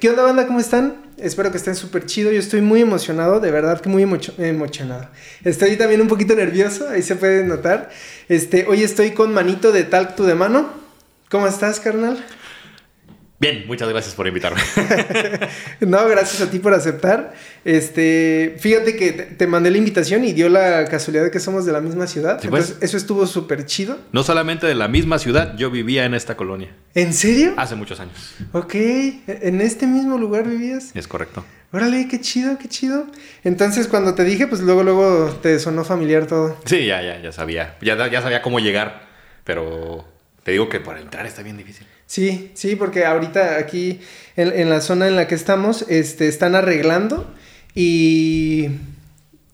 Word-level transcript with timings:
¿Qué 0.00 0.08
onda, 0.10 0.22
banda? 0.22 0.46
¿Cómo 0.46 0.60
están? 0.60 0.96
Espero 1.16 1.50
que 1.50 1.56
estén 1.56 1.74
súper 1.74 2.06
chido. 2.06 2.30
Yo 2.30 2.38
estoy 2.38 2.60
muy 2.60 2.80
emocionado, 2.80 3.40
de 3.40 3.50
verdad 3.50 3.80
que 3.80 3.88
muy 3.88 4.04
emocionado. 4.04 5.08
Estoy 5.44 5.76
también 5.76 6.00
un 6.00 6.06
poquito 6.06 6.36
nervioso, 6.36 6.88
ahí 6.88 7.02
se 7.02 7.16
puede 7.16 7.44
notar. 7.44 7.90
Este, 8.28 8.66
hoy 8.68 8.84
estoy 8.84 9.10
con 9.10 9.34
Manito 9.34 9.72
de 9.72 9.82
Talk 9.82 10.16
de 10.16 10.34
Mano. 10.36 10.70
¿Cómo 11.30 11.48
estás, 11.48 11.80
carnal? 11.80 12.24
Bien, 13.40 13.64
muchas 13.68 13.88
gracias 13.88 14.16
por 14.16 14.26
invitarme. 14.26 14.60
no, 15.80 16.08
gracias 16.08 16.42
a 16.42 16.50
ti 16.50 16.58
por 16.58 16.74
aceptar. 16.74 17.34
Este, 17.64 18.56
fíjate 18.58 18.96
que 18.96 19.12
te 19.12 19.46
mandé 19.46 19.70
la 19.70 19.78
invitación 19.78 20.24
y 20.24 20.32
dio 20.32 20.48
la 20.48 20.86
casualidad 20.86 21.22
de 21.22 21.30
que 21.30 21.38
somos 21.38 21.64
de 21.64 21.70
la 21.70 21.80
misma 21.80 22.08
ciudad. 22.08 22.40
Pues. 22.50 22.76
eso 22.80 22.96
estuvo 22.96 23.28
súper 23.28 23.64
chido. 23.64 23.96
No 24.10 24.24
solamente 24.24 24.66
de 24.66 24.74
la 24.74 24.88
misma 24.88 25.20
ciudad, 25.20 25.56
yo 25.56 25.70
vivía 25.70 26.04
en 26.04 26.14
esta 26.14 26.36
colonia. 26.36 26.70
¿En 26.94 27.14
serio? 27.14 27.54
Hace 27.56 27.76
muchos 27.76 28.00
años. 28.00 28.34
Ok, 28.52 28.74
¿en 28.74 29.60
este 29.60 29.86
mismo 29.86 30.18
lugar 30.18 30.48
vivías? 30.48 30.90
Es 30.96 31.06
correcto. 31.06 31.44
Órale, 31.70 32.08
qué 32.08 32.20
chido, 32.20 32.58
qué 32.58 32.66
chido. 32.66 33.06
Entonces, 33.44 33.86
cuando 33.86 34.14
te 34.14 34.24
dije, 34.24 34.48
pues 34.48 34.62
luego, 34.62 34.82
luego 34.82 35.38
te 35.42 35.60
sonó 35.60 35.84
familiar 35.84 36.26
todo. 36.26 36.56
Sí, 36.64 36.86
ya, 36.86 37.02
ya, 37.02 37.20
ya 37.20 37.30
sabía. 37.30 37.76
Ya, 37.82 38.10
ya 38.10 38.20
sabía 38.20 38.42
cómo 38.42 38.58
llegar, 38.58 39.06
pero 39.44 40.17
te 40.48 40.52
digo 40.52 40.70
que 40.70 40.80
para 40.80 40.98
entrar 40.98 41.26
está 41.26 41.42
bien 41.42 41.58
difícil. 41.58 41.86
Sí, 42.06 42.52
sí, 42.54 42.74
porque 42.74 43.04
ahorita 43.04 43.58
aquí 43.58 44.00
en, 44.34 44.70
la 44.70 44.80
zona 44.80 45.06
en 45.06 45.14
la 45.14 45.28
que 45.28 45.34
estamos, 45.34 45.84
este, 45.90 46.26
están 46.26 46.54
arreglando 46.54 47.30
y 47.74 48.70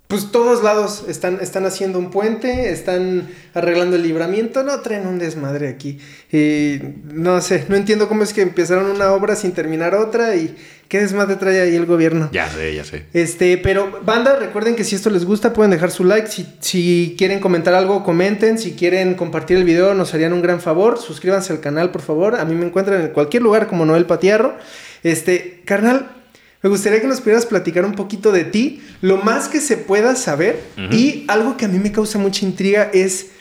pues 0.07 0.31
todos 0.31 0.63
lados 0.63 1.05
están, 1.09 1.39
están 1.41 1.65
haciendo 1.65 1.99
un 1.99 2.11
puente, 2.11 2.71
están 2.71 3.29
arreglando 3.55 3.97
el 3.97 4.03
libramiento, 4.03 4.63
no 4.63 4.81
traen 4.81 5.07
un 5.07 5.19
desmadre 5.19 5.69
aquí. 5.69 5.99
Y 6.31 6.79
no 7.13 7.41
sé, 7.41 7.65
no 7.69 7.77
entiendo 7.77 8.07
cómo 8.07 8.23
es 8.23 8.35
que 8.35 8.43
empezaron 8.43 8.87
una 8.87 9.13
obra 9.13 9.35
sin 9.35 9.53
terminar 9.53 9.95
otra 9.95 10.37
y 10.37 10.55
qué 10.89 11.01
desmadre 11.01 11.37
trae 11.37 11.63
ahí 11.63 11.75
el 11.75 11.87
gobierno. 11.87 12.29
Ya 12.33 12.51
sé, 12.51 12.75
ya 12.75 12.85
sé. 12.85 13.07
Este, 13.15 13.57
pero 13.57 14.03
banda, 14.05 14.37
recuerden 14.37 14.77
que 14.77 14.85
si 14.85 14.95
esto 14.95 15.09
les 15.09 15.25
gusta 15.25 15.55
pueden 15.55 15.71
dejar 15.71 15.91
su 15.91 16.05
like, 16.05 16.29
si, 16.29 16.47
si 16.61 17.15
quieren 17.17 17.41
comentar 17.41 17.73
algo, 17.73 18.05
comenten, 18.05 18.59
si 18.59 18.73
quieren 18.73 19.15
compartir 19.15 19.57
el 19.57 19.65
video 19.65 19.95
nos 19.95 20.13
harían 20.13 20.35
un 20.35 20.43
gran 20.43 20.61
favor, 20.61 20.99
suscríbanse 20.99 21.55
al 21.55 21.61
canal 21.61 21.91
por 21.91 22.03
favor, 22.03 22.37
a 22.37 22.45
mí 22.45 22.55
me 22.55 22.67
encuentran 22.67 23.01
en 23.01 23.09
cualquier 23.09 23.43
lugar 23.43 23.69
como 23.69 23.87
Noel 23.87 24.05
Patiarro. 24.05 24.55
Este, 25.03 25.63
carnal, 25.65 26.24
me 26.65 26.71
gustaría 26.71 26.99
que 26.99 27.07
nos 27.07 27.21
pudieras 27.21 27.45
platicar 27.45 27.85
un 27.85 27.93
poquito 27.93 28.33
de 28.33 28.45
ti, 28.45 28.83
lo 29.03 29.19
más 29.19 29.49
que 29.49 29.61
se 29.61 29.77
pueda 29.77 30.17
saber. 30.17 30.63
Y 30.91 31.27
algo 31.29 31.59
que 31.59 31.67
a 31.67 31.69
mí 31.69 31.79
me 31.79 31.93
causa 31.93 32.19
mucha 32.19 32.47
intriga 32.47 32.91
es, 32.95 33.33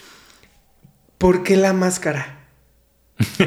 ¿por 1.18 1.42
qué 1.42 1.56
la 1.56 1.72
máscara? 1.72 2.40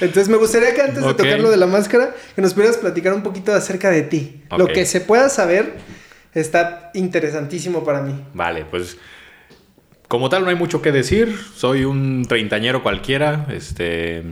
Entonces 0.00 0.28
me 0.28 0.36
gustaría 0.36 0.74
que 0.74 0.82
antes 0.82 1.04
de 1.04 1.14
tocar 1.14 1.38
lo 1.38 1.48
de 1.48 1.58
la 1.58 1.68
máscara, 1.68 2.12
que 2.34 2.42
nos 2.42 2.54
pudieras 2.54 2.76
platicar 2.76 3.14
un 3.14 3.22
poquito 3.22 3.54
acerca 3.54 3.88
de 3.88 4.02
ti. 4.02 4.42
Lo 4.58 4.66
que 4.66 4.84
se 4.84 5.00
pueda 5.00 5.28
saber 5.28 5.76
está 6.34 6.90
interesantísimo 6.92 7.84
para 7.84 8.02
mí. 8.02 8.20
Vale, 8.34 8.64
pues 8.64 8.96
como 10.08 10.28
tal 10.28 10.42
no 10.42 10.50
hay 10.50 10.56
mucho 10.56 10.82
que 10.82 10.90
decir. 10.90 11.38
Soy 11.54 11.84
un 11.84 12.24
treintañero 12.28 12.82
cualquiera. 12.82 13.46
Este 13.48 14.24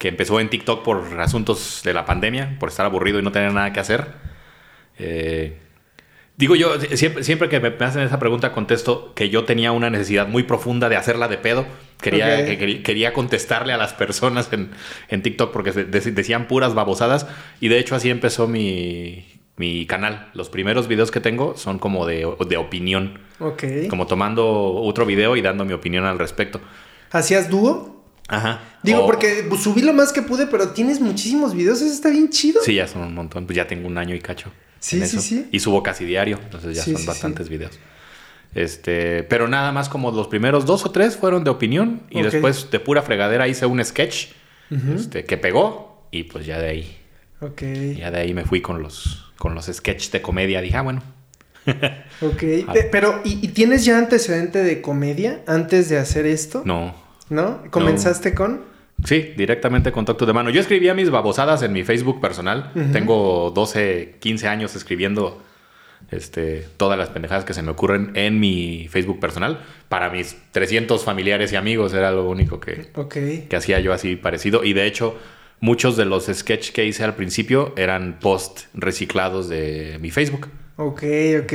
que 0.00 0.08
empezó 0.08 0.40
en 0.40 0.48
TikTok 0.48 0.82
por 0.82 1.20
asuntos 1.20 1.82
de 1.84 1.92
la 1.92 2.06
pandemia, 2.06 2.56
por 2.58 2.70
estar 2.70 2.86
aburrido 2.86 3.18
y 3.18 3.22
no 3.22 3.32
tener 3.32 3.52
nada 3.52 3.70
que 3.74 3.80
hacer. 3.80 4.06
Eh, 4.98 5.58
digo 6.38 6.56
yo, 6.56 6.72
siempre, 6.96 7.50
que 7.50 7.60
me 7.60 7.68
hacen 7.84 8.00
esa 8.00 8.18
pregunta 8.18 8.50
contesto 8.52 9.12
que 9.14 9.28
yo 9.28 9.44
tenía 9.44 9.72
una 9.72 9.90
necesidad 9.90 10.26
muy 10.26 10.44
profunda 10.44 10.88
de 10.88 10.96
hacerla 10.96 11.28
de 11.28 11.36
pedo. 11.36 11.66
Quería, 12.00 12.46
quería 12.82 13.12
contestarle 13.12 13.74
a 13.74 13.76
las 13.76 13.92
personas 13.92 14.50
en, 14.54 14.70
en 15.10 15.20
TikTok 15.20 15.52
porque 15.52 15.70
decían 15.72 16.48
puras 16.48 16.72
babosadas 16.72 17.26
y 17.60 17.68
de 17.68 17.78
hecho 17.78 17.94
así 17.94 18.08
empezó 18.08 18.48
mi, 18.48 19.26
mi 19.56 19.84
canal. 19.84 20.30
Los 20.32 20.48
primeros 20.48 20.88
videos 20.88 21.10
que 21.10 21.20
tengo 21.20 21.58
son 21.58 21.78
como 21.78 22.06
de, 22.06 22.26
de 22.48 22.56
opinión. 22.56 23.20
Ok. 23.38 23.64
Como 23.90 24.06
tomando 24.06 24.72
otro 24.76 25.04
video 25.04 25.36
y 25.36 25.42
dando 25.42 25.66
mi 25.66 25.74
opinión 25.74 26.06
al 26.06 26.18
respecto. 26.18 26.58
¿Hacías 27.10 27.50
dúo? 27.50 27.99
Ajá. 28.30 28.60
Digo, 28.82 29.04
porque 29.04 29.48
subí 29.60 29.82
lo 29.82 29.92
más 29.92 30.12
que 30.12 30.22
pude, 30.22 30.46
pero 30.46 30.70
tienes 30.70 31.00
muchísimos 31.00 31.54
videos, 31.54 31.82
eso 31.82 31.92
está 31.92 32.08
bien 32.08 32.30
chido. 32.30 32.62
Sí, 32.62 32.74
ya 32.74 32.86
son 32.86 33.02
un 33.02 33.14
montón. 33.14 33.44
Pues 33.44 33.56
ya 33.56 33.66
tengo 33.66 33.86
un 33.86 33.98
año 33.98 34.14
y 34.14 34.20
cacho. 34.20 34.50
Sí, 34.78 35.04
sí, 35.04 35.20
sí. 35.20 35.48
Y 35.52 35.60
subo 35.60 35.82
casi 35.82 36.04
diario, 36.04 36.38
entonces 36.42 36.76
ya 36.76 36.84
son 36.84 37.04
bastantes 37.04 37.48
videos. 37.48 37.78
Este, 38.54 39.22
pero 39.24 39.46
nada 39.46 39.70
más 39.72 39.88
como 39.88 40.10
los 40.10 40.28
primeros 40.28 40.64
dos 40.64 40.84
o 40.84 40.90
tres 40.90 41.16
fueron 41.16 41.44
de 41.44 41.50
opinión 41.50 42.02
y 42.10 42.22
después 42.22 42.70
de 42.70 42.80
pura 42.80 43.02
fregadera 43.02 43.46
hice 43.46 43.66
un 43.66 43.84
sketch 43.84 44.28
este, 44.94 45.24
que 45.24 45.36
pegó 45.36 46.06
y 46.10 46.24
pues 46.24 46.46
ya 46.46 46.58
de 46.58 46.68
ahí. 46.68 46.96
Ok. 47.40 47.62
Ya 47.96 48.10
de 48.10 48.20
ahí 48.20 48.34
me 48.34 48.44
fui 48.44 48.60
con 48.60 48.82
los, 48.82 49.32
con 49.38 49.54
los 49.54 49.66
sketches 49.66 50.12
de 50.12 50.22
comedia. 50.22 50.60
Dije, 50.60 50.76
ah, 50.76 50.82
bueno. 50.82 51.02
ok. 52.20 52.42
Ah. 52.68 52.74
Pero, 52.90 53.20
¿y, 53.24 53.44
¿y, 53.44 53.48
tienes 53.48 53.84
ya 53.84 53.98
antecedente 53.98 54.62
de 54.62 54.80
comedia 54.80 55.40
antes 55.46 55.88
de 55.88 55.98
hacer 55.98 56.26
esto? 56.26 56.62
No. 56.64 56.94
¿No? 57.30 57.62
¿Comenzaste 57.70 58.34
con? 58.34 58.68
Sí, 59.04 59.32
directamente 59.36 59.92
contacto 59.92 60.26
de 60.26 60.32
mano. 60.32 60.50
Yo 60.50 60.60
escribía 60.60 60.94
mis 60.94 61.10
babosadas 61.10 61.62
en 61.62 61.72
mi 61.72 61.84
Facebook 61.84 62.20
personal. 62.20 62.70
Tengo 62.92 63.50
12, 63.54 64.16
15 64.20 64.48
años 64.48 64.76
escribiendo 64.76 65.42
este, 66.10 66.66
todas 66.76 66.98
las 66.98 67.08
pendejadas 67.08 67.44
que 67.44 67.54
se 67.54 67.62
me 67.62 67.70
ocurren 67.70 68.12
en 68.14 68.40
mi 68.40 68.88
Facebook 68.90 69.20
personal. 69.20 69.60
Para 69.88 70.10
mis 70.10 70.36
300 70.52 71.02
familiares 71.04 71.52
y 71.52 71.56
amigos 71.56 71.94
era 71.94 72.10
lo 72.10 72.28
único 72.28 72.60
que, 72.60 72.90
que 73.48 73.56
hacía 73.56 73.80
yo 73.80 73.92
así 73.92 74.16
parecido. 74.16 74.64
Y 74.64 74.74
de 74.74 74.86
hecho, 74.86 75.16
muchos 75.60 75.96
de 75.96 76.04
los 76.04 76.26
sketches 76.26 76.72
que 76.72 76.84
hice 76.84 77.04
al 77.04 77.14
principio 77.14 77.72
eran 77.76 78.18
post 78.20 78.66
reciclados 78.74 79.48
de 79.48 79.98
mi 80.00 80.10
Facebook. 80.10 80.48
Ok, 80.76 81.02
ok. 81.42 81.52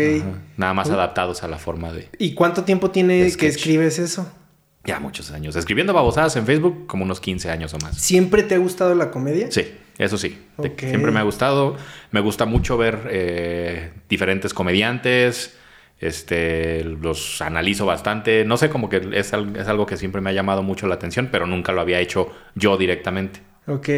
Nada 0.58 0.74
más 0.74 0.90
adaptados 0.90 1.44
a 1.44 1.48
la 1.48 1.58
forma 1.58 1.92
de... 1.92 2.10
¿Y 2.20 2.34
cuánto 2.34 2.64
tiempo 2.64 2.92
tiene 2.92 3.32
que 3.36 3.48
escribes 3.48 4.00
eso? 4.00 4.32
Ya 4.86 5.00
muchos 5.00 5.32
años. 5.32 5.56
Escribiendo 5.56 5.94
babosadas 5.94 6.36
en 6.36 6.46
Facebook, 6.46 6.88
como 6.88 7.04
unos 7.04 7.20
15 7.20 7.50
años 7.50 7.74
o 7.74 7.80
más. 7.80 7.98
¿Siempre 7.98 8.44
te 8.44 8.56
ha 8.56 8.58
gustado 8.58 8.94
la 8.96 9.12
comedia? 9.12 9.52
Sí, 9.52 9.74
eso 9.98 10.18
sí. 10.18 10.38
Siempre 10.78 11.12
me 11.12 11.20
ha 11.20 11.24
gustado. 11.24 11.76
Me 12.12 12.20
gusta 12.20 12.46
mucho 12.46 12.78
ver 12.78 13.08
eh, 13.10 13.92
diferentes 14.10 14.54
comediantes. 14.54 15.58
Este, 16.00 16.84
los 16.84 17.42
analizo 17.42 17.86
bastante. 17.86 18.46
No 18.46 18.58
sé, 18.58 18.70
como 18.70 18.90
que 18.90 18.98
es, 19.14 19.34
es, 19.34 19.68
algo 19.68 19.86
que 19.86 19.98
siempre 19.98 20.22
me 20.22 20.30
ha 20.30 20.34
llamado 20.34 20.62
mucho 20.62 20.88
la 20.88 20.96
atención, 20.96 21.30
pero 21.32 21.48
nunca 21.48 21.72
lo 21.72 21.82
había 21.82 22.00
hecho 22.00 22.32
yo 22.54 22.78
directamente. 22.78 23.40
Ok. 23.68 23.90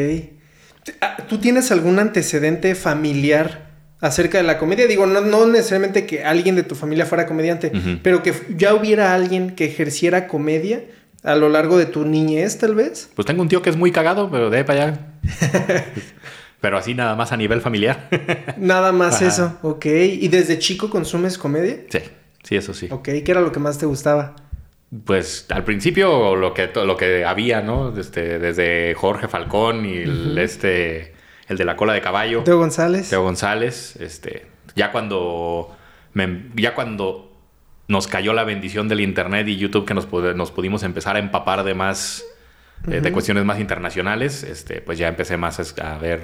Ah, 1.01 1.17
¿Tú 1.27 1.39
tienes 1.39 1.71
algún 1.71 1.99
antecedente 1.99 2.75
familiar 2.75 3.66
acerca 3.99 4.37
de 4.37 4.43
la 4.43 4.57
comedia. 4.57 4.87
Digo, 4.87 5.05
no, 5.05 5.45
necesariamente 5.47 6.05
que 6.05 6.23
alguien 6.23 6.55
de 6.55 6.63
tu 6.63 6.75
familia 6.75 7.05
fuera 7.05 7.25
comediante, 7.25 7.71
pero 8.03 8.23
que 8.23 8.33
ya 8.55 8.73
hubiera 8.73 9.13
alguien 9.13 9.51
que 9.51 9.65
ejerciera 9.65 10.27
comedia 10.27 10.83
a 11.23 11.35
lo 11.35 11.49
largo 11.49 11.77
de 11.77 11.85
tu 11.85 12.05
niñez, 12.05 12.57
tal 12.57 12.75
vez. 12.75 13.09
Pues 13.15 13.25
tengo 13.25 13.41
un 13.41 13.49
tío 13.49 13.61
que 13.61 13.69
es 13.69 13.77
muy 13.77 13.91
cagado, 13.91 14.29
pero 14.31 14.49
de 14.49 14.59
ahí 14.59 14.63
para 14.63 14.83
allá. 14.83 14.99
pero 16.61 16.77
así 16.77 16.93
nada 16.93 17.15
más 17.15 17.31
a 17.31 17.37
nivel 17.37 17.61
familiar. 17.61 18.09
nada 18.57 18.91
más 18.91 19.21
eso, 19.21 19.57
ok. 19.61 19.85
¿Y 19.85 20.27
desde 20.27 20.59
chico 20.59 20.89
consumes 20.89 21.37
comedia? 21.37 21.77
Sí, 21.89 21.99
sí, 22.43 22.55
eso 22.55 22.73
sí. 22.73 22.87
Ok, 22.91 23.03
¿qué 23.03 23.25
era 23.27 23.41
lo 23.41 23.51
que 23.51 23.59
más 23.59 23.77
te 23.77 23.85
gustaba? 23.85 24.35
Pues 25.03 25.45
al 25.49 25.65
principio 25.65 26.35
lo 26.37 26.53
que, 26.53 26.69
lo 26.73 26.95
que 26.95 27.25
había, 27.25 27.61
¿no? 27.61 27.97
Este, 27.97 28.39
desde 28.39 28.93
Jorge 28.93 29.27
Falcón 29.27 29.85
y 29.85 29.97
el, 29.97 30.37
este 30.37 31.13
el 31.47 31.57
de 31.57 31.65
la 31.65 31.75
cola 31.75 31.93
de 31.93 32.01
caballo. 32.01 32.43
Teo 32.43 32.57
González. 32.57 33.09
Teo 33.09 33.23
González, 33.23 33.95
este, 33.97 34.47
ya 34.75 34.91
cuando, 34.91 35.75
ya 36.55 36.75
cuando 36.75 37.31
nos 37.87 38.07
cayó 38.07 38.33
la 38.33 38.43
bendición 38.43 38.87
del 38.87 38.99
internet 39.01 39.47
y 39.47 39.57
YouTube 39.57 39.85
que 39.85 39.93
nos, 39.93 40.11
nos 40.11 40.51
pudimos 40.51 40.83
empezar 40.83 41.15
a 41.15 41.19
empapar 41.19 41.63
de 41.63 41.73
más, 41.73 42.25
eh, 42.89 43.01
de 43.01 43.11
cuestiones 43.11 43.45
más 43.45 43.59
internacionales, 43.59 44.43
este, 44.43 44.81
pues 44.81 44.97
ya 44.97 45.07
empecé 45.07 45.37
más 45.37 45.73
a 45.79 45.97
ver 45.97 46.21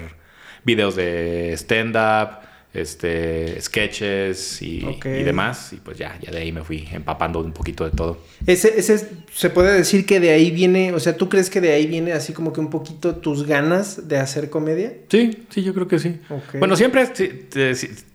videos 0.64 0.96
de 0.96 1.52
stand-up, 1.54 2.40
este, 2.74 3.60
sketches 3.60 4.60
y, 4.60 4.80
demás. 5.02 5.72
Y 5.72 5.76
pues 5.76 5.96
ya, 5.96 6.18
ya 6.20 6.32
de 6.32 6.38
ahí 6.38 6.52
me 6.52 6.62
fui 6.62 6.86
empapando 6.92 7.38
un 7.38 7.52
poquito 7.52 7.84
de 7.84 7.92
todo. 7.92 8.18
Ese, 8.46 8.78
ese, 8.78 9.08
se 9.32 9.50
puede 9.50 9.72
decir 9.72 10.04
que 10.04 10.18
de 10.18 10.30
ahí 10.30 10.50
viene, 10.50 10.92
o 10.92 10.98
sea, 10.98 11.16
¿tú 11.16 11.28
crees 11.28 11.48
que 11.48 11.60
de 11.60 11.72
ahí 11.72 11.86
viene 11.86 12.12
así 12.12 12.32
como 12.32 12.52
que 12.52 12.60
un 12.60 12.70
poquito 12.70 13.14
tus 13.16 13.46
ganas 13.46 14.08
de 14.08 14.18
hacer 14.18 14.50
comedia? 14.50 14.92
Sí, 15.08 15.46
sí, 15.50 15.62
yo 15.62 15.72
creo 15.72 15.86
que 15.86 16.00
sí. 16.00 16.20
Bueno, 16.58 16.74
siempre, 16.76 17.08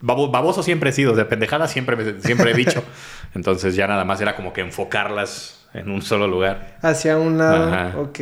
baboso 0.02 0.62
siempre 0.62 0.90
he 0.90 0.94
sido, 0.94 1.16
de 1.16 1.24
pendejada 1.24 1.68
siempre, 1.68 2.22
siempre 2.22 2.52
he 2.52 2.54
dicho. 2.54 2.84
Entonces 3.34 3.76
ya 3.76 3.88
nada 3.88 4.04
más 4.04 4.20
era 4.20 4.36
como 4.36 4.52
que 4.52 4.62
enfocarlas 4.62 5.68
en 5.74 5.90
un 5.90 6.02
solo 6.02 6.28
lugar. 6.28 6.78
Hacia 6.82 7.18
un 7.18 7.38
lado, 7.38 8.02
ok. 8.02 8.20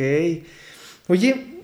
Oye, 1.08 1.57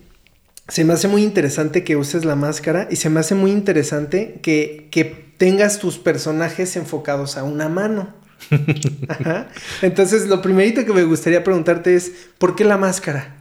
se 0.68 0.84
me 0.84 0.94
hace 0.94 1.08
muy 1.08 1.22
interesante 1.22 1.84
que 1.84 1.96
uses 1.96 2.24
la 2.24 2.36
máscara 2.36 2.88
y 2.90 2.96
se 2.96 3.10
me 3.10 3.20
hace 3.20 3.34
muy 3.34 3.50
interesante 3.50 4.40
que, 4.42 5.24
tengas 5.36 5.80
tus 5.80 5.98
personajes 5.98 6.76
enfocados 6.76 7.36
a 7.36 7.42
una 7.42 7.68
mano. 7.68 8.14
Entonces, 9.82 10.28
lo 10.28 10.40
primerito 10.40 10.84
que 10.84 10.92
me 10.92 11.02
gustaría 11.02 11.42
preguntarte 11.42 11.96
es, 11.96 12.28
¿por 12.38 12.54
qué 12.54 12.64
la 12.64 12.76
máscara? 12.78 13.34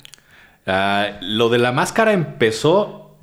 Ah, 0.65 1.19
lo 1.21 1.49
de 1.49 1.59
la 1.59 1.71
máscara 1.71 2.13
empezó 2.13 3.15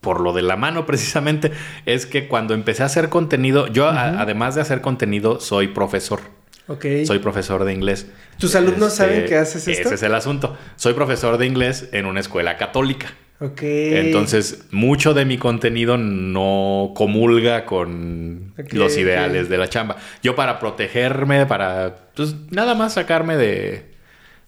por 0.00 0.20
lo 0.20 0.32
de 0.32 0.42
la 0.42 0.56
mano 0.56 0.86
precisamente. 0.86 1.52
Es 1.86 2.04
que 2.04 2.26
cuando 2.26 2.52
empecé 2.52 2.82
a 2.82 2.86
hacer 2.86 3.10
contenido, 3.10 3.68
yo 3.68 3.86
a- 3.88 4.20
además 4.20 4.56
de 4.56 4.62
hacer 4.62 4.80
contenido, 4.80 5.38
soy 5.40 5.68
profesor. 5.68 6.20
Ok. 6.68 6.84
Soy 7.06 7.18
profesor 7.18 7.64
de 7.64 7.72
inglés. 7.72 8.06
¿Tus 8.38 8.54
alumnos 8.54 8.92
Este, 8.92 9.04
saben 9.04 9.24
que 9.26 9.36
haces 9.36 9.66
esto? 9.66 9.88
Ese 9.88 9.94
es 9.96 10.02
el 10.02 10.14
asunto. 10.14 10.56
Soy 10.76 10.94
profesor 10.94 11.38
de 11.38 11.46
inglés 11.46 11.88
en 11.92 12.06
una 12.06 12.20
escuela 12.20 12.56
católica. 12.56 13.08
Ok. 13.40 13.62
Entonces, 13.62 14.64
mucho 14.70 15.14
de 15.14 15.24
mi 15.24 15.38
contenido 15.38 15.96
no 15.96 16.92
comulga 16.94 17.64
con 17.64 18.52
los 18.72 18.96
ideales 18.96 19.48
de 19.48 19.56
la 19.58 19.68
chamba. 19.68 19.96
Yo 20.22 20.34
para 20.34 20.58
protegerme, 20.58 21.46
para 21.46 21.94
pues 22.14 22.34
nada 22.50 22.74
más 22.74 22.94
sacarme 22.94 23.36
de, 23.36 23.94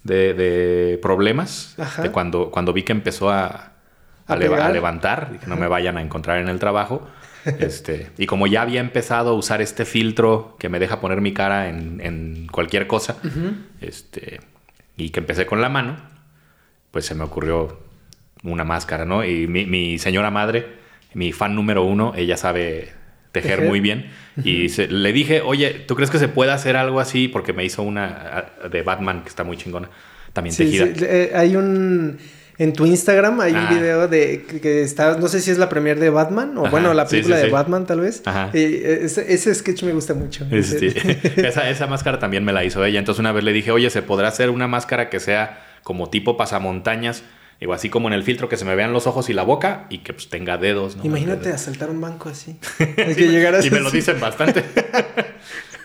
de, 0.03 0.35
de 0.35 0.99
problemas, 1.01 1.75
Ajá. 1.79 2.03
de 2.03 2.11
cuando, 2.11 2.51
cuando 2.51 2.73
vi 2.73 2.83
que 2.83 2.93
empezó 2.93 3.31
a, 3.31 3.73
a 4.27 4.37
levantar 4.37 5.33
y 5.35 5.39
que 5.39 5.47
no 5.47 5.57
me 5.57 5.69
vayan 5.69 5.97
a 5.97 6.03
encontrar 6.03 6.39
en 6.39 6.49
el 6.49 6.59
trabajo. 6.59 7.07
Este, 7.59 8.09
y 8.19 8.27
como 8.27 8.47
ya 8.47 8.63
había 8.63 8.81
empezado 8.81 9.31
a 9.31 9.33
usar 9.35 9.61
este 9.63 9.85
filtro 9.85 10.57
que 10.59 10.69
me 10.69 10.79
deja 10.79 11.01
poner 11.01 11.21
mi 11.21 11.33
cara 11.33 11.69
en, 11.69 12.01
en 12.03 12.47
cualquier 12.51 12.87
cosa, 12.87 13.17
este, 13.81 14.41
y 14.97 15.11
que 15.11 15.21
empecé 15.21 15.47
con 15.47 15.61
la 15.61 15.69
mano, 15.69 15.97
pues 16.91 17.05
se 17.07 17.15
me 17.15 17.25
ocurrió 17.25 17.81
una 18.43 18.65
máscara, 18.65 19.05
¿no? 19.05 19.25
Y 19.25 19.47
mi, 19.47 19.67
mi 19.67 19.99
señora 19.99 20.31
madre, 20.31 20.67
mi 21.15 21.33
fan 21.33 21.55
número 21.55 21.85
uno, 21.85 22.13
ella 22.17 22.37
sabe 22.37 22.93
tejer, 23.33 23.57
Tejer. 23.57 23.69
muy 23.69 23.81
bien. 23.81 24.11
Y 24.45 24.71
se- 24.71 24.89
le 24.89 25.13
dije, 25.13 25.41
oye, 25.43 25.71
¿tú 25.87 25.95
crees 25.95 26.11
que 26.11 26.19
se 26.19 26.29
puede 26.29 26.51
hacer 26.53 26.77
algo 26.77 27.01
así? 27.01 27.29
Porque 27.29 27.53
me 27.53 27.65
hizo 27.65 27.83
una 27.83 28.47
de 28.71 28.83
Batman 28.83 29.23
que 29.23 29.29
está 29.29 29.45
muy 29.45 29.57
chingona, 29.57 29.89
también 30.33 30.55
Sí, 30.55 30.65
tejida. 30.65 30.87
sí, 30.87 31.05
eh, 31.07 31.33
hay 31.35 31.57
un... 31.57 32.19
En 32.61 32.75
tu 32.75 32.85
Instagram 32.85 33.41
hay 33.41 33.55
Ah. 33.57 33.69
un 33.71 33.75
video 33.75 34.07
de 34.07 34.43
que, 34.43 34.83
está... 34.83 35.17
No 35.17 35.29
sé 35.29 35.41
si 35.41 35.51
es 35.51 35.57
la 35.57 35.71
premier 35.71 35.99
de 35.99 36.11
Batman 36.11 36.57
o 36.59 36.63
Ajá, 36.63 36.71
bueno, 36.71 36.93
la 36.93 37.07
sí, 37.07 37.13
película 37.13 37.39
sí, 37.39 37.47
de. 37.47 37.51
Batman 37.51 37.87
tal 37.87 38.01
vez. 38.01 38.21
Ajá. 38.27 38.51
Y, 38.53 38.59
eh, 38.59 39.01
ese, 39.05 39.33
ese 39.33 39.55
sketch 39.55 39.83
me 39.85 39.93
gusta 39.93 40.13
mucho. 40.13 40.47
Esa, 40.51 41.71
esa 41.71 41.87
máscara 41.87 42.19
también 42.19 42.45
me 42.45 42.53
la 42.53 42.63
hizo 42.63 42.85
ella. 42.85 42.99
Entonces 42.99 43.19
una 43.19 43.33
vez 43.33 43.45
le 43.45 43.55
dije, 43.55 43.71
oye, 43.71 43.89
¿se 43.89 44.03
podrá 44.03 44.29
hacer 44.29 44.51
una 44.51 44.69
máscara 44.69 45.09
que 45.09 45.21
sea 45.21 45.65
como 45.83 46.11
tipo 46.11 46.37
pasamontañas? 46.37 47.23
Digo, 47.61 47.73
así 47.73 47.89
como 47.89 48.09
en 48.09 48.15
el 48.15 48.25
filtro 48.25 48.49
que 48.49 48.59
se 48.59 48.67
me 48.67 48.75
vean 48.75 48.93
los 48.93 49.07
ojos 49.07 49.31
y 49.31 49.33
la 49.33 49.43
boca 49.43 49.87
y 49.89 49.99
que 49.99 50.13
pues 50.13 50.29
tenga 50.29 50.59
dedos, 50.59 50.97
¿no? 50.97 51.05
Imagínate 51.05 51.51
asaltar 51.53 51.89
un 51.89 52.01
banco 52.01 52.29
así. 52.29 52.59
Es 52.97 53.17
que 53.17 53.29
llegaras 53.29 53.65
Y 53.65 53.71
me 53.71 53.81
lo 53.81 53.91
dicen 53.91 54.21
bastante. 54.21 54.65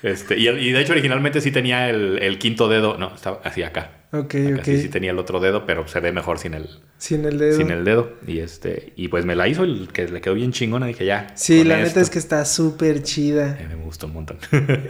este, 0.03 0.37
y, 0.37 0.47
y 0.49 0.71
de 0.71 0.81
hecho 0.81 0.93
originalmente 0.93 1.41
sí 1.41 1.51
tenía 1.51 1.89
el, 1.89 2.19
el 2.21 2.37
quinto 2.39 2.67
dedo. 2.67 2.97
No, 2.97 3.13
estaba 3.15 3.41
así 3.43 3.63
acá. 3.63 3.91
Ok, 4.11 4.35
Acá 4.35 4.55
ok. 4.59 4.63
sí, 4.63 4.81
sí 4.81 4.89
tenía 4.89 5.11
el 5.11 5.19
otro 5.19 5.39
dedo, 5.39 5.65
pero 5.65 5.87
se 5.87 5.99
ve 5.99 6.11
mejor 6.11 6.39
sin 6.39 6.53
el, 6.53 6.69
Sin 6.97 7.25
el 7.25 7.37
dedo. 7.37 7.57
sin 7.57 7.69
el 7.71 7.83
dedo. 7.83 8.13
Y 8.25 8.39
este, 8.39 8.93
y 8.95 9.09
pues 9.09 9.25
me 9.25 9.35
la 9.35 9.47
hizo 9.47 9.63
el 9.63 9.89
que 9.91 10.07
le 10.07 10.21
quedó 10.21 10.33
bien 10.35 10.51
chingona. 10.53 10.85
Dije, 10.87 11.05
ya. 11.05 11.27
Sí, 11.35 11.63
la 11.63 11.75
esto. 11.81 11.87
neta 11.87 12.01
es 12.01 12.09
que 12.09 12.19
está 12.19 12.45
súper 12.45 13.03
chida. 13.03 13.57
Eh, 13.59 13.67
me 13.67 13.75
gustó 13.75 14.07
un 14.07 14.13
montón. 14.13 14.37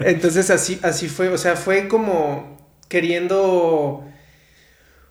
Entonces 0.02 0.50
así, 0.50 0.80
así 0.84 1.08
fue, 1.08 1.30
o 1.30 1.38
sea, 1.38 1.56
fue 1.56 1.88
como 1.88 2.70
queriendo 2.88 4.06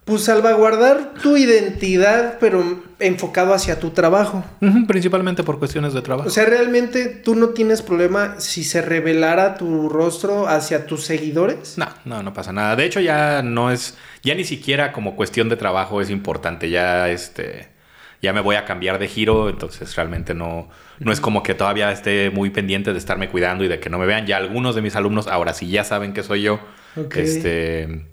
pues 0.04 0.24
salvaguardar 0.24 1.14
tu 1.22 1.36
identidad, 1.36 2.36
pero 2.38 2.62
enfocado 2.98 3.54
hacia 3.54 3.80
tu 3.80 3.90
trabajo. 3.90 4.44
Principalmente 4.86 5.42
por 5.42 5.58
cuestiones 5.58 5.94
de 5.94 6.02
trabajo. 6.02 6.28
O 6.28 6.32
sea, 6.32 6.44
realmente 6.44 7.06
tú 7.06 7.34
no 7.34 7.50
tienes 7.50 7.80
problema 7.80 8.34
si 8.38 8.64
se 8.64 8.82
revelara 8.82 9.56
tu 9.56 9.88
rostro 9.88 10.46
hacia 10.46 10.86
tus 10.86 11.04
seguidores. 11.04 11.78
No, 11.78 11.88
no, 12.04 12.22
no 12.22 12.34
pasa 12.34 12.52
nada. 12.52 12.76
De 12.76 12.84
hecho, 12.84 13.00
ya 13.00 13.42
no 13.42 13.70
es, 13.70 13.96
ya 14.22 14.34
ni 14.34 14.44
siquiera 14.44 14.92
como 14.92 15.16
cuestión 15.16 15.48
de 15.48 15.56
trabajo 15.56 16.02
es 16.02 16.10
importante. 16.10 16.68
Ya 16.68 17.08
este, 17.08 17.68
ya 18.20 18.34
me 18.34 18.42
voy 18.42 18.56
a 18.56 18.66
cambiar 18.66 18.98
de 18.98 19.08
giro, 19.08 19.48
entonces 19.48 19.96
realmente 19.96 20.34
no, 20.34 20.68
no 20.98 21.12
es 21.12 21.20
como 21.20 21.42
que 21.42 21.54
todavía 21.54 21.90
esté 21.90 22.28
muy 22.28 22.50
pendiente 22.50 22.92
de 22.92 22.98
estarme 22.98 23.30
cuidando 23.30 23.64
y 23.64 23.68
de 23.68 23.80
que 23.80 23.88
no 23.88 23.98
me 23.98 24.04
vean. 24.04 24.26
Ya 24.26 24.36
algunos 24.36 24.74
de 24.74 24.82
mis 24.82 24.96
alumnos 24.96 25.28
ahora 25.28 25.54
sí 25.54 25.70
ya 25.70 25.82
saben 25.82 26.12
que 26.12 26.22
soy 26.22 26.42
yo. 26.42 26.60
Ok. 26.96 27.16
Este, 27.16 28.04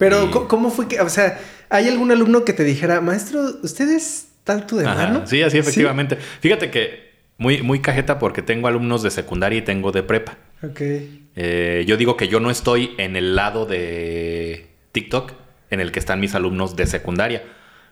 Pero, 0.00 0.24
Y- 0.26 0.30
¿cómo- 0.30 0.48
¿cómo 0.48 0.70
fue 0.70 0.88
que, 0.88 1.00
o 1.00 1.08
sea, 1.08 1.38
hay 1.68 1.86
algún 1.88 2.10
alumno 2.10 2.44
que 2.44 2.52
te 2.52 2.64
dijera, 2.64 3.00
maestro, 3.00 3.40
¿usted 3.62 3.88
es 3.90 4.28
tal 4.42 4.66
tu 4.66 4.78
de 4.78 4.86
ajá, 4.86 4.94
mano? 5.08 5.26
sí, 5.26 5.42
así 5.42 5.58
efectivamente. 5.58 6.16
Fíjate 6.40 6.70
que 6.72 7.10
muy, 7.38 7.62
muy 7.62 7.80
cajeta 7.80 8.18
porque 8.18 8.42
tengo 8.42 8.66
alumnos 8.66 9.02
de 9.04 9.10
secundaria 9.10 9.58
y 9.58 9.62
tengo 9.62 9.92
de 9.92 10.02
prepa. 10.02 10.36
Ok. 10.62 10.80
Eh, 11.36 11.84
yo 11.86 11.96
digo 11.96 12.16
que 12.16 12.26
yo 12.28 12.40
no 12.40 12.50
estoy 12.50 12.94
en 12.98 13.14
el 13.14 13.36
lado 13.36 13.66
de 13.66 14.66
TikTok 14.92 15.32
en 15.70 15.80
el 15.80 15.92
que 15.92 15.98
están 16.00 16.18
mis 16.18 16.34
alumnos 16.34 16.74
de 16.76 16.86
secundaria, 16.86 17.44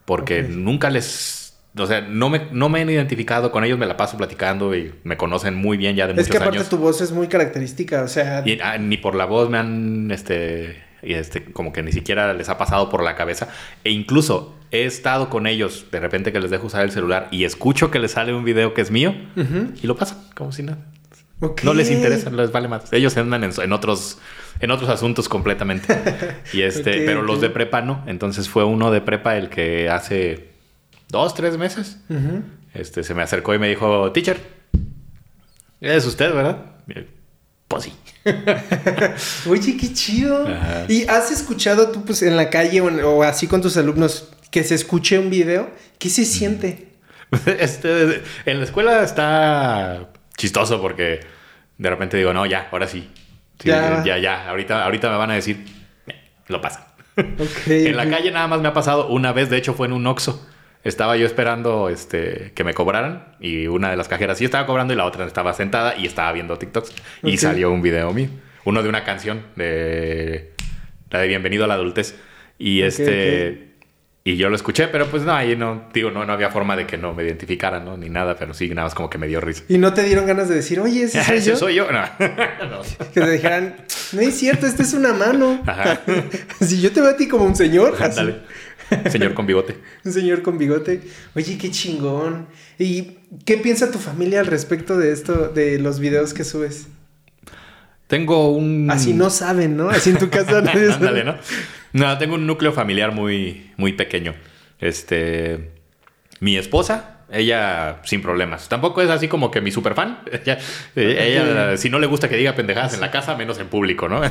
porque 0.05 0.43
nunca 0.43 0.91
les, 0.91 1.57
o 1.77 1.87
sea, 1.87 2.01
no 2.01 2.29
me, 2.31 2.49
no 2.53 2.69
me 2.71 2.81
han 2.81 2.91
identificado 2.91 3.53
con 3.53 3.63
ellos, 3.65 3.79
me 3.79 3.87
la 3.87 3.97
paso 3.97 4.17
platicando 4.17 4.75
y 4.75 4.93
me 5.05 5.17
conocen 5.17 5.55
muy 5.55 5.77
bien 5.77 5.95
ya 5.95 6.07
de 6.07 6.13
Es 6.15 6.17
muchos 6.19 6.31
que 6.31 6.37
aparte 6.39 6.59
años. 6.59 6.69
tu 6.71 6.79
voz 6.79 7.01
es 7.03 7.13
muy 7.13 7.29
característica, 7.29 8.03
o 8.03 8.09
sea, 8.09 8.43
Y, 8.45 8.59
ah, 8.61 8.79
ni 8.79 8.97
por 8.97 9.15
la 9.15 9.27
voz 9.27 9.49
me 9.51 9.59
han, 9.59 10.11
este, 10.11 10.83
y 11.03 11.15
este, 11.15 11.45
como 11.45 11.73
que 11.73 11.83
ni 11.83 11.93
siquiera 11.93 12.33
les 12.35 12.49
ha 12.49 12.59
pasado 12.59 12.89
por 12.91 13.03
la 13.03 13.17
cabeza. 13.17 13.49
E 13.85 13.91
incluso 13.91 14.57
he 14.71 14.85
estado 14.85 15.31
con 15.31 15.47
ellos, 15.47 15.87
de 15.91 16.01
repente 16.01 16.33
que 16.33 16.41
les 16.41 16.51
dejo 16.51 16.67
usar 16.67 16.85
el 16.85 16.91
celular 16.91 17.29
y 17.31 17.45
escucho 17.45 17.91
que 17.91 17.99
les 17.99 18.13
sale 18.13 18.35
un 18.35 18.45
video 18.45 18.75
que 18.75 18.81
es 18.83 18.91
mío 18.91 19.15
y 19.83 19.87
lo 19.87 19.97
pasan 19.97 20.19
como 20.35 20.53
si 20.53 20.63
nada. 20.63 20.79
Ok. 21.41 21.63
No 21.63 21.73
les 21.73 21.91
interesa, 21.91 22.31
les 22.31 22.51
vale 22.51 22.67
más. 22.67 22.93
Ellos 22.93 23.17
andan 23.17 23.45
en, 23.45 23.53
en 23.63 23.73
otros 23.73 24.19
en 24.61 24.71
otros 24.73 24.91
asuntos 24.91 25.29
completamente. 25.29 25.87
Y 26.53 26.63
este, 26.63 27.05
pero 27.05 27.23
los 27.23 27.41
de 27.41 27.51
prepa 27.51 27.81
no. 27.81 28.03
Entonces 28.07 28.49
fue 28.49 28.65
uno 28.65 28.91
de 28.91 29.01
prepa 29.01 29.37
el 29.37 29.49
que 29.49 29.89
hace 29.89 30.49
dos, 31.09 31.35
tres 31.35 31.57
meses 31.57 32.01
este, 32.75 33.03
se 33.03 33.15
me 33.15 33.23
acercó 33.23 33.55
y 33.55 33.59
me 33.59 33.69
dijo, 33.69 34.13
teacher, 34.13 34.39
es 35.81 36.07
usted, 36.07 36.33
¿verdad? 36.35 36.77
Pues 37.69 37.85
sí. 37.85 37.93
Oye, 39.49 39.77
qué 39.77 39.93
chido. 39.93 40.47
Ajá. 40.49 40.85
¿Y 40.89 41.07
has 41.07 41.31
escuchado 41.31 41.91
tú, 41.91 42.05
pues, 42.05 42.23
en 42.23 42.37
la 42.37 42.51
calle 42.51 42.81
o, 42.81 42.89
en- 42.89 43.03
o 43.05 43.23
así 43.23 43.47
con 43.47 43.61
tus 43.63 43.77
alumnos 43.77 44.29
que 44.51 44.65
se 44.65 44.75
escuche 44.75 45.19
un 45.19 45.31
video? 45.31 45.71
¿Qué 45.99 46.09
se 46.11 46.25
siente? 46.25 46.89
Este, 47.61 48.23
en 48.47 48.59
la 48.59 48.65
escuela 48.65 49.03
está 49.05 50.09
chistoso 50.37 50.81
porque 50.81 51.21
de 51.77 51.91
repente 51.91 52.17
digo, 52.17 52.33
no, 52.33 52.47
ya, 52.47 52.69
ahora 52.73 52.87
sí. 52.89 53.11
Sí, 53.61 53.69
Ya. 53.69 54.03
ya, 54.05 54.17
ya, 54.19 54.49
Ahorita, 54.49 54.85
ahorita 54.85 55.11
me 55.11 55.17
van 55.19 55.31
a 55.33 55.35
decir, 55.35 55.65
"Eh, 56.07 56.15
lo 56.47 56.61
pasan. 56.63 56.85
Ok. 57.19 57.67
En 57.67 57.97
la 57.97 58.09
calle 58.09 58.31
nada 58.31 58.47
más 58.47 58.61
me 58.61 58.69
ha 58.69 58.73
pasado 58.73 59.09
una 59.09 59.33
vez, 59.33 59.51
de 59.51 59.59
hecho 59.59 59.75
fue 59.75 59.89
en 59.89 59.93
un 59.93 60.07
Oxxo. 60.07 60.47
Estaba 60.89 61.19
yo 61.19 61.27
esperando 61.27 61.91
este, 61.91 62.53
que 62.55 62.65
me 62.65 62.73
cobraran 62.73 63.37
y 63.41 63.67
una 63.67 63.91
de 63.91 63.97
las 63.97 64.09
cajeras 64.09 64.39
sí 64.39 64.47
estaba 64.47 64.65
cobrando 64.67 64.95
y 64.95 64.97
la 64.97 65.05
otra 65.05 65.27
estaba 65.27 65.53
sentada 65.53 65.95
y 65.97 66.07
estaba 66.07 66.33
viendo 66.33 66.57
TikToks. 66.57 66.95
Y 67.25 67.37
salió 67.37 67.71
un 67.71 67.83
video 67.83 68.11
mío. 68.13 68.31
Uno 68.65 68.83
de 68.83 68.89
una 68.89 69.05
canción 69.05 69.43
de 69.55 70.53
la 71.11 71.19
de 71.21 71.29
Bienvenido 71.29 71.65
a 71.65 71.67
la 71.67 71.75
adultez. 71.75 72.17
Y 72.59 72.81
este... 72.83 73.69
Y 74.25 74.37
yo 74.37 74.51
lo 74.51 74.57
escuché, 74.57 74.89
pero 74.89 75.07
pues 75.07 75.23
no, 75.23 75.33
ahí 75.33 75.57
no, 75.57 75.89
digo, 75.95 76.11
no, 76.11 76.23
no 76.27 76.35
había 76.35 76.51
forma 76.51 76.77
de 76.77 76.87
que 76.87 76.99
no 76.99 77.15
me 77.15 77.25
identificaran, 77.25 77.83
¿no? 77.83 77.97
Ni 77.97 78.11
nada, 78.11 78.37
pero 78.37 78.53
sí, 78.53 78.69
nada 78.69 78.83
más 78.83 78.95
como 78.95 79.09
que 79.09 79.17
me 79.17 79.27
dio 79.27 79.41
risa. 79.41 79.63
Y 79.71 79.79
no 79.79 79.95
te 79.95 80.03
dieron 80.03 80.27
ganas 80.27 80.51
de 80.51 80.57
decir, 80.57 80.81
oye, 80.81 81.05
ese 81.05 81.25
soy 81.25 81.37
¿Ese 81.39 81.51
yo. 81.51 81.57
soy 81.57 81.75
yo? 81.77 81.91
No. 81.91 82.01
No. 82.69 82.83
Que 83.15 83.23
te 83.23 83.31
dijeran, 83.31 83.77
no 84.13 84.21
es 84.21 84.39
cierto, 84.39 84.67
esta 84.67 84.83
es 84.83 84.93
una 84.93 85.15
mano. 85.15 85.63
Ajá. 85.67 86.03
si 86.61 86.79
yo 86.83 86.93
te 86.93 87.01
veo 87.01 87.11
a 87.11 87.17
ti 87.17 87.27
como 87.27 87.45
un 87.45 87.57
señor, 87.57 87.95
así, 87.95 88.21
Ándale. 88.21 88.41
Señor 89.11 89.35
con 89.35 89.47
bigote. 89.47 89.77
un 90.05 90.13
señor 90.13 90.43
con 90.43 90.59
bigote. 90.59 91.03
Oye, 91.35 91.59
qué 91.59 91.71
chingón. 91.71 92.47
¿Y 92.79 93.19
qué 93.45 93.59
piensa 93.59 93.91
tu 93.91 93.99
familia 93.99 94.41
al 94.41 94.47
respecto 94.47 94.97
de 94.97 95.13
esto, 95.13 95.49
de 95.49 95.79
los 95.79 96.01
videos 96.01 96.35
que 96.35 96.45
subes? 96.45 96.87
Tengo 98.07 98.51
un... 98.51 98.91
Así 98.91 99.13
no 99.13 99.29
saben, 99.29 99.77
¿no? 99.77 99.91
Así 99.91 100.11
en 100.11 100.19
tu 100.19 100.31
casa 100.31 100.61
nadie 100.63 100.89
sabe. 100.93 101.25
¿no? 101.25 101.37
No, 101.93 102.19
tengo 102.19 102.35
un 102.35 102.47
núcleo 102.47 102.73
familiar 102.73 103.13
muy, 103.13 103.71
muy 103.77 103.93
pequeño. 103.93 104.35
Este. 104.81 105.71
Mi 106.41 106.57
esposa, 106.57 107.19
ella 107.31 108.01
sin 108.05 108.23
problemas. 108.23 108.69
Tampoco 108.69 109.03
es 109.03 109.11
así 109.11 109.29
como 109.29 109.51
que 109.51 109.61
mi 109.61 109.71
super 109.71 109.95
fan. 109.95 110.21
Ella, 110.33 110.59
ella, 110.95 111.77
si 111.77 111.91
no 111.91 111.99
le 111.99 112.07
gusta 112.07 112.29
que 112.29 112.37
diga 112.37 112.55
pendejadas 112.55 112.95
en 112.95 113.01
la 113.01 113.11
casa, 113.11 113.37
menos 113.37 113.59
en 113.59 113.69
público, 113.69 114.09
¿no? 114.09 114.23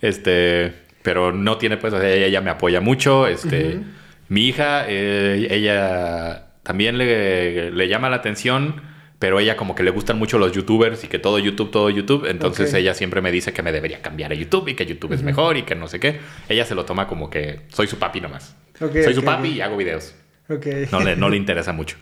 este. 0.00 0.83
Pero 1.04 1.30
no 1.32 1.58
tiene, 1.58 1.76
pues, 1.76 1.92
o 1.92 2.00
sea, 2.00 2.10
ella, 2.10 2.26
ella 2.26 2.40
me 2.40 2.50
apoya 2.50 2.80
mucho. 2.80 3.28
Este. 3.28 3.78
Mi 4.28 4.48
hija, 4.48 4.86
eh, 4.88 5.46
ella 5.50 6.46
también 6.62 6.96
le, 6.98 7.70
le 7.70 7.88
llama 7.88 8.08
la 8.08 8.16
atención, 8.16 8.80
pero 9.18 9.38
ella 9.38 9.54
como 9.56 9.74
que 9.74 9.82
le 9.82 9.90
gustan 9.90 10.18
mucho 10.18 10.38
los 10.38 10.52
youtubers 10.52 11.04
y 11.04 11.08
que 11.08 11.18
todo 11.18 11.38
YouTube, 11.38 11.70
todo 11.70 11.90
YouTube. 11.90 12.24
Entonces 12.26 12.72
ella 12.72 12.94
siempre 12.94 13.20
me 13.20 13.30
dice 13.30 13.52
que 13.52 13.62
me 13.62 13.70
debería 13.70 14.00
cambiar 14.00 14.32
a 14.32 14.34
YouTube 14.34 14.68
y 14.68 14.74
que 14.74 14.86
YouTube 14.86 15.12
es 15.12 15.22
mejor 15.22 15.58
y 15.58 15.62
que 15.64 15.74
no 15.74 15.88
sé 15.88 16.00
qué. 16.00 16.20
Ella 16.48 16.64
se 16.64 16.74
lo 16.74 16.86
toma 16.86 17.06
como 17.06 17.28
que 17.28 17.60
soy 17.68 17.86
su 17.86 17.98
papi 17.98 18.22
nomás. 18.22 18.56
Ok, 18.80 18.92
soy 19.04 19.12
su 19.14 19.20
ok, 19.20 19.26
papi 19.26 19.48
y 19.48 19.60
hago 19.60 19.76
videos. 19.76 20.14
No 20.90 21.00
le, 21.00 21.16
no 21.16 21.28
le 21.28 21.36
interesa 21.36 21.72
mucho. 21.74 21.96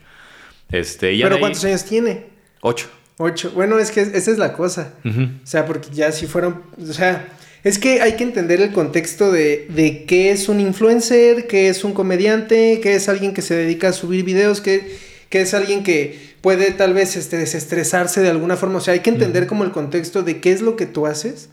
Este, 0.70 1.12
y 1.12 1.22
¿Pero 1.22 1.34
ahí- 1.34 1.40
cuántos 1.40 1.64
años 1.64 1.84
tiene? 1.84 2.26
Ocho. 2.60 2.88
Ocho. 3.18 3.50
Bueno, 3.50 3.78
es 3.78 3.90
que 3.90 4.00
esa 4.00 4.30
es 4.30 4.38
la 4.38 4.52
cosa. 4.54 4.94
O 5.04 5.46
sea, 5.46 5.66
porque 5.66 5.88
ya 5.92 6.12
si 6.12 6.26
fueron, 6.26 6.62
o 6.80 6.92
sea, 6.92 7.26
Es 7.64 7.78
que 7.78 8.00
hay 8.00 8.16
que 8.16 8.24
entender 8.24 8.60
el 8.60 8.72
contexto 8.72 9.30
de, 9.30 9.66
de 9.68 10.04
qué 10.04 10.32
es 10.32 10.48
un 10.48 10.58
influencer, 10.58 11.46
qué 11.46 11.68
es 11.68 11.84
un 11.84 11.92
comediante, 11.92 12.80
qué 12.82 12.96
es 12.96 13.08
alguien 13.08 13.34
que 13.34 13.42
se 13.42 13.54
dedica 13.54 13.90
a 13.90 13.92
subir 13.92 14.24
videos, 14.24 14.60
qué, 14.60 14.98
qué 15.28 15.42
es 15.42 15.54
alguien 15.54 15.84
que 15.84 16.34
puede 16.40 16.72
tal 16.72 16.92
vez 16.92 17.16
este, 17.16 17.36
desestresarse 17.38 18.20
de 18.20 18.30
alguna 18.30 18.56
forma. 18.56 18.78
O 18.78 18.80
sea, 18.80 18.94
hay 18.94 19.00
que 19.00 19.10
entender 19.10 19.46
como 19.46 19.62
el 19.62 19.70
contexto 19.70 20.24
de 20.24 20.40
qué 20.40 20.50
es 20.50 20.60
lo 20.60 20.74
que 20.74 20.86
tú 20.86 21.06
haces. 21.06 21.50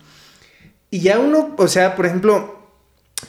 Y 0.90 1.02
ya 1.02 1.20
uno, 1.20 1.54
o 1.58 1.68
sea, 1.68 1.96
por 1.96 2.08
ejemplo, 2.08 2.60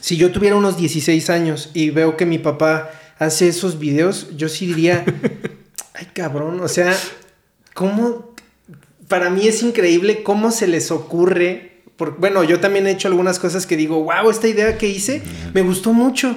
si 0.01 0.17
yo 0.17 0.33
tuviera 0.33 0.57
unos 0.57 0.79
16 0.79 1.29
años 1.29 1.71
y 1.75 1.91
veo 1.91 2.17
que 2.17 2.25
mi 2.25 2.39
papá 2.39 2.91
hace 3.19 3.49
esos 3.49 3.79
videos, 3.79 4.29
yo 4.37 4.49
sí 4.49 4.67
diría, 4.67 5.05
ay 5.95 6.09
cabrón, 6.15 6.61
o 6.61 6.69
sea, 6.69 6.97
¿cómo? 7.75 8.35
Para 9.07 9.29
mí 9.29 9.47
es 9.47 9.63
increíble 9.63 10.23
cómo 10.23 10.51
se 10.51 10.67
les 10.67 10.91
ocurre 10.91 11.70
bueno, 12.19 12.45
yo 12.45 12.61
también 12.61 12.87
he 12.87 12.91
hecho 12.91 13.09
algunas 13.09 13.39
cosas 13.39 13.67
que 13.67 13.77
digo, 13.77 14.03
wow, 14.03 14.31
esta 14.31 14.49
idea 14.49 14.79
que 14.79 14.89
hice 14.89 15.23
me 15.53 15.63
gustó 15.63 15.93
mucho. 15.93 16.37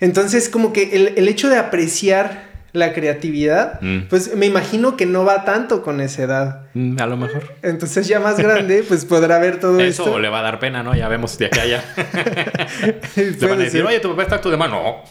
Entonces, 0.00 0.48
como 0.48 0.72
que 0.72 1.12
el, 1.16 1.28
hecho 1.28 1.48
de 1.48 1.56
apreciar 1.56 2.48
la 2.72 2.92
creatividad, 2.92 3.80
mm. 3.80 4.02
pues 4.08 4.36
me 4.36 4.46
imagino 4.46 4.96
que 4.96 5.06
no 5.06 5.24
va 5.24 5.44
tanto 5.44 5.82
con 5.82 6.00
esa 6.00 6.22
edad. 6.22 6.66
Mm, 6.74 7.00
a 7.00 7.06
lo 7.06 7.16
mejor. 7.16 7.54
Entonces 7.62 8.06
ya 8.06 8.20
más 8.20 8.38
grande, 8.38 8.84
pues 8.88 9.04
podrá 9.04 9.38
ver 9.38 9.58
todo 9.58 9.80
Eso 9.80 10.04
esto. 10.04 10.18
le 10.18 10.28
va 10.28 10.40
a 10.40 10.42
dar 10.42 10.60
pena, 10.60 10.82
¿no? 10.82 10.94
Ya 10.94 11.08
vemos 11.08 11.36
de 11.38 11.46
acá 11.46 11.62
allá. 11.62 11.82
le 13.16 13.46
van 13.46 13.60
a 13.60 13.64
decir, 13.64 13.82
oye, 13.82 13.98
tu 14.00 14.10
papá 14.10 14.22
está 14.22 14.40
tu 14.40 14.50
de 14.50 14.56
mano. 14.56 15.02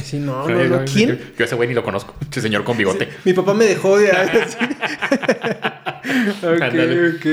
Sí, 0.00 0.18
no, 0.18 0.48
no, 0.48 0.64
no. 0.64 0.84
¿Quién? 0.84 1.20
Yo 1.38 1.44
ese 1.44 1.54
güey 1.54 1.68
ni 1.68 1.74
lo 1.74 1.84
conozco. 1.84 2.14
Ese 2.30 2.40
señor 2.40 2.64
con 2.64 2.78
bigote. 2.78 3.08
mi 3.24 3.34
papá 3.34 3.52
me 3.52 3.66
dejó 3.66 3.98
de... 3.98 4.10
ok, 6.42 6.62
ok. 7.16 7.26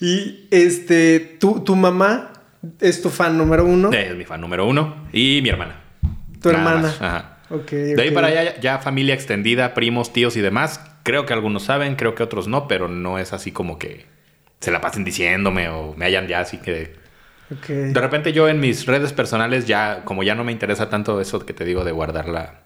Y 0.00 0.46
este, 0.50 1.20
tu, 1.20 1.60
tu 1.60 1.76
mamá 1.76 2.32
es 2.80 3.02
tu 3.02 3.10
fan 3.10 3.36
número 3.36 3.64
uno. 3.64 3.92
Es 3.92 4.14
mi 4.16 4.24
fan 4.24 4.40
número 4.40 4.66
uno. 4.66 5.08
Y 5.12 5.40
mi 5.42 5.48
hermana. 5.48 5.80
Tu 6.40 6.50
hermana. 6.50 6.88
Ajá. 7.00 7.34
Okay, 7.50 7.94
de 7.94 8.02
ahí 8.02 8.10
para 8.10 8.26
allá, 8.26 8.60
ya 8.60 8.78
familia 8.78 9.14
extendida, 9.14 9.72
primos, 9.72 10.12
tíos 10.12 10.36
y 10.36 10.40
demás. 10.40 10.80
Creo 11.02 11.24
que 11.24 11.32
algunos 11.32 11.62
saben, 11.62 11.96
creo 11.96 12.14
que 12.14 12.22
otros 12.22 12.46
no, 12.46 12.68
pero 12.68 12.88
no 12.88 13.18
es 13.18 13.32
así 13.32 13.52
como 13.52 13.78
que 13.78 14.04
se 14.60 14.70
la 14.70 14.82
pasen 14.82 15.04
diciéndome 15.04 15.68
o 15.70 15.94
me 15.96 16.04
hayan 16.04 16.26
ya 16.28 16.40
así 16.40 16.58
que. 16.58 16.94
Okay. 17.60 17.92
De 17.92 18.00
repente 18.00 18.34
yo 18.34 18.48
en 18.48 18.60
mis 18.60 18.84
redes 18.84 19.14
personales 19.14 19.66
ya, 19.66 20.02
como 20.04 20.22
ya 20.22 20.34
no 20.34 20.44
me 20.44 20.52
interesa 20.52 20.90
tanto 20.90 21.18
eso 21.22 21.46
que 21.46 21.54
te 21.54 21.64
digo 21.64 21.82
de 21.82 21.92
guardar 21.92 22.28
la, 22.28 22.60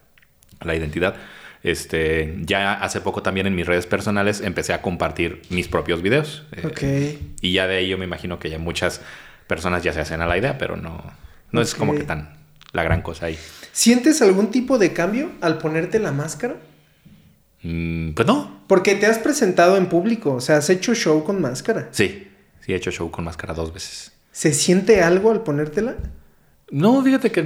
la 0.60 0.74
identidad, 0.74 1.14
este, 1.62 2.36
ya 2.40 2.74
hace 2.74 3.00
poco 3.00 3.22
también 3.22 3.46
en 3.46 3.54
mis 3.54 3.66
redes 3.66 3.86
personales 3.86 4.40
empecé 4.40 4.72
a 4.72 4.82
compartir 4.82 5.42
mis 5.50 5.68
propios 5.68 6.02
videos. 6.02 6.44
Eh, 6.52 7.18
y 7.40 7.52
ya 7.52 7.66
de 7.66 7.76
ahí 7.76 7.88
yo 7.88 7.98
me 7.98 8.04
imagino 8.04 8.38
que 8.38 8.50
ya 8.50 8.58
muchas 8.58 9.00
personas 9.46 9.82
ya 9.82 9.92
se 9.92 10.00
hacen 10.00 10.20
a 10.20 10.26
la 10.26 10.38
idea, 10.38 10.58
pero 10.58 10.76
no, 10.76 11.02
no 11.50 11.60
es 11.60 11.74
como 11.74 11.94
que 11.94 12.04
tan 12.04 12.42
la 12.72 12.82
gran 12.82 13.02
cosa 13.02 13.26
ahí. 13.26 13.38
¿Sientes 13.72 14.22
algún 14.22 14.50
tipo 14.50 14.78
de 14.78 14.92
cambio 14.92 15.30
al 15.40 15.58
ponerte 15.58 15.98
la 15.98 16.12
máscara? 16.12 16.56
Mm, 17.62 18.12
pues 18.12 18.26
no. 18.26 18.62
Porque 18.66 18.94
te 18.94 19.06
has 19.06 19.18
presentado 19.18 19.76
en 19.76 19.86
público, 19.86 20.34
o 20.34 20.40
sea, 20.40 20.56
has 20.56 20.70
hecho 20.70 20.94
show 20.94 21.22
con 21.24 21.40
máscara. 21.40 21.88
Sí, 21.92 22.28
sí 22.60 22.72
he 22.72 22.76
hecho 22.76 22.90
show 22.90 23.10
con 23.10 23.24
máscara 23.24 23.54
dos 23.54 23.72
veces. 23.72 24.12
¿Se 24.32 24.52
siente 24.52 25.02
algo 25.02 25.30
al 25.30 25.42
ponértela? 25.42 25.96
No, 26.70 27.02
fíjate 27.04 27.30
que 27.30 27.42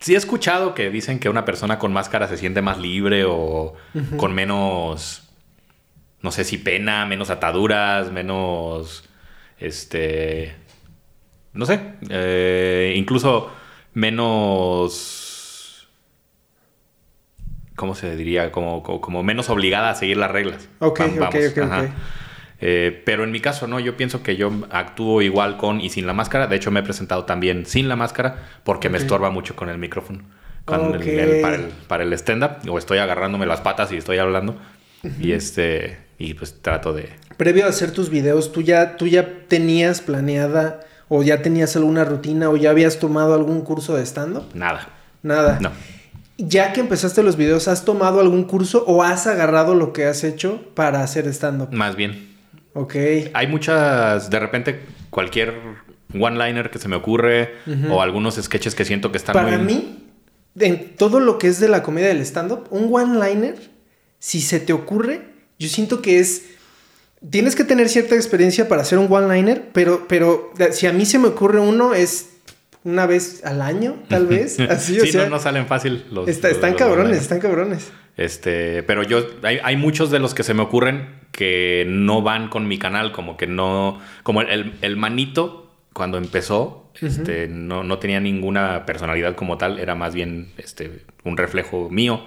Sí 0.00 0.14
he 0.14 0.16
escuchado 0.16 0.74
que 0.74 0.90
dicen 0.90 1.18
que 1.18 1.28
una 1.28 1.44
persona 1.44 1.78
con 1.78 1.92
máscara 1.92 2.28
se 2.28 2.36
siente 2.36 2.62
más 2.62 2.78
libre 2.78 3.24
o 3.24 3.74
con 4.18 4.34
menos, 4.34 5.28
no 6.20 6.30
sé 6.30 6.44
si 6.44 6.58
pena, 6.58 7.06
menos 7.06 7.30
ataduras, 7.30 8.12
menos, 8.12 9.08
este, 9.58 10.54
no 11.54 11.64
sé, 11.64 11.80
eh, 12.10 12.94
incluso 12.96 13.50
menos, 13.94 15.88
¿cómo 17.74 17.94
se 17.94 18.14
diría? 18.14 18.52
Como, 18.52 18.82
como, 18.82 19.22
menos 19.22 19.48
obligada 19.48 19.90
a 19.90 19.94
seguir 19.94 20.18
las 20.18 20.30
reglas. 20.30 20.68
Ok, 20.80 21.00
ok, 21.18 21.36
ok. 21.56 21.90
Eh, 22.60 23.02
pero 23.04 23.24
en 23.24 23.30
mi 23.30 23.40
caso, 23.40 23.66
no, 23.66 23.80
yo 23.80 23.96
pienso 23.96 24.22
que 24.22 24.36
yo 24.36 24.50
actúo 24.70 25.20
igual 25.22 25.56
con 25.56 25.80
y 25.80 25.90
sin 25.90 26.06
la 26.06 26.12
máscara. 26.12 26.46
De 26.46 26.56
hecho, 26.56 26.70
me 26.70 26.80
he 26.80 26.82
presentado 26.82 27.24
también 27.24 27.66
sin 27.66 27.88
la 27.88 27.96
máscara 27.96 28.60
porque 28.64 28.88
me 28.88 28.98
estorba 28.98 29.30
mucho 29.30 29.56
con 29.56 29.68
el 29.68 29.78
micrófono. 29.78 30.20
Con 30.64 30.94
el, 30.94 31.42
para 31.86 32.02
el, 32.02 32.12
stand-up. 32.14 32.68
O 32.68 32.78
estoy 32.78 32.98
agarrándome 32.98 33.46
las 33.46 33.60
patas 33.60 33.92
y 33.92 33.96
estoy 33.96 34.18
hablando. 34.18 34.56
Y 35.20 35.32
este. 35.32 35.98
Y 36.18 36.34
pues 36.34 36.60
trato 36.60 36.92
de. 36.92 37.10
Previo 37.36 37.66
a 37.66 37.68
hacer 37.68 37.90
tus 37.92 38.08
videos, 38.08 38.50
¿tú 38.52 38.62
ya, 38.62 38.96
tú 38.96 39.06
ya 39.06 39.44
tenías 39.46 40.00
planeada 40.00 40.80
o 41.08 41.22
ya 41.22 41.42
tenías 41.42 41.76
alguna 41.76 42.04
rutina 42.04 42.48
o 42.48 42.56
ya 42.56 42.70
habías 42.70 42.98
tomado 42.98 43.34
algún 43.34 43.60
curso 43.60 43.94
de 43.94 44.04
stand-up? 44.04 44.46
Nada. 44.54 44.88
Nada. 45.22 45.58
No. 45.60 45.70
Ya 46.38 46.72
que 46.72 46.80
empezaste 46.80 47.22
los 47.22 47.36
videos, 47.36 47.68
¿has 47.68 47.84
tomado 47.84 48.20
algún 48.20 48.44
curso 48.44 48.84
o 48.86 49.02
has 49.02 49.26
agarrado 49.26 49.74
lo 49.74 49.92
que 49.92 50.06
has 50.06 50.24
hecho 50.24 50.62
para 50.74 51.02
hacer 51.02 51.26
stand-up? 51.28 51.68
Más 51.72 51.96
bien. 51.96 52.35
Ok. 52.76 52.94
Hay 53.32 53.46
muchas, 53.46 54.28
de 54.28 54.38
repente, 54.38 54.80
cualquier 55.08 55.54
one-liner 56.12 56.70
que 56.70 56.78
se 56.78 56.88
me 56.88 56.96
ocurre 56.96 57.54
o 57.90 58.02
algunos 58.02 58.36
sketches 58.36 58.74
que 58.74 58.84
siento 58.84 59.10
que 59.10 59.16
están 59.16 59.32
Para 59.32 59.56
mí, 59.56 60.04
en 60.58 60.94
todo 60.96 61.18
lo 61.18 61.38
que 61.38 61.48
es 61.48 61.58
de 61.58 61.68
la 61.68 61.82
comedia 61.82 62.08
del 62.08 62.20
stand-up, 62.20 62.66
un 62.70 62.90
one-liner, 62.92 63.56
si 64.18 64.42
se 64.42 64.60
te 64.60 64.74
ocurre, 64.74 65.22
yo 65.58 65.68
siento 65.68 66.02
que 66.02 66.18
es... 66.18 66.50
Tienes 67.30 67.56
que 67.56 67.64
tener 67.64 67.88
cierta 67.88 68.14
experiencia 68.14 68.68
para 68.68 68.82
hacer 68.82 68.98
un 68.98 69.10
one-liner, 69.10 69.70
pero, 69.72 70.06
pero 70.06 70.52
si 70.72 70.86
a 70.86 70.92
mí 70.92 71.06
se 71.06 71.18
me 71.18 71.28
ocurre 71.28 71.60
uno, 71.60 71.94
es 71.94 72.28
una 72.84 73.06
vez 73.06 73.42
al 73.42 73.62
año, 73.62 73.96
tal 74.08 74.26
vez. 74.28 74.60
Así, 74.60 75.00
sí, 75.00 75.16
no, 75.16 75.30
no, 75.30 75.38
salen 75.38 75.66
fácil 75.66 76.04
los. 76.10 76.28
están 76.28 76.74
cabrones, 76.74 77.22
están 77.22 77.40
cabrones. 77.40 77.90
Este, 78.18 78.82
pero 78.82 79.02
yo, 79.02 79.26
hay, 79.42 79.60
hay, 79.62 79.76
muchos 79.76 80.10
de 80.10 80.18
los 80.18 80.34
que 80.34 80.42
se 80.42 80.54
me 80.54 80.62
ocurren 80.62 81.25
que 81.36 81.84
no 81.86 82.22
van 82.22 82.48
con 82.48 82.66
mi 82.66 82.78
canal, 82.78 83.12
como 83.12 83.36
que 83.36 83.46
no, 83.46 84.00
como 84.24 84.40
el, 84.40 84.72
el 84.80 84.96
manito 84.96 85.70
cuando 85.92 86.18
empezó, 86.18 86.90
este, 87.00 87.48
no, 87.48 87.82
no, 87.82 87.98
tenía 87.98 88.20
ninguna 88.20 88.84
personalidad 88.84 89.34
como 89.34 89.56
tal, 89.56 89.78
era 89.78 89.94
más 89.94 90.14
bien 90.14 90.48
este, 90.58 91.04
un 91.24 91.36
reflejo 91.36 91.88
mío, 91.88 92.22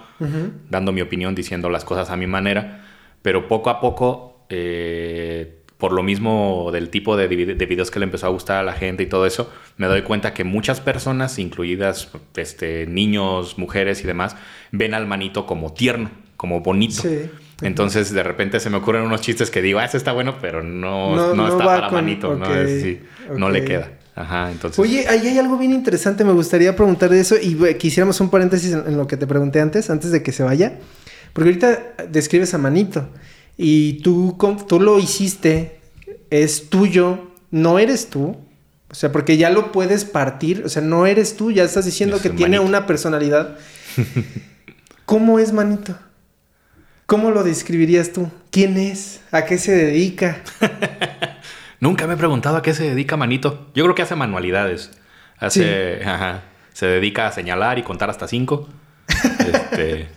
dando 0.69 0.91
mi 0.91 1.01
opinión, 1.01 1.35
diciendo 1.35 1.69
las 1.69 1.85
cosas 1.85 2.09
a 2.09 2.17
mi 2.17 2.25
manera, 2.25 2.85
pero 3.21 3.47
poco 3.47 3.69
a 3.69 3.79
poco, 3.79 4.45
eh, 4.49 5.59
por 5.77 5.91
lo 5.91 6.01
mismo 6.01 6.71
del 6.73 6.89
tipo 6.89 7.15
de, 7.15 7.27
de, 7.27 7.65
videos 7.65 7.91
que 7.91 7.99
le 7.99 8.05
empezó 8.05 8.25
a 8.25 8.29
gustar 8.29 8.57
a 8.57 8.63
la 8.63 8.73
gente 8.73 9.03
y 9.03 9.05
todo 9.05 9.25
eso, 9.25 9.51
me 9.77 9.85
doy 9.85 10.01
cuenta 10.01 10.33
que 10.33 10.43
muchas 10.43 10.81
personas, 10.81 11.37
incluidas 11.37 12.11
este, 12.35 12.87
niños, 12.87 13.57
mujeres 13.57 14.03
y 14.03 14.07
demás, 14.07 14.35
ven 14.71 14.93
al 14.93 15.05
manito 15.05 15.45
como 15.45 15.73
tierno, 15.73 16.09
como 16.37 16.61
bonito. 16.61 17.03
Entonces, 17.61 18.13
de 18.13 18.23
repente 18.23 18.59
se 18.59 18.69
me 18.69 18.77
ocurren 18.77 19.03
unos 19.03 19.21
chistes 19.21 19.51
que 19.51 19.61
digo, 19.61 19.79
ah, 19.79 19.85
ese 19.85 19.97
está 19.97 20.13
bueno, 20.13 20.37
pero 20.41 20.63
no, 20.63 21.33
no, 21.35 21.47
está 21.47 21.65
para 21.65 21.89
manito, 21.89 22.35
no, 22.35 23.49
le 23.49 23.65
queda. 23.65 23.91
Ajá, 24.15 24.51
entonces. 24.51 24.79
Oye, 24.79 25.07
ahí 25.07 25.27
hay 25.27 25.37
algo 25.37 25.57
bien 25.57 25.71
interesante, 25.71 26.23
me 26.23 26.33
gustaría 26.33 26.75
preguntar 26.75 27.09
de 27.09 27.19
eso 27.21 27.35
y 27.41 27.55
quisiéramos 27.75 28.19
un 28.19 28.29
paréntesis 28.29 28.73
en, 28.73 28.97
lo 28.97 29.07
que 29.07 29.17
te 29.17 29.27
pregunté 29.27 29.61
antes, 29.61 29.89
antes 29.89 30.11
de 30.11 30.23
que 30.23 30.31
se 30.31 30.43
vaya. 30.43 30.79
Porque 31.33 31.49
ahorita 31.49 31.93
describes 32.09 32.53
a 32.53 32.57
Manito 32.57 33.07
y 33.55 34.01
tú, 34.01 34.37
tú 34.67 34.79
lo 34.79 34.99
hiciste, 34.99 35.79
es 36.29 36.69
tuyo, 36.69 37.31
no 37.51 37.79
eres 37.79 38.09
tú. 38.09 38.37
O 38.91 38.95
sea, 38.95 39.11
porque 39.11 39.37
ya 39.37 39.51
lo 39.51 39.71
puedes 39.71 40.03
partir, 40.03 40.63
o 40.65 40.69
sea, 40.69 40.81
no 40.81 41.05
eres 41.05 41.37
tú, 41.37 41.51
ya 41.51 41.63
estás 41.63 41.85
diciendo 41.85 42.19
que 42.19 42.31
tiene 42.31 42.59
una 42.59 42.87
personalidad. 42.87 43.57
¿Cómo 45.05 45.37
es 45.37 45.53
Manito? 45.53 45.95
¿Cómo 47.09 47.31
lo 47.31 47.43
describirías 47.43 48.13
tú? 48.13 48.29
¿Quién 48.51 48.77
es? 48.77 49.23
¿A 49.31 49.43
qué 49.43 49.57
se 49.57 49.71
dedica? 49.71 50.43
Nunca 51.79 52.05
me 52.05 52.13
he 52.13 52.17
preguntado 52.17 52.57
a 52.57 52.61
qué 52.61 52.75
se 52.75 52.87
dedica 52.87 53.17
Manito. 53.17 53.71
Yo 53.73 53.83
creo 53.83 53.95
que 53.95 54.03
hace 54.03 54.15
manualidades. 54.15 54.91
Hace, 55.39 56.03
ajá, 56.05 56.43
se 56.71 56.85
dedica 56.85 57.25
a 57.25 57.31
señalar 57.31 57.79
y 57.79 57.81
contar 57.81 58.11
hasta 58.11 58.27
cinco. 58.27 58.69
este, 59.39 60.07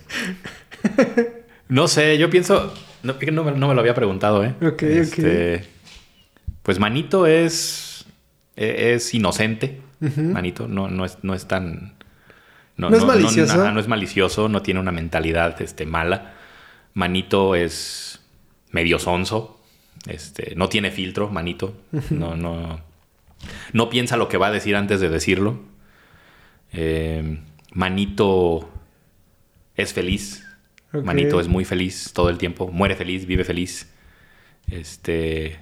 no 1.67 1.87
sé, 1.87 2.19
yo 2.19 2.29
pienso, 2.29 2.71
no, 3.01 3.15
no, 3.31 3.43
me 3.43 3.73
lo 3.73 3.79
había 3.79 3.95
preguntado, 3.95 4.43
¿eh? 4.43 4.53
Ok, 4.61 4.83
este, 4.83 5.65
Pues 6.61 6.77
Manito 6.77 7.25
es, 7.25 8.05
e, 8.55 8.93
es 8.93 9.11
inocente. 9.15 9.81
Manito 9.99 10.67
no, 10.67 10.89
no, 10.89 11.05
es, 11.05 11.17
no 11.23 11.33
es 11.33 11.47
tan 11.47 11.95
no, 12.77 12.89
es 12.95 13.03
malicioso. 13.03 13.71
No, 13.71 13.79
es 13.79 13.87
malicioso, 13.87 14.47
no 14.47 14.61
tiene 14.61 14.79
una 14.79 14.91
mentalidad 14.91 15.59
este, 15.59 15.87
mala. 15.87 16.33
Manito 16.93 17.55
es 17.55 18.21
medio 18.71 18.99
sonso. 18.99 19.59
Este, 20.07 20.55
no 20.55 20.69
tiene 20.69 20.91
filtro, 20.91 21.29
Manito. 21.29 21.75
No, 22.09 22.35
no. 22.35 22.81
No 23.73 23.89
piensa 23.89 24.17
lo 24.17 24.29
que 24.29 24.37
va 24.37 24.47
a 24.47 24.51
decir 24.51 24.75
antes 24.75 25.01
de 25.01 25.09
decirlo. 25.09 25.59
Eh, 26.71 27.39
Manito 27.73 28.69
es 29.75 29.93
feliz. 29.93 30.47
Manito 30.91 31.39
es 31.39 31.47
muy 31.47 31.65
feliz 31.65 32.11
todo 32.13 32.29
el 32.29 32.37
tiempo. 32.37 32.67
Muere 32.67 32.95
feliz, 32.95 33.25
vive 33.25 33.43
feliz. 33.43 33.91
Este. 34.69 35.59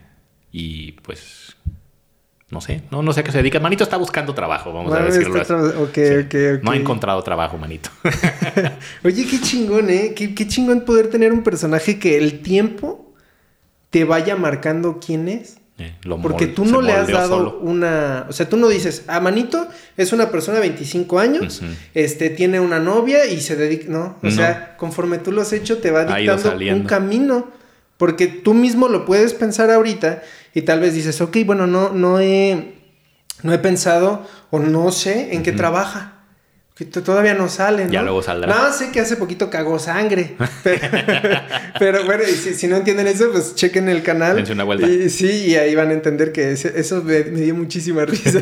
Y 0.51 0.93
pues. 0.93 1.55
No 2.51 2.61
sé, 2.61 2.81
no, 2.91 3.01
no 3.01 3.13
sé 3.13 3.21
a 3.21 3.23
qué 3.23 3.31
se 3.31 3.37
dedica. 3.37 3.59
Manito 3.59 3.83
está 3.83 3.97
buscando 3.97 4.33
trabajo, 4.35 4.71
vamos 4.73 4.93
a 4.93 4.99
decirlo 5.03 5.41
así. 5.41 5.51
tra- 5.53 5.75
ok, 5.81 6.29
Sí. 6.31 6.59
No 6.63 6.71
ha 6.71 6.75
encontrado 6.75 7.23
trabajo, 7.23 7.57
Manito. 7.57 7.89
Oye, 9.03 9.25
qué 9.25 9.39
chingón, 9.41 9.89
¿eh? 9.89 10.13
Qué, 10.15 10.35
qué 10.35 10.47
chingón 10.47 10.81
poder 10.81 11.09
tener 11.09 11.33
un 11.33 11.43
personaje 11.43 11.97
que 11.99 12.17
el 12.17 12.41
tiempo 12.41 13.13
te 13.89 14.03
vaya 14.03 14.35
marcando 14.35 14.99
quién 15.05 15.27
es. 15.27 15.57
Eh, 15.77 15.95
lo 16.03 16.21
Porque 16.21 16.45
tú 16.47 16.65
no 16.65 16.81
le 16.81 16.91
has 16.93 17.07
dado 17.07 17.37
solo. 17.37 17.59
una... 17.61 18.27
O 18.29 18.33
sea, 18.33 18.47
tú 18.47 18.55
no 18.57 18.67
dices, 18.67 19.05
a 19.07 19.19
Manito 19.19 19.67
es 19.97 20.13
una 20.13 20.29
persona 20.29 20.59
de 20.59 20.67
25 20.67 21.17
años, 21.19 21.61
este, 21.95 22.29
tiene 22.29 22.59
una 22.59 22.79
novia 22.79 23.25
y 23.25 23.41
se 23.41 23.55
dedica... 23.55 23.85
No, 23.89 24.17
o 24.21 24.25
No. 24.25 24.31
sea, 24.31 24.75
conforme 24.77 25.17
tú 25.17 25.31
lo 25.31 25.41
has 25.41 25.53
hecho, 25.53 25.79
te 25.79 25.89
va 25.89 26.05
dictando 26.05 26.55
un 26.75 26.83
camino. 26.83 27.60
Porque 28.01 28.25
tú 28.25 28.55
mismo 28.55 28.87
lo 28.87 29.05
puedes 29.05 29.35
pensar 29.35 29.69
ahorita 29.69 30.23
y 30.55 30.63
tal 30.63 30.79
vez 30.79 30.95
dices, 30.95 31.21
ok, 31.21 31.37
bueno, 31.45 31.67
no, 31.67 31.91
no 31.91 32.19
he... 32.19 32.73
No 33.43 33.53
he 33.53 33.59
pensado 33.59 34.25
o 34.49 34.57
no 34.57 34.91
sé 34.91 35.35
en 35.35 35.43
qué 35.43 35.51
trabaja. 35.51 36.23
Que 36.73 36.85
todavía 36.85 37.35
no 37.35 37.47
sale, 37.47 37.85
¿no? 37.85 37.91
Ya 37.91 38.01
luego 38.01 38.23
saldrá. 38.23 38.55
No, 38.55 38.73
sé 38.73 38.89
que 38.91 39.01
hace 39.01 39.17
poquito 39.17 39.51
cagó 39.51 39.77
sangre. 39.77 40.35
Pero, 40.63 40.79
pero 41.79 42.05
bueno, 42.05 42.23
si, 42.25 42.55
si 42.55 42.67
no 42.67 42.77
entienden 42.77 43.05
eso, 43.05 43.29
pues 43.31 43.53
chequen 43.53 43.87
el 43.87 44.01
canal. 44.01 44.35
Dense 44.35 44.53
una 44.53 44.63
vuelta. 44.63 44.87
Y, 44.87 45.11
sí, 45.11 45.29
y 45.49 45.55
ahí 45.57 45.75
van 45.75 45.89
a 45.89 45.93
entender 45.93 46.31
que 46.31 46.53
ese- 46.53 46.73
eso 46.79 47.03
me, 47.03 47.23
me 47.25 47.41
dio 47.41 47.53
muchísima 47.53 48.03
risa. 48.05 48.39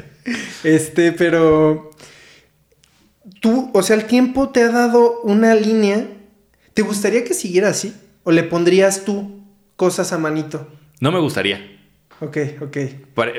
este, 0.64 1.12
pero 1.12 1.90
tú, 3.42 3.70
o 3.74 3.82
sea, 3.82 3.96
el 3.96 4.04
tiempo 4.06 4.48
te 4.48 4.62
ha 4.62 4.70
dado 4.70 5.20
una 5.24 5.54
línea. 5.54 6.06
¿Te 6.72 6.80
gustaría 6.80 7.22
que 7.22 7.34
siguiera 7.34 7.68
así? 7.68 7.94
¿O 8.24 8.32
le 8.32 8.42
pondrías 8.42 9.04
tú 9.04 9.42
cosas 9.76 10.12
a 10.12 10.18
manito? 10.18 10.68
No 11.00 11.12
me 11.12 11.18
gustaría. 11.20 11.78
Ok, 12.20 12.38
ok. 12.60 12.76
Para, 13.14 13.32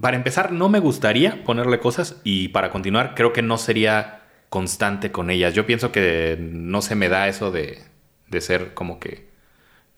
para 0.00 0.16
empezar, 0.16 0.52
no 0.52 0.68
me 0.68 0.78
gustaría 0.78 1.42
ponerle 1.44 1.78
cosas 1.80 2.20
y 2.24 2.48
para 2.48 2.70
continuar, 2.70 3.14
creo 3.14 3.32
que 3.32 3.42
no 3.42 3.58
sería 3.58 4.22
constante 4.48 5.10
con 5.12 5.30
ellas. 5.30 5.54
Yo 5.54 5.66
pienso 5.66 5.92
que 5.92 6.36
no 6.40 6.82
se 6.82 6.94
me 6.94 7.08
da 7.08 7.28
eso 7.28 7.50
de, 7.50 7.78
de 8.28 8.40
ser 8.40 8.74
como 8.74 8.98
que 9.00 9.28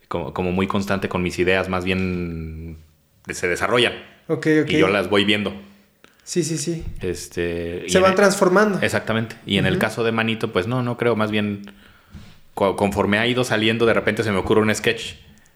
como, 0.08 0.34
como 0.34 0.52
muy 0.52 0.66
constante 0.66 1.08
con 1.08 1.22
mis 1.22 1.38
ideas, 1.38 1.68
más 1.70 1.84
bien 1.84 2.76
se 3.30 3.48
desarrollan 3.48 3.94
Ok, 4.28 4.46
ok. 4.64 4.70
y 4.70 4.78
yo 4.78 4.88
las 4.88 5.08
voy 5.08 5.24
viendo. 5.24 5.54
Sí, 6.24 6.44
sí, 6.44 6.58
sí. 6.58 6.84
Este, 7.00 7.88
Se 7.88 7.98
van 7.98 8.10
el- 8.12 8.16
transformando. 8.16 8.78
Exactamente. 8.82 9.36
Y 9.46 9.56
en 9.58 9.66
el 9.66 9.78
caso 9.78 10.04
de 10.04 10.12
Manito, 10.12 10.52
pues 10.52 10.66
no, 10.68 10.82
no 10.82 10.96
creo. 10.96 11.16
Más 11.16 11.30
bien, 11.32 11.62
conforme 12.54 13.18
ha 13.18 13.26
ido 13.26 13.44
saliendo, 13.44 13.86
de 13.86 13.94
repente 13.94 14.22
se 14.22 14.30
me 14.32 14.38
ocurre 14.38 14.60
un 14.60 14.74
sketch. 14.74 15.14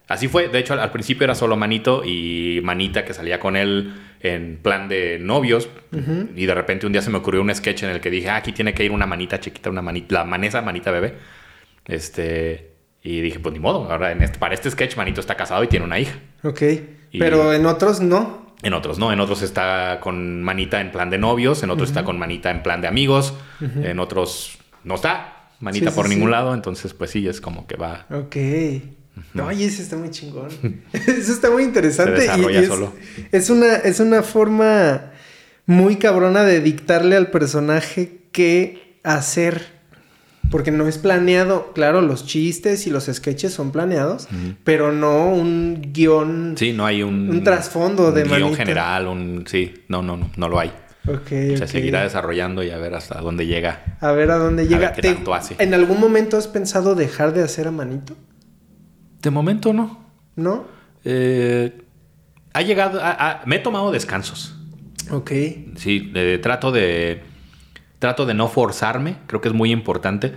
Así 0.09 0.29
fue. 0.29 0.49
De 0.49 0.59
hecho, 0.61 0.73
al, 0.73 0.81
al 0.81 0.93
principio 0.93 1.25
era 1.25 1.35
solo 1.35 1.57
Manito 1.57 2.03
y 2.05 2.61
Manita 2.63 3.05
que 3.05 3.13
salía 3.13 3.41
con 3.41 3.57
él 3.57 3.93
en 4.21 4.59
plan 4.63 4.89
de 4.89 5.19
novios. 5.21 5.69
Y 6.37 6.47
de 6.47 6.55
repente 6.55 6.87
un 6.87 6.93
día 6.93 7.03
se 7.03 7.11
me 7.11 7.19
ocurrió 7.19 7.43
un 7.43 7.53
sketch 7.55 7.83
en 7.83 7.91
el 7.91 8.01
que 8.01 8.11
dije, 8.11 8.31
ah, 8.31 8.37
aquí 8.37 8.53
tiene 8.53 8.73
que 8.73 8.85
ir 8.85 8.93
una 8.93 9.07
manita 9.07 9.41
chiquita, 9.41 9.69
una 9.69 9.83
manita, 9.83 10.15
la 10.15 10.25
manesa 10.25 10.63
manita 10.63 10.91
bebé. 10.93 11.15
Este. 11.85 12.73
Y 13.03 13.21
dije, 13.21 13.39
pues 13.39 13.53
ni 13.53 13.61
modo. 13.61 13.91
Ahora, 13.91 14.11
en 14.13 14.23
este- 14.23 14.39
para 14.39 14.55
este 14.55 14.71
sketch, 14.71 14.97
Manito 14.97 15.21
está 15.21 15.37
casado 15.37 15.63
y 15.63 15.69
tiene 15.69 15.85
una 15.85 15.99
hija. 15.99 16.15
Ok. 16.43 16.63
Y- 17.13 17.19
Pero 17.19 17.53
en 17.53 17.65
otros 17.67 18.01
no. 18.01 18.47
En 18.63 18.73
otros 18.75 18.99
no, 18.99 19.13
en 19.13 19.21
otros 19.21 19.43
está 19.43 19.99
con 20.01 20.43
manita 20.43 20.81
en 20.81 20.91
plan 20.91 21.11
de 21.11 21.19
novios, 21.19 21.63
en 21.63 21.71
otros 21.71 21.91
está 21.91 22.05
con 22.05 22.19
manita 22.19 22.51
en 22.51 22.63
plan 22.63 22.81
de 22.81 22.89
amigos, 22.89 23.35
en 23.61 23.99
otros 24.01 24.59
no 24.83 24.95
está 24.95 25.36
manita 25.61 25.87
Sí, 25.87 25.91
sí, 25.91 25.97
por 25.97 26.09
ningún 26.09 26.31
lado, 26.31 26.55
entonces 26.55 26.95
pues 26.95 27.11
sí, 27.11 27.27
es 27.27 27.41
como 27.41 27.67
que 27.67 27.77
va. 27.77 28.07
Ok. 28.11 28.37
No, 29.33 29.47
oye, 29.47 29.65
eso 29.65 29.83
está 29.83 29.97
muy 29.97 30.11
chingón. 30.11 30.49
eso 30.93 31.33
está 31.33 31.51
muy 31.51 31.63
interesante. 31.63 32.19
Se 32.21 32.27
y- 32.27 32.29
desarrolla 32.29 32.61
y 32.61 32.63
es, 32.63 32.69
solo. 32.69 32.93
Es 33.33 33.51
una, 33.51 33.75
es 33.77 34.01
una 34.01 34.23
forma 34.23 35.13
muy 35.65 35.97
cabrona 35.97 36.43
de 36.43 36.61
dictarle 36.61 37.17
al 37.17 37.31
personaje 37.31 38.19
qué 38.33 38.99
hacer. 39.03 39.75
Porque 40.51 40.71
no 40.71 40.87
es 40.87 40.99
planeado. 40.99 41.73
Claro, 41.73 42.03
los 42.03 42.25
chistes 42.25 42.87
y 42.87 42.91
los 42.91 43.07
sketches 43.13 43.53
son 43.53 43.73
planeados, 43.73 44.29
pero 44.63 44.93
no 44.93 45.29
un 45.31 45.89
guion. 45.93 46.55
Sí, 46.57 46.73
no 46.73 46.87
hay 46.87 47.03
un, 47.03 47.29
Un 47.31 47.43
trasfondo 47.43 48.13
de 48.13 48.23
un 48.23 48.29
guion 48.29 48.55
general, 48.55 49.09
un 49.09 49.45
sí, 49.49 49.75
no, 49.89 50.03
no, 50.03 50.17
no, 50.17 50.31
no 50.37 50.49
lo 50.49 50.61
hay. 50.61 50.71
Ok, 51.09 51.29
Se 51.29 51.57
ok. 51.63 51.67
seguirá 51.67 52.03
desarrollando 52.03 52.63
y 52.63 52.71
a 52.71 52.79
ver 52.79 52.95
hasta 52.95 53.21
dónde 53.21 53.47
llega. 53.47 53.97
A 54.01 54.13
ver 54.13 54.31
a 54.31 54.37
dónde 54.37 54.65
llega. 54.67 54.79
ver 54.89 54.93
qué 54.93 55.03
¿Te- 55.03 55.15
tanto 55.15 55.35
hace. 55.35 55.55
¿En 55.59 55.73
algún 55.75 56.01
momento 56.01 56.37
has 56.37 56.49
pensado 56.49 56.95
dejar 56.95 57.33
de 57.33 57.43
hacer 57.43 57.69
a 57.69 57.71
Manito? 57.71 58.15
De 59.23 59.31
momento 59.31 59.73
no. 59.73 60.05
¿No? 60.37 60.67
Eh, 61.05 61.83
ha 62.53 62.63
llegado, 62.63 63.01
a- 63.03 63.11
a- 63.41 63.43
me 63.47 63.57
he 63.57 63.59
tomado 63.61 63.93
descansos. 63.93 64.57
Ok. 65.11 65.31
Sí, 65.77 66.11
eh, 66.15 66.39
trato 66.43 66.73
de 66.73 67.23
trato 67.99 68.27
de 68.27 68.35
no 68.35 68.49
forzarme, 68.49 69.17
creo 69.27 69.41
que 69.41 69.49
es 69.49 69.55
muy 69.55 69.71
importante. 69.73 70.33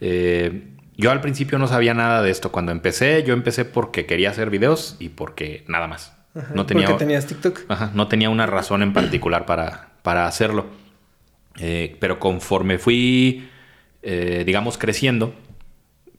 Eh, 0.00 0.74
yo 0.96 1.10
al 1.10 1.20
principio 1.20 1.58
no 1.58 1.66
sabía 1.68 1.94
nada 1.94 2.22
de 2.22 2.30
esto. 2.30 2.50
Cuando 2.52 2.70
empecé, 2.72 3.22
yo 3.24 3.32
empecé 3.32 3.64
porque 3.64 4.04
quería 4.06 4.30
hacer 4.30 4.50
videos 4.50 4.96
y 4.98 5.08
porque 5.10 5.64
nada 5.68 5.86
más. 5.86 6.12
Ajá, 6.34 6.48
no 6.54 6.66
tenía, 6.66 6.86
Porque 6.86 6.98
tenías 7.04 7.26
TikTok. 7.26 7.60
ajá, 7.68 7.90
no 7.94 8.08
tenía 8.08 8.28
una 8.30 8.46
razón 8.46 8.82
en 8.82 8.92
particular 8.92 9.46
para, 9.46 9.88
para 10.02 10.26
hacerlo. 10.26 10.66
Eh, 11.60 11.96
pero 12.00 12.18
conforme 12.20 12.78
fui, 12.78 13.48
eh, 14.02 14.44
digamos, 14.46 14.78
creciendo, 14.78 15.34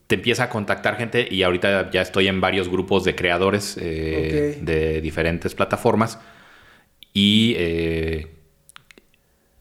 te 0.08 0.16
empieza 0.16 0.46
a 0.46 0.50
contactar 0.50 0.98
gente 0.98 1.28
y 1.30 1.44
ahorita 1.44 1.92
ya 1.92 2.02
estoy 2.02 2.28
en 2.28 2.42
varios 2.42 2.68
grupos 2.68 3.04
de 3.04 3.16
creadores 3.16 3.78
eh, 3.80 4.58
de 4.62 5.02
diferentes 5.02 5.56
plataformas 5.56 6.20
y 7.14 7.56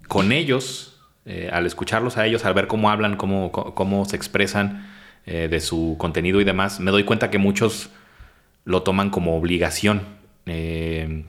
con 0.06 0.32
ellos, 0.32 1.00
al 1.52 1.66
escucharlos 1.66 2.16
a 2.16 2.26
ellos, 2.26 2.44
al 2.44 2.54
ver 2.54 2.66
cómo 2.66 2.90
hablan, 2.90 3.16
cómo, 3.16 3.52
cómo- 3.52 4.04
se 4.06 4.16
expresan 4.16 4.86
de 5.26 5.60
su 5.60 5.96
contenido 5.98 6.40
y 6.40 6.44
demás, 6.44 6.80
me 6.80 6.90
doy 6.90 7.04
cuenta 7.04 7.28
que 7.30 7.36
muchos 7.38 7.90
lo 8.64 8.82
toman 8.82 9.10
como 9.10 9.36
obligación. 9.36 10.02
eh, 10.46 11.24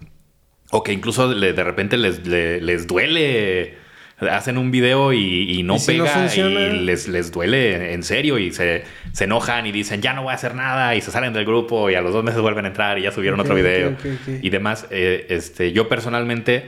o 0.71 0.84
que 0.84 0.93
incluso 0.93 1.34
le- 1.34 1.53
de 1.53 1.63
repente 1.63 1.97
les, 1.97 2.25
le- 2.27 2.62
les 2.62 2.88
duele. 2.88 3.77
Hacen 4.19 4.58
un 4.58 4.69
video 4.69 5.13
y, 5.13 5.49
y 5.58 5.63
no 5.63 5.77
¿Y 5.77 5.79
si 5.79 5.97
no 5.97 6.03
pega 6.03 6.13
funciona? 6.17 6.60
y 6.75 6.79
les, 6.82 7.08
les 7.08 7.32
duele 7.32 7.93
en 7.93 8.03
serio 8.03 8.38
y 8.38 8.51
se, 8.51 8.84
se 9.13 9.23
enojan 9.23 9.65
y 9.65 9.71
dicen 9.71 10.01
ya 10.01 10.12
no 10.12 10.23
voy 10.23 10.32
a 10.32 10.36
hacer 10.36 10.55
nada 10.55 10.93
y 10.97 10.99
se 10.99 11.10
salen 11.10 11.32
del 11.32 11.45
grupo 11.45 11.89
y 11.89 11.95
a 11.95 12.01
los 12.01 12.12
dos 12.12 12.25
meses 12.25 12.41
vuelven 12.41 12.65
a 12.65 12.67
entrar 12.67 12.99
y 12.99 13.03
ya 13.03 13.13
subieron 13.13 13.39
otro 13.39 13.55
video 13.55 13.95
y 14.41 14.49
demás. 14.49 14.88
Eh, 14.91 15.27
este, 15.29 15.71
yo 15.71 15.88
personalmente 15.88 16.65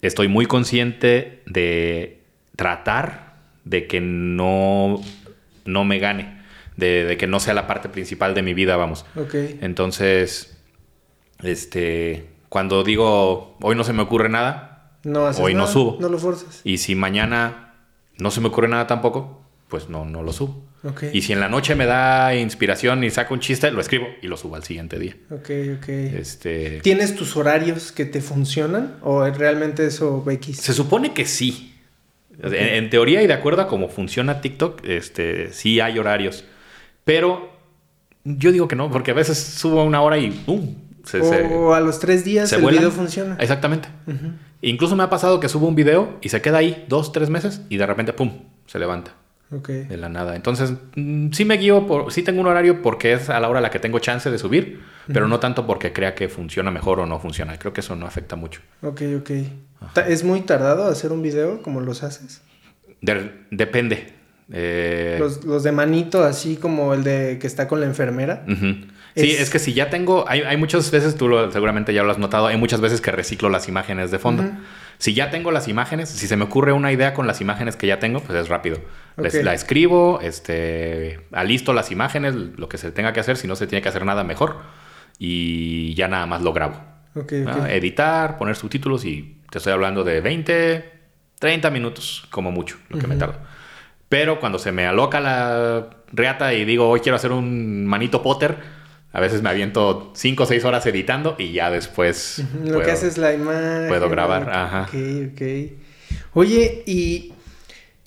estoy 0.00 0.28
muy 0.28 0.46
consciente 0.46 1.42
de 1.44 2.22
tratar 2.56 3.34
de 3.66 3.86
que 3.86 4.00
no, 4.00 5.02
no 5.66 5.84
me 5.84 5.98
gane, 5.98 6.38
de, 6.78 7.04
de 7.04 7.18
que 7.18 7.26
no 7.26 7.40
sea 7.40 7.52
la 7.52 7.66
parte 7.66 7.90
principal 7.90 8.32
de 8.34 8.40
mi 8.40 8.54
vida, 8.54 8.76
vamos. 8.76 9.04
Ok. 9.16 9.34
Entonces, 9.60 10.58
este, 11.42 12.24
cuando 12.54 12.84
digo, 12.84 13.56
hoy 13.62 13.74
no 13.74 13.82
se 13.82 13.92
me 13.92 14.02
ocurre 14.02 14.28
nada, 14.28 14.92
No 15.02 15.26
haces 15.26 15.42
Hoy 15.44 15.54
no 15.56 15.66
subo. 15.66 15.98
No 16.00 16.08
lo 16.08 16.18
forzas. 16.18 16.60
y 16.62 16.78
si 16.78 16.94
mañana 16.94 17.74
no 18.16 18.30
se 18.30 18.40
me 18.40 18.46
ocurre 18.46 18.68
nada 18.68 18.86
tampoco, 18.86 19.42
pues 19.66 19.88
no, 19.88 20.04
no 20.04 20.22
lo 20.22 20.32
subo. 20.32 20.62
Y 21.12 21.22
si 21.22 21.32
en 21.32 21.40
la 21.40 21.48
noche 21.48 21.74
me 21.74 21.84
da 21.84 22.32
inspiración 22.36 23.02
y 23.02 23.10
saco 23.10 23.34
un 23.34 23.40
chiste, 23.40 23.72
lo 23.72 23.80
escribo 23.80 24.06
y 24.22 24.28
lo 24.28 24.36
subo 24.36 24.54
al 24.54 24.62
siguiente 24.62 25.00
día. 25.00 25.16
Ok, 25.30 25.50
ok. 25.78 25.88
Este, 25.88 26.78
¿Tienes 26.80 27.16
tus 27.16 27.36
horarios 27.36 27.90
que 27.90 28.04
te 28.04 28.20
funcionan? 28.20 28.98
¿O 29.02 29.26
es 29.26 29.36
realmente 29.36 29.84
eso 29.84 30.24
X? 30.24 30.58
Se 30.58 30.72
supone 30.72 31.12
que 31.12 31.26
sí. 31.26 31.74
En, 32.40 32.54
en 32.54 32.88
teoría 32.88 33.20
y 33.20 33.26
de 33.26 33.32
acuerdo 33.32 33.62
a 33.62 33.66
cómo 33.66 33.88
funciona 33.88 34.40
TikTok, 34.40 34.84
este, 34.84 35.52
sí 35.52 35.80
hay 35.80 35.98
horarios. 35.98 36.44
Pero 37.04 37.50
yo 38.22 38.52
digo 38.52 38.68
que 38.68 38.76
no, 38.76 38.92
porque 38.92 39.10
a 39.10 39.14
veces 39.14 39.38
subo 39.38 39.82
una 39.82 40.02
hora 40.02 40.18
y 40.18 40.30
¡pum! 40.30 40.83
Se, 41.04 41.20
o 41.20 41.24
se- 41.24 41.74
a 41.76 41.80
los 41.80 41.98
tres 42.00 42.24
días 42.24 42.48
se 42.48 42.56
el 42.56 42.62
vuelan. 42.62 42.80
video 42.80 42.90
funciona. 42.90 43.36
Exactamente. 43.40 43.88
Incluso 44.62 44.96
me 44.96 45.02
ha 45.02 45.10
pasado 45.10 45.40
que 45.40 45.48
subo 45.48 45.68
un 45.68 45.74
video 45.74 46.18
y 46.22 46.30
se 46.30 46.40
queda 46.40 46.58
ahí 46.58 46.84
dos, 46.88 47.12
tres 47.12 47.28
meses 47.30 47.60
y 47.68 47.76
de 47.76 47.86
repente 47.86 48.12
¡pum! 48.14 48.32
se 48.66 48.78
levanta 48.78 49.12
Ok. 49.52 49.68
de 49.68 49.96
la 49.98 50.08
nada. 50.08 50.34
Entonces, 50.36 50.72
mm, 50.96 51.32
sí 51.32 51.44
me 51.44 51.58
guío 51.58 51.86
por, 51.86 52.10
sí 52.12 52.22
tengo 52.22 52.40
un 52.40 52.46
horario 52.46 52.80
porque 52.80 53.12
es 53.12 53.28
a 53.28 53.38
la 53.40 53.48
hora 53.50 53.58
a 53.58 53.62
la 53.62 53.70
que 53.70 53.78
tengo 53.78 53.98
chance 53.98 54.30
de 54.30 54.38
subir, 54.38 54.80
pero 55.12 55.28
no 55.28 55.38
tanto 55.38 55.66
porque 55.66 55.92
crea 55.92 56.14
que 56.14 56.28
funciona 56.30 56.70
mejor 56.70 57.00
o 57.00 57.06
no 57.06 57.20
funciona. 57.20 57.58
Creo 57.58 57.72
que 57.74 57.80
eso 57.80 57.94
no 57.94 58.06
afecta 58.06 58.36
mucho. 58.36 58.60
Ok, 58.82 59.02
ok. 59.20 59.30
¿Es 60.08 60.24
muy 60.24 60.40
tardado 60.40 60.86
hacer 60.88 61.12
un 61.12 61.20
video 61.20 61.60
como 61.60 61.82
los 61.82 62.02
haces? 62.02 62.40
De- 63.02 63.32
depende. 63.50 64.14
Eh, 64.50 65.16
Los, 65.18 65.44
los 65.44 65.62
de 65.62 65.72
manito, 65.72 66.22
así 66.24 66.56
como 66.56 66.94
el 66.94 67.04
de 67.04 67.38
que 67.38 67.46
está 67.46 67.68
con 67.68 67.80
la 67.80 67.86
enfermera. 67.86 68.44
Ujú. 68.46 68.86
Sí, 69.16 69.30
Es- 69.32 69.40
es... 69.42 69.50
que 69.50 69.58
si 69.58 69.72
ya 69.74 69.90
tengo, 69.90 70.24
hay, 70.28 70.40
hay 70.42 70.56
muchas 70.56 70.90
veces, 70.90 71.16
tú 71.16 71.28
lo- 71.28 71.50
seguramente 71.52 71.94
ya 71.94 72.02
lo 72.02 72.10
has 72.10 72.18
notado, 72.18 72.46
hay 72.48 72.56
muchas 72.56 72.80
veces 72.80 73.00
que 73.00 73.10
reciclo 73.12 73.48
las 73.48 73.68
imágenes 73.68 74.10
de 74.10 74.18
fondo. 74.18 74.44
Si 74.98 75.12
ya 75.14 75.30
tengo 75.30 75.50
las 75.50 75.68
imágenes, 75.68 76.08
si 76.08 76.26
se 76.26 76.36
me 76.36 76.44
ocurre 76.44 76.72
una 76.72 76.90
idea 76.92 77.14
con 77.14 77.26
las 77.26 77.40
imágenes 77.40 77.76
que 77.76 77.86
ya 77.86 77.98
tengo, 77.98 78.20
pues 78.20 78.38
es 78.38 78.48
rápido. 78.48 78.78
Les- 79.16 79.44
la 79.44 79.54
escribo, 79.54 80.20
este, 80.22 81.20
alisto 81.32 81.72
las 81.72 81.90
imágenes, 81.90 82.34
lo 82.34 82.68
que 82.68 82.78
se 82.78 82.90
tenga 82.92 83.12
que 83.12 83.20
hacer, 83.20 83.36
si 83.36 83.46
no 83.46 83.54
se 83.56 83.66
tiene 83.66 83.82
que 83.82 83.88
hacer 83.88 84.04
nada 84.04 84.24
mejor, 84.24 84.58
y 85.18 85.94
ya 85.94 86.08
nada 86.08 86.26
más 86.26 86.42
lo 86.42 86.52
grabo. 86.52 86.80
Editar, 87.68 88.38
poner 88.38 88.56
subtítulos 88.56 89.04
y 89.04 89.38
te 89.50 89.58
estoy 89.58 89.72
hablando 89.72 90.02
de 90.02 90.20
20, 90.20 90.92
30 91.38 91.70
minutos 91.70 92.26
como 92.30 92.50
mucho, 92.50 92.76
lo 92.88 92.98
que 92.98 93.06
me 93.06 93.14
tarda. 93.16 93.38
Pero 94.08 94.40
cuando 94.40 94.58
se 94.58 94.72
me 94.72 94.86
aloca 94.86 95.20
la 95.20 95.88
reata 96.12 96.52
y 96.54 96.64
digo, 96.64 96.88
hoy 96.88 97.00
quiero 97.00 97.16
hacer 97.16 97.32
un 97.32 97.86
manito 97.86 98.22
Potter, 98.22 98.56
a 99.14 99.20
veces 99.20 99.40
me 99.42 99.48
aviento 99.48 100.10
5 100.14 100.42
o 100.42 100.46
6 100.46 100.64
horas 100.64 100.84
editando 100.86 101.36
y 101.38 101.52
ya 101.52 101.70
después... 101.70 102.42
Lo 102.62 102.74
puedo- 102.74 102.82
que 102.82 102.90
hace 102.90 103.06
es 103.06 103.16
la 103.16 103.32
imagen. 103.32 103.86
puedo 103.88 104.10
grabar, 104.10 104.50
ajá. 104.50 104.88
Ok, 104.88 105.32
ok. 105.32 105.42
Oye, 106.34 106.82
y 106.84 107.32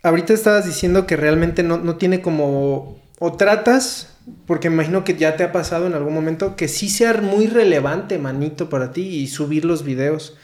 ahorita 0.03 0.33
estabas 0.33 0.65
diciendo 0.65 1.07
que 1.07 1.15
realmente 1.15 1.63
no, 1.63 1.77
no 1.77 1.95
tiene 1.95 2.21
como. 2.21 3.01
O 3.19 3.33
tratas, 3.37 4.17
porque 4.45 4.69
me 4.69 4.75
imagino 4.75 5.03
que 5.03 5.15
ya 5.15 5.37
te 5.37 5.43
ha 5.43 5.51
pasado 5.51 5.87
en 5.87 5.93
algún 5.93 6.13
momento, 6.13 6.55
que 6.57 6.67
sí 6.67 6.89
sea 6.89 7.13
muy 7.13 7.47
relevante, 7.47 8.17
manito, 8.19 8.69
para 8.69 8.91
ti 8.91 9.01
y 9.07 9.27
subir 9.27 9.63
los 9.65 9.83
videos. 9.83 10.37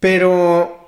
Pero. 0.00 0.82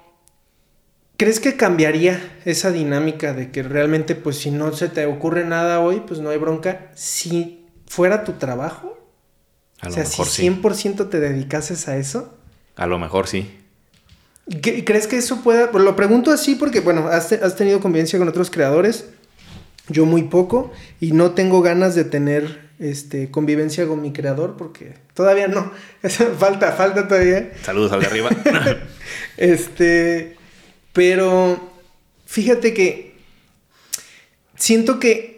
¿Crees 1.16 1.40
que 1.40 1.56
cambiaría 1.56 2.20
esa 2.44 2.70
dinámica 2.70 3.32
de 3.32 3.50
que 3.50 3.64
realmente, 3.64 4.14
pues 4.14 4.36
si 4.38 4.52
no 4.52 4.72
se 4.72 4.88
te 4.88 5.04
ocurre 5.06 5.44
nada 5.44 5.80
hoy, 5.80 6.02
pues 6.06 6.20
no 6.20 6.30
hay 6.30 6.38
bronca? 6.38 6.92
Si 6.94 7.57
fuera 7.88 8.24
tu 8.24 8.35
trabajo, 8.35 8.98
A 9.81 9.88
o 9.88 9.92
sea, 9.92 10.05
si 10.05 10.22
sí. 10.24 10.42
100% 10.48 11.09
te 11.09 11.20
dedicases 11.20 11.88
a 11.88 11.96
eso, 11.96 12.35
A 12.77 12.87
lo 12.87 12.98
mejor 12.98 13.27
sí. 13.27 13.59
¿qué- 14.62 14.85
¿crees 14.85 15.07
que 15.07 15.16
eso 15.18 15.42
pueda? 15.42 15.70
Lo 15.72 15.96
pregunto 15.96 16.31
así 16.31 16.55
porque, 16.55 16.81
bueno, 16.81 17.09
has 17.09 17.29
tenido 17.57 17.81
convivencia 17.81 18.18
con 18.18 18.29
otros 18.29 18.51
creadores, 18.51 19.07
yo 19.88 20.05
muy 20.07 20.22
poco, 20.24 20.70
y 21.01 21.12
no 21.12 21.31
tengo 21.33 21.62
ganas 21.62 21.94
de 21.94 22.05
tener 22.05 22.68
este, 22.79 23.31
convivencia 23.31 23.87
con 23.88 24.01
mi 24.01 24.12
creador 24.12 24.57
porque 24.57 24.94
todavía 25.14 25.48
no, 25.48 25.72
falta, 26.38 26.72
falta 26.72 27.09
todavía. 27.09 27.53
Saludos 27.62 27.90
al 27.92 28.01
de 28.01 28.07
arriba. 28.07 28.31
Este, 29.37 30.37
pero 30.92 31.59
fíjate 32.27 32.74
que 32.74 33.16
siento 34.57 34.98
que 34.98 35.38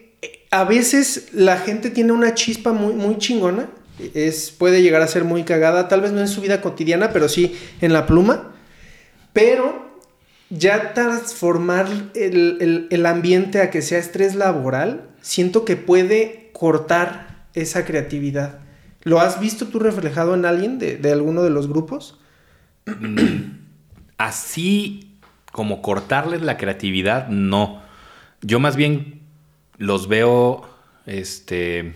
a 0.51 0.65
veces 0.65 1.29
la 1.33 1.57
gente 1.59 1.91
tiene 1.91 2.13
una 2.13 2.35
chispa 2.35 2.73
muy, 2.73 2.95
muy 2.95 3.19
chingona. 3.19 3.69
Es, 4.15 4.51
puede 4.51 4.83
llegar 4.83 5.03
a 5.03 5.07
ser 5.07 5.25
muy 5.25 5.45
cagada, 5.45 5.89
tal 5.89 6.01
vez 6.01 6.13
no 6.13 6.21
en 6.21 6.29
su 6.29 6.41
vida 6.41 6.61
cotidiana, 6.63 7.13
pero 7.13 7.29
sí 7.29 7.55
en 7.81 7.93
la 7.93 8.07
pluma. 8.07 8.53
Pero 9.33 9.91
ya 10.49 10.95
transformar 10.95 11.87
el, 12.15 12.89
el- 12.91 13.07
ambiente 13.07 13.61
a 13.61 13.71
que 13.71 13.83
sea 13.83 13.99
estrés 13.99 14.35
laboral, 14.35 15.09
siento 15.21 15.65
que 15.65 15.77
puede 15.77 16.51
cortar 16.53 17.45
esa 17.55 17.85
creatividad. 17.85 18.59
¿Lo 19.03 19.21
has 19.21 19.39
visto 19.41 19.67
tú 19.69 19.79
reflejado 19.79 20.35
en 20.35 20.45
alguien 20.45 20.79
de, 20.79 20.97
de 20.97 21.13
alguno 21.13 21.43
de 21.43 21.51
los 21.51 21.69
grupos? 21.69 22.19
Así 24.19 25.17
como 25.53 25.83
cortarles 25.83 26.43
la 26.43 26.57
creatividad, 26.57 27.29
no. 27.29 27.83
Yo 28.43 28.61
más 28.61 28.77
bien 28.77 29.20
los 29.81 30.07
veo, 30.09 30.63
este, 31.07 31.95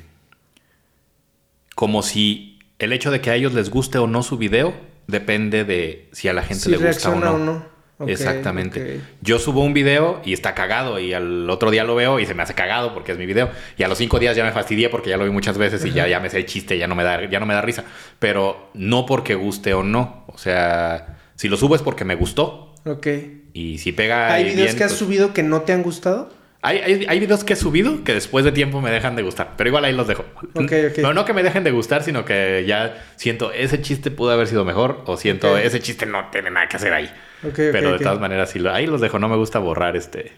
como 1.75 2.03
si 2.03 2.59
el 2.79 2.93
hecho 2.93 3.11
de 3.11 3.21
que 3.21 3.31
a 3.31 3.35
ellos 3.37 3.53
les 3.55 3.71
guste 3.71 3.99
o 3.99 4.07
no 4.07 4.23
su 4.23 4.39
video 4.39 4.75
depende 5.07 5.65
de 5.65 6.09
si 6.13 6.29
a 6.29 6.33
la 6.33 6.43
gente 6.43 6.65
Si 6.65 6.71
le 6.71 6.79
gusta 6.79 7.11
o 7.11 7.15
no. 7.17 7.35
o 7.35 7.39
no. 7.39 7.75
Exactamente. 8.09 9.01
Yo 9.21 9.39
subo 9.39 9.63
un 9.63 9.73
video 9.75 10.21
y 10.25 10.33
está 10.33 10.55
cagado 10.55 10.99
y 10.99 11.13
al 11.13 11.49
otro 11.49 11.71
día 11.71 11.85
lo 11.85 11.95
veo 11.95 12.19
y 12.19 12.27
se 12.27 12.35
me 12.35 12.43
hace 12.43 12.55
cagado 12.55 12.93
porque 12.95 13.13
es 13.13 13.19
mi 13.19 13.27
video 13.27 13.51
y 13.79 13.83
a 13.85 13.89
los 13.89 13.99
cinco 13.99 14.19
días 14.19 14.35
ya 14.35 14.45
me 14.45 14.51
fastidié 14.53 14.89
porque 14.89 15.11
ya 15.11 15.17
lo 15.17 15.25
vi 15.25 15.31
muchas 15.31 15.59
veces 15.59 15.85
y 15.85 15.93
ya, 15.93 16.09
ya 16.09 16.19
me 16.21 16.29
sé 16.31 16.39
el 16.39 16.47
chiste, 16.47 16.77
ya 16.77 16.89
no 16.89 16.95
me 16.97 17.05
da, 17.05 17.29
ya 17.31 17.39
no 17.39 17.47
me 17.47 17.55
da 17.55 17.61
risa. 17.63 17.85
Pero 18.19 18.71
no 18.75 19.07
porque 19.07 19.35
guste 19.37 19.75
o 19.75 19.83
no. 19.83 20.25
O 20.29 20.39
sea, 20.39 21.19
si 21.37 21.49
lo 21.49 21.57
subo 21.57 21.77
es 21.77 21.83
porque 21.83 22.05
me 22.05 22.15
gustó 22.17 22.75
Ok. 22.85 23.07
y 23.53 23.79
si 23.79 23.93
pega 23.93 24.33
¿Hay 24.33 24.45
videos 24.45 24.65
bien, 24.69 24.77
que 24.79 24.85
has 24.85 24.93
pues- 24.93 24.99
subido 24.99 25.33
que 25.33 25.43
no 25.43 25.61
te 25.63 25.73
han 25.73 25.83
gustado? 25.83 26.33
Hay, 26.65 26.79
hay, 26.79 27.07
hay 27.07 27.21
videos 27.21 27.45
que 27.45 27.53
he 27.53 27.57
subido 27.57 28.05
que 28.05 28.15
después 28.15 28.43
de 28.45 28.51
tiempo 28.51 28.81
me 28.81 28.91
dejan 28.91 29.17
de 29.17 29.23
gustar, 29.23 29.53
pero 29.57 29.69
igual 29.69 29.85
ahí 29.85 29.93
los 29.93 30.09
dejo. 30.09 30.25
Ok, 30.55 30.73
ok. 30.91 30.99
No, 31.03 31.13
no 31.13 31.27
que 31.27 31.35
me 31.35 31.43
dejen 31.43 31.63
de 31.63 31.71
gustar, 31.71 32.03
sino 32.03 32.25
que 32.25 32.65
ya 32.67 33.05
siento 33.17 33.53
ese 33.53 33.83
chiste 33.83 34.11
pudo 34.11 34.31
haber 34.31 34.47
sido 34.47 34.65
mejor 34.65 35.03
o 35.05 35.19
siento 35.19 35.59
ese 35.59 35.81
chiste 35.81 36.07
no 36.07 36.31
tiene 36.33 36.51
nada 36.51 36.67
que 36.67 36.77
hacer 36.77 36.95
ahí. 36.95 37.11
Pero 37.55 37.93
de 37.93 37.99
todas 37.99 38.19
maneras, 38.19 38.51
sí, 38.51 38.67
ahí 38.67 38.87
los 38.87 39.03
dejo. 39.03 39.19
No 39.19 39.29
me 39.29 39.37
gusta 39.37 39.59
borrar 39.59 39.95
este 39.95 40.33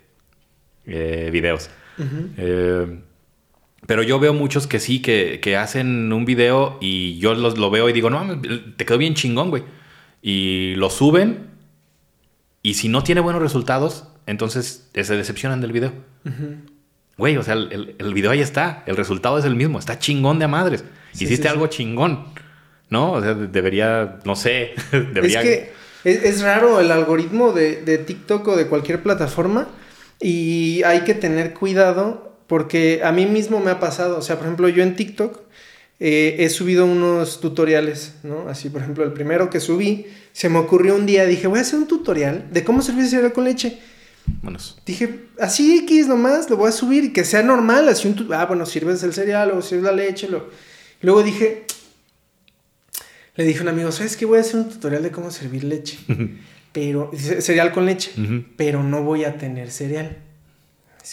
eh, 0.85 1.31
videos. 1.33 1.71
Ujú. 1.97 2.31
Eh, 2.37 2.99
pero 3.87 4.03
yo 4.03 4.19
veo 4.19 4.35
muchos 4.35 4.67
que 4.67 4.81
sí, 4.81 5.01
que, 5.01 5.39
que 5.41 5.57
hacen 5.57 6.13
un 6.13 6.25
video 6.25 6.79
y 6.81 7.19
yo 7.19 7.35
los, 7.35 7.57
lo 7.57 7.71
veo 7.71 7.89
y 7.89 7.93
digo, 7.93 8.11
no 8.11 8.41
te 8.77 8.85
quedó 8.85 8.99
bien 8.99 9.15
chingón, 9.15 9.51
güey. 9.51 9.63
Y 10.23 10.75
lo 10.75 10.91
suben 10.91 11.51
y 12.63 12.75
si 12.75 12.89
no 12.89 13.05
tiene 13.05 13.21
buenos 13.21 13.41
resultados, 13.41 14.09
entonces 14.27 14.89
se 14.95 15.17
decepcionan 15.17 15.61
del 15.61 15.73
video. 15.73 15.93
Güey, 17.17 17.37
o 17.39 17.43
sea, 17.43 17.55
el, 17.55 17.73
el- 17.73 17.97
el 17.99 18.15
video 18.15 18.31
ahí 18.31 18.41
está, 18.41 18.83
el 18.87 18.97
resultado 18.97 19.39
es 19.39 19.45
el 19.45 19.55
mismo, 19.57 19.79
está 19.79 19.99
chingón 19.99 20.39
de 20.39 20.45
a 20.45 20.49
madres. 20.49 20.85
Sí, 21.13 21.25
Hiciste 21.25 21.45
sí, 21.45 21.49
algo 21.49 21.67
chingón, 21.69 22.27
¿no? 22.91 23.13
O 23.13 23.23
sea, 23.23 23.33
de- 23.35 23.47
debería, 23.49 24.19
no 24.25 24.37
sé, 24.37 24.73
debería... 24.93 25.41
Es 25.41 25.47
que 25.47 25.73
es, 26.05 26.23
es 26.25 26.43
raro 26.43 26.79
el 26.81 26.91
algoritmo 26.91 27.53
de, 27.53 27.83
de 27.83 27.97
TikTok 27.99 28.47
o 28.49 28.57
de 28.57 28.67
cualquier 28.67 29.03
plataforma 29.03 29.69
y 30.21 30.83
hay 30.85 31.01
que 31.01 31.15
tener 31.15 31.55
cuidado 31.55 32.37
porque 32.47 33.01
a 33.03 33.13
mí 33.13 33.25
mismo 33.27 33.61
me 33.61 33.71
ha 33.71 33.81
pasado. 33.81 34.19
O 34.19 34.23
sea, 34.23 34.37
por 34.37 34.45
ejemplo, 34.47 34.69
yo 34.69 34.83
en 34.83 34.95
TikTok 34.95 35.41
eh, 35.99 36.37
he 36.41 36.51
subido 36.51 36.85
unos 36.85 37.41
tutoriales, 37.41 38.15
¿no? 38.23 38.49
Así, 38.49 38.69
por 38.69 38.83
ejemplo, 38.83 39.05
el 39.05 39.13
primero 39.15 39.49
que 39.51 39.59
subí, 39.59 40.07
se 40.33 40.49
me 40.51 40.59
ocurrió 40.59 40.95
un 40.95 41.07
día, 41.07 41.25
dije, 41.25 41.47
voy 41.47 41.59
a 41.61 41.63
hacer 41.63 41.79
un 41.79 41.89
tutorial 41.89 42.45
de 42.53 42.63
cómo 42.63 42.83
servir 42.83 43.07
cereal 43.09 43.33
con 43.33 43.45
leche. 43.45 43.79
Dije, 44.87 45.25
así 45.41 45.79
X 45.85 46.07
nomás, 46.09 46.49
lo 46.51 46.57
voy 46.57 46.69
a 46.69 46.73
subir 46.73 47.05
y 47.05 47.13
que 47.13 47.25
sea 47.25 47.43
normal, 47.43 47.89
así 47.89 48.09
un... 48.09 48.29
Ah, 48.33 48.47
bueno, 48.47 48.65
sirves 48.67 49.03
el 49.03 49.13
cereal, 49.13 49.49
luego 49.49 49.63
sirves 49.63 49.85
la 49.85 49.93
leche, 49.93 50.29
lo... 50.29 50.51
luego 51.03 51.23
dije... 51.23 51.65
Le 53.35 53.45
dije 53.45 53.59
a 53.59 53.63
un 53.63 53.69
amigo, 53.69 53.93
¿sabes 53.93 54.17
qué? 54.17 54.25
Voy 54.25 54.39
a 54.39 54.41
hacer 54.41 54.57
un 54.61 54.69
tutorial 54.71 55.03
de 55.03 55.11
cómo 55.11 55.31
servir 55.31 55.65
leche. 55.65 55.99
pero... 56.73 57.11
ce- 57.17 57.41
Cereal 57.43 57.73
con 57.73 57.85
leche. 57.87 58.13
Pero 58.57 58.83
no 58.83 59.03
voy 59.03 59.25
a 59.25 59.37
tener 59.37 59.71
cereal. 59.71 60.17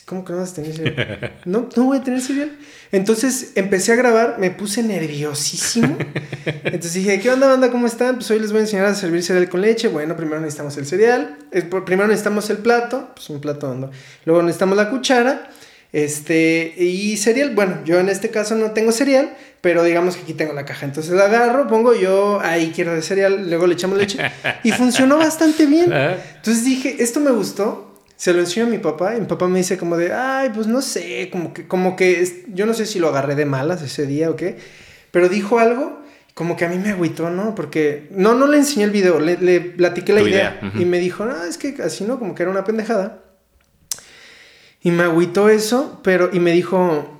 ¿Cómo 0.01 0.25
que 0.25 0.33
no 0.33 0.39
vas 0.39 0.51
a 0.51 0.55
tener 0.55 0.73
cereal? 0.75 1.33
no, 1.45 1.69
no 1.75 1.83
voy 1.83 1.97
a 1.97 2.03
tener 2.03 2.21
cereal. 2.21 2.57
Entonces 2.91 3.51
empecé 3.55 3.91
a 3.91 3.95
grabar, 3.95 4.37
me 4.39 4.49
puse 4.51 4.81
nerviosísimo. 4.83 5.97
Entonces 6.45 6.93
dije, 6.93 7.19
¿qué 7.19 7.29
onda, 7.29 7.47
banda? 7.47 7.69
¿Cómo 7.71 7.85
están? 7.87 8.15
Pues 8.15 8.29
hoy 8.31 8.39
les 8.39 8.51
voy 8.51 8.59
a 8.59 8.61
enseñar 8.61 8.85
a 8.85 8.95
servir 8.95 9.23
cereal 9.23 9.49
con 9.49 9.61
leche. 9.61 9.87
Bueno, 9.87 10.15
primero 10.15 10.39
necesitamos 10.41 10.75
el 10.77 10.85
cereal. 10.85 11.37
eh, 11.51 11.61
Primero 11.61 12.07
necesitamos 12.07 12.49
el 12.49 12.57
plato, 12.57 13.11
pues 13.15 13.29
un 13.29 13.39
plato 13.41 13.69
hondo. 13.69 13.91
Luego 14.25 14.41
necesitamos 14.41 14.77
la 14.77 14.89
cuchara. 14.89 15.49
Este, 15.91 16.73
y 16.77 17.17
cereal. 17.17 17.53
Bueno, 17.53 17.79
yo 17.85 17.99
en 17.99 18.09
este 18.09 18.29
caso 18.29 18.55
no 18.55 18.71
tengo 18.71 18.91
cereal, 18.91 19.35
pero 19.61 19.83
digamos 19.83 20.15
que 20.15 20.23
aquí 20.23 20.33
tengo 20.33 20.51
la 20.53 20.65
caja. 20.65 20.87
Entonces 20.87 21.13
la 21.13 21.25
agarro, 21.25 21.67
pongo 21.67 21.93
yo, 21.93 22.39
ahí 22.41 22.71
quiero 22.73 22.95
de 22.95 23.03
cereal, 23.03 23.47
luego 23.47 23.67
le 23.67 23.75
echamos 23.75 23.99
leche. 23.99 24.17
Y 24.63 24.71
funcionó 24.71 25.17
bastante 25.19 25.67
bien. 25.67 25.93
Entonces 25.93 26.65
dije, 26.65 26.95
esto 26.99 27.19
me 27.19 27.29
gustó. 27.31 27.92
Se 28.23 28.31
lo 28.31 28.39
enseño 28.39 28.67
a 28.67 28.69
mi 28.69 28.77
papá 28.77 29.17
y 29.17 29.19
mi 29.19 29.25
papá 29.27 29.49
me 29.49 29.57
dice 29.57 29.77
como 29.77 29.97
de, 29.97 30.13
ay, 30.13 30.49
pues 30.55 30.65
no 30.65 30.81
sé, 30.81 31.27
como 31.29 31.53
que, 31.53 31.67
como 31.67 31.97
que, 31.97 32.45
yo 32.53 32.65
no 32.65 32.73
sé 32.73 32.85
si 32.85 32.97
lo 32.97 33.09
agarré 33.09 33.35
de 33.35 33.45
malas 33.45 33.81
ese 33.81 34.05
día 34.05 34.29
o 34.29 34.37
qué, 34.37 34.55
pero 35.11 35.27
dijo 35.27 35.59
algo 35.59 35.99
como 36.33 36.55
que 36.55 36.63
a 36.63 36.69
mí 36.69 36.77
me 36.77 36.91
agüitó, 36.91 37.29
¿no? 37.29 37.53
Porque, 37.53 38.07
no, 38.11 38.33
no 38.33 38.47
le 38.47 38.59
enseñé 38.59 38.85
el 38.85 38.91
video, 38.91 39.19
le, 39.19 39.37
le 39.39 39.59
platiqué 39.59 40.13
la 40.13 40.21
Tu 40.21 40.29
idea, 40.29 40.57
idea, 40.61 40.69
ujú. 40.71 40.81
y 40.81 40.85
me 40.85 40.99
dijo, 40.99 41.25
no, 41.25 41.43
es 41.43 41.57
que 41.57 41.75
así 41.83 42.05
no, 42.05 42.17
como 42.17 42.33
que 42.33 42.43
era 42.43 42.51
una 42.53 42.63
pendejada. 42.63 43.25
Y 44.81 44.91
me 44.91 45.03
agüitó 45.03 45.49
eso, 45.49 45.99
pero, 46.01 46.29
y 46.31 46.39
me 46.39 46.53
dijo, 46.53 47.19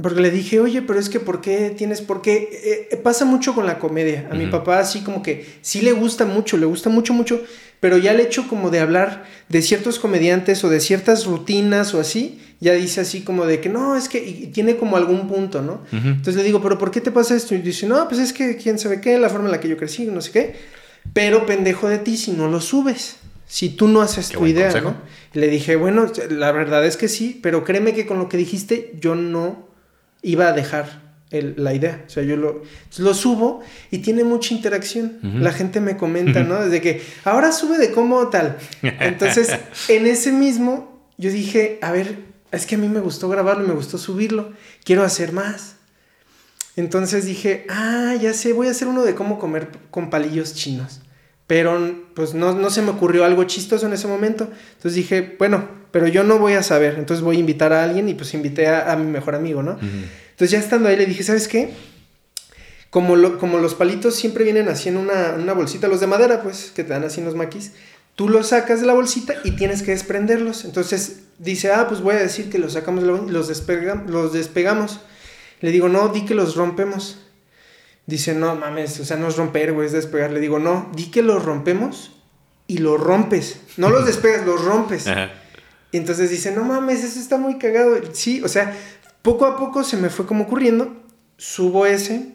porque 0.00 0.20
le 0.20 0.30
dije, 0.30 0.60
oye, 0.60 0.80
pero 0.80 0.98
es 0.98 1.08
que 1.08 1.20
¿por 1.20 1.40
qué 1.40 1.74
tienes, 1.76 2.00
por 2.00 2.22
qué? 2.22 2.48
Eh, 2.52 2.88
eh, 2.92 2.96
pasa 2.96 3.24
mucho 3.24 3.54
con 3.54 3.66
la 3.66 3.78
comedia. 3.78 4.28
A 4.30 4.34
mi 4.34 4.44
Ujú. 4.44 4.52
papá 4.52 4.78
así 4.78 5.02
como 5.02 5.22
que 5.22 5.44
sí 5.60 5.82
le 5.82 5.92
gusta 5.92 6.24
mucho, 6.24 6.56
le 6.56 6.66
gusta 6.66 6.88
mucho, 6.88 7.12
mucho, 7.12 7.42
pero 7.80 7.96
ya 7.96 8.12
el 8.12 8.20
hecho 8.20 8.48
como 8.48 8.70
de 8.70 8.80
hablar 8.80 9.24
de 9.48 9.62
ciertos 9.62 9.98
comediantes 9.98 10.64
o 10.64 10.68
de 10.68 10.80
ciertas 10.80 11.26
rutinas 11.26 11.94
o 11.94 12.00
así, 12.00 12.40
ya 12.60 12.72
dice 12.72 13.00
así 13.00 13.22
como 13.22 13.46
de 13.46 13.60
que 13.60 13.68
no, 13.68 13.96
es 13.96 14.08
que 14.08 14.18
y 14.24 14.46
tiene 14.48 14.76
como 14.76 14.96
algún 14.96 15.28
punto, 15.28 15.62
¿no? 15.62 15.82
Entonces 15.92 16.36
le 16.36 16.42
digo, 16.42 16.60
pero 16.60 16.76
¿por 16.76 16.90
qué 16.90 17.00
te 17.00 17.12
pasa 17.12 17.36
esto? 17.36 17.54
Y 17.54 17.58
dice, 17.58 17.86
no, 17.86 18.08
pues 18.08 18.20
es 18.20 18.32
que 18.32 18.56
quién 18.56 18.78
sabe 18.78 19.00
qué, 19.00 19.18
la 19.18 19.28
forma 19.28 19.46
en 19.46 19.52
la 19.52 19.60
que 19.60 19.68
yo 19.68 19.76
crecí, 19.76 20.06
no 20.06 20.20
sé 20.20 20.32
qué. 20.32 20.56
Pero 21.12 21.46
pendejo 21.46 21.88
de 21.88 21.98
ti 21.98 22.16
si 22.16 22.32
no 22.32 22.48
lo 22.48 22.60
subes. 22.60 23.16
Si 23.46 23.70
tú 23.70 23.88
no 23.88 24.02
haces 24.02 24.28
Qué 24.28 24.36
tu 24.36 24.46
idea, 24.46 24.66
consejo. 24.66 24.90
¿no? 24.90 24.96
Y 25.32 25.38
le 25.38 25.48
dije, 25.48 25.76
bueno, 25.76 26.06
la 26.30 26.52
verdad 26.52 26.84
es 26.84 26.96
que 26.98 27.08
sí, 27.08 27.38
pero 27.42 27.64
créeme 27.64 27.94
que 27.94 28.06
con 28.06 28.18
lo 28.18 28.28
que 28.28 28.36
dijiste 28.36 28.92
yo 29.00 29.14
no 29.14 29.68
iba 30.20 30.48
a 30.48 30.52
dejar 30.52 31.07
el- 31.30 31.54
la 31.58 31.74
idea. 31.74 32.04
O 32.06 32.10
sea, 32.10 32.22
yo 32.22 32.36
lo, 32.36 32.62
lo 32.98 33.14
subo 33.14 33.60
y 33.90 33.98
tiene 33.98 34.24
mucha 34.24 34.54
interacción. 34.54 35.18
La 35.42 35.52
gente 35.52 35.80
me 35.80 35.96
comenta, 35.96 36.42
¿no? 36.42 36.60
Desde 36.64 36.80
que 36.80 37.02
ahora 37.24 37.52
sube 37.52 37.78
de 37.78 37.90
cómo 37.92 38.28
tal. 38.28 38.56
Entonces, 38.82 39.48
en 39.88 40.06
ese 40.06 40.32
mismo, 40.32 41.06
yo 41.18 41.30
dije, 41.30 41.78
a 41.82 41.92
ver, 41.92 42.16
es 42.50 42.64
que 42.66 42.76
a 42.76 42.78
mí 42.78 42.88
me 42.88 43.00
gustó 43.00 43.28
grabarlo, 43.28 43.66
me 43.68 43.74
gustó 43.74 43.98
subirlo, 43.98 44.52
quiero 44.84 45.02
hacer 45.04 45.32
más. 45.32 45.74
Entonces 46.76 47.24
dije, 47.24 47.66
ah, 47.68 48.14
ya 48.20 48.32
sé, 48.32 48.52
voy 48.52 48.68
a 48.68 48.70
hacer 48.70 48.86
uno 48.88 49.02
de 49.02 49.14
cómo 49.14 49.38
comer 49.38 49.68
con 49.90 50.10
palillos 50.10 50.54
chinos. 50.54 51.00
Pero 51.46 52.04
pues 52.14 52.34
no, 52.34 52.52
no 52.54 52.70
se 52.70 52.82
me 52.82 52.90
ocurrió 52.90 53.24
algo 53.24 53.42
chistoso 53.44 53.86
en 53.86 53.94
ese 53.94 54.06
momento. 54.06 54.48
Entonces 54.76 54.94
dije, 54.94 55.34
bueno, 55.38 55.66
pero 55.90 56.06
yo 56.06 56.22
no 56.22 56.38
voy 56.38 56.52
a 56.52 56.62
saber. 56.62 56.96
Entonces 56.98 57.24
voy 57.24 57.36
a 57.36 57.40
invitar 57.40 57.72
a 57.72 57.82
alguien 57.84 58.08
y 58.08 58.14
pues 58.14 58.32
invité 58.34 58.68
a, 58.68 58.92
a 58.92 58.96
mi 58.96 59.10
mejor 59.10 59.34
amigo, 59.34 59.62
¿no? 59.62 59.78
Entonces 60.38 60.52
ya 60.52 60.60
estando 60.60 60.88
ahí 60.88 60.96
le 60.96 61.04
dije, 61.06 61.24
¿sabes 61.24 61.48
qué? 61.48 61.70
Como, 62.90 63.16
lo- 63.16 63.38
como 63.38 63.58
los 63.58 63.74
palitos 63.74 64.14
siempre 64.14 64.44
vienen 64.44 64.68
así 64.68 64.88
en 64.88 64.96
una, 64.96 65.32
una 65.36 65.52
bolsita, 65.52 65.88
los 65.88 65.98
de 66.00 66.06
madera, 66.06 66.42
pues, 66.42 66.70
que 66.74 66.84
te 66.84 66.90
dan 66.90 67.02
así 67.04 67.18
en 67.18 67.26
los 67.26 67.34
maquis, 67.34 67.72
tú 68.14 68.28
los 68.28 68.48
sacas 68.48 68.80
de 68.80 68.86
la 68.86 68.94
bolsita 68.94 69.34
y 69.44 69.52
tienes 69.56 69.82
que 69.82 69.90
desprenderlos. 69.90 70.64
Entonces 70.64 71.22
dice, 71.38 71.72
ah, 71.72 71.86
pues 71.88 72.00
voy 72.00 72.14
a 72.14 72.18
decir 72.20 72.48
que 72.50 72.58
los 72.58 72.74
sacamos 72.74 73.02
de 73.02 73.10
la 73.12 73.18
los, 73.18 73.50
despega- 73.50 74.04
los 74.06 74.32
despegamos. 74.32 75.00
Le 75.60 75.72
digo, 75.72 75.88
no, 75.88 76.08
di 76.08 76.24
que 76.24 76.34
los 76.34 76.54
rompemos. 76.54 77.18
Dice, 78.06 78.32
no 78.34 78.54
mames, 78.54 79.00
o 79.00 79.04
sea, 79.04 79.16
no 79.16 79.26
es 79.28 79.36
romper, 79.36 79.72
güey, 79.74 79.86
es 79.86 79.92
despegar. 79.92 80.30
Le 80.30 80.40
digo, 80.40 80.58
no, 80.60 80.88
di 80.94 81.10
que 81.10 81.20
los 81.22 81.44
rompemos 81.44 82.12
y 82.68 82.78
los 82.78 82.98
rompes. 82.98 83.58
No 83.76 83.90
los 83.90 84.06
despegas, 84.06 84.46
los 84.46 84.64
rompes. 84.64 85.06
Ajá. 85.08 85.30
Y 85.90 85.96
entonces 85.96 86.30
dice, 86.30 86.52
no 86.52 86.64
mames, 86.64 87.02
eso 87.02 87.18
está 87.18 87.36
muy 87.38 87.58
cagado. 87.58 87.98
Sí, 88.12 88.40
o 88.42 88.48
sea, 88.48 88.74
poco 89.32 89.46
a 89.46 89.56
poco 89.56 89.84
se 89.84 89.96
me 89.96 90.08
fue 90.10 90.26
como 90.26 90.44
ocurriendo. 90.44 90.96
Subo 91.36 91.86
ese, 91.86 92.34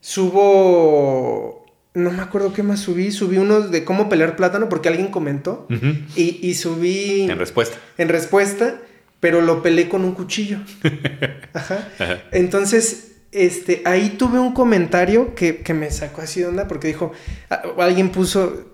subo... 0.00 1.64
No 1.92 2.12
me 2.12 2.22
acuerdo 2.22 2.52
qué 2.52 2.62
más 2.62 2.78
subí. 2.80 3.10
Subí 3.10 3.38
unos 3.38 3.70
de 3.72 3.84
cómo 3.84 4.08
pelear 4.08 4.36
plátano 4.36 4.68
porque 4.68 4.88
alguien 4.88 5.08
comentó. 5.08 5.66
Y, 6.14 6.38
y 6.40 6.54
subí 6.54 7.22
En 7.22 7.38
respuesta. 7.38 7.76
en 7.98 8.08
respuesta, 8.08 8.80
pero 9.18 9.40
lo 9.40 9.60
pelé 9.62 9.88
con 9.88 10.04
un 10.04 10.12
cuchillo. 10.12 10.58
Ajá. 11.52 11.88
Ajá. 11.98 12.22
Entonces, 12.30 13.16
este, 13.32 13.82
ahí 13.86 14.10
tuve 14.10 14.38
un 14.38 14.52
comentario 14.52 15.34
que, 15.34 15.58
que 15.58 15.74
me 15.74 15.90
sacó 15.90 16.22
así 16.22 16.40
de 16.40 16.46
onda 16.46 16.68
porque 16.68 16.86
dijo, 16.88 17.10
a- 17.50 17.62
alguien 17.78 18.10
puso, 18.10 18.66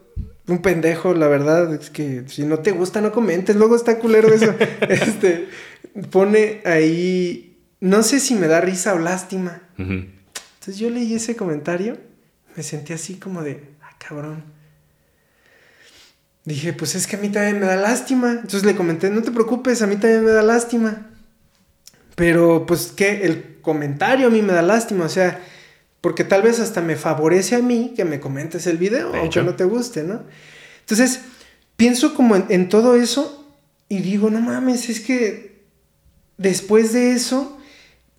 un 0.46 0.58
pendejo, 0.60 1.14
la 1.14 1.26
verdad, 1.28 1.72
es 1.74 1.88
que 1.88 2.24
si 2.26 2.44
no 2.44 2.58
te 2.58 2.70
gusta 2.72 3.00
no 3.00 3.12
comentes, 3.12 3.56
luego 3.56 3.76
está 3.76 3.98
culero 3.98 4.28
eso. 4.32 4.54
este, 4.90 5.48
pone 6.10 6.60
ahí, 6.66 7.45
no 7.80 8.02
sé 8.02 8.20
si 8.20 8.34
me 8.34 8.46
da 8.48 8.60
risa 8.60 8.94
o 8.94 8.98
lástima. 8.98 9.62
Entonces 9.78 10.78
yo 10.78 10.90
leí 10.90 11.14
ese 11.14 11.36
comentario, 11.36 11.98
me 12.56 12.62
sentí 12.62 12.92
así 12.92 13.14
como 13.16 13.42
de, 13.42 13.62
ah, 13.82 13.94
cabrón. 13.98 14.44
Dije, 16.44 16.72
pues 16.72 16.94
es 16.94 17.06
que 17.06 17.16
a 17.16 17.18
mí 17.18 17.28
también 17.28 17.58
me 17.58 17.66
da 17.66 17.76
lástima. 17.76 18.30
Entonces 18.32 18.64
le 18.64 18.76
comenté, 18.76 19.10
no 19.10 19.22
te 19.22 19.32
preocupes, 19.32 19.82
a 19.82 19.86
mí 19.86 19.96
también 19.96 20.24
me 20.24 20.30
da 20.30 20.42
lástima. 20.42 21.08
Pero 22.14 22.64
pues 22.66 22.92
que 22.92 23.24
el 23.24 23.58
comentario 23.60 24.28
a 24.28 24.30
mí 24.30 24.42
me 24.42 24.52
da 24.52 24.62
lástima, 24.62 25.04
o 25.04 25.08
sea, 25.08 25.40
porque 26.00 26.24
tal 26.24 26.42
vez 26.42 26.60
hasta 26.60 26.80
me 26.80 26.96
favorece 26.96 27.56
a 27.56 27.58
mí 27.60 27.92
que 27.96 28.04
me 28.04 28.20
comentes 28.20 28.66
el 28.68 28.78
video, 28.78 29.10
De 29.10 29.18
aunque 29.18 29.40
hecho. 29.40 29.42
no 29.42 29.54
te 29.56 29.64
guste, 29.64 30.04
¿no? 30.04 30.22
Entonces, 30.80 31.20
pienso 31.76 32.14
como 32.14 32.36
en, 32.36 32.46
en 32.48 32.68
todo 32.68 32.94
eso 32.94 33.54
y 33.88 33.98
digo, 33.98 34.30
no 34.30 34.40
mames, 34.40 34.88
es 34.88 35.00
que 35.00 35.64
después 36.38 36.92
de 36.92 37.12
eso 37.12 37.55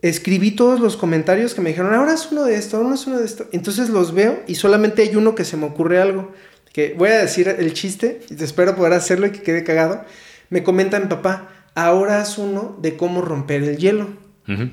escribí 0.01 0.51
todos 0.51 0.79
los 0.79 0.97
comentarios 0.97 1.53
que 1.53 1.61
me 1.61 1.69
dijeron, 1.69 1.93
ahora 1.93 2.13
es 2.13 2.31
uno 2.31 2.43
de 2.43 2.55
esto, 2.55 2.77
ahora 2.77 2.95
es 2.95 3.07
uno 3.07 3.19
de 3.19 3.25
esto. 3.25 3.47
Entonces 3.51 3.89
los 3.89 4.13
veo 4.13 4.43
y 4.47 4.55
solamente 4.55 5.01
hay 5.01 5.15
uno 5.15 5.35
que 5.35 5.45
se 5.45 5.57
me 5.57 5.65
ocurre 5.65 6.01
algo. 6.01 6.31
Que 6.71 6.93
voy 6.95 7.09
a 7.09 7.19
decir 7.19 7.47
el 7.47 7.73
chiste 7.73 8.21
y 8.29 8.35
te 8.35 8.45
espero 8.45 8.75
poder 8.75 8.93
hacerlo 8.93 9.27
y 9.27 9.31
que 9.31 9.41
quede 9.41 9.63
cagado. 9.63 10.03
Me 10.49 10.63
comenta 10.63 10.99
mi 10.99 11.07
papá, 11.07 11.49
ahora 11.75 12.21
haz 12.21 12.37
uno 12.37 12.77
de 12.81 12.95
cómo 12.95 13.21
romper 13.21 13.63
el 13.63 13.77
hielo. 13.77 14.05
Ujú. 14.47 14.69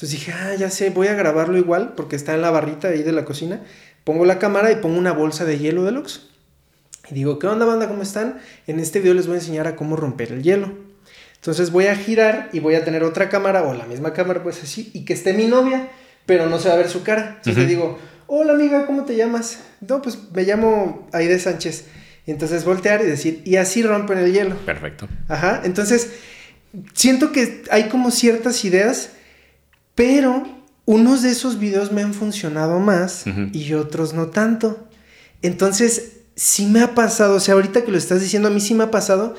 Entonces 0.00 0.10
dije, 0.10 0.32
ah, 0.32 0.54
ya 0.54 0.70
sé, 0.70 0.90
voy 0.90 1.06
a 1.06 1.14
grabarlo 1.14 1.58
igual 1.58 1.92
porque 1.94 2.16
está 2.16 2.34
en 2.34 2.42
la 2.42 2.50
barrita 2.50 2.88
ahí 2.88 3.02
de 3.02 3.12
la 3.12 3.24
cocina. 3.24 3.62
Pongo 4.02 4.24
la 4.24 4.38
cámara 4.38 4.72
y 4.72 4.76
pongo 4.76 4.98
una 4.98 5.12
bolsa 5.12 5.44
de 5.44 5.58
hielo 5.58 5.84
del 5.84 5.98
Oxxo. 5.98 6.22
Y 7.10 7.14
digo, 7.14 7.38
¿qué 7.38 7.46
onda, 7.46 7.66
banda? 7.66 7.88
¿Cómo 7.88 8.02
están? 8.02 8.40
En 8.66 8.80
este 8.80 9.00
video 9.00 9.14
les 9.14 9.26
voy 9.26 9.36
a 9.36 9.38
enseñar 9.40 9.66
a 9.66 9.76
cómo 9.76 9.96
romper 9.96 10.32
el 10.32 10.42
hielo. 10.42 10.72
Entonces 11.40 11.70
voy 11.72 11.86
a 11.86 11.96
girar 11.96 12.50
y 12.52 12.60
voy 12.60 12.74
a 12.74 12.84
tener 12.84 13.02
otra 13.02 13.30
cámara 13.30 13.62
o 13.62 13.72
la 13.72 13.86
misma 13.86 14.12
cámara, 14.12 14.42
pues 14.42 14.62
así, 14.62 14.90
y 14.92 15.06
que 15.06 15.14
esté 15.14 15.32
mi 15.32 15.46
novia, 15.46 15.88
pero 16.26 16.50
no 16.50 16.58
se 16.58 16.68
va 16.68 16.74
a 16.74 16.76
ver 16.76 16.90
su 16.90 17.02
cara. 17.02 17.36
Entonces 17.38 17.56
le 17.56 17.66
digo, 17.66 17.98
hola 18.26 18.52
amiga, 18.52 18.84
¿cómo 18.84 19.06
te 19.06 19.16
llamas? 19.16 19.60
No, 19.80 20.02
pues 20.02 20.18
me 20.34 20.42
llamo 20.42 21.08
Aide 21.12 21.38
Sánchez. 21.38 21.86
Y 22.26 22.30
entonces 22.30 22.66
voltear 22.66 23.00
y 23.00 23.06
decir, 23.06 23.40
y 23.46 23.56
así 23.56 23.82
rompen 23.82 24.18
el 24.18 24.34
hielo. 24.34 24.54
Perfecto. 24.66 25.08
Ajá, 25.28 25.62
entonces 25.64 26.10
siento 26.92 27.32
que 27.32 27.62
hay 27.70 27.88
como 27.88 28.10
ciertas 28.10 28.62
ideas, 28.66 29.12
pero 29.94 30.46
unos 30.84 31.22
de 31.22 31.30
esos 31.30 31.58
videos 31.58 31.90
me 31.90 32.02
han 32.02 32.12
funcionado 32.12 32.80
más 32.80 33.24
y 33.54 33.72
otros 33.72 34.12
no 34.12 34.26
tanto. 34.26 34.88
Entonces, 35.40 36.18
sí 36.36 36.66
me 36.66 36.82
ha 36.82 36.94
pasado, 36.94 37.36
o 37.36 37.40
sea, 37.40 37.54
ahorita 37.54 37.84
que 37.84 37.92
lo 37.92 37.98
estás 37.98 38.20
diciendo, 38.20 38.48
a 38.48 38.50
mí 38.50 38.60
sí 38.60 38.74
me 38.74 38.84
ha 38.84 38.90
pasado 38.90 39.34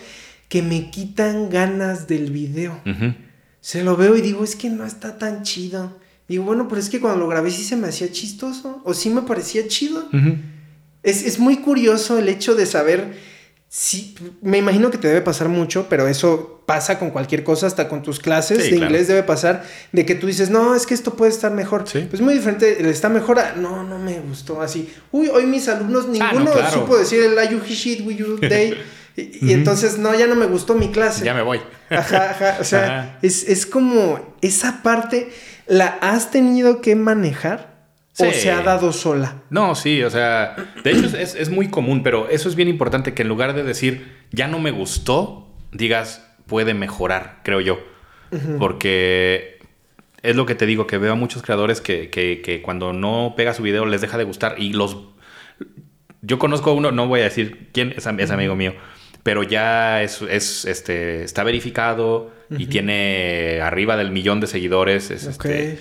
que 0.51 0.61
me 0.61 0.91
quitan 0.91 1.49
ganas 1.49 2.07
del 2.07 2.29
video. 2.29 2.77
Se 3.61 3.85
lo 3.85 3.95
veo 3.95 4.17
y 4.17 4.21
digo, 4.21 4.43
es 4.43 4.57
que 4.57 4.69
no 4.69 4.83
está 4.85 5.17
tan 5.17 5.43
chido. 5.43 5.97
Digo, 6.27 6.43
bueno, 6.43 6.67
pero 6.67 6.81
es 6.81 6.89
que 6.89 6.99
cuando 6.99 7.19
lo 7.19 7.27
grabé 7.29 7.51
sí 7.51 7.63
se 7.63 7.77
me 7.77 7.87
hacía 7.87 8.11
chistoso, 8.11 8.81
o 8.83 8.93
sí 8.93 9.09
me 9.09 9.21
parecía 9.21 9.65
chido. 9.69 10.03
Es, 11.03 11.23
es 11.25 11.39
muy 11.39 11.57
curioso 11.57 12.17
el 12.19 12.27
hecho 12.27 12.53
de 12.55 12.65
saber 12.65 13.13
si. 13.69 14.13
Me 14.41 14.57
imagino 14.57 14.91
que 14.91 14.97
te 14.97 15.07
debe 15.07 15.21
pasar 15.21 15.47
mucho, 15.47 15.87
pero 15.89 16.07
eso 16.09 16.63
pasa 16.65 16.99
con 16.99 17.11
cualquier 17.11 17.43
cosa, 17.45 17.67
hasta 17.67 17.87
con 17.87 18.01
tus 18.01 18.19
clases 18.19 18.57
Sí, 18.57 18.63
de 18.71 18.77
claro. 18.77 18.85
inglés 18.91 19.07
debe 19.07 19.23
pasar, 19.23 19.63
de 19.93 20.05
que 20.05 20.15
tú 20.15 20.27
dices, 20.27 20.49
no, 20.49 20.75
es 20.75 20.85
que 20.85 20.93
esto 20.93 21.15
puede 21.15 21.31
estar 21.31 21.51
mejor. 21.53 21.85
Sí. 21.87 22.07
Pues 22.09 22.21
muy 22.21 22.33
diferente, 22.33 22.89
está 22.89 23.07
mejor 23.07 23.39
a, 23.39 23.55
no, 23.55 23.83
no 23.83 23.97
me 23.99 24.19
gustó 24.19 24.61
así. 24.61 24.89
Uy, 25.13 25.27
hoy 25.29 25.45
mis 25.45 25.67
alumnos, 25.69 26.05
Ah, 26.19 26.31
no, 26.33 26.39
ninguno 26.39 26.51
claro. 26.57 26.71
supo 26.81 26.97
decir 26.97 27.21
el 27.23 27.33
I 27.33 27.53
you 27.53 27.61
shit, 27.65 28.05
we 28.05 28.15
you 28.15 28.37
day. 28.41 28.75
Y, 29.17 29.51
entonces, 29.53 29.97
no, 29.97 30.13
ya 30.17 30.27
no 30.27 30.35
me 30.35 30.45
gustó 30.45 30.73
mi 30.75 30.89
clase. 30.91 31.25
Ya 31.25 31.33
me 31.33 31.41
voy. 31.41 31.59
Ajá, 31.89 32.31
ajá. 32.31 32.57
O 32.59 32.63
sea, 32.63 32.83
Ajá. 32.99 33.19
Es, 33.21 33.47
es 33.47 33.65
como 33.65 34.35
esa 34.41 34.81
parte, 34.83 35.29
¿la 35.67 35.87
has 36.01 36.31
tenido 36.31 36.81
que 36.81 36.95
manejar? 36.95 37.71
¿O 38.19 38.31
se 38.31 38.51
ha 38.51 38.61
dado 38.61 38.91
sola? 38.93 39.41
No, 39.49 39.73
sí, 39.73 40.03
o 40.03 40.09
sea, 40.09 40.55
de 40.83 40.91
hecho 40.91 41.05
es, 41.17 41.33
es 41.33 41.49
muy 41.49 41.69
común, 41.69 42.03
pero 42.03 42.29
eso 42.29 42.49
es 42.49 42.55
bien 42.55 42.67
importante 42.67 43.13
que 43.13 43.23
en 43.23 43.27
lugar 43.29 43.53
de 43.55 43.63
decir 43.63 44.15
ya 44.31 44.47
no 44.47 44.59
me 44.59 44.69
gustó, 44.71 45.47
digas 45.71 46.27
puede 46.45 46.73
mejorar, 46.73 47.39
creo 47.43 47.61
yo. 47.61 47.79
Porque 48.59 49.59
es 50.21 50.35
lo 50.35 50.45
que 50.45 50.55
te 50.55 50.65
digo, 50.65 50.85
que 50.87 50.97
veo 50.97 51.13
a 51.13 51.15
muchos 51.15 51.41
creadores 51.41 51.81
que, 51.81 52.09
que- 52.09 52.41
que 52.43 52.61
cuando 52.61 52.93
no 52.93 53.33
pega 53.35 53.53
su 53.53 53.63
video 53.63 53.85
les 53.85 54.01
deja 54.01 54.17
de 54.17 54.23
gustar 54.23 54.55
y 54.59 54.73
los... 54.73 54.97
Yo 56.21 56.37
conozco 56.37 56.69
a 56.69 56.73
uno, 56.73 56.91
no 56.91 57.07
voy 57.07 57.21
a 57.21 57.23
decir 57.23 57.69
quién 57.73 57.93
es, 57.97 58.05
es 58.05 58.31
amigo 58.31 58.55
mío, 58.55 58.73
pero 59.23 59.43
ya 59.43 60.01
es, 60.01 60.21
es, 60.21 60.65
este, 60.65 61.23
está 61.23 61.43
verificado 61.43 62.31
y 62.49 62.65
tiene 62.67 63.61
arriba 63.61 63.95
del 63.95 64.11
millón 64.11 64.39
de 64.39 64.47
seguidores. 64.47 65.11
Es, 65.11 65.25
este, 65.25 65.79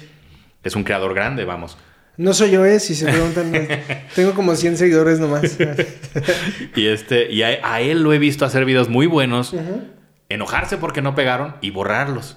es 0.63 0.77
un 0.77 0.85
creador 0.85 1.15
grande, 1.15 1.45
vamos. 1.45 1.77
No 2.17 2.35
soy 2.35 2.51
yo, 2.51 2.67
¿eh? 2.67 2.81
Si 2.81 2.95
se 2.95 3.07
preguntan, 3.07 3.51
tengo 4.15 4.35
como 4.35 4.55
100 4.55 4.77
seguidores 4.77 5.21
nomás. 5.21 5.57
Y 6.77 6.87
este, 6.87 7.31
y 7.33 7.43
a, 7.43 7.61
a 7.63 7.81
él 7.81 8.03
lo 8.03 8.13
he 8.13 8.19
visto 8.19 8.45
hacer 8.45 8.65
videos 8.65 8.89
muy 8.89 9.07
buenos, 9.07 9.55
enojarse 10.29 10.77
porque 10.77 11.03
no 11.03 11.15
pegaron 11.15 11.55
y 11.61 11.71
borrarlos. 11.71 12.37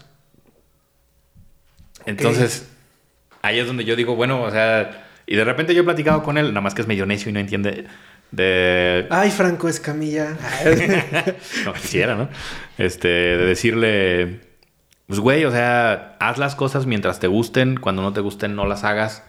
Entonces, 2.05 2.69
ahí 3.41 3.59
es 3.59 3.67
donde 3.67 3.85
yo 3.85 3.95
digo, 3.95 4.15
bueno, 4.15 4.41
o 4.41 4.51
sea, 4.51 5.07
y 5.25 5.35
de 5.35 5.43
repente 5.43 5.73
yo 5.73 5.81
he 5.81 5.85
platicado 5.85 6.23
con 6.23 6.37
él, 6.37 6.49
nada 6.49 6.61
más 6.61 6.73
que 6.73 6.81
es 6.81 6.87
medio 6.87 7.05
necio 7.05 7.29
y 7.29 7.33
no 7.33 7.39
entiende 7.39 7.85
de 8.34 9.08
Ay, 9.10 9.30
Franco 9.32 9.69
Escamilla. 9.69 10.36
no 11.65 11.74
quisiera, 11.74 12.15
¿no? 12.15 12.30
Este, 12.78 13.08
de 13.08 13.46
decirle, 13.46 14.41
pues 15.08 15.19
güey, 15.19 15.46
o 15.46 15.52
sea, 15.52 16.17
haz 16.19 16.38
las 16.39 16.56
cosas 16.56 16.86
mientras 16.88 17.19
te 17.19 17.28
gusten, 17.28 17.78
cuando 17.80 18.02
no 18.02 18.12
te 18.13 18.22
gusten 18.22 18.56
no 18.56 18.65
las 18.65 18.84
hagas 18.84 19.24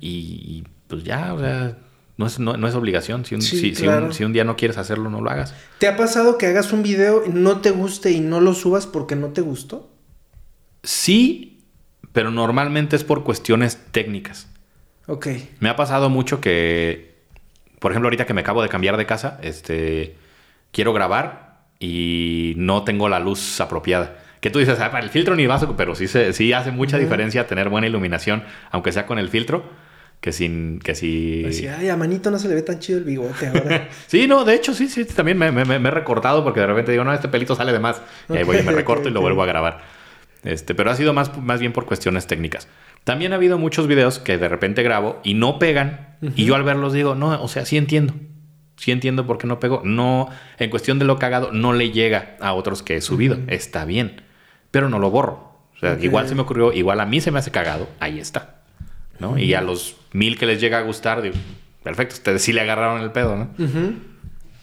y, 0.00 0.08
y, 0.08 0.64
pues 0.88 1.04
ya, 1.04 1.34
o 1.34 1.38
sea, 1.40 1.76
no 2.16 2.26
es, 2.26 2.38
no, 2.38 2.56
no 2.56 2.68
es 2.68 2.74
obligación. 2.74 3.24
Si 3.24 3.34
un, 3.34 3.42
Sí, 3.42 3.58
si- 3.58 3.74
si 3.74 3.86
un- 3.86 4.12
si 4.14 4.24
un 4.24 4.32
día 4.32 4.44
no 4.44 4.56
quieres 4.56 4.78
hacerlo, 4.78 5.10
no 5.10 5.20
lo 5.20 5.28
hagas. 5.30 5.54
¿Te 5.78 5.88
ha 5.88 5.96
pasado 5.96 6.38
que 6.38 6.46
hagas 6.46 6.72
un 6.72 6.82
video 6.82 7.24
y 7.26 7.30
no 7.30 7.60
te 7.60 7.70
guste 7.70 8.12
y 8.12 8.20
no 8.20 8.40
lo 8.40 8.54
subas 8.54 8.86
porque 8.86 9.14
no 9.16 9.28
te 9.28 9.40
gustó? 9.42 9.90
Sí, 10.82 11.64
pero 12.12 12.30
normalmente 12.30 12.96
es 12.96 13.04
por 13.04 13.24
cuestiones 13.24 13.78
técnicas. 13.90 14.48
Ok. 15.06 15.26
Me 15.60 15.68
ha 15.68 15.76
pasado 15.76 16.08
mucho 16.10 16.40
que, 16.40 17.11
por 17.82 17.92
ejemplo, 17.92 18.06
ahorita 18.06 18.24
que 18.24 18.32
me 18.32 18.40
acabo 18.40 18.62
de 18.62 18.70
cambiar 18.70 18.96
de 18.96 19.04
casa, 19.04 19.38
este, 19.42 20.16
quiero 20.70 20.92
grabar 20.94 21.58
y 21.78 22.54
no 22.56 22.84
tengo 22.84 23.08
la 23.10 23.18
luz 23.20 23.60
apropiada. 23.60 24.16
Que 24.40 24.50
tú 24.50 24.58
dices, 24.58 24.80
ah, 24.80 24.90
para 24.90 25.04
el 25.04 25.10
filtro 25.10 25.36
ni 25.36 25.46
vas, 25.46 25.62
a- 25.62 25.76
pero 25.76 25.94
sí, 25.94 26.08
se, 26.08 26.32
sí 26.32 26.52
hace 26.52 26.70
mucha 26.70 26.96
diferencia 26.98 27.46
tener 27.46 27.68
buena 27.68 27.86
iluminación, 27.86 28.42
aunque 28.70 28.90
sea 28.92 29.06
con 29.06 29.18
el 29.18 29.28
filtro, 29.28 29.64
que 30.20 30.32
sin, 30.32 30.78
que 30.78 30.94
si... 30.94 31.44
Así, 31.46 31.66
ay, 31.66 31.88
a 31.88 31.96
Manito 31.96 32.30
no 32.30 32.38
se 32.38 32.48
le 32.48 32.54
ve 32.54 32.62
tan 32.62 32.78
chido 32.78 32.98
el 32.98 33.04
bigote 33.04 33.48
ahora. 33.48 33.88
Sí, 34.06 34.26
no, 34.28 34.44
de 34.44 34.54
hecho, 34.54 34.74
sí, 34.74 34.88
sí, 34.88 35.04
también 35.04 35.36
me, 35.38 35.50
me- 35.52 35.64
me- 35.64 35.78
me 35.78 35.88
he 35.88 35.92
recortado 35.92 36.42
porque 36.44 36.60
de 36.60 36.66
repente 36.66 36.92
digo, 36.92 37.04
no, 37.04 37.12
este 37.12 37.28
pelito 37.28 37.54
sale 37.56 37.72
de 37.72 37.80
más. 37.80 38.00
Y 38.28 38.36
ahí 38.36 38.44
voy 38.44 38.58
y 38.58 38.62
me 38.62 38.72
recorto 38.72 39.08
y 39.08 39.12
lo 39.12 39.20
vuelvo 39.20 39.42
a 39.42 39.46
grabar. 39.46 39.80
Este, 40.44 40.74
pero 40.74 40.90
ha 40.90 40.96
sido 40.96 41.12
más, 41.12 41.36
más 41.38 41.60
bien 41.60 41.72
por 41.72 41.86
cuestiones 41.86 42.26
técnicas. 42.26 42.68
También 43.04 43.32
ha 43.32 43.36
habido 43.36 43.58
muchos 43.58 43.86
videos 43.86 44.18
que 44.18 44.38
de 44.38 44.48
repente 44.48 44.82
grabo 44.82 45.20
y 45.24 45.34
no 45.34 45.58
pegan. 45.58 46.16
Y 46.36 46.44
yo 46.44 46.54
al 46.54 46.62
verlos 46.62 46.92
digo, 46.92 47.14
no, 47.16 47.42
o 47.42 47.48
sea, 47.48 47.64
sí 47.66 47.76
entiendo. 47.76 48.14
Sí 48.76 48.92
entiendo 48.92 49.26
por 49.26 49.38
qué 49.38 49.46
no 49.48 49.58
pegó. 49.60 49.82
No, 49.84 50.28
en 50.58 50.70
cuestión 50.70 50.98
de 50.98 51.04
lo 51.04 51.18
cagado, 51.18 51.50
no 51.52 51.72
le 51.72 51.90
llega 51.90 52.36
a 52.40 52.52
otros 52.54 52.82
que 52.82 52.96
he 52.96 53.00
subido. 53.00 53.38
Está 53.48 53.84
bien. 53.84 54.22
Pero 54.70 54.88
no 54.88 54.98
lo 55.00 55.10
borro. 55.10 55.52
O 55.76 55.78
sea, 55.80 55.98
igual 56.00 56.28
se 56.28 56.34
me 56.36 56.42
ocurrió, 56.42 56.72
igual 56.72 57.00
a 57.00 57.06
mí 57.06 57.20
se 57.20 57.32
me 57.32 57.40
hace 57.40 57.50
cagado. 57.50 57.88
Ahí 57.98 58.20
está. 58.20 58.60
¿No? 59.18 59.36
Y 59.36 59.54
a 59.54 59.60
los 59.62 59.96
mil 60.12 60.38
que 60.38 60.46
les 60.46 60.60
llega 60.60 60.78
a 60.78 60.82
gustar, 60.82 61.22
digo, 61.22 61.34
perfecto, 61.82 62.14
ustedes 62.14 62.42
sí 62.42 62.52
le 62.52 62.60
agarraron 62.60 63.02
el 63.02 63.10
pedo, 63.10 63.36
¿no? 63.36 63.48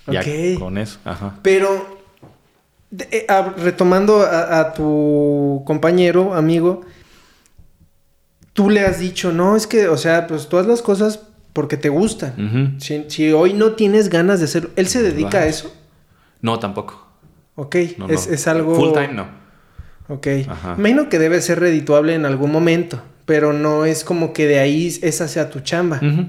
Ya 0.08 0.22
Ok. 0.22 0.60
con 0.60 0.78
eso. 0.78 1.00
Ajá. 1.06 1.36
Pero, 1.44 2.00
eh, 3.12 3.26
ah, 3.30 3.54
retomando 3.58 4.22
a, 4.22 4.60
a 4.60 4.74
tu 4.74 5.62
compañero, 5.66 6.34
amigo, 6.34 6.82
tú 8.60 8.70
le 8.70 8.82
has 8.82 9.00
dicho, 9.00 9.32
no, 9.32 9.56
es 9.56 9.68
que, 9.68 9.88
o 9.88 9.96
sea, 9.96 10.28
pues 10.28 10.50
tú 10.50 10.58
haz 10.58 10.68
las 10.68 10.82
cosas 10.82 11.22
porque 11.54 11.78
te 11.78 11.88
gustan. 11.88 12.76
Si, 12.82 13.06
si 13.08 13.32
hoy 13.32 13.54
no 13.54 13.72
tienes 13.72 14.10
ganas 14.10 14.40
de 14.40 14.46
hacerlo, 14.48 14.72
¿él 14.76 14.88
se 14.88 15.02
dedica 15.02 15.38
a 15.38 15.46
eso? 15.46 15.74
No, 16.42 16.60
tampoco. 16.60 17.08
Ok, 17.56 17.78
No, 17.98 18.10
es, 18.10 18.28
no. 18.28 18.34
es 18.34 18.48
algo... 18.50 18.76
Full 18.76 18.92
time 18.92 19.14
no. 19.14 19.28
Ok. 20.10 20.28
Ajá. 20.50 20.76
Me 20.76 20.90
imagino 20.90 21.08
que 21.08 21.20
debe 21.20 21.42
ser 21.42 21.62
redituable 21.62 22.14
en 22.16 22.26
algún 22.26 22.52
momento, 22.52 23.02
pero 23.26 23.54
no 23.54 23.86
es 23.86 24.04
como 24.04 24.34
que 24.34 24.46
de 24.46 24.60
ahí 24.60 24.94
esa 25.04 25.30
sea 25.30 25.50
tu 25.50 25.62
chamba. 25.62 26.02
Ujú. 26.04 26.28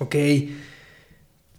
Ok. 0.00 0.16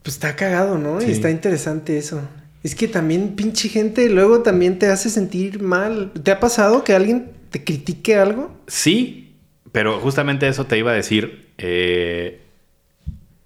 Pues 0.03 0.13
está 0.13 0.35
cagado, 0.35 0.77
¿no? 0.77 1.01
Y 1.01 1.09
está 1.09 1.31
interesante 1.31 1.97
eso. 1.97 2.21
Es 2.61 2.75
que 2.75 2.87
también 2.87 3.35
pinche 3.35 3.69
gente 3.69 4.07
luego 4.11 4.43
también 4.43 4.77
te 4.77 4.85
hace 4.85 5.09
sentir 5.09 5.63
mal. 5.63 6.11
¿Te 6.21 6.29
ha 6.29 6.39
pasado 6.39 6.83
que 6.83 6.93
alguien 6.93 7.31
te 7.49 7.63
critique 7.63 8.15
algo? 8.17 8.51
Sí, 8.67 9.26
pero 9.71 9.99
justamente 9.99 10.47
eso 10.47 10.65
te 10.65 10.77
iba 10.77 10.91
a 10.91 10.95
decir. 10.95 11.49
eh, 11.57 12.41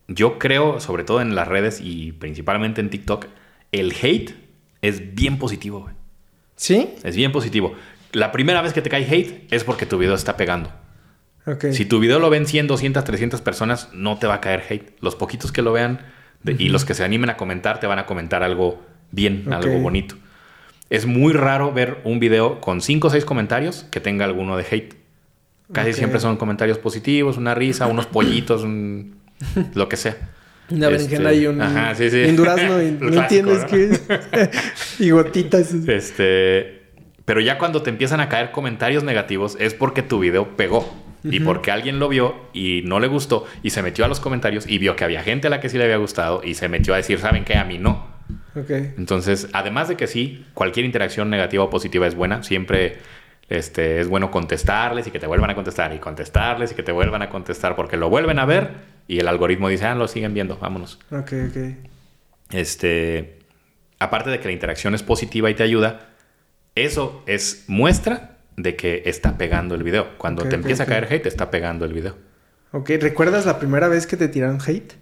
yo 0.07 0.39
creo, 0.39 0.79
sobre 0.81 1.03
todo 1.05 1.21
en 1.21 1.35
las 1.35 1.47
redes 1.47 1.79
y 1.81 2.11
principalmente 2.11 2.81
en 2.81 2.89
TikTok, 2.89 3.27
el 3.71 3.93
hate 4.01 4.31
es 4.81 5.15
bien 5.15 5.37
positivo. 5.39 5.81
güey. 5.81 5.93
¿Sí? 6.57 6.89
Es 7.03 7.15
bien 7.15 7.31
positivo. 7.31 7.75
La 8.11 8.31
primera 8.33 8.61
vez 8.61 8.73
que 8.73 8.81
te 8.81 8.89
cae 8.89 9.05
hate 9.09 9.47
es 9.53 9.63
porque 9.63 9.85
tu 9.85 9.97
video 9.97 10.15
está 10.15 10.35
pegando. 10.35 10.69
Ok. 11.47 11.67
Si 11.71 11.85
tu 11.85 11.99
video 11.99 12.19
lo 12.19 12.29
ven 12.29 12.45
100, 12.45 12.67
200, 12.67 13.03
300 13.05 13.41
personas, 13.41 13.89
no 13.93 14.17
te 14.17 14.27
va 14.27 14.35
a 14.35 14.41
caer 14.41 14.63
hate. 14.69 14.97
Los 14.99 15.15
poquitos 15.15 15.51
que 15.53 15.61
lo 15.61 15.71
vean 15.71 16.01
de- 16.43 16.55
y 16.59 16.67
los 16.69 16.83
que 16.83 16.93
se 16.93 17.03
animen 17.05 17.29
a 17.29 17.37
comentar 17.37 17.79
te 17.79 17.87
van 17.87 17.97
a 17.99 18.05
comentar 18.05 18.43
algo 18.43 18.83
bien, 19.11 19.45
algo 19.53 19.69
bonito. 19.81 20.15
Es 20.89 21.05
muy 21.05 21.31
raro 21.31 21.71
ver 21.71 21.99
un 22.03 22.19
video 22.19 22.59
con 22.59 22.81
5 22.81 23.07
o 23.07 23.09
6 23.11 23.23
comentarios 23.23 23.85
que 23.91 24.01
tenga 24.01 24.25
alguno 24.25 24.57
de 24.57 24.65
hate. 24.69 24.95
Casi 25.71 25.93
siempre 25.93 26.19
son 26.19 26.37
comentarios 26.37 26.77
positivos, 26.77 27.37
una 27.37 27.55
risa, 27.55 27.87
unos 27.87 28.05
pollitos, 28.07 28.63
un- 28.63 29.15
lo 29.73 29.87
que 29.89 29.97
sea. 29.97 30.17
Una 30.69 30.87
Este, 30.89 30.97
berenjena 31.17 31.33
y 31.33 31.47
un, 31.47 31.61
ajá, 31.61 31.95
sí, 31.95 32.09
sí. 32.09 32.23
un 32.23 32.35
durazno 32.35 32.81
y 32.81 32.91
no 32.99 33.21
entiendes 33.21 33.65
qué 33.65 33.83
es. 33.91 34.99
y 34.99 35.09
gotitas. 35.09 35.73
Este, 35.73 36.81
pero 37.25 37.39
ya 37.41 37.57
cuando 37.57 37.81
te 37.81 37.89
empiezan 37.89 38.19
a 38.19 38.29
caer 38.29 38.51
comentarios 38.51 39.03
negativos 39.03 39.57
es 39.59 39.73
porque 39.73 40.01
tu 40.01 40.19
video 40.19 40.55
pegó 40.55 40.91
y 41.23 41.39
porque 41.39 41.69
alguien 41.69 41.99
lo 41.99 42.09
vio 42.09 42.33
y 42.51 42.81
no 42.85 42.99
le 42.99 43.07
gustó 43.07 43.45
y 43.61 43.69
se 43.69 43.83
metió 43.83 44.03
a 44.05 44.07
los 44.07 44.19
comentarios 44.19 44.65
y 44.67 44.79
vio 44.79 44.95
que 44.95 45.03
había 45.03 45.21
gente 45.21 45.47
a 45.47 45.49
la 45.51 45.59
que 45.59 45.69
sí 45.69 45.77
le 45.77 45.83
había 45.83 45.97
gustado 45.97 46.41
y 46.43 46.55
se 46.55 46.67
metió 46.67 46.95
a 46.95 46.97
decir, 46.97 47.19
¿saben 47.19 47.43
qué? 47.45 47.55
A 47.57 47.63
mí 47.63 47.77
no. 47.77 48.07
Ok. 48.55 48.69
Entonces, 48.97 49.47
además 49.53 49.87
de 49.87 49.97
que 49.97 50.07
sí, 50.07 50.45
cualquier 50.55 50.85
interacción 50.85 51.29
negativa 51.29 51.63
o 51.63 51.69
positiva 51.69 52.07
es 52.07 52.15
buena, 52.15 52.41
siempre 52.41 52.97
este, 53.57 53.99
es 53.99 54.07
bueno 54.07 54.31
contestarles 54.31 55.07
y 55.07 55.11
que 55.11 55.19
te 55.19 55.27
vuelvan 55.27 55.49
a 55.49 55.55
contestar 55.55 55.93
y 55.93 55.99
contestarles 55.99 56.71
y 56.71 56.75
que 56.75 56.83
te 56.83 56.91
vuelvan 56.91 57.21
a 57.21 57.29
contestar 57.29 57.75
porque 57.75 57.97
lo 57.97 58.09
vuelven 58.09 58.39
a 58.39 58.45
ver 58.45 58.69
y 59.07 59.19
el 59.19 59.27
algoritmo 59.27 59.69
dice, 59.69 59.85
ah, 59.85 59.95
lo 59.95 60.07
siguen 60.07 60.33
viendo, 60.33 60.57
vámonos. 60.57 60.99
Ok, 61.11 61.33
ok. 61.49 61.57
Este, 62.51 63.39
aparte 63.99 64.29
de 64.29 64.39
que 64.39 64.45
la 64.47 64.51
interacción 64.53 64.95
es 64.95 65.03
positiva 65.03 65.49
y 65.49 65.55
te 65.55 65.63
ayuda, 65.63 66.09
eso 66.75 67.23
es 67.27 67.65
muestra 67.67 68.37
de 68.57 68.75
que 68.75 69.03
está 69.05 69.37
pegando 69.37 69.75
el 69.75 69.83
video. 69.83 70.17
Cuando 70.17 70.43
te 70.47 70.55
empieza 70.55 70.83
a 70.83 70.85
caer 70.85 71.07
hate, 71.11 71.25
está 71.27 71.49
pegando 71.51 71.85
el 71.85 71.93
video. 71.93 72.15
Ok, 72.73 72.89
¿recuerdas 72.99 73.45
la 73.45 73.59
primera 73.59 73.87
vez 73.87 74.07
que 74.07 74.17
te 74.17 74.27
tiraron 74.27 74.59
hate? 74.65 74.93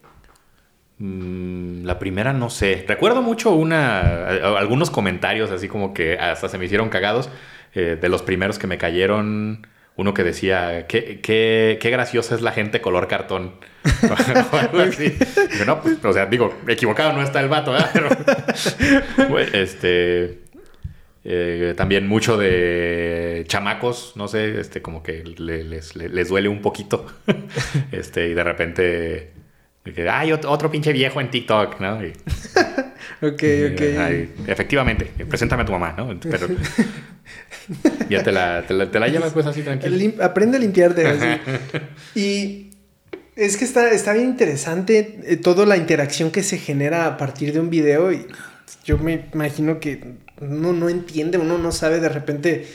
Mm, 0.97 1.85
la 1.85 1.97
primera 1.97 2.33
no 2.33 2.49
sé. 2.49 2.83
Recuerdo 2.87 3.21
mucho 3.21 3.51
una, 3.51 3.99
a- 4.01 4.29
a- 4.31 4.59
algunos 4.59 4.89
comentarios 4.91 5.49
así 5.51 5.67
como 5.67 5.93
que 5.93 6.17
hasta 6.19 6.49
se 6.49 6.57
me 6.57 6.65
hicieron 6.65 6.89
cagados. 6.89 7.29
Eh, 7.73 7.97
de 7.99 8.09
los 8.09 8.21
primeros 8.21 8.57
que 8.59 8.67
me 8.67 8.77
cayeron, 8.77 9.67
uno 9.95 10.13
que 10.13 10.23
decía, 10.23 10.85
qué, 10.87 11.19
qué, 11.21 11.77
qué 11.81 11.89
graciosa 11.89 12.35
es 12.35 12.41
la 12.41 12.51
gente 12.51 12.81
color 12.81 13.07
cartón. 13.07 13.53
o 14.51 14.55
algo 14.57 14.79
así. 14.79 15.09
Digo, 15.51 15.65
no, 15.65 15.81
pues, 15.81 16.03
o 16.03 16.13
sea, 16.13 16.25
digo, 16.25 16.53
equivocado 16.67 17.13
no 17.13 17.21
está 17.21 17.39
el 17.41 17.49
vato. 17.49 17.73
Pero, 17.93 18.09
bueno, 19.29 19.49
este... 19.53 20.39
eh, 21.25 21.73
también 21.75 22.07
mucho 22.07 22.37
de 22.37 23.43
chamacos, 23.47 24.13
no 24.15 24.27
sé, 24.27 24.59
este, 24.59 24.81
como 24.81 25.03
que 25.03 25.23
le- 25.37 25.63
les, 25.65 25.95
les- 25.95 26.11
les 26.11 26.29
duele 26.29 26.47
un 26.49 26.61
poquito. 26.61 27.05
este, 27.91 28.29
y 28.29 28.33
de 28.33 28.43
repente, 28.43 28.83
de 29.85 29.93
que, 29.93 30.09
ay, 30.09 30.29
ot- 30.31 30.45
otro 30.47 30.71
pinche 30.71 30.93
viejo 30.93 31.19
en 31.21 31.29
TikTok, 31.29 31.79
¿no? 31.81 32.03
Y- 32.05 32.13
Ok, 33.21 33.43
ok. 33.73 33.81
Ay, 33.97 34.33
efectivamente, 34.47 35.11
preséntame 35.27 35.63
a 35.63 35.65
tu 35.65 35.73
mamá, 35.73 35.93
¿no? 35.97 36.17
Pero 36.21 36.47
ya 38.09 38.23
te 38.23 38.31
la, 38.31 38.63
te 38.67 38.73
la, 38.73 38.89
te 38.91 38.99
la 38.99 39.07
llevas 39.07 39.31
pues 39.33 39.45
así 39.45 39.61
tranquilo. 39.61 39.95
Lim- 39.95 40.21
aprende 40.21 40.57
a 40.57 40.59
limpiarte. 40.59 41.05
así. 41.07 41.41
y 42.19 42.71
es 43.35 43.57
que 43.57 43.65
está, 43.65 43.91
está 43.91 44.13
bien 44.13 44.25
interesante 44.29 45.19
eh, 45.25 45.37
toda 45.37 45.65
la 45.65 45.77
interacción 45.77 46.31
que 46.31 46.43
se 46.43 46.57
genera 46.57 47.05
a 47.05 47.17
partir 47.17 47.53
de 47.53 47.59
un 47.59 47.69
video. 47.69 48.11
Y 48.11 48.25
yo 48.83 48.97
me 48.97 49.25
imagino 49.33 49.79
que 49.79 50.15
uno 50.41 50.73
no 50.73 50.89
entiende, 50.89 51.37
uno 51.37 51.57
no 51.57 51.71
sabe 51.71 51.99
de 51.99 52.09
repente. 52.09 52.67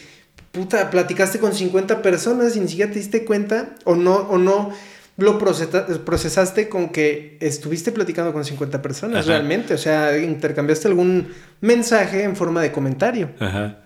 Puta, 0.53 0.89
platicaste 0.91 1.41
con 1.41 1.53
50 1.53 2.01
personas 2.01 2.55
y 2.57 2.61
ni 2.61 2.69
siquiera 2.69 2.93
te 2.93 2.99
diste 3.01 3.25
cuenta. 3.25 3.71
O 3.85 3.97
no, 3.97 4.15
o 4.15 4.39
no 4.39 4.71
lo 5.17 5.39
procesa- 5.39 5.87
procesaste 6.05 6.69
con 6.69 6.91
que 6.91 7.37
estuviste 7.41 7.91
platicando 7.93 8.33
con 8.33 8.45
50 8.45 8.81
personas 8.81 9.19
Ajá. 9.25 9.29
realmente. 9.37 9.75
O 9.75 9.79
sea, 9.79 10.17
intercambiaste 10.17 10.87
algún 10.89 11.29
mensaje 11.61 12.23
en 12.23 12.37
forma 12.37 12.63
de 12.63 12.71
comentario. 12.73 13.31
Ajá. 13.41 13.81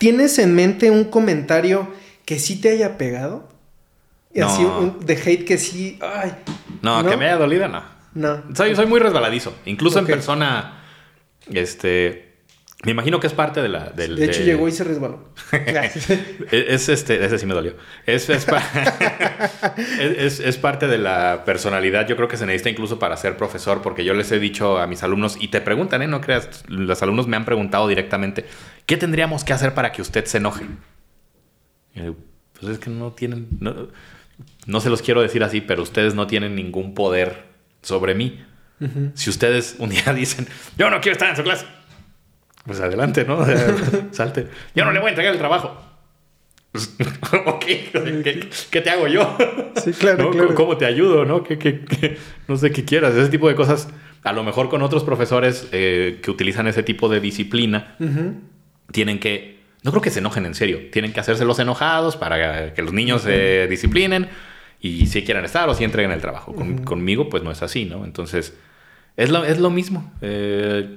¿Tienes 0.00 0.38
en 0.38 0.54
mente 0.54 0.90
un 0.90 1.04
comentario 1.04 1.86
que 2.24 2.38
sí 2.38 2.58
te 2.58 2.70
haya 2.70 2.96
pegado? 2.96 3.50
Y 4.32 4.40
así 4.40 4.62
No. 4.62 4.78
un, 4.80 5.04
de 5.04 5.12
hate 5.12 5.44
que 5.44 5.58
sí. 5.58 5.98
Ay. 6.00 6.32
No, 6.80 7.04
que 7.06 7.18
me 7.18 7.26
haya 7.26 7.36
dolido, 7.36 7.68
no. 7.68 7.82
No. 8.14 8.42
Soy, 8.54 8.74
soy 8.74 8.86
muy 8.86 8.98
resbaladizo. 8.98 9.54
Incluso 9.66 9.98
en 9.98 10.06
persona, 10.06 10.80
este... 11.52 12.30
Me 12.82 12.92
imagino 12.92 13.20
que 13.20 13.26
es 13.26 13.34
parte 13.34 13.60
de 13.60 13.68
la... 13.68 13.90
del- 13.90 14.16
de 14.16 14.24
hecho, 14.24 14.42
llegó 14.42 14.66
y 14.66 14.72
se 14.72 14.84
resbaló. 14.84 15.28
Es, 15.52 16.08
es, 16.50 16.88
este, 16.88 17.22
ese 17.22 17.38
sí 17.38 17.44
me 17.44 17.52
dolió. 17.52 17.74
Es, 18.06 18.30
es, 18.30 18.46
pa- 18.46 18.62
es, 19.76 20.16
es- 20.18 20.40
es 20.40 20.56
parte 20.56 20.86
de 20.86 20.96
la 20.96 21.42
personalidad. 21.44 22.08
Yo 22.08 22.16
creo 22.16 22.26
que 22.28 22.38
se 22.38 22.46
necesita 22.46 22.70
incluso 22.70 22.98
para 22.98 23.18
ser 23.18 23.36
profesor, 23.36 23.82
porque 23.82 24.02
yo 24.02 24.14
les 24.14 24.32
he 24.32 24.38
dicho 24.38 24.78
a 24.78 24.86
mis 24.86 25.02
alumnos, 25.02 25.36
y 25.38 25.48
te 25.48 25.60
preguntan, 25.60 26.00
¿eh? 26.00 26.06
No 26.08 26.22
creas, 26.22 26.64
los 26.68 27.02
alumnos 27.02 27.26
me 27.26 27.36
han 27.36 27.44
preguntado 27.44 27.86
directamente, 27.86 28.46
¿qué 28.90 28.96
tendríamos 28.96 29.44
que 29.44 29.52
hacer 29.52 29.72
para 29.72 29.92
que 29.92 30.02
usted 30.02 30.24
se 30.24 30.38
enoje? 30.38 30.64
Y 31.94 31.98
yo 31.98 32.02
digo, 32.02 32.16
pues 32.58 32.72
es 32.72 32.78
que 32.80 32.90
no 32.90 33.12
tienen, 33.12 33.46
no, 33.60 33.86
no 34.66 34.80
se 34.80 34.90
los 34.90 35.00
quiero 35.00 35.22
decir 35.22 35.44
así, 35.44 35.60
pero 35.60 35.80
ustedes 35.84 36.16
no 36.16 36.26
tienen 36.26 36.56
ningún 36.56 36.92
poder 36.94 37.44
sobre 37.82 38.16
mí. 38.16 38.44
Ujú. 38.80 39.12
Si 39.14 39.30
ustedes 39.30 39.76
un 39.78 39.90
día 39.90 40.12
dicen, 40.12 40.48
yo 40.76 40.90
no 40.90 41.00
quiero 41.00 41.12
estar 41.12 41.30
en 41.30 41.36
su 41.36 41.44
clase, 41.44 41.66
pues 42.64 42.80
adelante, 42.80 43.24
¿no? 43.24 43.46
Salte. 44.10 44.48
Yo 44.74 44.84
no 44.84 44.90
le 44.90 44.98
voy 44.98 45.06
a 45.06 45.10
entregar 45.10 45.32
el 45.34 45.38
trabajo. 45.38 45.80
Pues, 46.72 46.96
ok, 47.46 47.64
¿qué, 47.64 48.48
qué 48.72 48.80
te 48.80 48.90
hago 48.90 49.06
yo? 49.06 49.36
Sí, 49.84 49.92
claro, 49.92 50.24
¿No? 50.24 50.30
claro. 50.30 50.54
¿Cómo 50.56 50.76
te 50.76 50.84
ayudo? 50.84 51.24
¿no? 51.24 51.44
¿Qué, 51.44 51.58
qué- 51.58 52.18
no 52.48 52.56
sé 52.56 52.72
qué 52.72 52.84
quieras. 52.84 53.14
Ese 53.14 53.28
tipo 53.30 53.48
de 53.48 53.54
cosas, 53.54 53.88
a 54.24 54.32
lo 54.32 54.42
mejor 54.42 54.68
con 54.68 54.82
otros 54.82 55.04
profesores 55.04 55.68
eh, 55.72 56.18
que 56.22 56.30
utilizan 56.32 56.66
ese 56.66 56.82
tipo 56.82 57.08
de 57.08 57.20
disciplina, 57.20 57.96
Ujú. 58.00 58.34
Tienen 58.92 59.18
que, 59.18 59.58
no 59.82 59.90
creo 59.90 60.02
que 60.02 60.10
se 60.10 60.18
enojen 60.20 60.46
en 60.46 60.54
serio, 60.54 60.78
tienen 60.92 61.12
que 61.12 61.20
hacerse 61.20 61.44
los 61.44 61.58
enojados 61.58 62.16
para 62.16 62.74
que 62.74 62.82
los 62.82 62.92
niños 62.92 63.22
se 63.22 63.66
disciplinen 63.68 64.28
y 64.80 65.06
si 65.06 65.22
quieren 65.24 65.44
estar 65.44 65.68
o 65.68 65.74
si 65.74 65.84
entreguen 65.84 66.12
el 66.12 66.20
trabajo. 66.20 66.54
Con- 66.54 66.74
Ujú. 66.74 66.84
Conmigo 66.84 67.28
pues 67.28 67.42
no 67.42 67.50
es 67.50 67.62
así, 67.62 67.84
¿no? 67.84 68.04
Entonces 68.04 68.54
es 69.16 69.30
lo, 69.30 69.44
es 69.44 69.58
lo 69.58 69.70
mismo. 69.70 70.12
Eh, 70.22 70.96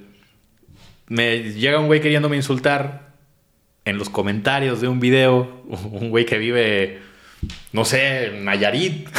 me 1.08 1.40
llega 1.54 1.80
un 1.80 1.88
güey 1.88 2.02
queriéndome 2.02 2.36
insultar 2.38 3.14
en 3.86 3.98
los 3.98 4.10
comentarios 4.10 4.80
de 4.82 4.88
un 4.88 5.00
video, 5.00 5.64
un 5.92 6.10
güey 6.10 6.26
que 6.26 6.38
vive, 6.38 7.00
no 7.74 7.84
sé, 7.84 8.32
Nayarit. 8.42 9.10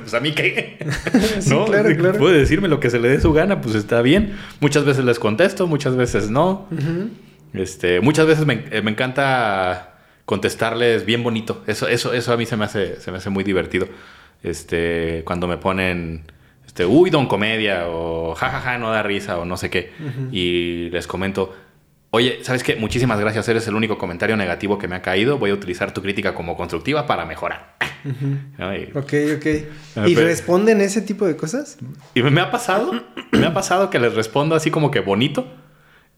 pues 0.00 0.14
a 0.14 0.20
mí 0.20 0.32
qué. 0.32 0.78
Sí, 1.40 1.54
claro, 1.66 1.94
claro. 1.96 2.18
Puede 2.18 2.38
decirme 2.38 2.68
lo 2.68 2.80
que 2.80 2.88
se 2.90 2.98
le 2.98 3.08
dé 3.08 3.20
su 3.20 3.32
gana, 3.34 3.60
pues 3.60 3.74
está 3.74 4.00
bien. 4.00 4.34
Muchas 4.60 4.84
veces 4.86 5.04
les 5.04 5.18
contesto, 5.18 5.66
muchas 5.66 5.94
veces 5.96 6.30
no. 6.30 6.66
Ujú. 6.70 7.10
Este, 7.54 8.00
muchas 8.00 8.26
veces 8.26 8.44
me, 8.46 8.64
eh, 8.70 8.82
me 8.82 8.90
encanta 8.90 9.94
contestarles 10.24 11.06
bien 11.06 11.22
bonito. 11.22 11.62
Eso, 11.66 11.88
eso, 11.88 12.12
eso 12.12 12.32
a 12.32 12.36
mí 12.36 12.46
se 12.46 12.56
me 12.56 12.64
hace, 12.64 13.00
se 13.00 13.10
me 13.10 13.18
hace 13.18 13.30
muy 13.30 13.44
divertido. 13.44 13.88
Este, 14.42 15.22
cuando 15.24 15.46
me 15.46 15.56
ponen, 15.56 16.24
este, 16.66 16.84
uy, 16.84 17.10
don 17.10 17.26
comedia, 17.26 17.84
o 17.88 18.34
jajaja, 18.34 18.78
no 18.78 18.90
da 18.90 19.02
risa, 19.02 19.38
o 19.38 19.44
no 19.44 19.56
sé 19.56 19.70
qué. 19.70 19.92
Y 20.32 20.90
les 20.90 21.06
comento, 21.06 21.54
oye, 22.10 22.40
¿sabes 22.42 22.62
qué? 22.62 22.76
Muchísimas 22.76 23.18
gracias, 23.20 23.48
eres 23.48 23.66
el 23.68 23.74
único 23.74 23.96
comentario 23.98 24.36
negativo 24.36 24.78
que 24.78 24.88
me 24.88 24.96
ha 24.96 25.02
caído. 25.02 25.38
Voy 25.38 25.50
a 25.50 25.54
utilizar 25.54 25.94
tu 25.94 26.02
crítica 26.02 26.34
como 26.34 26.56
constructiva 26.56 27.06
para 27.06 27.24
mejorar. 27.24 27.76
¿No? 28.58 28.74
Y- 28.76 28.90
Ok, 28.94 29.12
ok. 29.36 29.46
Ah, 29.96 30.08
¿Y 30.08 30.14
pero- 30.14 30.26
responden 30.26 30.80
ese 30.80 31.00
tipo 31.00 31.26
de 31.26 31.36
cosas? 31.36 31.78
Y 32.14 32.22
me 32.22 32.40
ha 32.40 32.50
pasado, 32.50 32.92
me 33.32 33.46
ha 33.46 33.54
pasado 33.54 33.88
que 33.90 33.98
les 33.98 34.14
respondo 34.14 34.54
así 34.54 34.70
como 34.70 34.90
que 34.90 35.00
bonito 35.00 35.46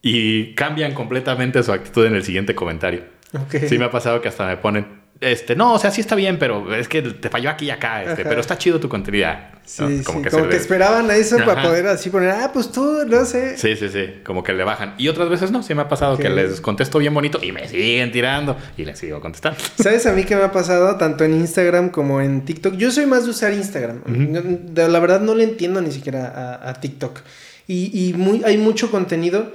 y 0.09 0.55
cambian 0.55 0.95
completamente 0.95 1.61
su 1.65 1.73
actitud 1.73 2.07
en 2.07 2.15
el 2.15 2.23
siguiente 2.23 2.55
comentario. 2.55 3.03
Ok. 3.35 3.57
Sí 3.69 3.77
me 3.77 3.87
ha 3.87 3.91
pasado 3.91 4.21
que 4.21 4.29
hasta 4.29 4.47
me 4.47 4.57
ponen, 4.57 4.87
este, 5.21 5.57
no, 5.57 5.75
o 5.75 5.79
sea, 5.81 5.91
sí 5.91 6.01
está 6.01 6.15
bien, 6.15 6.39
pero 6.39 6.73
es 6.77 6.87
que 6.87 7.03
te 7.03 7.29
falló 7.29 7.51
aquí 7.51 7.67
y 7.67 7.71
acá, 7.71 8.03
este, 8.05 8.21
Ajá. 8.23 8.29
pero 8.29 8.41
está 8.41 8.57
chido 8.57 8.79
tu 8.79 8.89
contenido. 8.89 9.31
Sí, 9.65 9.83
¿no? 9.83 9.89
sí, 9.89 10.05
como 10.05 10.23
que, 10.23 10.57
esperaban 10.57 11.11
a 11.11 11.17
eso 11.17 11.39
para 11.39 11.61
poder 11.61 11.89
así 11.89 12.09
poner, 12.11 12.31
ah, 12.31 12.51
pues 12.53 12.71
tú, 12.71 13.05
no 13.09 13.25
sé. 13.25 13.59
Sí, 13.59 13.75
sí, 13.75 13.89
sí, 13.89 14.21
como 14.25 14.45
que 14.45 14.53
le 14.53 14.63
bajan. 14.63 14.95
Y 14.97 15.09
otras 15.09 15.29
veces 15.29 15.51
no, 15.51 15.65
sí 15.65 15.75
me 15.75 15.83
ha 15.83 15.89
pasado 15.89 16.17
que 16.17 16.29
les 16.31 16.61
contesto 16.61 17.01
bien 17.01 17.13
bonito 17.13 17.41
y 17.43 17.51
me 17.51 17.67
siguen 17.67 18.13
tirando 18.13 18.57
y 18.77 18.85
les 18.85 18.97
sigo 18.97 19.21
contestando. 19.21 19.59
¿Sabes 19.77 20.07
a 20.07 20.13
mí 20.13 20.23
qué 20.23 20.37
me 20.37 20.45
ha 20.45 20.53
pasado 20.53 20.95
tanto 20.99 21.25
en 21.25 21.35
Instagram 21.35 21.89
como 21.89 22.21
en 22.21 22.45
TikTok? 22.45 22.77
Yo 22.77 22.93
soy 22.93 23.07
más 23.07 23.25
de 23.25 23.31
usar 23.31 23.53
Instagram. 23.55 24.03
De- 24.73 24.89
La 24.89 25.01
verdad 25.01 25.21
no 25.21 25.35
le 25.35 25.43
entiendo 25.43 25.81
ni 25.81 25.91
siquiera 25.91 26.29
a, 26.63 26.71
a 26.71 26.75
TikTok. 26.81 27.23
Y, 27.67 28.09
y 28.09 28.13
muy, 28.15 28.45
hay 28.45 28.57
mucho 28.59 28.93
contenido. 28.93 29.53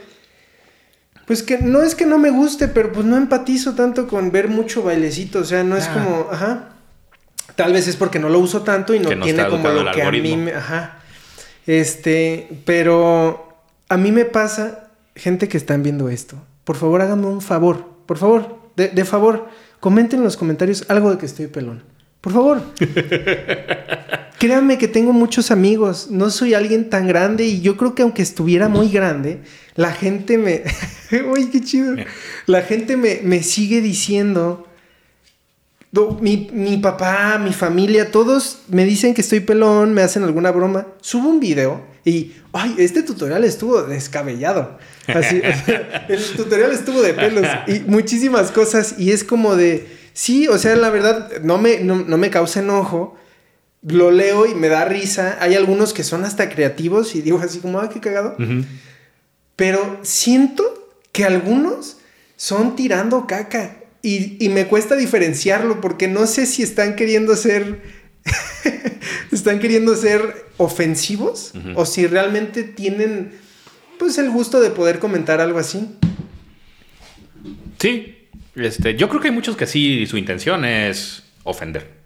Pues 1.27 1.43
que 1.43 1.59
no 1.59 1.81
es 1.81 1.95
que 1.95 2.05
no 2.05 2.17
me 2.17 2.29
guste, 2.29 2.67
pero 2.67 2.91
pues 2.91 3.05
no 3.05 3.15
empatizo 3.17 3.73
tanto 3.75 4.07
con 4.07 4.31
ver 4.31 4.47
mucho 4.49 4.83
bailecito. 4.83 5.39
O 5.39 5.43
sea, 5.45 5.63
no 5.63 5.77
es 5.77 5.87
Ah. 5.87 5.93
como, 5.93 6.27
ajá. 6.31 6.67
Tal 7.55 7.73
vez 7.73 7.87
es 7.87 7.95
porque 7.95 8.19
no 8.19 8.29
lo 8.29 8.39
uso 8.39 8.61
tanto 8.63 8.93
y 8.93 8.99
no 8.99 9.09
tiene 9.19 9.47
como 9.47 9.67
lo 9.69 9.91
que 9.91 10.01
a 10.01 10.11
mí 10.11 10.35
me, 10.37 10.53
ajá. 10.53 10.99
Este, 11.67 12.61
pero 12.65 13.55
a 13.89 13.97
mí 13.97 14.11
me 14.11 14.25
pasa, 14.25 14.87
gente 15.15 15.47
que 15.47 15.57
están 15.57 15.83
viendo 15.83 16.09
esto, 16.09 16.37
por 16.63 16.75
favor 16.75 17.01
háganme 17.01 17.27
un 17.27 17.41
favor, 17.41 17.85
por 18.05 18.17
favor, 18.17 18.57
de, 18.75 18.87
de 18.87 19.05
favor, 19.05 19.47
comenten 19.79 20.19
en 20.19 20.23
los 20.23 20.37
comentarios 20.37 20.85
algo 20.89 21.11
de 21.11 21.17
que 21.17 21.25
estoy 21.25 21.47
pelón. 21.47 21.83
Por 22.21 22.33
favor. 22.33 22.61
Créanme 24.39 24.77
que 24.77 24.87
tengo 24.87 25.13
muchos 25.13 25.51
amigos, 25.51 26.07
no 26.09 26.31
soy 26.31 26.55
alguien 26.55 26.89
tan 26.89 27.07
grande 27.07 27.45
y 27.45 27.61
yo 27.61 27.77
creo 27.77 27.93
que 27.93 28.01
aunque 28.01 28.23
estuviera 28.23 28.69
muy 28.69 28.89
grande, 28.89 29.41
la 29.75 29.91
gente 29.91 30.37
me... 30.39 30.63
Uy, 31.31 31.49
qué 31.51 31.61
chido. 31.61 31.95
La 32.47 32.61
gente 32.61 32.97
me, 32.97 33.19
me 33.23 33.43
sigue 33.43 33.81
diciendo... 33.81 34.67
Mi, 36.21 36.49
mi 36.53 36.77
papá, 36.77 37.37
mi 37.37 37.51
familia, 37.51 38.11
todos 38.11 38.59
me 38.69 38.85
dicen 38.85 39.13
que 39.13 39.19
estoy 39.19 39.41
pelón, 39.41 39.93
me 39.93 40.01
hacen 40.01 40.23
alguna 40.23 40.49
broma. 40.49 40.87
Subo 41.01 41.27
un 41.27 41.41
video 41.41 41.81
y, 42.05 42.31
ay, 42.53 42.75
este 42.79 43.03
tutorial 43.03 43.43
estuvo 43.43 43.83
descabellado. 43.83 44.79
Así, 45.07 45.41
el 46.07 46.23
tutorial 46.35 46.71
estuvo 46.71 47.01
de 47.01 47.13
pelos 47.13 47.45
y 47.67 47.81
muchísimas 47.81 48.51
cosas. 48.51 48.95
Y 48.97 49.11
es 49.11 49.23
como 49.23 49.55
de, 49.55 50.00
sí, 50.13 50.47
o 50.47 50.57
sea, 50.57 50.75
la 50.75 50.89
verdad, 50.89 51.41
no 51.41 51.57
me, 51.57 51.79
no, 51.79 51.97
no 51.97 52.17
me 52.17 52.29
causa 52.29 52.59
enojo. 52.59 53.17
Lo 53.81 54.11
leo 54.11 54.45
y 54.45 54.53
me 54.53 54.67
da 54.67 54.85
risa. 54.85 55.37
Hay 55.41 55.55
algunos 55.55 55.93
que 55.93 56.03
son 56.03 56.23
hasta 56.23 56.49
creativos 56.49 57.15
y 57.15 57.21
digo 57.21 57.39
así 57.39 57.59
como, 57.59 57.79
ah, 57.79 57.89
qué 57.89 57.99
cagado. 57.99 58.35
Pero 59.55 59.99
siento 60.03 60.93
que 61.11 61.25
algunos 61.25 61.97
son 62.35 62.75
tirando 62.75 63.25
caca. 63.27 63.77
Y, 64.03 64.43
y 64.43 64.49
me 64.49 64.67
cuesta 64.67 64.95
diferenciarlo 64.95 65.81
porque 65.81 66.07
no 66.07 66.25
sé 66.27 66.45
si 66.45 66.63
están 66.63 66.95
queriendo 66.95 67.35
ser. 67.35 67.81
están 69.31 69.59
queriendo 69.59 69.95
ser 69.95 70.45
ofensivos 70.57 71.53
o 71.75 71.85
si 71.85 72.05
realmente 72.05 72.63
tienen 72.63 73.33
pues 73.97 74.17
el 74.17 74.29
gusto 74.29 74.59
de 74.59 74.69
poder 74.71 74.99
comentar 74.99 75.41
algo 75.41 75.59
así. 75.59 75.87
Sí, 77.79 78.20
este, 78.55 78.95
yo 78.95 79.09
creo 79.09 79.21
que 79.21 79.29
hay 79.29 79.33
muchos 79.33 79.55
que 79.55 79.67
sí, 79.67 80.05
su 80.07 80.17
intención 80.17 80.65
es 80.65 81.23
ofender. 81.43 82.01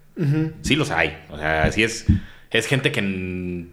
Sí 0.62 0.76
los 0.76 0.90
hay. 0.90 1.18
O 1.30 1.36
sea, 1.36 1.70
sí 1.72 1.82
es, 1.82 2.06
es 2.50 2.66
gente 2.66 2.92
que... 2.92 3.66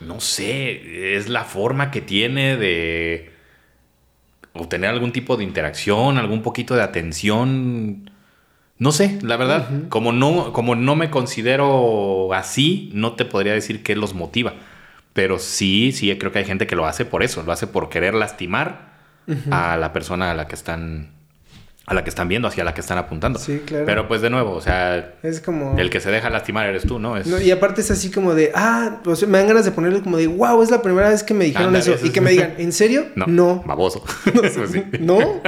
No 0.00 0.18
sé, 0.18 1.16
es 1.16 1.28
la 1.28 1.44
forma 1.44 1.92
que 1.92 2.00
tiene 2.00 2.56
de 2.56 3.30
obtener 4.52 4.90
algún 4.90 5.12
tipo 5.12 5.36
de 5.36 5.44
interacción, 5.44 6.18
algún 6.18 6.42
poquito 6.42 6.74
de 6.74 6.82
atención. 6.82 8.10
No 8.78 8.90
sé, 8.90 9.20
la 9.22 9.36
verdad, 9.36 9.88
como, 9.88 10.12
no, 10.12 10.52
como 10.52 10.74
no 10.74 10.96
me 10.96 11.08
considero 11.08 12.34
así, 12.34 12.90
no 12.94 13.12
te 13.12 13.24
podría 13.24 13.52
decir 13.52 13.84
qué 13.84 13.94
los 13.94 14.12
motiva. 14.14 14.54
Pero 15.12 15.38
sí, 15.38 15.92
sí, 15.92 16.12
creo 16.18 16.32
que 16.32 16.40
hay 16.40 16.44
gente 16.44 16.66
que 16.66 16.74
lo 16.74 16.86
hace 16.86 17.04
por 17.04 17.22
eso, 17.22 17.42
lo 17.44 17.52
hace 17.52 17.68
por 17.68 17.88
querer 17.88 18.14
lastimar 18.14 18.92
a 19.50 19.76
la 19.76 19.92
persona 19.92 20.32
a 20.32 20.34
la 20.34 20.48
que 20.48 20.56
están 20.56 21.12
a 21.84 21.94
la 21.94 22.04
que 22.04 22.10
están 22.10 22.28
viendo, 22.28 22.46
hacia 22.46 22.62
la 22.64 22.74
que 22.74 22.80
están 22.80 22.96
apuntando. 22.98 23.38
Sí, 23.40 23.60
claro. 23.66 23.84
Pero 23.86 24.08
pues 24.08 24.22
de 24.22 24.30
nuevo, 24.30 24.52
o 24.52 24.60
sea, 24.60 25.14
Es 25.22 25.40
como... 25.40 25.76
el 25.78 25.90
que 25.90 25.98
se 26.00 26.10
deja 26.12 26.30
lastimar 26.30 26.66
eres 26.66 26.86
tú, 26.86 26.98
¿no? 27.00 27.16
Es... 27.16 27.26
No, 27.26 27.40
y 27.40 27.50
aparte 27.50 27.80
es 27.80 27.90
así 27.90 28.10
como 28.10 28.34
de, 28.34 28.52
ah, 28.54 29.00
o 29.04 29.16
sea, 29.16 29.26
me 29.26 29.38
dan 29.38 29.48
ganas 29.48 29.64
de 29.64 29.72
ponerle 29.72 30.00
como 30.00 30.16
de, 30.16 30.28
wow, 30.28 30.62
es 30.62 30.70
la 30.70 30.80
primera 30.80 31.08
vez 31.08 31.24
que 31.24 31.34
me 31.34 31.44
dijeron 31.46 31.74
eso. 31.74 31.94
eso 31.94 32.06
Y 32.06 32.10
que 32.10 32.20
me 32.20 32.30
digan, 32.30 32.54
¿en 32.58 32.72
serio? 32.72 33.06
No, 33.16 33.26
No. 33.26 33.62
baboso. 33.66 34.04
Pues 34.32 34.52
sí. 34.72 34.84
No, 35.00 35.40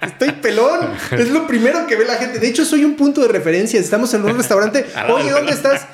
estoy 0.00 0.30
pelón. 0.32 0.90
Es 1.10 1.30
lo 1.30 1.46
primero 1.46 1.86
que 1.86 1.96
ve 1.96 2.04
la 2.04 2.14
gente. 2.14 2.38
De 2.38 2.46
hecho, 2.48 2.64
soy 2.64 2.84
un 2.84 2.94
punto 2.96 3.20
de 3.22 3.28
referencia. 3.28 3.78
Estamos 3.80 4.12
en 4.14 4.24
un 4.24 4.36
restaurante. 4.36 4.86
Oye, 5.12 5.30
¿dónde 5.30 5.52
estás? 5.52 5.86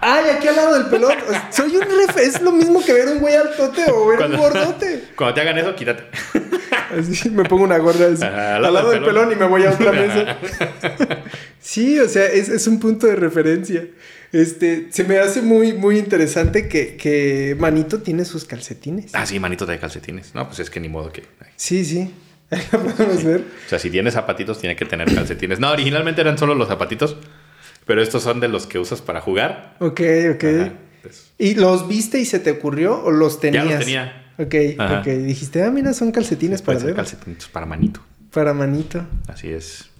Ay, 0.00 0.30
aquí 0.36 0.46
al 0.48 0.56
lado 0.56 0.74
del 0.74 0.86
pelón. 0.86 1.12
Soy 1.50 1.76
un 1.76 1.82
ref. 1.82 2.16
Es 2.18 2.40
lo 2.40 2.52
mismo 2.52 2.82
que 2.84 2.92
ver 2.92 3.08
un 3.08 3.18
güey 3.18 3.34
altote 3.34 3.84
o 3.90 4.06
ver 4.06 4.22
un 4.22 4.36
gordote. 4.36 5.04
cuando 5.16 5.34
te 5.34 5.40
hagan 5.40 5.58
eso, 5.58 5.74
quítate. 5.74 6.04
Así 6.98 7.30
me 7.30 7.44
pongo 7.44 7.64
una 7.64 7.78
gorra 7.78 8.06
así, 8.12 8.22
Ajá, 8.24 8.56
al 8.56 8.62
lado 8.72 8.90
del 8.90 9.04
pelón 9.04 9.32
y 9.32 9.36
me 9.36 9.46
voy 9.46 9.64
a 9.64 9.70
otra 9.70 9.92
mesa. 9.92 10.38
Sí, 11.60 11.98
o 11.98 12.08
sea, 12.08 12.26
es, 12.26 12.48
es 12.48 12.66
un 12.66 12.80
punto 12.80 13.06
de 13.06 13.16
referencia. 13.16 13.86
Este, 14.32 14.88
se 14.90 15.04
me 15.04 15.18
hace 15.18 15.42
muy, 15.42 15.72
muy 15.72 15.98
interesante 15.98 16.68
que, 16.68 16.96
que 16.96 17.56
Manito 17.58 18.00
tiene 18.00 18.24
sus 18.24 18.44
calcetines. 18.44 19.14
Ah, 19.14 19.26
sí, 19.26 19.40
manito 19.40 19.66
de 19.66 19.78
calcetines. 19.78 20.34
No, 20.34 20.46
pues 20.46 20.60
es 20.60 20.70
que 20.70 20.80
ni 20.80 20.88
modo 20.88 21.12
que. 21.12 21.24
Sí, 21.56 21.84
sí. 21.84 22.14
Podemos 22.70 23.24
ver. 23.24 23.44
O 23.66 23.68
sea, 23.68 23.78
si 23.78 23.90
tiene 23.90 24.10
zapatitos, 24.10 24.58
tiene 24.58 24.76
que 24.76 24.84
tener 24.84 25.12
calcetines. 25.12 25.60
No, 25.60 25.70
originalmente 25.70 26.20
eran 26.20 26.38
solo 26.38 26.54
los 26.54 26.68
zapatitos, 26.68 27.16
pero 27.86 28.02
estos 28.02 28.22
son 28.22 28.40
de 28.40 28.48
los 28.48 28.66
que 28.66 28.78
usas 28.78 29.02
para 29.02 29.20
jugar. 29.20 29.76
Ok, 29.80 30.00
ok. 30.34 30.44
Ajá, 30.44 30.72
pues, 31.02 31.32
¿Y 31.38 31.54
los 31.54 31.88
viste 31.88 32.20
y 32.20 32.24
se 32.24 32.38
te 32.38 32.50
ocurrió 32.52 33.02
o 33.02 33.10
los 33.10 33.40
tenías? 33.40 33.64
Ya 33.64 33.70
los 33.70 33.80
tenía. 33.80 34.19
Ok, 34.42 34.54
Ajá. 34.78 35.00
ok. 35.00 35.06
Dijiste, 35.06 35.62
ah, 35.62 35.70
mira, 35.70 35.92
son 35.92 36.12
calcetines 36.12 36.62
para 36.62 36.78
pueden 36.78 36.80
ser 36.80 36.96
dedos. 36.96 37.10
calcetines 37.10 37.46
para 37.48 37.66
manito. 37.66 38.00
Para 38.32 38.54
manito. 38.54 39.04
Así 39.28 39.48
es. 39.50 39.90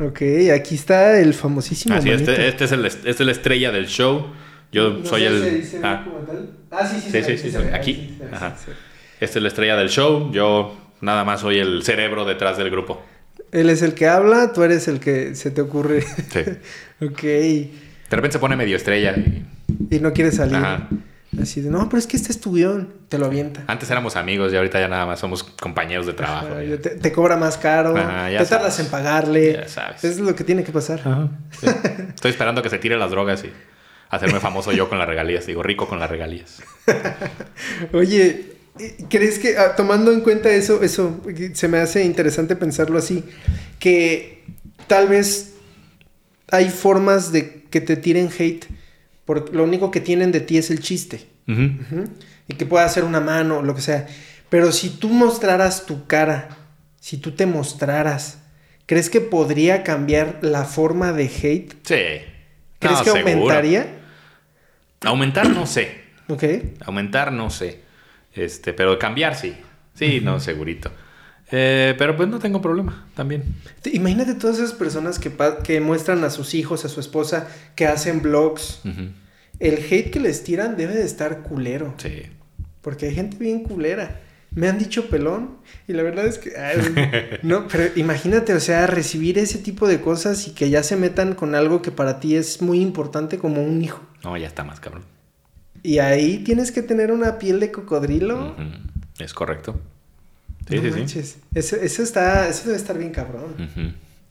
Ok, 0.00 0.22
aquí 0.54 0.74
está 0.74 1.18
el 1.20 1.34
famosísimo 1.34 1.94
Así 1.94 2.08
es. 2.10 2.14
manito. 2.22 2.32
Este, 2.32 2.48
este 2.48 2.64
es 2.64 2.72
el, 2.72 2.84
este 2.86 3.10
es 3.10 3.20
la 3.20 3.32
estrella 3.32 3.72
del 3.72 3.86
show. 3.86 4.26
Yo 4.72 4.90
No 4.90 5.04
soy 5.06 5.20
sé 5.22 5.26
el. 5.28 5.64
se 5.64 5.78
ve 5.78 5.86
ah, 5.86 6.02
como 6.04 6.18
tal. 6.18 6.50
Ah, 6.70 6.86
sí, 6.86 6.96
sí. 6.96 7.10
Sí, 7.10 7.10
se 7.10 7.22
sí, 7.24 7.38
sí, 7.38 7.50
se 7.52 7.62
se. 7.62 7.74
Aquí. 7.74 7.92
Sí, 7.94 8.16
se 8.28 8.34
Ajá. 8.34 8.56
sí, 8.58 8.64
se. 8.66 9.24
Esta 9.24 9.38
es 9.38 9.42
la 9.42 9.48
estrella 9.48 9.76
del 9.76 9.88
show. 9.88 10.30
Yo 10.32 10.76
nada 11.00 11.24
más 11.24 11.40
soy 11.40 11.58
el 11.58 11.82
cerebro 11.84 12.24
detrás 12.24 12.58
del 12.58 12.70
grupo. 12.70 13.02
Él 13.52 13.70
es 13.70 13.80
el 13.82 13.94
que 13.94 14.08
habla, 14.08 14.52
tú 14.52 14.62
eres 14.64 14.88
el 14.88 14.98
que 15.00 15.34
se 15.36 15.50
te 15.50 15.60
ocurre. 15.60 16.02
Sí. 16.02 16.40
ok. 17.04 17.22
De 17.22 17.70
repente 18.10 18.32
se 18.34 18.38
pone 18.38 18.56
medio 18.56 18.76
estrella. 18.76 19.14
y- 19.16 19.44
Y 19.96 20.00
no 20.00 20.12
quiere 20.12 20.32
salir. 20.32 20.56
Ajá. 20.56 20.88
Así 21.40 21.60
de, 21.60 21.70
no, 21.70 21.88
pero 21.88 21.98
es 21.98 22.06
que 22.06 22.16
este 22.16 22.32
es 22.32 22.40
tu 22.40 22.52
guion. 22.52 22.92
Te 23.08 23.18
lo 23.18 23.26
avienta. 23.26 23.64
Antes 23.66 23.90
éramos 23.90 24.16
amigos 24.16 24.52
y 24.52 24.56
ahorita 24.56 24.80
ya 24.80 24.88
nada 24.88 25.06
más 25.06 25.20
somos 25.20 25.42
compañeros 25.42 26.06
de 26.06 26.12
trabajo. 26.12 26.48
Ajá, 26.48 26.60
te, 26.80 26.90
te 26.90 27.12
cobra 27.12 27.36
más 27.36 27.56
caro. 27.56 27.96
Ajá, 27.96 28.28
te 28.36 28.46
tardas 28.46 28.78
en 28.80 28.86
pagarle. 28.86 29.52
Ya 29.52 29.68
sabes. 29.68 30.04
Es 30.04 30.18
lo 30.18 30.34
que 30.34 30.44
tiene 30.44 30.64
que 30.64 30.72
pasar. 30.72 31.00
Sí. 31.60 31.66
Estoy 32.14 32.30
esperando 32.30 32.62
que 32.62 32.70
se 32.70 32.78
tire 32.78 32.96
las 32.96 33.10
drogas 33.10 33.44
y 33.44 33.50
hacerme 34.10 34.40
famoso 34.40 34.72
yo 34.72 34.88
con 34.88 34.98
las 34.98 35.08
regalías. 35.08 35.46
Digo, 35.46 35.62
rico 35.62 35.88
con 35.88 35.98
las 35.98 36.10
regalías. 36.10 36.62
Oye, 37.92 38.56
¿crees 39.08 39.38
que 39.38 39.56
ah, 39.58 39.74
tomando 39.76 40.12
en 40.12 40.20
cuenta 40.20 40.50
eso, 40.50 40.82
eso 40.82 41.20
se 41.54 41.68
me 41.68 41.78
hace 41.78 42.04
interesante 42.04 42.56
pensarlo 42.56 42.98
así, 42.98 43.24
que 43.78 44.44
tal 44.86 45.08
vez 45.08 45.54
hay 46.50 46.70
formas 46.70 47.32
de 47.32 47.64
que 47.70 47.80
te 47.80 47.96
tiren 47.96 48.30
hate, 48.36 48.66
porque 49.26 49.52
lo 49.54 49.64
único 49.64 49.90
que 49.90 50.00
tienen 50.00 50.32
de 50.32 50.40
ti 50.40 50.56
es 50.56 50.70
el 50.70 50.80
chiste, 50.80 51.26
y 51.46 52.54
que 52.54 52.64
pueda 52.66 52.84
hacer 52.86 53.04
una 53.04 53.20
mano, 53.20 53.60
lo 53.62 53.74
que 53.74 53.82
sea, 53.82 54.06
pero 54.48 54.72
si 54.72 54.88
tú 54.88 55.08
mostraras 55.10 55.84
tu 55.84 56.06
cara, 56.06 56.48
si 57.00 57.18
tú 57.18 57.32
te 57.32 57.44
mostraras, 57.46 58.38
¿crees 58.86 59.10
que 59.10 59.20
podría 59.20 59.82
cambiar 59.82 60.38
la 60.42 60.64
forma 60.64 61.12
de 61.12 61.24
hate? 61.24 61.72
Sí. 61.82 62.24
¿Crees 62.78 62.98
No, 62.98 63.04
que 63.04 63.10
seguro. 63.12 63.18
aumentaría? 63.32 63.86
Aumentar 65.02 65.50
no 65.50 65.66
sé. 65.66 66.00
Ok. 66.28 66.44
Aumentar 66.84 67.32
no 67.32 67.50
sé. 67.50 67.80
Este, 68.34 68.72
pero 68.72 68.98
cambiar 68.98 69.34
sí. 69.36 69.54
Sí, 69.94 70.20
no, 70.22 70.40
segurito. 70.40 70.90
Eh, 71.52 71.94
pero 71.98 72.16
pues 72.16 72.28
no 72.28 72.38
tengo 72.38 72.60
problema 72.60 73.06
también. 73.14 73.54
Te- 73.82 73.94
Imagínate 73.96 74.34
todas 74.34 74.58
esas 74.58 74.72
personas 74.72 75.18
que, 75.18 75.80
muestran 75.80 76.24
a 76.24 76.30
sus 76.30 76.54
hijos, 76.54 76.84
a 76.84 76.88
su 76.88 77.00
esposa, 77.00 77.48
que 77.76 77.86
hacen 77.86 78.20
vlogs. 78.22 78.80
Ujú. 78.84 79.10
El 79.60 79.74
hate 79.76 80.10
que 80.10 80.20
les 80.20 80.42
tiran 80.44 80.76
debe 80.76 80.94
de 80.94 81.04
estar 81.04 81.42
culero. 81.42 81.94
Sí. 81.98 82.22
Porque 82.82 83.06
hay 83.06 83.14
gente 83.14 83.36
bien 83.38 83.62
culera. 83.62 84.20
Me 84.50 84.68
han 84.68 84.78
dicho 84.78 85.08
pelón 85.08 85.58
y 85.86 85.92
la 85.92 86.02
verdad 86.02 86.26
es 86.26 86.38
que... 86.38 86.56
ay, 86.56 87.38
no, 87.42 87.68
pero 87.68 87.84
imagínate, 87.96 88.54
o 88.54 88.60
sea, 88.60 88.86
recibir 88.86 89.38
ese 89.38 89.58
tipo 89.58 89.86
de 89.86 90.00
cosas 90.00 90.48
y 90.48 90.52
que 90.52 90.70
ya 90.70 90.82
se 90.82 90.96
metan 90.96 91.34
con 91.34 91.54
algo 91.54 91.82
que 91.82 91.90
para 91.90 92.20
ti 92.20 92.36
es 92.36 92.62
muy 92.62 92.80
importante 92.80 93.38
como 93.38 93.62
un 93.62 93.82
hijo. 93.82 94.00
No, 94.24 94.36
ya 94.36 94.46
está 94.46 94.64
más 94.64 94.80
cabrón. 94.80 95.02
Y 95.82 95.98
ahí 95.98 96.38
tienes 96.38 96.72
que 96.72 96.82
tener 96.82 97.12
una 97.12 97.38
piel 97.38 97.60
de 97.60 97.70
cocodrilo. 97.70 98.56
Es 99.18 99.32
correcto. 99.34 99.78
Sí, 100.68 100.76
No 100.80 101.08
sí, 101.08 101.22
sí. 101.22 101.38
Eso, 101.54 101.76
eso 101.76 102.02
está, 102.02 102.48
eso 102.48 102.64
debe 102.64 102.76
estar 102.76 102.98
bien 102.98 103.12
cabrón. 103.12 103.54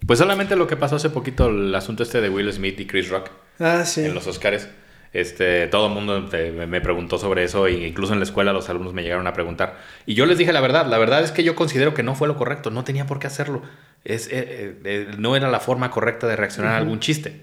Pues 0.06 0.20
solamente 0.20 0.56
lo 0.56 0.68
que 0.68 0.76
pasó 0.78 0.98
hace 0.98 1.10
poquito, 1.10 1.50
el 1.50 1.74
asunto 1.74 2.04
este 2.04 2.22
de 2.22 2.30
Will 2.30 2.52
Smith 2.52 2.80
y 2.80 2.86
Chris 2.86 3.10
Rock 3.10 3.30
Ah, 3.60 3.84
sí. 3.86 4.02
en 4.06 4.14
los 4.14 4.28
Oscars. 4.28 4.68
Este, 5.14 5.68
todo 5.68 5.88
el 5.88 5.94
mundo 5.94 6.28
me- 6.30 6.68
me 6.68 6.82
preguntó 6.82 7.18
sobre 7.18 7.46
eso 7.46 7.68
e 7.68 7.88
incluso 7.88 8.12
en 8.12 8.20
la 8.20 8.26
escuela 8.26 8.52
los 8.52 8.68
alumnos 8.70 8.94
me 8.94 9.02
llegaron 9.02 9.26
a 9.28 9.34
preguntar. 9.34 9.80
Y 10.06 10.14
yo 10.14 10.26
les 10.26 10.38
dije 10.38 10.52
la 10.52 10.60
verdad, 10.60 10.86
la 10.88 10.98
verdad 10.98 11.24
es 11.24 11.32
que 11.32 11.42
yo 11.46 11.56
considero 11.56 11.94
que 11.94 12.04
no 12.04 12.16
fue 12.16 12.28
lo 12.28 12.36
correcto, 12.36 12.70
no 12.70 12.84
tenía 12.84 13.06
por 13.08 13.20
qué 13.20 13.28
hacerlo. 13.28 13.62
Es, 14.04 14.28
eh, 14.28 14.34
eh, 14.34 14.80
eh, 14.84 15.08
no 15.18 15.38
era 15.38 15.50
la 15.50 15.62
forma 15.62 15.90
correcta 15.90 16.28
de 16.28 16.36
reaccionar 16.36 16.74
a 16.74 16.78
algún 16.78 17.00
chiste. 17.00 17.42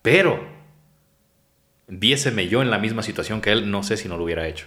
Pero, 0.00 0.42
viéseme 1.86 2.48
yo 2.48 2.62
en 2.62 2.70
la 2.70 2.78
misma 2.78 3.02
situación 3.02 3.40
que 3.42 3.52
él, 3.52 3.70
no 3.70 3.82
sé 3.82 3.96
si 3.98 4.08
no 4.08 4.16
lo 4.16 4.24
hubiera 4.24 4.46
hecho. 4.48 4.66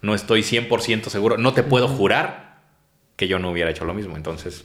No 0.00 0.14
estoy 0.14 0.42
100% 0.42 1.08
seguro, 1.08 1.38
no 1.38 1.52
te 1.54 1.62
puedo 1.62 1.88
jurar 1.88 2.58
que 3.16 3.28
yo 3.28 3.38
no 3.38 3.50
hubiera 3.50 3.70
hecho 3.70 3.84
lo 3.84 3.94
mismo. 3.94 4.16
Entonces, 4.16 4.64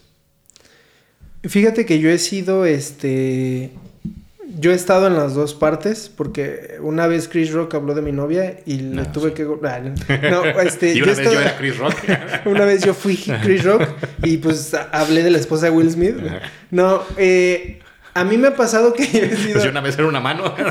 Fíjate 1.44 1.86
que 1.86 2.00
yo 2.00 2.10
he 2.10 2.18
sido, 2.18 2.66
este... 2.66 3.72
Yo 4.60 4.72
he 4.72 4.76
estado 4.76 5.08
en 5.08 5.16
las 5.16 5.34
dos 5.34 5.56
partes 5.56 6.12
porque 6.16 6.76
una 6.80 7.08
vez 7.08 7.28
Chris 7.28 7.52
Rock 7.52 7.74
habló 7.74 7.96
de 7.96 8.02
mi 8.04 8.12
novia 8.12 8.60
y 8.66 8.78
le 8.78 8.96
No, 8.96 9.12
tuve 9.12 9.30
sí. 9.30 9.36
que... 9.36 9.48
ah, 9.68 9.80
no, 10.32 10.46
este... 10.62 10.94
y 10.94 11.02
una 11.02 11.14
vez 11.14 11.32
yo 11.32 11.40
era 11.42 11.58
Chris 11.58 11.78
Rock. 11.78 11.96
Una 12.46 12.66
vez 12.66 12.84
yo 12.84 12.94
fui 12.94 13.18
Chris 13.18 13.64
Rock 13.64 13.90
y 14.24 14.38
pues 14.38 14.74
hablé 14.92 15.24
de 15.24 15.32
la 15.32 15.40
esposa 15.40 15.66
de 15.66 15.72
Will 15.72 15.90
Smith. 15.90 16.16
No, 16.70 17.02
eh, 17.18 17.80
a 18.14 18.24
mí 18.24 18.38
me 18.38 18.50
ha 18.50 18.56
pasado 18.56 18.94
que 18.94 19.06
yo 19.12 19.20
he 19.20 19.36
sido... 19.36 19.54
Pues 19.54 19.64
yo 19.64 19.72
una 19.72 19.82
vez 19.82 19.96
era 19.96 20.08
una 20.08 20.20
mano. 20.20 20.54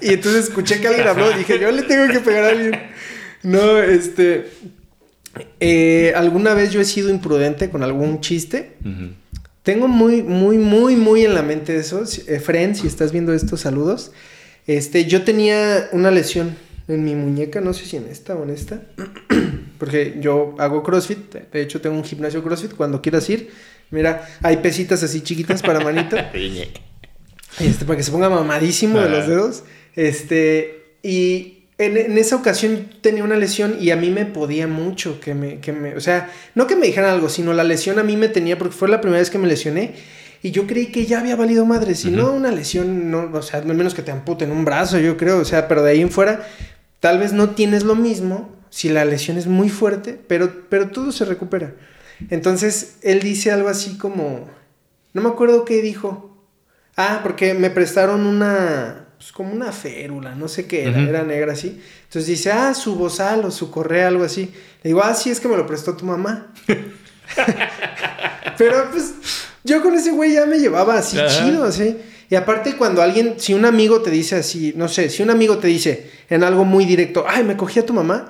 Y 0.00 0.12
entonces 0.12 0.44
escuché 0.44 0.80
que 0.80 0.88
alguien 0.88 1.08
habló 1.08 1.32
y 1.32 1.38
dije, 1.38 1.58
yo 1.58 1.70
le 1.70 1.82
tengo 1.82 2.12
que 2.12 2.20
pegar 2.20 2.44
a 2.44 2.48
alguien. 2.50 2.80
No, 3.42 3.78
este... 3.78 4.50
eh, 5.60 6.12
alguna 6.14 6.54
vez 6.54 6.70
yo 6.70 6.80
he 6.80 6.84
sido 6.84 7.10
imprudente 7.10 7.70
con 7.70 7.82
algún 7.82 8.20
chiste. 8.20 8.76
Tengo 9.62 9.88
muy, 9.88 10.22
muy, 10.22 10.58
muy, 10.58 10.96
muy 10.96 11.24
en 11.24 11.34
la 11.34 11.42
mente 11.42 11.76
eso. 11.76 12.02
Eh, 12.26 12.40
Fren, 12.40 12.74
si 12.74 12.86
estás 12.86 13.12
viendo 13.12 13.32
estos 13.32 13.60
saludos. 13.60 14.12
Este, 14.66 15.06
yo 15.06 15.24
tenía 15.24 15.88
una 15.92 16.10
lesión 16.10 16.56
en 16.88 17.04
mi 17.04 17.14
muñeca, 17.14 17.60
no 17.60 17.72
sé 17.72 17.84
si 17.84 17.96
en 17.96 18.06
esta 18.06 18.34
o 18.34 18.44
en 18.44 18.50
esta. 18.50 18.82
Porque 19.78 20.16
yo 20.20 20.54
hago 20.58 20.82
CrossFit. 20.82 21.34
De 21.52 21.62
hecho, 21.62 21.80
tengo 21.80 21.96
un 21.96 22.04
gimnasio 22.04 22.42
CrossFit. 22.42 22.74
Cuando 22.74 23.02
quieras 23.02 23.28
ir, 23.30 23.50
mira, 23.90 24.28
hay 24.42 24.58
pesitas 24.58 25.02
así 25.02 25.20
chiquitas 25.20 25.62
para 25.62 25.80
manita. 25.80 26.30
Este, 27.60 27.84
para 27.86 27.96
que 27.96 28.04
se 28.04 28.12
ponga 28.12 28.28
mamadísimo 28.28 29.00
de 29.00 29.08
los 29.08 29.20
Ajá. 29.20 29.30
dedos. 29.30 29.64
Este, 29.96 30.94
y 31.02 31.64
en, 31.78 31.96
en 31.96 32.18
esa 32.18 32.36
ocasión 32.36 32.88
tenía 33.00 33.24
una 33.24 33.36
lesión 33.36 33.78
y 33.80 33.90
a 33.90 33.96
mí 33.96 34.10
me 34.10 34.26
podía 34.26 34.68
mucho 34.68 35.18
que 35.18 35.34
me, 35.34 35.58
que 35.58 35.72
me, 35.72 35.96
o 35.96 36.00
sea, 36.00 36.30
no 36.54 36.68
que 36.68 36.76
me 36.76 36.86
dijeran 36.86 37.10
algo, 37.10 37.28
sino 37.28 37.52
la 37.54 37.64
lesión 37.64 37.98
a 37.98 38.04
mí 38.04 38.16
me 38.16 38.28
tenía 38.28 38.58
porque 38.58 38.76
fue 38.76 38.88
la 38.88 39.00
primera 39.00 39.18
vez 39.18 39.30
que 39.30 39.38
me 39.38 39.48
lesioné 39.48 39.94
y 40.42 40.52
yo 40.52 40.66
creí 40.66 40.86
que 40.86 41.06
ya 41.06 41.18
había 41.18 41.34
valido 41.34 41.64
madre, 41.66 41.94
si 41.94 42.10
no 42.10 42.32
una 42.32 42.52
lesión, 42.52 43.10
no, 43.10 43.30
o 43.32 43.42
sea, 43.42 43.60
al 43.60 43.66
menos 43.74 43.94
que 43.94 44.02
te 44.02 44.12
amputen 44.12 44.52
un 44.52 44.64
brazo, 44.64 44.98
yo 44.98 45.16
creo, 45.16 45.38
o 45.38 45.44
sea, 45.44 45.66
pero 45.66 45.82
de 45.82 45.92
ahí 45.92 46.00
en 46.00 46.10
fuera, 46.10 46.46
tal 47.00 47.18
vez 47.18 47.32
no 47.32 47.50
tienes 47.50 47.82
lo 47.82 47.96
mismo 47.96 48.54
si 48.70 48.88
la 48.88 49.04
lesión 49.04 49.36
es 49.36 49.46
muy 49.46 49.68
fuerte, 49.68 50.18
pero, 50.28 50.64
pero 50.68 50.90
todo 50.90 51.10
se 51.10 51.24
recupera. 51.24 51.74
Entonces, 52.30 52.96
él 53.02 53.20
dice 53.20 53.50
algo 53.50 53.68
así 53.68 53.96
como, 53.98 54.48
no 55.12 55.22
me 55.22 55.28
acuerdo 55.28 55.64
qué 55.64 55.80
dijo, 55.82 56.28
Ah, 57.00 57.20
porque 57.22 57.54
me 57.54 57.70
prestaron 57.70 58.26
una, 58.26 59.06
pues 59.18 59.30
como 59.30 59.52
una 59.52 59.70
férula, 59.70 60.34
no 60.34 60.48
sé 60.48 60.66
qué 60.66 60.82
era, 60.82 61.00
era 61.00 61.22
negra 61.22 61.52
así. 61.52 61.80
Entonces 62.02 62.26
dice, 62.26 62.50
ah, 62.50 62.74
su 62.74 62.96
bozal 62.96 63.44
o 63.44 63.52
su 63.52 63.70
correa, 63.70 64.08
algo 64.08 64.24
así. 64.24 64.52
Le 64.82 64.90
digo, 64.90 65.00
ah, 65.04 65.14
sí, 65.14 65.30
es 65.30 65.38
que 65.38 65.46
me 65.46 65.56
lo 65.56 65.64
prestó 65.64 65.96
tu 65.96 66.04
mamá. 66.04 66.52
Pero 68.58 68.90
pues 68.90 69.14
yo 69.62 69.80
con 69.80 69.94
ese 69.94 70.10
güey 70.10 70.32
ya 70.32 70.44
me 70.44 70.58
llevaba 70.58 70.98
así 70.98 71.16
Ajá. 71.16 71.28
chido, 71.28 71.62
así. 71.62 71.98
Y 72.28 72.34
aparte 72.34 72.74
cuando 72.74 73.00
alguien, 73.00 73.34
si 73.38 73.54
un 73.54 73.64
amigo 73.64 74.02
te 74.02 74.10
dice 74.10 74.34
así, 74.34 74.72
no 74.74 74.88
sé, 74.88 75.08
si 75.08 75.22
un 75.22 75.30
amigo 75.30 75.58
te 75.58 75.68
dice 75.68 76.10
en 76.28 76.42
algo 76.42 76.64
muy 76.64 76.84
directo, 76.84 77.26
ay, 77.28 77.44
me 77.44 77.56
cogí 77.56 77.78
a 77.78 77.86
tu 77.86 77.94
mamá, 77.94 78.28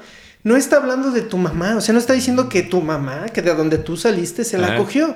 no 0.49 0.57
está 0.57 0.77
hablando 0.79 1.11
de 1.11 1.21
tu 1.21 1.37
mamá, 1.37 1.77
o 1.77 1.81
sea, 1.83 1.93
no 1.93 1.99
está 1.99 2.15
diciendo 2.15 2.49
que 2.49 2.63
tu 2.63 2.81
mamá, 2.81 3.27
que 3.27 3.43
de 3.43 3.55
donde 3.55 3.77
tú 3.77 3.99
saliste, 3.99 4.45
se 4.45 4.57
la 4.57 4.69
Ajá. 4.69 4.77
cogió. 4.79 5.15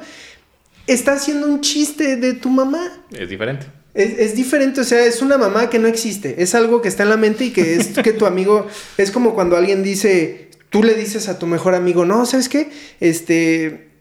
Está 0.87 1.15
haciendo 1.15 1.47
un 1.47 1.63
chiste 1.63 2.17
de 2.17 2.35
tu 2.35 2.51
mamá. 2.51 3.03
Es 3.11 3.31
diferente. 3.31 3.67
Es, 3.95 4.19
es 4.19 4.37
diferente, 4.37 4.83
o 4.83 4.85
sea, 4.85 5.05
es 5.07 5.23
una 5.23 5.39
mamá 5.39 5.71
que 5.71 5.79
no 5.79 5.89
existe. 5.89 6.43
Es 6.43 6.55
algo 6.55 6.83
que 6.83 6.89
está 6.89 7.05
en 7.05 7.09
la 7.09 7.17
mente 7.17 7.47
y 7.47 7.51
que 7.51 7.77
es 7.77 7.89
que 8.05 8.13
tu 8.13 8.27
amigo. 8.27 8.67
Es 8.99 9.11
como 9.11 9.35
cuando 9.35 9.57
alguien 9.57 9.83
dice. 9.83 10.51
Tú 10.69 10.83
le 10.83 10.95
dices 10.95 11.29
a 11.29 11.39
tu 11.39 11.47
mejor 11.47 11.75
amigo, 11.75 12.05
no, 12.05 12.25
¿sabes 12.27 12.49
qué? 12.49 12.71
Este. 13.01 13.92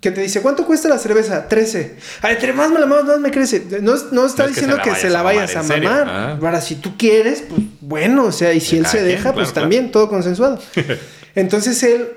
Que 0.00 0.12
te 0.12 0.20
dice, 0.20 0.42
¿cuánto 0.42 0.64
cuesta 0.64 0.88
la 0.88 0.98
cerveza? 0.98 1.48
13. 1.48 1.96
Ay, 2.22 2.34
entre 2.34 2.52
más 2.52 2.70
me 2.70 2.78
la 2.78 2.86
mamas, 2.86 3.04
más 3.04 3.20
me 3.20 3.32
crece. 3.32 3.64
No, 3.82 3.94
no 3.94 3.96
está 3.96 4.14
No 4.14 4.26
es 4.26 4.36
que 4.36 4.46
diciendo 4.46 4.76
se 4.76 4.76
la 4.76 4.82
que 4.82 4.94
se 4.94 5.10
la 5.10 5.22
vayas 5.22 5.56
a 5.56 5.62
mamar. 5.64 6.08
Ah. 6.08 6.38
Ahora, 6.40 6.60
si 6.60 6.76
tú 6.76 6.96
quieres, 6.96 7.42
pues 7.48 7.62
bueno, 7.80 8.26
o 8.26 8.32
sea, 8.32 8.52
y 8.52 8.60
si 8.60 8.78
él 8.78 8.86
se 8.86 9.02
deja, 9.02 9.22
claro, 9.22 9.36
pues 9.36 9.48
claro. 9.52 9.62
también, 9.62 9.90
todo 9.90 10.08
consensuado. 10.08 10.60
Entonces 11.34 11.82
él, 11.82 12.08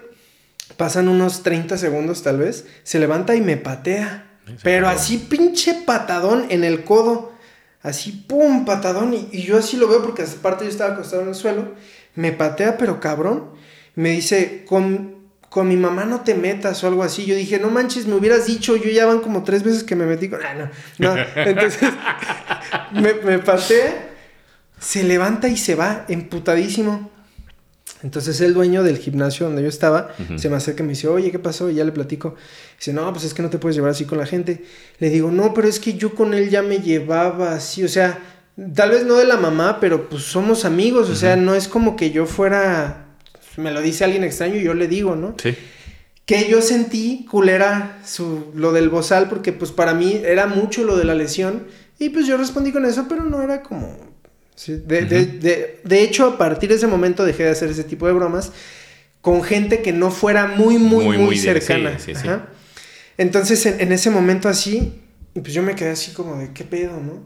pasan 0.78 1.08
unos 1.08 1.42
30 1.42 1.78
segundos 1.78 2.22
tal 2.22 2.38
vez, 2.38 2.66
se 2.84 3.00
levanta 3.00 3.36
y 3.36 3.42
me 3.42 3.58
patea. 3.58 4.28
Sí, 4.46 4.54
Pero 4.64 4.88
así 4.88 5.18
pinche 5.18 5.74
patadón 5.74 6.46
en 6.50 6.64
el 6.64 6.84
codo. 6.84 7.32
Así, 7.82 8.12
pum, 8.12 8.64
patadón. 8.64 9.16
Y, 9.16 9.30
y 9.32 9.42
yo 9.42 9.58
así 9.58 9.78
lo 9.78 9.88
veo 9.88 10.04
porque 10.04 10.22
aparte 10.22 10.66
yo 10.66 10.70
estaba 10.70 10.94
acostado 10.94 11.24
en 11.24 11.30
el 11.30 11.36
suelo. 11.36 11.74
Me 12.14 12.32
patea, 12.32 12.78
pero 12.78 13.00
cabrón. 13.00 13.52
Me 13.96 14.12
dice, 14.12 14.66
con, 14.68 15.21
con 15.52 15.68
mi 15.68 15.76
mamá 15.76 16.06
no 16.06 16.22
te 16.22 16.34
metas 16.34 16.82
o 16.82 16.88
algo 16.88 17.04
así. 17.04 17.26
Yo 17.26 17.36
dije, 17.36 17.60
no 17.60 17.70
manches, 17.70 18.08
me 18.08 18.16
hubieras 18.16 18.48
dicho. 18.48 18.78
Yo 18.78 18.90
ya 18.90 19.06
van 19.06 19.20
como 19.20 19.44
tres 19.44 19.64
veces 19.64 19.84
que 19.84 19.98
me 19.98 20.06
metí 20.06 20.30
con... 20.30 20.40
Ah, 20.42 20.54
no, 20.54 20.70
no. 20.98 21.22
Entonces, 21.36 21.90
me, 22.94 23.16
me 23.16 23.38
patea. 23.40 24.12
Se 24.80 25.04
levanta 25.04 25.50
y 25.50 25.58
se 25.58 25.76
va, 25.76 26.06
emputadísimo. 26.08 27.12
Entonces 28.02 28.40
el 28.40 28.54
dueño 28.54 28.82
del 28.82 28.98
gimnasio 28.98 29.46
donde 29.46 29.62
yo 29.62 29.68
estaba 29.68 30.16
se 30.38 30.50
me 30.50 30.56
acerca 30.56 30.84
y 30.84 30.86
me 30.86 30.94
dice, 30.94 31.10
oye, 31.10 31.32
¿qué 31.32 31.38
pasó? 31.38 31.70
Y 31.70 31.76
ya 31.76 31.84
le 31.84 31.92
platico. 31.92 32.36
Dice, 32.78 32.94
no, 32.94 33.12
pues 33.12 33.26
es 33.26 33.34
que 33.34 33.42
no 33.42 33.50
te 33.50 33.58
puedes 33.60 33.76
llevar 33.76 33.92
así 33.92 34.06
con 34.06 34.20
la 34.20 34.26
gente. 34.26 34.64
Le 35.00 35.10
digo, 35.10 35.32
no, 35.32 35.54
pero 35.54 35.68
es 35.68 35.82
que 35.82 35.96
yo 35.96 36.16
con 36.16 36.34
él 36.34 36.50
ya 36.50 36.62
me 36.62 36.80
llevaba 36.80 37.54
así, 37.54 37.84
o 37.84 37.90
sea, 37.90 38.20
tal 38.74 38.92
vez 38.92 39.06
no 39.06 39.16
de 39.16 39.26
la 39.26 39.36
mamá, 39.36 39.80
pero 39.82 40.08
pues 40.10 40.24
somos 40.24 40.64
amigos, 40.64 41.10
o 41.10 41.16
sea, 41.16 41.36
no 41.36 41.54
es 41.54 41.68
como 41.68 41.98
que 41.98 42.12
yo 42.12 42.26
fuera, 42.26 43.11
me 43.58 43.72
lo 43.72 43.82
dice 43.82 44.04
alguien 44.04 44.24
extraño 44.24 44.56
y 44.56 44.64
yo 44.64 44.74
le 44.74 44.88
digo, 44.88 45.16
¿no? 45.16 45.36
Sí. 45.42 45.56
Que 46.26 46.48
yo 46.50 46.62
sentí 46.62 47.26
culera 47.30 48.00
su, 48.06 48.52
lo 48.56 48.72
del 48.72 48.90
bozal, 48.90 49.28
porque 49.30 49.52
pues 49.54 49.72
para 49.72 49.94
mí 49.94 50.22
era 50.24 50.48
mucho 50.48 50.84
lo 50.84 50.96
de 50.98 51.04
la 51.06 51.16
lesión. 51.16 51.64
Y 52.00 52.10
pues 52.10 52.26
yo 52.28 52.38
respondí 52.38 52.72
con 52.72 52.86
eso, 52.86 53.06
pero 53.10 53.24
no 53.24 53.42
era 53.42 53.62
como... 53.62 53.96
sí, 54.56 54.74
de, 54.86 55.06
de- 55.06 55.26
de- 55.26 55.80
de 55.84 56.02
hecho, 56.04 56.26
a 56.26 56.38
partir 56.38 56.70
de 56.70 56.76
ese 56.76 56.88
momento 56.88 57.26
dejé 57.26 57.44
de 57.44 57.50
hacer 57.50 57.70
ese 57.70 57.84
tipo 57.84 58.08
de 58.08 58.14
bromas 58.14 58.52
con 59.22 59.44
gente 59.44 59.82
que 59.82 59.92
no 59.94 60.10
fuera 60.10 60.48
muy, 60.48 60.78
muy, 60.78 61.06
muy, 61.06 61.06
Muy, 61.06 61.18
muy 61.18 61.36
de- 61.36 61.42
cercana. 61.42 62.00
sí, 62.00 62.16
sí. 62.16 62.28
Ajá. 62.28 62.48
Entonces, 63.18 63.66
en, 63.66 63.80
en 63.82 63.92
ese 63.92 64.10
momento 64.10 64.48
así, 64.50 65.02
y 65.36 65.42
pues 65.42 65.54
yo 65.54 65.62
me 65.64 65.76
quedé 65.76 65.90
así 65.92 66.12
como 66.12 66.38
de, 66.38 66.52
¿qué 66.54 66.64
pedo, 66.64 66.94
no? 67.00 67.22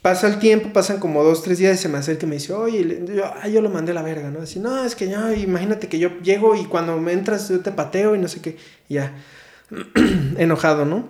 Pasa 0.00 0.26
el 0.28 0.38
tiempo, 0.38 0.72
pasan 0.72 0.98
como 0.98 1.22
dos, 1.22 1.42
tres 1.42 1.58
días 1.58 1.78
y 1.78 1.82
se 1.82 1.88
me 1.88 1.98
acerca 1.98 2.24
y 2.24 2.28
me 2.28 2.36
dice, 2.36 2.52
oye, 2.54 3.04
yo, 3.14 3.24
ah, 3.24 3.48
yo 3.48 3.60
lo 3.60 3.68
mandé 3.68 3.92
a 3.92 3.94
la 3.94 4.02
verga, 4.02 4.30
¿no? 4.30 4.40
Así, 4.40 4.58
no, 4.58 4.82
es 4.82 4.94
que 4.94 5.10
yo, 5.10 5.32
imagínate 5.32 5.88
que 5.88 5.98
yo 5.98 6.18
llego 6.20 6.54
y 6.56 6.64
cuando 6.64 6.98
me 6.98 7.12
entras 7.12 7.48
yo 7.50 7.60
te 7.60 7.70
pateo 7.70 8.14
y 8.14 8.18
no 8.18 8.28
sé 8.28 8.40
qué, 8.40 8.56
y 8.88 8.94
ya, 8.94 9.14
enojado, 10.38 10.86
¿no? 10.86 11.08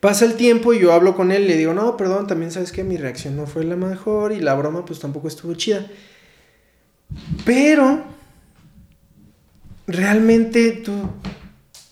Pasa 0.00 0.26
el 0.26 0.34
tiempo 0.34 0.74
y 0.74 0.80
yo 0.80 0.92
hablo 0.92 1.16
con 1.16 1.32
él 1.32 1.44
y 1.44 1.48
le 1.48 1.56
digo, 1.56 1.72
no, 1.72 1.96
perdón, 1.96 2.26
también 2.26 2.50
sabes 2.50 2.72
que 2.72 2.84
mi 2.84 2.98
reacción 2.98 3.36
no 3.36 3.46
fue 3.46 3.64
la 3.64 3.76
mejor 3.76 4.32
y 4.32 4.40
la 4.40 4.54
broma 4.54 4.84
pues 4.84 5.00
tampoco 5.00 5.28
estuvo 5.28 5.54
chida. 5.54 5.86
Pero, 7.44 8.04
realmente 9.86 10.72
tú, 10.72 10.92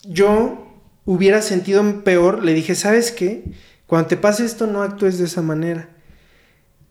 yo 0.05 0.67
hubiera 1.07 1.43
sentido 1.43 2.05
peor, 2.05 2.45
le 2.45 2.53
dije, 2.53 2.75
¿sabes 2.75 3.13
qué? 3.13 3.45
Cuando 3.87 4.09
te 4.09 4.17
pase 4.17 4.45
esto 4.45 4.67
no 4.67 4.83
actúes 4.83 5.19
de 5.19 5.27
esa 5.27 5.43
manera. 5.43 5.89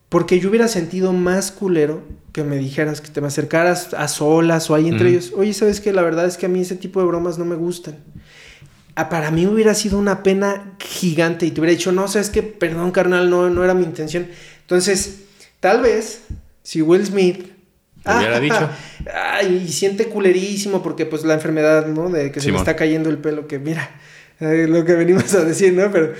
Porque 0.10 0.40
yo 0.40 0.50
hubiera 0.50 0.68
sentido 0.68 1.12
más 1.12 1.52
culero 1.52 2.04
que 2.34 2.44
me 2.44 2.58
dijeras, 2.58 3.02
que 3.02 3.10
te 3.10 3.20
me 3.20 3.28
acercaras 3.28 3.96
a 3.96 4.08
solas 4.08 4.70
o 4.70 4.76
ahí 4.76 4.88
entre 4.88 5.10
ellos. 5.10 5.34
Oye, 5.36 5.54
¿sabes 5.54 5.82
qué? 5.82 5.92
La 5.92 6.04
verdad 6.04 6.28
es 6.28 6.38
que 6.38 6.46
a 6.46 6.50
mí 6.50 6.62
ese 6.62 6.76
tipo 6.76 7.00
de 7.00 7.08
bromas 7.08 7.40
no 7.40 7.46
me 7.46 7.56
gustan. 7.56 7.98
Ah, 8.94 9.10
para 9.10 9.32
mí 9.32 9.48
hubiera 9.48 9.74
sido 9.74 9.98
una 9.98 10.22
pena 10.22 10.76
gigante 10.80 11.48
y 11.48 11.52
te 11.52 11.60
hubiera 11.60 11.76
dicho, 11.76 11.92
no, 11.92 12.08
sabes 12.08 12.30
que, 12.30 12.44
perdón, 12.44 12.92
carnal, 12.92 13.28
no, 13.28 13.50
no 13.50 13.64
era 13.64 13.74
mi 13.74 13.86
intención. 13.86 14.28
Entonces, 14.62 15.22
tal 15.60 15.82
vez, 15.82 16.22
si 16.62 16.84
Will 16.84 17.04
Smith... 17.04 17.52
Hubiera 18.06 18.40
dicho. 18.40 18.70
Ay, 19.12 19.64
y 19.66 19.72
siente 19.72 20.10
culerísimo 20.10 20.84
porque 20.84 21.08
pues 21.08 21.24
la 21.24 21.34
enfermedad, 21.34 21.88
¿no? 21.88 22.10
De 22.10 22.32
que 22.32 22.40
se 22.40 22.48
le 22.48 22.52
Simón. 22.52 22.60
está 22.60 22.76
cayendo 22.76 23.10
el 23.10 23.18
pelo, 23.18 23.48
que 23.48 23.58
mira, 23.58 23.90
eh, 24.40 24.68
lo 24.70 24.86
que 24.86 24.94
venimos 24.94 25.34
a 25.34 25.44
decir, 25.44 25.74
¿no? 25.74 25.92
Pero... 25.92 26.14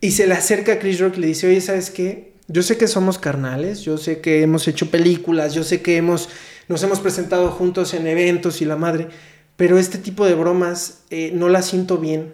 Y 0.00 0.12
se 0.12 0.26
le 0.26 0.34
acerca 0.34 0.74
a 0.74 0.78
Chris 0.78 1.00
Rock 1.00 1.18
y 1.18 1.20
le 1.20 1.26
dice, 1.28 1.48
oye, 1.48 1.60
¿sabes 1.60 1.90
qué? 1.90 2.32
Yo 2.46 2.62
sé 2.62 2.78
que 2.78 2.86
somos 2.86 3.18
carnales, 3.18 3.80
yo 3.82 3.98
sé 3.98 4.20
que 4.20 4.42
hemos 4.42 4.66
hecho 4.68 4.90
películas, 4.90 5.54
yo 5.54 5.64
sé 5.64 5.82
que 5.82 5.96
hemos, 5.96 6.28
nos 6.68 6.82
hemos 6.82 7.00
presentado 7.00 7.50
juntos 7.50 7.92
en 7.94 8.06
eventos 8.06 8.62
y 8.62 8.64
la 8.64 8.76
madre, 8.76 9.08
pero 9.56 9.76
este 9.78 9.98
tipo 9.98 10.24
de 10.24 10.34
bromas 10.34 11.00
eh, 11.10 11.30
no 11.34 11.48
las 11.48 11.66
siento 11.66 11.98
bien. 11.98 12.32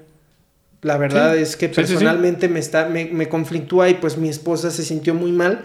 La 0.83 0.99
verdad 0.99 1.35
Sí. 1.35 1.41
es 1.43 1.57
que 1.57 1.69
Sí, 1.69 1.75
sí, 1.75 1.81
sí. 1.87 1.93
personalmente 1.95 2.49
me, 2.49 2.61
está, 2.61 2.89
me, 2.89 3.07
me 3.07 3.29
conflictúa 3.29 3.89
y 3.89 3.95
pues 3.95 4.19
mi 4.19 4.29
esposa 4.29 4.71
se 4.71 4.85
sintió 4.85 5.15
muy 5.15 5.33
mal. 5.33 5.63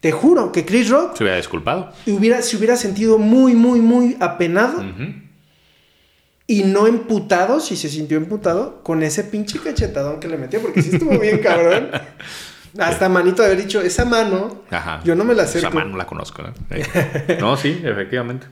Te 0.00 0.12
juro 0.12 0.52
que 0.52 0.64
Chris 0.64 0.90
Rock 0.90 1.16
Se 1.16 1.24
hubiera 1.24 1.38
disculpado. 1.38 1.90
hubiera, 2.06 2.40
se 2.42 2.56
hubiera 2.56 2.76
sentido 2.76 3.18
muy, 3.18 3.54
muy, 3.54 3.80
muy 3.80 4.16
apenado 4.20 4.78
Ujú. 4.78 5.12
Y 6.50 6.64
no 6.64 6.86
emputado, 6.88 7.60
si 7.60 7.76
se 7.76 7.88
sintió 7.88 8.16
emputado, 8.16 8.82
con 8.82 9.02
ese 9.04 9.22
pinche 9.22 9.60
cachetadón 9.60 10.18
que 10.18 10.26
le 10.28 10.38
metió, 10.38 10.60
porque 10.60 10.82
sí 10.82 10.90
estuvo 10.94 11.16
bien 11.20 11.38
cabrón. 11.38 11.90
Hasta 12.78 13.08
manito 13.08 13.42
de 13.42 13.48
haber 13.48 13.62
dicho, 13.62 13.80
esa 13.82 14.04
mano, 14.04 14.62
Ajá. 14.70 15.00
yo 15.04 15.14
no 15.14 15.24
me 15.24 15.34
la 15.34 15.42
Esa 15.44 15.58
acerco. 15.58 15.74
mano 15.76 15.90
no 15.90 15.96
la 15.98 16.06
conozco, 16.06 16.42
¿no? 16.42 16.54
No, 17.40 17.56
sí, 17.56 17.80
efectivamente. 17.84 18.46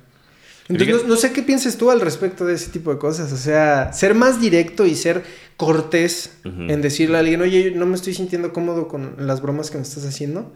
Entonces, 0.68 1.02
no, 1.04 1.08
no 1.10 1.16
sé 1.16 1.32
qué 1.32 1.42
pienses 1.42 1.78
tú 1.78 1.90
al 1.90 2.00
respecto 2.00 2.44
de 2.44 2.54
ese 2.54 2.70
tipo 2.70 2.92
de 2.92 2.98
cosas. 2.98 3.32
O 3.32 3.36
sea, 3.36 3.92
ser 3.92 4.14
más 4.14 4.40
directo 4.40 4.84
y 4.84 4.94
ser 4.94 5.22
cortés 5.56 6.38
en 6.44 6.82
decirle 6.82 7.16
a 7.16 7.20
alguien, 7.20 7.40
oye, 7.40 7.70
no 7.74 7.86
me 7.86 7.94
estoy 7.94 8.14
sintiendo 8.14 8.52
cómodo 8.52 8.88
con 8.88 9.14
las 9.26 9.40
bromas 9.40 9.70
que 9.70 9.76
me 9.78 9.84
estás 9.84 10.04
haciendo. 10.04 10.52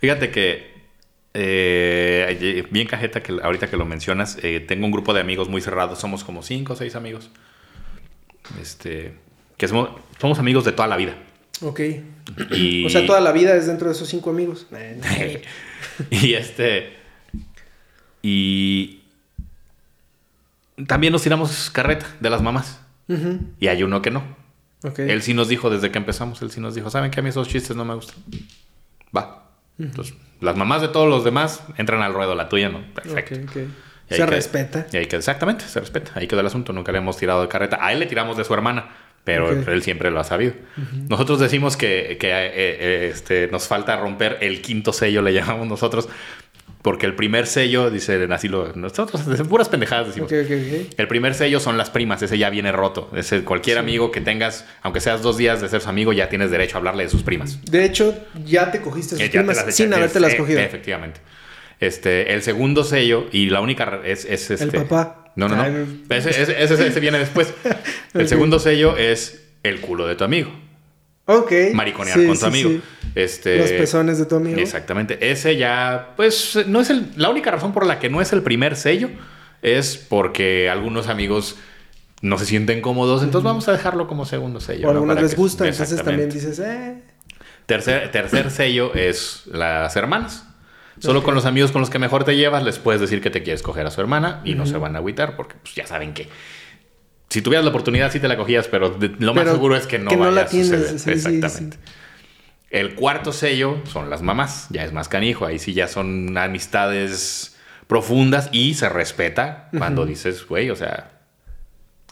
Fíjate 0.00 0.30
que 0.30 0.75
eh, 1.38 2.66
bien 2.70 2.86
cajeta 2.86 3.22
que 3.22 3.38
ahorita 3.42 3.68
que 3.68 3.76
lo 3.76 3.84
mencionas, 3.84 4.38
eh, 4.42 4.60
tengo 4.60 4.86
un 4.86 4.92
grupo 4.92 5.12
de 5.12 5.20
amigos 5.20 5.48
muy 5.50 5.60
cerrados, 5.60 5.98
somos 5.98 6.24
como 6.24 6.42
cinco 6.42 6.72
o 6.72 6.76
seis 6.76 6.94
amigos. 6.94 7.30
Este, 8.60 9.14
que 9.56 9.68
somos, 9.68 9.90
somos 10.18 10.38
amigos 10.38 10.64
de 10.64 10.72
toda 10.72 10.88
la 10.88 10.96
vida. 10.96 11.14
Ok. 11.60 11.80
Y, 12.52 12.84
O 12.86 12.88
sea, 12.88 13.04
toda 13.04 13.20
la 13.20 13.32
vida 13.32 13.54
es 13.54 13.66
dentro 13.66 13.88
de 13.88 13.94
esos 13.94 14.08
cinco 14.08 14.30
amigos. 14.30 14.66
y 16.10 16.34
este 16.34 16.94
y 18.22 19.02
también 20.86 21.12
nos 21.12 21.22
tiramos 21.22 21.70
carreta 21.70 22.06
de 22.18 22.30
las 22.30 22.42
mamás 22.42 22.80
y 23.60 23.68
hay 23.68 23.82
uno 23.82 24.02
que 24.02 24.10
no. 24.10 24.24
Ok. 24.82 25.00
Él 25.00 25.22
sí 25.22 25.34
nos 25.34 25.48
dijo 25.48 25.70
desde 25.70 25.90
que 25.90 25.98
empezamos, 25.98 26.40
él 26.42 26.50
sí 26.50 26.60
nos 26.60 26.74
dijo, 26.74 26.90
¿saben 26.90 27.10
que 27.10 27.20
a 27.20 27.22
mí 27.22 27.28
esos 27.28 27.46
chistes 27.46 27.76
no 27.76 27.84
me 27.84 27.94
gustan? 27.94 28.16
Va. 29.16 29.45
Entonces, 29.78 30.14
las 30.40 30.56
mamás 30.56 30.82
de 30.82 30.88
todos 30.88 31.08
los 31.08 31.24
demás 31.24 31.62
entran 31.76 32.02
al 32.02 32.14
ruedo, 32.14 32.34
la 32.34 32.48
tuya 32.48 32.68
no. 32.68 32.82
Perfecto. 32.94 33.36
Se 34.08 34.24
respeta. 34.24 34.86
Y 34.92 34.96
ahí 34.98 35.06
queda, 35.06 35.18
exactamente, 35.18 35.64
se 35.64 35.80
respeta. 35.80 36.12
Ahí 36.14 36.28
quedó 36.28 36.40
el 36.40 36.46
asunto. 36.46 36.72
Nunca 36.72 36.92
le 36.92 36.98
hemos 36.98 37.16
tirado 37.16 37.42
de 37.42 37.48
carreta. 37.48 37.78
A 37.84 37.92
él 37.92 37.98
le 37.98 38.06
tiramos 38.06 38.36
de 38.36 38.44
su 38.44 38.54
hermana, 38.54 38.90
pero 39.24 39.50
él 39.50 39.82
siempre 39.82 40.10
lo 40.10 40.20
ha 40.20 40.24
sabido. 40.24 40.54
Nosotros 41.08 41.40
decimos 41.40 41.76
que, 41.76 42.16
que, 42.20 42.28
eh, 42.28 42.52
eh, 42.54 43.10
este, 43.12 43.48
nos 43.48 43.66
falta 43.66 43.96
romper 43.96 44.38
el 44.40 44.62
quinto 44.62 44.92
sello, 44.92 45.22
le 45.22 45.32
llamamos 45.32 45.66
nosotros, 45.66 46.08
porque 46.86 47.04
el 47.06 47.16
primer 47.16 47.48
sello, 47.48 47.90
dice, 47.90 48.28
así 48.30 48.46
lo. 48.46 48.72
Nosotros, 48.76 49.20
puras 49.48 49.68
pendejadas 49.68 50.06
decimos. 50.06 50.30
El 50.30 51.08
primer 51.08 51.34
sello 51.34 51.58
son 51.58 51.76
las 51.76 51.90
primas, 51.90 52.22
ese 52.22 52.38
ya 52.38 52.48
viene 52.48 52.70
roto. 52.70 53.10
Ese, 53.16 53.42
cualquier 53.42 53.78
amigo 53.78 54.12
que 54.12 54.20
tengas, 54.20 54.64
aunque 54.82 55.00
seas 55.00 55.20
dos 55.20 55.36
días 55.36 55.60
de 55.60 55.68
ser 55.68 55.80
su 55.80 55.88
amigo, 55.88 56.12
ya 56.12 56.28
tienes 56.28 56.52
derecho 56.52 56.76
a 56.76 56.78
hablarle 56.78 57.02
de 57.02 57.10
sus 57.10 57.24
primas. 57.24 57.58
De 57.64 57.84
hecho, 57.84 58.16
ya 58.44 58.70
te 58.70 58.80
cogiste 58.80 59.16
sus 59.16 59.20
Eh, 59.24 59.30
primas 59.30 59.56
las 59.66 59.74
sin 59.74 59.92
haberte 59.92 60.20
las 60.20 60.36
cogido. 60.36 60.60
Efectivamente. 60.60 61.20
Este, 61.80 62.32
el 62.34 62.42
segundo 62.42 62.84
sello 62.84 63.26
y 63.32 63.50
la 63.50 63.60
única 63.60 64.00
es, 64.04 64.24
es 64.24 64.52
este. 64.52 64.64
El 64.78 64.84
papá. 64.84 65.32
No, 65.34 65.48
no, 65.48 65.56
no. 65.56 65.62
Ay, 65.64 66.04
Ese, 66.08 66.30
ese- 66.30 66.62
ese- 66.62 66.86
ese 66.86 67.00
viene 67.00 67.18
después. 67.18 67.52
El 68.14 68.28
segundo 68.28 68.60
sello 68.60 68.96
es 68.96 69.42
el 69.64 69.80
culo 69.80 70.06
de 70.06 70.14
tu 70.14 70.22
amigo. 70.22 70.50
Ok. 71.26 71.52
Mariconear 71.74 72.18
Sí, 72.18 72.26
con 72.26 72.34
tu 72.34 72.40
sí, 72.40 72.46
amigo. 72.46 72.70
sí. 72.70 72.82
Este, 73.14 73.58
Los 73.58 73.70
pezones 73.70 74.18
de 74.18 74.26
tu 74.26 74.36
amigo. 74.36 74.58
Exactamente. 74.58 75.30
Ese 75.30 75.56
ya, 75.56 76.12
pues, 76.16 76.58
no 76.66 76.80
es 76.80 76.90
el. 76.90 77.08
La 77.16 77.30
única 77.30 77.50
razón 77.50 77.72
por 77.72 77.84
la 77.86 77.98
que 77.98 78.08
no 78.08 78.20
es 78.20 78.32
el 78.32 78.42
primer 78.42 78.76
sello 78.76 79.08
es 79.62 79.96
porque 79.96 80.70
algunos 80.70 81.08
amigos 81.08 81.56
no 82.22 82.38
se 82.38 82.46
sienten 82.46 82.80
cómodos. 82.80 83.22
Entonces 83.22 83.44
vamos 83.44 83.66
a 83.68 83.72
dejarlo 83.72 84.06
como 84.06 84.24
segundo 84.24 84.60
sello. 84.60 84.86
O 84.86 84.90
a 84.90 84.92
¿no? 84.92 85.00
algunos 85.00 85.20
les 85.20 85.36
gusta, 85.36 85.66
entonces 85.66 86.02
también 86.02 86.30
dices, 86.30 86.58
eh. 86.58 87.02
Tercer, 87.66 88.12
tercer 88.12 88.50
sello 88.50 88.94
es 88.94 89.42
las 89.46 89.96
hermanas. 89.96 90.46
Solo 90.98 91.22
con 91.22 91.34
los 91.34 91.44
amigos 91.44 91.72
con 91.72 91.80
los 91.82 91.90
que 91.90 91.98
mejor 91.98 92.24
te 92.24 92.36
llevas 92.36 92.62
les 92.62 92.78
puedes 92.78 93.00
decir 93.02 93.20
que 93.20 93.28
te 93.28 93.42
quieres 93.42 93.62
coger 93.62 93.86
a 93.86 93.90
su 93.90 94.00
hermana 94.00 94.40
y 94.44 94.54
no 94.54 94.64
se 94.64 94.78
van 94.78 94.94
a 94.96 95.00
agüitar 95.00 95.36
porque 95.36 95.54
pues, 95.62 95.74
ya 95.74 95.86
saben 95.86 96.14
que 96.14 96.28
si 97.36 97.42
tuvieras 97.42 97.64
la 97.64 97.70
oportunidad 97.70 98.10
sí 98.10 98.18
te 98.18 98.28
la 98.28 98.36
cogías, 98.38 98.66
pero 98.66 98.88
de- 98.88 99.10
lo 99.18 99.34
más 99.34 99.44
seguro 99.50 99.76
es 99.76 99.86
que 99.86 99.98
no 99.98 100.08
que 100.10 100.16
no 100.16 100.24
vaya 100.24 100.42
a 100.42 100.48
suceder. 100.48 100.68
tienes, 100.86 100.90
sí, 100.90 100.98
sí, 100.98 101.10
Exactamente. 101.10 101.76
El 102.70 102.94
cuarto 102.94 103.30
sello 103.32 103.82
son 103.84 104.08
las 104.08 104.22
mamás, 104.22 104.68
ya 104.70 104.84
es 104.84 104.92
más 104.94 105.08
canijo, 105.08 105.44
ahí 105.44 105.58
sí 105.58 105.74
ya 105.74 105.86
son 105.86 106.36
amistades 106.38 107.56
profundas 107.86 108.48
y 108.52 108.72
se 108.74 108.88
respeta 108.88 109.68
cuando 109.76 110.04
dices, 110.06 110.46
güey, 110.48 110.70
o 110.70 110.76
sea, 110.76 111.10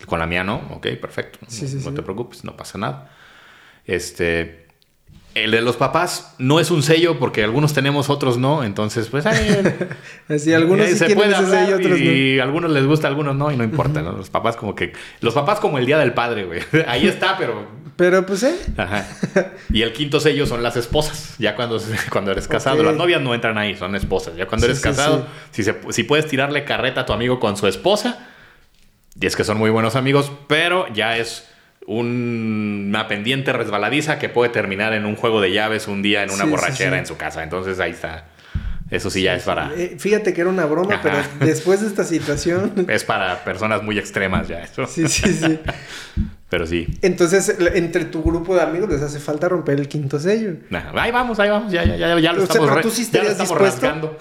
con 0.06 0.18
la 0.18 0.26
mía 0.26 0.44
no, 0.44 0.56
ok, 0.72 0.86
perfecto, 1.00 1.38
no 1.84 1.92
te 1.94 2.02
preocupes, 2.02 2.44
no 2.44 2.54
pasa 2.56 2.76
nada. 2.78 3.10
Este, 3.86 4.63
el 5.34 5.50
de 5.50 5.60
los 5.60 5.76
papás 5.76 6.34
no 6.38 6.60
es 6.60 6.70
un 6.70 6.82
sello 6.82 7.18
porque 7.18 7.42
algunos 7.42 7.72
tenemos, 7.74 8.08
otros 8.10 8.38
no. 8.38 8.62
Entonces, 8.64 9.08
pues 9.08 9.26
ay, 9.26 9.62
Así, 10.28 10.52
algunos 10.52 10.86
sí 10.86 10.92
se 10.96 11.06
tienen 11.06 11.16
puede 11.18 11.30
ese 11.32 11.38
hablar 11.44 11.64
sello, 11.66 11.76
otros 11.76 11.98
no. 12.00 12.04
y 12.10 12.38
algunos 12.40 12.70
les 12.70 12.86
gusta, 12.86 13.08
algunos 13.08 13.34
no, 13.36 13.50
y 13.50 13.56
no 13.56 13.64
importa, 13.64 14.02
¿no? 14.02 14.12
Los 14.12 14.30
papás 14.30 14.56
como 14.56 14.74
que... 14.74 14.92
Los 15.20 15.34
papás 15.34 15.58
como 15.60 15.78
el 15.78 15.86
Día 15.86 15.98
del 15.98 16.12
Padre, 16.14 16.44
güey. 16.44 16.60
Ahí 16.86 17.06
está, 17.06 17.36
pero... 17.36 17.84
Pero 17.96 18.26
pues, 18.26 18.42
eh. 18.42 18.56
Ajá. 18.76 19.06
Y 19.72 19.82
el 19.82 19.92
quinto 19.92 20.18
sello 20.18 20.46
son 20.46 20.64
las 20.64 20.76
esposas. 20.76 21.36
Ya 21.38 21.54
cuando, 21.54 21.80
cuando 22.10 22.32
eres 22.32 22.48
casado. 22.48 22.82
Las 22.82 22.96
novias 22.96 23.20
no 23.22 23.34
entran 23.34 23.56
ahí, 23.56 23.76
son 23.76 23.94
esposas. 23.94 24.34
Ya 24.36 24.46
cuando 24.46 24.66
Sí, 24.66 24.70
eres 24.72 24.78
sí, 24.78 24.88
casado, 24.88 25.26
Si, 25.52 25.62
se- 25.62 25.78
si 25.90 26.02
puedes 26.02 26.26
tirarle 26.26 26.64
carreta 26.64 27.02
a 27.02 27.06
tu 27.06 27.12
amigo 27.12 27.38
con 27.38 27.56
su 27.56 27.68
esposa, 27.68 28.26
y 29.20 29.26
es 29.26 29.36
que 29.36 29.44
son 29.44 29.58
muy 29.58 29.70
buenos 29.70 29.94
amigos, 29.94 30.32
pero 30.48 30.92
ya 30.92 31.16
es 31.18 31.48
una 31.86 33.06
pendiente 33.08 33.52
resbaladiza 33.52 34.18
que 34.18 34.28
puede 34.28 34.50
terminar 34.50 34.92
en 34.94 35.04
un 35.06 35.16
juego 35.16 35.40
de 35.40 35.52
llaves 35.52 35.86
un 35.88 36.02
día 36.02 36.22
en 36.22 36.30
una 36.30 36.44
Sí, 36.44 36.50
borrachera 36.50 36.92
sí. 36.96 36.98
en 37.00 37.06
su 37.06 37.16
casa. 37.16 37.42
Entonces 37.42 37.78
ahí 37.80 37.90
está. 37.92 38.26
Eso 38.90 39.10
sí, 39.10 39.22
ya 39.22 39.34
es 39.34 39.42
para... 39.44 39.72
Eh, 39.76 39.96
fíjate 39.98 40.32
que 40.34 40.42
era 40.42 40.50
una 40.50 40.66
broma, 40.66 40.94
Ajá. 40.96 41.02
pero 41.02 41.16
después 41.46 41.80
de 41.80 41.86
esta 41.88 42.04
situación. 42.04 42.72
Es 42.88 43.02
para 43.02 43.42
personas 43.42 43.82
muy 43.82 43.98
extremas 43.98 44.46
ya 44.46 44.60
eso. 44.62 44.86
sí, 44.86 45.08
sí, 45.08 45.32
sí. 45.32 45.58
Pero 46.50 46.66
sí. 46.68 46.86
Entonces, 47.02 47.56
entre 47.74 48.04
tu 48.04 48.22
grupo 48.22 48.54
de 48.54 48.62
amigos 48.62 48.88
les 48.88 49.02
hace 49.02 49.18
falta 49.18 49.48
romper 49.48 49.80
el 49.80 49.88
quinto 49.88 50.20
sello. 50.20 50.52
Ajá. 50.70 50.92
Ahí 51.02 51.10
vamos, 51.10 51.40
ahí 51.40 51.50
vamos. 51.50 51.72
Ya, 51.72 51.82
ya, 51.84 51.96
ya, 51.96 52.16
ya 52.20 52.32
lo 52.32 52.44
O 52.44 52.46
sea, 52.46 52.60
estamos, 52.62 52.80
tú 52.82 52.90
sí 52.90 53.08
ya 53.10 53.22
lo 53.24 53.30
estarías 53.30 53.32
estamos 53.50 53.62
dispuesto. 53.72 53.80
rasgando. 53.80 54.18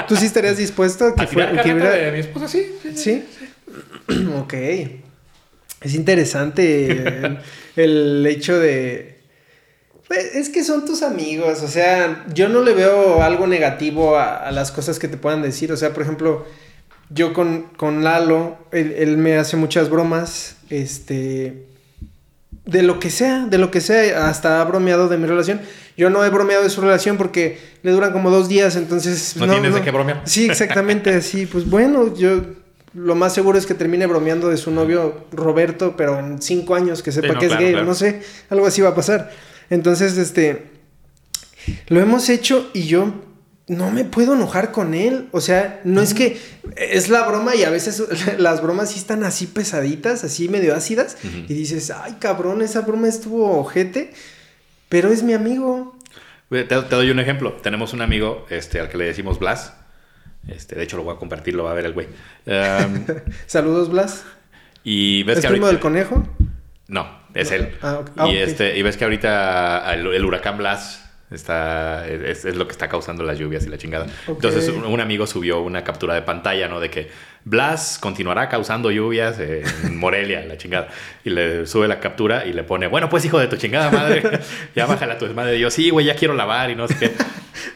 ¿Tú 0.08 0.16
sí 0.16 0.24
estarías 0.26 0.56
dispuesto 0.56 1.04
a 1.08 1.14
que, 1.14 1.22
¿A 1.22 1.26
fuera- 1.26 1.50
tirar 1.50 1.64
que 1.64 1.70
carreta 1.70 1.88
hubiera- 1.90 2.06
de 2.06 2.12
mi 2.12 2.18
esposa? 2.20 2.48
Sí. 2.48 2.66
sí, 2.82 2.92
sí. 2.96 3.24
¿Sí? 4.08 4.28
ok. 4.38 4.54
Es 5.80 5.94
interesante 5.94 6.90
el, 6.90 7.38
el 7.76 8.26
hecho 8.26 8.58
de... 8.58 9.20
Pues, 10.06 10.34
es 10.34 10.48
que 10.48 10.64
son 10.64 10.84
tus 10.84 11.02
amigos, 11.02 11.62
o 11.62 11.68
sea, 11.68 12.26
yo 12.34 12.48
no 12.48 12.62
le 12.62 12.74
veo 12.74 13.22
algo 13.22 13.46
negativo 13.46 14.16
a, 14.16 14.36
a 14.36 14.50
las 14.50 14.72
cosas 14.72 14.98
que 14.98 15.08
te 15.08 15.16
puedan 15.16 15.40
decir. 15.40 15.72
O 15.72 15.76
sea, 15.76 15.94
por 15.94 16.02
ejemplo, 16.02 16.46
yo 17.10 17.32
con, 17.32 17.68
con 17.76 18.02
Lalo, 18.02 18.58
él, 18.72 18.94
él 18.98 19.16
me 19.16 19.36
hace 19.36 19.56
muchas 19.56 19.88
bromas, 19.88 20.56
este... 20.68 21.66
De 22.66 22.82
lo 22.82 23.00
que 23.00 23.10
sea, 23.10 23.46
de 23.46 23.58
lo 23.58 23.70
que 23.70 23.80
sea, 23.80 24.28
hasta 24.28 24.60
ha 24.60 24.64
bromeado 24.64 25.08
de 25.08 25.16
mi 25.16 25.26
relación. 25.26 25.60
Yo 25.96 26.08
no 26.08 26.24
he 26.24 26.30
bromeado 26.30 26.62
de 26.62 26.70
su 26.70 26.80
relación 26.80 27.16
porque 27.16 27.58
le 27.82 27.90
duran 27.90 28.12
como 28.12 28.30
dos 28.30 28.48
días, 28.48 28.76
entonces... 28.76 29.34
No 29.36 29.48
tienes 29.48 29.74
de 29.74 29.82
qué 29.82 29.90
bromear. 29.90 30.22
Sí, 30.24 30.46
exactamente, 30.46 31.20
sí. 31.22 31.46
Pues 31.46 31.68
bueno, 31.68 32.14
yo 32.14 32.42
lo 32.94 33.14
más 33.14 33.32
seguro 33.34 33.58
es 33.58 33.66
que 33.66 33.74
termine 33.74 34.06
bromeando 34.06 34.48
de 34.48 34.56
su 34.56 34.70
novio 34.70 35.26
Roberto, 35.32 35.96
pero 35.96 36.18
en 36.18 36.42
cinco 36.42 36.74
años 36.74 37.02
que 37.02 37.12
sepa 37.12 37.28
Sí, 37.28 37.34
no, 37.34 37.40
que 37.40 37.46
es 37.46 37.50
claro, 37.50 37.64
gay, 37.64 37.72
claro. 37.72 37.86
no 37.86 37.94
sé, 37.94 38.22
algo 38.48 38.66
así 38.66 38.80
va 38.80 38.90
a 38.90 38.94
pasar. 38.94 39.30
Entonces, 39.70 40.18
este, 40.18 40.66
lo 41.88 42.00
hemos 42.00 42.28
hecho 42.28 42.70
y 42.74 42.84
yo 42.84 43.14
no 43.68 43.92
me 43.92 44.04
puedo 44.04 44.34
enojar 44.34 44.72
con 44.72 44.94
él. 44.94 45.28
O 45.30 45.40
sea, 45.40 45.80
no 45.84 46.02
es 46.02 46.12
que 46.12 46.38
es 46.76 47.08
la 47.08 47.22
broma 47.22 47.54
y 47.54 47.62
a 47.62 47.70
veces 47.70 48.02
las 48.38 48.60
bromas 48.60 48.90
sí 48.90 48.98
están 48.98 49.22
así 49.22 49.46
pesaditas, 49.46 50.24
así 50.24 50.48
medio 50.48 50.74
ácidas, 50.74 51.16
y 51.22 51.54
dices, 51.54 51.92
ay 51.92 52.16
cabrón, 52.18 52.62
esa 52.62 52.80
broma 52.80 53.08
estuvo 53.08 53.58
ojete, 53.58 54.12
pero 54.88 55.12
es 55.12 55.22
mi 55.22 55.34
amigo. 55.34 55.96
Te, 56.48 56.64
te 56.64 56.74
doy 56.74 57.10
un 57.10 57.20
ejemplo. 57.20 57.52
Tenemos 57.62 57.92
un 57.92 58.02
amigo 58.02 58.44
este, 58.50 58.80
al 58.80 58.88
que 58.88 58.98
le 58.98 59.04
decimos 59.04 59.38
Blas. 59.38 59.74
Este, 60.48 60.74
de 60.74 60.82
hecho, 60.82 60.96
lo 60.96 61.04
voy 61.04 61.14
a 61.14 61.18
compartir, 61.18 61.54
lo 61.54 61.64
va 61.64 61.72
a 61.72 61.74
ver 61.74 61.86
el 61.86 61.92
güey. 61.92 62.08
Um, 62.46 63.04
Saludos, 63.46 63.90
Blas. 63.90 64.24
Y 64.82 65.22
ves 65.24 65.38
¿Es 65.38 65.42
que 65.44 65.50
primo 65.50 65.66
ahorita- 65.66 65.76
del 65.76 65.80
conejo? 65.80 66.28
No, 66.88 67.06
es 67.34 67.50
él. 67.52 67.76
Ah. 67.82 68.00
Ah, 68.16 68.26
y, 68.28 68.36
este, 68.38 68.76
y 68.76 68.82
ves 68.82 68.96
que 68.96 69.04
ahorita 69.04 69.92
el, 69.94 70.06
el 70.06 70.24
huracán 70.24 70.56
Blas 70.58 71.08
está, 71.30 72.08
es, 72.08 72.44
es 72.44 72.56
lo 72.56 72.66
que 72.66 72.72
está 72.72 72.88
causando 72.88 73.22
las 73.22 73.38
lluvias 73.38 73.64
y 73.66 73.68
la 73.68 73.78
chingada. 73.78 74.06
Entonces 74.26 74.68
un, 74.70 74.84
un 74.84 75.00
amigo 75.00 75.26
subió 75.28 75.60
una 75.60 75.84
captura 75.84 76.14
de 76.14 76.22
pantalla, 76.22 76.66
¿no? 76.66 76.80
De 76.80 76.90
que 76.90 77.08
Blas 77.44 77.98
continuará 78.00 78.48
causando 78.48 78.90
lluvias 78.90 79.38
en 79.38 79.96
Morelia, 79.96 80.44
la 80.46 80.56
chingada. 80.56 80.88
Y 81.24 81.30
le 81.30 81.66
sube 81.66 81.86
la 81.86 82.00
captura 82.00 82.44
y 82.46 82.52
le 82.52 82.64
pone, 82.64 82.88
bueno, 82.88 83.08
pues 83.08 83.24
hijo 83.24 83.38
de 83.38 83.46
tu 83.46 83.56
chingada 83.56 83.90
madre, 83.92 84.22
ya 84.74 84.86
bájala 84.86 85.14
a 85.14 85.18
tu 85.18 85.26
madre. 85.28 85.58
Y 85.58 85.60
yo, 85.60 85.70
sí, 85.70 85.90
güey, 85.90 86.06
ya 86.06 86.16
quiero 86.16 86.34
lavar 86.34 86.70
y 86.70 86.74
no 86.74 86.88
sé 86.88 86.96
qué. 86.98 87.12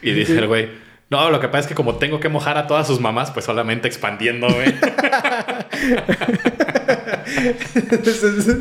Y 0.01 0.11
dice 0.11 0.37
el 0.37 0.47
güey, 0.47 0.67
no, 1.09 1.29
lo 1.29 1.39
que 1.39 1.47
pasa 1.47 1.59
es 1.61 1.67
que 1.67 1.75
como 1.75 1.95
tengo 1.95 2.19
que 2.19 2.29
mojar 2.29 2.57
a 2.57 2.67
todas 2.67 2.87
sus 2.87 2.99
mamás, 2.99 3.31
pues 3.31 3.45
solamente 3.45 3.87
expandiendo, 3.87 4.47
güey. 4.47 4.73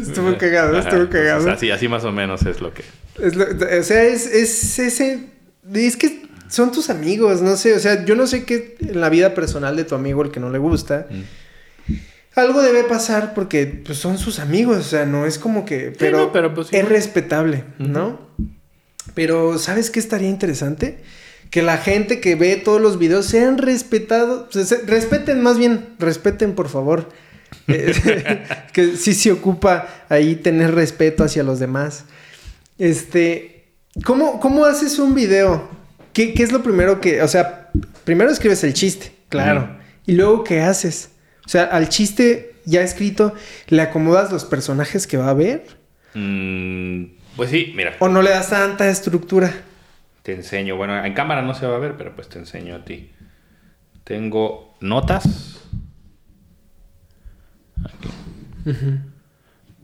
estuvo 0.02 0.36
cagado, 0.38 0.78
Ajá, 0.78 0.88
estuvo 0.88 1.08
cagado. 1.10 1.50
así, 1.50 1.70
así 1.70 1.88
más 1.88 2.04
o 2.04 2.12
menos 2.12 2.44
es 2.46 2.60
lo 2.60 2.72
que... 2.72 2.82
Es 3.20 3.34
lo- 3.36 3.46
o 3.46 3.82
sea, 3.82 4.02
es, 4.04 4.26
es 4.26 4.78
ese. 4.78 5.26
Es 5.72 5.96
que 5.96 6.24
son 6.48 6.72
tus 6.72 6.90
amigos, 6.90 7.40
no 7.42 7.56
sé. 7.56 7.74
O 7.74 7.78
sea, 7.78 8.04
yo 8.04 8.14
no 8.16 8.26
sé 8.26 8.44
qué 8.44 8.76
en 8.80 9.00
la 9.00 9.08
vida 9.08 9.34
personal 9.34 9.76
de 9.76 9.84
tu 9.84 9.94
amigo, 9.94 10.22
el 10.22 10.30
que 10.30 10.40
no 10.40 10.50
le 10.50 10.58
gusta. 10.58 11.06
Algo 12.34 12.62
debe 12.62 12.82
pasar 12.84 13.32
porque 13.34 13.66
pues, 13.86 13.98
son 13.98 14.18
sus 14.18 14.40
amigos. 14.40 14.78
O 14.78 14.82
sea, 14.82 15.06
no 15.06 15.26
es 15.26 15.38
como 15.38 15.64
que. 15.64 15.92
Pero, 15.96 16.18
no, 16.18 16.32
pero, 16.32 16.52
pues, 16.54 16.72
es 16.72 16.88
respetable, 16.88 17.64
¿no? 17.78 18.20
Pero, 19.14 19.58
¿sabes 19.58 19.90
qué 19.90 20.00
estaría 20.00 20.28
interesante? 20.28 20.98
Que 21.50 21.62
la 21.62 21.78
gente 21.78 22.20
que 22.20 22.34
ve 22.34 22.56
todos 22.56 22.80
los 22.80 22.98
videos 22.98 23.26
sean 23.26 23.58
respetados. 23.58 24.46
se- 24.50 24.82
respeten 24.86 25.42
más 25.42 25.58
bien. 25.58 25.86
Respeten, 25.98 26.54
por 26.54 26.68
favor. 26.68 27.08
Eh, 27.66 28.44
que 28.74 28.96
sí 28.96 29.14
se 29.14 29.32
ocupa 29.32 29.86
ahí 30.10 30.34
tener 30.34 30.74
respeto 30.74 31.24
hacia 31.24 31.42
los 31.42 31.58
demás. 31.60 32.04
Este, 32.78 33.72
¿cómo, 34.04 34.38
cómo 34.40 34.64
haces 34.66 34.98
un 34.98 35.14
video? 35.14 35.68
¿Qué, 36.12 36.34
qué 36.34 36.42
es 36.42 36.52
lo 36.52 36.62
primero 36.62 37.00
que, 37.00 37.22
o 37.22 37.28
sea, 37.28 37.70
primero 38.04 38.30
escribes 38.30 38.62
el 38.64 38.74
chiste, 38.74 39.12
claro, 39.30 39.78
y 40.04 40.12
luego 40.12 40.44
qué 40.44 40.60
haces? 40.60 41.10
O 41.46 41.48
sea, 41.48 41.64
al 41.64 41.88
chiste 41.88 42.56
ya 42.66 42.82
escrito, 42.82 43.32
¿le 43.68 43.80
acomodas 43.82 44.30
los 44.32 44.44
personajes 44.44 45.06
que 45.06 45.16
va 45.16 45.26
a 45.28 45.30
haber? 45.30 45.64
Mm, 46.14 47.04
pues 47.36 47.50
sí, 47.50 47.72
mira, 47.74 47.96
¿O 48.00 48.08
no 48.08 48.20
le 48.20 48.30
das 48.30 48.50
tanta 48.50 48.88
estructura? 48.90 49.52
Te 50.24 50.32
enseño. 50.34 50.76
Bueno, 50.76 51.04
en 51.04 51.12
cámara 51.14 51.42
no 51.42 51.54
se 51.54 51.66
va 51.66 51.76
a 51.76 51.78
ver, 51.78 51.96
pero 51.96 52.16
pues 52.16 52.28
te 52.28 52.38
enseño 52.40 52.74
a 52.74 52.84
ti. 52.84 53.12
Tengo 54.02 54.74
notas. 54.80 55.62
Aquí. 57.84 58.08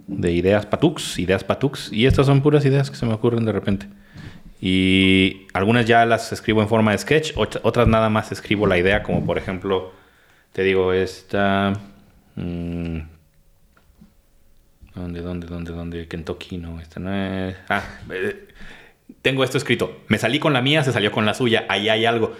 De 0.06 0.32
ideas 0.32 0.66
patux, 0.66 1.18
ideas 1.18 1.44
patux. 1.44 1.92
Y 1.92 2.06
estas 2.06 2.26
son 2.26 2.40
puras 2.42 2.64
ideas 2.64 2.90
que 2.90 2.96
se 2.96 3.06
me 3.06 3.12
ocurren 3.12 3.44
de 3.44 3.52
repente. 3.52 3.86
Y 4.60 5.46
algunas 5.52 5.86
ya 5.86 6.04
las 6.06 6.32
escribo 6.32 6.62
en 6.62 6.68
forma 6.68 6.92
de 6.92 6.98
sketch, 6.98 7.34
ot- 7.34 7.60
otras 7.62 7.86
nada 7.88 8.08
más 8.10 8.32
escribo 8.32 8.66
la 8.66 8.76
idea, 8.78 9.02
como 9.02 9.24
por 9.24 9.38
ejemplo, 9.38 9.92
te 10.52 10.62
digo, 10.62 10.92
esta... 10.92 11.72
mm, 12.36 12.98
¿Dónde, 14.94 15.20
dónde, 15.22 15.46
dónde, 15.46 15.72
dónde? 15.72 16.08
Kentucky, 16.08 16.58
no, 16.58 16.80
esta 16.80 17.00
no 17.00 17.14
es... 17.14 17.56
Ah, 17.68 17.82
eh, 18.10 18.48
tengo 19.22 19.44
esto 19.44 19.58
escrito. 19.58 20.00
Me 20.08 20.18
salí 20.18 20.38
con 20.38 20.52
la 20.52 20.62
mía, 20.62 20.82
se 20.84 20.92
salió 20.92 21.12
con 21.12 21.26
la 21.26 21.34
suya. 21.34 21.66
Ahí 21.68 21.88
hay 21.88 22.04
algo. 22.06 22.34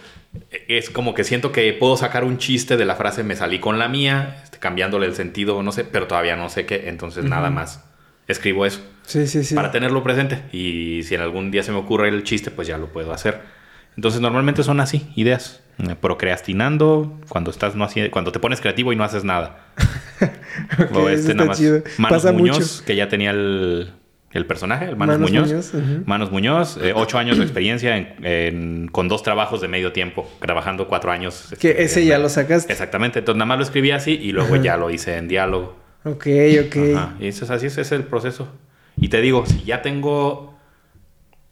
Es 0.69 0.91
como 0.91 1.15
que 1.15 1.25
siento 1.25 1.53
que 1.53 1.73
puedo 1.73 1.97
sacar 1.97 2.25
un 2.25 2.39
chiste 2.39 2.77
de 2.77 2.85
la 2.85 2.95
frase 2.97 3.23
me 3.25 3.35
salí 3.37 3.59
con 3.59 3.79
la 3.79 3.89
mía, 3.89 4.41
este, 4.45 4.59
cambiándole 4.59 5.07
el 5.07 5.15
sentido, 5.15 5.63
no 5.63 5.73
sé, 5.73 5.85
pero 5.85 6.07
todavía 6.07 6.37
no 6.37 6.49
sé 6.49 6.67
qué. 6.67 6.89
Entonces 6.89 7.25
nada 7.25 7.51
más 7.51 7.85
escribo 8.29 8.65
eso 8.65 8.81
Sí, 9.07 9.27
sí, 9.27 9.43
sí. 9.43 9.55
para 9.57 9.73
tenerlo 9.73 10.03
presente. 10.05 10.43
Y 10.53 11.03
si 11.03 11.17
en 11.17 11.21
algún 11.23 11.51
día 11.51 11.63
se 11.65 11.73
me 11.73 11.79
ocurre 11.79 12.09
el 12.09 12.23
chiste, 12.23 12.51
pues 12.53 12.69
ya 12.69 12.79
lo 12.79 12.87
puedo 12.89 13.13
hacer. 13.13 13.41
Entonces 13.97 14.21
normalmente 14.21 14.63
son 14.63 14.79
así, 14.81 15.11
ideas. 15.17 15.61
Eh, 15.79 15.97
Procrastinando, 16.01 17.19
cuando 17.29 17.51
estás 17.51 17.75
no 17.75 17.85
haci- 17.87 18.11
cuando 18.11 18.31
te 18.33 18.39
pones 18.39 18.61
creativo 18.61 18.93
y 18.93 18.97
no 18.97 19.05
haces 19.05 19.25
nada. 19.25 19.67
Ok, 20.79 20.95
O 20.97 21.09
este 21.09 21.35
nada 21.35 21.49
más. 21.49 21.61
Manos 21.99 22.23
Pasa 22.23 22.33
Muñoz, 22.33 22.59
mucho. 22.59 22.85
que 22.85 22.95
ya 22.95 23.09
tenía 23.09 23.31
el, 23.31 23.91
el 24.33 24.47
personaje, 24.47 24.85
el 24.85 24.97
Manos, 24.97 25.19
Manos 25.19 25.31
Muñoz. 25.31 25.73
Muñoz. 25.75 26.07
Manos 26.07 26.31
Muñoz, 26.31 26.79
eh, 26.83 26.93
ocho 26.95 27.19
años 27.19 27.37
de 27.39 27.43
experiencia 27.45 27.97
en- 27.97 28.15
en- 28.25 28.89
con 28.89 29.09
dos 29.09 29.23
trabajos 29.23 29.61
de 29.61 29.67
medio 29.69 29.93
tiempo, 29.93 30.29
trabajando 30.41 30.87
cuatro 30.87 31.11
años. 31.11 31.49
Que 31.61 31.71
este, 31.71 31.83
ese 31.83 32.07
ya 32.07 32.19
lo 32.19 32.29
sacaste. 32.29 32.73
Exactamente, 32.73 33.19
entonces 33.21 33.39
nada 33.39 33.47
más 33.47 33.59
lo 33.59 33.65
escribí 33.65 33.91
así 33.91 34.13
y 34.23 34.31
luego 34.33 34.55
Ajá. 34.55 34.63
ya 34.63 34.77
lo 34.77 34.91
hice 34.91 35.17
en 35.17 35.27
diálogo. 35.27 35.77
Ok, 36.05 36.27
ok. 36.67 36.77
Ajá, 36.97 37.15
Y 37.19 37.27
eso 37.27 37.45
es 37.45 37.51
así, 37.51 37.67
ese 37.67 37.81
es 37.81 37.93
el 37.93 38.05
proceso. 38.05 38.49
Y 38.97 39.09
te 39.09 39.21
digo, 39.21 39.45
si 39.47 39.63
ya 39.65 39.83
tengo 39.83 40.50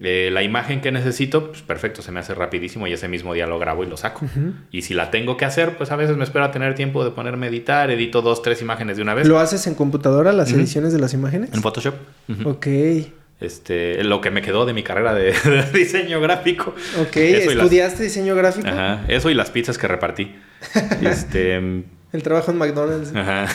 eh, 0.01 0.31
la 0.33 0.43
imagen 0.45 0.81
que 0.81 0.93
necesito, 0.93 1.49
pues 1.49 1.63
perfecto, 1.63 2.03
se 2.03 2.13
me 2.13 2.21
hace 2.21 2.33
rapidísimo 2.35 2.87
y 2.87 2.93
ese 2.93 3.09
mismo 3.09 3.35
día 3.35 3.47
lo 3.47 3.59
grabo 3.59 3.83
y 3.83 3.87
lo 3.89 3.97
saco. 3.97 4.27
Y 4.71 4.83
si 4.83 4.95
la 4.95 5.11
tengo 5.11 5.37
que 5.37 5.45
hacer, 5.45 5.77
pues 5.77 5.91
a 5.91 5.97
veces 5.97 6.17
me 6.17 6.25
espero 6.25 6.45
a 6.45 6.51
tener 6.53 6.75
tiempo 6.75 7.05
de 7.05 7.11
ponerme 7.11 7.47
a 7.47 7.49
editar, 7.49 7.91
edito 7.91 8.23
dos, 8.23 8.43
tres 8.43 8.63
imágenes 8.63 8.97
de 8.97 9.03
una 9.03 9.15
vez 9.15 9.27
¿Lo 9.27 9.39
haces 9.41 9.67
en 9.67 9.75
computadora, 9.75 10.33
las 10.33 10.53
ediciones 10.53 10.93
de 10.93 11.01
las 11.01 11.15
imágenes? 11.15 11.51
en 11.53 11.61
Photoshop. 11.63 11.95
Ujú. 12.29 12.49
Ok, 12.51 12.67
Este, 13.41 14.03
lo 14.05 14.21
que 14.21 14.31
me 14.31 14.41
quedó 14.43 14.67
de 14.67 14.73
mi 14.73 14.83
carrera 14.83 15.15
de, 15.15 15.33
de 15.45 15.79
diseño 15.79 16.21
gráfico. 16.21 16.75
ok. 17.01 17.17
Eso 17.17 17.51
y 17.51 17.55
las- 17.55 17.65
¿Estudiaste 17.65 18.03
diseño 18.05 18.35
gráfico? 18.37 18.69
Ajá, 18.69 19.05
eso 19.09 19.31
y 19.31 19.35
las 19.35 19.51
pizzas 19.51 19.79
que 19.79 19.89
repartí. 19.89 20.35
Este, 21.03 21.55
El 21.57 22.23
trabajo 22.23 22.51
en 22.53 22.59
McDonald's. 22.59 23.15
Ajá. 23.15 23.47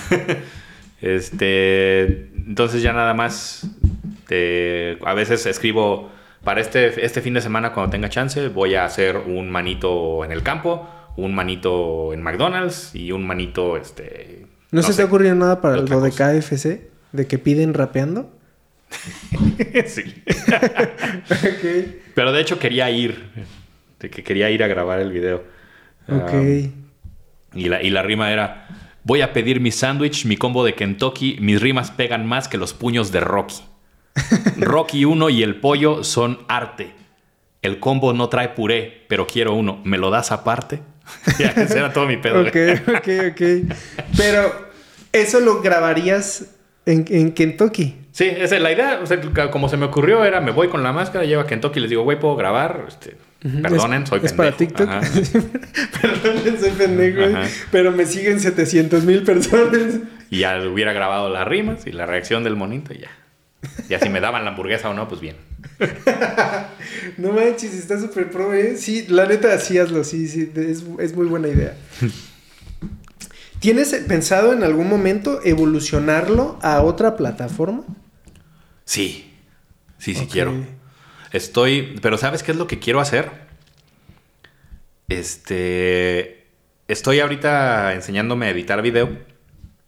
Este, 1.02 2.04
entonces 2.48 2.82
ya 2.82 2.94
nada 2.94 3.14
más, 3.14 3.68
te- 4.28 4.98
a 5.06 5.14
veces 5.14 5.46
escribo 5.46 6.10
para 6.44 6.62
este, 6.62 7.06
este 7.06 7.22
fin 7.22 7.34
de 7.34 7.42
semana 7.42 7.74
cuando 7.74 7.92
tenga 7.92 8.10
chance, 8.10 8.50
voy 8.50 8.76
a 8.76 8.86
hacer 8.86 9.18
un 9.18 9.50
manito 9.50 10.26
en 10.26 10.32
el 10.32 10.44
campo, 10.44 10.90
un 11.16 11.34
manito 11.34 12.14
en 12.14 12.22
McDonald's 12.22 12.94
y 12.94 13.12
un 13.12 13.26
manito, 13.26 13.78
este... 13.78 14.48
¿No, 14.72 14.82
se 14.82 14.92
sé. 14.92 14.98
te 14.98 15.02
ha 15.04 15.06
ocurrido 15.06 15.36
nada 15.36 15.62
para 15.62 15.78
lo 15.78 16.02
de. 16.02 16.12
KFC? 16.12 16.90
¿De 17.12 17.28
que 17.28 17.38
piden 17.38 17.76
rapeando? 17.76 18.32
sí. 19.86 20.24
ok. 21.30 21.88
Pero 22.16 22.32
de 22.32 22.42
hecho 22.42 22.58
quería 22.58 22.90
ir, 22.90 23.30
de 24.00 24.10
que 24.10 24.24
quería 24.24 24.50
ir 24.50 24.64
a 24.64 24.68
grabar 24.68 25.00
el 25.00 25.12
video. 25.12 25.44
Ok. 26.10 26.32
Ah, 26.34 26.42
Y 27.54 27.70
la, 27.70 27.84
y 27.84 27.92
la 27.92 28.02
rima 28.02 28.32
era: 28.32 28.68
Voy 29.04 29.22
a 29.22 29.32
pedir 29.32 29.60
mi 29.62 29.72
sándwich, 29.72 30.26
mi 30.26 30.38
combo 30.38 30.66
de 30.66 30.74
Kentucky. 30.74 31.38
Mis 31.40 31.62
rimas 31.62 31.92
pegan 31.92 32.26
más 32.26 32.48
que 32.48 32.58
los 32.58 32.74
puños 32.74 33.12
de 33.12 33.20
Rocky. 33.20 33.62
Rocky 34.58 35.06
1 35.06 35.30
y 35.30 35.44
el 35.44 35.56
pollo 35.56 36.04
son 36.04 36.40
arte. 36.48 36.92
El 37.62 37.80
combo 37.80 38.14
no 38.14 38.28
trae 38.30 38.50
puré, 38.50 39.06
pero 39.08 39.26
quiero 39.26 39.54
uno. 39.54 39.80
¿Me 39.86 39.98
lo 39.98 40.10
das 40.10 40.32
aparte? 40.32 40.82
ya, 41.40 41.50
ese 41.50 41.78
era 41.80 41.92
todo 41.94 42.06
mi 42.06 42.18
pedo. 42.18 42.42
ok, 42.42 42.56
ok, 42.98 43.08
ok. 43.32 43.76
Pero, 44.18 44.68
¿eso 45.12 45.40
lo 45.40 45.62
grabarías 45.62 46.56
en, 46.86 47.06
en 47.10 47.32
Kentucky? 47.32 47.98
Sí, 48.12 48.26
esa 48.26 48.58
es 48.58 48.62
la 48.62 48.72
idea. 48.72 49.00
O 49.02 49.06
sea, 49.08 49.20
como 49.50 49.70
se 49.70 49.78
me 49.78 49.86
ocurrió, 49.86 50.24
era: 50.24 50.40
me 50.42 50.52
voy 50.52 50.68
con 50.68 50.84
la 50.84 50.92
máscara, 50.94 51.26
llevo 51.26 51.42
a 51.42 51.48
Kentucky 51.48 51.80
y 51.80 51.82
les 51.82 51.90
digo, 51.90 52.04
güey, 52.04 52.20
¿puedo 52.20 52.36
grabar? 52.36 52.86
Este, 52.88 53.16
Perdonen, 53.62 54.04
Es- 54.04 54.10
soy 54.10 54.20
Es 54.24 54.34
pendejo. 54.34 54.38
para 54.38 54.52
TikTok. 54.52 54.90
Perdonen, 56.02 56.60
soy 56.60 56.72
pendejo. 56.72 57.24
Ajá. 57.38 57.48
Pero 57.72 57.92
me 57.92 58.06
siguen 58.06 58.40
700 58.40 59.04
mil 59.04 59.24
personas. 59.24 60.00
Y 60.30 60.40
ya 60.40 60.62
hubiera 60.62 60.94
grabado 60.94 61.30
las 61.30 61.48
rimas 61.48 61.88
y 61.88 61.92
la 61.92 62.06
reacción 62.06 62.44
del 62.44 62.56
monito 62.56 62.94
y 62.94 63.00
ya. 63.00 63.10
Ya 63.90 64.00
si 64.00 64.10
me 64.10 64.20
daban 64.20 64.44
la 64.44 64.52
hamburguesa 64.52 64.90
o 64.90 64.94
no, 64.94 65.08
pues 65.08 65.22
bien. 65.22 65.36
No 67.18 67.32
manches, 67.32 67.74
está 67.74 68.00
súper 68.00 68.30
pro, 68.30 68.54
¿eh? 68.54 68.76
Sí, 68.78 69.06
la 69.08 69.26
neta, 69.26 69.58
sí 69.60 69.78
hazlo, 69.78 70.04
sí, 70.04 70.28
sí, 70.28 70.52
es, 70.56 70.84
es 71.00 71.16
muy 71.16 71.28
buena 71.28 71.48
idea. 71.48 71.76
¿Tienes 73.60 73.94
pensado 74.08 74.52
en 74.52 74.64
algún 74.64 74.90
momento 74.90 75.40
evolucionarlo 75.44 76.60
a 76.62 76.82
otra 76.82 77.16
plataforma? 77.16 77.84
Sí, 78.84 79.34
sí, 79.98 80.14
sí 80.16 80.28
quiero. 80.30 80.54
Estoy, 81.32 81.98
pero 82.02 82.18
¿sabes 82.18 82.44
qué 82.44 82.52
es 82.52 82.58
lo 82.58 82.68
que 82.68 82.80
quiero 82.80 83.00
hacer? 83.00 83.32
Este, 85.08 86.48
estoy 86.88 87.22
ahorita 87.22 87.94
enseñándome 87.94 88.48
a 88.48 88.50
editar 88.50 88.82
video. 88.82 89.18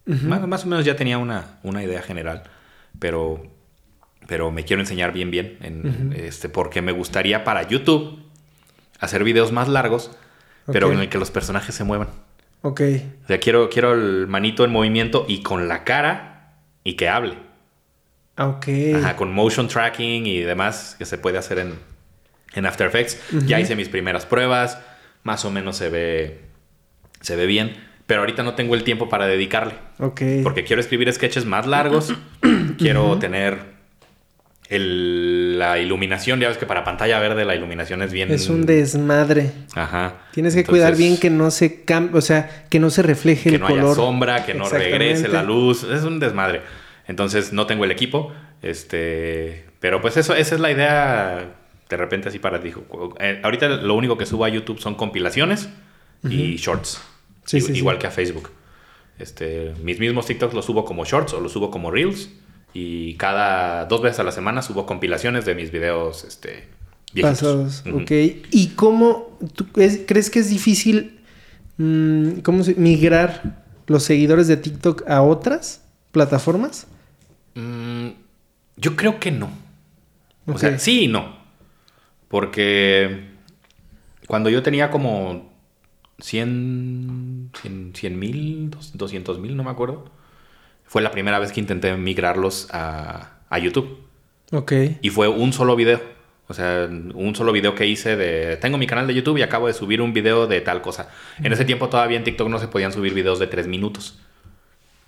más, 0.06 0.48
más 0.48 0.64
o 0.64 0.68
menos 0.68 0.86
ya 0.86 0.96
tenía 0.96 1.18
una, 1.18 1.60
una 1.64 1.84
idea 1.84 2.02
general, 2.02 2.44
pero, 3.00 3.44
pero 4.28 4.52
me 4.52 4.64
quiero 4.64 4.82
enseñar 4.82 5.12
bien, 5.14 5.32
bien, 5.32 5.58
en, 5.62 6.14
este, 6.18 6.50
porque 6.50 6.82
me 6.82 6.92
gustaría 6.92 7.44
para 7.44 7.64
YouTube 7.68 8.20
hacer 9.00 9.24
videos 9.24 9.52
más 9.52 9.68
largos, 9.68 10.12
pero 10.72 10.88
Ok. 10.88 10.94
en 10.94 11.00
el 11.00 11.10
que 11.10 11.18
los 11.18 11.32
personajes 11.32 11.76
se 11.76 11.84
muevan. 11.84 12.08
Ok, 12.62 12.82
O 13.24 13.28
sea, 13.28 13.40
quiero, 13.40 13.70
quiero 13.70 13.94
el 13.94 14.26
manito 14.28 14.66
en 14.66 14.72
movimiento 14.72 15.26
y 15.28 15.44
con 15.44 15.68
la 15.68 15.84
cara 15.84 16.54
y 16.84 16.94
que 16.96 17.08
hable. 17.10 17.38
ah, 18.38 18.48
ok. 18.48 18.68
Ajá, 18.96 19.16
con 19.16 19.32
motion 19.34 19.68
tracking 19.68 20.26
y 20.26 20.40
demás 20.40 20.96
que 20.98 21.06
se 21.06 21.18
puede 21.20 21.38
hacer 21.38 21.60
en, 21.60 21.76
en 22.56 22.66
After 22.66 22.88
Effects. 22.88 23.20
Ya 23.46 23.60
hice 23.60 23.76
mis 23.76 23.90
primeras 23.90 24.26
pruebas, 24.26 24.80
más 25.24 25.46
o 25.46 25.52
menos 25.52 25.78
se 25.78 25.90
ve, 25.90 26.42
se 27.22 27.36
ve 27.36 27.46
bien, 27.46 27.76
pero 28.08 28.22
ahorita 28.22 28.42
no 28.42 28.56
tengo 28.56 28.74
el 28.74 28.84
tiempo 28.84 29.10
para 29.10 29.28
dedicarle. 29.28 29.76
Ok. 30.00 30.22
Porque 30.42 30.64
quiero 30.64 30.80
escribir 30.80 31.12
sketches 31.14 31.46
más 31.46 31.68
largos, 31.68 32.14
quiero 32.80 33.20
tener 33.20 33.75
el- 34.70 35.58
la 35.60 35.78
iluminación, 35.80 36.40
ya 36.40 36.48
ves 36.50 36.58
que 36.58 36.66
para 36.66 36.84
pantalla 36.84 37.20
verde 37.20 37.46
la 37.46 37.56
iluminación 37.56 38.02
es 38.02 38.12
bien... 38.12 38.32
Es 38.32 38.50
un 38.50 38.66
desmadre. 38.66 39.52
Ajá. 39.76 40.16
Tienes 40.32 40.54
que 40.54 40.62
Entonces, 40.62 40.66
cuidar 40.84 40.96
bien 40.98 41.18
que 41.18 41.30
no 41.30 41.52
se 41.52 41.84
cambie, 41.84 42.18
o 42.18 42.22
sea, 42.22 42.66
que 42.70 42.80
no 42.80 42.90
se 42.90 43.02
refleje 43.04 43.50
que 43.50 43.56
el 43.56 43.62
no 43.62 43.68
color. 43.68 43.86
haya 43.86 43.94
sombra, 43.96 44.46
que 44.46 44.54
no 44.54 44.68
regrese 44.70 45.28
la 45.28 45.44
luz, 45.44 45.84
es 45.84 46.04
un 46.04 46.20
desmadre. 46.20 46.62
Entonces 47.08 47.54
no 47.54 47.68
tengo 47.68 47.86
el 47.86 47.92
equipo, 47.92 48.34
este, 48.64 49.66
pero 49.80 50.02
pues 50.02 50.18
eso, 50.18 50.36
esa 50.36 50.56
es 50.56 50.62
la 50.62 50.72
idea. 50.72 51.56
De 51.88 51.98
repente 51.98 52.30
así 52.30 52.40
para 52.40 52.58
dijo, 52.58 52.84
eh, 53.20 53.40
ahorita 53.44 53.68
lo 53.70 53.94
único 53.94 54.18
que 54.18 54.26
subo 54.26 54.44
a 54.46 54.50
YouTube 54.50 54.80
son 54.80 54.96
compilaciones 54.96 55.70
y 56.24 56.56
shorts, 56.56 57.00
Sí, 57.46 57.58
I- 57.58 57.62
sí, 57.62 57.74
sí. 57.74 57.78
igual 57.78 58.00
que 58.00 58.08
a 58.08 58.12
Facebook. 58.12 58.50
Este, 59.20 59.74
mis 59.84 60.00
mismos 60.00 60.26
TikToks 60.26 60.56
los 60.56 60.66
subo 60.66 60.84
como 60.84 61.06
shorts 61.06 61.34
o 61.34 61.40
los 61.40 61.52
subo 61.52 61.70
como 61.70 61.92
reels 61.92 62.30
y 62.76 63.16
cada 63.16 63.86
dos 63.86 64.02
veces 64.02 64.20
a 64.20 64.24
la 64.24 64.32
semana 64.34 64.62
subo 64.62 64.86
compilaciones 64.86 65.46
de 65.46 65.56
mis 65.56 65.72
videos, 65.72 66.26
este, 66.26 66.68
viejitos. 67.14 67.40
Pasados, 67.40 67.84
ok. 67.92 68.12
¿Y 68.52 68.74
cómo 68.76 69.38
tú 69.56 69.66
es- 69.78 70.02
crees 70.06 70.30
que 70.30 70.40
es 70.40 70.50
difícil 70.50 71.22
mm, 71.78 72.40
cómo 72.42 72.64
se- 72.64 72.76
migrar 72.76 73.64
los 73.88 74.04
seguidores 74.04 74.48
de 74.48 74.58
TikTok 74.58 75.10
a 75.10 75.22
otras 75.22 75.84
plataformas? 76.12 76.88
Mm, 77.56 78.10
yo 78.78 78.96
creo 78.98 79.20
que 79.22 79.32
no. 79.32 79.50
O 80.48 80.58
sea, 80.58 80.78
sí 80.78 81.04
y 81.06 81.08
no. 81.08 81.38
Porque 82.28 83.30
cuando 84.28 84.50
yo 84.50 84.62
tenía 84.64 84.92
como 84.92 85.50
100 86.20 87.52
100 87.94 88.20
mil, 88.20 88.72
200 88.94 89.40
mil, 89.40 89.56
no 89.56 89.64
me 89.64 89.72
acuerdo, 89.72 90.06
fue 90.86 91.02
la 91.02 91.12
primera 91.12 91.40
vez 91.40 91.52
que 91.52 91.60
intenté 91.60 91.96
migrarlos 91.98 92.68
a, 92.72 93.32
a 93.50 93.60
YouTube. 93.60 94.00
Ok. 94.52 94.72
Y 95.02 95.10
fue 95.10 95.28
un 95.28 95.52
solo 95.54 95.76
video. 95.76 96.02
O 96.48 96.54
sea, 96.54 96.88
un 96.88 97.34
solo 97.36 97.52
video 97.52 97.74
que 97.74 97.88
hice 97.88 98.16
de... 98.16 98.56
Tengo 98.58 98.78
mi 98.78 98.86
canal 98.86 99.08
de 99.08 99.16
YouTube 99.16 99.38
y 99.38 99.42
acabo 99.42 99.66
de 99.66 99.74
subir 99.74 100.00
un 100.00 100.14
video 100.14 100.46
de 100.46 100.62
tal 100.62 100.82
cosa. 100.84 101.10
En 101.44 101.52
ese 101.52 101.66
tiempo 101.66 101.90
todavía 101.90 102.18
en 102.18 102.24
TikTok 102.24 102.48
no 102.50 102.60
se 102.60 102.68
podían 102.68 102.92
subir 102.94 103.16
videos 103.16 103.40
de 103.40 103.48
3 103.48 103.66
minutos. 103.68 104.20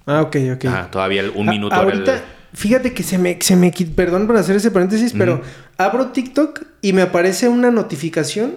Ah, 0.08 0.22
ok, 0.24 0.36
ok. 0.56 0.66
Ajá, 0.66 0.90
todavía 0.90 1.22
el- 1.22 1.32
un 1.36 1.48
A- 1.48 1.52
minuto 1.52 1.76
era 1.76 1.84
el- 1.84 1.92
ahorita, 1.92 2.24
fíjate 2.54 2.94
que 2.94 3.04
se 3.04 3.20
me, 3.20 3.38
se 3.40 3.56
me 3.56 3.72
perdón 3.96 4.26
por 4.26 4.36
hacer 4.38 4.56
ese 4.56 4.72
paréntesis, 4.72 5.14
pero 5.16 5.42
abro 5.78 6.08
TikTok 6.08 6.64
y 6.82 6.94
me 6.94 7.04
aparece 7.04 7.50
una 7.50 7.70
notificación, 7.70 8.56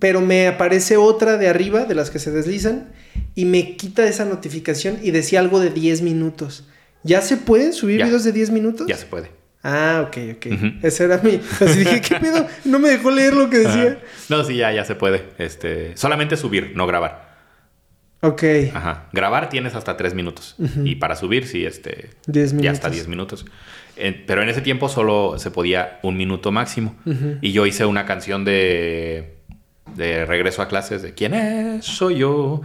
pero 0.00 0.20
me 0.20 0.48
aparece 0.48 0.96
otra 0.96 1.36
de 1.36 1.46
arriba, 1.48 1.84
de 1.84 1.94
las 1.94 2.10
que 2.10 2.18
se 2.18 2.32
deslizan, 2.32 2.88
y 3.36 3.44
me 3.44 3.76
quita 3.76 4.04
esa 4.08 4.24
notificación 4.24 4.98
y 5.02 5.12
decía 5.12 5.38
algo 5.38 5.60
de 5.60 5.70
10 5.70 6.02
minutos. 6.02 6.66
¿Ya 7.04 7.22
se 7.22 7.36
pueden 7.36 7.72
subir 7.72 8.00
Ya. 8.00 8.06
videos 8.06 8.24
de 8.24 8.32
10 8.32 8.50
minutos? 8.50 8.86
Ya 8.88 8.96
se 8.96 9.06
puede. 9.06 9.30
Ah, 9.62 10.04
ok, 10.08 10.16
ok. 10.36 10.46
Ese 10.82 11.04
era 11.04 11.20
mi. 11.22 11.38
Así 11.60 11.78
dije, 11.80 12.00
¿qué 12.00 12.16
pedo? 12.16 12.46
No 12.64 12.78
me 12.78 12.88
dejó 12.88 13.10
leer 13.10 13.34
lo 13.34 13.48
que 13.50 13.58
decía. 13.58 13.82
Ajá. 13.92 13.98
No, 14.30 14.42
sí, 14.44 14.56
ya, 14.56 14.72
ya 14.72 14.84
se 14.84 14.94
puede. 14.94 15.24
Este, 15.38 15.94
solamente 15.96 16.36
subir, 16.38 16.72
no 16.74 16.86
grabar. 16.86 17.28
Ok, 18.22 18.42
Ajá. 18.74 19.08
Grabar 19.14 19.48
tienes 19.48 19.74
hasta 19.74 19.96
tres 19.96 20.12
minutos. 20.14 20.54
Y 20.84 20.96
para 20.96 21.16
subir, 21.16 21.46
sí, 21.46 21.64
este. 21.64 22.10
10 22.26 22.52
minutos. 22.54 22.64
Ya 22.64 22.70
hasta 22.72 22.90
10 22.90 23.08
minutos. 23.08 23.46
Eh, 23.96 24.24
pero 24.26 24.42
en 24.42 24.48
ese 24.50 24.60
tiempo 24.60 24.88
solo 24.90 25.38
se 25.38 25.50
podía 25.50 26.00
un 26.02 26.16
minuto 26.16 26.52
máximo. 26.52 26.96
Y 27.42 27.52
yo 27.52 27.64
hice 27.66 27.84
una 27.86 28.04
canción 28.06 28.44
de. 28.44 29.39
De 29.96 30.24
regreso 30.24 30.62
a 30.62 30.68
clases 30.68 31.02
de 31.02 31.14
¿Quién 31.14 31.34
es? 31.34 31.84
Soy 31.84 32.18
yo. 32.18 32.60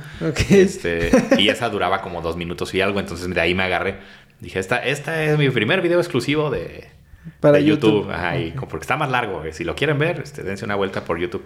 Este, 0.50 1.10
y 1.38 1.50
esa 1.50 1.70
duraba 1.70 2.02
como 2.02 2.22
dos 2.22 2.38
minutos 2.38 2.74
y 2.74 2.82
algo. 2.82 3.00
Entonces 3.00 3.34
de 3.34 3.42
ahí 3.42 3.56
me 3.56 3.64
agarré. 3.64 3.98
Dije, 4.40 4.60
esta, 4.60 4.78
esta 4.86 5.24
es 5.24 5.38
mi 5.38 5.50
primer 5.50 5.82
video 5.82 6.00
exclusivo 6.00 6.50
de, 6.52 6.88
Para 7.40 7.58
de 7.58 7.64
YouTube. 7.66 8.02
YouTube. 8.04 8.12
Ajá, 8.12 8.38
y 8.38 8.52
como 8.52 8.68
porque 8.68 8.84
está 8.84 8.96
más 8.98 9.10
largo. 9.10 9.44
eh, 9.44 9.54
Si 9.54 9.64
lo 9.64 9.76
quieren 9.76 9.98
ver, 9.98 10.20
este, 10.20 10.44
dense 10.44 10.66
una 10.66 10.76
vuelta 10.76 11.04
por 11.06 11.18
YouTube. 11.18 11.44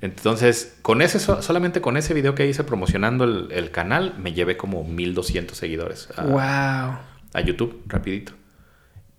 Entonces, 0.00 0.76
con 0.82 1.00
ese, 1.02 1.18
so- 1.18 1.40
solamente 1.42 1.80
con 1.80 1.96
ese 1.96 2.14
video 2.14 2.34
que 2.34 2.46
hice 2.46 2.64
promocionando 2.64 3.24
el, 3.24 3.48
el 3.52 3.70
canal, 3.70 4.14
me 4.18 4.32
llevé 4.32 4.56
como 4.56 4.84
1200 4.84 5.56
seguidores 5.56 6.08
a, 6.16 6.24
Wow. 6.24 6.98
a 7.34 7.40
YouTube, 7.44 7.82
rapidito. 7.86 8.32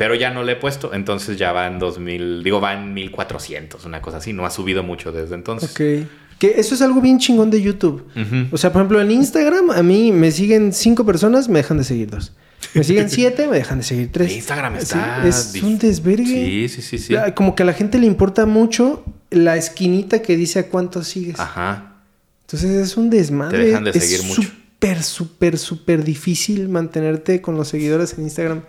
Pero 0.03 0.15
ya 0.15 0.31
no 0.31 0.43
le 0.43 0.51
he 0.51 0.55
puesto, 0.57 0.93
entonces 0.93 1.37
ya 1.37 1.53
va 1.53 1.65
en 1.67 1.79
2000, 1.79 2.43
digo, 2.43 2.59
va 2.59 2.73
en 2.73 2.93
1400, 2.93 3.85
una 3.85 4.01
cosa 4.01 4.17
así. 4.17 4.33
No 4.33 4.45
ha 4.45 4.49
subido 4.49 4.83
mucho 4.83 5.13
desde 5.13 5.35
entonces. 5.35 5.71
Ok. 5.71 6.07
Que 6.39 6.55
eso 6.57 6.75
es 6.75 6.81
algo 6.81 6.99
bien 6.99 7.19
chingón 7.19 7.49
de 7.49 7.61
YouTube. 7.61 8.05
Ujú. 8.15 8.47
O 8.51 8.57
sea, 8.57 8.73
por 8.73 8.81
ejemplo, 8.81 8.99
en 9.01 9.11
Instagram 9.11 9.71
a 9.71 9.81
mí 9.81 10.11
me 10.11 10.29
siguen 10.31 10.73
cinco 10.73 11.05
personas, 11.05 11.47
me 11.47 11.59
dejan 11.59 11.77
de 11.77 11.85
seguir 11.85 12.09
dos. 12.09 12.33
Me 12.73 12.83
siguen 12.83 13.09
siete, 13.09 13.47
me 13.47 13.55
dejan 13.57 13.77
de 13.77 13.83
seguir 13.85 14.11
tres. 14.11 14.33
Instagram 14.35 14.73
Sí, 14.75 14.81
está 14.83 15.25
es 15.25 15.53
dif- 15.55 15.63
un 15.63 15.77
desvergue. 15.79 16.25
Sí, 16.25 16.67
sí, 16.67 16.81
sí, 16.81 16.97
sí. 16.97 17.15
Como 17.35 17.55
que 17.55 17.63
a 17.63 17.65
la 17.65 17.73
gente 17.73 17.97
le 17.97 18.05
importa 18.07 18.45
mucho 18.45 19.05
la 19.29 19.55
esquinita 19.55 20.21
que 20.21 20.35
dice 20.35 20.59
a 20.59 20.67
cuántos 20.67 21.07
sigues. 21.07 21.39
Ajá. 21.39 21.93
Entonces 22.41 22.71
es 22.71 22.97
un 22.97 23.09
desmadre. 23.09 23.57
Te 23.59 23.65
dejan 23.67 23.83
de 23.85 23.91
es 23.91 24.03
seguir 24.09 24.25
mucho. 24.27 24.49
Súper, 24.83 25.03
súper, 25.03 25.57
súper 25.57 26.03
difícil 26.03 26.67
mantenerte 26.69 27.41
con 27.41 27.55
los 27.55 27.67
seguidores 27.69 28.13
en 28.17 28.23
Instagram. 28.25 28.61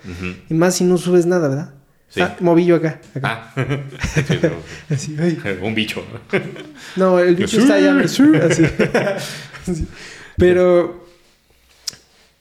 Y 0.49 0.55
más 0.55 0.77
si 0.77 0.85
no 0.85 0.97
subes 0.97 1.27
nada, 1.27 1.49
¿verdad? 1.49 1.75
Sí. 2.09 2.21
Ah, 2.21 2.37
movillo 2.41 2.77
acá. 2.77 3.01
acá. 3.15 3.53
Ah. 3.55 3.55
Sí, 4.29 4.39
no. 4.43 4.95
Así, 4.95 5.17
ay. 5.19 5.39
Un 5.63 5.75
bicho. 5.75 6.05
No, 6.95 7.19
el 7.19 7.35
bicho 7.35 7.59
está 7.59 7.75
allá. 7.75 7.99
Así. 7.99 8.23
Sí. 9.73 9.87
Pero. 10.37 11.03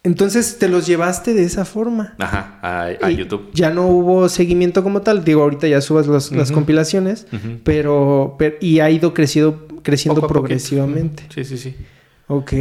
Entonces 0.04 0.60
te 0.60 0.68
los 0.68 0.86
llevaste 0.86 1.34
de 1.34 1.44
esa 1.46 1.64
forma. 1.64 2.14
Ajá, 2.20 2.60
a, 2.62 3.10
YouTube. 3.10 3.50
Ya 3.54 3.70
no 3.70 3.88
hubo 3.88 4.28
seguimiento 4.28 4.84
como 4.84 5.02
tal. 5.02 5.24
Digo, 5.24 5.42
ahorita 5.44 5.66
ya 5.70 5.80
subas 5.80 6.08
los- 6.08 6.32
las 6.34 6.52
compilaciones. 6.52 7.26
Pero, 7.64 8.36
pero- 8.38 8.58
Y 8.60 8.82
ha 8.82 8.90
ido 8.92 9.14
crecido, 9.14 9.66
creciendo 9.82 10.20
Poco 10.20 10.34
progresivamente. 10.34 11.24
Sí, 11.34 11.46
sí, 11.46 11.58
sí. 11.58 11.76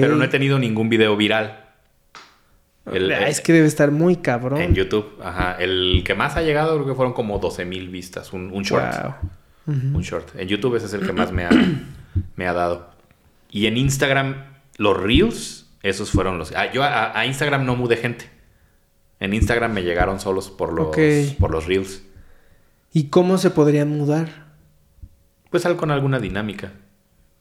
Pero 0.01 0.17
no 0.17 0.25
he 0.25 0.29
tenido 0.29 0.59
ningún 0.59 0.89
video 0.89 1.17
viral. 1.17 1.59
El- 2.91 3.13
Ah, 3.13 3.29
es 3.29 3.41
que 3.41 3.53
debe 3.53 3.67
estar 3.67 3.91
muy 3.93 4.17
cabrón. 4.17 4.61
En 4.61 4.75
YouTube, 4.75 5.19
ajá. 5.23 5.57
El 5.59 6.03
que 6.05 6.15
más 6.15 6.37
ha 6.37 6.43
llegado 6.43 6.75
creo 6.75 6.87
que 6.87 6.95
fueron 6.95 7.13
como 7.15 7.39
12 7.39 7.65
mil 7.65 7.89
vistas, 7.89 8.33
un, 8.33 8.51
un 8.53 8.63
short. 8.65 8.85
Wow. 9.03 9.15
Un 9.95 10.03
short. 10.03 10.29
En 10.37 10.49
YouTube 10.49 10.75
ese 10.77 10.87
es 10.87 10.93
el 10.95 11.07
que 11.07 11.13
más 11.13 11.31
me 11.31 11.45
ha, 11.45 11.51
me 12.37 12.47
ha 12.49 12.53
dado. 12.53 12.91
Y 13.51 13.67
en 13.67 13.77
Instagram, 13.77 14.35
los 14.79 15.01
Reels, 15.01 15.71
esos 15.85 16.11
fueron 16.11 16.39
los... 16.39 16.53
ah, 16.57 16.73
yo 16.73 16.83
a, 16.83 17.17
a 17.17 17.27
Instagram 17.27 17.65
no 17.65 17.77
mudé 17.77 17.97
gente. 17.97 18.29
En 19.21 19.33
Instagram 19.35 19.73
me 19.73 19.83
llegaron 19.85 20.19
solos 20.19 20.51
por 20.51 20.73
los, 20.73 20.89
por 21.39 21.53
los 21.53 21.67
Reels. 21.67 22.03
¿Y 22.93 23.05
cómo 23.05 23.39
se 23.39 23.51
podrían 23.51 23.89
mudar? 23.97 24.47
Pues 25.51 25.65
algo 25.67 25.79
con 25.79 25.93
alguna 25.93 26.19
dinámica. 26.19 26.73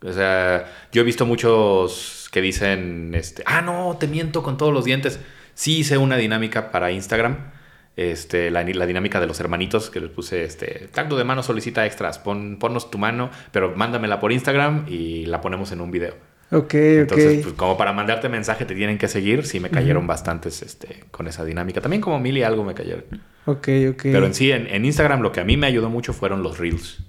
O 0.04 0.14
sea, 0.14 0.66
yo 0.92 1.02
he 1.02 1.06
visto 1.06 1.26
muchos 1.26 2.28
que 2.32 2.42
dicen, 2.42 3.12
este, 3.14 3.44
ah, 3.46 3.62
no, 3.62 3.98
te 4.00 4.08
miento 4.08 4.42
con 4.42 4.58
todos 4.58 4.74
los 4.74 4.86
dientes. 4.86 5.20
Sí 5.54 5.80
hice 5.80 5.98
una 5.98 6.18
dinámica 6.18 6.72
para 6.72 6.92
Instagram, 6.92 7.52
este, 7.96 8.50
la, 8.50 8.64
la 8.64 8.86
dinámica 8.86 9.20
de 9.20 9.28
los 9.28 9.40
hermanitos, 9.40 9.90
que 9.90 10.00
les 10.00 10.10
puse, 10.10 10.44
este, 10.44 10.88
tacto 10.92 11.18
de 11.18 11.24
mano 11.24 11.44
solicita 11.44 11.86
extras, 11.86 12.18
pon, 12.20 12.58
ponnos 12.58 12.90
tu 12.90 12.98
mano, 12.98 13.30
pero 13.52 13.76
mándamela 13.76 14.20
por 14.20 14.32
Instagram 14.32 14.86
y 14.88 15.26
la 15.28 15.42
ponemos 15.42 15.72
en 15.72 15.82
un 15.82 15.92
video. 15.92 16.16
Ok, 16.52 16.74
Entonces, 16.74 17.38
ok. 17.38 17.44
pues 17.44 17.54
como 17.56 17.78
para 17.78 17.94
mandarte 17.94 18.28
mensaje 18.28 18.66
te 18.66 18.76
tienen 18.76 18.98
que 18.98 19.08
seguir, 19.08 19.46
sí 19.46 19.60
me 19.60 19.70
cayeron 19.70 20.06
bastantes, 20.08 20.62
este, 20.64 21.06
con 21.12 21.28
esa 21.28 21.46
dinámica. 21.46 21.80
También 21.80 22.02
como 22.02 22.20
mil 22.20 22.38
y 22.38 22.44
algo 22.44 22.64
me 22.64 22.74
cayeron. 22.74 23.06
ok, 23.46 23.68
ok. 23.92 24.02
Pero 24.04 24.26
en 24.26 24.34
sí, 24.34 24.52
en, 24.52 24.68
en 24.68 24.84
Instagram 24.84 25.22
lo 25.22 25.32
que 25.32 25.40
a 25.40 25.46
mí 25.46 25.56
me 25.56 25.68
ayudó 25.68 25.90
mucho 25.90 26.12
fueron 26.12 26.44
los 26.44 26.58
reels. 26.58 27.04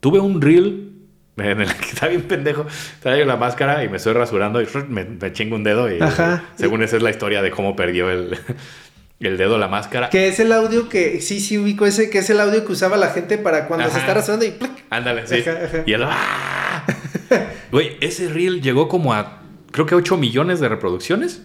Tuve 0.00 0.18
un 0.18 0.40
reel 0.40 0.97
el 1.62 1.62
está 1.62 2.08
bien 2.08 2.22
pendejo. 2.22 2.66
Traigo 3.00 3.26
la 3.26 3.36
máscara 3.36 3.84
y 3.84 3.88
me 3.88 3.96
estoy 3.98 4.12
rasurando 4.12 4.60
y 4.60 4.68
me, 4.88 5.04
me 5.04 5.32
chingo 5.32 5.56
un 5.56 5.64
dedo. 5.64 5.92
Y 5.92 6.00
Ajá. 6.00 6.44
según 6.56 6.82
esa 6.82 6.96
es 6.96 7.02
la 7.02 7.10
historia 7.10 7.42
de 7.42 7.50
cómo 7.50 7.76
perdió 7.76 8.10
el, 8.10 8.38
el 9.20 9.36
dedo 9.38 9.58
la 9.58 9.68
máscara. 9.68 10.10
Que 10.10 10.28
es 10.28 10.40
el 10.40 10.52
audio 10.52 10.88
que, 10.88 11.20
sí, 11.20 11.40
sí 11.40 11.58
ubico 11.58 11.86
ese, 11.86 12.10
que 12.10 12.18
es 12.18 12.30
el 12.30 12.40
audio 12.40 12.64
que 12.64 12.72
usaba 12.72 12.96
la 12.96 13.10
gente 13.10 13.38
para 13.38 13.66
cuando 13.66 13.86
se 13.86 13.92
Ajá. 13.92 14.00
está 14.00 14.14
rasurando 14.14 14.44
y 14.44 14.50
¡plac! 14.52 14.70
Ándale, 14.90 15.26
sí. 15.26 15.40
Ajá, 15.40 15.58
ajá. 15.64 15.82
Y 15.86 15.92
él. 15.92 16.02
¡ah! 16.04 16.84
Güey, 17.70 17.98
ese 18.00 18.30
reel 18.30 18.62
llegó 18.62 18.88
como 18.88 19.12
a 19.12 19.42
creo 19.70 19.84
que 19.86 19.94
8 19.94 20.16
millones 20.16 20.60
de 20.60 20.68
reproducciones. 20.68 21.42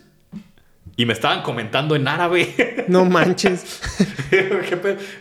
Y 0.95 1.05
me 1.05 1.13
estaban 1.13 1.41
comentando 1.41 1.95
en 1.95 2.07
árabe. 2.07 2.85
No 2.87 3.05
manches. 3.05 3.81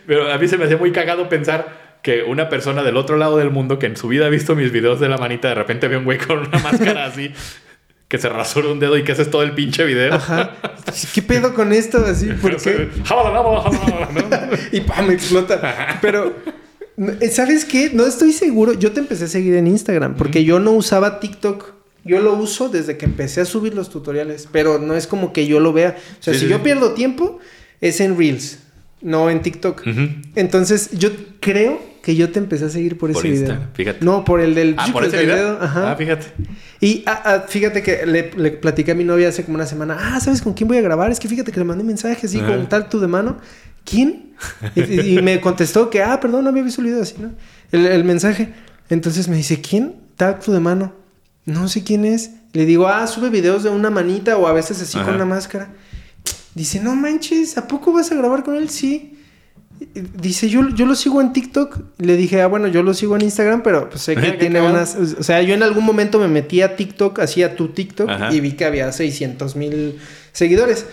Pero 0.05 0.31
a 0.31 0.37
mí 0.37 0.47
se 0.47 0.57
me 0.57 0.65
hacía 0.65 0.77
muy 0.77 0.91
cagado 0.91 1.27
pensar 1.29 1.92
que 2.03 2.21
una 2.21 2.49
persona 2.49 2.83
del 2.83 2.97
otro 2.97 3.17
lado 3.17 3.37
del 3.37 3.49
mundo 3.49 3.79
que 3.79 3.87
en 3.87 3.97
su 3.97 4.07
vida 4.09 4.27
ha 4.27 4.29
visto 4.29 4.55
mis 4.55 4.71
videos 4.71 4.99
de 4.99 5.09
la 5.09 5.17
manita, 5.17 5.47
de 5.47 5.55
repente 5.55 5.87
ve 5.87 5.97
un 5.97 6.03
güey 6.03 6.19
con 6.19 6.37
una 6.39 6.59
máscara 6.63 7.05
así, 7.05 7.31
que 8.07 8.17
se 8.19 8.29
rasura 8.29 8.67
un 8.67 8.79
dedo 8.79 8.95
y 8.97 9.03
que 9.03 9.13
ese 9.13 9.23
es 9.23 9.31
todo 9.31 9.41
el 9.41 9.53
pinche 9.53 9.83
video. 9.85 10.13
Ajá. 10.13 10.51
¿Qué 11.15 11.21
pedo 11.23 11.53
con 11.55 11.73
esto? 11.73 12.05
Así, 12.05 12.27
¿por 12.41 12.57
qué? 12.57 12.89
Y 14.71 14.81
¡pam! 14.81 15.07
me 15.07 15.13
explota. 15.13 15.97
Pero 16.01 16.35
¿Sabes 17.31 17.65
qué? 17.65 17.89
No 17.91 18.05
estoy 18.05 18.33
seguro. 18.33 18.73
Yo 18.73 18.91
te 18.91 18.99
empecé 18.99 19.23
a 19.23 19.27
seguir 19.27 19.55
en 19.55 19.65
Instagram 19.65 20.15
porque 20.15 20.43
yo 20.43 20.59
no 20.59 20.71
usaba 20.71 21.19
TikTok. 21.19 21.73
Yo 22.05 22.19
lo 22.21 22.33
uso 22.33 22.67
desde 22.69 22.97
que 22.97 23.05
empecé 23.05 23.41
a 23.41 23.45
subir 23.45 23.73
los 23.73 23.89
tutoriales, 23.89 24.47
pero 24.51 24.77
no 24.77 24.93
es 24.93 25.07
como 25.07 25.31
que 25.33 25.47
yo 25.47 25.59
lo 25.61 25.71
vea. 25.73 25.95
O 26.19 26.23
sea, 26.23 26.33
Sí, 26.33 26.41
si 26.41 26.45
sí, 26.45 26.51
yo 26.51 26.57
sí. 26.57 26.63
pierdo 26.65 26.91
tiempo, 26.93 27.39
es 27.81 27.99
en 28.01 28.17
Reels, 28.17 28.59
no 29.01 29.29
en 29.29 29.41
TikTok. 29.41 29.83
Entonces, 30.35 30.89
yo 30.91 31.09
creo 31.39 31.81
que 32.03 32.17
yo 32.17 32.29
te 32.31 32.37
empecé 32.37 32.65
a 32.65 32.69
seguir 32.69 32.97
por, 32.97 33.13
Por 33.13 33.25
ese 33.25 33.33
Insta, 33.33 33.53
video. 33.53 33.67
fíjate. 33.73 34.03
No, 34.03 34.25
por 34.25 34.41
el 34.41 34.53
del... 34.53 34.75
Ah, 34.77 34.89
por 34.91 35.05
ese 35.05 35.21
video. 35.21 35.35
dedo, 35.37 35.57
Ajá. 35.61 35.91
Ah, 35.93 35.95
fíjate. 35.95 36.27
Y 36.81 37.01
ah, 37.05 37.21
ah, 37.23 37.45
fíjate 37.47 37.81
que 37.81 38.05
le, 38.05 38.29
le 38.35 38.51
platiqué 38.51 38.91
a 38.91 38.95
mi 38.95 39.05
novia 39.05 39.29
hace 39.29 39.45
como 39.45 39.55
una 39.55 39.65
semana. 39.65 39.97
Ah, 39.97 40.19
¿sabes 40.19 40.41
con 40.41 40.53
quién 40.53 40.67
voy 40.67 40.75
a 40.75 40.81
grabar? 40.81 41.11
Es 41.11 41.19
que 41.21 41.29
fíjate 41.29 41.53
que 41.53 41.59
le 41.59 41.65
mandé 41.65 41.85
mensajes 41.85 42.25
así 42.25 42.41
con 42.41 42.67
tal 42.67 42.89
tu 42.89 42.99
de 42.99 43.07
mano. 43.07 43.37
¿Quién? 43.85 44.33
Y, 44.75 45.21
me 45.21 45.39
contestó 45.39 45.89
que, 45.89 46.03
ah, 46.03 46.19
perdón, 46.19 46.43
no 46.43 46.49
había 46.49 46.63
visto 46.63 46.81
el 46.81 46.87
video 46.87 47.01
así, 47.01 47.15
¿no? 47.19 47.31
El, 47.71 47.85
el 47.85 48.03
mensaje. 48.03 48.53
Entonces 48.89 49.29
me 49.29 49.37
dice, 49.37 49.61
¿quién? 49.61 49.95
Tal 50.17 50.39
tu 50.39 50.51
de 50.51 50.59
mano. 50.59 50.93
No 51.45 51.69
sé 51.69 51.85
quién 51.85 52.03
es. 52.03 52.31
Le 52.51 52.65
digo, 52.65 52.89
ah, 52.89 53.07
sube 53.07 53.29
videos 53.29 53.63
de 53.63 53.69
una 53.69 53.89
manita 53.89 54.37
o 54.37 54.45
a 54.45 54.51
veces 54.51 54.81
así 54.81 54.97
Ajá. 54.97 55.05
con 55.05 55.15
una 55.15 55.25
máscara. 55.25 55.69
Dice, 56.53 56.81
no 56.81 56.95
manches, 56.95 57.57
¿a 57.57 57.65
poco 57.65 57.93
vas 57.93 58.11
a 58.11 58.15
grabar 58.15 58.43
con 58.43 58.55
él? 58.55 58.69
Sí. 58.69 59.17
Dice, 60.19 60.49
yo, 60.49 60.69
yo 60.69 60.85
lo 60.85 60.95
sigo 60.95 61.19
en 61.21 61.33
TikTok. 61.33 61.79
Le 61.99 62.15
dije, 62.15 62.41
ah, 62.41 62.47
bueno, 62.47 62.67
yo 62.67 62.83
lo 62.83 62.93
sigo 62.93 63.15
en 63.15 63.23
Instagram, 63.23 63.63
pero 63.63 63.89
pues 63.89 64.01
sé 64.01 64.15
que 64.17 64.31
tiene 64.33 64.61
unas... 64.61 64.95
O 64.95 65.23
sea, 65.23 65.41
yo 65.41 65.53
en 65.53 65.63
algún 65.63 65.83
momento 65.83 66.19
me 66.19 66.27
metí 66.27 66.61
a 66.61 66.75
TikTok, 66.75 67.19
hacía 67.19 67.55
tu 67.55 67.69
TikTok 67.69 68.09
Ajá. 68.09 68.33
y 68.33 68.39
vi 68.39 68.53
que 68.53 68.65
había 68.65 68.91
600 68.91 69.55
mil 69.55 69.97
seguidores. 70.31 70.85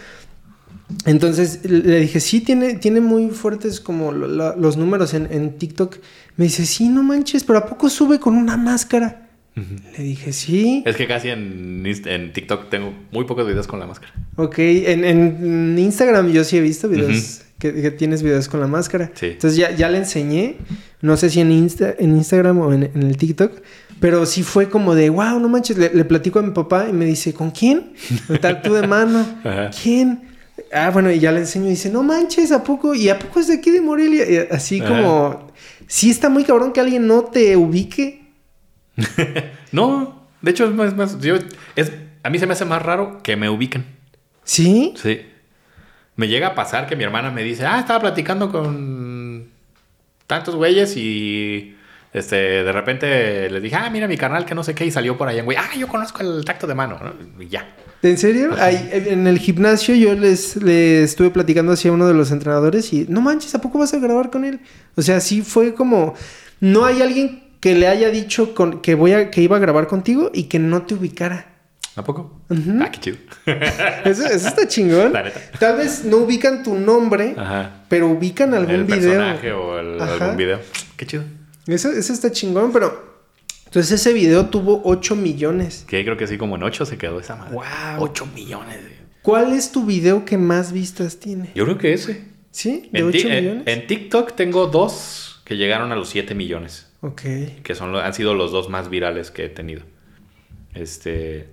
Entonces 1.07 1.61
le 1.65 2.01
dije, 2.01 2.19
sí, 2.21 2.41
tiene, 2.41 2.75
tiene 2.75 3.01
muy 3.01 3.29
fuertes 3.31 3.81
como 3.81 4.13
la- 4.13 4.57
los 4.57 4.77
números 4.77 5.15
en, 5.15 5.29
en 5.31 5.57
TikTok. 5.57 5.97
Me 6.37 6.47
dice, 6.47 6.67
sí, 6.67 6.89
no 6.89 7.03
manches, 7.03 7.45
pero 7.45 7.61
¿a 7.61 7.67
poco 7.67 7.89
sube 7.89 8.19
con 8.19 8.35
una 8.35 8.57
máscara? 8.57 9.30
Le 9.57 10.05
dije, 10.05 10.33
sí. 10.33 10.83
Es 10.87 10.97
que 10.97 11.07
casi 11.07 11.29
en, 11.29 11.85
en 11.85 12.33
TikTok 12.33 12.71
tengo 12.71 12.95
muy 13.11 13.25
pocos 13.25 13.47
videos 13.47 13.67
con 13.67 13.81
la 13.81 13.87
máscara. 13.87 14.13
Ok, 14.37 14.59
en, 14.59 15.05
en 15.05 15.79
Instagram 15.79 16.31
yo 16.33 16.45
sí 16.45 16.57
he 16.57 16.61
visto 16.61 16.89
videos 16.89 17.43
que, 17.59 17.75
que 17.75 17.91
tienes 17.91 18.23
videos 18.23 18.49
con 18.49 18.61
la 18.61 18.67
máscara. 18.67 19.11
Sí. 19.15 19.27
Entonces 19.27 19.57
ya, 19.57 19.71
ya 19.71 19.89
le 19.89 19.99
enseñé, 19.99 20.57
no 21.03 21.17
sé 21.17 21.31
si 21.31 21.41
en, 21.41 21.53
Insta, 21.53 21.95
en 21.99 22.17
Instagram 22.17 22.59
o 22.59 22.73
en, 22.73 22.85
en 22.95 23.03
el 23.03 23.17
TikTok, 23.17 23.53
pero 24.01 24.25
sí 24.25 24.43
fue 24.43 24.71
como 24.71 24.95
de, 24.95 25.11
wow, 25.11 25.39
no 25.39 25.49
manches, 25.49 25.77
le, 25.77 25.93
le 25.93 26.05
platico 26.05 26.39
a 26.39 26.43
mi 26.43 26.53
papá 26.53 26.87
y 26.89 26.93
me 26.93 27.05
dice, 27.05 27.35
¿con 27.35 27.51
quién? 27.51 27.93
Tal 28.41 28.63
tú 28.63 28.73
de 28.73 28.87
mano. 28.87 29.27
¿Quién? 29.83 30.23
Ah, 30.73 30.91
bueno, 30.91 31.11
y 31.11 31.19
ya 31.19 31.33
le 31.33 31.41
enseño 31.41 31.67
y 31.67 31.71
dice, 31.71 31.91
no 31.91 32.03
manches, 32.03 32.51
¿a 32.53 32.65
poco? 32.65 32.95
¿Y 32.95 33.09
a 33.09 33.19
poco 33.19 33.41
es 33.41 33.49
de 33.49 33.55
aquí 33.55 33.71
de 33.71 33.81
Morelia? 33.81 34.31
Y 34.31 34.55
así 34.55 34.81
Ajá. 34.81 34.89
como, 34.89 35.53
sí 35.87 36.11
está 36.11 36.29
muy 36.29 36.45
cabrón 36.45 36.73
que 36.73 36.81
alguien 36.81 37.07
no 37.07 37.25
te 37.25 37.57
ubique. 37.57 38.20
No, 39.73 40.27
de 40.43 40.51
hecho 40.51 40.65
es 40.67 40.73
más, 40.75 40.97
más- 40.97 41.21
yo, 41.21 41.37
es, 41.77 41.93
a 42.23 42.31
mí 42.31 42.39
se 42.39 42.47
me 42.47 42.53
hace 42.55 42.65
más 42.65 42.83
raro 42.83 43.21
que 43.23 43.37
me 43.37 43.49
ubiquen. 43.49 43.85
¿Sí? 44.45 44.95
Sí. 44.97 45.21
Me 46.17 46.29
llega 46.29 46.49
a 46.49 46.55
pasar 46.55 46.87
que 46.87 46.97
mi 46.97 47.05
hermana 47.05 47.31
me 47.31 47.43
dice, 47.43 47.65
ah, 47.67 47.79
estaba 47.79 48.01
platicando 48.01 48.51
con 48.51 49.49
tantos 50.27 50.55
güeyes 50.57 50.97
y 50.97 51.77
este, 52.13 52.37
de 52.37 52.73
repente 52.73 53.49
les 53.51 53.63
dije, 53.63 53.77
ah, 53.77 53.89
mira 53.91 54.09
mi 54.09 54.17
canal 54.17 54.45
que 54.45 54.55
no 54.55 54.65
sé 54.65 54.75
qué 54.75 54.85
y 54.85 54.91
salió 54.91 55.17
por 55.17 55.29
allá, 55.29 55.43
güey, 55.43 55.57
ah, 55.57 55.71
yo 55.79 55.87
conozco 55.89 56.23
el 56.23 56.45
tacto 56.45 56.67
de 56.67 56.75
mano, 56.75 56.99
¿no? 57.03 57.43
Y 57.43 57.49
ya. 57.49 57.69
¿En 58.03 58.17
serio? 58.19 58.55
Ahí, 58.59 58.89
en 58.93 59.27
el 59.27 59.39
gimnasio 59.39 59.95
yo 59.95 60.15
les, 60.15 60.57
les 60.57 61.11
estuve 61.11 61.31
platicando 61.31 61.73
hacia 61.73 61.93
uno 61.93 62.07
de 62.09 62.15
los 62.15 62.31
entrenadores 62.33 62.93
y 62.93 63.07
no 63.09 63.21
manches, 63.21 63.55
¿a 63.55 63.61
poco 63.61 63.79
vas 63.79 63.93
a 63.95 63.99
grabar 63.99 64.31
con 64.31 64.45
él? 64.45 64.61
O 64.97 65.03
sea, 65.03 65.21
sí 65.21 65.43
fue 65.43 65.75
como, 65.75 66.15
no 66.61 66.85
hay 66.87 67.03
alguien 67.03 67.45
que 67.61 67.75
le 67.75 67.87
haya 67.89 68.11
dicho 68.11 68.55
con, 68.55 68.81
que 68.81 68.95
voy 68.95 69.13
a, 69.13 69.31
que 69.31 69.43
iba 69.43 69.57
a 69.57 69.61
grabar 69.61 69.87
contigo 69.87 70.31
y 70.35 70.45
que 70.45 70.59
no 70.59 70.83
te 70.83 70.95
ubicara. 70.95 71.47
¿A 71.97 72.05
poco? 72.05 72.41
Ujú. 72.49 72.79
Ah, 72.81 72.91
qué 72.91 72.99
chido. 73.01 73.17
Eso, 74.05 74.25
eso 74.27 74.49
está 74.49 74.67
chingón. 74.69 75.13
La 75.13 75.23
neta. 75.25 75.41
Tal 75.59 75.77
vez 75.77 76.05
no 76.05 76.19
ubican 76.19 76.63
tu 76.63 76.75
nombre, 76.77 77.35
Ajá. 77.37 77.85
pero 77.89 78.09
ubican 78.09 78.55
algún 78.55 78.75
el 78.75 78.85
video. 78.85 79.01
personaje 79.01 79.53
o 79.53 79.79
el- 79.79 80.01
algún 80.01 80.37
video. 80.37 80.61
Qué 80.97 81.05
chido. 81.07 81.25
Eso, 81.67 81.91
eso 81.91 82.13
está 82.13 82.31
chingón, 82.33 82.73
pero... 82.73 83.11
Entonces 83.67 84.01
ese 84.01 84.13
video 84.13 84.47
tuvo 84.47 84.81
8 84.85 85.15
millones. 85.15 85.85
Que 85.87 86.03
creo 86.05 86.17
que 86.17 86.27
sí, 86.27 86.39
como 86.39 86.57
en 86.57 86.63
8 86.63 86.87
se 86.87 86.97
quedó 86.99 87.21
esa 87.21 87.37
madre. 87.37 87.55
Guau. 87.55 88.03
8 88.03 88.27
millones. 88.35 88.79
¿Cuál 89.23 89.53
es 89.53 89.71
tu 89.71 89.85
video 89.85 90.25
que 90.25 90.39
más 90.39 90.73
vistas 90.73 91.19
tiene? 91.19 91.51
Yo 91.55 91.65
creo 91.65 91.79
que 91.79 91.93
ese. 91.93 92.25
¿Sí? 92.51 92.89
¿De 92.93 93.01
En, 93.01 93.05
8 93.07 93.13
ti- 93.19 93.29
en- 93.29 93.45
millones? 93.45 93.63
en 93.67 93.87
TikTok 93.87 94.33
tengo 94.35 94.67
dos 94.69 95.43
que 95.45 95.57
llegaron 95.57 95.93
a 95.93 95.97
los 95.97 96.09
7 96.09 96.35
millones. 96.35 96.87
Ok. 97.03 97.23
que 97.63 97.75
son 97.75 97.95
han 97.97 98.13
sido 98.15 98.35
los 98.35 98.53
dos 98.53 98.69
más 98.69 98.91
virales 98.91 99.31
que 99.31 99.45
he 99.47 99.49
tenido. 99.49 99.83
Este. 100.75 101.49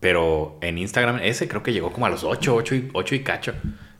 Pero 0.00 0.58
en 0.62 0.78
Instagram 0.78 1.20
ese 1.22 1.46
creo 1.46 1.62
que 1.62 1.72
llegó 1.72 1.92
como 1.92 2.06
a 2.06 2.10
los 2.10 2.24
8, 2.24 2.54
8 2.56 2.74
y, 2.74 2.88
8 2.92 3.14
y 3.14 3.20
cacho. 3.22 3.54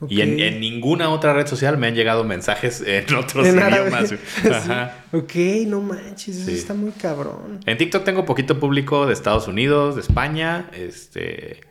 Y 0.09 0.19
en, 0.19 0.59
ninguna 0.59 1.09
otra 1.09 1.33
red 1.33 1.47
social 1.47 1.77
me 1.77 1.87
han 1.87 1.95
llegado 1.95 2.25
mensajes 2.25 2.81
en 2.85 3.13
otros 3.15 3.47
En 3.47 3.55
idiomas. 3.57 4.09
Sí. 4.09 4.17
Ajá. 4.51 4.97
Ok, 5.13 5.33
no 5.67 5.79
manches, 5.79 6.35
eso 6.35 6.49
Sí. 6.51 6.57
está 6.57 6.73
muy 6.73 6.91
cabrón. 6.91 7.61
En 7.65 7.77
TikTok 7.77 8.03
tengo 8.03 8.25
poquito 8.25 8.59
público 8.59 9.05
de 9.05 9.13
Estados 9.13 9.47
Unidos, 9.47 9.95
de 9.95 10.01
España. 10.01 10.69
Este. 10.73 11.61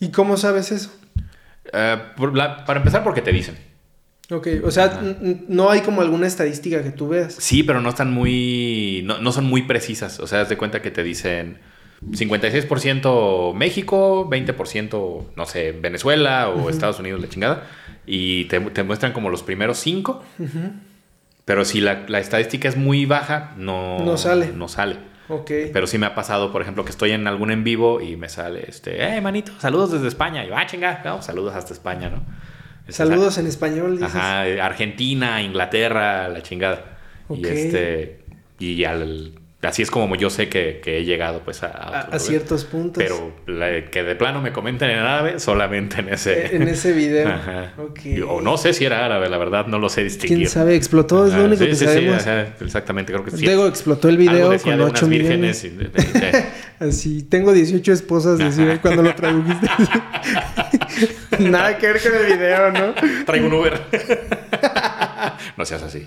¿Y 0.00 0.10
cómo 0.10 0.36
sabes 0.36 0.72
eso? 0.72 0.92
eh, 1.72 1.96
la- 2.34 2.64
para 2.64 2.80
empezar, 2.80 3.04
porque 3.04 3.22
te 3.22 3.30
dicen. 3.30 3.56
Ok, 4.30 4.46
o 4.64 4.70
sea, 4.70 5.00
no 5.48 5.70
hay 5.70 5.80
como 5.80 6.02
alguna 6.02 6.26
estadística 6.26 6.82
que 6.82 6.90
tú 6.90 7.08
veas. 7.08 7.34
Sí, 7.34 7.62
pero 7.62 7.80
no 7.80 7.88
están 7.88 8.12
muy. 8.12 9.02
No, 9.04 9.18
no 9.18 9.32
son 9.32 9.44
muy 9.44 9.62
precisas. 9.62 10.20
O 10.20 10.26
sea, 10.26 10.42
haz 10.42 10.48
de 10.48 10.56
cuenta 10.56 10.82
que 10.82 10.90
te 10.90 11.02
dicen 11.02 11.58
56% 12.12 13.54
México, 13.54 14.28
20% 14.30 15.24
no 15.36 15.46
sé, 15.46 15.72
Venezuela 15.72 16.48
o 16.48 16.70
Estados 16.70 16.98
Unidos, 17.00 17.20
la 17.20 17.28
chingada. 17.28 17.66
Y 18.06 18.44
te, 18.44 18.60
te 18.60 18.82
muestran 18.82 19.12
como 19.12 19.30
los 19.30 19.42
primeros 19.42 19.78
cinco. 19.78 20.22
Pero 21.44 21.64
si 21.64 21.80
la, 21.80 22.04
la 22.06 22.20
estadística 22.20 22.68
es 22.68 22.76
muy 22.76 23.06
baja, 23.06 23.54
no, 23.56 23.98
No 24.04 24.16
sale. 24.16 24.52
No 24.54 24.68
sale. 24.68 24.96
Ok. 25.28 25.50
Pero 25.72 25.86
sí 25.86 25.98
me 25.98 26.06
ha 26.06 26.14
pasado, 26.14 26.52
por 26.52 26.62
ejemplo, 26.62 26.84
que 26.84 26.90
estoy 26.90 27.12
en 27.12 27.26
algún 27.26 27.50
en 27.50 27.64
vivo 27.64 28.00
y 28.00 28.16
me 28.16 28.28
sale 28.28 28.64
este, 28.68 29.02
eh, 29.02 29.20
manito, 29.20 29.52
saludos 29.58 29.92
desde 29.92 30.08
España. 30.08 30.44
Y 30.44 30.48
yo, 30.48 30.56
ah, 30.56 30.66
chinga, 30.66 31.02
no, 31.04 31.22
saludos 31.22 31.54
hasta 31.54 31.72
España, 31.72 32.10
¿no? 32.10 32.22
Saludos 32.90 33.38
en 33.38 33.46
español, 33.46 33.98
dices. 33.98 34.14
Ajá, 34.14 34.42
Argentina, 34.64 35.42
Inglaterra, 35.42 36.28
la 36.28 36.42
chingada. 36.42 36.98
Y 37.28 37.46
este. 37.46 38.20
Y 38.58 38.84
al, 38.84 39.39
así 39.62 39.82
es 39.82 39.90
como 39.90 40.14
yo 40.16 40.30
sé 40.30 40.48
que, 40.48 40.80
que 40.82 40.98
he 40.98 41.04
llegado 41.04 41.42
pues 41.44 41.62
a, 41.62 41.66
A, 41.66 42.00
a 42.00 42.18
ciertos 42.18 42.64
puntos. 42.64 43.02
Pero 43.02 43.32
la- 43.46 43.84
que 43.90 44.02
de 44.02 44.16
plano 44.16 44.40
me 44.40 44.52
comenten 44.52 44.88
en 44.90 44.98
árabe, 45.00 45.38
solamente 45.38 46.00
en 46.00 46.08
ese. 46.08 46.46
Eh, 46.46 46.50
En 46.56 46.68
ese 46.68 46.92
video. 46.92 47.28
Ajá. 47.34 47.72
Ok. 47.78 48.00
Y- 48.06 48.20
O 48.22 48.40
no 48.40 48.56
sé 48.56 48.72
si 48.72 48.84
era 48.84 49.04
árabe, 49.04 49.28
la 49.28 49.36
verdad, 49.38 49.66
no 49.66 49.78
lo 49.78 49.88
sé 49.88 50.02
distinguir. 50.04 50.38
¿Quién 50.38 50.48
sabe? 50.48 50.74
Explotó, 50.76 51.26
es 51.26 51.34
lo 51.34 51.44
único 51.44 51.62
sí, 51.64 51.68
que 51.70 51.74
sí, 51.74 51.80
sí, 51.80 51.92
sabemos. 51.92 52.26
ajá, 52.26 52.46
exactamente, 52.60 53.12
creo 53.12 53.24
que 53.24 53.30
sí. 53.32 53.44
Luego 53.44 53.66
explotó 53.66 54.08
el 54.08 54.16
video 54.16 54.48
con 54.60 54.78
de 54.78 54.84
8 54.84 55.06
unas 55.06 55.08
millones. 55.08 55.62
vírgenes. 55.62 55.64
y 55.64 55.68
de- 55.70 56.20
de- 56.30 56.44
Así, 56.88 57.22
tengo 57.24 57.52
18 57.52 57.92
esposas, 57.92 58.38
decía 58.38 58.80
cuando 58.80 59.02
lo 59.02 59.14
tradujiste. 59.14 59.66
Nada 61.38 61.76
que 61.78 61.86
ver 61.86 62.00
con 62.02 62.14
el 62.14 62.26
video, 62.38 62.70
¿no? 62.72 62.94
Traigo 63.26 63.46
un 63.46 63.52
Uber. 63.54 63.80
No 65.60 65.66
seas 65.66 65.82
así. 65.82 66.06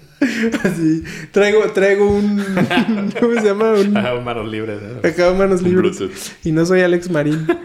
Así, 0.63 1.03
traigo, 1.31 1.61
traigo 1.73 2.09
un. 2.09 2.43
¿Cómo 3.19 3.33
se 3.35 3.45
llama? 3.45 3.71
Un. 3.73 3.95
Ajá, 3.95 4.15
manos 4.19 4.49
libres. 4.51 4.79
¿no? 4.81 5.07
Acá 5.07 5.31
manos 5.31 5.61
libres. 5.61 5.99
Bluetooth. 5.99 6.17
Y 6.43 6.51
no 6.51 6.65
soy 6.65 6.81
Alex 6.81 7.09
Marín. 7.09 7.47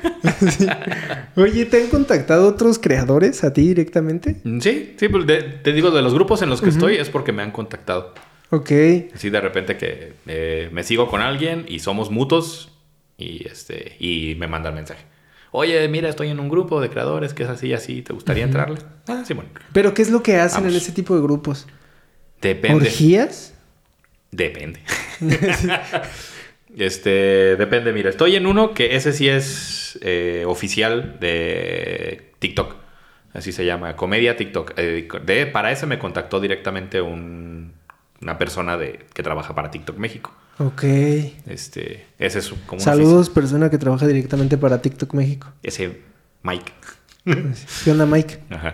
Sí. 0.50 0.66
Oye, 1.36 1.64
¿te 1.66 1.82
han 1.82 1.88
contactado 1.88 2.46
otros 2.48 2.78
creadores 2.78 3.42
a 3.44 3.52
ti 3.52 3.62
directamente? 3.68 4.36
Mm, 4.44 4.60
Sí, 4.60 4.94
sí, 4.98 5.08
pues 5.08 5.26
de- 5.26 5.42
te 5.42 5.72
digo, 5.72 5.90
de 5.90 6.02
los 6.02 6.12
grupos 6.14 6.42
en 6.42 6.48
los 6.50 6.60
que 6.60 6.68
estoy 6.68 6.96
es 6.96 7.08
porque 7.08 7.32
me 7.32 7.42
han 7.42 7.50
contactado. 7.50 8.14
Ok. 8.50 8.70
Así 9.14 9.30
de 9.30 9.40
repente 9.40 9.76
que 9.76 10.12
eh, 10.26 10.68
me 10.72 10.82
sigo 10.84 11.08
con 11.08 11.22
alguien 11.22 11.64
y 11.68 11.78
somos 11.80 12.10
mutuos 12.10 12.70
y, 13.16 13.46
este, 13.48 13.96
y 13.98 14.34
me 14.38 14.46
mandan 14.48 14.74
mensaje. 14.74 15.04
Oye, 15.50 15.88
mira, 15.88 16.08
estoy 16.08 16.28
en 16.28 16.38
un 16.40 16.48
grupo 16.50 16.80
de 16.80 16.90
creadores 16.90 17.32
que 17.32 17.44
es 17.44 17.48
así, 17.48 17.72
así, 17.72 18.02
¿te 18.02 18.12
gustaría 18.12 18.44
entrarle? 18.44 18.78
Ah, 19.08 19.22
sí, 19.26 19.32
bueno. 19.34 19.50
Pero, 19.72 19.94
¿qué 19.94 20.02
es 20.02 20.10
lo 20.10 20.22
que 20.22 20.36
hacen 20.36 20.66
en 20.66 20.74
ese 20.74 20.92
tipo 20.92 21.16
de 21.16 21.22
grupos? 21.22 21.66
Depende. 22.40 22.84
¿Orgías? 22.86 23.54
Depende. 24.30 24.80
este, 26.76 27.56
depende, 27.56 27.92
mira, 27.92 28.10
estoy 28.10 28.36
en 28.36 28.46
uno 28.46 28.74
que 28.74 28.96
ese 28.96 29.12
sí 29.12 29.28
es 29.28 29.98
eh, 30.02 30.44
oficial 30.46 31.18
de 31.20 32.32
TikTok. 32.38 32.76
Así 33.32 33.52
se 33.52 33.64
llama, 33.64 33.94
Comedia 33.96 34.36
TikTok. 34.36 34.72
Eh, 34.76 35.08
de, 35.24 35.46
para 35.46 35.70
ese 35.72 35.86
me 35.86 35.98
contactó 35.98 36.40
directamente 36.40 37.00
un- 37.00 37.72
una 38.20 38.36
persona 38.38 38.76
de, 38.76 39.06
que 39.14 39.22
trabaja 39.22 39.54
para 39.54 39.70
TikTok 39.70 39.96
México. 39.98 40.34
Ok. 40.58 40.82
Este, 41.46 42.04
ese 42.18 42.40
es 42.40 42.48
como 42.66 42.78
un 42.78 42.80
Saludos, 42.80 43.30
persona 43.30 43.70
que 43.70 43.78
trabaja 43.78 44.06
directamente 44.06 44.58
para 44.58 44.82
TikTok 44.82 45.14
México. 45.14 45.52
Ese 45.62 46.00
Mike. 46.42 46.72
¿Qué 47.84 47.90
onda, 47.90 48.06
Mike? 48.06 48.38
Ajá. 48.50 48.70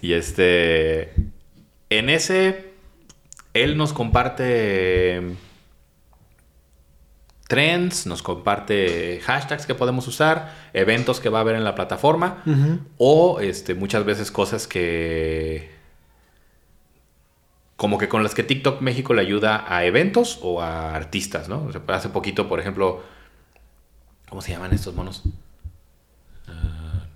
Y 0.00 0.12
este. 0.12 1.12
En 1.90 2.08
ese. 2.10 2.71
Él 3.54 3.76
nos 3.76 3.92
comparte 3.92 5.36
trends, 7.48 8.06
nos 8.06 8.22
comparte 8.22 9.20
hashtags 9.24 9.66
que 9.66 9.74
podemos 9.74 10.08
usar, 10.08 10.54
eventos 10.72 11.20
que 11.20 11.28
va 11.28 11.38
a 11.38 11.40
haber 11.42 11.56
en 11.56 11.64
la 11.64 11.74
plataforma 11.74 12.42
o 12.96 13.40
este, 13.40 13.74
muchas 13.74 14.04
veces 14.04 14.30
cosas 14.30 14.66
que 14.66 15.70
como 17.76 17.98
que 17.98 18.08
con 18.08 18.22
las 18.22 18.34
que 18.34 18.42
TikTok 18.44 18.80
México 18.80 19.12
le 19.12 19.22
ayuda 19.22 19.64
a 19.68 19.84
eventos 19.84 20.38
o 20.40 20.62
a 20.62 20.94
artistas, 20.94 21.48
¿no? 21.48 21.64
O 21.64 21.72
sea, 21.72 21.82
hace 21.88 22.10
poquito, 22.10 22.48
por 22.48 22.60
ejemplo, 22.60 23.02
¿cómo 24.28 24.40
se 24.40 24.52
llaman 24.52 24.72
estos 24.72 24.94
monos? 24.94 25.24
Ah, 26.46 27.06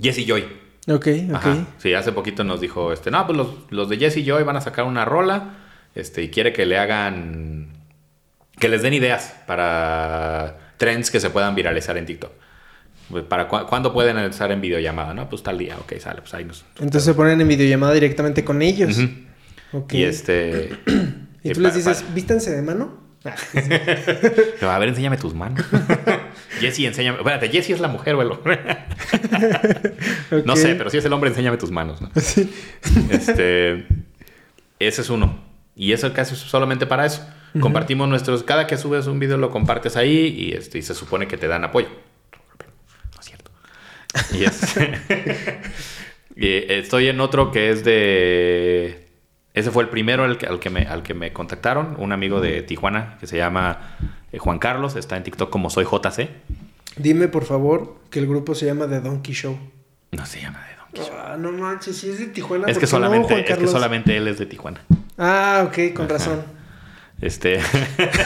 Jesse 0.00 0.24
Joy. 0.26 0.65
Ok, 0.88 1.06
ok. 1.28 1.34
Ajá. 1.34 1.56
Sí, 1.78 1.94
hace 1.94 2.12
poquito 2.12 2.44
nos 2.44 2.60
dijo, 2.60 2.92
este, 2.92 3.10
no, 3.10 3.26
pues 3.26 3.36
los, 3.36 3.48
los 3.70 3.88
de 3.88 3.96
Jesse 3.98 4.24
Joy 4.24 4.42
van 4.44 4.56
a 4.56 4.60
sacar 4.60 4.84
una 4.84 5.04
rola, 5.04 5.54
este, 5.94 6.22
y 6.22 6.30
quiere 6.30 6.52
que 6.52 6.64
le 6.66 6.78
hagan, 6.78 7.72
que 8.58 8.68
les 8.68 8.82
den 8.82 8.94
ideas 8.94 9.34
para 9.46 10.58
trends 10.76 11.10
que 11.10 11.20
se 11.20 11.30
puedan 11.30 11.54
viralizar 11.54 11.96
en 11.96 12.06
TikTok. 12.06 12.30
Pues, 13.10 13.24
¿Para 13.24 13.48
cu- 13.48 13.66
cuándo 13.68 13.92
pueden 13.92 14.18
estar 14.18 14.50
en 14.52 14.60
videollamada? 14.60 15.14
No, 15.14 15.28
pues 15.28 15.42
tal 15.42 15.58
día, 15.58 15.76
ok, 15.78 15.94
sale, 15.98 16.20
pues 16.20 16.34
ahí 16.34 16.44
nos... 16.44 16.64
Entonces 16.76 17.04
se 17.04 17.14
ponen 17.14 17.40
en 17.40 17.48
videollamada 17.48 17.92
directamente 17.94 18.44
con 18.44 18.62
ellos. 18.62 18.98
Ujú. 18.98 19.08
Ok. 19.78 19.92
Y 19.94 20.02
este... 20.04 20.70
Y 21.42 21.50
y 21.50 21.52
tú 21.52 21.60
les 21.60 21.74
dices, 21.76 22.04
vístanse 22.12 22.50
de 22.54 22.62
mano. 22.62 23.04
Ah, 23.24 23.34
Pero, 23.52 24.70
a 24.70 24.78
ver, 24.78 24.88
enséñame 24.90 25.16
tus 25.16 25.34
manos. 25.34 25.64
Jessie, 26.60 26.86
enséñame. 26.86 27.18
Espérate, 27.18 27.48
Jessie 27.48 27.74
es 27.74 27.80
la 27.80 27.88
mujer, 27.88 28.16
güey. 28.16 28.28
No 30.44 30.56
sé, 30.56 30.74
pero 30.74 30.90
si 30.90 30.98
es 30.98 31.04
el 31.04 31.12
hombre, 31.12 31.30
enséñame 31.30 31.56
tus 31.56 31.70
manos. 31.70 32.00
¿no? 32.00 32.10
Sí. 32.20 32.52
Este, 33.10 33.86
ese 34.78 35.02
es 35.02 35.10
uno. 35.10 35.38
Y 35.74 35.92
eso 35.92 36.12
casi 36.12 36.34
es 36.34 36.40
solamente 36.40 36.86
para 36.86 37.06
eso. 37.06 37.26
Compartimos 37.60 38.08
nuestros. 38.08 38.42
Cada 38.42 38.66
que 38.66 38.76
subes 38.76 39.06
un 39.06 39.18
video 39.18 39.38
lo 39.38 39.50
compartes 39.50 39.96
ahí 39.96 40.26
y, 40.26 40.52
este, 40.52 40.78
y 40.78 40.82
se 40.82 40.94
supone 40.94 41.26
que 41.26 41.38
te 41.38 41.48
dan 41.48 41.64
apoyo. 41.64 41.88
No 41.88 43.20
es 43.20 43.26
cierto. 43.26 43.50
Y, 44.32 44.44
este- 44.44 45.60
y 46.36 46.72
estoy 46.72 47.08
en 47.08 47.20
otro 47.20 47.50
que 47.52 47.70
es 47.70 47.84
de. 47.84 49.05
Ese 49.56 49.70
fue 49.70 49.82
el 49.82 49.88
primero 49.88 50.24
al 50.24 50.36
que, 50.36 50.46
al 50.46 50.60
que, 50.60 50.68
me, 50.68 50.82
al 50.82 51.02
que 51.02 51.14
me 51.14 51.32
contactaron. 51.32 51.96
Un 51.98 52.12
amigo 52.12 52.42
de 52.42 52.60
Tijuana 52.60 53.16
que 53.18 53.26
se 53.26 53.38
llama 53.38 53.96
eh, 54.30 54.36
Juan 54.36 54.58
Carlos. 54.58 54.96
Está 54.96 55.16
en 55.16 55.22
TikTok 55.22 55.48
como 55.48 55.70
soy 55.70 55.86
JC. 55.86 56.28
Dime, 56.98 57.28
por 57.28 57.44
favor, 57.46 57.96
que 58.10 58.18
el 58.18 58.26
grupo 58.26 58.54
se 58.54 58.66
llama 58.66 58.86
The 58.86 59.00
Donkey 59.00 59.34
Show. 59.34 59.58
No 60.12 60.26
se 60.26 60.42
llama 60.42 60.60
de 60.60 61.00
Donkey. 61.00 61.16
Ah, 61.18 61.36
no 61.38 61.52
manches, 61.52 61.96
si 61.96 62.10
es 62.10 62.18
de 62.18 62.26
Tijuana. 62.26 62.66
Es 62.66 62.74
¿por 62.74 62.80
que, 62.80 62.86
no, 62.86 62.90
solamente, 62.90 63.50
es 63.50 63.58
que 63.58 63.66
solamente 63.66 64.14
él 64.14 64.28
es 64.28 64.38
de 64.38 64.44
Tijuana. 64.44 64.82
Ah, 65.16 65.64
ok, 65.66 65.94
con 65.94 66.06
razón. 66.06 66.42
Este. 67.22 67.58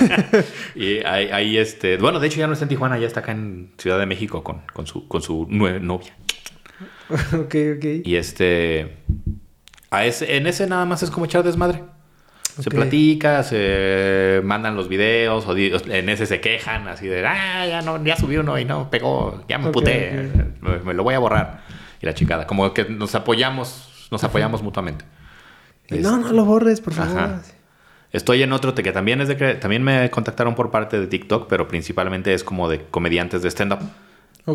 y 0.75 0.99
ahí, 1.05 1.29
ahí, 1.29 1.59
este. 1.59 1.97
Bueno, 1.97 2.19
de 2.19 2.27
hecho 2.27 2.41
ya 2.41 2.49
no 2.49 2.55
está 2.55 2.65
en 2.65 2.71
Tijuana, 2.71 2.99
ya 2.99 3.07
está 3.07 3.21
acá 3.21 3.31
en 3.31 3.71
Ciudad 3.79 4.01
de 4.01 4.07
México 4.07 4.43
con, 4.43 4.63
con 4.73 4.89
su, 4.89 5.07
con 5.07 5.23
su 5.23 5.47
novia. 5.49 6.13
ok, 7.35 7.55
ok. 7.77 7.85
Y 8.03 8.17
este. 8.17 8.97
A 9.91 10.05
ese, 10.05 10.37
en 10.37 10.47
ese 10.47 10.67
nada 10.67 10.85
más 10.85 11.03
es 11.03 11.11
como 11.11 11.27
echar 11.27 11.43
desmadre. 11.43 11.83
Se 12.59 12.71
platica, 12.71 13.43
se 13.43 14.41
mandan 14.45 14.77
los 14.77 14.89
videos, 14.89 15.47
o 15.47 15.57
en 15.57 16.09
ese 16.09 16.27
se 16.27 16.41
quejan 16.41 16.89
así 16.89 17.07
de, 17.07 17.25
ah, 17.27 17.67
ya 17.67 17.81
no, 17.81 18.03
ya 18.05 18.17
subí 18.17 18.37
uno 18.37 18.59
y 18.59 18.65
no 18.65 18.91
pegó, 18.91 19.45
ya 19.49 19.57
me 19.59 19.69
Ok, 19.69 19.73
puté, 19.73 20.31
me, 20.61 20.79
me 20.79 20.95
lo 20.95 21.03
voy 21.03 21.15
a 21.15 21.19
borrar. 21.19 21.63
Y 22.03 22.07
la 22.07 22.15
chicada, 22.15 22.47
como 22.47 22.75
que 22.75 22.85
nos 22.85 23.15
apoyamos, 23.15 24.09
nos 24.11 24.23
apoyamos 24.25 24.63
mutuamente. 24.63 25.05
No, 25.89 26.19
no 26.19 26.33
lo 26.33 26.45
borres, 26.45 26.81
por 26.81 26.93
favor. 26.93 27.19
Ajá. 27.19 27.43
Estoy 28.13 28.43
en 28.43 28.53
otro 28.53 28.75
que 28.75 28.93
también 28.93 29.21
es 29.21 29.29
de 29.29 29.55
también 29.55 29.83
me 29.83 30.11
contactaron 30.11 30.55
por 30.55 30.71
parte 30.71 30.99
de 30.99 31.07
TikTok, 31.07 31.49
pero 31.49 31.69
principalmente 31.69 32.35
es 32.35 32.43
como 32.43 32.69
de 32.69 32.85
comediantes 32.91 33.43
de 33.43 33.49
stand 33.49 33.79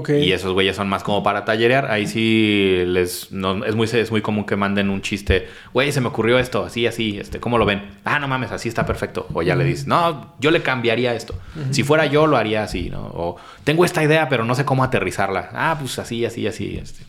Y 0.10 0.32
esos 0.32 0.52
güeyes 0.54 0.76
son 0.76 0.90
más 0.90 1.04
como 1.04 1.24
para 1.24 1.46
tallerear. 1.46 1.90
Ahí 1.92 2.06
sí 2.08 2.84
les 2.88 3.32
no, 3.32 3.64
es 3.64 3.76
muy 3.76 3.88
es 3.92 4.12
muy 4.12 4.22
común 4.22 4.46
que 4.46 4.56
manden 4.56 4.90
un 4.90 5.02
chiste, 5.02 5.48
güey, 5.74 5.92
se 5.92 6.02
me 6.02 6.08
ocurrió 6.08 6.38
esto, 6.40 6.64
así 6.66 6.86
así, 6.88 7.18
este, 7.18 7.40
¿cómo 7.40 7.58
lo 7.58 7.66
ven? 7.66 7.84
Ah, 8.04 8.20
no 8.20 8.28
mames, 8.28 8.52
así 8.52 8.68
está 8.68 8.86
perfecto. 8.86 9.28
O 9.34 9.42
ya 9.42 9.56
le 9.56 9.64
dices, 9.64 9.88
"No, 9.88 10.34
yo 10.40 10.52
le 10.52 10.62
cambiaría 10.62 11.14
esto. 11.16 11.36
Si 11.72 11.84
fuera 11.84 12.06
yo 12.08 12.28
lo 12.28 12.36
haría 12.38 12.64
así, 12.64 12.90
¿no? 12.90 13.04
O 13.06 13.38
tengo 13.64 13.86
esta 13.86 14.04
idea, 14.04 14.28
pero 14.28 14.44
no 14.44 14.56
sé 14.56 14.66
cómo 14.66 14.84
aterrizarla. 14.84 15.50
Ah, 15.54 15.78
pues 15.80 15.98
así, 16.00 16.26
así, 16.26 16.46
así, 16.48 16.78
este. 16.82 17.04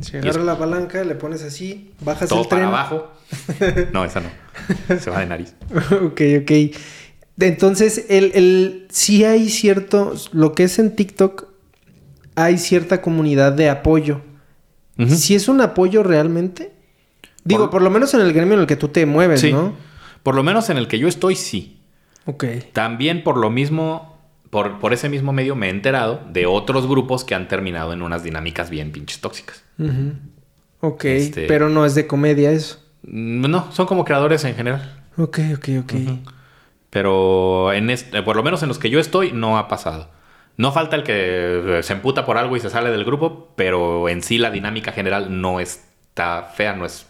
Si 0.00 0.16
agarras 0.16 0.36
es- 0.36 0.42
la 0.44 0.56
palanca, 0.58 1.04
le 1.04 1.14
pones 1.16 1.42
así, 1.42 1.90
bajas 2.00 2.28
Todo 2.30 2.42
el 2.42 2.48
tren. 2.48 2.60
para 2.62 2.68
abajo. 2.68 3.12
No, 3.92 4.04
esa 4.04 4.20
no. 4.20 4.30
Se 4.98 5.10
va 5.10 5.20
de 5.20 5.26
nariz. 5.26 5.54
ok, 5.74 6.20
ok. 6.42 6.52
Entonces, 7.38 8.06
el, 8.08 8.32
el, 8.34 8.86
sí 8.90 9.24
hay 9.24 9.48
cierto, 9.48 10.14
lo 10.32 10.54
que 10.54 10.64
es 10.64 10.78
en 10.78 10.94
TikTok, 10.96 11.46
hay 12.44 12.58
cierta 12.58 13.00
comunidad 13.02 13.52
de 13.52 13.68
apoyo. 13.70 14.20
Si 15.08 15.34
es 15.34 15.48
un 15.48 15.60
apoyo 15.62 16.02
realmente. 16.02 16.72
Digo, 17.42 17.62
Por- 17.64 17.70
por 17.70 17.82
lo 17.82 17.90
menos 17.90 18.12
en 18.12 18.20
el 18.20 18.32
gremio 18.34 18.54
en 18.54 18.60
el 18.60 18.66
que 18.66 18.76
tú 18.76 18.88
te 18.88 19.06
mueves, 19.06 19.40
Sí. 19.40 19.50
¿no? 19.52 19.72
Por 20.22 20.34
lo 20.34 20.42
menos 20.42 20.68
en 20.68 20.76
el 20.76 20.88
que 20.88 20.98
yo 20.98 21.08
estoy, 21.08 21.36
sí. 21.36 21.80
Ok. 22.26 22.44
También 22.74 23.24
por 23.24 23.38
lo 23.38 23.48
mismo, 23.48 24.18
por, 24.50 24.78
por 24.78 24.92
ese 24.92 25.08
mismo 25.08 25.32
medio 25.32 25.56
me 25.56 25.68
he 25.68 25.70
enterado 25.70 26.20
de 26.30 26.44
otros 26.44 26.86
grupos 26.86 27.24
que 27.24 27.34
han 27.34 27.48
terminado 27.48 27.94
en 27.94 28.02
unas 28.02 28.22
dinámicas 28.22 28.68
bien 28.68 28.92
pinches 28.92 29.20
tóxicas. 29.20 29.64
Ok, 30.80 31.04
Este- 31.06 31.46
pero 31.46 31.70
no 31.70 31.86
es 31.86 31.94
de 31.94 32.06
comedia 32.06 32.50
eso. 32.52 32.78
Mm, 33.02 33.46
No, 33.50 33.72
son 33.72 33.86
como 33.86 34.04
creadores 34.04 34.44
en 34.44 34.54
general. 34.54 35.02
Ok, 35.16 35.38
ok, 35.56 35.68
ok. 35.82 35.92
Pero 36.90 37.72
en 37.72 37.88
este, 37.90 38.22
por 38.22 38.36
lo 38.36 38.42
menos 38.42 38.62
en 38.62 38.68
los 38.68 38.78
que 38.78 38.90
yo 38.90 38.98
estoy, 39.00 39.32
no 39.32 39.56
ha 39.58 39.68
pasado. 39.68 40.10
No 40.60 40.72
falta 40.72 40.94
el 40.96 41.02
que 41.04 41.78
eh, 41.78 41.82
se 41.82 41.94
emputa 41.94 42.26
por 42.26 42.36
algo 42.36 42.54
y 42.56 42.60
se 42.60 42.68
sale 42.68 42.90
del 42.90 43.04
grupo, 43.04 43.52
pero 43.56 44.08
en 44.10 44.22
sí 44.22 44.36
la 44.36 44.50
dinámica 44.50 44.92
general 44.92 45.40
no 45.40 45.58
está 45.58 46.50
fea, 46.54 46.74
no 46.76 46.84
es, 46.84 47.06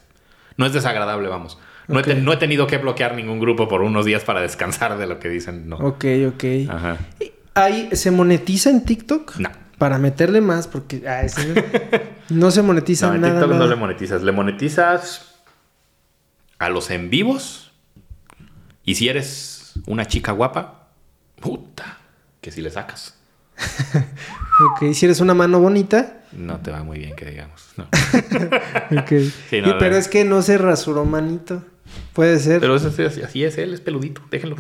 no 0.57 0.67
es 0.67 0.73
desagradable, 0.73 1.29
vamos. 1.29 1.59
No, 1.89 1.99
he 1.99 2.03
te- 2.05 2.13
Ok. 2.13 2.19
no 2.19 2.33
he 2.33 2.37
tenido 2.37 2.69
que 2.69 2.79
bloquear 2.79 3.17
ningún 3.17 3.41
grupo 3.41 3.67
por 3.67 3.83
unos 3.83 4.05
días 4.07 4.23
para 4.23 4.41
descansar 4.41 4.97
de 4.99 5.07
lo 5.09 5.19
que 5.19 5.29
dicen. 5.29 5.69
No. 5.69 5.77
Ok, 5.79 6.05
ok. 6.29 6.45
Ajá. 6.69 6.97
¿Hay, 7.55 7.89
¿Se 7.97 8.13
monetiza 8.13 8.71
en 8.71 8.85
TikTok? 8.85 9.37
No. 9.39 9.51
Para 9.79 9.99
meterle 9.99 10.41
más, 10.41 10.69
porque 10.69 11.03
sí, 11.29 11.53
no 12.29 12.51
se 12.53 12.63
monetiza 12.63 13.07
No, 13.09 13.15
en 13.17 13.21
nada. 13.23 13.41
TikTok 13.41 13.57
no 13.59 13.67
le 13.67 13.75
monetizas. 13.75 14.23
Le 14.23 14.31
monetizas 14.31 15.35
a 16.61 16.69
los 16.69 16.91
en 16.91 17.11
vivos. 17.11 17.73
Y 18.85 18.95
si 18.95 19.09
eres 19.09 19.73
una 19.87 20.07
chica 20.07 20.31
guapa, 20.33 20.91
puta, 21.41 21.99
que 22.41 22.53
si 22.53 22.61
le 22.63 22.71
sacas. 22.71 23.17
Ok, 24.73 24.93
si 24.93 25.07
eres 25.07 25.21
una 25.21 25.33
mano 25.33 25.59
bonita. 25.59 26.19
No 26.33 26.59
te 26.59 26.71
va 26.71 26.83
muy 26.83 26.99
bien, 26.99 27.17
que 27.17 27.25
digamos. 27.25 27.63
No. 27.79 27.87
Sí, 29.49 29.61
no, 29.63 29.69
Y- 29.69 29.71
no. 29.73 29.79
pero 29.79 29.97
es 29.97 30.07
que 30.09 30.25
no 30.25 30.43
se 30.43 30.59
rasuró 30.59 31.05
manito. 31.07 31.65
Puede 32.13 32.39
ser. 32.39 32.61
Pero 32.61 32.77
eso 32.77 32.89
así, 32.89 33.43
es, 33.43 33.57
él 33.59 33.73
es 33.75 33.81
peludito, 33.81 34.21
déjenlo. 34.31 34.57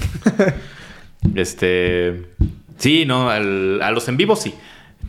este. 1.35 2.27
Sí, 2.79 3.05
no, 3.05 3.29
al- 3.31 3.83
a 3.83 3.91
los 3.91 4.09
en 4.09 4.17
vivos 4.17 4.41
sí. 4.41 4.55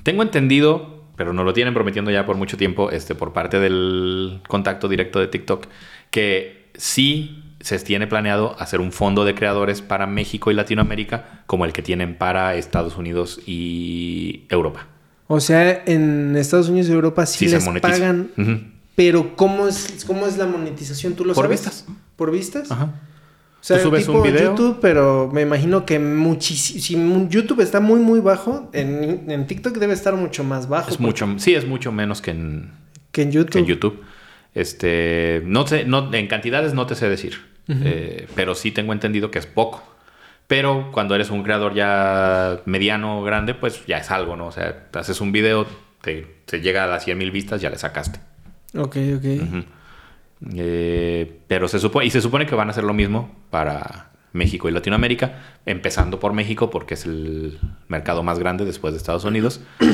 Tengo 0.04 0.24
entendido, 0.24 1.06
pero 1.16 1.32
nos 1.34 1.46
lo 1.46 1.54
tienen 1.54 1.74
prometiendo 1.74 2.12
ya 2.12 2.26
por 2.26 2.36
mucho 2.36 2.58
tiempo, 2.58 2.92
este, 2.92 3.16
por 3.16 3.34
parte 3.34 3.60
del 3.60 4.42
contacto 4.48 4.88
directo 4.90 5.20
de 5.20 5.28
TikTok, 5.28 5.68
que 6.10 6.70
sí 6.76 7.41
se 7.62 7.80
tiene 7.80 8.08
planeado 8.08 8.56
hacer 8.60 8.80
un 8.82 8.92
fondo 8.92 9.26
de 9.26 9.36
creadores 9.36 9.82
para 9.82 10.08
México 10.08 10.52
y 10.52 10.54
Latinoamérica, 10.54 11.44
como 11.48 11.66
el 11.66 11.74
que 11.74 11.82
tienen 11.82 12.18
para 12.18 12.56
Estados 12.56 12.98
Unidos 12.98 13.40
y 13.46 14.44
Europa. 14.50 14.88
O 15.28 15.40
sea, 15.40 15.84
en 15.86 16.36
Estados 16.36 16.70
Unidos 16.70 16.90
y 16.90 16.92
Europa 16.94 17.26
sí, 17.26 17.40
Sí 17.40 17.50
se 17.50 17.56
les 17.56 17.66
monetiza. 17.66 17.94
pagan. 17.94 18.72
Pero 18.96 19.36
¿cómo 19.36 19.68
es, 19.68 20.04
¿cómo 20.06 20.28
es 20.28 20.38
la 20.38 20.46
monetización? 20.46 21.14
¿Tú 21.14 21.24
lo 21.24 21.34
Por 21.34 21.46
sabes? 21.46 21.62
vistas. 21.62 21.86
¿Por 22.18 22.32
vistas? 22.32 22.70
Ajá. 22.72 22.86
O 22.86 23.64
sea, 23.64 23.78
Tú 23.78 23.84
subes 23.90 24.06
tipo 24.08 24.18
un 24.18 24.24
video. 24.24 24.50
YouTube, 24.56 24.80
pero 24.82 25.30
me 25.32 25.42
imagino 25.42 25.86
que 25.86 26.00
muchísimo... 26.00 26.82
Si 26.82 27.28
YouTube 27.30 27.62
está 27.62 27.80
muy, 27.80 28.00
muy 28.00 28.20
bajo, 28.20 28.70
en, 28.74 29.30
en 29.30 29.46
TikTok 29.48 29.78
debe 29.78 29.94
estar 29.94 30.16
mucho 30.16 30.44
más 30.44 30.68
bajo. 30.68 30.90
Es 30.90 31.00
mucho, 31.00 31.28
sí, 31.38 31.54
es 31.54 31.68
mucho 31.68 31.92
menos 31.92 32.22
que 32.22 32.32
en, 32.32 32.72
Que 33.12 33.22
en 33.22 33.32
YouTube. 33.32 33.52
que 33.52 33.60
en 33.60 33.66
YouTube. 33.68 34.02
Este, 34.54 35.42
no 35.46 35.66
sé, 35.68 35.86
no, 35.86 36.14
en 36.14 36.28
cantidades 36.28 36.74
no 36.74 36.86
te 36.88 36.96
sé 36.96 37.08
decir, 37.08 37.36
Eh, 37.84 38.28
pero 38.36 38.56
sí 38.56 38.72
tengo 38.72 38.94
entendido 38.94 39.32
que 39.32 39.40
es 39.40 39.46
poco. 39.48 39.84
Pero 40.48 40.92
cuando 40.92 41.16
eres 41.16 41.30
un 41.30 41.44
creador 41.44 41.74
ya 41.74 42.60
mediano 42.66 43.20
o 43.20 43.24
grande, 43.24 43.54
pues 43.54 43.86
ya 43.86 43.98
es 43.98 44.12
algo, 44.12 44.36
¿no? 44.36 44.48
O 44.48 44.52
sea, 44.52 44.90
te 44.92 45.00
haces 45.00 45.22
un 45.22 45.32
video, 45.32 45.66
te, 46.02 46.28
te 46.46 46.60
llega 46.60 46.84
a 46.84 46.88
las 46.88 47.06
100 47.06 47.18
mil 47.18 47.32
vistas, 47.32 47.62
ya 47.62 47.70
le 47.70 47.78
sacaste. 47.78 48.20
Ok, 48.76 48.98
ok. 49.18 49.66
Eh, 50.56 51.40
pero 51.48 51.68
se 51.68 51.80
supone, 51.80 52.06
y 52.06 52.10
se 52.10 52.22
supone 52.22 52.46
que 52.46 52.56
van 52.56 52.68
a 52.68 52.72
hacer 52.72 52.84
lo 52.84 52.94
mismo 52.94 53.34
para 53.50 54.12
México 54.34 54.70
y 54.70 54.72
Latinoamérica, 54.72 55.40
empezando 55.66 56.20
por 56.20 56.34
México 56.34 56.70
porque 56.70 56.96
es 56.96 57.06
el 57.06 57.60
mercado 57.88 58.24
más 58.24 58.40
grande 58.40 58.66
después 58.66 58.94
de 58.94 58.98
Estados 58.98 59.26
Unidos. 59.26 59.62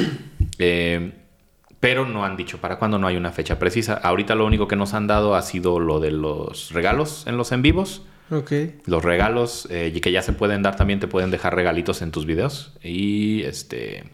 Eh, 0.59 1.11
pero 1.79 2.05
no 2.05 2.25
han 2.25 2.35
dicho 2.37 2.59
para 2.59 2.77
cuándo, 2.79 2.97
no 2.99 3.07
hay 3.07 3.17
una 3.17 3.31
fecha 3.31 3.59
precisa. 3.59 3.93
Ahorita 3.95 4.35
lo 4.35 4.45
único 4.45 4.67
que 4.67 4.75
nos 4.75 4.93
han 4.93 5.07
dado 5.07 5.35
ha 5.35 5.41
sido 5.41 5.79
lo 5.79 5.99
de 5.99 6.11
los 6.11 6.71
regalos 6.71 7.25
en 7.27 7.37
los 7.37 7.51
en 7.51 7.61
vivos. 7.61 8.03
Ok. 8.29 8.51
Los 8.85 9.03
regalos 9.03 9.67
eh, 9.71 9.91
y 9.95 10.01
que 10.01 10.11
ya 10.11 10.21
se 10.21 10.33
pueden 10.33 10.61
dar 10.63 10.75
también, 10.75 10.99
te 10.99 11.07
pueden 11.07 11.31
dejar 11.31 11.55
regalitos 11.55 12.01
en 12.01 12.11
tus 12.11 12.25
videos. 12.25 12.73
Y 12.83 13.43
este... 13.43 14.09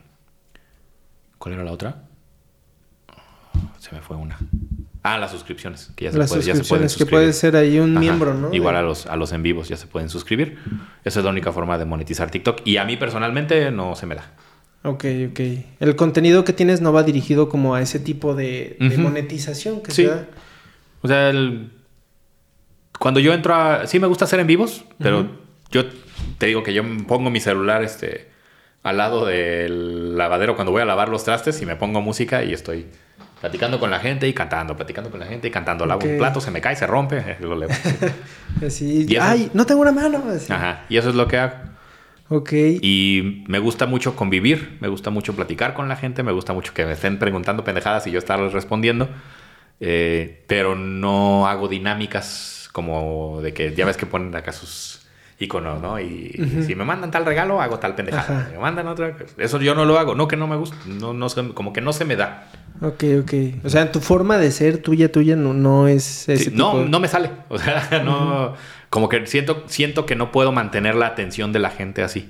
¿Cuál 1.40 1.56
era 1.56 1.64
la 1.64 1.72
otra? 1.72 2.04
Se 3.80 3.94
me 3.94 4.02
fue 4.02 4.16
una. 4.18 4.38
Ah, 5.02 5.18
las 5.18 5.32
suscripciones. 5.32 5.92
Que 5.96 6.06
ya 6.06 6.12
se, 6.14 6.18
Las 6.18 6.30
puede- 6.30 6.42
ya 6.44 6.56
se 6.56 6.64
pueden 6.64 6.88
suscripciones, 6.90 6.96
que 6.98 7.06
puede 7.06 7.34
ser 7.34 7.56
ahí 7.58 7.80
un 7.80 7.92
Ajá. 7.92 8.00
miembro, 8.00 8.34
¿no? 8.34 8.54
Igual 8.54 8.78
a 8.78 8.82
los, 8.82 9.06
a 9.08 9.16
los 9.18 9.34
en 9.34 9.44
vivos 9.44 9.68
ya 9.68 9.76
se 9.76 9.88
pueden 9.88 10.10
suscribir. 10.10 10.58
Esa 11.04 11.20
es 11.20 11.26
la 11.26 11.32
única 11.32 11.52
forma 11.52 11.78
de 11.78 11.84
monetizar 11.86 12.32
TikTok. 12.32 12.62
Y 12.66 12.78
a 12.78 12.86
mí 12.86 12.96
personalmente 12.96 13.70
no 13.72 13.96
se 13.96 14.06
me 14.06 14.16
da. 14.16 14.32
Ok, 14.84 15.06
ok. 15.32 15.40
El 15.80 15.96
contenido 15.96 16.44
que 16.44 16.52
tienes 16.54 16.82
no 16.82 16.92
va 16.92 17.04
dirigido 17.04 17.48
como 17.50 17.74
a 17.76 17.82
ese 17.82 18.00
tipo 18.00 18.36
de, 18.36 18.76
monetización 18.98 19.82
que 19.82 19.92
Sí. 19.92 20.04
se 20.04 20.10
da. 20.10 20.28
O 21.02 21.08
sea, 21.08 21.30
el- 21.30 21.72
cuando 23.00 23.20
yo 23.20 23.34
entro 23.34 23.54
a... 23.56 23.88
Sí 23.88 24.00
me 24.00 24.08
gusta 24.08 24.26
hacer 24.26 24.40
en 24.40 24.48
vivos, 24.48 24.86
pero 25.00 25.28
yo 25.72 25.86
te 26.38 26.46
digo 26.48 26.64
que 26.64 26.74
yo 26.74 26.84
pongo 27.08 27.30
mi 27.30 27.40
celular 27.40 27.84
este, 27.84 28.30
al 28.84 28.98
lado 28.98 29.26
del 29.26 30.18
lavadero 30.18 30.56
cuando 30.56 30.72
voy 30.72 30.82
a 30.82 30.86
lavar 30.86 31.10
los 31.10 31.24
trastes 31.24 31.62
y 31.62 31.66
me 31.66 31.76
pongo 31.76 32.02
música 32.02 32.44
y 32.44 32.54
estoy 32.54 32.86
platicando 33.42 33.80
con 33.80 33.90
la 33.92 34.00
gente 34.00 34.28
y 34.28 34.34
cantando, 34.34 34.76
platicando 34.78 35.10
con 35.10 35.20
la 35.20 35.26
gente 35.26 35.48
y 35.48 35.52
cantando. 35.52 35.86
Lavo 35.86 36.06
un 36.08 36.18
plato, 36.18 36.40
se 36.40 36.52
me 36.52 36.62
cae, 36.62 36.76
se 36.78 36.88
rompe, 36.88 37.38
lo 37.42 37.56
levo. 37.58 37.74
Así, 38.66 39.06
Y 39.10 39.16
eso- 39.16 39.24
ay, 39.26 39.50
no 39.54 39.66
tengo 39.66 39.82
una 39.82 39.92
mano. 39.92 40.24
Así. 40.30 40.52
Ajá, 40.52 40.86
y 40.90 40.98
eso 40.98 41.10
es 41.10 41.16
lo 41.16 41.28
que 41.28 41.38
hago. 41.38 41.56
Ok. 42.36 42.52
Y 42.82 43.44
me 43.48 43.60
gusta 43.60 43.86
mucho 43.86 44.16
convivir, 44.16 44.78
me 44.82 44.88
gusta 44.88 45.12
mucho 45.12 45.36
platicar 45.36 45.74
con 45.76 45.88
la 45.88 45.96
gente, 45.96 46.24
me 46.24 46.32
gusta 46.32 46.52
mucho 46.54 46.74
que 46.74 46.84
me 46.86 46.94
estén 46.94 47.20
preguntando 47.20 47.64
pendejadas 47.64 48.08
y 48.08 48.12
yo 48.12 48.18
estarles 48.18 48.54
respondiendo. 48.54 49.08
Eh, 49.80 50.44
pero 50.48 50.76
no 50.76 51.48
hago 51.48 51.68
dinámicas 51.68 52.70
como 52.72 53.40
de 53.42 53.54
que 53.54 53.74
ya 53.76 53.86
ves 53.86 53.98
que 53.98 54.06
ponen 54.06 54.34
acá 54.36 54.52
sus 54.52 55.06
iconos, 55.40 55.82
¿no? 55.82 56.00
Y 56.00 56.36
Ujú. 56.40 56.64
si 56.64 56.74
me 56.76 56.86
mandan 56.86 57.12
tal 57.12 57.26
regalo, 57.26 57.62
hago 57.62 57.78
tal 57.80 57.94
pendejada. 57.96 58.40
Ajá. 58.40 58.48
Si 58.48 58.54
me 58.54 58.60
mandan 58.60 58.88
otra, 58.88 59.16
eso 59.38 59.60
yo 59.62 59.76
no 59.76 59.86
lo 59.86 60.00
hago. 60.00 60.16
No 60.16 60.28
que 60.28 60.38
no 60.38 60.48
me 60.48 60.56
gusta, 60.56 60.76
no, 60.88 61.14
no 61.14 61.28
como 61.54 61.72
que 61.74 61.82
no 61.82 61.94
se 61.94 62.06
me 62.06 62.16
da. 62.16 62.48
Ok, 62.82 63.04
ok. 63.22 63.34
O 63.66 63.70
sea, 63.70 63.92
tu 63.92 64.00
forma 64.00 64.38
de 64.38 64.52
ser 64.52 64.78
tuya, 64.80 65.12
tuya, 65.12 65.36
no, 65.36 65.54
no 65.54 65.88
es 65.88 66.28
ese 66.30 66.46
Sí, 66.46 66.50
tipo 66.52 66.58
no, 66.58 66.80
de- 66.80 66.90
no 66.90 67.00
me 67.00 67.08
sale. 67.08 67.30
O 67.50 67.58
sea, 67.60 68.02
no. 68.04 68.56
Como 68.94 69.10
que 69.10 69.26
siento, 69.26 69.64
siento 69.66 70.06
que 70.06 70.16
no 70.16 70.32
puedo 70.32 70.52
mantener 70.52 70.94
la 70.94 71.08
atención 71.08 71.52
de 71.52 71.58
la 71.58 71.72
gente 71.72 72.04
así. 72.04 72.30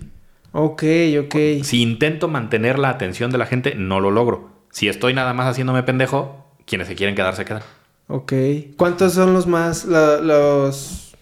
Ok, 0.54 0.82
ok. 1.20 1.36
Si 1.62 1.82
intento 1.82 2.30
mantener 2.30 2.80
la 2.80 2.88
atención 2.88 3.32
de 3.32 3.38
la 3.38 3.46
gente, 3.46 3.76
no 3.76 4.00
lo 4.00 4.12
logro. 4.12 4.50
Si 4.72 4.88
estoy 4.88 5.14
nada 5.14 5.34
más 5.34 5.46
haciéndome 5.48 5.84
pendejo, 5.84 6.48
quienes 6.66 6.88
se 6.88 6.96
quieren 6.96 7.16
quedar 7.16 7.36
se 7.36 7.44
quedan. 7.44 7.64
Ok. 8.08 8.32
¿Cuántos 8.78 9.12
son 9.12 9.34
los 9.34 9.46
más, 9.46 9.84
la- 9.84 10.22
los 10.22 11.14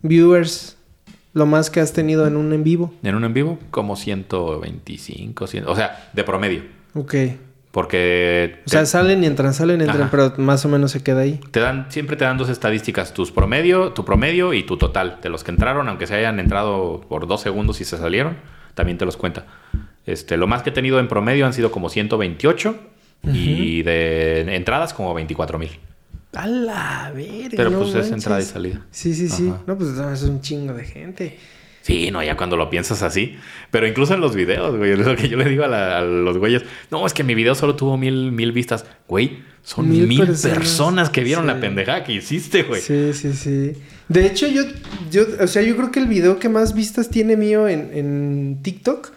viewers, 0.00 0.78
lo 1.34 1.44
más 1.44 1.68
que 1.68 1.80
has 1.80 1.92
tenido 1.92 2.26
en 2.26 2.34
un 2.38 2.50
en 2.54 2.64
vivo? 2.64 2.94
En 3.02 3.16
un 3.16 3.24
en 3.24 3.34
vivo, 3.34 3.58
como 3.70 3.96
125, 3.96 5.46
100, 5.46 5.68
o 5.68 5.76
sea, 5.76 6.08
de 6.14 6.24
promedio. 6.24 6.62
Ok. 6.94 7.14
Porque 7.74 8.60
O 8.66 8.70
sea, 8.70 8.86
salen 8.86 9.24
y 9.24 9.26
entran, 9.26 9.52
salen 9.52 9.80
y 9.80 9.82
entran, 9.82 10.02
Ajá. 10.02 10.10
pero 10.12 10.34
más 10.36 10.64
o 10.64 10.68
menos 10.68 10.92
se 10.92 11.02
queda 11.02 11.22
ahí. 11.22 11.40
te 11.50 11.58
dan, 11.58 11.86
siempre 11.88 12.14
te 12.16 12.24
dan 12.24 12.38
dos 12.38 12.48
estadísticas, 12.48 13.12
tus 13.12 13.32
promedio, 13.32 13.90
tu 13.92 14.04
promedio 14.04 14.52
y 14.52 14.62
tu 14.62 14.76
total. 14.76 15.18
De 15.20 15.28
los 15.28 15.42
que 15.42 15.50
entraron, 15.50 15.88
aunque 15.88 16.06
se 16.06 16.14
hayan 16.14 16.38
entrado 16.38 17.00
por 17.08 17.26
dos 17.26 17.40
segundos 17.40 17.80
y 17.80 17.84
se 17.84 17.98
salieron, 17.98 18.36
también 18.76 18.96
te 18.96 19.04
los 19.04 19.16
cuenta. 19.16 19.46
Este, 20.06 20.36
lo 20.36 20.46
más 20.46 20.62
que 20.62 20.70
he 20.70 20.72
tenido 20.72 21.00
en 21.00 21.08
promedio 21.08 21.46
han 21.46 21.52
sido 21.52 21.72
como 21.72 21.88
128 21.88 22.76
y 23.32 23.82
de 23.82 24.54
entradas 24.54 24.94
como 24.94 25.12
24 25.12 25.58
mil. 25.58 25.70
A 26.32 26.46
la 26.46 27.10
verga. 27.12 27.56
Pero 27.56 27.70
no 27.70 27.80
pues 27.80 27.96
es 27.96 28.12
entrada 28.12 28.40
y 28.40 28.44
salida. 28.44 28.82
Sí, 28.92 29.16
sí, 29.16 29.28
sí. 29.28 29.52
No, 29.66 29.76
pues 29.76 29.90
no, 29.90 30.12
es 30.12 30.22
un 30.22 30.40
chingo 30.40 30.74
de 30.74 30.84
gente. 30.84 31.38
Sí, 31.84 32.10
no, 32.10 32.22
ya 32.24 32.34
cuando 32.34 32.56
lo 32.56 32.70
piensas 32.70 33.02
así. 33.02 33.36
Pero 33.70 33.86
incluso 33.86 34.14
en 34.14 34.22
los 34.22 34.34
videos, 34.34 34.74
güey, 34.78 34.92
es 34.92 34.98
lo 35.00 35.14
que 35.16 35.28
yo 35.28 35.36
le 35.36 35.44
digo 35.50 35.64
a, 35.64 35.68
la- 35.68 35.98
a 35.98 36.00
los 36.02 36.38
güeyes. 36.38 36.62
No, 36.90 37.04
es 37.06 37.12
que 37.12 37.24
mi 37.24 37.34
video 37.34 37.54
solo 37.54 37.76
tuvo 37.76 37.98
mil, 37.98 38.32
mil 38.32 38.52
vistas. 38.52 38.86
Güey, 39.06 39.40
son 39.62 39.90
Mil 39.90 40.06
mil, 40.06 40.24
personas. 40.24 40.56
personas, 40.58 41.10
que 41.10 41.22
vieron 41.22 41.44
Sí. 41.44 41.48
la 41.48 41.60
pendejada 41.60 42.02
que 42.04 42.14
hiciste, 42.14 42.62
güey. 42.62 42.80
Sí, 42.80 43.12
sí, 43.12 43.34
sí. 43.34 43.72
De 44.08 44.24
hecho, 44.24 44.48
yo, 44.48 44.62
yo, 45.10 45.26
o 45.38 45.46
sea, 45.46 45.60
yo 45.60 45.76
creo 45.76 45.90
que 45.90 46.00
el 46.00 46.06
video 46.06 46.38
que 46.38 46.48
más 46.48 46.74
vistas 46.74 47.10
tiene 47.10 47.36
mío 47.36 47.68
en, 47.68 47.90
en 47.92 48.58
TikTok 48.62 49.10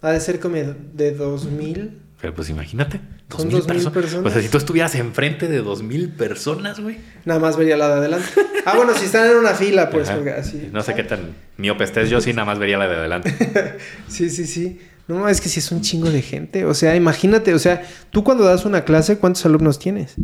ha 0.00 0.10
de 0.10 0.20
ser 0.20 0.40
como 0.40 0.56
de 0.56 1.10
2000. 1.14 1.98
Pero 2.24 2.34
pues 2.34 2.48
imagínate, 2.48 3.02
dos 3.28 3.42
Son 3.42 3.48
mil 3.48 3.58
dos 3.58 3.68
mil 3.68 3.76
perso- 3.84 3.92
personas. 3.92 4.24
O 4.26 4.30
sea, 4.30 4.40
si 4.40 4.48
tú 4.48 4.56
estuvieras 4.56 4.94
enfrente 4.94 5.46
de 5.46 5.58
dos 5.58 5.82
mil 5.82 6.08
personas, 6.08 6.80
güey. 6.80 6.96
Nada 7.26 7.38
más 7.38 7.58
vería 7.58 7.76
la 7.76 7.88
de 7.88 7.92
adelante. 7.96 8.26
Ah, 8.64 8.72
bueno, 8.78 8.94
si 8.94 9.04
están 9.04 9.30
en 9.30 9.36
una 9.36 9.50
fila, 9.50 9.90
pues, 9.90 10.08
porque 10.08 10.30
así. 10.30 10.70
No 10.72 10.82
sé 10.82 10.94
qué 10.94 11.02
tan 11.04 11.34
miope 11.58 11.84
estés, 11.84 12.08
yo 12.08 12.22
sí 12.22 12.32
nada 12.32 12.46
más 12.46 12.58
vería 12.58 12.78
la 12.78 12.88
de 12.88 12.96
adelante. 12.96 13.76
Sí, 14.08 14.30
sí, 14.30 14.46
sí. 14.46 14.80
No, 15.06 15.28
es 15.28 15.42
que 15.42 15.50
sí 15.50 15.58
es 15.58 15.70
un 15.70 15.82
chingo 15.82 16.08
de 16.10 16.22
gente. 16.22 16.64
O 16.64 16.72
sea, 16.72 16.96
imagínate, 16.96 17.52
o 17.52 17.58
sea, 17.58 17.82
tú 18.10 18.24
cuando 18.24 18.44
das 18.44 18.64
una 18.64 18.84
clase, 18.86 19.18
¿cuántos 19.18 19.44
alumnos 19.44 19.78
tienes? 19.78 20.14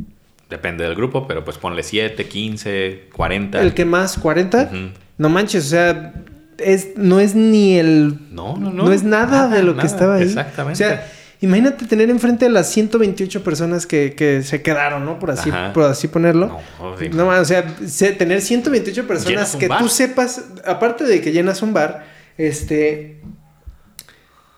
Depende 0.48 0.84
del 0.84 0.94
grupo, 0.94 1.28
pero 1.28 1.44
pues 1.44 1.58
ponle 1.58 1.82
7, 1.82 2.24
15, 2.26 3.08
40. 3.14 3.60
¿El 3.60 3.74
que 3.74 3.84
más? 3.84 4.18
¿40? 4.18 4.68
Ujú. 4.68 4.76
No 5.18 5.28
manches, 5.28 5.66
o 5.66 5.68
sea, 5.68 6.14
es, 6.56 6.96
no 6.96 7.20
es 7.20 7.34
ni 7.34 7.78
el 7.78 8.16
No, 8.32 8.56
no, 8.56 8.72
no. 8.72 8.84
No 8.84 8.92
es 8.94 9.02
nada, 9.02 9.48
de 9.48 9.62
lo 9.62 9.72
nada. 9.72 9.82
que 9.82 9.86
estaba 9.86 10.14
ahí. 10.14 10.22
Exactamente. 10.22 10.82
O 10.82 10.88
sea, 10.88 11.06
imagínate 11.40 11.86
tener 11.86 12.10
enfrente 12.10 12.46
a 12.46 12.48
las 12.48 12.70
128 12.70 13.42
personas 13.42 13.86
que, 13.86 14.14
que 14.14 14.42
se 14.42 14.62
quedaron, 14.62 15.04
¿no? 15.04 15.18
Por 15.18 15.30
así, 15.30 15.50
Ajá. 15.50 15.72
por 15.72 15.84
así 15.84 16.08
ponerlo. 16.08 16.58
No, 16.78 16.96
sí. 16.98 17.08
No, 17.08 17.28
o 17.28 17.44
sea, 17.44 17.74
se- 17.86 18.12
tener 18.12 18.40
128 18.42 19.06
personas 19.06 19.56
que 19.56 19.68
bar. 19.68 19.80
tú 19.80 19.88
sepas, 19.88 20.44
aparte 20.66 21.04
de 21.04 21.20
que 21.20 21.32
llenas 21.32 21.62
un 21.62 21.72
bar, 21.72 22.04
este. 22.36 23.20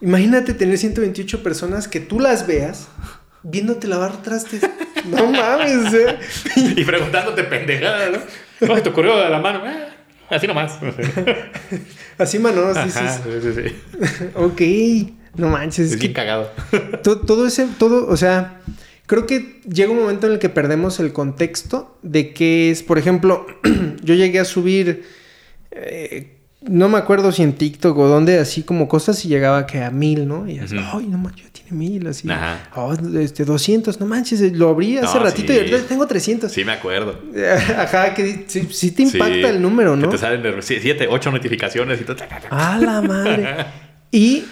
Imagínate 0.00 0.52
tener 0.54 0.78
128 0.78 1.42
personas 1.42 1.86
que 1.86 2.00
tú 2.00 2.18
las 2.18 2.46
veas 2.46 2.88
viéndote 3.42 3.86
lavar 3.88 4.22
trastes. 4.22 4.62
No 5.04 5.26
mames, 5.26 5.90
sea. 5.90 6.20
Y 6.76 6.84
preguntándote 6.84 7.42
pendejada, 7.42 8.10
¿no? 8.10 8.18
¿Cómo 8.60 8.76
se 8.76 8.82
te 8.82 8.88
ocurrió 8.90 9.16
de 9.18 9.28
la 9.30 9.40
mano? 9.40 9.60
Ah, 9.66 9.86
así 10.36 10.46
nomás. 10.46 10.78
Así, 12.18 12.38
mano, 12.38 12.72
sí, 12.72 12.88
sí, 12.90 12.98
Ajá, 13.00 13.18
sí. 13.24 13.30
sí, 13.42 13.52
sí, 13.52 13.68
sí. 13.68 14.30
Ok. 14.36 15.21
No 15.36 15.48
manches, 15.48 15.86
Es 15.86 15.92
es 15.94 15.98
bien 15.98 16.12
que 16.12 16.16
cagado. 16.16 16.50
To- 17.02 17.20
todo 17.20 17.46
ese, 17.46 17.66
todo, 17.78 18.06
o 18.08 18.16
sea, 18.16 18.60
creo 19.06 19.26
que 19.26 19.60
llega 19.68 19.90
un 19.90 19.98
momento 20.00 20.26
en 20.26 20.34
el 20.34 20.38
que 20.38 20.48
perdemos 20.48 21.00
el 21.00 21.12
contexto 21.12 21.96
de 22.02 22.32
que 22.34 22.70
es, 22.70 22.82
por 22.82 22.98
ejemplo, 22.98 23.46
yo 24.02 24.14
llegué 24.14 24.40
a 24.40 24.44
subir, 24.44 25.04
eh, 25.70 26.38
no 26.60 26.88
me 26.88 26.98
acuerdo 26.98 27.32
si 27.32 27.42
en 27.42 27.54
TikTok 27.54 27.96
o 27.98 28.06
dónde, 28.06 28.38
así 28.38 28.62
como 28.62 28.86
cosas 28.88 29.24
y 29.24 29.28
llegaba 29.28 29.66
que 29.66 29.82
a 29.82 29.90
mil, 29.90 30.28
¿no? 30.28 30.48
Y 30.48 30.58
así, 30.60 30.76
ay, 30.78 31.06
no 31.08 31.18
manches, 31.18 31.46
ya 31.46 31.50
tiene 31.50 31.70
mil, 31.72 32.06
así. 32.06 32.30
Ajá. 32.30 32.68
"Oh, 32.76 32.94
este, 33.18 33.44
200, 33.44 33.98
no 33.98 34.06
manches, 34.06 34.40
lo 34.52 34.68
abrí 34.68 34.96
hace 34.98 35.18
No, 35.18 35.24
ratito 35.24 35.48
sí. 35.52 35.54
y 35.54 35.58
ahorita 35.58 35.78
tengo 35.88 36.06
300. 36.06 36.52
Sí, 36.52 36.64
me 36.64 36.72
acuerdo. 36.72 37.18
Ajá, 37.78 38.14
que 38.14 38.44
sí, 38.46 38.68
sí 38.70 38.92
te 38.92 39.02
impacta 39.02 39.26
Sí, 39.34 39.42
el 39.42 39.60
número, 39.60 39.96
¿no? 39.96 40.02
Que 40.08 40.16
te 40.16 40.18
salen 40.18 40.42
de 40.42 40.62
7, 40.62 41.08
8 41.10 41.32
notificaciones 41.32 42.00
y 42.00 42.04
todo. 42.04 42.16
A 42.50 42.78
la 42.78 43.00
madre. 43.00 43.56
Y 44.14 44.44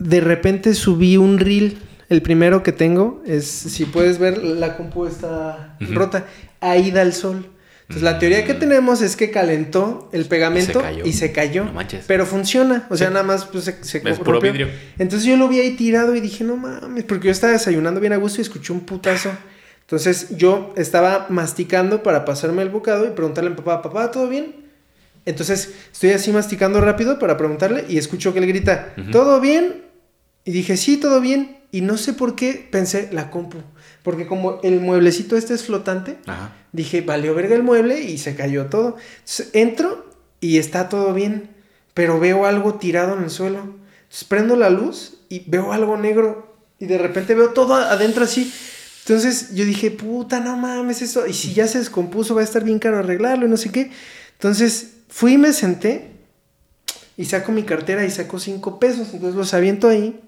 de 0.00 0.20
repente 0.20 0.74
subí 0.74 1.16
un 1.16 1.38
reel. 1.38 1.78
El 2.08 2.22
primero 2.22 2.64
que 2.64 2.72
tengo 2.72 3.22
es, 3.24 3.46
si 3.46 3.84
puedes 3.84 4.18
ver, 4.18 4.38
la 4.42 4.76
compu 4.76 5.06
está 5.06 5.76
rota. 5.92 6.26
Ahí 6.60 6.90
da 6.90 7.02
el 7.02 7.12
sol. 7.12 7.46
Entonces 7.82 8.02
la 8.02 8.18
teoría 8.18 8.44
que 8.44 8.54
Mm. 8.54 8.58
tenemos 8.58 9.02
es 9.02 9.14
que 9.16 9.30
calentó 9.30 10.08
el 10.12 10.24
pegamento 10.26 10.80
Se 10.80 11.08
y 11.08 11.12
se 11.12 11.32
cayó. 11.32 11.64
No 11.66 11.72
manches. 11.72 12.04
Pero 12.08 12.24
funciona. 12.26 12.86
O 12.90 12.96
sea, 12.96 13.08
Sí. 13.08 13.12
nada 13.14 13.24
más 13.24 13.44
pues, 13.46 13.64
se, 13.64 13.82
se 13.84 13.98
Es 13.98 14.18
puro 14.18 14.32
rompió. 14.32 14.52
vidrio. 14.52 14.68
Entonces 14.98 15.26
yo 15.28 15.36
lo 15.36 15.48
vi 15.48 15.60
ahí 15.60 15.76
tirado 15.76 16.14
y 16.16 16.20
dije, 16.20 16.42
no 16.44 16.56
mames, 16.56 17.04
porque 17.04 17.26
yo 17.26 17.32
estaba 17.32 17.52
desayunando 17.52 18.00
bien 18.00 18.12
a 18.12 18.16
gusto 18.16 18.40
y 18.40 18.42
escuché 18.42 18.72
un 18.72 18.80
putazo. 18.80 19.30
Entonces 19.82 20.36
yo 20.36 20.72
estaba 20.76 21.26
masticando 21.30 22.02
para 22.04 22.24
pasarme 22.24 22.62
el 22.62 22.68
bocado 22.70 23.06
y 23.06 23.10
preguntarle 23.10 23.48
a 23.48 23.50
mi 23.50 23.56
papá, 23.56 23.82
papá, 23.82 24.10
¿todo 24.12 24.28
bien? 24.28 24.54
Entonces 25.26 25.74
estoy 25.92 26.10
así 26.10 26.30
masticando 26.32 26.80
rápido 26.80 27.18
para 27.18 27.36
preguntarle 27.36 27.84
y 27.88 27.98
escucho 27.98 28.32
que 28.32 28.38
él 28.38 28.46
grita. 28.46 28.94
¿todo 29.12 29.40
bien? 29.40 29.82
Y 30.44 30.52
dije, 30.52 30.76
sí, 30.76 30.96
todo 30.96 31.20
bien. 31.20 31.58
Y 31.72 31.82
no 31.82 31.96
sé 31.96 32.12
por 32.12 32.34
qué 32.34 32.66
pensé 32.70 33.08
la 33.12 33.30
compu. 33.30 33.58
Porque 34.02 34.26
como 34.26 34.60
el 34.62 34.80
mueblecito 34.80 35.36
este 35.36 35.54
es 35.54 35.64
flotante, 35.64 36.18
Ajá. 36.26 36.52
dije, 36.72 37.02
valió 37.02 37.34
verga 37.34 37.54
el 37.54 37.62
mueble 37.62 38.00
y 38.02 38.18
se 38.18 38.34
cayó 38.34 38.66
todo. 38.66 38.96
Entonces 39.20 39.50
entro 39.52 40.06
y 40.40 40.58
está 40.58 40.88
todo 40.88 41.12
bien, 41.12 41.50
pero 41.94 42.18
veo 42.18 42.46
algo 42.46 42.74
tirado 42.74 43.16
en 43.16 43.24
el 43.24 43.30
suelo. 43.30 43.58
Entonces 44.02 44.24
prendo 44.24 44.56
la 44.56 44.70
luz 44.70 45.18
y 45.28 45.44
veo 45.46 45.72
algo 45.72 45.96
negro 45.96 46.56
y 46.78 46.86
de 46.86 46.98
repente 46.98 47.34
veo 47.34 47.50
todo 47.50 47.74
adentro 47.74 48.24
así. 48.24 48.52
Entonces 49.04 49.54
yo 49.54 49.64
dije, 49.64 49.90
puta, 49.90 50.40
no 50.40 50.56
mames, 50.56 51.02
eso. 51.02 51.26
Y 51.26 51.34
si 51.34 51.52
ya 51.52 51.66
se 51.68 51.78
descompuso, 51.78 52.34
va 52.34 52.40
a 52.40 52.44
estar 52.44 52.64
bien 52.64 52.78
caro 52.78 52.98
arreglarlo 52.98 53.46
y 53.46 53.50
no 53.50 53.56
sé 53.56 53.70
qué. 53.70 53.90
Entonces 54.32 54.92
fui 55.08 55.34
y 55.34 55.38
me 55.38 55.52
senté 55.52 56.10
y 57.16 57.26
saco 57.26 57.52
mi 57.52 57.62
cartera 57.64 58.04
y 58.04 58.10
saco 58.10 58.38
cinco 58.38 58.78
pesos. 58.80 59.08
Entonces 59.12 59.36
los 59.36 59.54
aviento 59.54 59.88
ahí. 59.88 60.18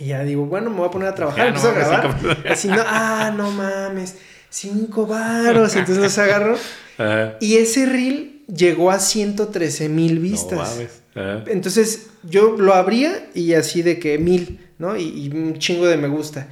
Y 0.00 0.06
ya 0.06 0.22
digo, 0.24 0.46
bueno, 0.46 0.70
me 0.70 0.76
voy 0.78 0.88
a 0.88 0.90
poner 0.90 1.08
a 1.08 1.14
trabajar. 1.14 1.46
Ya, 1.46 1.52
no 1.52 1.60
a 1.60 1.62
mames, 1.72 1.88
grabar. 1.88 2.16
cinco- 2.20 2.48
Así, 2.50 2.68
no, 2.68 2.82
ah, 2.86 3.32
no 3.36 3.50
mames, 3.50 4.16
cinco 4.50 5.06
varos. 5.06 5.76
Entonces 5.76 6.02
los 6.02 6.18
agarro. 6.18 6.56
Ajá. 6.98 7.34
Y 7.40 7.56
ese 7.56 7.86
reel 7.86 8.42
llegó 8.46 8.90
a 8.90 8.98
113 8.98 9.88
mil 9.88 10.16
No 10.16 10.20
vistas. 10.22 10.58
mames. 10.58 11.00
Ajá. 11.14 11.44
Entonces 11.46 12.06
yo 12.22 12.56
lo 12.58 12.74
abría 12.74 13.26
y 13.34 13.54
así 13.54 13.82
de 13.82 13.98
que 13.98 14.18
mil, 14.18 14.60
¿no? 14.78 14.96
Y, 14.96 15.04
y 15.08 15.28
un 15.30 15.58
chingo 15.58 15.86
de 15.86 15.96
me 15.96 16.08
gusta. 16.08 16.48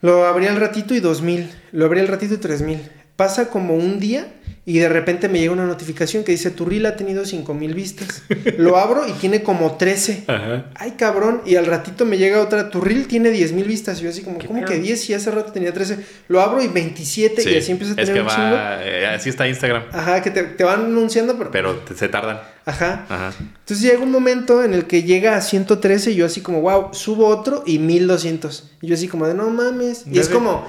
Lo 0.00 0.26
abría 0.26 0.50
al 0.50 0.56
ratito 0.60 0.94
y 0.94 1.00
dos 1.00 1.22
mil. 1.22 1.48
Lo 1.70 1.84
abría 1.86 2.02
al 2.02 2.08
ratito 2.08 2.34
y 2.34 2.38
tres 2.38 2.60
mil. 2.62 2.80
Pasa 3.16 3.48
como 3.48 3.74
un 3.74 4.00
día 4.00 4.26
y 4.64 4.78
de 4.78 4.88
repente 4.88 5.28
me 5.28 5.40
llega 5.40 5.52
una 5.52 5.66
notificación 5.66 6.22
que 6.22 6.30
dice 6.30 6.52
tu 6.52 6.64
reel 6.64 6.86
ha 6.86 6.94
tenido 6.94 7.24
cinco 7.24 7.52
mil 7.52 7.74
vistas. 7.74 8.22
Lo 8.58 8.76
abro 8.78 9.08
y 9.08 9.12
tiene 9.12 9.42
como 9.42 9.76
13. 9.76 10.22
Ajá. 10.28 10.66
Ay, 10.76 10.92
cabrón. 10.92 11.42
Y 11.44 11.56
al 11.56 11.66
ratito 11.66 12.04
me 12.04 12.16
llega 12.16 12.40
otra. 12.40 12.70
Tu 12.70 12.80
reel 12.80 13.08
tiene 13.08 13.30
10 13.30 13.52
mil 13.54 13.64
vistas. 13.64 13.98
Y 14.00 14.04
yo 14.04 14.10
así 14.10 14.22
como, 14.22 14.38
¿Qué 14.38 14.46
¿cómo 14.46 14.60
pedo? 14.60 14.68
que 14.70 14.78
10? 14.78 15.10
Y 15.10 15.14
hace 15.14 15.32
rato 15.32 15.50
tenía 15.50 15.72
13. 15.72 15.98
Lo 16.28 16.40
abro 16.40 16.62
y 16.62 16.68
27. 16.68 17.42
y 17.42 17.44
Sí, 17.44 17.56
así 17.56 17.72
empieza 17.72 17.94
a 17.94 18.00
es 18.02 18.06
tener 18.08 18.22
que 18.22 18.28
un 18.28 18.34
chingo. 18.36 18.54
va, 18.54 18.84
eh, 18.84 19.06
así 19.06 19.30
está 19.30 19.48
Instagram, 19.48 19.82
Ajá, 19.90 20.22
que 20.22 20.30
te, 20.30 20.44
te 20.44 20.62
van 20.62 20.84
anunciando, 20.84 21.36
pero... 21.36 21.50
pero 21.50 21.74
te- 21.78 21.96
se 21.96 22.08
tardan. 22.08 22.40
Ajá. 22.64 23.04
Ajá. 23.08 23.32
Entonces 23.40 23.80
llega 23.80 23.98
un 24.00 24.12
momento 24.12 24.62
en 24.62 24.74
el 24.74 24.84
que 24.86 25.02
llega 25.02 25.34
a 25.36 25.40
113 25.40 26.12
y 26.12 26.14
yo 26.14 26.24
así 26.26 26.40
como, 26.40 26.60
wow, 26.60 26.90
subo 26.94 27.26
otro 27.26 27.64
y 27.66 27.80
1200. 27.80 28.70
Y 28.80 28.86
yo 28.86 28.94
así 28.94 29.08
como 29.08 29.26
de, 29.26 29.34
no 29.34 29.50
mames. 29.50 30.04
Y 30.06 30.20
es 30.20 30.28
como, 30.28 30.68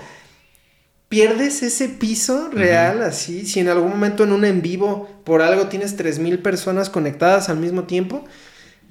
pierdes 1.14 1.64
ese 1.64 1.90
piso 1.90 2.50
real 2.52 3.02
así. 3.04 3.46
Si 3.46 3.60
en 3.60 3.70
algún 3.70 3.90
momento 3.92 4.24
en 4.24 4.32
un 4.32 4.46
en 4.46 4.62
vivo 4.62 5.10
por 5.24 5.42
algo 5.42 5.68
tienes 5.68 5.96
3000 5.96 6.40
personas 6.40 6.90
conectadas 6.90 7.50
al 7.50 7.58
mismo 7.58 7.84
tiempo, 7.84 8.26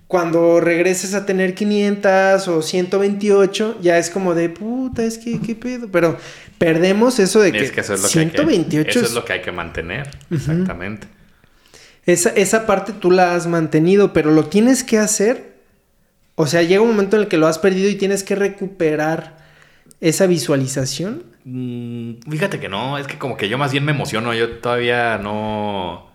cuando 0.06 0.60
regreses 0.60 1.14
a 1.14 1.24
tener 1.24 1.54
500 1.54 2.46
o 2.48 2.60
128, 2.62 3.78
ya 3.80 3.96
es 3.98 4.10
como 4.10 4.34
de, 4.34 4.50
puta, 4.50 5.02
es 5.04 5.16
que, 5.18 5.40
¿qué 5.40 5.54
pedo? 5.54 5.88
Pero 5.90 6.18
perdemos 6.58 7.18
eso 7.18 7.40
de 7.40 7.50
que, 7.52 7.64
Es 7.64 7.72
que 7.72 7.80
eso 7.80 7.94
es 7.94 8.02
lo 8.02 8.08
que 8.08 8.18
hay 8.18 8.26
que- 8.26 8.36
128 8.36 8.90
eso 8.90 9.00
es- 9.00 9.06
es 9.06 9.14
lo 9.14 9.24
que 9.24 9.32
hay 9.32 9.40
que 9.40 9.52
mantener. 9.52 10.10
Exactamente. 10.30 11.06
Esa, 12.04 12.30
esa 12.30 12.66
parte 12.66 12.92
tú 12.92 13.10
la 13.10 13.34
has 13.34 13.46
mantenido, 13.46 14.12
pero 14.12 14.30
lo 14.32 14.46
tienes 14.46 14.84
que 14.84 14.98
hacer. 14.98 15.52
O 16.34 16.46
sea, 16.46 16.62
llega 16.62 16.82
un 16.82 16.88
momento 16.88 17.16
en 17.16 17.22
el 17.22 17.28
que 17.28 17.36
lo 17.38 17.46
has 17.46 17.58
perdido 17.58 17.88
y 17.88 17.94
tienes 17.94 18.22
que 18.24 18.34
recuperar 18.34 19.38
esa 20.00 20.26
visualización. 20.26 21.22
Mm, 21.44 22.14
fíjate 22.30 22.60
que 22.60 22.68
no, 22.68 22.98
es 22.98 23.06
que 23.06 23.18
como 23.18 23.36
que 23.36 23.48
yo 23.48 23.58
más 23.58 23.72
bien 23.72 23.84
me 23.84 23.92
emociono, 23.92 24.32
yo 24.34 24.58
todavía 24.58 25.18
no... 25.18 26.08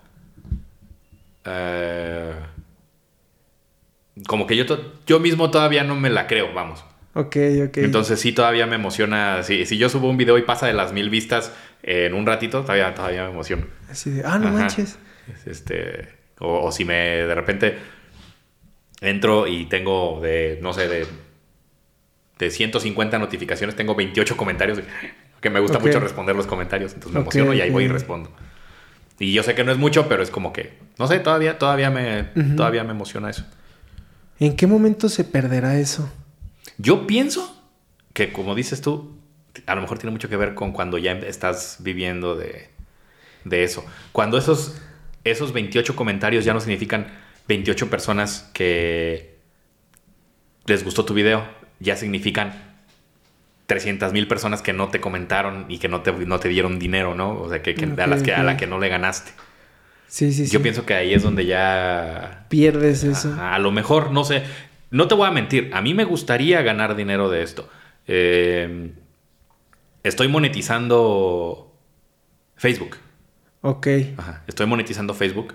eh, 1.45 2.33
como 4.27 4.47
que 4.47 4.55
yo, 4.55 4.65
yo 5.05 5.19
mismo 5.19 5.51
todavía 5.51 5.83
no 5.83 5.95
me 5.95 6.09
la 6.09 6.27
creo, 6.27 6.53
vamos. 6.53 6.83
Ok, 7.13 7.35
ok. 7.67 7.77
Entonces 7.77 8.19
sí 8.19 8.31
todavía 8.31 8.67
me 8.67 8.75
emociona, 8.75 9.43
si, 9.43 9.65
si 9.65 9.77
yo 9.77 9.89
subo 9.89 10.09
un 10.09 10.17
video 10.17 10.37
y 10.37 10.43
pasa 10.43 10.67
de 10.67 10.73
las 10.73 10.93
mil 10.93 11.09
vistas 11.09 11.53
en 11.83 12.13
un 12.13 12.25
ratito, 12.25 12.61
todavía, 12.61 12.93
todavía 12.93 13.23
me 13.25 13.31
emociono. 13.31 13.65
Así 13.89 14.11
de, 14.11 14.23
ah, 14.25 14.37
no 14.39 14.47
Ajá. 14.47 14.59
manches. 14.59 14.97
Es 15.33 15.47
Este, 15.47 16.09
o, 16.39 16.65
o 16.67 16.71
si 16.71 16.85
me 16.85 16.95
de 16.95 17.35
repente 17.35 17.77
entro 19.01 19.47
y 19.47 19.65
tengo 19.65 20.19
de, 20.21 20.59
no 20.61 20.73
sé, 20.73 20.87
de, 20.87 21.07
de 22.39 22.51
150 22.51 23.19
notificaciones, 23.19 23.75
tengo 23.75 23.95
28 23.95 24.37
comentarios, 24.37 24.79
que 25.41 25.49
me 25.49 25.59
gusta 25.59 25.79
mucho 25.79 25.99
responder 25.99 26.35
los 26.35 26.47
comentarios, 26.47 26.93
entonces 26.93 27.13
me 27.13 27.21
emociono 27.21 27.53
y 27.53 27.61
ahí 27.61 27.69
voy 27.69 27.85
y 27.85 27.87
respondo. 27.87 28.31
Y 29.19 29.33
yo 29.33 29.41
sé 29.43 29.55
que 29.55 29.63
no 29.63 29.71
es 29.71 29.77
mucho, 29.77 30.07
pero 30.07 30.21
es 30.21 30.29
como 30.29 30.53
que, 30.53 30.77
no 30.99 31.07
sé, 31.07 31.19
todavía, 31.19 31.57
todavía 31.57 31.89
me, 31.89 32.23
todavía 32.55 32.83
me 32.83 32.91
emociona 32.91 33.29
eso. 33.29 33.45
¿En 34.39 34.55
qué 34.55 34.67
momento 34.67 35.09
se 35.09 35.23
perderá 35.23 35.79
eso? 35.79 36.11
Yo 36.77 37.07
pienso 37.07 37.59
que, 38.13 38.31
como 38.31 38.53
dices 38.53 38.81
tú, 38.81 39.17
a 39.65 39.73
lo 39.73 39.81
mejor 39.81 39.97
tiene 39.97 40.11
mucho 40.11 40.29
que 40.29 40.37
ver 40.37 40.53
con 40.53 40.71
cuando 40.71 40.99
ya 40.99 41.13
estás 41.13 41.77
viviendo 41.79 42.35
de, 42.35 42.69
de 43.43 43.63
eso. 43.63 43.83
Cuando 44.11 44.37
esos, 44.37 44.79
esos 45.23 45.53
28 45.53 45.95
comentarios 45.95 46.45
ya 46.45 46.53
no 46.53 46.59
significan 46.59 47.07
28 47.47 47.89
personas 47.89 48.49
que 48.53 49.37
les 50.67 50.83
gustó 50.83 51.05
tu 51.05 51.13
video, 51.13 51.47
ya 51.79 51.95
significan 51.95 52.53
300 53.67 54.13
mil 54.13 54.27
personas 54.27 54.61
que 54.61 54.73
no 54.73 54.87
te 54.89 55.01
comentaron 55.01 55.65
y 55.69 55.77
que 55.79 55.89
no 55.89 56.01
te, 56.01 56.11
no 56.13 56.39
te 56.39 56.47
dieron 56.49 56.79
dinero, 56.79 57.15
¿no? 57.15 57.39
O 57.39 57.49
sea, 57.49 57.61
que, 57.61 57.75
que- 57.75 57.85
a, 58.01 58.07
las 58.07 58.23
que, 58.23 58.33
a 58.33 58.43
la 58.43 58.55
que 58.57 58.67
no 58.67 58.79
le 58.79 58.87
ganaste. 58.89 59.31
Sí, 60.07 60.31
sí, 60.31 60.47
sí. 60.47 60.53
Yo 60.53 60.61
pienso 60.61 60.85
que 60.85 60.93
ahí 60.93 61.13
es 61.13 61.21
donde 61.23 61.45
ya 61.45 62.45
Pierdes 62.49 63.03
eso. 63.03 63.29
Ajá, 63.33 63.55
a 63.55 63.59
lo 63.59 63.71
mejor, 63.71 64.11
no 64.11 64.23
sé. 64.23 64.43
No 64.89 65.09
te 65.09 65.15
voy 65.15 65.27
a 65.27 65.31
mentir. 65.31 65.69
A 65.73 65.81
mí 65.81 65.93
me 65.93 66.05
gustaría 66.05 66.61
ganar 66.61 66.95
dinero 66.95 67.29
de 67.29 67.43
esto. 67.43 67.69
Eh, 68.07 68.91
estoy 70.03 70.29
monetizando 70.29 71.73
Facebook. 72.55 72.95
Ok. 73.61 73.87
Ajá, 74.17 74.43
estoy 74.47 74.65
monetizando 74.65 75.13
Facebook. 75.13 75.53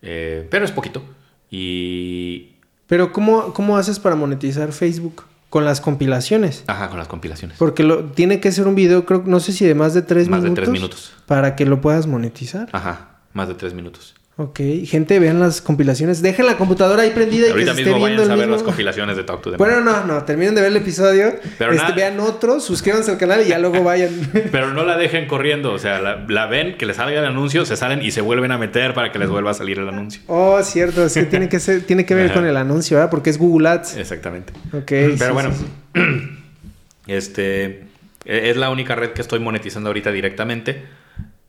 eh, 0.00 0.46
pero 0.50 0.64
es 0.64 0.72
poquito. 0.72 1.04
Y. 1.50 2.54
Pero 2.86 3.12
¿cómo, 3.12 3.52
¿cómo 3.52 3.76
haces 3.76 3.98
para 3.98 4.16
monetizar 4.16 4.72
Facebook? 4.72 5.24
Con 5.54 5.64
las 5.64 5.80
compilaciones. 5.80 6.64
Ajá, 6.66 6.88
con 6.88 6.98
las 6.98 7.06
compilaciones. 7.06 7.58
Porque 7.58 7.84
lo, 7.84 8.06
tiene 8.06 8.40
que 8.40 8.50
ser 8.50 8.66
un 8.66 8.74
video, 8.74 9.06
creo, 9.06 9.22
no 9.24 9.38
sé 9.38 9.52
si 9.52 9.64
de 9.64 9.76
más 9.76 9.94
de 9.94 10.02
tres 10.02 10.28
Más 10.28 10.42
de 10.42 10.48
minutos. 10.48 10.64
tres 10.64 10.72
minutos. 10.72 11.12
Para 11.26 11.54
que 11.54 11.64
lo 11.64 11.80
puedas 11.80 12.08
monetizar. 12.08 12.68
Ajá, 12.72 13.18
más 13.34 13.46
de 13.46 13.54
tres 13.54 13.72
minutos. 13.72 14.16
Ok, 14.36 14.58
gente, 14.86 15.20
vean 15.20 15.38
las 15.38 15.60
compilaciones. 15.60 16.20
Dejen 16.20 16.46
la 16.46 16.56
computadora 16.56 17.02
ahí 17.04 17.10
prendida 17.10 17.46
y 17.46 17.50
Ahorita 17.50 17.70
que 17.70 17.76
se 17.76 17.82
esté 17.82 17.92
mismo 17.94 18.04
viendo 18.04 18.22
vayan 18.22 18.26
el 18.26 18.30
a 18.32 18.34
ver 18.34 18.46
mismo. 18.48 18.56
las 18.56 18.62
compilaciones 18.64 19.16
de 19.16 19.22
Talk 19.22 19.42
to 19.42 19.50
the 19.52 19.56
Bueno, 19.58 19.80
no, 19.80 20.04
no, 20.06 20.24
terminen 20.24 20.56
de 20.56 20.60
ver 20.60 20.70
el 20.72 20.76
episodio. 20.78 21.36
Pero 21.56 21.70
este, 21.70 21.82
nada- 21.84 21.94
Vean 21.94 22.18
otro, 22.18 22.58
suscríbanse 22.58 23.12
al 23.12 23.18
canal 23.18 23.42
y 23.46 23.50
ya 23.50 23.60
luego 23.60 23.84
vayan. 23.84 24.10
Pero 24.50 24.72
no 24.74 24.84
la 24.84 24.96
dejen 24.96 25.28
corriendo. 25.28 25.72
O 25.72 25.78
sea, 25.78 26.00
la, 26.00 26.24
la 26.28 26.46
ven, 26.46 26.76
que 26.76 26.84
les 26.84 26.96
salga 26.96 27.16
el 27.20 27.24
anuncio, 27.24 27.64
se 27.64 27.76
salen 27.76 28.02
y 28.02 28.10
se 28.10 28.22
vuelven 28.22 28.50
a 28.50 28.58
meter 28.58 28.92
para 28.92 29.12
que 29.12 29.20
les 29.20 29.28
vuelva 29.28 29.52
a 29.52 29.54
salir 29.54 29.78
el 29.78 29.88
anuncio. 29.88 30.20
oh, 30.26 30.60
cierto, 30.64 31.04
es 31.06 31.14
que 31.14 31.22
tiene 31.26 31.48
que 31.48 31.60
ser, 31.60 31.82
tiene 31.82 32.04
que 32.04 32.16
ver 32.16 32.32
con 32.32 32.44
el 32.44 32.56
anuncio, 32.56 32.96
¿verdad? 32.96 33.10
Porque 33.10 33.30
es 33.30 33.38
Google 33.38 33.68
Ads. 33.68 33.96
Exactamente. 33.98 34.52
Ok. 34.72 34.82
Pero 34.88 35.16
sí, 35.16 35.32
bueno, 35.32 35.52
sí, 35.52 35.64
sí. 35.94 36.00
este 37.06 37.84
e- 38.24 38.50
es 38.50 38.56
la 38.56 38.70
única 38.70 38.96
red 38.96 39.10
que 39.10 39.22
estoy 39.22 39.38
monetizando 39.38 39.90
ahorita 39.90 40.10
directamente 40.10 40.82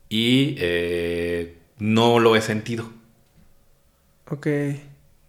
y 0.08 0.54
eh, 0.60 1.55
no 1.78 2.18
lo 2.18 2.36
he 2.36 2.40
sentido. 2.40 2.90
Ok. 4.30 4.46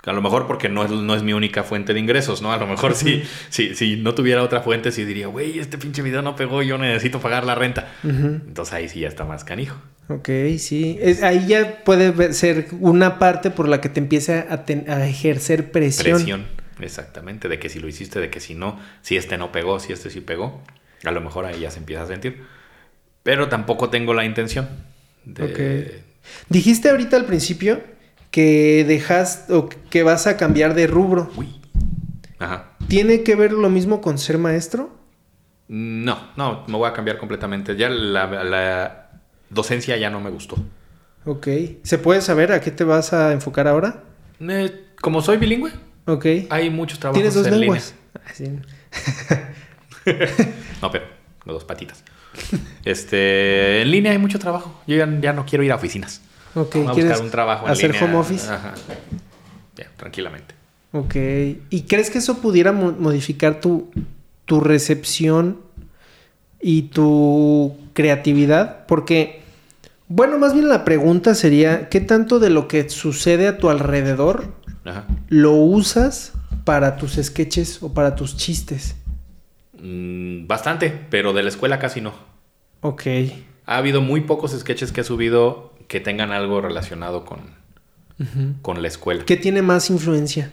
A 0.06 0.14
lo 0.14 0.22
mejor 0.22 0.48
porque 0.48 0.70
no 0.70 0.86
es, 0.86 0.92
no 0.92 1.16
es 1.16 1.24
mi 1.24 1.34
única 1.34 1.64
fuente 1.64 1.94
de 1.94 2.00
ingresos, 2.00 2.42
¿no? 2.42 2.54
A 2.54 2.58
lo 2.58 2.66
mejor 2.66 2.96
si, 2.96 3.24
si, 3.50 3.76
si 3.76 3.98
no 3.98 4.14
tuviera 4.16 4.42
otra 4.42 4.62
fuente, 4.62 4.92
sí 4.92 5.04
diría, 5.04 5.28
güey, 5.28 5.60
este 5.60 5.78
pinche 5.78 6.02
video 6.02 6.22
no 6.22 6.36
pegó, 6.36 6.64
yo 6.64 6.78
necesito 6.78 7.20
pagar 7.20 7.44
la 7.46 7.56
renta. 7.56 7.92
Entonces 8.04 8.74
ahí 8.74 8.88
sí 8.88 9.02
ya 9.02 9.10
está 9.10 9.26
más 9.26 9.44
canijo. 9.44 9.76
Ok, 10.08 10.30
sí. 10.60 10.98
Es- 11.02 11.24
ahí 11.24 11.48
ya 11.48 11.84
puede 11.84 12.32
ser 12.34 12.68
una 12.80 13.20
parte 13.20 13.52
por 13.52 13.68
la 13.68 13.82
que 13.82 13.90
te 13.90 14.00
empiece 14.00 14.46
a, 14.50 14.64
ten- 14.66 14.90
a 14.90 15.06
ejercer 15.06 15.72
presión. 15.72 16.16
Presión, 16.16 16.46
exactamente, 16.80 17.50
de 17.50 17.60
que 17.60 17.68
si 17.68 17.80
lo 17.82 17.90
hiciste, 17.90 18.22
de 18.22 18.30
que 18.30 18.40
si 18.40 18.56
no, 18.56 18.80
si 19.02 19.18
este 19.18 19.38
no 19.38 19.52
pegó, 19.52 19.82
si 19.82 19.92
este 19.92 20.10
sí 20.10 20.22
pegó, 20.22 20.64
a 21.04 21.12
lo 21.12 21.20
mejor 21.20 21.46
ahí 21.46 21.60
ya 21.60 21.72
se 21.72 21.80
empieza 21.80 22.04
a 22.04 22.08
sentir. 22.08 22.44
Pero 23.24 23.50
tampoco 23.50 23.90
tengo 23.90 24.14
la 24.14 24.24
intención 24.24 24.70
de... 25.26 25.44
Ok. 25.44 26.07
Dijiste 26.50 26.90
ahorita 26.90 27.16
al 27.18 27.26
principio 27.26 27.82
que 28.32 28.86
dejas 28.88 29.46
o 29.50 29.70
que 29.70 30.04
vas 30.04 30.28
a 30.28 30.38
cambiar 30.38 30.74
de 30.74 30.88
rubro. 30.88 31.32
Uy. 31.36 31.60
Ajá. 32.40 32.72
¿Tiene 32.88 33.24
que 33.24 33.36
ver 33.36 33.52
lo 33.52 33.70
mismo 33.70 34.02
con 34.02 34.18
ser 34.18 34.38
maestro? 34.38 34.96
No, 35.68 36.30
no, 36.38 36.64
me 36.68 36.78
voy 36.78 36.88
a 36.90 36.94
cambiar 36.94 37.18
completamente. 37.18 37.76
Ya 37.76 37.90
la, 37.90 38.28
la 38.44 39.10
docencia 39.50 39.98
ya 39.98 40.10
no 40.10 40.20
me 40.20 40.30
gustó. 40.30 40.56
Ok. 41.26 41.48
¿Se 41.84 41.98
puede 41.98 42.22
saber 42.22 42.52
a 42.54 42.62
qué 42.62 42.72
te 42.72 42.84
vas 42.84 43.12
a 43.12 43.34
enfocar 43.34 43.68
ahora? 43.68 44.04
Eh, 44.40 44.86
como 45.02 45.22
soy 45.22 45.38
bilingüe, 45.38 45.72
Ok. 46.06 46.26
hay 46.50 46.70
muchos 46.70 47.00
trabajos 47.00 47.18
¿Tienes 47.18 47.34
dos 47.34 47.48
en 47.48 47.60
lenguas? 47.60 47.96
Ah. 48.16 48.22
No, 50.82 50.90
pero 50.92 51.06
dos 51.46 51.64
patitas. 51.66 52.04
Este, 52.86 53.82
en 53.82 53.92
línea 53.92 54.12
hay 54.12 54.18
mucho 54.18 54.40
trabajo. 54.40 54.80
Yo 54.88 54.96
ya, 54.96 55.08
ya 55.22 55.34
no 55.34 55.46
quiero 55.46 55.64
ir 55.64 55.72
a 55.72 55.76
oficinas. 55.76 56.22
Ok, 56.56 56.76
a 56.88 56.92
¿quieres 56.94 56.96
buscar 57.06 57.22
un 57.22 57.30
trabajo 57.32 57.66
en 57.66 57.72
hacer 57.72 57.92
línea. 57.92 58.06
home 58.06 58.16
office? 58.18 58.50
Ajá. 58.52 58.74
Ya, 59.76 59.88
tranquilamente. 59.98 60.56
Ok. 60.92 61.16
¿Y 61.70 61.82
crees 61.88 62.10
que 62.10 62.18
eso 62.20 62.38
pudiera 62.40 62.72
mo- 62.72 62.94
modificar 62.98 63.60
tu, 63.60 63.92
tu 64.46 64.60
recepción 64.62 65.60
y 66.62 66.84
tu 66.84 67.76
creatividad? 67.94 68.86
Porque, 68.88 69.42
bueno, 70.08 70.40
más 70.40 70.54
bien 70.54 70.70
la 70.70 70.86
pregunta 70.86 71.36
sería, 71.36 71.90
¿qué 71.90 72.00
tanto 72.00 72.40
de 72.40 72.50
lo 72.50 72.68
que 72.68 72.90
sucede 72.90 73.48
a 73.48 73.58
tu 73.58 73.70
alrededor 73.70 74.54
Ajá. 74.86 75.06
lo 75.28 75.52
usas 75.54 76.32
para 76.64 76.96
tus 76.98 77.16
sketches 77.22 77.84
o 77.84 77.94
para 77.94 78.16
tus 78.16 78.38
chistes? 78.38 78.96
Mm, 79.82 80.48
bastante, 80.48 80.92
pero 81.10 81.34
de 81.34 81.44
la 81.44 81.50
escuela 81.50 81.80
casi 81.80 82.02
no. 82.02 82.14
Ok. 82.82 83.04
Ha 83.66 83.78
habido 83.78 84.02
muy 84.02 84.22
pocos 84.22 84.52
sketches 84.58 84.92
que 84.92 85.02
he 85.02 85.04
subido 85.04 85.74
que 85.88 86.00
tengan 86.00 86.32
algo 86.32 86.62
relacionado 86.62 87.26
con, 87.26 87.40
con 88.62 88.82
la 88.82 88.88
escuela. 88.88 89.26
¿Qué 89.26 89.38
tiene 89.38 89.62
más 89.62 89.90
influencia 89.90 90.52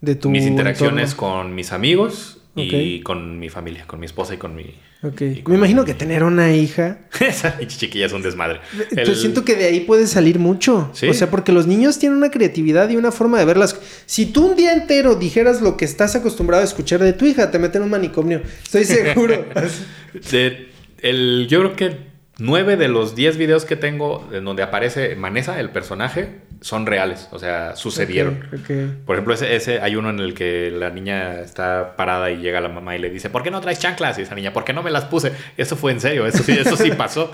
de 0.00 0.14
tu 0.14 0.30
mis 0.30 0.44
interacciones 0.44 1.12
entorno? 1.12 1.42
con 1.42 1.54
mis 1.54 1.72
amigos 1.72 2.39
Y 2.62 3.00
con 3.00 3.38
mi 3.38 3.48
familia, 3.48 3.86
con 3.86 4.00
mi 4.00 4.06
esposa 4.06 4.34
y 4.34 4.36
con 4.36 4.54
mi... 4.54 4.74
Me 5.02 5.54
imagino 5.56 5.84
que 5.84 5.94
tener 5.94 6.24
una 6.24 6.54
hija... 6.54 6.98
Esa 7.20 7.58
chiquilla 7.66 8.06
es 8.06 8.12
un 8.12 8.22
desmadre. 8.22 8.60
Yo 9.04 9.14
siento 9.14 9.44
que 9.44 9.56
de 9.56 9.64
ahí 9.64 9.80
puede 9.80 10.06
salir 10.06 10.38
mucho. 10.38 10.90
O 11.08 11.14
sea, 11.14 11.30
porque 11.30 11.52
los 11.52 11.66
niños 11.66 11.98
tienen 11.98 12.18
una 12.18 12.30
creatividad 12.30 12.88
y 12.90 12.96
una 12.96 13.12
forma 13.12 13.38
de 13.38 13.44
verlas. 13.44 13.80
Si 14.06 14.26
tú 14.26 14.50
un 14.50 14.56
día 14.56 14.72
entero 14.72 15.14
dijeras 15.14 15.62
lo 15.62 15.76
que 15.76 15.84
estás 15.84 16.16
acostumbrado 16.16 16.62
a 16.62 16.66
escuchar 16.66 17.00
de 17.00 17.12
tu 17.12 17.26
hija, 17.26 17.50
te 17.50 17.58
meten 17.58 17.80
en 17.80 17.84
un 17.84 17.90
manicomio. 17.90 18.42
Estoy 18.62 18.84
seguro. 18.84 19.44
el, 21.02 21.46
yo 21.48 21.60
creo 21.60 21.76
que 21.76 21.96
nueve 22.38 22.76
de 22.76 22.88
los 22.88 23.14
diez 23.14 23.36
videos 23.36 23.64
que 23.64 23.76
tengo 23.76 24.28
en 24.32 24.44
donde 24.44 24.62
aparece 24.62 25.14
Manesa, 25.14 25.60
el 25.60 25.70
personaje, 25.70 26.40
son 26.60 26.84
reales, 26.84 27.28
o 27.30 27.38
sea, 27.38 27.74
sucedieron. 27.74 28.46
Por 29.06 29.16
ejemplo, 29.16 29.32
ese, 29.32 29.56
ese, 29.56 29.80
hay 29.80 29.96
uno 29.96 30.10
en 30.10 30.20
el 30.20 30.34
que 30.34 30.70
la 30.70 30.90
niña 30.90 31.40
está 31.40 31.96
parada 31.96 32.30
y 32.30 32.36
llega 32.36 32.60
la 32.60 32.68
mamá 32.68 32.94
y 32.96 32.98
le 32.98 33.08
dice, 33.08 33.30
¿por 33.30 33.42
qué 33.42 33.50
no 33.50 33.60
traes 33.60 33.78
chanclas? 33.78 34.18
Y 34.18 34.22
esa 34.22 34.34
niña, 34.34 34.52
¿por 34.52 34.64
qué 34.64 34.74
no 34.74 34.82
me 34.82 34.90
las 34.90 35.06
puse? 35.06 35.32
Eso 35.56 35.76
fue 35.76 35.92
en 35.92 36.00
serio, 36.00 36.26
eso 36.26 36.42
sí, 36.42 36.52
eso 36.52 36.76
sí 36.76 36.90
pasó. 36.96 37.32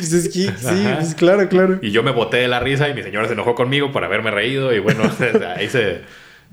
sí, 0.00 0.50
pues 0.60 1.14
claro, 1.14 1.48
claro. 1.48 1.78
Y 1.80 1.92
yo 1.92 2.02
me 2.02 2.10
boté 2.10 2.36
de 2.36 2.48
la 2.48 2.60
risa 2.60 2.88
y 2.88 2.94
mi 2.94 3.02
señora 3.02 3.26
se 3.26 3.32
enojó 3.32 3.54
conmigo 3.54 3.90
por 3.90 4.04
haberme 4.04 4.30
reído 4.30 4.74
y 4.74 4.80
bueno, 4.80 5.04
ahí 5.56 5.68
se... 5.68 6.02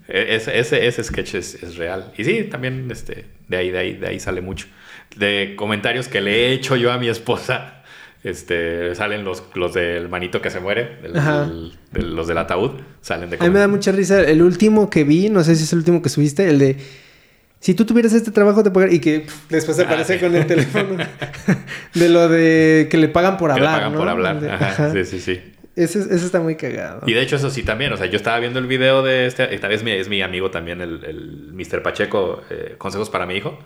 E, 0.07 0.35
ese, 0.35 0.60
ese, 0.60 0.85
ese 0.85 1.03
sketch 1.03 1.35
es, 1.35 1.64
es, 1.64 1.77
real. 1.77 2.11
Y 2.18 2.26
sí, 2.26 2.43
también 2.43 2.89
este, 2.91 3.26
de, 3.47 3.57
ahí, 3.57 3.72
de, 3.72 3.80
ahí, 3.80 3.93
de 3.93 4.07
ahí 4.07 4.19
sale 4.19 4.41
mucho. 4.41 4.68
De 5.15 5.53
comentarios 5.55 6.10
que 6.10 6.19
le 6.19 6.47
he 6.47 6.53
hecho 6.53 6.76
yo 6.76 6.91
a 6.91 6.97
mi 6.97 7.07
esposa 7.07 7.82
este, 8.24 8.95
salen 8.95 9.26
los, 9.26 9.44
los 9.54 9.74
del 9.74 10.08
manito 10.08 10.41
que 10.41 10.50
se 10.50 10.60
muere, 10.62 10.98
los 11.91 12.28
del 12.28 12.38
ataúd, 12.38 12.72
salen 13.02 13.30
de... 13.30 13.38
A 13.38 13.44
mí 13.44 13.50
me 13.50 13.60
da 13.60 13.68
mucha 13.68 13.91
risa. 13.91 14.22
El 14.22 14.41
último 14.41 14.90
que 14.90 15.04
vi, 15.04 15.30
no 15.30 15.44
sé 15.44 15.56
si 15.56 15.64
es 15.64 15.74
el 15.74 15.80
último 15.80 16.02
que 16.02 16.10
subiste, 16.10 16.50
el 16.50 16.60
de... 16.60 16.78
Si 17.60 17.74
tú 17.74 17.86
tuvieras 17.86 18.14
este 18.14 18.32
trabajo, 18.32 18.64
te 18.64 18.72
pagan... 18.72 18.94
Y 18.94 19.00
que 19.00 19.26
después 19.50 19.78
ah, 19.80 19.84
aparece 19.84 20.20
con 20.20 20.36
el 20.36 20.45
teléfono. 20.48 20.98
de 21.94 22.10
lo 22.10 22.30
de 22.30 22.88
que 22.90 22.98
le 22.98 23.10
pagan 23.10 23.38
por 23.38 23.52
hablar. 23.52 23.72
le 23.72 23.78
pagan 23.78 23.94
por 23.94 24.10
hablar. 24.10 24.94
Sí, 24.94 25.06
sí, 25.06 25.20
sí. 25.20 25.41
Ese, 25.76 26.14
está 26.14 26.40
muy 26.40 26.56
cagado. 26.56 27.02
Y 27.06 27.14
de 27.14 27.22
hecho, 27.22 27.36
eso 27.38 27.50
sí 27.50 27.64
también. 27.64 27.91
O 27.94 27.98
sea, 27.98 28.06
yo 28.06 28.18
estaba 28.18 28.40
viendo 28.40 28.60
el 28.60 28.68
video 28.68 29.02
de 29.02 29.26
este. 29.26 29.56
Esta 29.56 29.68
vez 29.68 29.82
es 29.84 30.10
mi 30.10 30.22
amigo 30.22 30.52
también, 30.52 30.82
el, 30.82 31.04
el 31.04 31.54
Mr. 31.54 31.82
Pacheco, 31.82 32.41
eh, 32.50 32.76
Consejos 32.78 33.10
para 33.10 33.26
mi 33.26 33.36
hijo. 33.36 33.58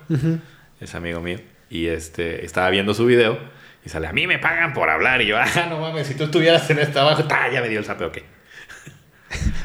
Es 0.80 0.94
amigo 0.94 1.20
mío. 1.20 1.38
Y 1.68 1.86
este, 1.86 2.44
estaba 2.44 2.70
viendo 2.70 2.94
su 2.94 3.04
video. 3.04 3.38
Y 3.88 3.90
sale, 3.90 4.06
a 4.06 4.12
mí 4.12 4.26
me 4.26 4.38
pagan 4.38 4.74
por 4.74 4.90
hablar. 4.90 5.22
Y 5.22 5.26
yo, 5.28 5.38
ah, 5.38 5.66
no 5.70 5.80
mames, 5.80 6.06
si 6.06 6.14
tú 6.14 6.24
estuvieras 6.24 6.68
en 6.68 6.78
este 6.78 6.98
abajo, 6.98 7.24
ya 7.50 7.62
me 7.62 7.70
dio 7.70 7.78
el 7.78 7.86
sape, 7.86 8.04
ok. 8.04 8.18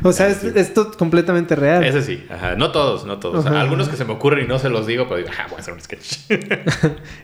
O 0.04 0.14
sea, 0.14 0.28
es, 0.28 0.44
esto 0.44 0.92
completamente 0.98 1.56
real. 1.58 1.84
Ese 1.84 2.02
sí, 2.02 2.26
ajá. 2.30 2.56
No 2.56 2.72
todos, 2.72 3.06
no 3.06 3.20
todos. 3.20 3.46
Algunos 3.46 3.90
que 3.90 3.98
se 3.98 4.06
me 4.06 4.14
ocurren 4.14 4.46
y 4.46 4.48
no 4.48 4.60
se 4.60 4.70
los 4.70 4.88
digo, 4.88 5.08
pero 5.10 5.18
digo, 5.18 5.30
ah, 5.38 5.48
voy 5.50 5.58
a 5.58 5.60
hacer 5.60 5.74
un 5.74 5.82
sketch. 5.82 6.20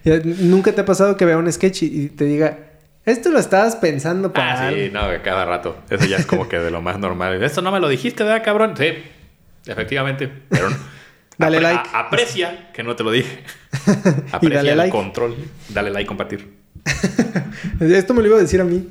¿Nunca 0.42 0.74
te 0.74 0.82
ha 0.82 0.86
pasado 0.86 1.16
que 1.16 1.26
vea 1.26 1.38
un 1.38 1.52
sketch 1.52 1.84
y 1.84 2.10
te 2.10 2.26
diga, 2.26 2.58
esto 3.06 3.30
lo 3.30 3.40
estabas 3.40 3.78
pensando 3.78 4.32
para. 4.34 4.68
Ah, 4.68 4.72
sí, 4.72 4.90
no, 4.92 5.02
cada 5.24 5.46
rato. 5.46 5.78
Eso 5.90 6.06
ya 6.06 6.18
es 6.18 6.26
como 6.26 6.50
que 6.50 6.60
de 6.60 6.72
lo 6.72 6.82
más 6.82 7.00
normal. 7.00 7.42
Esto 7.44 7.62
no 7.62 7.72
me 7.72 7.80
lo 7.80 7.88
dijiste, 7.88 8.24
¿verdad, 8.24 8.44
cabrón? 8.44 8.76
Sí, 8.78 8.94
efectivamente. 9.66 10.30
Pero 10.50 10.70
Dale 11.40 11.62
like. 11.62 11.90
aprecia 11.94 12.72
que 12.74 12.84
no 12.84 12.98
te 12.98 13.04
lo 13.06 13.12
dije. 13.12 13.44
Aprecia 14.34 14.64
dale 14.64 14.84
el 14.84 14.90
control. 14.90 15.38
Dale 15.70 15.90
like, 15.90 16.06
compartir. 16.06 16.59
Esto 17.80 18.14
me 18.14 18.22
lo 18.22 18.28
iba 18.28 18.38
a 18.38 18.42
decir 18.42 18.62
a 18.62 18.64
mí. 18.64 18.88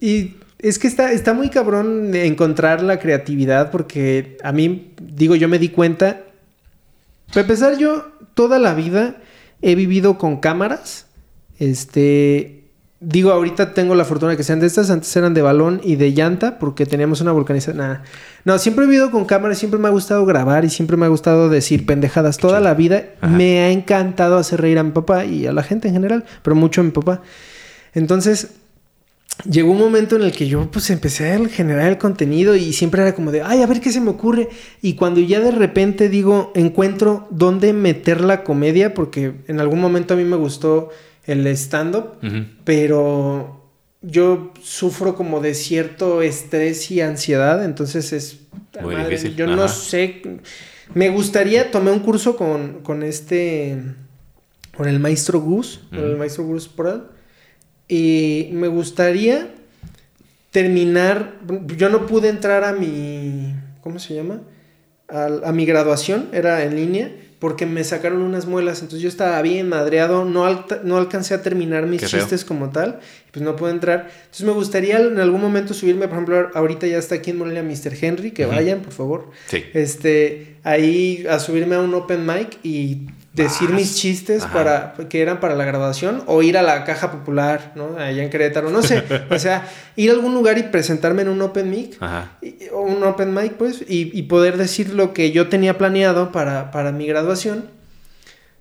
Y 0.00 0.36
es 0.58 0.78
que 0.78 0.86
está, 0.86 1.12
está 1.12 1.34
muy 1.34 1.50
cabrón 1.50 2.14
encontrar 2.14 2.82
la 2.82 2.98
creatividad 2.98 3.70
porque 3.70 4.38
a 4.42 4.52
mí, 4.52 4.92
digo, 5.00 5.36
yo 5.36 5.48
me 5.48 5.58
di 5.58 5.68
cuenta. 5.68 6.22
Para 7.28 7.42
empezar, 7.42 7.78
yo 7.78 8.12
toda 8.34 8.58
la 8.58 8.74
vida 8.74 9.16
he 9.62 9.74
vivido 9.74 10.18
con 10.18 10.38
cámaras. 10.40 11.06
Este, 11.58 12.55
Digo, 13.08 13.30
ahorita 13.30 13.72
tengo 13.72 13.94
la 13.94 14.04
fortuna 14.04 14.36
que 14.36 14.42
sean 14.42 14.58
de 14.58 14.66
estas. 14.66 14.90
Antes 14.90 15.14
eran 15.14 15.32
de 15.32 15.40
balón 15.40 15.80
y 15.84 15.94
de 15.94 16.12
llanta 16.12 16.58
porque 16.58 16.86
teníamos 16.86 17.20
una 17.20 17.30
vulcanización. 17.30 18.00
No, 18.44 18.58
siempre 18.58 18.84
he 18.84 18.88
vivido 18.88 19.12
con 19.12 19.26
cámaras, 19.26 19.58
siempre 19.58 19.78
me 19.78 19.86
ha 19.86 19.92
gustado 19.92 20.26
grabar 20.26 20.64
y 20.64 20.70
siempre 20.70 20.96
me 20.96 21.06
ha 21.06 21.08
gustado 21.08 21.48
decir 21.48 21.86
pendejadas. 21.86 22.36
Toda 22.36 22.58
la 22.58 22.74
vida 22.74 23.04
me 23.22 23.60
ha 23.60 23.70
encantado 23.70 24.36
hacer 24.38 24.60
reír 24.60 24.80
a 24.80 24.82
mi 24.82 24.90
papá 24.90 25.24
y 25.24 25.46
a 25.46 25.52
la 25.52 25.62
gente 25.62 25.86
en 25.86 25.94
general, 25.94 26.24
pero 26.42 26.56
mucho 26.56 26.80
a 26.80 26.84
mi 26.84 26.90
papá. 26.90 27.22
Entonces, 27.94 28.54
llegó 29.48 29.70
un 29.70 29.78
momento 29.78 30.16
en 30.16 30.22
el 30.22 30.32
que 30.32 30.48
yo 30.48 30.68
pues 30.68 30.90
empecé 30.90 31.32
a 31.32 31.48
generar 31.48 31.86
el 31.88 31.98
contenido 31.98 32.56
y 32.56 32.72
siempre 32.72 33.02
era 33.02 33.14
como 33.14 33.30
de, 33.30 33.40
ay, 33.40 33.62
a 33.62 33.68
ver 33.68 33.80
qué 33.80 33.92
se 33.92 34.00
me 34.00 34.10
ocurre. 34.10 34.48
Y 34.82 34.94
cuando 34.94 35.20
ya 35.20 35.38
de 35.38 35.52
repente 35.52 36.08
digo, 36.08 36.50
encuentro 36.56 37.28
dónde 37.30 37.72
meter 37.72 38.20
la 38.20 38.42
comedia, 38.42 38.94
porque 38.94 39.32
en 39.46 39.60
algún 39.60 39.80
momento 39.80 40.14
a 40.14 40.16
mí 40.16 40.24
me 40.24 40.34
gustó 40.34 40.90
el 41.26 41.46
stand-up, 41.48 42.18
pero 42.64 43.70
yo 44.00 44.52
sufro 44.62 45.14
como 45.14 45.40
de 45.40 45.54
cierto 45.54 46.22
estrés 46.22 46.90
y 46.90 47.00
ansiedad, 47.00 47.64
entonces 47.64 48.12
es... 48.12 48.40
Muy 48.80 48.94
difícil. 48.96 49.34
Yo 49.36 49.46
no 49.46 49.68
sé, 49.68 50.22
me 50.94 51.08
gustaría, 51.08 51.70
tomé 51.70 51.90
un 51.90 52.00
curso 52.00 52.36
con, 52.36 52.82
con 52.82 53.02
este, 53.02 53.82
con 54.76 54.86
el 54.86 55.00
maestro 55.00 55.40
Gus, 55.40 55.80
con 55.90 56.04
el 56.04 56.16
maestro 56.16 56.44
Gus 56.44 56.68
Poral, 56.68 57.08
y 57.88 58.50
me 58.52 58.68
gustaría 58.68 59.48
terminar, 60.50 61.38
yo 61.76 61.88
no 61.88 62.06
pude 62.06 62.28
entrar 62.28 62.64
a 62.64 62.72
mi, 62.72 63.54
¿cómo 63.80 63.98
se 63.98 64.14
llama? 64.14 64.42
A, 65.08 65.26
a 65.44 65.52
mi 65.52 65.64
graduación, 65.64 66.28
era 66.32 66.62
en 66.64 66.76
línea 66.76 67.12
porque 67.46 67.64
me 67.64 67.84
sacaron 67.84 68.22
unas 68.22 68.44
muelas, 68.46 68.82
entonces 68.82 69.02
yo 69.02 69.08
estaba 69.08 69.40
bien 69.40 69.68
madreado, 69.68 70.24
no, 70.24 70.66
no 70.82 70.96
alcancé 70.96 71.32
a 71.32 71.42
terminar 71.42 71.86
mis 71.86 72.04
chistes 72.04 72.44
como 72.44 72.70
tal, 72.70 72.98
pues 73.30 73.44
no 73.44 73.54
puedo 73.54 73.72
entrar. 73.72 74.10
Entonces 74.24 74.44
me 74.44 74.50
gustaría 74.50 74.98
en 74.98 75.20
algún 75.20 75.42
momento 75.42 75.72
subirme, 75.72 76.08
por 76.08 76.14
ejemplo, 76.14 76.50
ahorita 76.54 76.88
ya 76.88 76.98
está 76.98 77.14
aquí 77.14 77.30
en 77.30 77.38
Morelia 77.38 77.62
Mr. 77.62 77.92
Henry, 78.00 78.32
que 78.32 78.46
vayan, 78.46 78.80
por 78.80 78.92
favor. 78.92 79.30
Sí. 79.46 79.62
Este, 79.74 80.56
ahí 80.64 81.24
a 81.30 81.38
subirme 81.38 81.76
a 81.76 81.80
un 81.82 81.94
open 81.94 82.26
mic 82.26 82.58
y 82.64 83.06
decir 83.36 83.68
mis 83.68 83.94
chistes 83.96 84.44
para 84.46 84.94
que 85.10 85.20
eran 85.20 85.40
para 85.40 85.54
la 85.54 85.64
graduación 85.64 86.22
o 86.26 86.42
ir 86.42 86.56
a 86.56 86.62
la 86.62 86.84
caja 86.84 87.12
popular, 87.12 87.72
¿no? 87.76 87.96
Allá 87.98 88.24
en 88.24 88.30
Querétaro, 88.30 88.70
no 88.70 88.82
sé, 88.82 89.04
o 89.30 89.38
sea, 89.38 89.68
ir 89.94 90.10
a 90.10 90.14
algún 90.14 90.34
lugar 90.34 90.56
y 90.56 90.64
presentarme 90.64 91.22
en 91.22 91.28
un 91.28 91.42
open 91.42 91.70
mic 91.70 91.98
o 92.72 92.80
un 92.80 93.04
open 93.04 93.34
mic 93.34 93.52
pues 93.52 93.84
y, 93.86 94.22
poder 94.22 94.56
decir 94.56 94.92
lo 94.94 95.12
que 95.12 95.30
yo 95.30 95.48
tenía 95.48 95.78
planeado 95.78 96.32
para, 96.32 96.70
para 96.70 96.90
mi 96.90 97.06
graduación. 97.06 97.66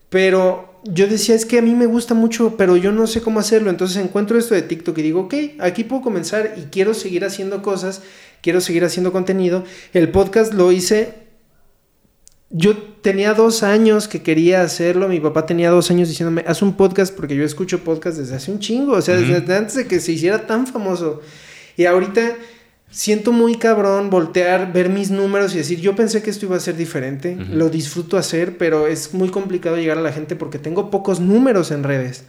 Pero 0.09 0.79
yo 0.83 1.07
decía, 1.07 1.33
es 1.33 1.45
que 1.45 1.57
a 1.57 1.61
mí 1.61 1.73
me 1.73 1.87
gusta 1.87 2.13
mucho, 2.13 2.55
pero 2.55 2.77
yo 2.77 2.91
no 2.91 3.07
sé 3.07 3.21
cómo 3.21 3.39
hacerlo. 3.39 3.69
Entonces 3.69 3.97
encuentro 3.97 4.37
esto 4.37 4.53
de 4.53 4.61
TikTok 4.61 4.97
y 4.99 5.01
digo, 5.01 5.21
ok, 5.21 5.33
aquí 5.59 5.83
puedo 5.83 6.03
comenzar 6.03 6.53
y 6.57 6.65
quiero 6.65 6.93
seguir 6.93 7.25
haciendo 7.25 7.63
cosas, 7.63 8.03
quiero 8.41 8.61
seguir 8.61 8.85
haciendo 8.85 9.11
contenido. 9.11 9.63
El 9.93 10.09
podcast 10.09 10.53
lo 10.53 10.71
hice 10.71 11.24
yo 12.49 12.77
tenía 12.77 13.33
dos 13.33 13.63
años 13.63 14.07
que 14.07 14.21
quería 14.21 14.61
hacerlo. 14.61 15.07
Mi 15.07 15.19
papá 15.19 15.45
tenía 15.45 15.69
dos 15.71 15.89
años 15.91 16.09
diciéndome, 16.09 16.43
haz 16.47 16.61
un 16.61 16.77
podcast 16.77 17.15
porque 17.15 17.35
yo 17.35 17.43
escucho 17.43 17.83
podcast 17.83 18.17
desde 18.17 18.35
hace 18.35 18.51
un 18.51 18.59
chingo. 18.59 18.93
O 18.93 19.01
sea, 19.01 19.15
desde 19.15 19.55
antes 19.55 19.75
de 19.75 19.87
que 19.87 19.99
se 19.99 20.11
hiciera 20.11 20.45
tan 20.45 20.67
famoso. 20.67 21.21
Y 21.75 21.85
ahorita 21.85 22.35
siento 22.89 23.31
muy 23.31 23.55
cabrón 23.55 24.09
voltear, 24.09 24.71
ver 24.71 24.89
mis 24.89 25.11
números 25.11 25.53
y 25.53 25.57
decir, 25.57 25.81
yo 25.81 25.95
pensé 25.95 26.21
que 26.21 26.29
esto 26.29 26.45
iba 26.45 26.55
a 26.55 26.59
ser 26.59 26.77
diferente. 26.77 27.35
Lo 27.35 27.69
disfruto 27.69 28.17
hacer, 28.17 28.57
pero 28.57 28.87
es 28.87 29.13
muy 29.13 29.29
complicado 29.29 29.75
llegar 29.77 29.97
a 29.97 30.01
la 30.01 30.13
gente 30.13 30.35
porque 30.35 30.59
tengo 30.59 30.89
pocos 30.89 31.19
números 31.19 31.71
en 31.71 31.83
redes. 31.83 32.25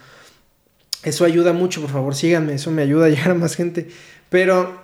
Eso 1.02 1.24
ayuda 1.24 1.52
mucho, 1.52 1.80
por 1.80 1.90
favor, 1.90 2.14
síganme. 2.14 2.54
Eso 2.54 2.70
me 2.70 2.82
ayuda 2.82 3.06
a 3.06 3.08
llegar 3.10 3.30
a 3.30 3.34
más 3.34 3.54
gente. 3.54 3.88
Pero 4.28 4.82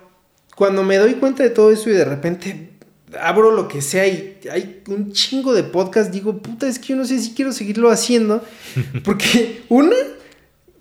cuando 0.55 0.85
me 0.85 0.99
doy 0.99 1.15
cuenta 1.15 1.43
de 1.43 1.51
todo 1.51 1.73
esto 1.73 1.91
y 1.91 1.95
de 1.95 2.05
repente 2.05 2.72
abro 3.21 3.51
lo 3.51 3.69
que 3.69 3.83
sea 3.83 4.07
y 4.07 4.39
hay 4.51 4.83
un 4.89 5.13
chingo 5.13 5.53
de 5.55 5.63
podcast, 5.63 6.13
digo, 6.13 6.39
puta, 6.39 6.67
es 6.69 6.79
que 6.79 6.89
yo 6.89 6.97
no 6.97 7.05
sé 7.05 7.19
si 7.21 7.35
quiero 7.35 7.53
seguirlo 7.53 7.91
haciendo. 7.91 8.45
Porque, 9.05 9.63
una, 9.69 9.97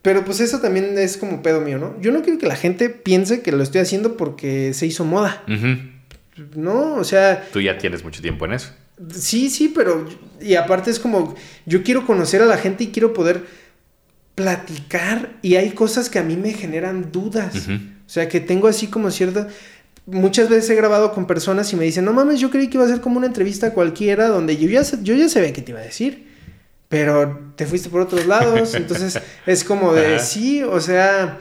pero 0.02 0.26
pues 0.26 0.40
eso 0.40 0.60
también 0.60 0.98
es 0.98 1.18
como 1.18 1.42
pedo 1.42 1.62
mío, 1.62 1.78
¿no? 1.78 2.00
Yo 2.02 2.12
no 2.12 2.22
quiero 2.22 2.40
que 2.40 2.48
la 2.48 2.56
gente 2.56 2.90
piense 2.90 3.42
que 3.42 3.52
lo 3.52 3.62
estoy 3.62 3.82
haciendo 3.82 4.18
porque 4.18 4.74
se 4.74 4.88
hizo 4.88 5.06
moda. 5.06 5.44
No, 6.56 6.96
o 6.96 7.04
sea... 7.04 7.48
Tú 7.52 7.62
ya 7.62 7.78
tienes 7.78 8.04
mucho 8.04 8.22
tiempo 8.22 8.46
en 8.46 8.54
eso. 8.54 8.72
Sí, 9.14 9.50
sí, 9.50 9.72
pero... 9.74 10.08
Y 10.40 10.56
aparte 10.56 10.90
es 10.90 11.00
como, 11.00 11.36
yo 11.68 11.84
quiero 11.84 12.08
conocer 12.08 12.42
a 12.42 12.46
la 12.46 12.58
gente 12.58 12.86
y 12.86 12.88
quiero 12.88 13.14
poder 13.14 13.46
platicar 14.34 15.38
y 15.44 15.56
hay 15.56 15.72
cosas 15.72 16.10
que 16.10 16.18
a 16.18 16.24
mí 16.24 16.36
me 16.36 16.54
generan 16.54 17.12
dudas. 17.12 17.68
O 17.68 18.10
sea, 18.10 18.28
que 18.28 18.40
tengo 18.40 18.68
así 18.68 18.88
como 18.88 19.12
cierta 19.12 19.50
muchas 20.12 20.50
veces 20.50 20.70
he 20.70 20.76
grabado 20.76 21.14
con 21.14 21.26
personas 21.26 21.72
y 21.74 21.76
me 21.76 21.86
dicen, 21.86 22.06
no 22.06 22.14
mames, 22.14 22.40
yo 22.40 22.50
creí 22.50 22.68
que 22.68 22.78
iba 22.78 22.86
a 22.86 22.90
ser 22.90 23.02
como 23.02 23.18
una 23.18 23.28
entrevista 23.28 23.74
cualquiera 23.74 24.28
donde 24.28 24.58
yo 24.58 24.70
ya, 24.70 24.84
yo 25.02 25.16
ya 25.16 25.30
sabía 25.30 25.54
qué 25.54 25.62
te 25.62 25.72
iba 25.72 25.80
a 25.80 25.84
decir, 25.84 26.28
pero 26.90 27.54
te 27.56 27.66
fuiste 27.66 27.90
por 27.90 28.02
otros 28.02 28.26
lados, 28.26 28.74
entonces 28.76 29.20
es 29.46 29.64
como 29.64 29.94
de, 29.94 30.20
sí, 30.20 30.64
o 30.64 30.80
sea, 30.80 31.40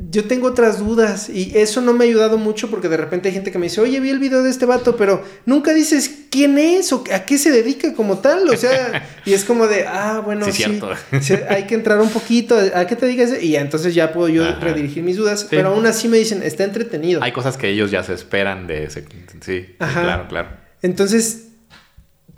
yo 0.00 0.24
tengo 0.24 0.46
otras 0.46 0.78
dudas 0.78 1.28
y 1.28 1.56
eso 1.56 1.80
no 1.80 1.92
me 1.92 2.04
ha 2.04 2.08
ayudado 2.08 2.38
mucho 2.38 2.70
porque 2.70 2.88
de 2.88 2.96
repente 2.96 3.28
hay 3.28 3.34
gente 3.34 3.50
que 3.50 3.58
me 3.58 3.66
dice, 3.66 3.80
oye, 3.80 3.98
vi 4.00 4.10
el 4.10 4.18
video 4.18 4.42
de 4.42 4.50
este 4.50 4.64
vato, 4.64 4.96
pero 4.96 5.24
nunca 5.44 5.74
dices 5.74 6.26
quién 6.30 6.58
es 6.58 6.92
o 6.92 7.04
a 7.12 7.24
qué 7.24 7.36
se 7.36 7.50
dedica 7.50 7.94
como 7.94 8.18
tal, 8.18 8.48
o 8.48 8.56
sea, 8.56 9.08
y 9.24 9.32
es 9.32 9.44
como 9.44 9.66
de, 9.66 9.86
ah, 9.86 10.22
bueno, 10.24 10.46
sí, 10.52 10.64
hay 11.48 11.64
que 11.64 11.74
entrar 11.74 12.00
un 12.00 12.10
poquito, 12.10 12.56
a 12.74 12.86
qué 12.86 12.96
te 12.96 13.06
digas, 13.06 13.42
y 13.42 13.56
entonces 13.56 13.94
ya 13.94 14.12
puedo 14.12 14.28
yo 14.28 14.44
redirigir 14.60 15.02
mis 15.02 15.16
dudas, 15.16 15.46
pero 15.50 15.70
aún 15.70 15.86
así 15.86 16.08
me 16.08 16.18
dicen, 16.18 16.42
está 16.42 16.64
entretenido. 16.64 17.22
Hay 17.22 17.32
cosas 17.32 17.56
que 17.56 17.68
ellos 17.68 17.90
ya 17.90 18.02
se 18.02 18.14
esperan 18.14 18.66
de 18.66 18.84
ese, 18.84 19.04
sí, 19.40 19.66
claro, 19.78 20.28
claro. 20.28 20.48
Entonces, 20.80 21.48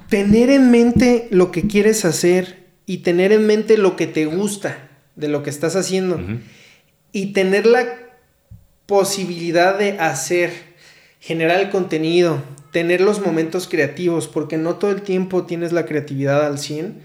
tener 0.09 0.51
en 0.51 0.71
mente 0.71 1.29
lo 1.31 1.53
que 1.53 1.67
quieres 1.67 2.05
hacer 2.05 2.71
y 2.87 2.99
tener 2.99 3.33
en 3.33 3.47
mente 3.47 3.77
lo 3.77 3.97
que 3.97 4.07
te 4.07 4.25
gusta 4.25 4.89
de 5.15 5.29
lo 5.29 5.43
que 5.43 5.51
estás 5.51 5.77
haciendo 5.77 6.19
y 7.13 7.33
tener 7.33 7.67
la 7.67 7.87
posibilidad 8.87 9.79
de 9.79 9.99
hacer, 9.99 10.53
generar 11.21 11.61
el 11.61 11.71
contenido, 11.71 12.43
tener 12.73 13.01
los 13.01 13.25
momentos 13.25 13.69
creativos, 13.69 14.29
porque 14.29 14.57
no 14.57 14.77
todo 14.77 14.91
el 14.91 15.03
tiempo 15.03 15.45
tienes 15.45 15.73
la 15.73 15.87
creatividad 15.87 16.47
al 16.47 16.59
100. 16.59 17.01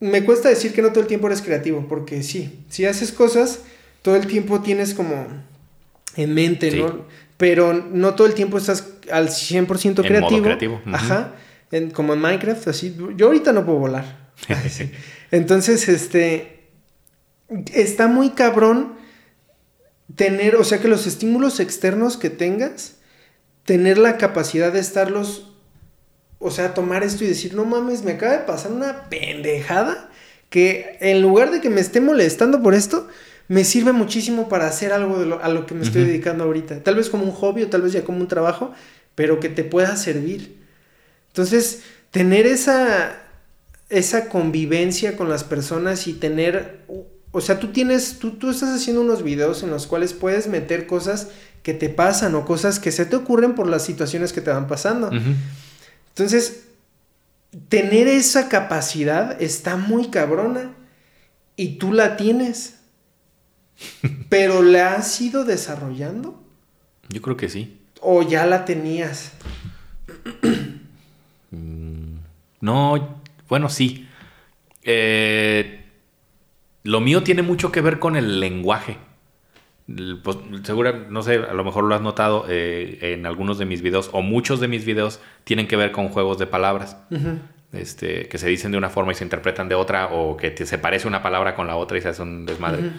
Me 0.00 0.24
cuesta 0.24 0.48
decir 0.48 0.72
que 0.72 0.82
no 0.82 0.90
todo 0.90 1.00
el 1.00 1.06
tiempo 1.06 1.26
eres 1.26 1.42
creativo, 1.42 1.86
porque 1.88 2.22
sí, 2.22 2.60
si 2.68 2.84
haces 2.84 3.12
cosas, 3.12 3.60
todo 4.02 4.16
el 4.16 4.26
tiempo 4.26 4.60
tienes 4.60 4.94
como 4.94 5.26
en 6.16 6.34
mente, 6.34 6.70
¿no? 6.72 7.04
Pero 7.36 7.72
no 7.72 8.14
todo 8.14 8.26
el 8.26 8.34
tiempo 8.34 8.58
estás 8.58 8.88
al 9.10 9.28
100% 9.28 10.02
creativo. 10.04 10.42
creativo. 10.42 10.82
Ajá. 10.86 11.34
como 11.92 12.14
en 12.14 12.20
Minecraft, 12.20 12.68
así. 12.68 12.96
Yo 13.16 13.26
ahorita 13.26 13.52
no 13.52 13.64
puedo 13.64 13.78
volar. 13.78 14.30
Entonces, 15.30 15.88
este 15.88 16.57
está 17.72 18.08
muy 18.08 18.30
cabrón 18.30 18.96
tener, 20.14 20.56
o 20.56 20.64
sea, 20.64 20.80
que 20.80 20.88
los 20.88 21.06
estímulos 21.06 21.60
externos 21.60 22.16
que 22.16 22.30
tengas, 22.30 22.96
tener 23.64 23.98
la 23.98 24.16
capacidad 24.16 24.72
de 24.72 24.80
estarlos, 24.80 25.52
o 26.38 26.50
sea, 26.50 26.74
tomar 26.74 27.02
esto 27.02 27.24
y 27.24 27.28
decir, 27.28 27.54
no 27.54 27.64
mames, 27.64 28.02
me 28.02 28.12
acaba 28.12 28.32
de 28.32 28.44
pasar 28.44 28.72
una 28.72 29.08
pendejada 29.08 30.10
que 30.50 30.96
en 31.00 31.20
lugar 31.20 31.50
de 31.50 31.60
que 31.60 31.68
me 31.68 31.80
esté 31.80 32.00
molestando 32.00 32.62
por 32.62 32.74
esto, 32.74 33.08
me 33.48 33.64
sirve 33.64 33.92
muchísimo 33.92 34.48
para 34.48 34.66
hacer 34.66 34.92
algo 34.92 35.18
de 35.18 35.34
a 35.42 35.48
lo 35.48 35.66
que 35.66 35.74
me 35.74 35.82
estoy 35.82 36.04
dedicando 36.04 36.44
ahorita. 36.44 36.82
Tal 36.82 36.96
vez 36.96 37.08
como 37.08 37.24
un 37.24 37.32
hobby 37.32 37.62
o 37.62 37.68
tal 37.68 37.82
vez 37.82 37.92
ya 37.92 38.04
como 38.04 38.18
un 38.18 38.28
trabajo, 38.28 38.72
pero 39.14 39.40
que 39.40 39.48
te 39.48 39.64
pueda 39.64 39.96
servir. 39.96 40.58
Entonces, 41.28 41.82
tener 42.10 42.46
esa, 42.46 43.22
esa 43.88 44.28
convivencia 44.28 45.16
con 45.16 45.28
las 45.28 45.44
personas 45.44 46.06
y 46.06 46.14
tener 46.14 46.80
o 47.30 47.40
sea, 47.40 47.60
tú 47.60 47.68
tienes, 47.68 48.18
tú, 48.18 48.32
tú 48.32 48.50
estás 48.50 48.74
haciendo 48.74 49.02
unos 49.02 49.22
videos 49.22 49.62
en 49.62 49.70
los 49.70 49.86
cuales 49.86 50.12
puedes 50.12 50.48
meter 50.48 50.86
cosas 50.86 51.28
que 51.62 51.74
te 51.74 51.88
pasan 51.88 52.34
o 52.34 52.44
cosas 52.44 52.78
que 52.78 52.92
se 52.92 53.04
te 53.04 53.16
ocurren 53.16 53.54
por 53.54 53.68
las 53.68 53.84
situaciones 53.84 54.32
que 54.32 54.40
te 54.40 54.50
van 54.50 54.66
pasando. 54.66 55.10
Entonces, 56.08 56.64
tener 57.68 58.08
esa 58.08 58.48
capacidad 58.48 59.40
está 59.42 59.76
muy 59.76 60.08
cabrona 60.08 60.72
y 61.56 61.78
tú 61.78 61.92
la 61.92 62.16
tienes. 62.16 62.78
pero 64.28 64.62
¿la 64.62 64.94
has 64.94 65.20
ido 65.20 65.44
desarrollando? 65.44 66.42
Yo 67.08 67.22
creo 67.22 67.36
que 67.36 67.48
sí. 67.48 67.78
¿O 68.00 68.22
ya 68.22 68.46
la 68.46 68.64
tenías? 68.64 69.32
Mm, 71.50 72.16
no, 72.60 73.22
bueno, 73.48 73.68
sí. 73.68 74.08
Eh, 74.82 75.77
lo 76.88 77.02
mío 77.02 77.22
tiene 77.22 77.42
mucho 77.42 77.70
que 77.70 77.82
ver 77.82 77.98
con 77.98 78.16
el 78.16 78.40
lenguaje. 78.40 78.96
Pues, 80.22 80.38
seguro, 80.62 81.06
no 81.10 81.22
sé, 81.22 81.34
a 81.34 81.52
lo 81.52 81.62
mejor 81.62 81.84
lo 81.84 81.94
has 81.94 82.00
notado 82.00 82.46
eh, 82.48 82.98
en 83.02 83.26
algunos 83.26 83.58
de 83.58 83.66
mis 83.66 83.82
videos, 83.82 84.08
o 84.12 84.22
muchos 84.22 84.58
de 84.58 84.68
mis 84.68 84.86
videos 84.86 85.20
tienen 85.44 85.68
que 85.68 85.76
ver 85.76 85.92
con 85.92 86.08
juegos 86.08 86.38
de 86.38 86.46
palabras. 86.46 86.96
Este, 87.72 88.28
que 88.28 88.38
se 88.38 88.48
dicen 88.48 88.72
de 88.72 88.78
una 88.78 88.88
forma 88.88 89.12
y 89.12 89.14
se 89.14 89.22
interpretan 89.22 89.68
de 89.68 89.74
otra, 89.74 90.08
o 90.12 90.38
que 90.38 90.56
se 90.64 90.78
parece 90.78 91.06
una 91.06 91.22
palabra 91.22 91.54
con 91.54 91.66
la 91.66 91.76
otra 91.76 91.98
y 91.98 92.00
se 92.00 92.08
hace 92.08 92.22
un 92.22 92.46
desmadre. 92.46 92.90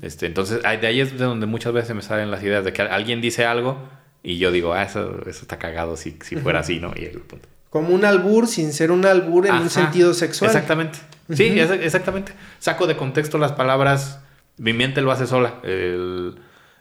Este, 0.00 0.24
entonces, 0.24 0.62
de 0.62 0.86
ahí 0.86 1.00
es 1.00 1.18
de 1.18 1.24
donde 1.26 1.44
muchas 1.44 1.74
veces 1.74 1.94
me 1.94 2.00
salen 2.00 2.30
las 2.30 2.42
ideas 2.42 2.64
de 2.64 2.72
que 2.72 2.80
alguien 2.80 3.20
dice 3.20 3.44
algo 3.44 3.76
y 4.22 4.38
yo 4.38 4.52
digo, 4.52 4.72
ah, 4.72 4.84
eso, 4.84 5.20
eso 5.28 5.42
está 5.42 5.58
cagado 5.58 5.98
si, 5.98 6.16
si 6.22 6.36
fuera 6.36 6.60
así, 6.60 6.80
¿no? 6.80 6.94
Y 6.96 7.04
el 7.04 7.20
punto. 7.20 7.46
Como 7.74 7.92
un 7.92 8.04
albur 8.04 8.46
sin 8.46 8.72
ser 8.72 8.92
un 8.92 9.04
albur 9.04 9.48
en 9.48 9.56
un 9.56 9.68
sentido 9.68 10.14
sexual. 10.14 10.48
Exactamente. 10.48 11.00
Sí, 11.32 11.58
exactamente. 11.58 12.30
Saco 12.60 12.86
de 12.86 12.96
contexto 12.96 13.36
las 13.36 13.50
palabras, 13.50 14.20
mi 14.58 14.72
mente 14.72 15.00
lo 15.00 15.10
hace 15.10 15.26
sola. 15.26 15.54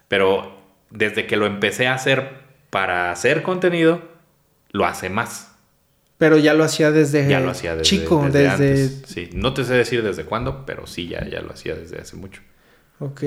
pero 0.07 0.55
desde 0.91 1.25
que 1.25 1.35
lo 1.35 1.47
empecé 1.47 1.87
a 1.87 1.95
hacer 1.95 2.33
para 2.69 3.11
hacer 3.11 3.41
contenido, 3.41 4.03
lo 4.69 4.85
hace 4.85 5.09
más. 5.09 5.55
Pero 6.19 6.37
ya 6.37 6.53
lo 6.53 6.63
hacía 6.63 6.91
desde, 6.91 7.27
ya 7.27 7.39
lo 7.39 7.49
hacía 7.49 7.81
chico, 7.81 8.29
desde, 8.31 8.87
Sí, 9.07 9.31
no 9.33 9.55
te 9.55 9.63
sé 9.63 9.73
decir 9.73 10.03
desde 10.03 10.25
cuándo, 10.25 10.63
pero 10.63 10.85
sí, 10.85 11.07
ya, 11.07 11.27
ya 11.27 11.41
lo 11.41 11.53
hacía 11.53 11.73
desde 11.73 11.99
hace 11.99 12.17
mucho. 12.17 12.43
Ok. 12.99 13.23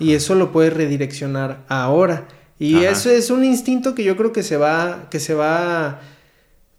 Y 0.00 0.14
eso 0.14 0.34
lo 0.34 0.50
puedes 0.50 0.72
redireccionar 0.72 1.60
ahora. 1.68 2.26
Y 2.58 2.82
eso 2.82 3.08
es 3.08 3.30
un 3.30 3.44
instinto 3.44 3.94
que 3.94 4.02
yo 4.02 4.16
creo 4.16 4.32
que 4.32 4.42
se 4.42 4.56
va, 4.56 5.06
que 5.10 5.20
se 5.20 5.34
va, 5.34 6.00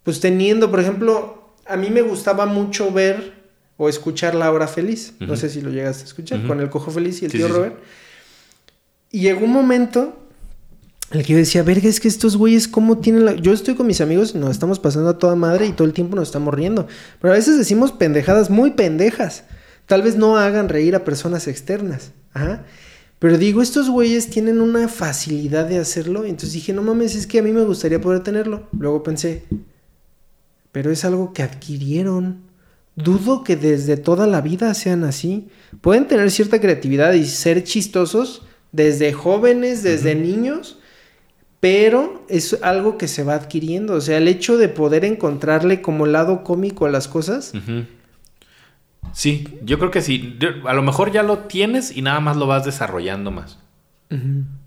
pues 0.06 0.20
teniendo, 0.20 0.70
por 0.70 0.78
ejemplo, 0.78 1.50
a 1.66 1.76
mí 1.76 1.90
me 1.90 2.00
gustaba 2.00 2.46
mucho 2.46 2.92
ver 2.92 3.32
o 3.76 3.88
escuchar 3.88 4.36
La 4.36 4.52
Hora 4.52 4.68
Feliz. 4.68 5.14
No 5.18 5.34
sé 5.34 5.50
si 5.50 5.60
lo 5.60 5.70
llegaste 5.70 6.04
a 6.04 6.06
escuchar, 6.06 6.46
con 6.46 6.60
el 6.60 6.70
Cojo 6.70 6.92
Feliz 6.92 7.20
y 7.22 7.24
el 7.24 7.32
tío 7.32 7.48
Robert. 7.48 7.74
Y 9.10 9.22
llegó 9.22 9.46
un 9.46 9.50
momento 9.50 10.16
en 11.10 11.18
el 11.18 11.26
que 11.26 11.32
yo 11.32 11.38
decía, 11.40 11.64
verga, 11.64 11.88
es 11.88 11.98
que 11.98 12.06
estos 12.06 12.36
güeyes, 12.36 12.68
¿cómo 12.68 12.98
tienen 12.98 13.24
la...? 13.24 13.34
Yo 13.34 13.52
estoy 13.52 13.74
con 13.74 13.88
mis 13.88 14.00
amigos, 14.00 14.36
nos 14.36 14.52
estamos 14.52 14.78
pasando 14.78 15.08
a 15.08 15.18
toda 15.18 15.34
madre 15.34 15.66
y 15.66 15.72
todo 15.72 15.88
el 15.88 15.92
tiempo 15.92 16.14
nos 16.14 16.28
estamos 16.28 16.54
riendo. 16.54 16.86
Pero 17.20 17.34
a 17.34 17.36
veces 17.36 17.58
decimos 17.58 17.90
pendejadas 17.90 18.48
muy 18.48 18.70
pendejas. 18.70 19.42
Tal 19.86 20.02
vez 20.02 20.14
no 20.14 20.36
hagan 20.36 20.68
reír 20.68 20.94
a 20.94 21.02
personas 21.02 21.48
externas. 21.48 22.12
Ajá. 22.32 22.64
Pero 23.18 23.38
digo, 23.38 23.60
estos 23.60 23.90
güeyes 23.90 24.30
tienen 24.30 24.60
una 24.60 24.86
facilidad 24.86 25.66
de 25.66 25.80
hacerlo. 25.80 26.24
Entonces 26.24 26.52
dije, 26.52 26.72
no 26.72 26.82
mames, 26.82 27.16
es 27.16 27.26
que 27.26 27.40
a 27.40 27.42
mí 27.42 27.50
me 27.50 27.64
gustaría 27.64 28.00
poder 28.00 28.22
tenerlo. 28.22 28.68
Luego 28.78 29.02
pensé, 29.02 29.42
pero 30.76 30.90
es 30.90 31.06
algo 31.06 31.32
que 31.32 31.42
adquirieron. 31.42 32.42
Dudo 32.96 33.44
que 33.44 33.56
desde 33.56 33.96
toda 33.96 34.26
la 34.26 34.42
vida 34.42 34.74
sean 34.74 35.04
así. 35.04 35.48
Pueden 35.80 36.06
tener 36.06 36.30
cierta 36.30 36.60
creatividad 36.60 37.14
y 37.14 37.24
ser 37.24 37.64
chistosos 37.64 38.42
desde 38.72 39.14
jóvenes, 39.14 39.82
desde 39.82 40.14
niños, 40.14 40.78
pero 41.60 42.26
es 42.28 42.62
algo 42.62 42.98
que 42.98 43.08
se 43.08 43.24
va 43.24 43.36
adquiriendo. 43.36 43.94
O 43.94 44.02
sea, 44.02 44.18
el 44.18 44.28
hecho 44.28 44.58
de 44.58 44.68
poder 44.68 45.06
encontrarle 45.06 45.80
como 45.80 46.04
lado 46.04 46.44
cómico 46.44 46.84
a 46.84 46.90
las 46.90 47.08
cosas. 47.08 47.54
Sí, 49.14 49.48
yo 49.62 49.78
creo 49.78 49.90
que 49.90 50.02
sí. 50.02 50.38
A 50.66 50.74
lo 50.74 50.82
mejor 50.82 51.10
ya 51.10 51.22
lo 51.22 51.38
tienes 51.38 51.96
y 51.96 52.02
nada 52.02 52.20
más 52.20 52.36
lo 52.36 52.46
vas 52.46 52.66
desarrollando 52.66 53.30
más. 53.30 53.58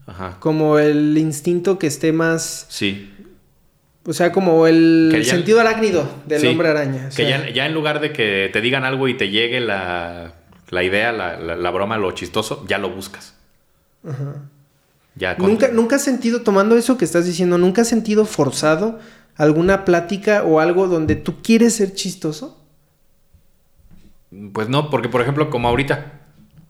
Ajá. 0.07 0.38
Como 0.40 0.80
el 0.80 1.15
instinto 1.19 1.77
que 1.77 1.86
esté 1.86 2.14
más. 2.14 2.65
Sí. 2.68 3.11
O 4.05 4.13
sea, 4.13 4.31
como 4.31 4.65
el 4.65 5.23
sentido 5.26 5.59
arácnido 5.59 6.09
del 6.26 6.47
hombre 6.47 6.69
araña. 6.69 7.09
que 7.15 7.53
ya, 7.53 7.65
en 7.65 7.73
lugar 7.73 7.99
de 7.99 8.13
que 8.13 8.49
te 8.51 8.61
digan 8.61 8.84
algo 8.84 9.07
y 9.07 9.15
te 9.15 9.30
llegue 9.30 9.59
la, 9.59 10.34
idea, 10.71 11.11
la, 11.11 11.71
broma, 11.71 11.97
lo 11.97 12.11
chistoso, 12.11 12.65
ya 12.67 12.77
lo 12.77 12.89
buscas. 12.89 13.35
Ajá. 14.07 14.35
Ya 15.15 15.35
¿Nunca, 15.38 15.67
¿Nunca 15.69 15.97
has 15.97 16.03
sentido, 16.03 16.43
tomando 16.43 16.77
eso 16.77 16.97
que 16.97 17.03
estás 17.03 17.26
diciendo, 17.26 17.57
nunca 17.57 17.81
has 17.81 17.89
sentido 17.89 18.26
forzado 18.26 18.99
alguna 19.35 19.84
plática 19.84 20.43
o 20.43 20.61
algo 20.61 20.88
donde 20.88 21.15
tú 21.15 21.41
quieres 21.41 21.76
ser 21.76 21.93
chistoso? 21.93 22.57
Pues 24.53 24.69
no, 24.69 24.89
porque 24.89 25.09
por 25.09 25.21
ejemplo, 25.21 25.49
como 25.49 25.67
ahorita, 25.67 26.21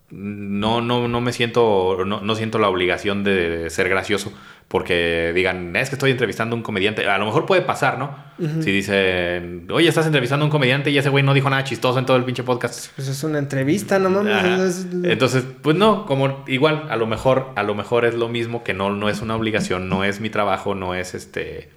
no, 0.09 0.81
no, 0.81 1.07
no 1.07 1.21
me 1.21 1.31
siento, 1.31 2.05
no, 2.05 2.21
no 2.21 2.35
siento 2.35 2.57
la 2.57 2.69
obligación 2.69 3.23
de 3.23 3.69
ser 3.69 3.87
gracioso 3.87 4.33
porque 4.69 5.31
digan, 5.33 5.75
es 5.75 5.89
que 5.89 5.95
estoy 5.95 6.11
entrevistando 6.11 6.55
a 6.55 6.57
un 6.57 6.61
comediante. 6.61 7.05
A 7.09 7.17
lo 7.17 7.25
mejor 7.25 7.47
puede 7.47 7.63
pasar, 7.63 7.97
¿no? 7.97 8.15
Si 8.37 8.71
dicen, 8.71 9.67
oye, 9.71 9.89
estás 9.89 10.05
entrevistando 10.05 10.43
a 10.43 10.45
un 10.45 10.51
comediante 10.51 10.91
y 10.91 10.97
ese 10.97 11.09
güey 11.09 11.23
no 11.23 11.33
dijo 11.33 11.49
nada 11.49 11.63
chistoso 11.63 11.97
en 11.97 12.05
todo 12.05 12.17
el 12.17 12.23
pinche 12.23 12.43
podcast. 12.43 12.91
Pues 12.95 13.07
es 13.07 13.23
una 13.23 13.39
entrevista, 13.39 13.97
no 13.97 14.11
mames. 14.11 14.87
Entonces, 15.03 15.43
pues 15.63 15.75
no, 15.75 16.05
como 16.05 16.43
igual, 16.47 16.85
a 16.89 16.97
lo 16.97 17.07
mejor, 17.07 17.47
a 17.55 17.63
lo 17.63 17.73
mejor 17.73 18.05
es 18.05 18.13
lo 18.13 18.29
mismo, 18.29 18.63
que 18.63 18.75
no, 18.75 18.91
no 18.91 19.09
es 19.09 19.21
una 19.21 19.35
obligación, 19.35 19.89
no 19.89 20.03
es 20.03 20.21
mi 20.21 20.29
trabajo, 20.29 20.75
no 20.75 20.93
es 20.93 21.15
este 21.15 21.71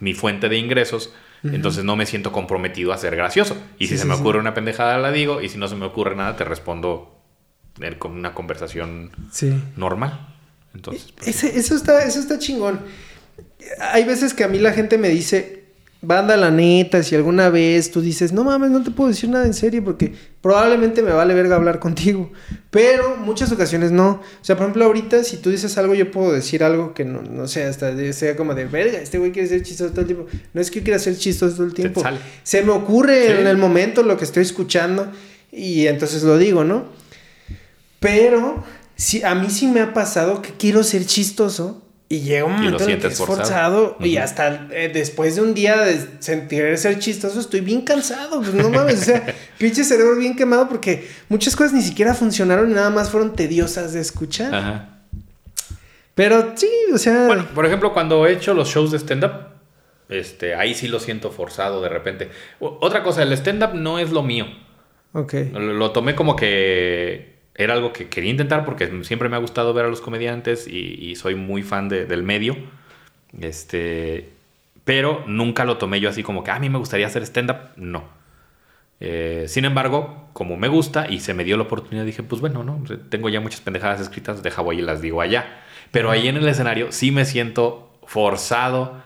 mi 0.00 0.14
fuente 0.14 0.48
de 0.48 0.56
ingresos. 0.56 1.12
Entonces 1.44 1.84
no 1.84 1.96
me 1.96 2.06
siento 2.06 2.32
comprometido 2.32 2.94
a 2.94 2.96
ser 2.96 3.14
gracioso. 3.14 3.58
Y 3.78 3.88
si 3.88 3.98
se 3.98 4.06
me 4.06 4.14
ocurre 4.14 4.40
una 4.40 4.54
pendejada, 4.54 4.96
la 4.96 5.12
digo. 5.12 5.42
Y 5.42 5.50
si 5.50 5.58
no 5.58 5.68
se 5.68 5.76
me 5.76 5.84
ocurre 5.84 6.16
nada, 6.16 6.34
te 6.34 6.44
respondo 6.44 7.14
con 7.98 8.12
una 8.12 8.32
conversación 8.32 9.10
normal. 9.76 10.37
Entonces, 10.78 11.12
pues, 11.16 11.44
eso, 11.44 11.74
está, 11.74 12.04
eso 12.04 12.20
está 12.20 12.38
chingón. 12.38 12.78
Hay 13.80 14.04
veces 14.04 14.32
que 14.32 14.44
a 14.44 14.48
mí 14.48 14.60
la 14.60 14.72
gente 14.72 14.96
me 14.96 15.08
dice, 15.08 15.64
banda, 16.00 16.36
la 16.36 16.52
neta, 16.52 17.02
si 17.02 17.16
alguna 17.16 17.50
vez 17.50 17.90
tú 17.90 18.00
dices, 18.00 18.32
no 18.32 18.44
mames, 18.44 18.70
no 18.70 18.84
te 18.84 18.92
puedo 18.92 19.10
decir 19.10 19.28
nada 19.28 19.44
en 19.44 19.54
serio 19.54 19.82
porque 19.82 20.12
probablemente 20.40 21.02
me 21.02 21.10
vale 21.10 21.34
verga 21.34 21.56
hablar 21.56 21.80
contigo. 21.80 22.30
Pero 22.70 23.16
muchas 23.16 23.50
ocasiones 23.50 23.90
no. 23.90 24.22
O 24.40 24.44
sea, 24.44 24.54
por 24.54 24.66
ejemplo, 24.66 24.84
ahorita 24.84 25.24
si 25.24 25.38
tú 25.38 25.50
dices 25.50 25.76
algo, 25.78 25.94
yo 25.94 26.12
puedo 26.12 26.32
decir 26.32 26.62
algo 26.62 26.94
que 26.94 27.04
no, 27.04 27.22
no 27.22 27.48
sé, 27.48 27.64
hasta 27.64 27.92
sea 28.12 28.36
como 28.36 28.54
de 28.54 28.66
verga, 28.66 28.98
este 28.98 29.18
güey 29.18 29.32
quiere 29.32 29.48
ser 29.48 29.64
chistoso 29.64 29.90
todo 29.90 30.02
el 30.02 30.06
tiempo. 30.06 30.26
No 30.54 30.60
es 30.60 30.70
que 30.70 30.78
yo 30.78 30.84
quiera 30.84 31.00
ser 31.00 31.18
chistoso 31.18 31.56
todo 31.56 31.66
el 31.66 31.74
tiempo. 31.74 32.04
Se 32.44 32.62
me 32.62 32.70
ocurre 32.70 33.40
en 33.40 33.48
el 33.48 33.56
momento 33.56 34.04
lo 34.04 34.16
que 34.16 34.24
estoy 34.24 34.44
escuchando 34.44 35.10
y 35.50 35.88
entonces 35.88 36.22
lo 36.22 36.38
digo, 36.38 36.62
¿no? 36.62 36.84
Pero 37.98 38.62
si, 38.98 39.22
a 39.22 39.34
mí 39.36 39.48
sí 39.48 39.68
me 39.68 39.80
ha 39.80 39.94
pasado 39.94 40.42
que 40.42 40.50
quiero 40.50 40.82
ser 40.82 41.06
chistoso 41.06 41.82
y 42.08 42.20
llega 42.20 42.44
un 42.44 42.52
momento 42.54 42.82
en 42.82 42.90
el 42.90 42.98
que 42.98 43.06
es 43.06 43.18
forzado, 43.18 43.96
y 44.00 44.16
hasta 44.16 44.68
eh, 44.72 44.90
después 44.92 45.36
de 45.36 45.42
un 45.42 45.54
día 45.54 45.76
de 45.82 46.00
sentir 46.18 46.76
ser 46.78 46.98
chistoso 46.98 47.38
estoy 47.38 47.60
bien 47.60 47.82
cansado, 47.82 48.40
pues 48.40 48.54
no 48.54 48.70
mames, 48.70 49.02
o 49.02 49.04
sea, 49.04 49.34
pinche 49.58 49.84
cerebro 49.84 50.16
bien 50.16 50.34
quemado 50.34 50.68
porque 50.68 51.06
muchas 51.28 51.54
cosas 51.54 51.74
ni 51.74 51.82
siquiera 51.82 52.14
funcionaron 52.14 52.70
y 52.70 52.74
nada 52.74 52.90
más 52.90 53.10
fueron 53.10 53.36
tediosas 53.36 53.92
de 53.92 54.00
escuchar. 54.00 54.54
Ajá. 54.54 54.88
Pero 56.14 56.54
sí, 56.56 56.68
o 56.92 56.98
sea... 56.98 57.26
Bueno, 57.26 57.46
por 57.54 57.66
ejemplo, 57.66 57.92
cuando 57.92 58.26
he 58.26 58.32
hecho 58.32 58.52
los 58.52 58.68
shows 58.68 58.90
de 58.90 58.98
stand-up, 58.98 59.50
este, 60.08 60.56
ahí 60.56 60.74
sí 60.74 60.88
lo 60.88 60.98
siento 60.98 61.30
forzado 61.30 61.80
de 61.82 61.88
repente. 61.88 62.30
otra 62.58 63.04
cosa, 63.04 63.22
el 63.22 63.32
stand-up 63.34 63.74
no 63.74 64.00
es 64.00 64.10
lo 64.10 64.24
mío. 64.24 64.46
Ok. 65.12 65.34
lo 65.52 65.92
tomé 65.92 66.14
como 66.14 66.34
que 66.34 67.37
era 67.58 67.74
algo 67.74 67.92
que 67.92 68.08
quería 68.08 68.30
intentar 68.30 68.64
porque 68.64 69.02
siempre 69.02 69.28
me 69.28 69.34
ha 69.34 69.40
gustado 69.40 69.74
ver 69.74 69.84
a 69.84 69.88
los 69.88 70.00
comediantes 70.00 70.68
y, 70.68 71.14
soy 71.16 71.34
muy 71.34 71.64
fan 71.64 71.88
del 71.88 72.22
medio. 72.22 72.56
Este, 73.38 74.30
pero 74.84 75.24
nunca 75.26 75.64
lo 75.64 75.76
tomé 75.76 76.00
yo 76.00 76.08
así 76.08 76.22
como 76.22 76.44
que 76.44 76.52
ah, 76.52 76.54
a 76.54 76.60
mí 76.60 76.70
me 76.70 76.78
gustaría 76.78 77.08
hacer 77.08 77.24
stand-up. 77.24 77.56
No. 77.76 78.04
Eh, 79.00 79.46
sin 79.48 79.64
embargo, 79.64 80.28
como 80.34 80.56
me 80.56 80.68
gusta 80.68 81.10
y 81.10 81.18
se 81.18 81.34
me 81.34 81.42
dio 81.42 81.56
la 81.56 81.64
oportunidad, 81.64 82.04
dije, 82.04 82.22
pues 82.22 82.40
bueno, 82.40 82.62
no, 82.62 82.80
tengo 83.10 83.28
ya 83.28 83.40
muchas 83.40 83.60
pendejadas 83.60 84.00
escritas, 84.00 84.40
deja 84.44 84.62
voy 84.62 84.78
y 84.78 84.82
las 84.82 85.02
digo 85.02 85.20
allá. 85.20 85.62
Pero 85.90 86.12
ahí 86.12 86.28
en 86.28 86.36
el 86.36 86.46
escenario 86.46 86.92
sí 86.92 87.10
me 87.10 87.24
siento 87.24 87.98
forzado 88.06 89.02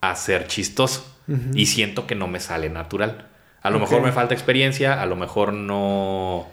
a 0.00 0.14
ser 0.14 0.46
chistoso 0.46 1.12
y 1.54 1.66
siento 1.66 2.06
que 2.06 2.14
no 2.14 2.28
me 2.28 2.38
sale 2.38 2.70
natural. 2.70 3.26
A 3.62 3.70
lo 3.70 3.80
mejor 3.80 4.00
me 4.00 4.12
falta 4.12 4.32
experiencia, 4.32 5.02
a 5.02 5.06
lo 5.06 5.16
mejor 5.16 5.52
no 5.52 6.46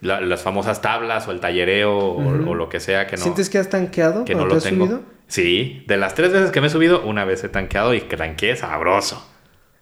las 0.00 0.42
famosas 0.42 0.80
tablas 0.80 1.28
o 1.28 1.32
el 1.32 1.40
tallereo 1.40 1.96
o, 1.96 2.54
lo 2.54 2.68
que 2.68 2.80
sea 2.80 3.06
que 3.06 3.16
no. 3.16 3.22
¿Sientes 3.22 3.50
que 3.50 3.58
has 3.58 3.68
tanqueado? 3.68 4.24
Que 4.24 4.34
no 4.34 4.46
lo 4.46 4.58
tengo. 4.58 4.86
Subido? 4.86 5.02
Sí, 5.28 5.84
de 5.86 5.96
las 5.96 6.14
tres 6.14 6.32
veces 6.32 6.50
que 6.50 6.60
me 6.60 6.66
he 6.66 6.70
subido, 6.70 7.02
una 7.02 7.24
vez 7.24 7.44
he 7.44 7.48
tanqueado 7.48 7.94
y 7.94 8.00
tanqué 8.00 8.56
sabroso. 8.56 9.26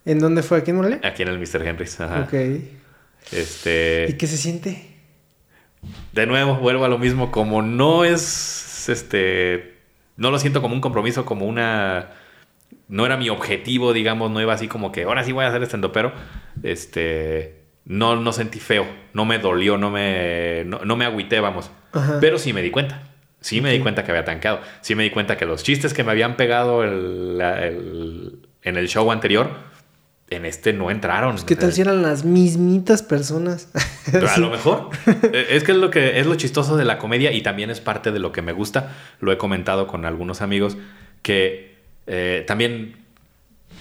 ¿En 0.04 0.18
dónde 0.18 0.42
fue? 0.42 0.58
¿Aquí 0.58 0.70
en 0.70 0.76
Morelia? 0.76 1.00
Aquí 1.04 1.22
en 1.22 1.28
el 1.28 1.38
Mr. 1.38 1.66
Henry's. 1.66 2.00
Ajá. 2.00 2.22
Ok. 2.22 2.34
Este. 3.32 4.06
¿Y 4.08 4.14
qué 4.14 4.26
se 4.26 4.36
siente? 4.36 4.96
De 6.12 6.26
nuevo, 6.26 6.56
vuelvo 6.56 6.84
a 6.84 6.88
lo 6.88 6.98
mismo. 6.98 7.30
Como 7.30 7.62
no 7.62 8.04
es. 8.04 8.88
Este. 8.88 9.78
No 10.16 10.30
lo 10.30 10.38
siento 10.38 10.60
como 10.60 10.74
un 10.74 10.80
compromiso, 10.80 11.24
como 11.24 11.46
una. 11.46 12.10
No 12.88 13.06
era 13.06 13.16
mi 13.16 13.28
objetivo, 13.28 13.92
digamos, 13.92 14.30
no 14.30 14.40
iba 14.40 14.54
así 14.54 14.66
como 14.66 14.92
que 14.92 15.04
ahora 15.04 15.22
sí 15.24 15.32
voy 15.32 15.44
a 15.44 15.48
hacer 15.48 15.62
estando, 15.62 15.92
pero. 15.92 16.12
Este 16.62 17.57
no, 17.88 18.14
no 18.16 18.32
sentí 18.32 18.60
feo, 18.60 18.86
no 19.14 19.24
me 19.24 19.38
dolió, 19.38 19.76
no 19.76 19.90
me, 19.90 20.64
no, 20.64 20.96
me 20.96 21.04
agüité, 21.04 21.40
vamos. 21.40 21.70
Pero 22.20 22.38
sí 22.38 22.52
me 22.52 22.62
di 22.62 22.70
cuenta. 22.70 23.02
Sí 23.40 23.60
me 23.60 23.72
di 23.72 23.80
cuenta 23.80 24.04
que 24.04 24.12
había 24.12 24.24
tancado. 24.24 24.60
Sí 24.82 24.94
me 24.94 25.02
di 25.02 25.10
cuenta 25.10 25.36
que 25.36 25.46
los 25.46 25.62
chistes 25.62 25.94
que 25.94 26.04
me 26.04 26.12
habían 26.12 26.36
pegado 26.36 26.84
en 26.84 27.40
el 28.62 28.88
show 28.88 29.10
anterior, 29.10 29.50
en 30.30 30.44
este 30.44 30.72
no 30.72 30.90
entraron. 30.90 31.36
¿Qué 31.46 31.56
tal 31.56 31.72
si 31.72 31.80
eran 31.80 32.02
las 32.02 32.24
mismitas 32.24 33.02
personas? 33.02 33.70
A 34.12 34.38
lo 34.38 34.50
mejor. 34.50 34.90
Eh, 35.32 35.46
es 35.50 35.64
que 35.64 35.72
es 35.72 35.78
lo 35.78 35.90
que 35.90 36.20
es 36.20 36.26
lo 36.26 36.34
chistoso 36.34 36.76
de 36.76 36.84
la 36.84 36.98
comedia 36.98 37.32
y 37.32 37.42
también 37.42 37.70
es 37.70 37.80
parte 37.80 38.12
de 38.12 38.18
lo 38.18 38.32
que 38.32 38.42
me 38.42 38.52
gusta. 38.52 38.94
Lo 39.20 39.32
he 39.32 39.38
comentado 39.38 39.86
con 39.86 40.04
algunos 40.04 40.42
amigos 40.42 40.76
que 41.22 41.78
eh, 42.06 42.44
también 42.46 43.06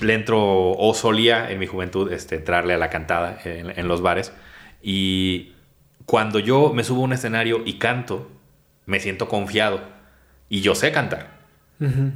le 0.01 0.13
entro 0.13 0.71
o 0.71 0.93
solía 0.93 1.49
en 1.49 1.59
mi 1.59 1.67
juventud 1.67 2.11
este, 2.11 2.35
entrarle 2.35 2.73
a 2.73 2.77
la 2.77 2.89
cantada 2.89 3.39
en, 3.43 3.87
los 3.87 4.01
bares. 4.01 4.31
Y 4.81 5.53
cuando 6.05 6.39
yo 6.39 6.71
me 6.73 6.83
subo 6.83 7.01
a 7.01 7.05
un 7.05 7.13
escenario 7.13 7.61
y 7.65 7.73
canto, 7.73 8.29
me 8.85 8.99
siento 8.99 9.27
confiado. 9.27 9.81
Y 10.49 10.61
yo 10.61 10.75
sé 10.75 10.91
cantar. 10.91 11.37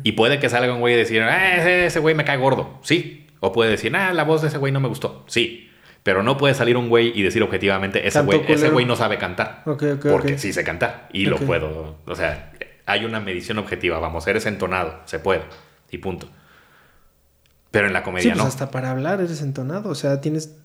Y 0.04 0.14
puede 0.14 0.40
que 0.40 0.50
salga 0.50 0.74
un 0.74 0.80
güey 0.80 0.96
y 0.96 0.98
decir, 0.98 1.22
ah, 1.22 1.58
ese, 1.58 2.00
güey 2.00 2.16
me 2.16 2.26
cae 2.26 2.38
gordo. 2.38 2.80
Sí. 2.82 3.28
O 3.40 3.52
puede 3.52 3.70
decir, 3.70 3.96
ah, 3.96 4.14
la 4.14 4.24
voz 4.24 4.42
de 4.42 4.48
ese 4.48 4.58
güey 4.58 4.72
no 4.72 4.80
me 4.80 4.88
gustó. 4.88 5.24
Sí. 5.28 5.70
Pero 6.04 6.24
no 6.24 6.38
puede 6.38 6.56
salir 6.56 6.78
un 6.78 6.90
güey 6.90 7.12
y 7.14 7.22
decir 7.22 7.44
objetivamente, 7.44 8.08
ese 8.08 8.22
güey, 8.22 8.42
ese 8.48 8.70
güey 8.70 8.86
no 8.86 8.96
sabe 8.96 9.18
cantar. 9.18 9.64
porque 9.66 10.38
sí 10.38 10.52
sé 10.52 10.64
cantar. 10.64 11.10
Y 11.14 11.26
lo 11.26 11.38
puedo. 11.38 11.98
O 12.06 12.16
sea, 12.16 12.54
hay 12.86 13.06
una 13.06 13.20
medición 13.20 13.60
objetiva. 13.60 14.00
Vamos, 14.00 14.26
eres 14.28 14.46
entonado. 14.48 15.02
Se 15.06 15.20
puede. 15.20 15.42
Y 15.92 16.00
punto. 16.00 16.28
Pero 17.72 17.88
en 17.88 17.94
la 17.94 18.04
comedia 18.04 18.24
sí, 18.24 18.30
pues 18.30 18.38
no. 18.44 18.48
hasta 18.48 18.70
para 18.70 18.92
hablar 18.92 19.22
eres 19.22 19.42
entonado, 19.42 19.90
o 19.90 19.96
sea, 19.96 20.22
tienes... 20.22 20.56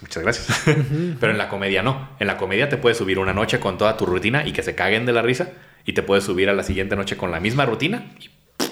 Muchas 0.00 0.22
gracias. 0.22 0.62
Pero 1.20 1.32
en 1.32 1.38
la 1.38 1.48
comedia 1.48 1.82
no. 1.82 2.10
En 2.18 2.26
la 2.26 2.36
comedia 2.36 2.68
te 2.68 2.76
puedes 2.76 2.98
subir 2.98 3.18
una 3.20 3.32
noche 3.32 3.60
con 3.60 3.78
toda 3.78 3.96
tu 3.96 4.04
rutina 4.04 4.46
y 4.46 4.52
que 4.52 4.62
se 4.62 4.74
caguen 4.74 5.06
de 5.06 5.12
la 5.12 5.22
risa. 5.22 5.52
Y 5.86 5.92
te 5.92 6.02
puedes 6.02 6.24
subir 6.24 6.48
a 6.50 6.52
la 6.52 6.64
siguiente 6.64 6.96
noche 6.96 7.16
con 7.16 7.30
la 7.30 7.40
misma 7.40 7.64
rutina 7.64 8.12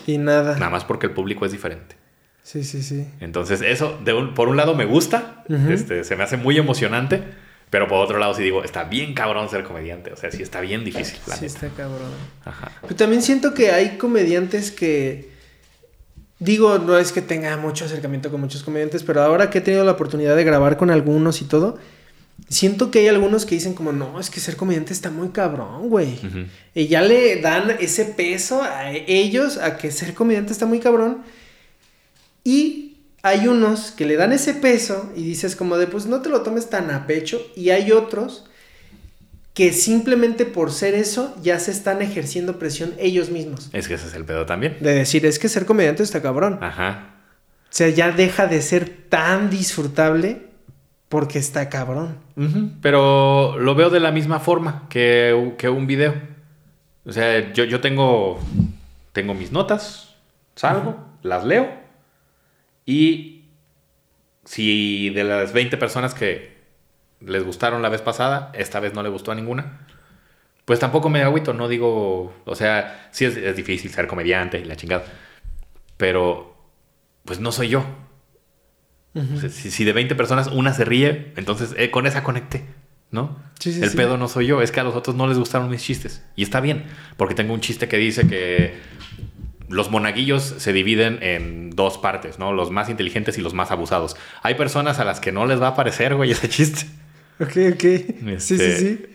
y, 0.06 0.18
nada. 0.18 0.54
Nada 0.54 0.70
más 0.70 0.84
porque 0.84 1.06
el 1.06 1.12
público 1.12 1.46
es 1.46 1.52
diferente. 1.52 1.96
Sí, 2.42 2.64
sí, 2.64 2.82
sí. 2.82 3.06
Entonces 3.20 3.62
eso, 3.62 3.98
de 4.04 4.14
por 4.34 4.48
un 4.48 4.56
lado 4.56 4.74
me 4.74 4.84
gusta, 4.84 5.44
este, 5.70 6.02
se 6.02 6.16
me 6.16 6.24
hace 6.24 6.36
muy 6.36 6.58
emocionante. 6.58 7.22
Pero 7.70 7.88
por 7.88 8.04
otro 8.04 8.18
lado, 8.18 8.34
sí 8.34 8.42
digo, 8.42 8.64
está 8.64 8.84
bien 8.84 9.14
cabrón 9.14 9.48
ser 9.48 9.64
comediante. 9.64 10.12
O 10.12 10.16
sea, 10.16 10.30
sí 10.30 10.42
está 10.42 10.60
bien 10.60 10.84
difícil. 10.84 11.18
sí, 11.38 11.46
está 11.46 11.68
cabrón. 11.68 12.10
Ajá. 12.44 12.72
Pero 12.82 12.96
también 12.96 13.22
siento 13.22 13.54
que 13.54 13.70
hay 13.70 13.96
comediantes 13.96 14.70
que 14.70 15.31
Digo, 16.42 16.78
no 16.78 16.98
es 16.98 17.12
que 17.12 17.22
tenga 17.22 17.56
mucho 17.56 17.84
acercamiento 17.84 18.28
con 18.28 18.40
muchos 18.40 18.64
comediantes, 18.64 19.04
pero 19.04 19.22
ahora 19.22 19.48
que 19.48 19.58
he 19.58 19.60
tenido 19.60 19.84
la 19.84 19.92
oportunidad 19.92 20.34
de 20.34 20.42
grabar 20.42 20.76
con 20.76 20.90
algunos 20.90 21.40
y 21.40 21.44
todo, 21.44 21.78
siento 22.48 22.90
que 22.90 22.98
hay 22.98 23.06
algunos 23.06 23.46
que 23.46 23.54
dicen 23.54 23.74
como, 23.74 23.92
no, 23.92 24.18
es 24.18 24.28
que 24.28 24.40
ser 24.40 24.56
comediante 24.56 24.92
está 24.92 25.08
muy 25.08 25.28
cabrón, 25.28 25.88
güey. 25.88 26.18
Y 26.74 26.88
ya 26.88 27.00
le 27.02 27.40
dan 27.40 27.76
ese 27.78 28.06
peso 28.06 28.60
a 28.60 28.90
ellos 28.90 29.56
a 29.56 29.76
que 29.76 29.92
ser 29.92 30.14
comediante 30.14 30.52
está 30.52 30.66
muy 30.66 30.80
cabrón. 30.80 31.22
Y 32.42 32.96
hay 33.22 33.46
unos 33.46 33.92
que 33.92 34.04
le 34.04 34.16
dan 34.16 34.32
ese 34.32 34.52
peso 34.52 35.12
y 35.14 35.22
dices 35.22 35.54
como 35.54 35.78
de, 35.78 35.86
pues 35.86 36.06
no 36.06 36.22
te 36.22 36.28
lo 36.28 36.42
tomes 36.42 36.68
tan 36.68 36.90
a 36.90 37.06
pecho. 37.06 37.40
Y 37.54 37.70
hay 37.70 37.92
otros 37.92 38.46
que 39.54 39.72
simplemente 39.72 40.46
por 40.46 40.72
ser 40.72 40.94
eso 40.94 41.36
ya 41.42 41.58
se 41.58 41.70
están 41.70 42.00
ejerciendo 42.00 42.58
presión 42.58 42.94
ellos 42.98 43.30
mismos. 43.30 43.68
Es 43.72 43.86
que 43.86 43.94
ese 43.94 44.06
es 44.06 44.14
el 44.14 44.24
pedo 44.24 44.46
también. 44.46 44.76
De 44.80 44.94
decir, 44.94 45.26
es 45.26 45.38
que 45.38 45.48
ser 45.48 45.66
comediante 45.66 46.02
está 46.02 46.22
cabrón. 46.22 46.58
Ajá. 46.62 47.16
O 47.64 47.74
sea, 47.74 47.88
ya 47.88 48.12
deja 48.12 48.46
de 48.46 48.62
ser 48.62 48.88
tan 49.08 49.50
disfrutable 49.50 50.46
porque 51.08 51.38
está 51.38 51.68
cabrón. 51.68 52.16
Pero 52.80 53.58
lo 53.58 53.74
veo 53.74 53.90
de 53.90 54.00
la 54.00 54.12
misma 54.12 54.40
forma 54.40 54.86
que, 54.88 55.54
que 55.58 55.68
un 55.68 55.86
video. 55.86 56.14
O 57.04 57.12
sea, 57.12 57.52
yo, 57.52 57.64
yo 57.64 57.80
tengo, 57.80 58.40
tengo 59.12 59.34
mis 59.34 59.52
notas, 59.52 60.14
salgo, 60.54 60.96
las 61.22 61.44
leo 61.44 61.68
y 62.86 63.44
si 64.44 65.10
de 65.10 65.24
las 65.24 65.52
20 65.52 65.76
personas 65.76 66.14
que, 66.14 66.51
les 67.26 67.44
gustaron 67.44 67.82
la 67.82 67.88
vez 67.88 68.02
pasada, 68.02 68.50
esta 68.54 68.80
vez 68.80 68.94
no 68.94 69.02
le 69.02 69.08
gustó 69.08 69.32
a 69.32 69.34
ninguna. 69.34 69.86
Pues 70.64 70.78
tampoco 70.78 71.08
me 71.08 71.22
agüito, 71.22 71.52
no 71.54 71.68
digo, 71.68 72.34
o 72.44 72.54
sea, 72.54 73.08
sí 73.10 73.24
es, 73.24 73.56
difícil 73.56 73.90
ser 73.90 74.06
comediante 74.06 74.60
y 74.60 74.64
la 74.64 74.76
chingada, 74.76 75.04
pero 75.96 76.56
pues 77.24 77.40
no 77.40 77.50
soy 77.50 77.68
yo. 77.68 77.84
si, 79.50 79.84
de 79.84 79.92
20 79.92 80.14
personas 80.14 80.46
una 80.48 80.72
se 80.72 80.84
ríe, 80.84 81.32
entonces 81.36 81.74
eh, 81.76 81.90
con 81.90 82.06
esa 82.06 82.22
conecté, 82.22 82.64
¿no? 83.10 83.40
El 83.64 83.90
pedo 83.90 84.16
no 84.16 84.28
soy 84.28 84.46
yo, 84.46 84.62
es 84.62 84.70
que 84.70 84.80
a 84.80 84.84
los 84.84 84.94
otros 84.94 85.16
no 85.16 85.26
les 85.26 85.38
gustaron 85.38 85.68
mis 85.68 85.82
chistes. 85.82 86.24
Y 86.36 86.44
está 86.44 86.60
bien, 86.60 86.84
porque 87.16 87.34
tengo 87.34 87.54
un 87.54 87.60
chiste 87.60 87.88
que 87.88 87.96
dice 87.96 88.28
que 88.28 88.74
los 89.68 89.90
monaguillos 89.90 90.42
se 90.58 90.72
dividen 90.72 91.18
en 91.22 91.70
dos 91.70 91.98
partes, 91.98 92.38
¿no? 92.38 92.52
Los 92.52 92.70
más 92.70 92.88
inteligentes 92.88 93.36
y 93.36 93.40
los 93.40 93.54
más 93.54 93.70
abusados. 93.70 94.16
Hay 94.42 94.54
personas 94.54 95.00
a 95.00 95.04
las 95.04 95.18
que 95.18 95.32
no 95.32 95.46
les 95.46 95.60
va 95.60 95.68
a 95.68 95.74
parecer, 95.74 96.14
güey, 96.14 96.30
ese 96.30 96.48
chiste. 96.48 96.86
Ok, 97.42 97.56
ok. 97.74 98.38
sí, 98.38 98.58
sí, 98.58 98.72
sí. 98.72 99.06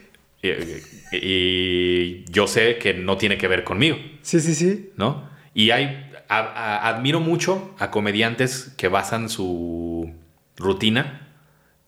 Y, 1.12 2.26
yo 2.32 2.48
sé 2.48 2.78
que 2.78 2.94
no 2.94 3.18
tiene 3.18 3.38
que 3.38 3.48
ver 3.48 3.64
conmigo. 3.64 3.98
Sí, 4.22 4.40
sí, 4.40 4.54
sí. 4.54 4.92
¿No? 4.98 5.30
Y 5.54 5.72
hay. 5.72 6.04
admiro 6.30 7.20
mucho 7.20 7.74
a 7.80 7.90
comediantes 7.90 8.74
que 8.78 8.88
basan 8.88 9.30
su 9.30 10.14
rutina 10.58 11.24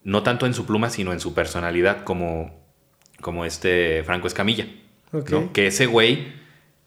no 0.02 0.22
tanto 0.22 0.46
en 0.46 0.54
su 0.54 0.66
pluma, 0.66 0.90
sino 0.90 1.12
en 1.12 1.20
su 1.20 1.34
personalidad, 1.34 2.04
como, 2.04 2.58
como 3.20 3.44
este 3.44 4.02
Franco 4.04 4.26
Escamilla. 4.26 4.66
Okay. 5.12 5.50
Que 5.52 5.66
ese 5.66 5.86
güey, 5.86 6.32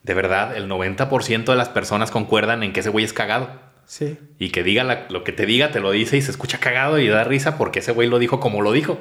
de 0.03 0.13
verdad, 0.13 0.55
el 0.57 0.67
90% 0.67 1.45
de 1.45 1.55
las 1.55 1.69
personas 1.69 2.09
concuerdan 2.11 2.63
en 2.63 2.73
que 2.73 2.79
ese 2.79 2.89
güey 2.89 3.05
es 3.05 3.13
cagado. 3.13 3.51
Sí. 3.85 4.17
Y 4.39 4.49
que 4.49 4.63
diga 4.63 4.83
la- 4.83 5.07
lo 5.09 5.23
que 5.23 5.33
te 5.33 5.45
diga, 5.45 5.71
te 5.71 5.79
lo 5.81 5.91
dice 5.91 6.17
y 6.17 6.21
se 6.21 6.31
escucha 6.31 6.59
cagado 6.59 6.99
y 6.99 7.07
da 7.07 7.23
risa 7.23 7.57
porque 7.57 7.79
ese 7.79 7.91
güey 7.91 8.07
lo 8.09 8.17
dijo 8.17 8.39
como 8.39 8.61
lo 8.61 8.71
dijo. 8.71 8.97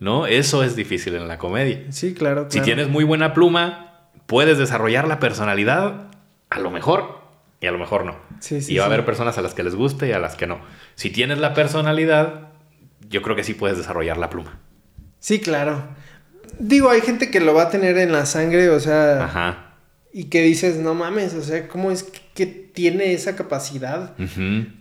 ¿No? 0.00 0.26
Eso 0.26 0.62
es 0.62 0.76
difícil 0.76 1.14
en 1.14 1.28
la 1.28 1.38
comedia. 1.38 1.84
Sí, 1.90 2.14
claro. 2.14 2.46
Si 2.50 2.60
tienes 2.60 2.88
muy 2.88 3.04
buena 3.04 3.34
pluma, 3.34 4.10
puedes 4.26 4.58
desarrollar 4.58 5.08
la 5.08 5.20
personalidad 5.20 6.08
a 6.50 6.60
lo 6.60 6.70
mejor 6.70 7.20
y 7.60 7.66
a 7.66 7.72
lo 7.72 7.78
mejor 7.78 8.04
no. 8.04 8.16
Sí, 8.40 8.60
sí, 8.60 8.74
y 8.74 8.78
va 8.78 8.84
a 8.84 8.86
haber 8.86 9.04
personas 9.04 9.38
a 9.38 9.42
las 9.42 9.54
que 9.54 9.62
les 9.62 9.74
guste 9.74 10.08
y 10.08 10.12
a 10.12 10.18
las 10.18 10.36
que 10.36 10.46
no. 10.46 10.60
Si 10.94 11.10
tienes 11.10 11.38
la 11.38 11.54
personalidad, 11.54 12.52
yo 13.08 13.22
creo 13.22 13.36
que 13.36 13.44
sí 13.44 13.54
puedes 13.54 13.78
desarrollar 13.78 14.18
la 14.18 14.30
pluma. 14.30 14.60
Sí, 15.18 15.40
claro. 15.40 15.82
Digo, 16.58 16.90
hay 16.90 17.00
gente 17.00 17.30
que 17.30 17.40
lo 17.40 17.54
va 17.54 17.64
a 17.64 17.70
tener 17.70 17.96
en 17.98 18.12
la 18.12 18.26
sangre, 18.26 18.70
o 18.70 18.78
sea, 18.80 19.24
Ajá. 19.24 19.76
y 20.12 20.24
que 20.24 20.42
dices, 20.42 20.76
no 20.76 20.94
mames, 20.94 21.34
o 21.34 21.42
sea, 21.42 21.66
¿cómo 21.68 21.90
es 21.90 22.04
que, 22.34 22.46
tiene 22.46 23.12
esa 23.12 23.36
capacidad? 23.36 24.14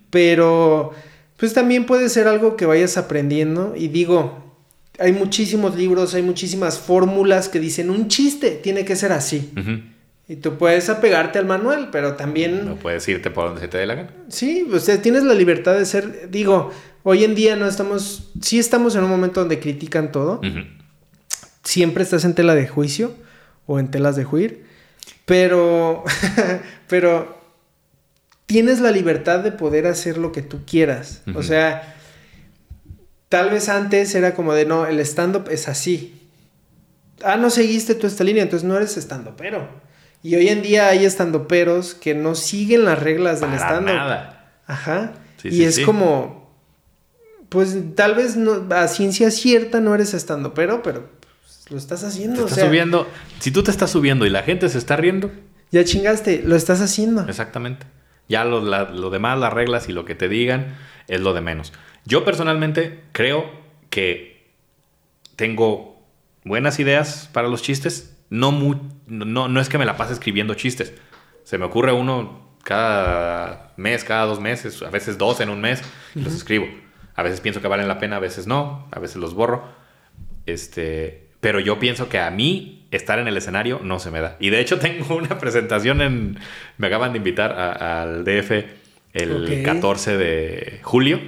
Pero, 0.09 0.93
pues 1.37 1.53
también 1.53 1.85
puede 1.85 2.09
ser 2.09 2.27
algo 2.27 2.55
que 2.55 2.65
vayas 2.65 2.97
aprendiendo. 2.97 3.75
Y 3.77 3.87
digo, 3.87 4.52
hay 4.99 5.11
muchísimos 5.11 5.75
libros, 5.75 6.13
hay 6.13 6.21
muchísimas 6.21 6.79
fórmulas 6.79 7.49
que 7.49 7.59
dicen 7.59 7.89
un 7.89 8.07
chiste 8.07 8.51
tiene 8.51 8.85
que 8.85 8.95
ser 8.95 9.11
así. 9.11 9.51
Y 10.27 10.37
tú 10.37 10.57
puedes 10.57 10.89
apegarte 10.89 11.37
al 11.39 11.45
manual, 11.45 11.89
pero 11.91 12.13
también, 12.13 12.65
No 12.65 12.75
puedes 12.75 13.07
irte 13.09 13.29
por 13.29 13.45
donde 13.45 13.61
se 13.61 13.67
te 13.67 13.77
dé 13.77 13.85
la 13.85 13.95
gana. 13.95 14.09
sí, 14.29 14.67
o 14.71 14.79
sea, 14.79 15.01
tienes 15.01 15.23
la 15.23 15.33
libertad 15.33 15.75
de 15.77 15.85
ser, 15.85 16.29
digo, 16.29 16.71
hoy 17.03 17.23
en 17.23 17.35
día 17.35 17.55
no 17.55 17.67
estamos, 17.67 18.31
sí 18.41 18.57
estamos 18.59 18.95
en 18.95 19.03
un 19.03 19.09
momento 19.09 19.41
donde 19.41 19.59
critican 19.59 20.11
todo. 20.11 20.39
Siempre 21.63 22.03
estás 22.03 22.25
en 22.25 22.35
tela 22.35 22.55
de 22.55 22.67
juicio 22.67 23.13
o 23.65 23.79
en 23.79 23.89
telas 23.91 24.15
de 24.15 24.23
juir, 24.23 24.65
pero, 25.25 26.03
pero 26.87 27.37
tienes 28.45 28.79
la 28.79 28.91
libertad 28.91 29.39
de 29.39 29.51
poder 29.51 29.87
hacer 29.87 30.17
lo 30.17 30.31
que 30.31 30.41
tú 30.41 30.59
quieras. 30.65 31.21
O 31.35 31.43
sea, 31.43 31.95
tal 33.33 33.49
vez 33.49 33.67
antes 33.67 34.13
era 34.13 34.35
como 34.35 34.53
de, 34.53 34.67
no, 34.67 34.85
el 34.85 34.99
stand-up 34.99 35.47
es 35.49 35.67
así. 35.67 36.29
Ah, 37.23 37.35
no 37.35 37.49
seguiste 37.49 37.95
tú 37.95 38.05
esta 38.05 38.23
línea, 38.23 38.43
entonces 38.43 38.67
no 38.67 38.77
eres 38.77 38.95
stand-upero. 38.95 39.67
Y 40.21 40.35
hoy 40.35 40.49
en 40.49 40.61
día 40.61 40.89
hay 40.89 41.03
stand-uperos 41.05 41.95
que 41.95 42.13
no 42.13 42.35
siguen 42.35 42.85
las 42.85 43.01
reglas 43.01 43.41
del 43.41 43.55
stand-up. 43.55 43.91
nada. 43.95 44.59
Ajá. 44.67 45.13
Sí, 45.41 45.47
y 45.47 45.51
sí, 45.51 45.63
es 45.63 45.75
sí. 45.77 45.83
como, 45.83 46.53
pues 47.49 47.75
tal 47.95 48.13
vez 48.13 48.37
no, 48.37 48.67
a 48.69 48.87
ciencia 48.87 49.31
cierta 49.31 49.79
no 49.79 49.95
eres 49.95 50.13
estando, 50.13 50.53
pero, 50.53 50.83
pero 50.83 51.09
pues, 51.41 51.71
lo 51.71 51.77
estás 51.77 52.03
haciendo. 52.03 52.35
Te 52.35 52.41
o 52.43 52.45
estás 52.45 52.59
sea, 52.59 52.67
subiendo. 52.67 53.07
Si 53.39 53.49
tú 53.49 53.63
te 53.63 53.71
estás 53.71 53.89
subiendo 53.89 54.27
y 54.27 54.29
la 54.29 54.43
gente 54.43 54.69
se 54.69 54.77
está 54.77 54.95
riendo, 54.95 55.31
Ya 55.71 55.83
chingaste, 55.83 56.43
lo 56.45 56.55
estás 56.55 56.81
haciendo. 56.81 57.27
Exactamente. 57.27 57.87
Ya 58.29 58.45
lo, 58.45 58.63
la- 58.63 58.91
lo 58.91 59.09
demás, 59.09 59.39
las 59.39 59.51
reglas 59.51 59.89
y 59.89 59.91
lo 59.91 60.05
que 60.05 60.13
te 60.13 60.29
digan 60.29 60.75
es 61.07 61.19
lo 61.19 61.33
de 61.33 61.41
menos. 61.41 61.73
Yo 62.05 62.25
personalmente 62.25 63.01
creo 63.11 63.49
que 63.89 64.49
tengo 65.35 66.01
buenas 66.43 66.79
ideas 66.79 67.29
para 67.31 67.47
los 67.47 67.61
chistes. 67.61 68.17
No, 68.29 68.51
no, 69.07 69.47
no 69.47 69.59
es 69.61 69.69
que 69.69 69.77
me 69.77 69.85
la 69.85 69.97
pase 69.97 70.13
escribiendo 70.13 70.53
chistes. 70.55 70.93
Se 71.43 71.57
me 71.57 71.65
ocurre 71.65 71.91
uno 71.91 72.49
cada 72.63 73.73
mes, 73.77 74.03
cada 74.03 74.25
dos 74.25 74.39
meses, 74.39 74.81
a 74.81 74.89
veces 74.89 75.17
dos 75.17 75.39
en 75.41 75.49
un 75.49 75.61
mes, 75.61 75.81
los 76.15 76.33
escribo. 76.33 76.65
A 77.15 77.23
veces 77.23 77.41
pienso 77.41 77.61
que 77.61 77.67
valen 77.67 77.87
la 77.87 77.99
pena, 77.99 78.15
a 78.15 78.19
veces 78.19 78.47
no, 78.47 78.87
a 78.91 78.99
veces 78.99 79.17
los 79.17 79.33
borro. 79.35 79.63
Este, 80.45 81.29
pero 81.41 81.59
yo 81.59 81.79
pienso 81.79 82.09
que 82.09 82.19
a 82.19 82.31
mí 82.31 82.87
estar 82.91 83.19
en 83.19 83.27
el 83.27 83.37
escenario 83.37 83.79
no 83.83 83.99
se 83.99 84.11
me 84.11 84.19
da. 84.21 84.37
Y 84.39 84.49
de 84.49 84.59
hecho 84.59 84.79
tengo 84.79 85.15
una 85.15 85.37
presentación 85.37 86.01
en... 86.01 86.39
Me 86.77 86.87
acaban 86.87 87.11
de 87.13 87.17
invitar 87.17 87.51
a- 87.51 88.01
al 88.01 88.23
DF 88.23 88.51
el 89.13 89.43
Ok. 89.61 89.65
14 89.65 90.17
de 90.17 90.79
julio. 90.83 91.19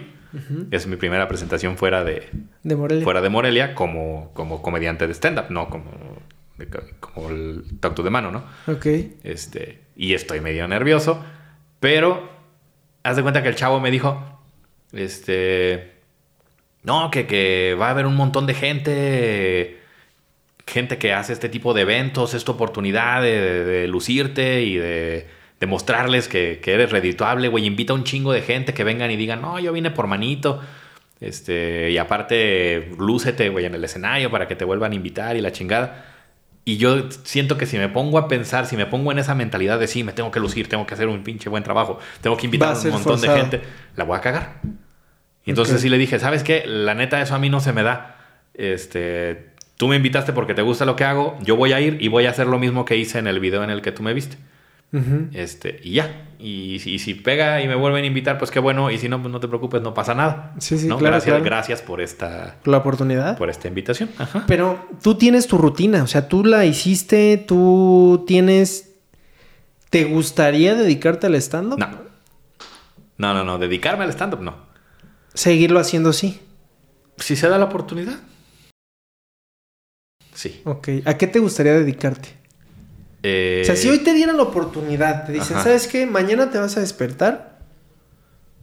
Es 0.72 0.88
mi 0.88 0.96
primera 0.96 1.28
presentación 1.28 1.78
fuera 1.78 2.04
de, 2.04 2.30
De 2.64 2.76
Morelia. 2.76 3.04
fuera 3.04 3.22
de 3.22 3.30
Morelia 3.30 3.76
como, 3.76 4.32
como 4.34 4.62
comediante 4.62 5.08
de 5.08 5.14
stand-up, 5.14 5.46
no 5.50 5.70
como, 5.70 5.92
como 7.00 7.30
el 7.30 7.64
tacto 7.80 8.04
de 8.04 8.10
mano, 8.10 8.32
¿no? 8.32 8.44
Ok. 8.68 8.86
Este, 9.24 9.80
y 9.96 10.14
estoy 10.14 10.42
medio 10.42 10.68
nervioso, 10.68 11.24
pero 11.80 12.30
haz 13.04 13.16
de 13.16 13.22
cuenta 13.22 13.42
que 13.44 13.50
el 13.50 13.56
chavo 13.56 13.80
me 13.80 13.92
dijo, 13.92 14.42
este, 14.94 15.92
no, 16.84 17.10
que, 17.12 17.28
que 17.28 17.76
va 17.80 17.88
a 17.88 17.92
haber 17.92 18.06
un 18.06 18.16
montón 18.16 18.46
de 18.48 18.54
gente, 18.54 19.80
gente 20.68 20.98
que 20.98 21.14
hace 21.14 21.34
este 21.34 21.50
tipo 21.50 21.74
de 21.74 21.82
eventos, 21.82 22.34
esta 22.34 22.52
oportunidad 22.52 23.22
de, 23.22 23.40
de- 23.42 23.66
de 23.66 23.88
lucirte 23.88 24.64
y 24.64 24.76
de 24.78 25.28
demostrarles 25.66 26.28
que, 26.28 26.60
que 26.62 26.74
eres 26.74 26.92
redituable, 26.92 27.48
güey, 27.48 27.66
invita 27.66 27.94
a 27.94 27.96
un 27.96 28.04
chingo 28.04 28.32
de 28.32 28.42
gente 28.42 28.74
que 28.74 28.84
vengan 28.84 29.10
y 29.12 29.18
digan, 29.18 29.42
no, 29.42 29.60
yo 29.60 29.74
vine 29.74 29.92
por 29.92 30.08
manito. 30.08 30.62
Este, 31.20 31.92
y 31.92 31.98
aparte, 31.98 32.92
lúcete, 33.00 33.50
güey, 33.50 33.66
en 33.66 33.74
el 33.74 33.84
escenario 33.84 34.30
para 34.30 34.48
que 34.48 34.56
te 34.56 34.64
vuelvan 34.64 34.92
a 34.92 34.96
invitar 34.96 35.36
y 35.36 35.42
la 35.42 35.52
chingada. 35.52 36.06
Y 36.66 36.78
yo 36.78 37.10
siento 37.24 37.58
que 37.58 37.66
si 37.66 37.78
me 37.78 37.90
pongo 37.90 38.18
a 38.18 38.28
pensar, 38.28 38.66
si 38.66 38.78
me 38.78 38.86
pongo 38.86 39.12
en 39.12 39.20
esa 39.20 39.36
mentalidad 39.36 39.80
de 39.80 39.88
sí, 39.88 40.04
me 40.04 40.14
tengo 40.14 40.32
que 40.32 40.40
lucir, 40.40 40.68
tengo 40.68 40.86
que 40.86 40.94
hacer 40.94 41.08
un 41.08 41.24
pinche 41.24 41.50
buen 41.50 41.64
trabajo, 41.64 42.00
tengo 42.22 42.38
que 42.38 42.46
invitar 42.46 42.70
a 42.70 42.72
a 42.74 42.76
un 42.76 42.90
montón 42.92 43.20
forzado. 43.20 43.36
de 43.36 43.42
gente, 43.42 43.62
la 43.96 44.04
voy 44.04 44.18
a 44.18 44.22
cagar. 44.22 44.62
Y 45.46 45.52
entonces 45.52 45.82
sí 45.82 45.90
le 45.90 45.98
dije, 45.98 46.20
¿sabes 46.20 46.44
qué? 46.44 46.64
La 46.66 46.96
neta, 46.96 47.22
eso 47.22 47.36
a 47.36 47.40
mí 47.40 47.50
no 47.50 47.60
se 47.60 47.72
me 47.72 47.84
da. 47.84 48.18
Este, 48.56 49.50
tú 49.78 49.88
me 49.88 49.96
invitaste 49.96 50.34
porque 50.34 50.56
te 50.56 50.64
gusta 50.64 50.86
lo 50.86 50.96
que 50.96 51.04
hago, 51.04 51.38
yo 51.42 51.56
voy 51.56 51.74
a 51.74 51.82
ir 51.82 51.98
y 52.02 52.08
voy 52.08 52.26
a 52.26 52.32
hacer 52.32 52.48
lo 52.48 52.58
mismo 52.58 52.84
que 52.84 52.98
hice 52.98 53.20
en 53.20 53.28
el 53.28 53.40
video 53.40 53.64
en 53.64 53.70
el 53.70 53.82
que 53.84 53.92
tú 53.92 54.02
me 54.02 54.14
viste. 54.14 54.38
Este, 55.34 55.80
y 55.84 55.94
ya. 55.94 56.30
Y, 56.40 56.80
si- 56.80 56.94
y 56.94 57.00
si 57.00 57.16
pega 57.16 57.62
y 57.62 57.68
me 57.68 57.76
vuelven 57.76 58.04
a 58.06 58.08
invitar, 58.08 58.38
pues 58.38 58.50
qué 58.50 58.60
bueno. 58.60 58.92
Y 58.92 58.98
si 58.98 59.10
no, 59.10 59.22
pues 59.22 59.32
no 59.32 59.40
te 59.42 59.48
preocupes, 59.50 59.82
no 59.82 59.94
pasa 59.94 60.14
nada. 60.16 60.54
Sí, 60.60 60.78
sí, 60.78 60.88
¿no? 60.88 60.98
claro, 60.98 61.14
Gracias, 61.16 61.32
claro. 61.34 61.44
gracias 61.44 61.82
por 61.82 62.00
esta, 62.02 62.58
La 62.64 62.78
oportunidad. 62.78 63.38
por 63.38 63.50
esta 63.50 63.68
invitación. 63.68 64.10
Ajá. 64.18 64.46
Pero 64.48 64.88
tú 65.04 65.16
tienes 65.16 65.48
tu 65.48 65.58
rutina, 65.58 66.02
o 66.04 66.08
sea, 66.08 66.30
tú 66.30 66.46
la 66.46 66.66
hiciste, 66.66 67.38
tú 67.38 68.24
tienes... 68.26 68.92
¿Te 69.90 70.06
gustaría 70.06 70.76
dedicarte 70.76 71.28
al 71.28 71.36
stand-up? 71.36 71.78
No. 71.80 71.90
No, 73.18 73.34
no, 73.34 73.44
no. 73.44 73.58
Dedicarme 73.58 74.04
al 74.06 74.12
stand-up, 74.12 74.42
no. 74.42 74.56
Seguirlo 75.34 75.80
haciendo 75.80 76.10
así. 76.12 76.40
Si 77.18 77.36
se 77.36 77.48
da 77.50 77.58
la 77.58 77.66
oportunidad. 77.66 78.16
Sí. 80.34 80.62
Ok. 80.66 80.90
¿A 81.06 81.18
qué 81.18 81.28
te 81.28 81.40
gustaría 81.40 81.74
dedicarte? 81.74 82.30
Eh, 83.28 83.62
O 83.64 83.66
sea, 83.66 83.76
si 83.76 83.90
hoy 83.90 84.00
te 84.00 84.14
dieran 84.14 84.38
la 84.38 84.44
oportunidad, 84.44 85.26
te 85.26 85.32
dicen, 85.32 85.56
Ajá. 85.58 85.64
¿sabes 85.64 85.88
qué? 85.88 86.06
Mañana 86.06 86.52
te 86.52 86.60
vas 86.60 86.78
a 86.78 86.82
despertar, 86.82 87.58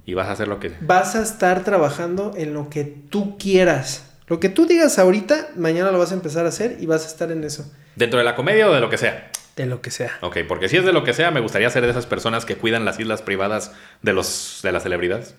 Y 0.06 0.14
vas 0.14 0.28
a 0.28 0.32
hacer 0.32 0.46
lo 0.46 0.60
que... 0.60 0.72
vas 0.80 1.16
a 1.16 1.22
estar 1.22 1.64
trabajando 1.64 2.32
en 2.36 2.54
lo 2.54 2.70
que 2.70 2.84
tú 2.84 3.36
quieras. 3.38 4.06
Lo 4.28 4.38
que 4.40 4.48
tú 4.48 4.66
digas 4.66 4.98
ahorita, 4.98 5.48
mañana 5.56 5.90
lo 5.90 5.98
vas 5.98 6.12
a 6.12 6.14
empezar 6.14 6.46
a 6.46 6.50
hacer 6.50 6.76
y 6.80 6.86
vas 6.86 7.04
a 7.04 7.08
estar 7.08 7.32
en 7.32 7.42
eso. 7.44 7.70
Dentro 7.96 8.18
de 8.18 8.24
la 8.24 8.34
comedia 8.36 8.68
o 8.70 8.72
de 8.72 8.80
lo 8.80 8.88
que 8.88 8.98
sea. 8.98 9.30
De 9.56 9.66
lo 9.66 9.82
que 9.82 9.90
sea. 9.90 10.12
Ok, 10.22 10.38
porque 10.48 10.68
si 10.68 10.76
es 10.76 10.84
de 10.84 10.92
lo 10.92 11.02
que 11.04 11.12
sea, 11.12 11.30
me 11.30 11.40
gustaría 11.40 11.68
ser 11.70 11.82
de 11.84 11.90
esas 11.90 12.06
personas 12.06 12.44
que 12.44 12.56
cuidan 12.56 12.84
las 12.84 12.98
islas 13.00 13.20
privadas 13.20 13.72
de, 14.00 14.12
los, 14.12 14.60
de 14.62 14.72
las 14.72 14.82
celebridades. 14.84 15.34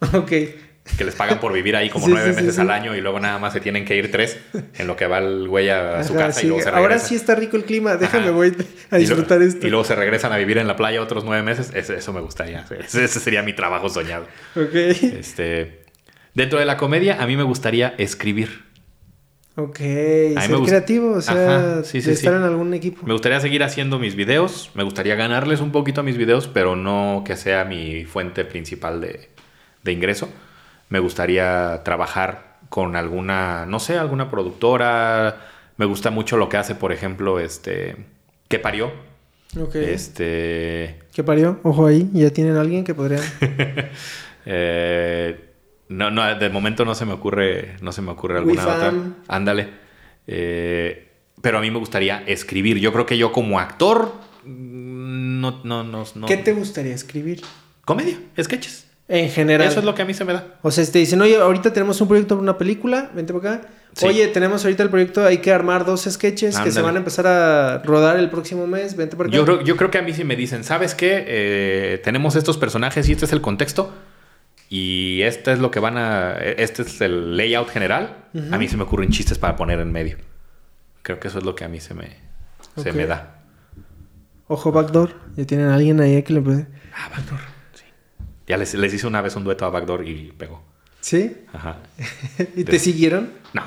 Ok. 0.12 0.32
Que 0.96 1.04
les 1.04 1.14
pagan 1.14 1.40
por 1.40 1.52
vivir 1.52 1.74
ahí 1.76 1.90
como 1.90 2.06
Sí, 2.06 2.12
nueve 2.12 2.30
sí, 2.30 2.36
meses 2.36 2.54
sí. 2.54 2.60
al 2.60 2.70
año 2.70 2.94
y 2.94 3.00
luego 3.00 3.18
nada 3.20 3.38
más 3.38 3.52
se 3.52 3.60
tienen 3.60 3.84
que 3.84 3.96
ir 3.96 4.10
tres 4.10 4.38
en 4.78 4.86
lo 4.86 4.96
que 4.96 5.06
va 5.06 5.18
el 5.18 5.48
güey 5.48 5.68
a 5.68 6.02
su 6.04 6.14
Ajá, 6.14 6.28
casa 6.28 6.42
y 6.42 6.46
luego 6.46 6.62
se 6.62 6.68
Ahora 6.70 6.98
sí 6.98 7.14
está 7.16 7.34
rico 7.34 7.56
el 7.56 7.64
clima, 7.64 7.96
déjame 7.96 8.24
Ajá. 8.24 8.32
voy 8.32 8.48
a 8.48 8.50
Y 8.50 8.54
luego- 8.56 8.98
disfrutar 8.98 9.42
esto. 9.42 9.66
Y 9.66 9.70
luego 9.70 9.84
se 9.84 9.94
regresan 9.96 10.32
a 10.32 10.36
vivir 10.38 10.58
en 10.58 10.66
la 10.68 10.76
playa 10.76 11.02
otros 11.02 11.24
nueve 11.24 11.42
meses. 11.42 11.70
Ese- 11.74 11.96
Eso 11.96 12.12
me 12.12 12.20
gustaría. 12.20 12.64
Ese, 12.78 13.08
sería 13.08 13.42
mi 13.42 13.52
trabajo 13.52 13.88
soñado. 13.88 14.26
Ok. 14.54 14.74
Este, 14.74 15.82
dentro 16.34 16.58
de 16.58 16.64
la 16.66 16.76
comedia, 16.76 17.20
a 17.22 17.26
mí 17.26 17.36
me 17.36 17.42
gustaría 17.42 17.94
escribir. 17.98 18.64
Ok. 19.56 19.80
me 19.80 20.40
Ser 20.40 20.56
creativo, 20.66 21.12
o 21.12 21.20
sea, 21.22 21.82
sí, 21.82 22.00
sí, 22.02 22.08
de 22.08 22.12
estar 22.14 22.32
sí. 22.34 22.36
en 22.38 22.42
algún 22.44 22.74
equipo. 22.74 23.06
Me 23.06 23.12
gustaría 23.14 23.40
seguir 23.40 23.62
haciendo 23.62 23.98
mis 23.98 24.14
videos. 24.14 24.70
Me 24.74 24.82
gustaría 24.82 25.14
ganarles 25.14 25.60
un 25.60 25.72
poquito 25.72 26.02
a 26.02 26.04
mis 26.04 26.16
videos, 26.18 26.46
pero 26.46 26.76
no 26.76 27.22
que 27.26 27.36
sea 27.36 27.64
mi 27.64 28.04
fuente 28.04 28.44
principal 28.44 29.00
de, 29.00 29.30
de 29.82 29.92
ingreso. 29.92 30.28
Me 30.88 30.98
gustaría 30.98 31.82
trabajar 31.84 32.58
con 32.68 32.96
alguna, 32.96 33.66
no 33.66 33.80
sé, 33.80 33.98
alguna 33.98 34.30
productora. 34.30 35.48
Me 35.76 35.84
gusta 35.84 36.10
mucho 36.10 36.36
lo 36.36 36.48
que 36.48 36.56
hace, 36.56 36.74
por 36.74 36.92
ejemplo, 36.92 37.40
este, 37.40 37.96
que 38.48 38.58
parió. 38.58 38.92
Ok. 39.60 39.76
Este, 39.76 40.98
¿Qué 41.12 41.24
parió? 41.24 41.60
Ojo 41.62 41.86
ahí, 41.86 42.08
ya 42.12 42.30
tienen 42.30 42.56
a 42.56 42.60
alguien 42.60 42.84
que 42.84 42.94
podría. 42.94 43.20
Eh, 44.48 45.40
no, 45.88 46.12
no, 46.12 46.38
de 46.38 46.48
momento 46.50 46.84
no 46.84 46.94
se 46.94 47.04
me 47.04 47.14
ocurre, 47.14 47.74
no 47.80 47.90
se 47.90 48.00
me 48.00 48.12
ocurre 48.12 48.38
alguna 48.38 48.62
otra. 48.62 48.90
Wifam. 48.90 49.14
Ándale. 49.26 49.68
Eh, 50.24 51.08
pero 51.42 51.58
a 51.58 51.60
mí 51.60 51.70
me 51.70 51.80
gustaría 51.80 52.22
escribir. 52.26 52.78
Yo 52.78 52.92
creo 52.92 53.06
que 53.06 53.18
yo 53.18 53.32
como 53.32 53.58
actor 53.58 54.12
mm, 54.44 55.40
no, 55.40 55.60
no, 55.64 55.82
no, 55.82 56.04
no. 56.14 56.26
¿Qué 56.26 56.36
te 56.36 56.52
gustaría 56.52 56.94
escribir? 56.94 57.42
Comedia, 57.84 58.18
sketches. 58.40 58.85
En 59.08 59.30
general. 59.30 59.68
Eso 59.68 59.78
es 59.78 59.84
lo 59.84 59.94
que 59.94 60.02
a 60.02 60.04
mí 60.04 60.14
se 60.14 60.24
me 60.24 60.32
da. 60.32 60.44
O 60.62 60.70
sea, 60.70 60.84
te 60.84 60.98
dicen, 60.98 61.20
oye, 61.20 61.36
ahorita 61.36 61.72
tenemos 61.72 62.00
un 62.00 62.08
proyecto 62.08 62.34
para 62.34 62.42
una 62.42 62.58
película, 62.58 63.10
vente 63.14 63.32
para 63.32 63.54
acá. 63.54 63.68
Sí. 63.92 64.06
Oye, 64.06 64.26
tenemos 64.28 64.64
ahorita 64.64 64.82
el 64.82 64.90
proyecto, 64.90 65.24
hay 65.24 65.38
que 65.38 65.52
armar 65.52 65.86
dos 65.86 66.04
sketches 66.10 66.58
que 66.58 66.70
se 66.70 66.82
van 66.82 66.96
a 66.96 66.98
empezar 66.98 67.26
a 67.26 67.82
rodar 67.84 68.18
el 68.18 68.28
próximo 68.30 68.66
mes. 68.66 68.96
Vente 68.96 69.16
por 69.16 69.26
acá. 69.26 69.36
Yo 69.36 69.44
creo, 69.44 69.62
yo 69.62 69.76
creo 69.76 69.90
que 69.90 69.98
a 69.98 70.02
mí 70.02 70.12
sí 70.12 70.24
me 70.24 70.36
dicen, 70.36 70.64
¿sabes 70.64 70.94
qué? 70.94 71.24
Eh, 71.26 72.00
tenemos 72.04 72.36
estos 72.36 72.58
personajes 72.58 73.08
y 73.08 73.12
este 73.12 73.24
es 73.26 73.32
el 73.32 73.40
contexto. 73.40 73.92
Y 74.68 75.22
este 75.22 75.52
es 75.52 75.60
lo 75.60 75.70
que 75.70 75.78
van 75.78 75.96
a. 75.96 76.32
Este 76.38 76.82
es 76.82 77.00
el 77.00 77.36
layout 77.36 77.68
general. 77.68 78.24
A 78.50 78.58
mí 78.58 78.66
se 78.68 78.76
me 78.76 78.82
ocurren 78.82 79.10
chistes 79.10 79.38
para 79.38 79.54
poner 79.54 79.78
en 79.78 79.92
medio. 79.92 80.16
Creo 81.02 81.20
que 81.20 81.28
eso 81.28 81.38
es 81.38 81.44
lo 81.44 81.54
que 81.54 81.64
a 81.64 81.68
mí 81.68 81.78
se 81.78 81.94
me, 81.94 82.16
se 82.76 82.92
me 82.92 83.06
da. 83.06 83.44
Ojo, 84.48 84.72
backdoor. 84.72 85.14
Ya 85.36 85.44
tienen 85.44 85.68
a 85.68 85.76
alguien 85.76 86.00
ahí 86.00 86.20
que 86.24 86.32
le 86.32 86.40
puede. 86.40 86.66
Ah, 86.94 87.08
Backdoor. 87.08 87.55
Ya 88.46 88.56
les, 88.56 88.74
les 88.74 88.94
hice 88.94 89.06
una 89.06 89.20
vez 89.22 89.34
un 89.36 89.44
dueto 89.44 89.64
a 89.64 89.70
Backdoor 89.70 90.06
y 90.06 90.32
pegó. 90.36 90.62
¿Sí? 91.00 91.36
Ajá. 91.52 91.78
¿Y 92.56 92.64
te 92.64 92.78
siguieron? 92.78 93.30
No. 93.52 93.62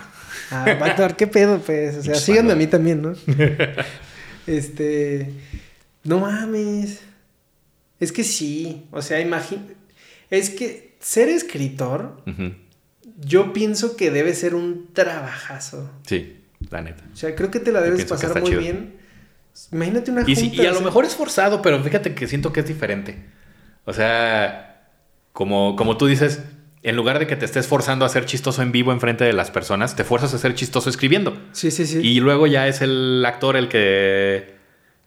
Ah, 0.51 0.65
backdoor, 0.79 1.15
¿qué 1.15 1.27
pedo, 1.27 1.59
pues? 1.59 1.89
O 1.97 2.01
sea, 2.01 2.13
Pinches 2.13 2.23
síganme 2.23 2.53
a 2.53 2.55
mí 2.55 2.65
también, 2.67 3.01
¿no? 3.01 3.13
este. 4.47 5.31
No 6.03 6.19
mames. 6.19 7.01
Es 7.99 8.11
que 8.11 8.23
sí. 8.23 8.85
O 8.91 9.01
sea, 9.01 9.19
imagina. 9.19 9.63
Es 10.29 10.49
que 10.49 10.95
ser 10.99 11.29
escritor, 11.29 12.21
yo 13.19 13.51
pienso 13.53 13.95
que 13.95 14.11
debe 14.11 14.33
ser 14.33 14.55
un 14.55 14.89
trabajazo. 14.93 15.89
Sí, 16.05 16.39
la 16.69 16.81
neta. 16.81 17.03
O 17.11 17.15
sea, 17.15 17.35
creo 17.35 17.49
que 17.51 17.59
te 17.59 17.71
la 17.71 17.81
debes 17.81 18.05
pasar 18.05 18.39
muy 18.39 18.49
chido. 18.49 18.61
bien. 18.61 18.95
Imagínate 19.71 20.11
una 20.11 20.23
Y, 20.27 20.35
junta. 20.35 20.63
y 20.63 20.65
a 20.65 20.71
o 20.71 20.75
lo 20.75 20.81
mejor 20.81 21.05
es 21.05 21.15
forzado, 21.15 21.61
pero 21.61 21.81
fíjate 21.83 22.13
que 22.13 22.27
siento 22.27 22.53
que 22.53 22.59
es 22.61 22.67
diferente. 22.67 23.25
O 23.85 23.93
sea, 23.93 24.68
como, 25.33 25.75
como 25.75 25.97
tú 25.97 26.07
dices, 26.07 26.43
en 26.81 26.95
lugar 26.95 27.19
de 27.19 27.27
que 27.27 27.35
te 27.35 27.45
estés 27.45 27.67
forzando 27.67 28.05
a 28.05 28.09
ser 28.09 28.25
chistoso 28.25 28.61
en 28.61 28.71
vivo 28.71 28.91
enfrente 28.91 29.25
de 29.25 29.33
las 29.33 29.51
personas, 29.51 29.95
te 29.95 30.03
fuerzas 30.03 30.33
a 30.33 30.37
ser 30.37 30.55
chistoso 30.55 30.89
escribiendo. 30.89 31.37
Sí, 31.51 31.71
sí, 31.71 31.85
sí. 31.85 31.99
Y 32.01 32.19
luego 32.19 32.47
ya 32.47 32.67
es 32.67 32.81
el 32.81 33.23
actor 33.25 33.57
el 33.57 33.67
que, 33.67 34.55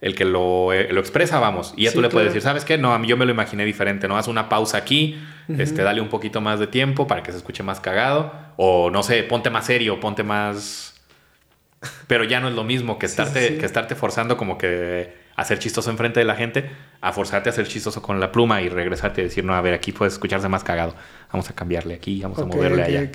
el 0.00 0.14
que 0.14 0.24
lo, 0.26 0.72
eh, 0.72 0.92
lo 0.92 1.00
expresa, 1.00 1.38
vamos. 1.38 1.72
Y 1.76 1.84
ya 1.84 1.90
Sí, 1.90 1.96
tú 1.96 2.02
le 2.02 2.10
puedes 2.10 2.28
decir, 2.28 2.42
¿sabes 2.42 2.64
qué? 2.64 2.76
No, 2.76 2.92
a 2.92 2.98
mí 2.98 3.08
yo 3.08 3.16
me 3.16 3.24
lo 3.24 3.32
imaginé 3.32 3.64
diferente. 3.64 4.06
No, 4.06 4.18
haz 4.18 4.28
una 4.28 4.48
pausa 4.50 4.76
aquí, 4.76 5.18
este, 5.48 5.82
dale 5.82 6.00
un 6.00 6.08
poquito 6.08 6.40
más 6.40 6.60
de 6.60 6.66
tiempo 6.66 7.06
para 7.06 7.22
que 7.22 7.32
se 7.32 7.38
escuche 7.38 7.62
más 7.62 7.80
cagado. 7.80 8.32
O 8.56 8.90
no 8.90 9.02
sé, 9.02 9.22
ponte 9.22 9.48
más 9.48 9.66
serio, 9.66 9.98
ponte 9.98 10.22
más... 10.22 11.00
Pero 12.06 12.24
ya 12.24 12.38
no 12.38 12.48
es 12.48 12.54
lo 12.54 12.64
mismo 12.64 12.98
que 12.98 13.06
estarte, 13.06 13.40
sí, 13.40 13.54
sí. 13.54 13.58
que 13.58 13.66
estarte 13.66 13.96
forzando 13.96 14.36
como 14.36 14.56
que 14.56 15.21
a 15.34 15.44
ser 15.44 15.58
chistoso 15.58 15.90
enfrente 15.90 16.20
de 16.20 16.26
la 16.26 16.34
gente, 16.34 16.70
a 17.00 17.12
forzarte 17.12 17.48
a 17.48 17.52
ser 17.52 17.66
chistoso 17.66 18.02
con 18.02 18.20
la 18.20 18.30
pluma 18.32 18.60
y 18.62 18.68
regresarte 18.68 19.20
y 19.22 19.24
decir, 19.24 19.44
no, 19.44 19.54
a 19.54 19.60
ver, 19.60 19.74
aquí 19.74 19.92
puedes 19.92 20.14
escucharse 20.14 20.48
más 20.48 20.62
cagado. 20.64 20.94
Vamos 21.32 21.48
a 21.50 21.54
cambiarle 21.54 21.94
aquí, 21.94 22.20
vamos 22.22 22.38
a 22.38 22.44
moverle 22.44 22.82
ok, 22.82 22.88
allá. 22.88 23.10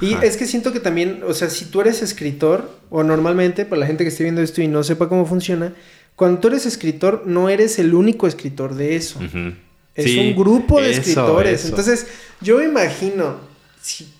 Y 0.00 0.14
es 0.24 0.36
que 0.36 0.46
siento 0.46 0.72
que 0.72 0.80
también, 0.80 1.22
o 1.26 1.32
sea, 1.32 1.48
si 1.48 1.66
tú 1.66 1.80
eres 1.80 2.02
escritor, 2.02 2.70
o 2.90 3.02
normalmente, 3.02 3.64
para 3.64 3.80
la 3.80 3.86
gente 3.86 4.04
que 4.04 4.08
esté 4.08 4.24
viendo 4.24 4.42
esto 4.42 4.60
y 4.60 4.68
no 4.68 4.82
sepa 4.82 5.08
cómo 5.08 5.24
funciona, 5.24 5.72
cuando 6.16 6.40
tú 6.40 6.48
eres 6.48 6.66
escritor, 6.66 7.22
no 7.26 7.48
eres 7.48 7.78
el 7.78 7.94
único 7.94 8.26
escritor 8.26 8.74
de 8.74 8.96
eso. 8.96 9.20
Es 9.94 10.04
Sí, 10.04 10.18
un 10.18 10.36
grupo 10.36 10.80
de 10.80 10.90
eso, 10.90 11.00
escritores. 11.00 11.60
eso. 11.60 11.68
Entonces, 11.68 12.06
yo 12.40 12.58
me 12.58 12.64
imagino, 12.64 13.36
si. 13.80 14.12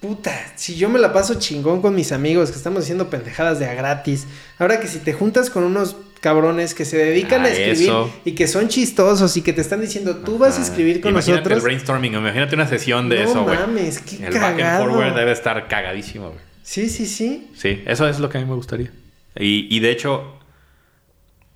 Puta, 0.00 0.32
si 0.56 0.76
yo 0.76 0.88
me 0.88 0.98
la 0.98 1.12
paso 1.12 1.34
chingón 1.34 1.82
con 1.82 1.94
mis 1.94 2.12
amigos 2.12 2.50
que 2.50 2.56
estamos 2.56 2.82
haciendo 2.84 3.10
pendejadas 3.10 3.58
de 3.58 3.66
a 3.66 3.74
gratis. 3.74 4.26
Ahora 4.58 4.80
que 4.80 4.86
si 4.88 4.98
te 4.98 5.12
juntas 5.12 5.50
con 5.50 5.64
unos 5.64 5.96
cabrones 6.20 6.74
que 6.74 6.84
se 6.84 6.96
dedican 6.96 7.42
a 7.42 7.44
Ah, 7.44 7.48
escribir 7.50 7.82
eso. 7.90 8.10
y 8.24 8.32
que 8.32 8.46
son 8.48 8.68
chistosos 8.68 9.36
y 9.36 9.42
que 9.42 9.52
te 9.52 9.60
están 9.60 9.80
diciendo, 9.80 10.16
tú 10.16 10.38
vas 10.38 10.58
a 10.58 10.62
escribir 10.62 11.00
con 11.00 11.10
imagínate 11.12 11.40
nosotros. 11.42 11.58
el 11.58 11.62
brainstorming, 11.64 12.14
imagínate 12.14 12.54
una 12.54 12.66
sesión 12.66 13.08
de 13.08 13.22
no 13.22 13.30
eso, 13.30 13.44
güey. 13.44 13.56
mames, 13.58 14.00
qué 14.00 14.16
El 14.26 14.32
back 14.32 14.42
and 14.42 14.56
cagado. 14.58 14.84
forward 14.86 15.14
debe 15.14 15.32
estar 15.32 15.68
cagadísimo, 15.68 16.28
güey. 16.30 16.40
Sí, 16.62 16.88
sí, 16.88 17.06
sí. 17.06 17.48
Sí, 17.56 17.82
eso 17.86 18.08
es 18.08 18.18
lo 18.18 18.28
que 18.28 18.38
a 18.38 18.40
mí 18.40 18.46
me 18.48 18.54
gustaría. 18.56 18.90
Y, 19.36 19.68
y 19.74 19.80
de 19.80 19.90
hecho, 19.92 20.32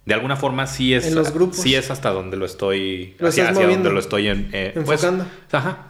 de 0.07 0.15
alguna 0.15 0.37
forma 0.37 0.67
sí 0.67 0.95
es. 0.95 1.07
En 1.07 1.15
los 1.15 1.33
grupos. 1.33 1.57
Sí 1.59 1.75
es 1.75 1.91
hasta 1.91 2.11
donde 2.11 2.37
lo 2.37 2.45
estoy. 2.47 3.15
Lo 3.19 3.29
hacia 3.29 3.49
hacia 3.49 3.67
donde 3.67 3.91
lo 3.91 3.99
estoy 3.99 4.29
en, 4.29 4.51
eh, 4.53 4.71
pues, 4.75 5.03
Enfocando. 5.03 5.27
ajá. 5.53 5.90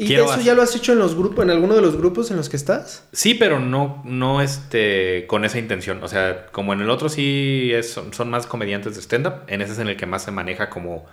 ¿Y 0.00 0.06
Quiero 0.06 0.24
eso 0.24 0.32
hacer- 0.34 0.44
ya 0.44 0.54
lo 0.54 0.62
has 0.62 0.76
hecho 0.76 0.92
en 0.92 1.00
los 1.00 1.16
grupos, 1.16 1.44
en 1.44 1.50
alguno 1.50 1.74
de 1.74 1.82
los 1.82 1.96
grupos 1.96 2.30
en 2.30 2.36
los 2.36 2.48
que 2.48 2.56
estás? 2.56 3.08
Sí, 3.12 3.34
pero 3.34 3.58
no, 3.58 4.00
no 4.04 4.40
este, 4.40 5.26
con 5.26 5.44
esa 5.44 5.58
intención. 5.58 6.02
O 6.04 6.08
sea, 6.08 6.46
como 6.52 6.72
en 6.72 6.80
el 6.80 6.88
otro 6.88 7.08
sí 7.08 7.72
es- 7.74 7.90
son, 7.92 8.14
son 8.14 8.30
más 8.30 8.46
comediantes 8.46 8.94
de 8.94 9.02
stand-up, 9.02 9.42
en 9.48 9.60
ese 9.60 9.72
es 9.72 9.78
en 9.80 9.88
el 9.88 9.96
que 9.96 10.06
más 10.06 10.22
se 10.22 10.30
maneja 10.30 10.70
como 10.70 11.04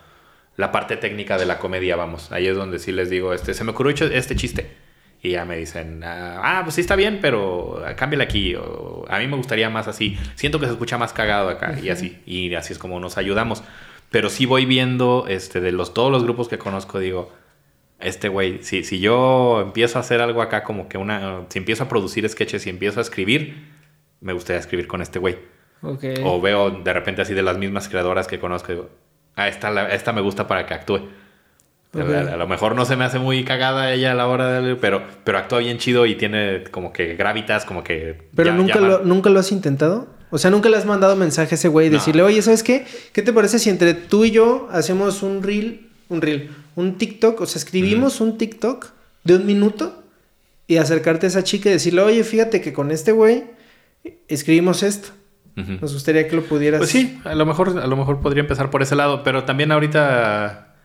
la 0.56 0.72
parte 0.72 0.98
técnica 0.98 1.38
de 1.40 1.48
la 1.48 1.58
comedia, 1.58 1.96
vamos. 1.96 2.32
Ahí 2.32 2.46
es 2.48 2.56
donde 2.56 2.78
sí 2.80 2.92
les 2.92 3.10
digo, 3.10 3.34
este, 3.34 3.54
se 3.56 3.64
me 3.64 3.72
ocurrió 3.72 3.94
este 4.08 4.36
chiste. 4.36 4.70
Y 5.24 5.32
ya 5.32 5.44
me 5.46 5.58
dicen, 5.58 6.04
ah, 6.04 6.40
ah, 6.44 6.62
pues 6.64 6.76
sí 6.76 6.82
está 6.82 6.96
bien, 6.96 7.18
pero 7.20 7.84
cámbiale 7.98 8.24
aquí. 8.24 8.54
O, 8.54 9.06
a 9.10 9.18
mí 9.18 9.26
me 9.26 9.36
gustaría 9.36 9.68
más 9.72 9.88
así. 9.88 10.16
Siento 10.36 10.60
que 10.60 10.68
se 10.68 10.74
escucha 10.74 11.00
más 11.00 11.12
cagado 11.14 11.50
acá 11.50 11.76
y 11.82 11.90
así. 11.90 12.20
Y 12.28 12.54
así 12.54 12.74
es 12.74 12.78
como 12.78 13.00
nos 13.00 13.18
ayudamos. 13.18 13.64
Pero 14.12 14.30
sí 14.30 14.46
voy 14.46 14.66
viendo, 14.68 15.26
este, 15.28 15.60
de 15.62 15.72
los, 15.72 15.96
todos 15.96 16.12
los 16.12 16.24
grupos 16.24 16.48
que 16.48 16.60
conozco, 16.60 17.00
digo, 17.00 17.32
este 18.00 18.28
güey, 18.30 18.60
si, 18.62 18.84
si 18.84 19.00
yo 19.00 19.62
empiezo 19.62 19.98
a 19.98 20.02
hacer 20.02 20.22
algo 20.22 20.42
acá 20.42 20.64
como 20.64 20.88
que 20.90 20.98
una... 20.98 21.42
Si 21.50 21.60
empiezo 21.60 21.84
a 21.86 21.90
producir 21.90 22.28
sketches 22.30 22.66
y 22.68 22.70
empiezo 22.70 23.00
a 23.00 23.02
escribir, 23.04 23.68
me 24.22 24.34
gustaría 24.34 24.60
escribir 24.60 24.88
con 24.88 25.02
este 25.02 25.20
güey. 25.20 25.38
Ok. 25.82 26.04
O 26.24 26.42
veo 26.42 26.70
de 26.72 26.94
repente 26.94 27.22
así 27.22 27.34
de 27.34 27.42
las 27.44 27.58
mismas 27.58 27.88
creadoras 27.90 28.28
que 28.28 28.40
conozco 28.40 28.72
digo, 28.72 28.90
ah, 29.36 29.48
esta, 29.48 29.70
la- 29.72 29.90
esta 29.94 30.12
me 30.14 30.22
gusta 30.22 30.48
para 30.48 30.66
que 30.66 30.74
actúe. 30.74 30.96
A- 30.98 31.00
Ok. 31.98 32.10
A, 32.14 32.34
a 32.34 32.38
lo 32.38 32.46
mejor 32.48 32.76
no 32.76 32.84
se 32.84 32.98
me 32.98 33.06
hace 33.06 33.20
muy 33.20 33.46
cagada 33.46 33.94
ella 33.94 34.12
a 34.12 34.16
la 34.16 34.28
hora 34.28 34.60
de... 34.62 34.76
Pero, 34.76 35.02
pero 35.24 35.38
actúa 35.38 35.60
bien 35.60 35.78
chido 35.78 36.06
y 36.06 36.16
tiene 36.16 36.66
como 36.70 36.92
que 36.92 37.16
gravitas, 37.16 37.64
como 37.64 37.84
que... 37.86 38.28
Pero 38.36 38.50
ya- 38.50 38.56
nunca, 38.56 38.80
lo, 38.82 39.00
nunca 39.06 39.30
lo 39.30 39.40
has 39.40 39.52
intentado. 39.54 40.08
O 40.30 40.38
sea, 40.38 40.52
nunca 40.52 40.68
le 40.68 40.76
has 40.76 40.86
mandado 40.86 41.16
mensaje 41.16 41.54
a 41.54 41.56
ese 41.56 41.70
güey 41.70 41.88
y 41.88 41.90
No. 41.92 41.98
decirle, 41.98 42.24
oye, 42.24 42.42
¿sabes 42.42 42.64
qué? 42.64 42.86
¿Qué 43.14 43.22
te 43.22 43.32
parece 43.32 43.60
si 43.60 43.70
entre 43.70 43.94
tú 43.94 44.26
y 44.26 44.32
yo 44.32 44.68
hacemos 44.72 45.24
un 45.24 45.42
reel, 45.42 45.88
un 46.10 46.22
reel, 46.22 46.50
un 46.76 46.98
TikTok? 46.98 47.42
O 47.42 47.46
sea, 47.46 47.60
escribimos 47.60 48.22
un 48.22 48.38
TikTok 48.38 48.88
de 49.24 49.36
un 49.36 49.46
minuto 49.46 50.04
y 50.68 50.78
acercarte 50.78 51.26
a 51.28 51.30
esa 51.30 51.44
chica 51.44 51.70
y 51.70 51.74
decirle, 51.74 52.02
oye, 52.02 52.24
fíjate 52.24 52.62
que 52.62 52.74
con 52.74 52.92
este 52.92 53.12
güey 53.12 53.46
escribimos 54.28 54.84
esto. 54.84 55.10
Nos 55.56 55.94
gustaría 55.94 56.28
que 56.28 56.36
lo 56.36 56.44
pudieras. 56.44 56.80
Pues 56.80 56.90
sí, 56.90 57.18
a 57.24 57.34
lo 57.34 57.46
mejor, 57.46 57.80
a 57.80 57.88
lo 57.88 57.96
mejor 57.96 58.20
podría 58.20 58.42
empezar 58.42 58.70
por 58.70 58.82
ese 58.82 58.96
lado, 58.96 59.24
pero 59.24 59.46
también 59.46 59.72
ahorita, 59.72 60.76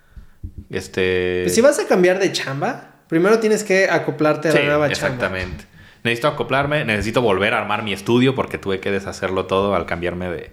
este... 0.70 1.40
Pues 1.42 1.54
si 1.56 1.60
vas 1.60 1.80
a 1.80 1.88
cambiar 1.88 2.20
de 2.20 2.30
chamba, 2.30 2.94
primero 3.08 3.40
tienes 3.40 3.64
que 3.64 3.90
acoplarte 3.90 4.48
a 4.48 4.54
la 4.54 4.60
nueva 4.60 4.90
chamba. 4.90 5.08
exactamente. 5.08 5.64
Necesito 6.04 6.28
acoplarme, 6.28 6.84
necesito 6.84 7.20
volver 7.20 7.52
a 7.52 7.58
armar 7.58 7.82
mi 7.82 7.92
estudio 7.92 8.36
porque 8.36 8.58
tuve 8.58 8.78
que 8.78 8.92
deshacerlo 8.92 9.46
todo 9.46 9.74
al 9.74 9.86
cambiarme 9.86 10.30
de, 10.30 10.50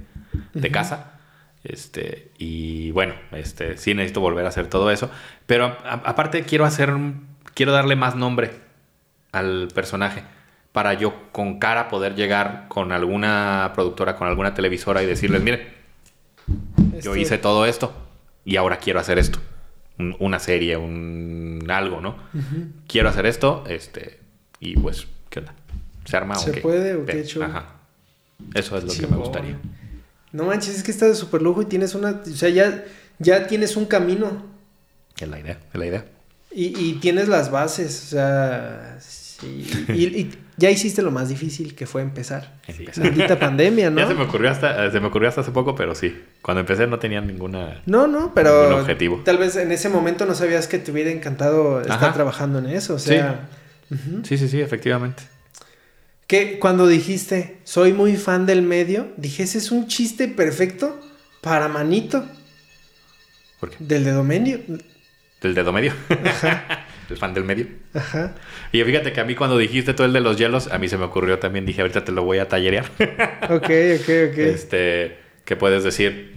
de 0.56 0.72
casa. 0.72 1.17
Este, 1.64 2.32
y 2.38 2.92
bueno, 2.92 3.14
este, 3.32 3.78
sí 3.78 3.94
necesito 3.94 4.22
volver 4.22 4.46
a 4.46 4.50
hacer 4.50 4.68
todo 4.68 4.90
eso. 4.92 5.10
Pero 5.46 5.66
a- 5.66 5.78
a- 5.84 6.02
aparte 6.10 6.44
quiero 6.44 6.66
hacer, 6.66 6.92
un- 6.92 7.28
quiero 7.54 7.72
darle 7.72 7.96
más 7.96 8.16
nombre 8.16 8.52
al 9.32 9.68
personaje 9.74 10.24
para 10.72 10.94
yo 10.94 11.14
con 11.32 11.60
cara 11.60 11.90
poder 11.90 12.16
llegar 12.16 12.66
con 12.70 12.92
alguna 12.92 13.72
productora, 13.74 14.16
con 14.16 14.28
alguna 14.28 14.54
televisora 14.54 15.04
y 15.04 15.06
decirles, 15.06 15.42
mire, 15.42 15.74
yo 16.48 16.98
Esto- 16.98 17.16
hice 17.18 17.38
todo 17.38 17.66
esto 17.66 17.94
y 18.46 18.56
ahora 18.56 18.78
quiero 18.78 19.00
hacer 19.00 19.18
esto. 19.20 19.40
Un- 20.00 20.16
una 20.20 20.40
serie, 20.40 20.78
un 20.78 21.66
algo, 21.70 22.00
¿no? 22.02 22.16
Quiero 22.88 23.10
hacer 23.10 23.26
esto, 23.26 23.64
este, 23.68 24.20
y 24.60 24.78
pues, 24.78 25.08
¿qué 25.30 25.40
onda? 25.40 25.54
¿Se 26.06 26.16
arma 26.16 26.36
¿Se 26.36 26.52
o 26.52 26.54
qué? 26.54 26.62
puede 26.62 26.96
o 26.96 27.06
qué 27.06 27.24
show? 27.26 27.44
Ajá. 27.44 27.66
Eso 28.54 28.78
es 28.78 28.84
lo 28.86 28.94
que 28.94 29.08
me 29.08 29.18
gustaría. 29.18 29.58
No 30.38 30.46
manches, 30.46 30.76
es 30.78 30.84
que 30.84 30.92
está 30.92 31.08
de 31.08 31.16
súper 31.16 31.42
lujo 31.42 31.64
y 31.64 31.66
tienes 31.66 31.96
una. 31.96 32.22
O 32.24 32.36
sea, 32.36 32.50
ya, 32.50 32.86
ya 33.18 33.48
tienes 33.48 33.76
un 33.76 33.86
camino. 33.86 34.46
Es 35.20 35.28
la 35.28 35.40
idea, 35.40 35.58
es 35.74 35.80
la 35.80 35.86
idea. 35.88 36.06
Y, 36.52 36.66
y 36.80 36.94
tienes 37.00 37.28
las 37.28 37.50
bases, 37.50 38.04
o 38.06 38.10
sea, 38.12 38.98
sí. 39.02 39.68
Y, 39.90 40.04
y 40.06 40.32
ya 40.58 40.70
hiciste 40.72 41.02
lo 41.02 41.10
más 41.12 41.30
difícil 41.30 41.74
que 41.76 41.86
fue 41.88 42.02
empezar. 42.04 42.60
Empezar. 42.68 43.04
Maldita 43.06 43.38
pandemia, 43.48 43.90
¿no? 43.90 44.00
Ya 44.00 44.08
se 44.08 44.14
me 44.14 44.24
ocurrió 44.24 44.50
hasta, 44.52 44.86
eh, 44.86 44.92
se 44.92 45.00
me 45.00 45.08
ocurrió 45.08 45.28
hasta 45.30 45.42
hace 45.42 45.52
poco, 45.52 45.76
pero 45.76 45.96
sí. 45.96 46.16
Cuando 46.44 46.62
empecé 46.62 46.86
no 46.88 47.00
tenía 47.00 47.20
ninguna. 47.22 47.82
No, 47.88 48.06
no, 48.08 48.32
pero 48.36 48.64
Ningún 48.68 48.82
objetivo. 48.82 49.22
tal 49.26 49.38
vez 49.40 49.56
en 49.56 49.72
ese 49.72 49.90
momento 49.90 50.26
no 50.28 50.36
sabías 50.36 50.68
que 50.68 50.78
te 50.80 50.92
hubiera 50.92 51.10
encantado 51.12 51.82
estar 51.82 51.96
Ajá. 51.98 52.14
trabajando 52.14 52.60
en 52.60 52.68
eso, 52.68 52.94
o 52.96 53.00
sea, 53.00 53.50
ujú. 53.92 54.22
Sí, 54.24 54.38
sí, 54.38 54.48
sí, 54.48 54.62
efectivamente. 54.62 55.24
Que 56.28 56.60
cuando 56.60 56.88
dijiste, 56.88 57.62
soy 57.64 57.94
muy 57.94 58.18
fan 58.18 58.46
del 58.46 58.62
medio, 58.62 59.14
dije, 59.18 59.44
ese 59.44 59.58
es 59.60 59.72
un 59.72 59.88
chiste 59.88 60.28
perfecto 60.28 61.00
para 61.42 61.68
Manito, 61.70 62.26
¿Por 63.60 63.70
qué? 63.72 63.78
del 63.80 64.04
dedo 64.04 64.24
medio. 64.24 64.60
Del 65.42 65.54
dedo 65.56 65.72
medio. 65.72 65.94
el 67.10 67.18
fan 67.18 67.34
del 67.34 67.44
medio. 67.44 67.68
Ajá. 67.94 68.36
Y 68.72 68.84
fíjate 68.84 69.14
que 69.14 69.22
a 69.22 69.26
mí 69.26 69.36
cuando 69.36 69.58
dijiste 69.58 69.94
tú 69.94 70.04
el 70.04 70.14
de 70.14 70.20
los 70.22 70.38
hielos, 70.38 70.68
a 70.72 70.78
mí 70.80 70.88
se 70.90 70.98
me 70.98 71.06
ocurrió 71.06 71.40
también, 71.40 71.66
dije, 71.66 71.82
ahorita 71.82 72.04
te 72.04 72.12
lo 72.12 72.24
voy 72.24 72.40
a 72.40 72.48
tallerear. 72.48 72.86
Ok, 73.50 73.70
ok, 74.00 74.10
ok. 74.32 74.38
Este, 74.38 75.18
que 75.46 75.56
puedes 75.56 75.84
decir, 75.84 76.36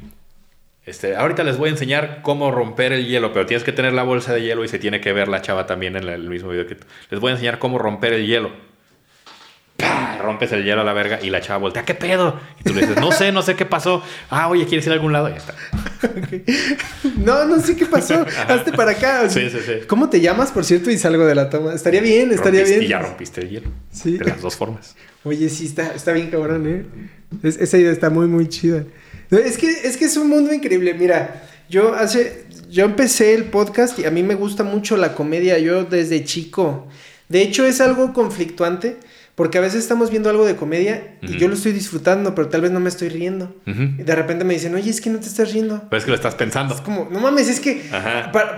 Este, 0.85 1.17
ahorita 1.17 1.45
les 1.45 1.59
voy 1.59 1.69
a 1.69 1.73
enseñar 1.73 2.23
cómo 2.23 2.51
romper 2.51 2.93
el 2.93 3.07
hielo, 3.07 3.33
pero 3.33 3.47
tienes 3.47 3.65
que 3.65 3.73
tener 3.73 3.93
la 3.93 4.03
bolsa 4.03 4.33
de 4.35 4.43
hielo 4.43 4.65
y 4.65 4.69
se 4.69 4.79
tiene 4.79 5.01
que 5.01 5.13
ver 5.13 5.29
la 5.29 5.43
chava 5.43 5.67
también 5.67 5.97
en 5.97 6.09
el 6.09 6.29
mismo 6.29 6.51
video 6.51 6.67
que 6.67 6.77
tú. 6.77 6.87
Les 7.11 7.21
voy 7.21 7.31
a 7.31 7.35
enseñar 7.35 7.59
cómo 7.59 7.79
romper 7.79 8.13
el 8.15 8.27
hielo. 8.27 8.53
¡Pah! 9.81 10.19
Rompes 10.23 10.53
el 10.53 10.65
hielo 10.65 10.81
a 10.83 10.85
la 10.85 10.93
verga 10.93 11.19
y 11.23 11.31
la 11.31 11.41
chava 11.41 11.59
voltea, 11.59 11.85
¿qué 11.85 11.95
pedo? 11.95 12.39
Y 12.61 12.65
tú 12.65 12.75
le 12.75 12.83
dices, 12.83 12.97
no 13.01 13.11
sé, 13.13 13.33
no 13.33 13.43
sé 13.43 13.57
qué 13.57 13.65
pasó. 13.67 14.03
Ah, 14.29 14.49
oye, 14.49 14.67
¿quieres 14.67 14.85
ir 14.87 14.93
a 14.93 14.95
algún 14.95 15.13
lado? 15.13 15.29
Y 15.29 15.33
ya 15.33 15.39
está. 15.39 15.55
No, 17.17 17.45
no 17.47 17.61
sé 17.61 17.77
qué 17.77 17.87
pasó. 17.87 18.25
Hazte 18.49 18.73
para 18.73 18.93
acá. 18.93 19.29
Sí, 19.29 19.49
sí, 19.51 19.59
sí. 19.65 19.73
¿Cómo 19.87 20.09
te 20.11 20.21
llamas, 20.21 20.51
por 20.53 20.65
cierto? 20.65 20.91
Y 20.91 20.99
salgo 20.99 21.27
de 21.27 21.35
la 21.35 21.49
toma. 21.51 21.75
Estaría 21.75 22.01
bien, 22.01 22.31
estaría 22.33 22.63
Rompiste- 22.63 22.69
bien. 22.79 22.83
Y 22.83 22.89
ya 22.89 22.99
rompiste 23.01 23.41
el 23.43 23.49
hielo. 23.51 23.69
Sí. 23.91 24.19
De 24.19 24.25
las 24.25 24.41
dos 24.41 24.57
formas. 24.57 24.97
Oye, 25.25 25.49
sí, 25.49 25.67
está, 25.67 25.95
está 25.95 26.13
bien 26.13 26.31
cabrón, 26.31 26.67
¿eh? 26.67 26.85
Es- 27.43 27.57
esa 27.59 27.79
idea 27.79 27.91
está 27.93 28.11
muy, 28.11 28.27
muy 28.27 28.49
chida. 28.49 28.85
Es 29.31 29.59
que, 29.59 29.71
es 29.71 29.97
que 29.97 30.07
es 30.07 30.17
un 30.17 30.29
mundo 30.29 30.53
increíble. 30.53 30.95
Mira, 30.95 31.43
yo 31.69 31.95
hace... 31.95 32.49
Yo 32.71 32.85
empecé 32.85 33.35
el 33.35 33.47
podcast 33.47 33.99
y 33.99 34.05
a 34.05 34.13
mí 34.13 34.23
me 34.23 34.37
gusta 34.37 34.63
mucho 34.63 34.97
la 34.97 35.15
comedia. 35.17 35.59
Yo 35.59 35.85
desde 35.85 36.23
chico. 36.23 36.87
De 37.29 37.43
hecho, 37.43 37.67
es 37.67 37.81
algo 37.81 38.13
conflictuante. 38.13 38.97
Porque 39.41 39.57
a 39.57 39.63
veces 39.63 39.79
estamos 39.83 40.11
viendo 40.11 40.29
algo 40.29 40.45
de 40.45 40.55
comedia 40.55 41.15
y 41.23 41.39
yo 41.39 41.49
lo 41.49 41.55
estoy 41.55 41.73
disfrutando, 41.73 42.35
pero 42.35 42.49
tal 42.49 42.61
vez 42.61 42.73
no 42.73 42.79
me 42.79 42.91
estoy 42.91 43.09
riendo. 43.09 43.57
Y 43.65 44.03
de 44.03 44.15
repente 44.15 44.45
me 44.45 44.53
dicen, 44.53 44.75
oye, 44.75 44.91
es 44.91 45.01
que 45.01 45.09
no 45.09 45.19
te 45.19 45.29
estás 45.29 45.51
riendo. 45.51 45.81
Pero 45.89 45.97
es 45.97 46.05
que 46.05 46.11
lo 46.11 46.15
estás 46.15 46.35
pensando. 46.35 46.75
Es 46.75 46.83
como, 46.83 47.09
no 47.11 47.21
mames, 47.21 47.49
es 47.49 47.59
que, 47.59 47.83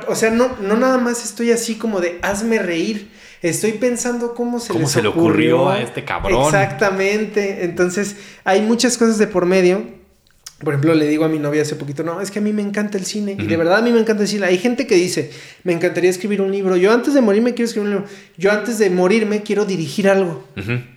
o 0.08 0.16
sea, 0.16 0.32
no, 0.32 0.56
no 0.60 0.76
nada 0.76 0.98
más 0.98 1.24
estoy 1.24 1.52
así 1.52 1.76
como 1.76 2.00
de 2.00 2.18
hazme 2.22 2.58
reír. 2.58 3.12
Estoy 3.42 3.74
pensando 3.74 4.34
cómo 4.34 4.58
se, 4.58 4.72
¿Cómo 4.72 4.80
les 4.80 4.90
se 4.90 5.02
le 5.02 5.06
ocurrió 5.06 5.68
a 5.68 5.80
este 5.80 6.04
cabrón? 6.04 6.46
Exactamente. 6.46 7.64
Entonces, 7.64 8.16
hay 8.42 8.60
muchas 8.62 8.98
cosas 8.98 9.18
de 9.18 9.28
por 9.28 9.46
medio. 9.46 9.84
Por 10.62 10.74
ejemplo, 10.74 10.94
le 10.94 11.08
digo 11.08 11.24
a 11.24 11.28
mi 11.28 11.40
novia 11.40 11.62
hace 11.62 11.74
poquito, 11.74 12.04
no, 12.04 12.20
es 12.20 12.30
que 12.30 12.38
a 12.38 12.42
mí 12.42 12.52
me 12.52 12.62
encanta 12.62 12.96
el 12.96 13.04
cine. 13.04 13.36
Y 13.36 13.46
de 13.46 13.56
verdad 13.56 13.78
a 13.78 13.82
mí 13.82 13.90
me 13.90 13.98
encanta 13.98 14.22
el 14.22 14.28
cine. 14.28 14.46
Hay 14.46 14.58
gente 14.58 14.86
que 14.86 14.94
dice, 14.94 15.32
me 15.64 15.72
encantaría 15.72 16.08
escribir 16.08 16.40
un 16.40 16.52
libro. 16.52 16.76
Yo 16.76 16.92
antes 16.92 17.14
de 17.14 17.20
morirme 17.20 17.54
quiero 17.54 17.66
escribir 17.66 17.88
un 17.88 17.94
libro. 17.96 18.08
Yo 18.36 18.52
antes 18.52 18.78
de 18.78 18.88
morirme 18.88 19.42
quiero 19.42 19.64
dirigir 19.64 20.08
algo. 20.08 20.46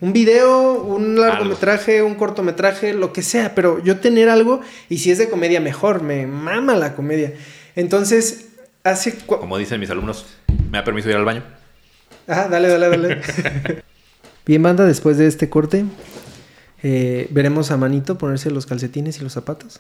Un 0.02 0.14
video, 0.14 0.84
un 0.84 1.20
largometraje, 1.20 2.04
un 2.04 2.14
cortometraje, 2.14 2.94
lo 2.94 3.12
que 3.12 3.24
sea, 3.24 3.56
pero 3.56 3.84
yo 3.84 3.98
tener 3.98 4.30
algo, 4.30 4.62
y 4.88 5.00
si 5.00 5.10
es 5.10 5.18
de 5.18 5.30
comedia, 5.30 5.60
mejor, 5.60 6.04
me 6.04 6.28
mama 6.28 6.76
la 6.76 6.94
comedia. 6.94 7.34
Entonces, 7.76 8.50
hace... 8.84 9.18
Como 9.26 9.58
dicen 9.58 9.80
mis 9.80 9.90
alumnos, 9.90 10.28
¿me 10.70 10.78
da 10.78 10.84
permiso 10.84 11.10
ir 11.10 11.16
al 11.16 11.26
baño? 11.26 11.44
Ah, 12.28 12.48
dale, 12.50 12.68
dale, 12.68 12.90
dale. 12.90 13.22
Bien, 14.46 14.62
banda, 14.62 14.86
después 14.86 15.18
de 15.18 15.26
este 15.26 15.50
corte, 15.50 15.86
eh, 16.88 17.28
veremos 17.32 17.72
a 17.72 17.78
Manito 17.78 18.16
ponerse 18.20 18.52
los 18.52 18.68
calcetines 18.68 19.18
y 19.18 19.24
los 19.24 19.34
zapatos. 19.34 19.80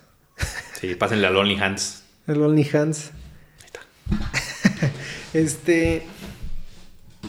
Sí, 0.81 0.95
pásenle 0.95 1.27
al 1.27 1.37
Only 1.37 1.55
Hands. 1.55 2.01
El 2.25 2.41
Only 2.41 2.67
Hands. 2.73 3.11
este. 5.35 6.01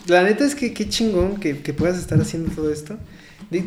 La 0.06 0.22
neta 0.22 0.46
es 0.46 0.54
que 0.54 0.72
qué 0.72 0.88
chingón 0.88 1.38
que, 1.38 1.58
que 1.58 1.74
puedas 1.74 1.98
estar 1.98 2.18
haciendo 2.18 2.54
todo 2.54 2.72
esto. 2.72 2.96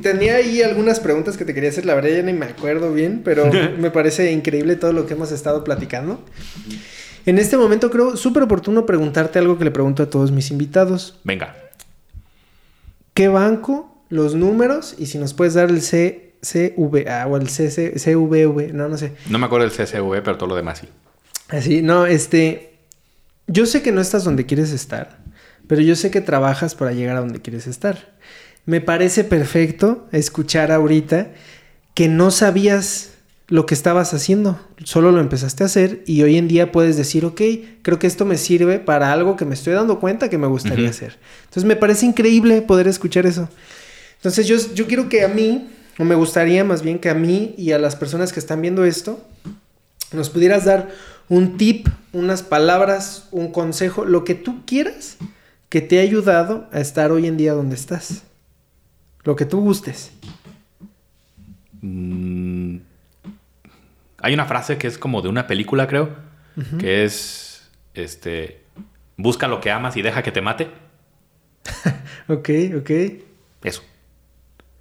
Tenía 0.01 0.37
ahí 0.37 0.63
algunas 0.63 0.99
preguntas 0.99 1.37
que 1.37 1.45
te 1.45 1.53
quería 1.53 1.69
hacer, 1.69 1.85
la 1.85 1.93
verdad 1.93 2.09
ya 2.09 2.23
ni 2.23 2.33
me 2.33 2.47
acuerdo 2.47 2.91
bien, 2.91 3.21
pero 3.23 3.51
me 3.77 3.91
parece 3.91 4.31
increíble 4.31 4.77
todo 4.77 4.93
lo 4.93 5.05
que 5.05 5.13
hemos 5.13 5.31
estado 5.31 5.63
platicando. 5.63 6.25
En 7.27 7.37
este 7.37 7.55
momento 7.55 7.91
creo 7.91 8.17
súper 8.17 8.41
oportuno 8.41 8.87
preguntarte 8.87 9.37
algo 9.37 9.59
que 9.59 9.63
le 9.63 9.69
pregunto 9.69 10.01
a 10.01 10.09
todos 10.09 10.31
mis 10.31 10.49
invitados. 10.49 11.19
Venga. 11.23 11.55
¿Qué 13.13 13.27
banco, 13.27 13.88
los 14.09 14.35
números 14.35 14.95
y 14.97 15.05
si 15.05 15.17
nos 15.17 15.33
puedes 15.33 15.53
dar 15.53 15.69
el 15.69 15.81
C, 15.81 16.35
CVA 16.41 17.27
o 17.27 17.37
el 17.37 17.49
CC, 17.49 17.93
CVV? 17.93 18.73
No, 18.73 18.89
no 18.89 18.97
sé. 18.97 19.13
No 19.29 19.39
me 19.39 19.45
acuerdo 19.45 19.67
del 19.67 19.75
CSV, 19.75 20.21
pero 20.23 20.37
todo 20.37 20.49
lo 20.49 20.55
demás 20.55 20.79
sí. 20.79 20.87
Así, 21.49 21.81
no, 21.81 22.05
este. 22.05 22.79
Yo 23.47 23.65
sé 23.65 23.81
que 23.81 23.91
no 23.91 24.01
estás 24.01 24.23
donde 24.23 24.45
quieres 24.45 24.71
estar, 24.71 25.19
pero 25.67 25.81
yo 25.81 25.95
sé 25.95 26.11
que 26.11 26.21
trabajas 26.21 26.75
para 26.75 26.91
llegar 26.91 27.17
a 27.17 27.21
donde 27.21 27.41
quieres 27.41 27.65
estar. 27.65 28.15
Me 28.65 28.81
parece 28.81 29.23
perfecto 29.23 30.07
escuchar 30.11 30.71
ahorita 30.71 31.31
que 31.95 32.07
no 32.07 32.29
sabías 32.29 33.13
lo 33.47 33.65
que 33.65 33.73
estabas 33.73 34.13
haciendo, 34.13 34.59
solo 34.83 35.11
lo 35.11 35.19
empezaste 35.19 35.63
a 35.63 35.65
hacer 35.65 36.03
y 36.05 36.21
hoy 36.21 36.37
en 36.37 36.47
día 36.47 36.71
puedes 36.71 36.97
decir, 36.97 37.25
ok, 37.25 37.41
creo 37.81 37.97
que 37.97 38.05
esto 38.05 38.23
me 38.23 38.37
sirve 38.37 38.77
para 38.77 39.11
algo 39.11 39.35
que 39.35 39.45
me 39.45 39.55
estoy 39.55 39.73
dando 39.73 39.99
cuenta 39.99 40.29
que 40.29 40.37
me 40.37 40.45
gustaría 40.45 40.89
hacer. 40.89 41.17
Entonces 41.45 41.65
me 41.65 41.75
parece 41.75 42.05
increíble 42.05 42.61
poder 42.61 42.87
escuchar 42.87 43.25
eso. 43.25 43.49
Entonces 44.19 44.47
yo, 44.47 44.57
yo 44.75 44.85
quiero 44.85 45.07
que 45.07 45.23
a 45.23 45.29
mí, 45.29 45.69
o 45.97 46.03
me 46.03 46.15
gustaría 46.15 46.63
más 46.65 46.81
bien 46.81 46.99
que 46.99 47.09
a 47.09 47.13
mí 47.13 47.55
y 47.57 47.71
a 47.71 47.79
las 47.79 47.95
personas 47.95 48.33
que 48.33 48.39
están 48.39 48.61
viendo 48.61 48.83
esto, 48.83 49.25
nos 50.11 50.29
pudieras 50.29 50.65
dar 50.65 50.89
un 51.29 51.57
tip, 51.57 51.87
unas 52.11 52.43
palabras, 52.43 53.29
un 53.31 53.51
consejo, 53.51 54.03
lo 54.03 54.25
que 54.25 54.35
tú 54.35 54.65
quieras 54.65 55.17
que 55.69 55.81
te 55.81 55.99
ha 55.99 56.01
ayudado 56.01 56.67
a 56.73 56.79
estar 56.79 57.11
hoy 57.11 57.27
en 57.27 57.37
día 57.37 57.53
donde 57.53 57.75
estás. 57.75 58.23
Lo 59.23 59.35
que 59.35 59.45
tú 59.45 59.61
gustes. 59.61 60.11
Mm, 61.81 62.77
hay 64.17 64.33
una 64.33 64.45
frase 64.45 64.77
que 64.77 64.87
es 64.87 64.97
como 64.97 65.21
de 65.21 65.29
una 65.29 65.47
película, 65.47 65.87
creo, 65.87 66.09
que 66.77 67.05
es, 67.05 67.69
este, 67.93 68.63
busca 69.15 69.47
lo 69.47 69.61
que 69.61 69.71
amas 69.71 69.95
y 69.95 70.01
deja 70.01 70.23
que 70.23 70.31
te 70.31 70.41
mate. 70.41 70.67
Ok, 72.27 72.49
ok. 72.77 72.91
Eso. 73.63 73.81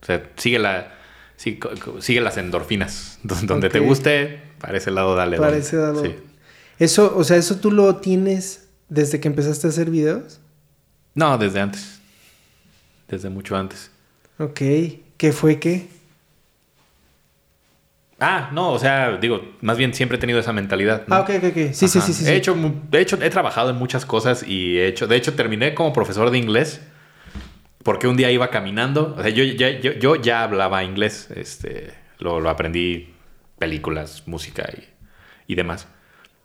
O 0.08 0.10
sea, 0.10 0.22
sigue, 0.36 0.58
la, 0.58 0.94
sigue, 1.36 2.20
las 2.22 2.38
endorfinas. 2.38 3.18
Donde 3.22 3.68
te 3.68 3.78
guste, 3.78 4.40
para 4.58 4.78
ese 4.78 4.90
lado 4.90 5.14
dale. 5.14 5.36
Para 5.36 5.58
ese 5.58 5.76
lado. 5.76 6.02
Sí. 6.02 6.14
Eso, 6.78 7.14
o 7.14 7.24
sea, 7.24 7.36
eso 7.36 7.56
tú 7.56 7.70
lo 7.70 7.96
tienes 7.96 8.68
desde 8.88 9.20
que 9.20 9.28
empezaste 9.28 9.66
a 9.66 9.70
hacer 9.70 9.90
videos. 9.90 10.40
No, 11.14 11.36
desde 11.36 11.60
antes. 11.60 12.00
Desde 13.06 13.28
mucho 13.28 13.54
antes. 13.54 13.90
Ok. 14.38 14.60
¿Qué 15.18 15.32
fue 15.32 15.58
qué? 15.58 15.88
Ah, 18.18 18.48
no, 18.54 18.72
o 18.72 18.78
sea, 18.78 19.18
digo, 19.18 19.42
más 19.60 19.76
bien 19.76 19.92
siempre 19.92 20.16
he 20.16 20.20
tenido 20.20 20.40
esa 20.40 20.54
mentalidad. 20.54 21.06
¿no? 21.06 21.16
Ah, 21.16 21.20
ok, 21.20 21.30
ok, 21.36 21.44
ok. 21.50 21.72
Sí, 21.72 21.86
sí, 21.86 22.00
sí, 22.00 22.14
sí. 22.14 22.24
He 22.24 22.28
sí. 22.28 22.32
hecho, 22.32 22.56
de 22.90 23.00
hecho, 23.00 23.18
he 23.20 23.28
trabajado 23.28 23.68
en 23.68 23.76
muchas 23.76 24.06
cosas 24.06 24.42
y 24.42 24.78
he 24.78 24.86
hecho, 24.88 25.06
de 25.06 25.16
hecho, 25.16 25.34
terminé 25.34 25.74
como 25.74 25.92
profesor 25.92 26.30
de 26.30 26.38
inglés 26.38 26.80
porque 27.82 28.06
un 28.08 28.16
día 28.16 28.30
iba 28.30 28.50
caminando. 28.50 29.14
O 29.16 29.22
sea, 29.22 29.30
yo 29.30 29.44
ya, 29.44 29.70
yo, 29.80 29.92
yo 29.92 30.16
ya 30.16 30.42
hablaba 30.42 30.84
inglés, 30.84 31.28
este, 31.34 31.94
lo, 32.18 32.40
lo 32.40 32.50
aprendí 32.50 33.14
películas, 33.58 34.22
música 34.26 34.68
y, 34.76 35.52
y 35.52 35.54
demás. 35.54 35.88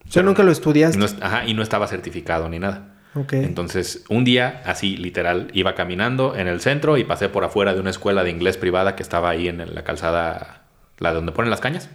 O 0.08 0.12
sea, 0.12 0.24
nunca 0.24 0.44
lo 0.44 0.52
estudiaste. 0.52 0.98
No 0.98 1.06
ajá, 1.22 1.46
y 1.46 1.54
no 1.54 1.64
estaba 1.64 1.88
certificado 1.88 2.50
ni 2.50 2.60
nada. 2.60 2.96
ok. 3.16 3.34
Entonces, 3.34 4.04
un 4.10 4.24
día, 4.24 4.62
así 4.66 4.98
literal, 4.98 5.50
iba 5.54 5.76
caminando 5.76 6.36
en 6.36 6.48
el 6.48 6.60
centro 6.62 6.98
y 6.98 7.04
pasé 7.04 7.30
por 7.30 7.44
afuera 7.44 7.74
de 7.74 7.80
una 7.80 7.90
escuela 7.90 8.24
de 8.24 8.30
inglés 8.30 8.58
privada 8.58 8.96
que 8.96 9.04
estaba 9.04 9.30
ahí 9.30 9.48
en 9.48 9.74
la 9.74 9.84
calzada, 9.84 10.64
la 11.00 11.14
donde 11.14 11.32
ponen 11.32 11.50
las 11.50 11.62
cañas. 11.62 11.90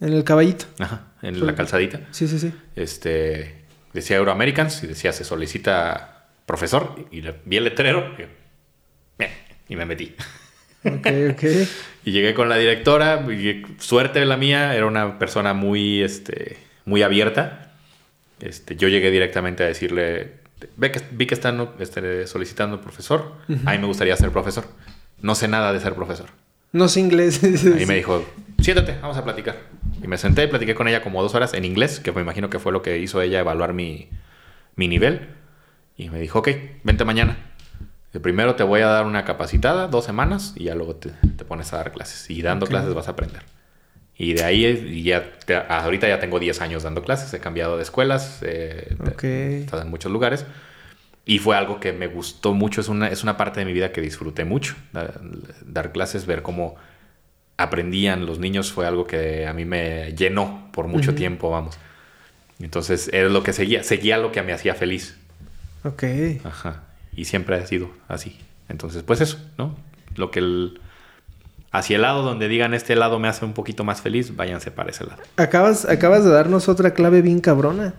En 0.00 0.12
el 0.12 0.22
caballito. 0.22 0.66
Ajá, 0.78 1.08
en 1.22 1.44
la 1.44 1.54
calzadita. 1.56 2.00
Sí, 2.12 2.28
sí, 2.28 2.38
sí. 2.38 2.52
Este, 2.76 3.64
decía 3.92 4.16
Euroamericans 4.16 4.84
y 4.84 4.86
decía 4.86 5.12
se 5.12 5.24
solicita 5.24 6.17
profesor 6.48 6.96
y 7.12 7.20
le- 7.22 7.36
vi 7.44 7.58
el 7.58 7.64
letrero 7.64 8.12
y, 8.18 9.22
y 9.72 9.76
me 9.76 9.84
metí. 9.86 10.16
Ok, 10.84 11.06
ok. 11.32 11.42
Y 12.04 12.12
llegué 12.12 12.32
con 12.32 12.48
la 12.48 12.56
directora, 12.56 13.20
y 13.30 13.62
suerte 13.78 14.24
la 14.24 14.38
mía, 14.38 14.74
era 14.74 14.86
una 14.86 15.18
persona 15.18 15.52
muy, 15.52 16.00
este, 16.02 16.56
muy 16.86 17.02
abierta. 17.02 17.72
Este, 18.40 18.76
yo 18.76 18.88
llegué 18.88 19.10
directamente 19.10 19.62
a 19.62 19.66
decirle, 19.66 20.38
Ve 20.76 20.90
que, 20.90 21.00
vi 21.10 21.26
que 21.26 21.34
están 21.34 21.68
este, 21.80 22.26
solicitando 22.26 22.80
profesor, 22.80 23.34
a 23.66 23.72
mí 23.72 23.78
me 23.78 23.86
gustaría 23.86 24.16
ser 24.16 24.30
profesor. 24.30 24.64
No 25.20 25.34
sé 25.34 25.48
nada 25.48 25.72
de 25.74 25.80
ser 25.80 25.94
profesor. 25.94 26.30
No 26.72 26.88
sé 26.88 27.00
inglés. 27.00 27.42
Ahí 27.76 27.84
me 27.84 27.96
dijo, 27.96 28.24
siéntate, 28.62 28.96
vamos 29.02 29.18
a 29.18 29.24
platicar. 29.24 29.56
Y 30.02 30.06
me 30.08 30.16
senté 30.16 30.44
y 30.44 30.46
platiqué 30.46 30.74
con 30.74 30.88
ella 30.88 31.02
como 31.02 31.22
dos 31.22 31.34
horas 31.34 31.52
en 31.52 31.64
inglés, 31.66 32.00
que 32.00 32.10
me 32.12 32.22
imagino 32.22 32.48
que 32.48 32.58
fue 32.58 32.72
lo 32.72 32.80
que 32.80 32.98
hizo 32.98 33.20
ella 33.20 33.38
evaluar 33.40 33.74
mi, 33.74 34.08
mi 34.76 34.88
nivel. 34.88 35.28
Y 35.98 36.08
me 36.08 36.18
dijo, 36.18 36.38
ok, 36.38 36.48
vente 36.84 37.04
mañana. 37.04 37.36
De 38.12 38.20
primero 38.20 38.54
te 38.54 38.62
voy 38.62 38.80
a 38.80 38.86
dar 38.86 39.04
una 39.04 39.24
capacitada, 39.26 39.86
dos 39.88 40.06
semanas, 40.06 40.54
y 40.56 40.64
ya 40.64 40.74
luego 40.74 40.96
te, 40.96 41.10
te 41.10 41.44
pones 41.44 41.72
a 41.74 41.76
dar 41.78 41.92
clases. 41.92 42.30
Y 42.30 42.40
dando 42.40 42.66
clases 42.66 42.94
vas 42.94 43.08
a 43.08 43.10
aprender. 43.10 43.42
Y 44.16 44.32
de 44.32 44.44
ahí 44.44 44.64
y 44.64 45.02
ya, 45.02 45.30
te- 45.44 45.56
ahorita 45.56 46.08
ya 46.08 46.18
tengo 46.18 46.38
10 46.40 46.60
años 46.62 46.82
dando 46.84 47.02
clases, 47.02 47.32
he 47.34 47.40
cambiado 47.40 47.76
de 47.76 47.82
escuelas, 47.82 48.38
eh, 48.42 48.96
estado 49.60 49.82
en 49.82 49.90
muchos 49.90 50.10
lugares. 50.10 50.46
Y 51.26 51.38
fue 51.40 51.56
algo 51.56 51.78
que 51.78 51.92
me 51.92 52.06
gustó 52.06 52.54
mucho, 52.54 52.80
es 52.80 52.88
una, 52.88 53.08
es 53.08 53.22
una 53.22 53.36
parte 53.36 53.60
de 53.60 53.66
mi 53.66 53.72
vida 53.74 53.92
que 53.92 54.00
disfruté 54.00 54.44
mucho. 54.46 54.76
Dar, 54.92 55.20
dar 55.66 55.92
clases, 55.92 56.24
ver 56.24 56.40
cómo 56.42 56.76
aprendían 57.58 58.24
los 58.24 58.38
niños 58.38 58.72
fue 58.72 58.86
algo 58.86 59.06
que 59.06 59.46
a 59.46 59.52
mí 59.52 59.64
me 59.64 60.12
llenó 60.14 60.68
por 60.72 60.86
mucho 60.86 61.10
tiempo, 61.16 61.50
vamos. 61.50 61.76
Entonces 62.60 63.10
era 63.12 63.28
lo 63.28 63.42
que 63.42 63.52
seguía, 63.52 63.82
seguía 63.84 64.16
lo 64.16 64.32
que 64.32 64.42
me 64.42 64.52
hacía 64.52 64.74
feliz. 64.74 65.17
Ok. 65.88 66.04
Ajá. 66.44 66.84
Y 67.12 67.24
siempre 67.24 67.56
ha 67.56 67.66
sido 67.66 67.90
así. 68.06 68.38
Entonces, 68.68 69.02
pues 69.02 69.20
eso, 69.20 69.38
¿no? 69.56 69.76
Lo 70.16 70.30
que 70.30 70.40
el, 70.40 70.80
hacia 71.70 71.96
el 71.96 72.02
lado 72.02 72.22
donde 72.22 72.48
digan 72.48 72.74
este 72.74 72.94
lado 72.96 73.18
me 73.18 73.28
hace 73.28 73.44
un 73.44 73.54
poquito 73.54 73.84
más 73.84 74.00
feliz, 74.00 74.36
váyanse 74.36 74.70
para 74.70 74.90
ese 74.90 75.04
lado. 75.04 75.22
Acabas, 75.36 75.84
acabas 75.86 76.24
de 76.24 76.30
darnos 76.30 76.68
otra 76.68 76.92
clave 76.92 77.22
bien 77.22 77.40
cabrona. 77.40 77.94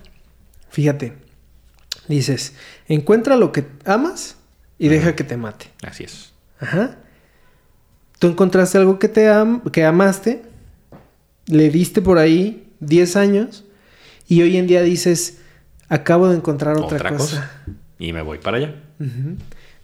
Fíjate. 0.70 1.14
Dices, 2.08 2.56
encuentra 2.88 3.36
lo 3.36 3.52
que 3.52 3.68
amas 3.86 4.38
y 4.78 4.88
deja 4.88 5.16
que 5.16 5.24
te 5.24 5.38
mate. 5.38 5.68
Así 5.84 6.04
es. 6.04 6.34
Ajá. 6.60 6.98
Tú 8.18 8.28
encontraste 8.28 8.78
algo 8.78 9.00
que 9.00 9.08
te 9.08 9.30
am 9.30 9.62
que 9.72 9.86
amaste, 9.86 10.44
le 11.46 11.70
diste 11.70 12.02
por 12.02 12.18
ahí 12.18 12.74
10 12.80 13.16
años 13.16 13.66
y 14.28 14.42
hoy 14.42 14.58
en 14.58 14.68
día 14.68 14.82
dices, 14.82 15.40
acabo 15.88 16.30
de 16.30 16.36
encontrar 16.36 16.78
otra, 16.78 17.10
cosa. 17.10 17.52
Y 18.00 18.14
me 18.14 18.22
voy 18.22 18.38
para 18.40 18.58
allá. 18.58 18.76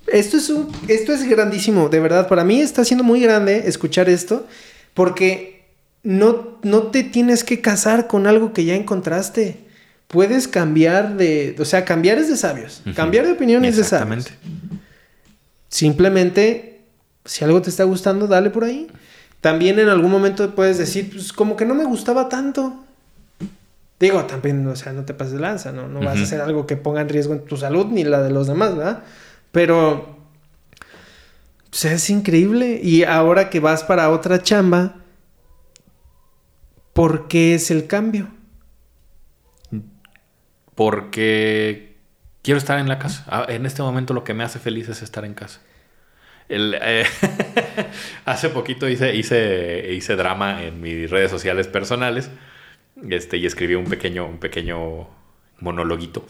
Esto 0.08 0.38
es 0.38 0.50
un, 0.50 0.72
esto 0.88 1.14
es 1.14 1.28
grandísimo, 1.28 1.90
de 1.90 2.00
verdad. 2.00 2.28
Para 2.28 2.44
mí 2.44 2.62
está 2.62 2.86
siendo 2.86 3.04
muy 3.04 3.20
grande 3.20 3.64
escuchar 3.68 4.10
esto, 4.10 4.48
porque 4.94 5.66
no, 6.02 6.58
no 6.64 6.84
te 6.84 7.04
tienes 7.04 7.44
que 7.44 7.62
casar 7.62 8.08
con 8.08 8.26
algo 8.26 8.54
que 8.54 8.64
ya 8.64 8.76
encontraste. 8.76 9.58
Puedes 10.08 10.48
cambiar 10.48 11.18
de, 11.18 11.56
o 11.60 11.66
sea, 11.66 11.84
cambiar 11.84 12.18
es 12.20 12.30
de 12.30 12.38
sabios. 12.38 12.82
Cambiar 12.96 13.26
de 13.26 13.34
opinión 13.34 13.66
es 13.66 13.76
de 13.76 13.84
sabios. 13.84 14.28
Exactamente. 14.28 14.66
Simplemente, 15.68 16.82
si 17.26 17.44
algo 17.44 17.62
te 17.62 17.70
está 17.70 17.84
gustando, 17.84 18.28
dale 18.28 18.50
por 18.50 18.64
ahí. 18.64 18.88
También 19.42 19.78
en 19.80 19.90
algún 19.90 20.12
momento 20.12 20.56
puedes 20.56 20.78
decir, 20.78 21.10
pues 21.12 21.34
como 21.34 21.58
que 21.58 21.66
no 21.66 21.76
me 21.76 21.84
gustaba 21.84 22.30
tanto. 22.30 22.85
Digo, 24.00 24.26
también, 24.26 24.68
o 24.68 24.76
sea, 24.76 24.92
no 24.92 25.06
te 25.06 25.14
pases 25.14 25.34
de 25.34 25.40
lanza, 25.40 25.72
¿no? 25.72 25.88
No 25.88 26.02
vas 26.02 26.20
a 26.20 26.24
hacer 26.24 26.42
algo 26.42 26.68
que 26.68 26.76
ponga 26.76 27.02
en 27.02 27.08
riesgo 27.10 27.34
en 27.34 27.46
tu 27.46 27.56
salud 27.56 27.86
ni 27.88 28.04
la 28.04 28.22
de 28.22 28.30
los 28.30 28.48
demás, 28.48 28.76
¿verdad? 28.76 29.04
Pero, 29.54 29.92
o 29.92 31.72
sea, 31.72 31.94
es 31.94 32.10
increíble. 32.10 32.80
Y 32.84 33.06
ahora 33.06 33.50
que 33.50 33.62
vas 33.62 33.86
para 33.86 34.10
otra 34.10 34.44
chamba, 34.44 34.98
¿por 36.92 37.30
qué 37.30 37.56
es 37.56 37.72
el 37.72 37.88
cambio? 37.88 38.28
Porque 40.76 41.96
quiero 42.42 42.58
estar 42.58 42.78
en 42.80 42.90
la 42.90 43.00
casa. 43.00 43.24
Ah, 43.28 43.46
En 43.48 43.66
este 43.66 43.82
momento 43.82 44.14
lo 44.14 44.26
que 44.26 44.34
me 44.34 44.44
hace 44.44 44.60
feliz 44.60 44.90
es 44.90 45.02
estar 45.02 45.24
en 45.24 45.36
casa. 45.36 45.62
El, 46.50 46.78
eh, 46.82 47.06
hace 48.26 48.50
poquito 48.50 48.90
hice, 48.90 49.16
hice, 49.16 49.94
hice 49.94 50.16
drama 50.18 50.64
en 50.64 50.82
mis 50.82 51.10
redes 51.10 51.32
sociales 51.32 51.68
personales 51.68 52.30
este, 53.10 53.38
y 53.38 53.46
escribí 53.46 53.76
un 53.76 53.86
pequeño, 53.86 54.26
un 54.28 54.38
pequeño 54.40 55.08
monologuito 55.60 56.26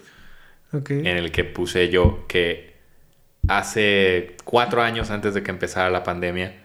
en 0.89 1.05
el 1.07 1.31
que 1.31 1.43
puse 1.45 1.89
yo 1.89 2.25
que 2.27 2.75
hace 3.47 4.35
cuatro 4.43 4.81
años 4.81 5.09
antes 5.11 5.33
de 5.33 5.43
que 5.43 5.51
empezara 5.51 5.89
la 5.89 6.03
pandemia 6.03 6.61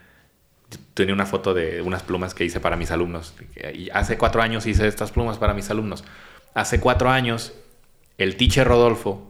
tenía 0.94 1.14
una 1.14 1.26
foto 1.26 1.54
de 1.54 1.82
unas 1.82 2.02
plumas 2.02 2.34
que 2.34 2.44
hice 2.44 2.60
para 2.60 2.76
mis 2.76 2.90
alumnos. 2.90 3.34
Y 3.74 3.90
hace 3.90 4.16
cuatro 4.18 4.40
años 4.42 4.66
hice 4.66 4.86
estas 4.86 5.10
plumas 5.10 5.38
para 5.38 5.54
mis 5.54 5.70
alumnos. 5.70 6.04
Hace 6.54 6.80
cuatro 6.80 7.10
años 7.10 7.52
el 8.18 8.36
teacher 8.36 8.66
Rodolfo... 8.66 9.26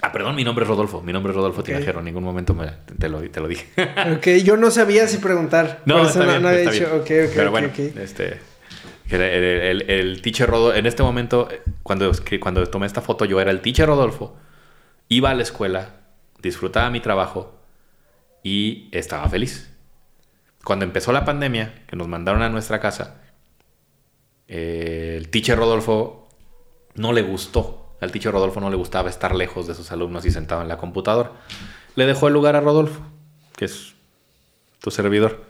Ah, 0.00 0.12
perdón, 0.12 0.36
mi 0.36 0.44
nombre 0.44 0.62
es 0.64 0.68
Rodolfo. 0.68 1.02
Mi 1.02 1.12
nombre 1.12 1.32
es 1.32 1.36
Rodolfo 1.36 1.60
Ok. 1.60 1.66
Tinajero. 1.66 1.98
En 1.98 2.04
ningún 2.04 2.22
momento 2.22 2.54
me- 2.54 2.70
te, 2.98 3.08
lo, 3.08 3.20
te 3.22 3.40
lo 3.40 3.48
dije. 3.48 3.66
Ok, 4.16 4.44
yo 4.44 4.56
no 4.56 4.70
sabía 4.70 5.08
si 5.08 5.18
preguntar. 5.18 5.82
No, 5.86 5.94
Por 5.98 6.02
eso 6.06 6.10
está 6.20 6.24
no, 6.24 6.30
bien, 6.30 6.42
no 6.42 6.48
había 6.48 6.60
está 6.60 6.72
dicho, 6.72 7.04
bien. 7.08 7.30
Pero 7.34 7.50
bueno, 7.50 7.68
este... 7.76 8.38
El, 9.10 9.20
el- 9.22 9.90
el 9.90 10.22
teacher 10.22 10.48
Rodolfo, 10.48 10.76
en 10.78 10.86
este 10.86 11.02
momento, 11.02 11.48
cuando, 11.82 12.10
cuando 12.40 12.66
tomé 12.66 12.86
esta 12.86 13.00
foto, 13.00 13.24
yo 13.24 13.40
era 13.40 13.50
el 13.50 13.60
teacher 13.60 13.86
Rodolfo, 13.86 14.36
iba 15.08 15.30
a 15.30 15.34
la 15.34 15.42
escuela, 15.42 15.94
disfrutaba 16.42 16.90
mi 16.90 17.00
trabajo 17.00 17.58
y 18.42 18.88
estaba 18.92 19.28
feliz. 19.28 19.72
Cuando 20.64 20.84
empezó 20.84 21.12
la 21.12 21.24
pandemia, 21.24 21.84
que 21.86 21.96
nos 21.96 22.08
mandaron 22.08 22.42
a 22.42 22.50
nuestra 22.50 22.80
casa, 22.80 23.22
eh, 24.48 25.14
el 25.18 25.28
teacher 25.30 25.58
Rodolfo 25.58 26.28
no 26.94 27.12
le 27.12 27.22
gustó. 27.22 27.96
Al 28.00 28.12
teacher 28.12 28.32
Rodolfo 28.32 28.60
no 28.60 28.70
le 28.70 28.76
gustaba 28.76 29.10
estar 29.10 29.34
lejos 29.34 29.66
de 29.66 29.74
sus 29.74 29.90
alumnos 29.90 30.24
y 30.24 30.30
sentado 30.30 30.62
en 30.62 30.68
la 30.68 30.76
computadora. 30.78 31.32
Le 31.96 32.06
dejó 32.06 32.28
el 32.28 32.34
lugar 32.34 32.54
a 32.56 32.60
Rodolfo, 32.60 33.00
que 33.56 33.64
es 33.64 33.94
tu 34.80 34.90
servidor. 34.90 35.44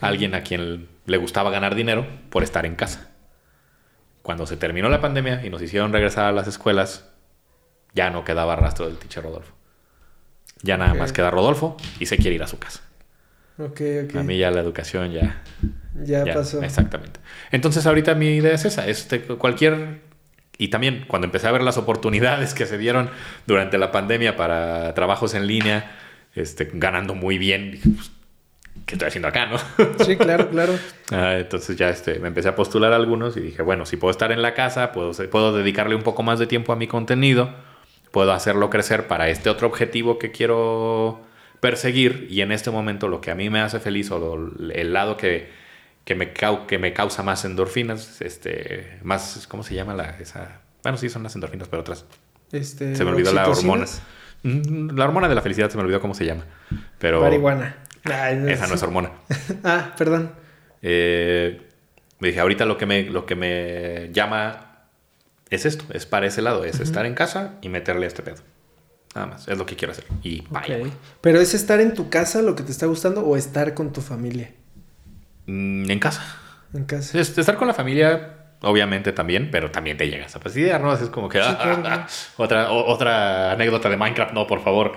Alguien 0.00 0.34
a 0.34 0.42
quien 0.42 0.88
le 1.10 1.16
gustaba 1.16 1.50
ganar 1.50 1.74
dinero 1.74 2.06
por 2.30 2.44
estar 2.44 2.64
en 2.64 2.76
casa. 2.76 3.10
Cuando 4.22 4.46
se 4.46 4.56
terminó 4.56 4.88
la 4.88 5.00
pandemia 5.00 5.44
y 5.44 5.50
nos 5.50 5.60
hicieron 5.60 5.92
regresar 5.92 6.26
a 6.26 6.32
las 6.32 6.46
escuelas, 6.46 7.10
ya 7.94 8.10
no 8.10 8.24
quedaba 8.24 8.54
rastro 8.54 8.86
del 8.86 8.96
teacher 8.96 9.24
Rodolfo. 9.24 9.52
Ya 10.62 10.76
nada 10.76 10.94
más 10.94 11.12
queda 11.12 11.32
Rodolfo 11.32 11.76
y 11.98 12.06
se 12.06 12.16
quiere 12.16 12.36
ir 12.36 12.42
a 12.44 12.46
su 12.46 12.60
casa. 12.60 12.82
Ok, 13.58 13.80
ok. 14.04 14.16
A 14.16 14.22
mí 14.22 14.38
ya 14.38 14.52
la 14.52 14.60
educación 14.60 15.10
ya, 15.10 15.42
ya, 16.00 16.24
ya, 16.24 16.32
pasó. 16.32 16.62
Exactamente. 16.62 17.18
Entonces 17.50 17.86
ahorita 17.86 18.14
mi 18.14 18.36
idea 18.36 18.54
es 18.54 18.64
esa, 18.64 18.86
este, 18.86 19.22
cualquier... 19.22 20.02
Y 20.58 20.68
también 20.68 21.06
cuando 21.08 21.26
empecé 21.26 21.48
a 21.48 21.52
ver 21.52 21.62
las 21.62 21.76
oportunidades 21.76 22.54
que 22.54 22.66
se 22.66 22.78
dieron 22.78 23.10
durante 23.48 23.78
la 23.78 23.90
pandemia 23.90 24.36
para 24.36 24.94
trabajos 24.94 25.34
en 25.34 25.48
línea, 25.48 25.90
este, 26.36 26.70
ganando 26.72 27.16
muy 27.16 27.36
bien, 27.36 27.72
dije, 27.72 27.88
pues, 27.88 28.12
¿qué 28.86 28.94
estoy 28.94 29.08
haciendo 29.08 29.28
acá, 29.28 29.46
no? 29.46 29.56
Sí, 30.04 30.16
claro, 30.16 30.48
claro. 30.50 30.74
Ah, 31.12 31.36
entonces 31.38 31.76
ya 31.76 31.88
este, 31.90 32.18
me 32.18 32.28
empecé 32.28 32.48
a 32.48 32.54
postular 32.56 32.92
a 32.92 32.96
algunos 32.96 33.36
y 33.36 33.40
dije, 33.40 33.62
bueno, 33.62 33.86
si 33.86 33.96
puedo 33.96 34.10
estar 34.10 34.32
en 34.32 34.42
la 34.42 34.54
casa, 34.54 34.92
puedo, 34.92 35.12
puedo 35.30 35.52
dedicarle 35.56 35.94
un 35.94 36.02
poco 36.02 36.22
más 36.22 36.38
de 36.38 36.46
tiempo 36.46 36.72
a 36.72 36.76
mi 36.76 36.86
contenido, 36.86 37.50
puedo 38.10 38.32
hacerlo 38.32 38.70
crecer 38.70 39.06
para 39.06 39.28
este 39.28 39.50
otro 39.50 39.66
objetivo 39.68 40.18
que 40.18 40.30
quiero 40.30 41.20
perseguir 41.60 42.26
y 42.30 42.40
en 42.40 42.52
este 42.52 42.70
momento 42.70 43.08
lo 43.08 43.20
que 43.20 43.30
a 43.30 43.34
mí 43.34 43.50
me 43.50 43.60
hace 43.60 43.80
feliz 43.80 44.10
o 44.10 44.18
lo- 44.18 44.70
el 44.72 44.92
lado 44.92 45.16
que, 45.16 45.50
que, 46.04 46.14
me, 46.14 46.32
cau- 46.32 46.66
que 46.66 46.78
me 46.78 46.92
causa 46.92 47.22
más 47.22 47.44
endorfinas, 47.44 48.20
este, 48.22 48.98
más, 49.02 49.46
¿cómo 49.48 49.62
se 49.62 49.74
llama 49.74 49.94
la, 49.94 50.16
esa? 50.20 50.60
Bueno, 50.82 50.96
sí, 50.96 51.08
son 51.10 51.22
las 51.22 51.34
endorfinas, 51.34 51.68
pero 51.68 51.82
otras. 51.82 52.06
Este, 52.52 52.96
Se 52.96 53.04
me 53.04 53.10
olvidó 53.10 53.32
la 53.32 53.48
hormona. 53.48 53.84
Mm, 54.42 54.96
La 54.96 55.04
hormona 55.04 55.28
de 55.28 55.34
la 55.34 55.42
felicidad 55.42 55.68
se 55.70 55.76
me 55.76 55.82
olvidó 55.82 56.00
cómo 56.00 56.14
se 56.14 56.24
llama. 56.24 56.44
Pero 56.98 57.20
Marihuana. 57.20 57.76
Ay, 58.04 58.42
esa 58.48 58.66
no 58.66 58.74
es 58.74 58.82
hormona. 58.82 59.10
Ah, 59.64 59.94
perdón. 59.96 60.32
Eh, 60.82 61.60
me 62.18 62.28
dije, 62.28 62.40
ahorita 62.40 62.64
lo 62.66 62.76
que 62.78 62.86
me, 62.86 63.02
lo 63.04 63.26
que 63.26 63.34
me 63.34 64.10
llama 64.12 64.86
es 65.50 65.66
esto, 65.66 65.84
es 65.92 66.06
para 66.06 66.26
ese 66.26 66.42
lado, 66.42 66.64
es 66.64 66.80
estar 66.80 67.04
en 67.06 67.14
casa 67.14 67.54
y 67.62 67.68
meterle 67.68 68.04
a 68.06 68.08
este 68.08 68.22
pedo. 68.22 68.36
Nada 69.14 69.26
más, 69.26 69.48
es 69.48 69.58
lo 69.58 69.66
que 69.66 69.74
quiero 69.76 69.90
hacer. 69.92 70.04
Y 70.22 70.44
vaya. 70.50 70.78
Pero 71.20 71.40
es 71.40 71.52
estar 71.54 71.80
en 71.80 71.94
tu 71.94 72.08
casa 72.10 72.42
lo 72.42 72.54
que 72.54 72.62
te 72.62 72.70
está 72.70 72.86
gustando 72.86 73.22
o 73.26 73.36
estar 73.36 73.74
con 73.74 73.92
tu 73.92 74.00
familia 74.00 74.52
Mm, 75.46 75.90
en 75.90 75.98
casa. 75.98 76.22
en 76.72 76.84
casa. 76.84 77.18
Es- 77.18 77.36
estar 77.36 77.56
con 77.56 77.66
la 77.66 77.74
familia, 77.74 78.39
obviamente 78.62 79.12
también, 79.12 79.50
pero 79.50 79.70
también 79.70 79.96
te 79.96 80.08
llegas 80.08 80.36
a 80.36 80.40
fastidiar, 80.40 80.80
¿no? 80.80 80.92
Es 80.92 81.00
como 81.08 81.28
que, 81.28 81.40
ah, 81.40 81.58
ah, 81.60 81.82
ah, 81.86 82.06
otra, 82.36 82.70
o- 82.72 82.86
otra 82.92 83.52
anécdota 83.52 83.88
de 83.88 83.96
Minecraft, 83.96 84.32
no, 84.34 84.46
por 84.46 84.62
favor. 84.62 84.92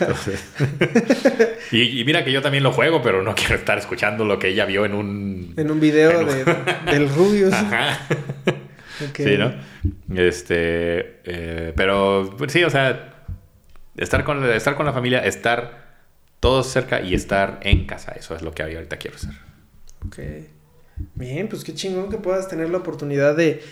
Entonces- 0.00 0.52
y, 1.72 2.00
y 2.00 2.04
mira 2.04 2.24
que 2.24 2.32
yo 2.32 2.40
también 2.42 2.62
lo 2.64 2.72
juego, 2.72 3.02
pero 3.02 3.22
no 3.22 3.34
quiero 3.34 3.56
estar 3.56 3.76
escuchando 3.78 4.24
lo 4.24 4.38
que 4.38 4.48
ella 4.48 4.64
vio 4.64 4.84
en 4.84 4.94
un... 4.94 5.54
En 5.56 5.70
un 5.70 5.80
video 5.80 6.20
En 6.22 6.28
un- 6.28 6.44
de, 6.44 6.64
del 6.92 7.08
Rubius. 7.08 7.52
Ajá. 7.52 7.98
Sí, 9.14 9.36
¿no? 9.36 9.52
Este, 10.18 11.20
eh, 11.24 11.72
pero 11.76 12.34
pues, 12.38 12.50
sí, 12.52 12.64
o 12.64 12.70
sea, 12.70 13.12
estar 13.96 14.24
con, 14.24 14.42
estar 14.50 14.74
con 14.74 14.86
la 14.86 14.92
familia, 14.94 15.18
estar 15.24 15.84
todos 16.40 16.66
cerca 16.68 17.02
y 17.02 17.12
estar 17.14 17.60
en 17.62 17.86
casa, 17.86 18.12
eso 18.12 18.34
es 18.34 18.40
lo 18.42 18.52
que 18.52 18.62
ahorita 18.62 18.96
quiero 18.96 19.16
hacer. 19.16 19.32
Ok. 20.06 20.18
Bien, 21.14 21.48
pues 21.48 21.62
qué 21.64 21.74
chingón 21.74 22.10
que 22.10 22.16
puedas 22.18 22.48
tener 22.48 22.70
la 22.70 22.78
oportunidad 22.78 23.36
de... 23.36 23.62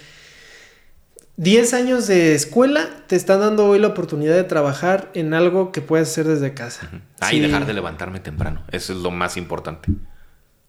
10 1.36 1.74
años 1.74 2.06
de 2.06 2.34
escuela 2.34 2.88
te 3.08 3.16
están 3.16 3.40
dando 3.40 3.66
hoy 3.66 3.80
la 3.80 3.88
oportunidad 3.88 4.34
de 4.36 4.44
trabajar 4.44 5.10
en 5.14 5.34
algo 5.34 5.72
que 5.72 5.80
puedes 5.80 6.08
hacer 6.08 6.26
desde 6.28 6.54
casa. 6.54 6.88
Ah, 7.20 7.30
Sí. 7.30 7.36
y 7.36 7.40
dejar 7.40 7.66
de 7.66 7.72
levantarme 7.74 8.20
temprano, 8.20 8.62
eso 8.70 8.92
es 8.92 9.00
lo 9.00 9.10
más 9.10 9.36
importante. 9.36 9.88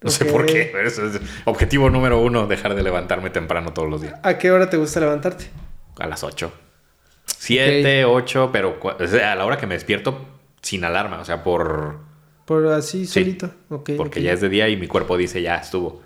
No 0.02 0.10
sé 0.12 0.26
por 0.26 0.46
qué, 0.48 0.70
pero 0.72 0.88
eso 0.88 1.06
es 1.06 1.20
objetivo 1.46 1.90
número 1.92 2.20
uno, 2.22 2.48
dejar 2.48 2.74
de 2.76 2.82
levantarme 2.84 3.30
temprano 3.30 3.74
todos 3.74 3.90
los 3.90 4.02
días. 4.02 4.16
¿A 4.24 4.38
qué 4.40 4.50
hora 4.52 4.70
te 4.70 4.78
gusta 4.78 5.00
levantarte? 5.00 5.46
A 6.00 6.08
las 6.08 6.24
8. 6.24 6.52
7, 7.26 8.06
8, 8.06 8.50
pero 8.52 8.80
cu- 8.80 8.90
o 9.00 9.08
sea, 9.08 9.32
a 9.34 9.36
la 9.36 9.46
hora 9.46 9.58
que 9.58 9.68
me 9.68 9.76
despierto 9.76 10.26
sin 10.62 10.84
alarma, 10.84 11.20
o 11.20 11.26
sea, 11.26 11.44
por... 11.44 12.00
Por 12.46 12.68
así 12.68 13.06
Sí, 13.08 13.22
solito. 13.22 13.52
Ok, 13.70 13.92
Porque 13.98 14.22
ya 14.22 14.32
es 14.34 14.42
de 14.42 14.50
día 14.50 14.68
y 14.70 14.78
mi 14.78 14.88
cuerpo 14.88 15.18
dice, 15.18 15.42
ya 15.42 15.56
estuvo. 15.56 16.02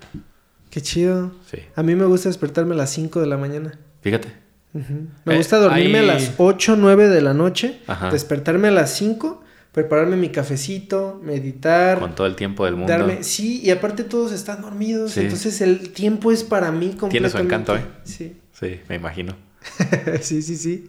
Qué 0.70 0.80
chido. 0.80 1.32
Sí. 1.50 1.58
A 1.74 1.82
mí 1.82 1.94
me 1.94 2.04
gusta 2.04 2.28
despertarme 2.28 2.74
a 2.74 2.78
las 2.78 2.90
5 2.90 3.20
de 3.20 3.26
la 3.26 3.36
mañana. 3.36 3.78
Fíjate. 4.02 4.32
Me 4.72 5.34
Eh, 5.34 5.36
gusta 5.36 5.58
dormirme 5.58 5.98
ahí- 5.98 6.08
a 6.08 6.14
las 6.14 6.32
8, 6.38 6.76
9 6.76 7.08
de 7.08 7.20
la 7.20 7.34
noche, 7.34 7.80
Ajá. 7.88 8.10
despertarme 8.10 8.68
a 8.68 8.70
las 8.70 8.94
5, 8.94 9.42
prepararme 9.72 10.16
mi 10.16 10.28
cafecito, 10.30 11.20
meditar, 11.24 11.98
Con 11.98 12.14
todo 12.14 12.26
el 12.28 12.36
tiempo 12.36 12.64
del 12.64 12.76
mundo. 12.76 12.92
darme... 12.92 13.24
Sí, 13.24 13.60
y 13.64 13.70
aparte 13.70 14.04
todos 14.04 14.30
están 14.30 14.62
dormidos, 14.62 15.10
Sí. 15.12 15.20
entonces 15.20 15.60
el 15.60 15.90
tiempo 15.90 16.30
es 16.30 16.44
para 16.44 16.70
mí 16.70 16.90
completamente. 16.90 17.10
Tiene 17.10 17.30
su 17.30 17.38
encanto, 17.38 17.76
¿eh? 17.76 17.84
Sí. 18.04 18.36
Sí, 18.52 18.80
me 18.88 18.94
imagino. 18.94 19.34
sí, 20.22 20.40
sí, 20.42 20.56
sí. 20.56 20.88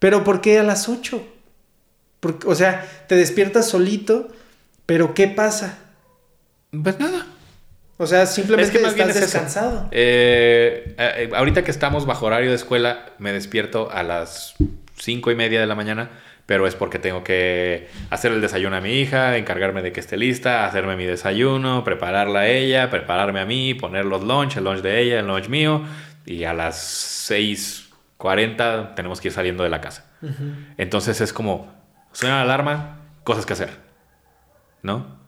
Pero 0.00 0.24
¿por 0.24 0.40
qué 0.40 0.58
a 0.58 0.64
las 0.64 0.88
8? 0.88 1.24
Porque, 2.18 2.48
o 2.48 2.54
sea, 2.56 2.84
te 3.08 3.14
despiertas 3.14 3.68
solito, 3.68 4.28
pero 4.84 5.14
¿qué 5.14 5.28
pasa? 5.28 5.78
Pues 6.70 6.98
nada. 6.98 7.26
O 7.98 8.06
sea, 8.06 8.26
simplemente 8.26 8.70
Es 8.70 8.76
que 8.76 8.82
más 8.82 8.94
bien 8.94 9.08
estás 9.08 9.24
es 9.24 9.32
descansado. 9.32 9.88
Eh, 9.90 10.94
eh, 10.98 11.30
ahorita 11.34 11.62
que 11.62 11.70
estamos 11.70 12.06
bajo 12.06 12.26
horario 12.26 12.50
de 12.50 12.56
escuela, 12.56 13.06
me 13.18 13.32
despierto 13.32 13.90
a 13.92 14.02
las 14.02 14.54
cinco 14.96 15.30
y 15.30 15.34
media 15.34 15.60
de 15.60 15.66
la 15.66 15.74
mañana, 15.74 16.10
pero 16.46 16.66
es 16.66 16.74
porque 16.74 16.98
tengo 16.98 17.22
que 17.22 17.88
hacer 18.10 18.32
el 18.32 18.40
desayuno 18.40 18.76
a 18.76 18.80
mi 18.80 19.00
hija, 19.00 19.36
encargarme 19.36 19.82
de 19.82 19.92
que 19.92 20.00
esté 20.00 20.16
lista, 20.16 20.66
hacerme 20.66 20.96
mi 20.96 21.04
desayuno, 21.04 21.84
prepararla 21.84 22.40
a 22.40 22.48
ella, 22.48 22.90
prepararme 22.90 23.40
a 23.40 23.46
mí, 23.46 23.74
poner 23.74 24.04
los 24.04 24.22
lunch, 24.22 24.56
el 24.56 24.64
lunch 24.64 24.80
de 24.80 25.00
ella, 25.00 25.20
el 25.20 25.26
lunch 25.26 25.48
mío, 25.48 25.82
y 26.26 26.44
a 26.44 26.54
las 26.54 27.30
6.40 27.30 28.94
tenemos 28.94 29.20
que 29.20 29.28
ir 29.28 29.34
saliendo 29.34 29.62
de 29.62 29.70
la 29.70 29.80
casa. 29.80 30.06
Entonces 30.76 31.20
es 31.20 31.32
como, 31.32 31.72
suena 32.12 32.36
la 32.36 32.42
alarma, 32.42 32.98
cosas 33.24 33.46
que 33.46 33.52
hacer, 33.52 33.70
¿no? 34.82 35.21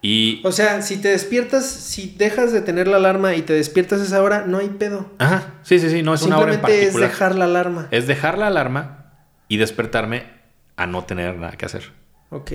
Y... 0.00 0.40
O 0.44 0.52
sea, 0.52 0.82
si 0.82 0.98
te 0.98 1.08
despiertas, 1.08 1.66
si 1.66 2.14
dejas 2.16 2.52
de 2.52 2.60
tener 2.60 2.86
la 2.88 2.98
alarma 2.98 3.34
y 3.34 3.42
te 3.42 3.52
despiertas 3.52 4.00
a 4.00 4.04
esa 4.04 4.22
hora, 4.22 4.44
no 4.46 4.58
hay 4.58 4.68
pedo. 4.68 5.10
Ajá, 5.18 5.54
sí, 5.62 5.78
sí, 5.78 5.90
sí, 5.90 6.02
no 6.02 6.14
es 6.14 6.22
una 6.22 6.38
hora 6.38 6.54
en 6.54 6.60
Simplemente 6.60 6.86
es 6.86 6.94
dejar 6.94 7.34
la 7.34 7.46
alarma. 7.46 7.88
Es 7.90 8.06
dejar 8.06 8.38
la 8.38 8.46
alarma 8.46 9.12
y 9.48 9.56
despertarme 9.56 10.24
a 10.76 10.86
no 10.86 11.04
tener 11.04 11.36
nada 11.36 11.56
que 11.56 11.66
hacer. 11.66 11.92
Ok. 12.30 12.52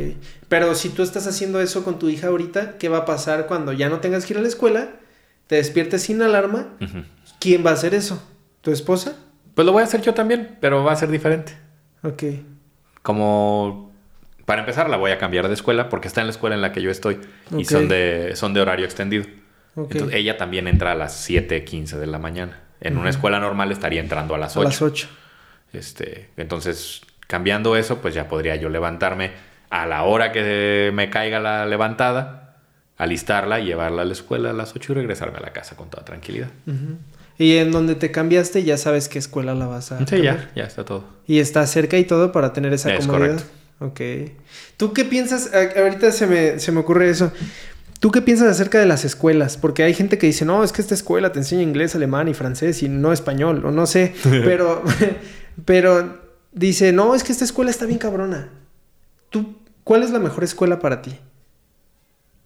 Pero 0.48 0.76
si 0.76 0.90
tú 0.90 1.04
estás 1.04 1.28
haciendo 1.28 1.60
eso 1.60 1.84
con 1.84 2.00
tu 2.00 2.10
hija 2.10 2.28
ahorita, 2.28 2.78
¿qué 2.78 2.90
va 2.90 3.00
a 3.00 3.06
pasar 3.06 3.48
cuando 3.48 3.74
ya 3.74 3.90
no 3.90 4.00
tengas 4.00 4.26
que 4.26 4.34
ir 4.34 4.40
a 4.40 4.42
la 4.42 4.48
escuela? 4.48 4.90
Te 5.48 5.56
despiertes 5.56 6.04
sin 6.04 6.22
alarma. 6.22 6.78
¿Quién 7.40 7.66
va 7.66 7.72
a 7.72 7.74
hacer 7.74 7.94
eso? 7.94 8.24
¿Tu 8.62 8.72
esposa? 8.72 9.16
Pues 9.56 9.66
lo 9.66 9.72
voy 9.72 9.82
a 9.82 9.86
hacer 9.86 10.02
yo 10.02 10.14
también, 10.14 10.58
pero 10.62 10.84
va 10.84 10.94
a 10.94 10.96
ser 10.96 11.10
diferente. 11.10 11.58
Ok. 12.04 12.24
Como 13.02 13.93
para 14.46 14.62
empezar 14.62 14.90
la 14.90 14.98
voy 14.98 15.12
a 15.12 15.18
cambiar 15.18 15.48
de 15.48 15.54
escuela 15.54 15.90
porque 15.90 16.08
está 16.08 16.22
en 16.22 16.28
la 16.28 16.32
escuela 16.32 16.56
en 16.56 16.62
la 16.62 16.72
que 16.72 16.82
yo 16.82 16.90
estoy 16.92 17.20
y 17.58 17.66
son 17.66 17.88
de 17.88 18.32
son 18.36 18.54
de 18.54 18.62
horario 18.62 18.86
extendido. 18.86 19.26
Entonces 19.76 20.10
ella 20.14 20.38
también 20.38 20.68
entra 20.68 20.92
a 20.92 20.96
las 20.96 21.28
7:15 21.30 21.98
de 21.98 22.08
la 22.08 22.20
mañana. 22.20 22.60
En 22.82 22.98
una 22.98 23.10
escuela 23.10 23.40
normal 23.40 23.72
estaría 23.72 24.02
entrando 24.02 24.36
a 24.36 24.38
las 24.38 24.56
a 24.58 24.60
8. 24.60 24.68
las 24.70 24.82
8. 24.82 25.08
Este, 25.72 26.30
entonces, 26.38 27.02
cambiando 27.28 27.76
eso, 27.78 28.00
pues 28.00 28.14
ya 28.14 28.28
podría 28.28 28.56
yo 28.58 28.70
levantarme 28.70 29.32
a 29.70 29.86
la 29.88 30.04
hora 30.04 30.32
que 30.32 30.92
me 30.94 31.10
caiga 31.10 31.40
la 31.40 31.66
levantada, 31.66 32.58
alistarla 32.98 33.60
y 33.60 33.66
llevarla 33.66 34.04
a 34.04 34.06
la 34.06 34.14
escuela 34.14 34.52
a 34.52 34.54
las 34.54 34.76
8 34.76 34.92
y 34.92 34.96
regresarme 34.96 35.38
a 35.38 35.42
la 35.42 35.52
casa 35.54 35.76
con 35.76 35.90
toda 35.90 36.06
tranquilidad. 36.06 36.50
Y 37.40 37.58
en 37.58 37.72
donde 37.72 37.96
te 37.96 38.12
cambiaste 38.12 38.64
ya 38.64 38.78
sabes 38.78 39.10
qué 39.10 39.18
escuela 39.18 39.56
la 39.56 39.66
vas 39.66 39.92
a 39.92 40.00
Sí, 40.00 40.06
cambiar. 40.06 40.50
ya, 40.54 40.62
ya 40.62 40.64
está 40.66 40.86
todo. 40.86 41.06
Y 41.26 41.40
está 41.40 41.66
cerca 41.66 41.98
y 41.98 42.04
todo 42.04 42.32
para 42.32 42.54
tener 42.54 42.72
esa 42.74 42.94
Es 42.94 43.08
comodidad. 43.08 43.30
correcto. 43.38 43.52
Ok. 43.84 44.00
¿Tú 44.78 44.94
qué 44.94 45.04
piensas? 45.04 45.52
Ahorita 45.54 46.12
se 46.12 46.26
me, 46.26 46.60
se 46.60 46.72
me 46.72 46.80
ocurre 46.80 47.10
eso. 47.10 47.32
¿Tú 48.00 48.12
qué 48.12 48.22
piensas 48.22 48.48
acerca 48.48 48.80
de 48.80 48.86
las 48.86 49.04
escuelas? 49.04 49.58
Porque 49.58 49.84
hay 49.84 49.94
gente 49.94 50.18
que 50.18 50.28
dice, 50.28 50.46
no, 50.46 50.64
es 50.64 50.72
que 50.72 50.82
esta 50.82 50.94
escuela 50.94 51.32
te 51.34 51.40
enseña 51.40 51.62
inglés, 51.62 51.94
alemán 51.94 52.30
y 52.30 52.34
francés 52.34 52.82
y 52.82 52.88
no 52.88 53.12
español, 53.12 53.66
o 53.66 53.72
no 53.72 53.86
sé. 53.86 54.14
Pero, 54.24 54.84
pero 55.66 56.20
dice, 56.52 56.94
no, 56.94 57.14
es 57.14 57.24
que 57.24 57.32
esta 57.32 57.46
escuela 57.46 57.72
está 57.72 57.86
bien 57.86 58.00
cabrona. 58.00 58.50
¿Tú, 59.30 59.58
cuál 59.84 60.04
es 60.04 60.12
la 60.12 60.20
mejor 60.20 60.44
escuela 60.44 60.80
para 60.80 61.02
ti? 61.02 61.18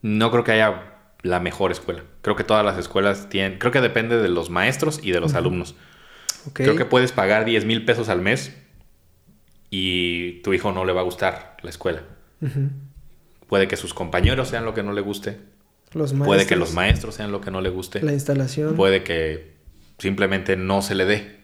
No 0.02 0.32
creo 0.32 0.44
que 0.44 0.52
haya 0.54 0.84
la 1.22 1.40
mejor 1.40 1.72
escuela. 1.72 2.04
Creo 2.22 2.36
que 2.36 2.44
todas 2.44 2.66
las 2.66 2.78
escuelas 2.78 3.30
tienen, 3.30 3.60
creo 3.60 3.72
que 3.72 3.82
depende 3.82 4.18
de 4.18 4.30
los 4.30 4.50
maestros 4.50 5.00
y 5.04 5.12
de 5.12 5.20
los 5.20 5.34
alumnos. 5.34 5.76
Creo 6.54 6.76
que 6.76 6.86
puedes 6.86 7.12
pagar 7.12 7.46
10 7.46 7.66
mil 7.66 7.84
pesos 7.86 8.10
al 8.10 8.22
mes 8.22 8.54
y 9.69 10.41
tu 10.41 10.53
hijo 10.53 10.72
no 10.72 10.85
le 10.85 10.94
va 10.94 11.02
a 11.02 11.03
gustar 11.03 11.57
la 11.61 11.69
escuela. 11.69 12.02
Puede 13.48 13.68
que 13.68 13.77
sus 13.77 13.94
compañeros 13.94 14.49
sean 14.49 14.65
lo 14.65 14.73
que 14.73 14.84
no 14.84 14.94
le 14.94 15.02
guste. 15.02 15.38
Los 15.94 16.14
Puede 16.14 16.45
que 16.45 16.56
los 16.56 16.73
maestros 16.73 17.15
sean 17.15 17.31
lo 17.31 17.39
que 17.41 17.49
no 17.52 17.61
le 17.61 17.69
guste. 17.69 18.02
La 18.02 18.14
instalación. 18.14 18.76
Puede 18.76 19.03
que 19.03 19.53
simplemente 19.98 20.57
no 20.57 20.81
se 20.81 20.95
le 20.95 21.06
dé. 21.06 21.38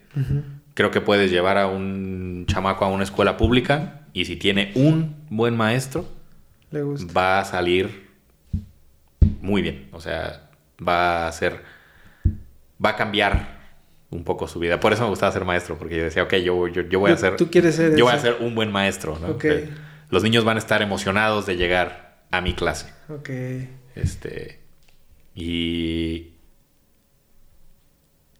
Creo 0.74 0.92
que 0.92 1.02
puedes 1.02 1.32
llevar 1.32 1.58
a 1.58 1.68
un 1.68 2.46
chamaco 2.48 2.84
a 2.86 2.90
una 2.90 3.04
escuela 3.04 3.38
pública 3.38 4.02
y 4.14 4.26
si 4.26 4.36
tiene 4.36 4.72
un 4.76 5.16
buen 5.30 5.56
maestro, 5.56 6.08
Le 6.72 6.82
gusta. 6.82 7.12
va 7.14 7.40
a 7.40 7.46
salir 7.46 8.10
muy 9.42 9.62
bien. 9.62 9.88
O 9.92 10.02
sea, 10.02 10.50
va 10.86 11.28
a 11.28 11.32
ser, 11.32 11.62
va 12.84 12.90
a 12.92 12.96
cambiar 12.96 13.53
un 14.14 14.24
poco 14.24 14.48
su 14.48 14.60
vida. 14.60 14.80
Por 14.80 14.94
eso 14.94 15.04
me 15.04 15.10
gustaba 15.10 15.32
ser 15.32 15.46
maestro, 15.46 15.78
porque 15.78 15.98
yo 15.98 16.04
decía, 16.04 16.24
ok, 16.24 16.36
yo, 16.36 16.68
yo, 16.68 16.84
yo 16.84 17.00
voy 17.00 17.12
a 17.12 17.18
ser, 17.18 17.36
tú 17.36 17.50
quieres 17.50 17.76
ser 17.76 17.96
yo 17.96 18.06
voy 18.06 18.14
a 18.14 18.20
ser 18.20 18.38
un 18.40 18.56
buen 18.56 18.72
maestro. 18.72 19.18
¿no? 19.20 19.38
Los 20.10 20.24
niños 20.24 20.46
van 20.46 20.58
a 20.58 20.60
estar 20.60 20.82
emocionados 20.82 21.46
de 21.46 21.58
llegar 21.58 22.24
a 22.32 22.42
mi 22.42 22.54
clase. 22.54 22.88
Ok. 23.10 23.30
Este. 23.96 24.60
Y. 25.36 26.34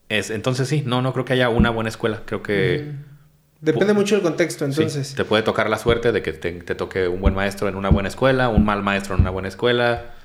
Es, 0.10 0.30
entonces 0.30 0.68
sí, 0.68 0.84
no, 0.86 1.02
no 1.02 1.14
creo 1.14 1.26
que 1.26 1.34
haya 1.34 1.50
una 1.50 1.70
buena 1.70 1.90
escuela. 1.90 2.22
Creo 2.26 2.44
que. 2.44 2.92
Depende 3.62 3.94
mucho 3.94 4.16
del 4.16 4.24
contexto, 4.24 4.66
sí, 4.66 4.82
entonces. 4.82 5.16
te 5.16 5.24
puede 5.24 5.42
tocar 5.42 5.70
la 5.70 5.78
suerte 5.78 6.12
de 6.12 6.22
que 6.22 6.34
te, 6.34 6.52
te 6.52 6.76
toque 6.76 7.08
un 7.08 7.22
buen 7.22 7.34
maestro 7.34 7.70
en 7.70 7.76
una 7.76 7.90
buena 7.90 8.10
escuela, 8.10 8.50
un 8.50 8.66
mal 8.66 8.84
maestro 8.84 9.16
en 9.16 9.22
una 9.22 9.30
buena 9.30 9.48
escuela, 9.48 10.16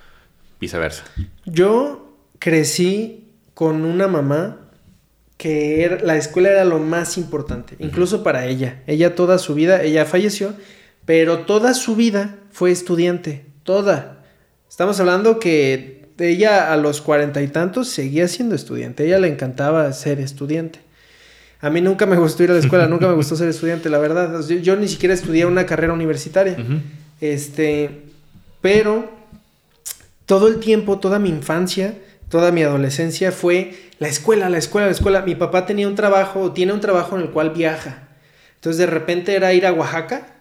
viceversa. 0.60 1.04
Yo 1.44 2.16
crecí 2.40 3.30
con 3.54 3.84
una 3.84 4.08
mamá 4.08 4.67
que 5.38 5.84
era- 5.84 5.98
la 6.02 6.16
escuela 6.16 6.50
era 6.50 6.64
lo 6.66 6.78
más 6.78 7.16
importante, 7.16 7.74
incluso 7.78 8.22
para 8.22 8.44
ella. 8.46 8.82
Ella 8.86 9.14
toda 9.14 9.38
su 9.38 9.54
vida, 9.54 9.82
ella 9.82 10.04
falleció, 10.04 10.52
pero 11.06 11.38
toda 11.46 11.72
su 11.72 11.96
vida 11.96 12.36
fue 12.52 12.70
estudiante, 12.70 13.46
toda. 13.62 14.24
Estamos 14.68 15.00
hablando 15.00 15.38
que 15.38 16.06
ella 16.18 16.72
a 16.72 16.76
los 16.76 17.00
cuarenta 17.00 17.40
y 17.40 17.48
tantos 17.48 17.88
seguía 17.88 18.26
siendo 18.28 18.54
estudiante, 18.56 19.06
ella 19.06 19.18
le 19.18 19.28
encantaba 19.28 19.90
ser 19.92 20.20
estudiante. 20.20 20.80
A 21.60 21.70
mí 21.70 21.80
nunca 21.80 22.06
me 22.06 22.16
gustó 22.16 22.42
ir 22.44 22.50
a 22.50 22.54
la 22.54 22.60
escuela, 22.60 22.86
nunca 22.86 23.06
me 23.08 23.14
gustó 23.14 23.34
ser 23.36 23.48
estudiante, 23.48 23.88
la 23.90 23.98
verdad. 23.98 24.40
Yo, 24.46 24.56
yo 24.56 24.76
ni 24.76 24.86
siquiera 24.88 25.14
estudié 25.14 25.46
una 25.46 25.64
carrera 25.66 25.92
universitaria. 25.92 26.56
Este, 27.20 28.02
pero 28.60 29.10
todo 30.26 30.48
el 30.48 30.58
tiempo, 30.60 30.98
toda 30.98 31.18
mi 31.18 31.28
infancia, 31.30 31.94
toda 32.28 32.52
mi 32.52 32.62
adolescencia 32.62 33.32
fue 33.32 33.74
la 33.98 34.08
escuela, 34.08 34.48
la 34.48 34.58
escuela, 34.58 34.86
la 34.86 34.92
escuela. 34.92 35.22
Mi 35.22 35.34
papá 35.34 35.66
tenía 35.66 35.88
un 35.88 35.94
trabajo, 35.94 36.52
tiene 36.52 36.72
un 36.72 36.80
trabajo 36.80 37.16
en 37.16 37.22
el 37.22 37.30
cual 37.30 37.50
viaja. 37.50 38.08
Entonces 38.56 38.78
de 38.78 38.86
repente 38.86 39.34
era 39.34 39.52
ir 39.52 39.66
a 39.66 39.72
Oaxaca, 39.72 40.34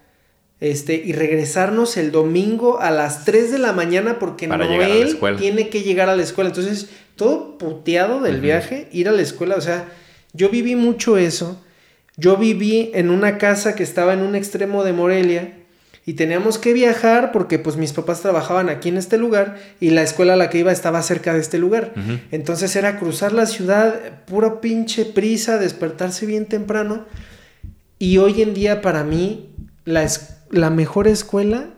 este, 0.60 0.96
y 0.96 1.14
regresarnos 1.14 1.98
el 1.98 2.12
domingo 2.12 2.80
a 2.80 2.90
las 2.90 3.26
3 3.26 3.52
de 3.52 3.60
la 3.60 3.74
mañana 3.74 4.18
porque 4.18 4.48
Para 4.48 4.66
Noel 4.66 5.18
tiene 5.38 5.70
que 5.70 5.84
llegar 5.84 6.10
a 6.10 6.16
la 6.16 6.24
escuela. 6.24 6.50
Entonces, 6.50 6.90
todo 7.16 7.60
puteado 7.60 8.22
del 8.22 8.42
viaje, 8.42 8.88
ir 8.92 9.08
a 9.08 9.12
la 9.12 9.22
escuela, 9.22 9.56
o 9.56 9.62
sea, 9.62 9.88
yo 10.34 10.50
viví 10.50 10.76
mucho 10.76 11.18
eso. 11.18 11.62
Yo 12.16 12.38
viví 12.38 12.90
en 12.96 13.12
una 13.12 13.38
casa 13.38 13.76
que 13.76 13.84
estaba 13.84 14.14
en 14.14 14.22
un 14.22 14.34
extremo 14.34 14.84
de 14.84 14.94
Morelia 14.94 15.54
y 16.08 16.14
teníamos 16.14 16.58
que 16.58 16.72
viajar 16.72 17.34
porque 17.34 17.60
pues 17.60 17.76
mis 17.76 17.92
papás 17.92 18.22
trabajaban 18.22 18.70
aquí 18.70 18.88
en 18.88 18.96
este 18.98 19.18
lugar 19.18 19.58
y 19.82 19.90
la 19.90 20.02
escuela 20.04 20.34
a 20.34 20.36
la 20.38 20.50
que 20.50 20.58
iba 20.60 20.72
estaba 20.72 21.02
cerca 21.04 21.34
de 21.34 21.42
este 21.42 21.60
lugar. 21.60 21.94
Entonces 22.32 22.74
era 22.78 22.98
cruzar 22.98 23.34
la 23.34 23.46
ciudad, 23.46 24.24
pura 24.26 24.62
pinche 24.62 25.04
prisa, 25.04 25.58
despertarse 25.60 26.26
bien 26.26 26.46
temprano. 26.46 27.06
Y 28.00 28.20
hoy 28.20 28.42
en 28.42 28.54
día 28.54 28.82
para 28.82 29.04
mí 29.04 29.50
la, 29.84 30.04
es- 30.04 30.38
la 30.50 30.70
mejor 30.70 31.10
escuela 31.10 31.72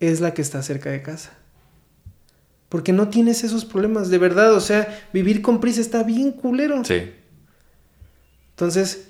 es 0.00 0.20
la 0.20 0.34
que 0.34 0.42
está 0.42 0.62
cerca 0.62 0.90
de 0.90 1.00
casa. 1.00 1.30
Porque 2.68 2.92
no 2.92 3.08
tienes 3.08 3.42
esos 3.42 3.64
problemas, 3.64 4.10
de 4.10 4.18
verdad. 4.18 4.52
O 4.52 4.60
sea, 4.60 5.00
vivir 5.14 5.40
con 5.40 5.60
prisa 5.60 5.80
está 5.80 6.02
bien 6.02 6.32
culero. 6.32 6.84
Sí. 6.84 7.10
Entonces, 8.50 9.06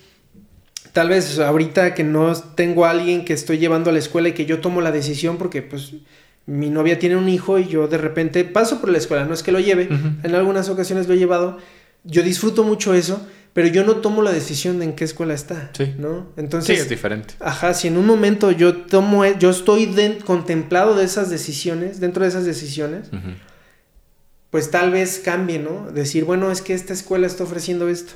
tal 0.92 1.08
vez 1.08 1.38
ahorita 1.38 1.94
que 1.94 2.04
no 2.04 2.34
tengo 2.34 2.84
a 2.84 2.90
alguien 2.90 3.24
que 3.24 3.32
estoy 3.32 3.58
llevando 3.58 3.90
a 3.90 3.92
la 3.92 3.98
escuela 3.98 4.28
y 4.28 4.32
que 4.32 4.46
yo 4.46 4.60
tomo 4.60 4.80
la 4.80 4.92
decisión 4.92 5.36
porque 5.36 5.62
pues 5.62 5.92
mi 6.46 6.70
novia 6.70 6.98
tiene 6.98 7.16
un 7.16 7.28
hijo 7.28 7.58
y 7.58 7.68
yo 7.68 7.86
de 7.88 7.98
repente 7.98 8.44
paso 8.44 8.80
por 8.80 8.90
la 8.90 8.98
escuela, 8.98 9.24
no 9.24 9.34
es 9.34 9.42
que 9.42 9.52
lo 9.52 9.60
lleve, 9.60 9.88
en 10.22 10.34
algunas 10.34 10.68
ocasiones 10.68 11.06
lo 11.06 11.14
he 11.14 11.18
llevado, 11.18 11.58
yo 12.04 12.22
disfruto 12.22 12.64
mucho 12.64 12.94
eso, 12.94 13.24
pero 13.52 13.68
yo 13.68 13.84
no 13.84 13.96
tomo 13.96 14.22
la 14.22 14.32
decisión 14.32 14.78
de 14.78 14.86
en 14.86 14.94
qué 14.94 15.04
escuela 15.04 15.34
está, 15.34 15.70
Sí. 15.76 15.94
¿no? 15.98 16.20
Sí, 16.20 16.40
Entonces, 16.40 16.80
es 16.80 16.88
diferente. 16.88 17.34
Ajá, 17.40 17.74
si 17.74 17.88
en 17.88 17.96
un 17.96 18.06
momento 18.06 18.50
yo 18.50 18.76
tomo, 18.76 19.24
yo 19.26 19.50
estoy 19.50 19.92
contemplado 20.24 20.94
de 20.96 21.04
esas 21.04 21.30
decisiones, 21.30 22.00
dentro 22.00 22.22
de 22.22 22.28
esas 22.30 22.44
decisiones, 22.44 23.10
pues 24.50 24.70
tal 24.70 24.90
vez 24.90 25.20
cambie, 25.24 25.58
¿no? 25.58 25.90
Decir, 25.92 26.24
bueno, 26.24 26.50
es 26.50 26.62
que 26.62 26.74
esta 26.74 26.92
escuela 26.92 27.26
está 27.26 27.44
ofreciendo 27.44 27.88
esto. 27.88 28.14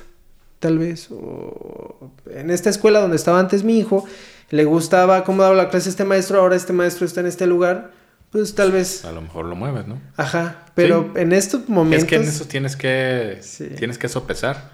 Tal 0.59 0.77
vez. 0.79 1.09
O 1.11 2.11
en 2.31 2.49
esta 2.51 2.69
escuela 2.69 2.99
donde 2.99 3.15
estaba 3.17 3.39
antes 3.39 3.63
mi 3.63 3.77
hijo, 3.79 4.05
le 4.49 4.63
gustaba 4.65 5.23
cómo 5.23 5.43
daba 5.43 5.55
la 5.55 5.69
clase 5.69 5.89
este 5.89 6.05
maestro, 6.05 6.39
ahora 6.39 6.55
este 6.55 6.73
maestro 6.73 7.05
está 7.05 7.19
en 7.21 7.27
este 7.27 7.45
lugar. 7.47 7.91
Pues 8.31 8.53
tal 8.55 8.71
vez. 8.71 9.05
A 9.05 9.11
lo 9.11 9.21
mejor 9.21 9.45
lo 9.45 9.55
mueves, 9.55 9.87
¿no? 9.87 10.01
Ajá. 10.17 10.65
Pero 10.75 11.13
en 11.15 11.31
estos 11.31 11.69
momentos. 11.69 12.03
Es 12.03 12.09
que 12.09 12.15
en 12.15 12.23
eso 12.23 12.45
tienes 12.45 12.75
que, 12.75 13.37
Sí. 13.41 13.69
tienes 13.77 13.97
que 13.97 14.09
sopesar. 14.09 14.71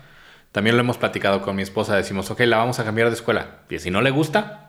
También 0.52 0.76
lo 0.76 0.82
hemos 0.82 0.98
platicado 0.98 1.42
con 1.44 1.56
mi 1.56 1.62
esposa. 1.62 1.96
Decimos, 1.96 2.30
ok, 2.32 2.40
la 2.42 2.58
vamos 2.58 2.80
a 2.80 2.84
cambiar 2.84 3.08
de 3.10 3.14
escuela. 3.16 3.60
Y 3.70 3.80
si 3.80 3.92
no 3.92 4.02
le 4.02 4.10
gusta, 4.12 4.68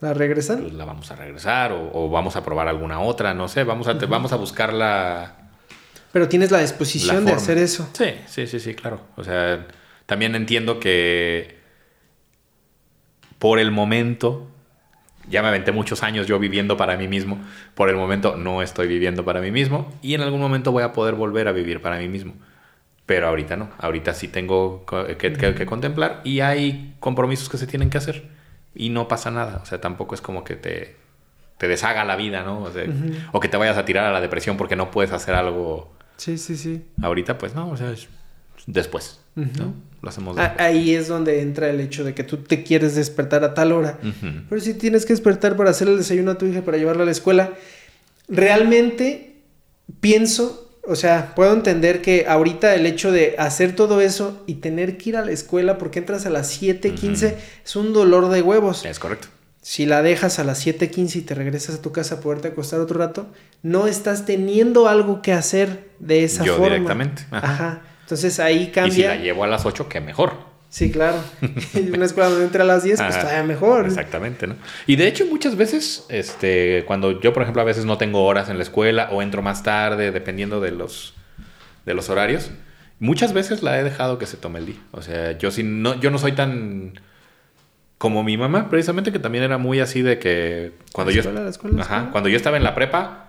¿La 0.00 0.12
regresan? 0.14 0.62
Pues 0.62 0.74
la 0.74 0.84
vamos 0.84 1.08
a 1.12 1.14
regresar 1.16 1.70
o, 1.70 1.90
o 1.94 2.10
vamos 2.10 2.34
a 2.34 2.42
probar 2.42 2.66
alguna 2.66 2.98
otra, 3.00 3.34
no 3.34 3.46
sé, 3.46 3.62
vamos 3.62 3.86
a, 3.86 3.96
te- 3.98 4.06
vamos 4.06 4.32
a 4.32 4.36
buscar 4.36 4.72
la, 4.72 5.36
Pero 6.12 6.28
tienes 6.28 6.50
la 6.50 6.58
disposición 6.58 7.24
la 7.24 7.30
de 7.30 7.36
hacer 7.36 7.56
eso. 7.56 7.88
Sí, 7.92 8.06
sí, 8.26 8.48
sí, 8.48 8.58
sí, 8.58 8.74
claro. 8.74 9.00
O 9.16 9.22
sea, 9.22 9.64
también 10.06 10.34
entiendo 10.34 10.80
que 10.80 11.58
por 13.38 13.58
el 13.58 13.70
momento, 13.70 14.48
ya 15.28 15.42
me 15.42 15.48
aventé 15.48 15.72
muchos 15.72 16.02
años 16.02 16.26
yo 16.26 16.38
viviendo 16.38 16.76
para 16.76 16.96
mí 16.96 17.08
mismo, 17.08 17.40
por 17.74 17.88
el 17.88 17.96
momento 17.96 18.36
no 18.36 18.62
estoy 18.62 18.86
viviendo 18.86 19.24
para 19.24 19.40
mí 19.40 19.50
mismo 19.50 19.92
y 20.02 20.14
en 20.14 20.20
algún 20.20 20.40
momento 20.40 20.72
voy 20.72 20.82
a 20.82 20.92
poder 20.92 21.14
volver 21.14 21.48
a 21.48 21.52
vivir 21.52 21.80
para 21.80 21.98
mí 21.98 22.08
mismo. 22.08 22.34
Pero 23.04 23.26
ahorita 23.28 23.56
no, 23.56 23.70
ahorita 23.78 24.14
sí 24.14 24.28
tengo 24.28 24.84
co- 24.86 25.06
que, 25.06 25.32
que- 25.32 25.54
que 25.54 25.66
contemplar 25.66 26.20
y 26.24 26.40
hay 26.40 26.94
compromisos 27.00 27.48
que 27.48 27.58
se 27.58 27.66
tienen 27.66 27.90
que 27.90 27.98
hacer 27.98 28.28
y 28.74 28.90
no 28.90 29.08
pasa 29.08 29.30
nada. 29.32 29.58
O 29.62 29.66
sea, 29.66 29.80
tampoco 29.80 30.14
es 30.14 30.20
como 30.20 30.44
que 30.44 30.54
te, 30.54 30.96
te 31.58 31.66
deshaga 31.66 32.04
la 32.04 32.14
vida, 32.14 32.44
¿no? 32.44 32.62
O, 32.62 32.70
sea, 32.70 32.84
o 33.32 33.40
que 33.40 33.48
te 33.48 33.56
vayas 33.56 33.76
a 33.76 33.84
tirar 33.84 34.06
a 34.06 34.12
la 34.12 34.20
depresión 34.20 34.56
porque 34.56 34.76
no 34.76 34.90
puedes 34.92 35.12
hacer 35.12 35.34
algo 35.34 35.92
Sí, 36.16 36.38
sí, 36.38 36.56
sí. 36.56 36.84
Ahorita, 37.02 37.38
pues 37.38 37.54
no, 37.56 37.68
o 37.70 37.76
sea, 37.76 37.90
es 37.90 38.08
después. 38.66 39.20
¿no? 39.34 39.74
Lo 40.02 40.08
hacemos 40.10 40.36
Ah, 40.36 40.48
después. 40.48 40.60
Ahí 40.66 40.94
es 40.94 41.08
donde 41.08 41.40
entra 41.40 41.70
el 41.70 41.80
hecho 41.80 42.02
de 42.04 42.12
que 42.14 42.24
tú 42.24 42.38
te 42.38 42.62
quieres 42.64 42.94
despertar 42.96 43.44
a 43.44 43.54
tal 43.54 43.70
hora. 43.72 43.98
Pero 44.48 44.60
si 44.60 44.74
tienes 44.74 45.06
que 45.06 45.12
despertar 45.12 45.56
para 45.56 45.70
hacer 45.70 45.88
el 45.88 45.96
desayuno 45.96 46.32
a 46.32 46.38
tu 46.38 46.44
hija, 46.46 46.62
para 46.62 46.76
llevarla 46.76 47.04
a 47.04 47.06
la 47.06 47.12
escuela, 47.12 47.52
realmente 48.28 49.36
pienso, 50.00 50.70
o 50.86 50.96
sea, 50.96 51.34
puedo 51.34 51.52
entender 51.52 52.02
que 52.02 52.26
ahorita 52.28 52.74
el 52.74 52.86
hecho 52.86 53.12
de 53.12 53.34
hacer 53.38 53.76
todo 53.76 54.00
eso 54.00 54.42
y 54.46 54.54
tener 54.56 54.96
que 54.98 55.10
ir 55.10 55.16
a 55.16 55.24
la 55.24 55.30
escuela 55.32 55.78
porque 55.78 55.98
entras 56.00 56.26
a 56.26 56.30
las 56.30 56.50
7:15 56.60 57.36
es 57.64 57.76
un 57.76 57.92
dolor 57.92 58.28
de 58.28 58.42
huevos. 58.42 58.84
Es 58.84 58.98
correcto. 58.98 59.28
Si 59.60 59.86
la 59.86 60.02
dejas 60.02 60.40
a 60.40 60.44
las 60.44 60.58
7:15 60.66 61.16
y 61.20 61.22
te 61.22 61.34
regresas 61.36 61.76
a 61.76 61.82
tu 61.82 61.92
casa 61.92 62.16
a 62.16 62.20
poderte 62.20 62.48
acostar 62.48 62.80
otro 62.80 62.98
rato, 62.98 63.28
no 63.62 63.86
estás 63.86 64.26
teniendo 64.26 64.88
algo 64.88 65.22
que 65.22 65.32
hacer 65.32 65.90
de 66.00 66.24
esa 66.24 66.42
Yo 66.44 66.56
forma. 66.56 66.70
directamente, 66.74 67.22
ajá. 67.30 67.46
Ajá. 67.52 67.82
Entonces 68.12 68.38
ahí 68.40 68.56
Y 68.56 68.64
si 68.66 68.70
cambia. 68.72 69.08
la 69.08 69.16
llevo 69.16 69.44
a 69.44 69.46
las 69.46 69.64
8, 69.64 69.88
que 69.88 70.00
mejor. 70.00 70.34
Sí, 70.68 70.90
claro. 70.90 71.16
Una 71.94 72.04
escuela 72.04 72.28
donde 72.30 72.44
entra 72.44 72.62
a 72.62 72.66
las 72.66 72.82
10, 72.82 73.00
pues 73.00 73.20
todavía 73.20 73.42
mejor. 73.42 73.86
Exactamente, 73.86 74.46
¿no? 74.46 74.56
Y 74.86 74.96
de 74.96 75.06
hecho, 75.06 75.26
muchas 75.26 75.56
veces, 75.56 76.04
este, 76.08 76.84
cuando 76.86 77.20
yo, 77.20 77.32
por 77.32 77.42
ejemplo, 77.42 77.62
a 77.62 77.64
veces 77.64 77.84
no 77.84 77.98
tengo 77.98 78.24
horas 78.24 78.48
en 78.48 78.56
la 78.58 78.62
escuela 78.62 79.08
o 79.12 79.22
entro 79.22 79.40
más 79.42 79.62
tarde, 79.62 80.10
dependiendo 80.12 80.60
de 80.60 80.72
los, 80.72 81.14
de 81.86 81.94
los 81.94 82.10
horarios, 82.10 82.50
muchas 83.00 83.32
veces 83.32 83.62
la 83.62 83.78
he 83.78 83.84
dejado 83.84 84.18
que 84.18 84.26
se 84.26 84.36
tome 84.36 84.58
el 84.58 84.66
día. 84.66 84.80
O 84.92 85.02
sea, 85.02 85.36
yo 85.38 85.50
sí 85.50 85.62
no, 85.62 85.98
yo 86.00 86.10
no 86.10 86.18
soy 86.18 86.32
tan 86.32 87.00
como 87.98 88.24
mi 88.24 88.36
mamá, 88.36 88.68
precisamente, 88.68 89.12
que 89.12 89.18
también 89.20 89.44
era 89.44 89.58
muy 89.58 89.78
así 89.80 90.02
de 90.02 90.18
que 90.18 90.72
cuando 90.92 91.10
La 91.10 91.14
yo, 91.16 91.20
escuela, 91.20 91.40
la 91.44 91.50
escuela, 91.50 91.76
la 91.78 91.82
Ajá, 91.84 92.08
cuando 92.10 92.28
yo 92.28 92.36
estaba 92.36 92.56
en 92.56 92.64
la 92.64 92.74
prepa, 92.74 93.21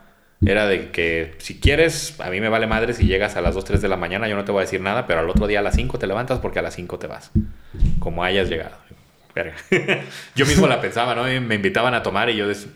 era 0.46 0.68
de 0.68 0.92
que 0.92 1.36
si 1.38 1.60
quieres, 1.60 2.20
a 2.20 2.30
mí 2.30 2.40
me 2.42 2.50
vale 2.50 2.68
madre 2.68 2.94
si 2.94 3.06
llegas 3.06 3.36
a 3.36 3.42
las 3.42 3.56
2, 3.56 3.66
3 3.66 3.82
de 3.82 3.88
la 3.88 3.98
mañana, 3.98 4.28
yo 4.28 4.36
no 4.36 4.44
te 4.46 4.52
voy 4.52 4.60
a 4.62 4.66
decir 4.66 4.82
nada, 4.82 5.08
pero 5.08 5.20
al 5.20 5.30
otro 5.30 5.48
día 5.48 5.60
a 5.60 5.62
las 5.62 5.76
5 5.76 5.98
te 6.00 6.08
levantas 6.08 6.40
porque 6.40 6.60
a 6.60 6.62
las 6.62 6.76
5 6.76 7.00
te 7.00 7.08
vas. 7.08 7.32
Como 8.00 8.24
hayas 8.24 8.50
llegado. 8.50 8.76
Verga. 9.36 9.56
yo 10.36 10.46
mismo 10.46 10.68
la 10.68 10.80
pensaba, 10.82 11.16
¿no? 11.16 11.24
Me 11.42 11.56
invitaban 11.56 11.94
a 11.94 12.04
tomar 12.04 12.30
y 12.30 12.36
yo 12.36 12.48
decía, 12.48 12.72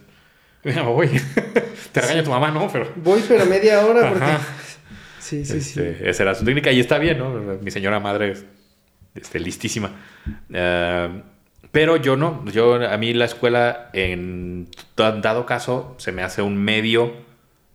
voy. 0.83 1.09
te 1.91 2.01
regaña 2.01 2.23
tu 2.23 2.29
mamá, 2.31 2.51
¿no? 2.51 2.67
Pero... 2.71 2.91
Voy, 2.95 3.23
pero 3.27 3.45
media 3.45 3.85
hora 3.85 4.09
porque. 4.09 4.25
Ajá. 4.25 4.39
Sí, 5.19 5.43
sí, 5.45 5.59
sí. 5.61 5.79
Este, 5.81 6.09
Esa 6.09 6.23
era 6.23 6.35
su 6.35 6.45
técnica 6.45 6.71
y 6.71 6.79
está 6.79 6.97
bien, 6.99 7.17
¿no? 7.17 7.29
Mi 7.61 7.69
señora 7.69 7.99
madre 7.99 8.31
es 8.31 8.45
este, 9.13 9.39
listísima. 9.41 9.91
Eh, 10.53 11.21
pero 11.71 11.97
yo 11.97 12.15
no. 12.15 12.45
Yo, 12.51 12.75
a 12.75 12.97
mí 12.97 13.13
la 13.13 13.25
escuela, 13.25 13.89
en 13.91 14.69
da- 14.95 15.11
dado 15.11 15.45
caso, 15.45 15.95
se 15.99 16.13
me 16.13 16.23
hace 16.23 16.41
un 16.41 16.55
medio 16.57 17.26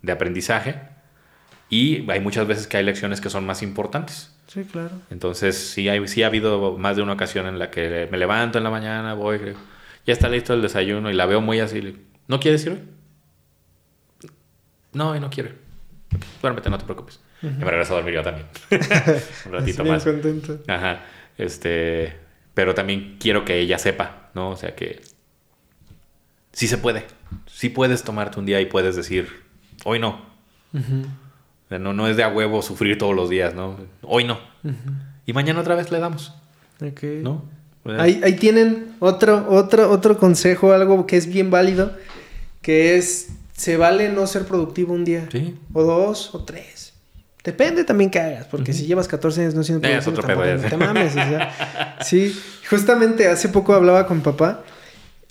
de 0.02 0.12
aprendizaje 0.12 0.80
y 1.68 2.10
hay 2.10 2.20
muchas 2.20 2.46
veces 2.46 2.66
que 2.66 2.76
hay 2.76 2.84
lecciones 2.84 3.20
que 3.20 3.30
son 3.30 3.46
más 3.46 3.62
importantes. 3.62 4.36
Sí, 4.46 4.64
claro. 4.64 4.90
Entonces, 5.10 5.56
sí, 5.56 5.88
hay, 5.88 6.06
sí 6.06 6.22
ha 6.22 6.26
habido 6.26 6.76
más 6.76 6.96
de 6.96 7.02
una 7.02 7.14
ocasión 7.14 7.46
en 7.46 7.58
la 7.58 7.70
que 7.70 8.08
me 8.10 8.18
levanto 8.18 8.58
en 8.58 8.64
la 8.64 8.70
mañana, 8.70 9.14
voy, 9.14 9.38
creo, 9.38 9.56
ya 10.04 10.12
está 10.12 10.28
listo 10.28 10.52
el 10.52 10.60
desayuno 10.60 11.10
y 11.10 11.14
la 11.14 11.26
veo 11.26 11.40
muy 11.40 11.60
así. 11.60 11.96
¿No 12.28 12.40
quieres 12.40 12.66
ir 12.66 12.72
hoy? 12.72 12.80
No, 14.92 15.18
no 15.18 15.30
quiero. 15.30 15.50
Duérmete, 16.42 16.68
no 16.68 16.76
te 16.76 16.84
preocupes. 16.84 17.20
Y 17.42 17.46
me 17.46 17.64
regreso 17.64 17.94
a 17.94 17.96
dormir 17.96 18.14
yo 18.14 18.22
también. 18.22 18.46
Un 19.46 19.52
ratito 19.52 19.82
bien 19.82 19.94
más. 19.94 20.04
contento. 20.04 20.60
Ajá. 20.68 21.04
Este, 21.38 22.16
pero 22.54 22.74
también 22.74 23.16
quiero 23.18 23.44
que 23.44 23.58
ella 23.58 23.78
sepa, 23.78 24.30
¿no? 24.34 24.50
O 24.50 24.56
sea 24.56 24.74
que 24.74 25.00
sí 26.52 26.68
se 26.68 26.78
puede. 26.78 27.06
Sí 27.46 27.70
puedes 27.70 28.04
tomarte 28.04 28.38
un 28.38 28.46
día 28.46 28.60
y 28.60 28.66
puedes 28.66 28.94
decir, 28.94 29.41
hoy 29.84 29.98
no. 29.98 30.20
Ujú, 30.72 31.02
O 31.02 31.68
sea, 31.68 31.78
No, 31.78 31.92
no 31.92 32.08
es 32.08 32.16
de 32.16 32.24
a 32.24 32.28
huevo 32.28 32.62
sufrir 32.62 32.98
todos 32.98 33.14
los 33.14 33.28
días, 33.30 33.54
¿no? 33.54 33.76
Hoy 34.02 34.24
no. 34.24 34.38
Y 35.26 35.32
mañana 35.32 35.60
otra 35.60 35.74
vez 35.74 35.90
le 35.90 35.98
damos, 35.98 36.34
Ok. 36.80 37.02
¿no? 37.22 37.44
Ahí, 37.98 38.20
ahí 38.22 38.34
tienen 38.36 38.94
otro, 39.00 39.46
otro, 39.50 39.90
otro 39.90 40.16
consejo, 40.16 40.72
algo 40.72 41.04
que 41.06 41.16
es 41.16 41.26
bien 41.26 41.50
válido, 41.50 41.92
que 42.60 42.96
es, 42.96 43.30
se 43.56 43.76
vale 43.76 44.08
no 44.08 44.26
ser 44.28 44.44
productivo 44.46 44.94
un 44.94 45.04
día, 45.04 45.28
Sí. 45.32 45.58
o 45.72 45.82
dos, 45.82 46.32
o 46.34 46.44
tres. 46.44 46.92
Depende 47.42 47.82
también 47.82 48.08
que 48.08 48.20
hagas, 48.20 48.46
porque 48.46 48.72
si 48.72 48.86
llevas 48.86 49.08
14 49.08 49.40
años 49.40 49.54
no 49.56 49.64
siendo 49.64 49.88
Eh, 49.88 49.96
es 49.96 50.04
productivo, 50.04 50.28
otro 50.32 50.46
tampoco, 50.46 50.62
no 50.62 50.68
te 50.68 50.76
mames, 50.76 51.10
o 51.12 51.14
sea. 51.14 51.96
Sí, 52.02 52.36
justamente 52.70 53.26
hace 53.26 53.48
poco 53.48 53.74
hablaba 53.74 54.06
con 54.06 54.20
papá, 54.20 54.62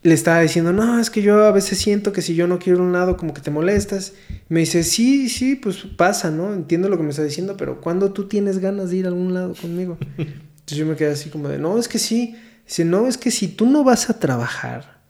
le 0.03 0.13
estaba 0.15 0.39
diciendo, 0.41 0.73
no, 0.73 0.99
es 0.99 1.09
que 1.11 1.21
yo 1.21 1.45
a 1.45 1.51
veces 1.51 1.77
siento 1.77 2.11
que 2.11 2.21
si 2.23 2.33
yo 2.33 2.47
no 2.47 2.57
quiero 2.57 2.81
un 2.81 2.91
lado, 2.91 3.17
como 3.17 3.33
que 3.33 3.41
te 3.41 3.51
molestas. 3.51 4.13
Me 4.49 4.61
dice, 4.61 4.83
sí, 4.83 5.29
sí, 5.29 5.55
pues 5.55 5.77
pasa, 5.95 6.31
¿no? 6.31 6.53
Entiendo 6.53 6.89
lo 6.89 6.97
que 6.97 7.03
me 7.03 7.11
está 7.11 7.23
diciendo, 7.23 7.55
pero 7.55 7.79
¿cuándo 7.81 8.11
tú 8.11 8.27
tienes 8.27 8.57
ganas 8.59 8.89
de 8.89 8.97
ir 8.97 9.05
a 9.05 9.09
algún 9.09 9.33
lado 9.33 9.53
conmigo? 9.53 9.97
Entonces 10.17 10.77
yo 10.77 10.85
me 10.85 10.95
quedé 10.95 11.11
así 11.11 11.29
como 11.29 11.49
de, 11.49 11.57
no, 11.59 11.77
es 11.77 11.87
que 11.87 11.99
sí. 11.99 12.35
Dice, 12.65 12.83
no, 12.85 13.07
es 13.07 13.17
que 13.17 13.29
si 13.31 13.47
tú 13.47 13.65
no 13.67 13.83
vas 13.83 14.09
a 14.09 14.19
trabajar, 14.19 15.01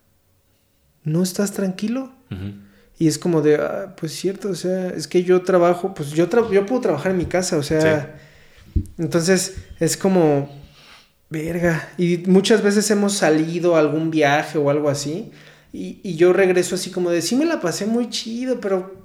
¿no 1.04 1.22
estás 1.22 1.52
tranquilo? 1.52 2.12
Y 2.98 3.08
es 3.08 3.18
como 3.18 3.40
de, 3.42 3.56
ah, 3.56 3.94
pues 3.98 4.12
cierto, 4.12 4.50
o 4.50 4.54
sea, 4.54 4.88
es 4.88 5.08
que 5.08 5.22
yo 5.24 5.42
trabajo, 5.42 5.94
pues 5.94 6.10
yo, 6.10 6.28
tra- 6.30 6.50
yo 6.50 6.64
puedo 6.66 6.80
trabajar 6.82 7.12
en 7.12 7.18
mi 7.18 7.26
casa, 7.26 7.56
o 7.56 7.62
sea, 7.62 8.18
entonces 8.98 9.56
es 9.80 9.96
como, 9.96 10.48
verga, 11.32 11.88
y 11.98 12.18
muchas 12.26 12.62
veces 12.62 12.90
hemos 12.90 13.14
salido 13.14 13.74
a 13.74 13.80
algún 13.80 14.10
viaje 14.10 14.58
o 14.58 14.70
algo 14.70 14.88
así, 14.90 15.32
y, 15.72 15.98
y 16.04 16.16
yo 16.16 16.32
regreso 16.32 16.74
así 16.74 16.90
como 16.90 17.10
de, 17.10 17.22
sí 17.22 17.34
me 17.34 17.46
la 17.46 17.60
pasé 17.60 17.86
muy 17.86 18.10
chido, 18.10 18.60
pero 18.60 19.02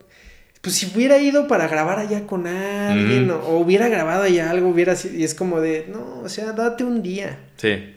pues 0.62 0.76
si 0.76 0.88
hubiera 0.94 1.18
ido 1.18 1.48
para 1.48 1.68
grabar 1.68 1.98
allá 2.00 2.28
con 2.28 2.46
alguien, 2.46 3.32
Ujú. 3.32 3.40
o, 3.40 3.50
o 3.52 3.60
hubiera 3.60 3.88
grabado 3.88 4.24
allá 4.24 4.52
algo, 4.52 4.68
hubiera 4.68 4.96
sido, 4.96 5.16
y 5.16 5.24
es 5.24 5.34
como 5.34 5.62
de, 5.62 5.88
no, 5.90 6.20
o 6.20 6.30
sea, 6.30 6.52
date 6.52 6.84
un 6.84 7.02
día. 7.02 7.40
Sí. 7.56 7.94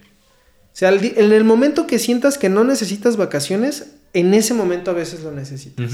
O 0.72 0.76
sea, 0.80 0.90
en 0.92 1.32
el 1.32 1.42
momento 1.44 1.86
que 1.88 1.98
sientas 1.98 2.38
que 2.38 2.48
no 2.48 2.62
necesitas 2.62 3.16
vacaciones, 3.16 3.90
en 4.12 4.32
ese 4.34 4.54
momento 4.54 4.92
a 4.92 4.94
veces 4.94 5.22
lo 5.24 5.32
necesitas. 5.32 5.90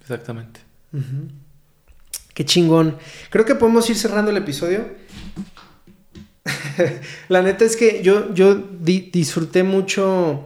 Exactamente. 0.00 0.60
Qué 2.32 2.44
chingón. 2.44 2.96
Creo 3.30 3.44
que 3.44 3.54
podemos 3.54 3.88
ir 3.90 3.96
cerrando 3.96 4.30
el 4.30 4.38
episodio. 4.38 4.86
La 7.28 7.42
neta 7.42 7.64
es 7.64 7.76
que 7.76 8.02
yo, 8.02 8.32
yo 8.34 8.54
di- 8.54 9.10
disfruté 9.12 9.62
mucho 9.62 10.44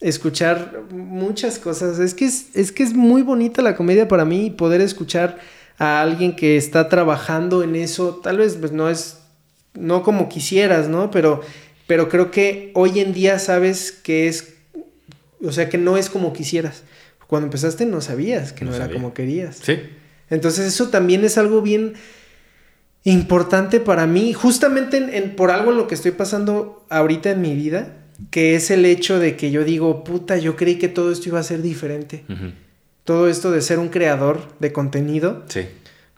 escuchar 0.00 0.82
muchas 0.90 1.58
cosas. 1.58 1.98
Es 1.98 2.14
que 2.14 2.26
es, 2.26 2.48
es 2.54 2.72
que 2.72 2.82
es 2.82 2.92
muy 2.94 3.22
bonita 3.22 3.62
la 3.62 3.76
comedia 3.76 4.08
para 4.08 4.24
mí 4.24 4.46
y 4.46 4.50
poder 4.50 4.80
escuchar 4.80 5.38
a 5.78 6.00
alguien 6.02 6.36
que 6.36 6.56
está 6.56 6.88
trabajando 6.88 7.62
en 7.62 7.76
eso. 7.76 8.20
Tal 8.22 8.38
vez 8.38 8.56
pues, 8.60 8.72
no 8.72 8.88
es, 8.90 9.18
no 9.74 10.02
como 10.02 10.28
quisieras, 10.28 10.88
¿no? 10.88 11.10
Pero, 11.10 11.40
pero 11.86 12.08
creo 12.08 12.30
que 12.30 12.70
hoy 12.74 13.00
en 13.00 13.12
día 13.12 13.38
sabes 13.38 13.92
que 13.92 14.28
es, 14.28 14.54
o 15.42 15.52
sea, 15.52 15.68
que 15.68 15.78
no 15.78 15.96
es 15.96 16.10
como 16.10 16.32
quisieras. 16.32 16.82
Cuando 17.26 17.46
empezaste 17.46 17.86
no 17.86 18.00
sabías 18.00 18.52
que 18.52 18.64
no, 18.64 18.70
No 18.70 18.76
era 18.76 18.84
sabía. 18.86 19.00
como 19.00 19.12
querías. 19.14 19.58
Sí. 19.62 19.78
Entonces 20.30 20.66
eso 20.66 20.88
también 20.88 21.24
es 21.24 21.38
algo 21.38 21.60
bien 21.62 21.94
importante 23.10 23.80
para 23.80 24.06
mí, 24.06 24.32
justamente 24.32 24.96
en, 24.96 25.14
en- 25.14 25.36
por 25.36 25.50
algo 25.50 25.70
en 25.70 25.76
lo 25.78 25.86
que 25.86 25.94
estoy 25.94 26.10
pasando 26.10 26.84
ahorita 26.90 27.30
en 27.30 27.40
mi 27.40 27.54
vida, 27.54 27.94
que 28.30 28.54
es 28.54 28.70
el 28.70 28.84
hecho 28.84 29.18
de 29.18 29.36
que 29.36 29.50
yo 29.50 29.62
digo, 29.64 30.02
puta, 30.04 30.36
yo 30.38 30.56
creí 30.56 30.76
que 30.76 30.88
todo 30.88 31.12
esto 31.12 31.28
iba 31.28 31.38
a 31.38 31.42
ser 31.44 31.62
diferente. 31.62 32.24
Todo 33.04 33.28
esto 33.28 33.50
de 33.52 33.60
ser 33.62 33.78
un 33.78 33.88
creador 33.88 34.40
de 34.58 34.72
contenido, 34.72 35.44
Sí. 35.48 35.60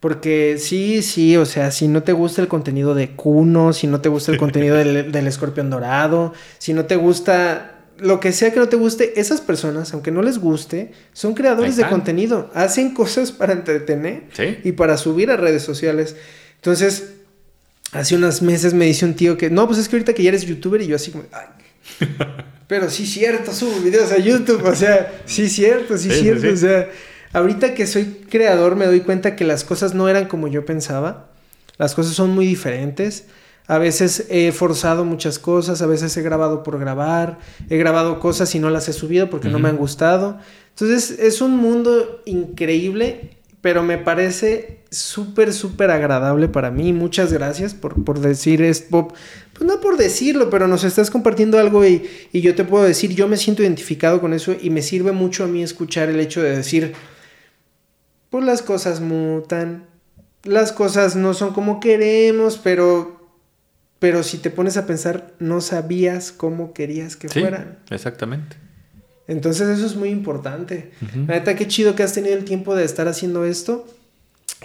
porque 0.01 0.56
sí, 0.59 1.02
sí, 1.02 1.36
o 1.36 1.44
sea, 1.44 1.70
si 1.73 1.89
no 1.89 2.02
te 2.02 2.12
gusta 2.12 2.40
el 2.40 2.48
contenido 2.48 2.94
de 2.94 3.10
Kuno, 3.16 3.73
si 3.74 3.86
no 3.86 4.01
te 4.01 4.09
gusta 4.09 4.32
el 4.32 4.39
contenido 4.39 4.77
del, 4.77 5.12
del 5.12 5.27
escorpión 5.27 5.69
dorado, 5.70 6.32
si 6.59 6.73
no 6.73 6.86
te 6.86 6.97
gusta 6.97 7.74
lo 7.98 8.20
que 8.20 8.31
sea 8.31 8.52
que 8.52 8.60
no 8.60 8.69
te 8.69 8.77
guste, 8.77 9.19
esas 9.20 9.40
personas, 9.40 9.93
aunque 9.93 10.12
no 10.12 10.23
les 10.23 10.39
guste, 10.39 10.93
son 11.12 11.35
creadores 11.35 11.77
de 11.77 11.85
contenido, 11.89 12.48
hacen 12.55 12.94
cosas 12.94 13.32
para 13.32 13.52
entretener 13.55 14.23
Sí. 14.32 14.56
y 14.62 14.70
para 14.73 14.97
subir 14.97 15.32
a 15.32 15.36
redes 15.36 15.65
sociales. 15.65 16.15
Entonces, 16.59 17.14
hace 17.93 18.16
unos 18.16 18.43
meses 18.43 18.74
me 18.74 18.85
dice 18.86 19.05
un 19.05 19.14
tío 19.14 19.36
que, 19.36 19.51
no, 19.51 19.66
pues 19.66 19.78
es 19.78 19.89
que 19.89 19.97
ahorita 19.97 20.12
que 20.14 20.22
ya 20.22 20.28
eres 20.28 20.44
youtuber 20.47 20.80
y 20.82 20.86
yo 20.86 20.97
así 20.97 21.10
como, 21.10 21.24
ay. 21.32 21.47
Pero 22.66 22.90
sí 22.90 23.06
cierto, 23.06 23.52
subo 23.55 23.80
videos 23.80 24.12
a 24.12 24.18
YouTube, 24.18 24.62
o 24.64 24.74
sea, 24.74 25.22
sí 25.24 25.48
cierto, 25.48 25.97
sí, 25.97 26.10
Sí, 26.10 26.20
cierto, 26.20 26.43
sí. 26.43 26.48
o 26.48 26.56
sea, 26.56 26.90
ahorita 27.32 27.72
que 27.74 27.86
soy 27.86 28.05
creador 28.28 28.76
me 28.76 28.85
doy 28.85 29.01
cuenta 29.01 29.36
que 29.36 29.44
las 29.44 29.64
cosas 29.64 29.94
no 29.94 30.09
eran 30.09 30.26
como 30.26 30.48
yo 30.48 30.66
pensaba, 30.66 31.30
las 31.78 31.94
cosas 31.94 32.14
son 32.14 32.30
muy 32.30 32.47
diferentes. 32.47 33.24
A 33.68 33.76
veces 33.78 34.26
he 34.30 34.51
forzado 34.52 35.05
muchas 35.05 35.39
cosas, 35.39 35.82
a 35.82 35.86
veces 35.86 36.16
he 36.16 36.22
grabado 36.22 36.62
por 36.62 36.78
grabar, 36.78 37.39
he 37.68 37.76
grabado 37.76 38.18
cosas 38.18 38.55
y 38.55 38.59
no 38.59 38.70
las 38.70 38.89
he 38.89 38.94
subido 38.94 39.28
porque 39.28 39.48
no 39.48 39.59
me 39.59 39.68
han 39.68 39.76
gustado. 39.76 40.39
Entonces 40.70 41.18
es 41.18 41.43
un 41.43 41.56
mundo 41.56 42.22
increíble, 42.24 43.36
pero 43.60 43.82
me 43.82 43.98
parece 43.98 44.80
súper, 44.90 45.52
súper 45.52 45.90
agradable 45.90 46.48
para 46.48 46.70
mí. 46.70 46.93
Muchas 46.93 47.32
gracias 47.32 47.74
por, 47.74 48.05
por 48.05 48.20
decir 48.20 48.62
esto. 48.62 49.09
Pues 49.52 49.66
no 49.68 49.80
por 49.80 49.97
decirlo, 49.97 50.48
pero 50.51 50.68
nos 50.68 50.85
estás 50.85 51.10
compartiendo 51.10 51.59
algo 51.59 51.85
y, 51.85 52.09
y 52.32 52.40
yo 52.40 52.55
te 52.55 52.64
puedo 52.64 52.85
decir, 52.85 53.14
yo 53.14 53.26
me 53.28 53.36
siento 53.36 53.62
identificado 53.62 54.20
con 54.20 54.32
eso 54.32 54.55
y 54.60 54.70
me 54.70 54.82
sirve 54.82 55.12
mucho 55.12 55.44
a 55.44 55.48
mí 55.48 55.62
escuchar 55.62 56.09
el 56.09 56.20
hecho 56.20 56.43
de 56.43 56.56
decir, 56.56 56.93
pues 58.30 58.44
las 58.44 58.62
cosas 58.62 59.01
mutan, 59.01 59.86
las 60.44 60.70
cosas 60.72 61.16
no 61.16 61.35
son 61.35 61.52
como 61.52 61.80
queremos, 61.80 62.59
pero, 62.62 63.28
pero 63.98 64.22
si 64.22 64.39
te 64.39 64.51
pones 64.51 64.76
a 64.76 64.86
pensar, 64.86 65.35
no 65.40 65.60
sabías 65.60 66.30
cómo 66.30 66.72
querías 66.72 67.16
que 67.16 67.28
Sí, 67.28 67.40
fueran. 67.40 67.80
exactamente. 67.90 68.56
Entonces 69.28 69.68
eso 69.68 69.86
es 69.86 69.94
muy 69.94 70.09
importante. 70.09 70.90
La 71.26 71.34
neta, 71.34 71.55
qué 71.55 71.68
chido 71.68 71.94
que 71.94 72.02
has 72.02 72.14
tenido 72.14 72.34
el 72.34 72.44
tiempo 72.44 72.74
de 72.74 72.84
estar 72.84 73.06
haciendo 73.09 73.44
esto, 73.44 73.86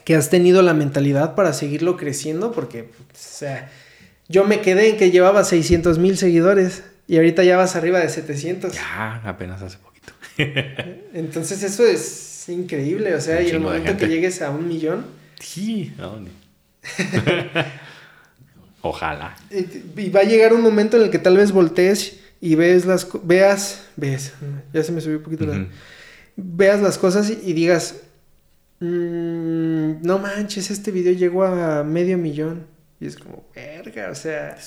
que 0.06 0.16
has 0.16 0.30
tenido 0.30 0.62
la 0.62 0.74
mentalidad 0.74 1.36
para 1.36 1.54
seguirlo 1.54 1.98
creciendo, 1.98 2.52
porque, 2.54 2.84
o 2.84 3.18
sea, 3.18 3.70
yo 4.30 4.46
me 4.46 4.62
quedé 4.62 4.90
en 4.90 4.98
que 4.98 5.12
llevaba 5.12 5.44
600 5.44 6.00
mil 6.00 6.18
seguidores 6.18 6.84
y 7.08 7.18
ahorita 7.18 7.44
ya 7.44 7.58
vas 7.58 7.76
arriba 7.76 8.00
de 8.00 8.08
700. 8.10 8.74
Ya, 8.74 9.22
apenas 9.26 9.62
hace 9.62 9.78
poquito. 9.78 10.14
Entonces 11.14 11.62
eso 11.62 11.86
es 11.86 12.48
increíble, 12.48 13.14
o 13.16 13.22
sea, 13.22 13.42
y 13.42 13.50
el 13.50 13.60
momento 13.60 13.98
que 13.98 14.08
llegues 14.08 14.42
a 14.42 14.50
un 14.50 14.68
millón, 14.68 15.06
Sí, 15.40 15.94
¿a 16.00 16.04
dónde? 16.04 16.32
Ojalá. 18.82 19.36
y 19.52 20.02
y 20.02 20.10
va 20.10 20.22
a 20.22 20.24
llegar 20.24 20.54
un 20.54 20.62
momento 20.62 20.98
en 20.98 21.04
el 21.04 21.10
que 21.10 21.20
tal 21.20 21.38
vez 21.38 21.52
voltees 21.52 22.20
y 22.46 22.56
ves 22.56 22.86
las 22.86 23.08
veas, 23.24 23.86
ves, 23.96 24.34
ya 24.74 24.84
se 24.84 24.92
me 24.92 25.00
subió 25.00 25.18
un 25.20 25.24
poquito 25.24 25.46
la... 25.46 25.66
Veas 26.36 26.82
las 26.82 26.98
cosas 26.98 27.30
y, 27.30 27.40
y 27.50 27.54
digas, 27.54 28.02
"Mm, 28.82 30.02
no 30.02 30.20
manches, 30.20 30.70
este 30.70 30.92
video 30.92 31.14
llegó 31.14 31.46
a 31.46 31.86
medio 31.86 32.18
millón. 32.18 32.66
Y 33.00 33.06
es 33.06 33.16
como, 33.16 33.46
verga, 33.56 34.10
o 34.12 34.16
sea... 34.16 34.58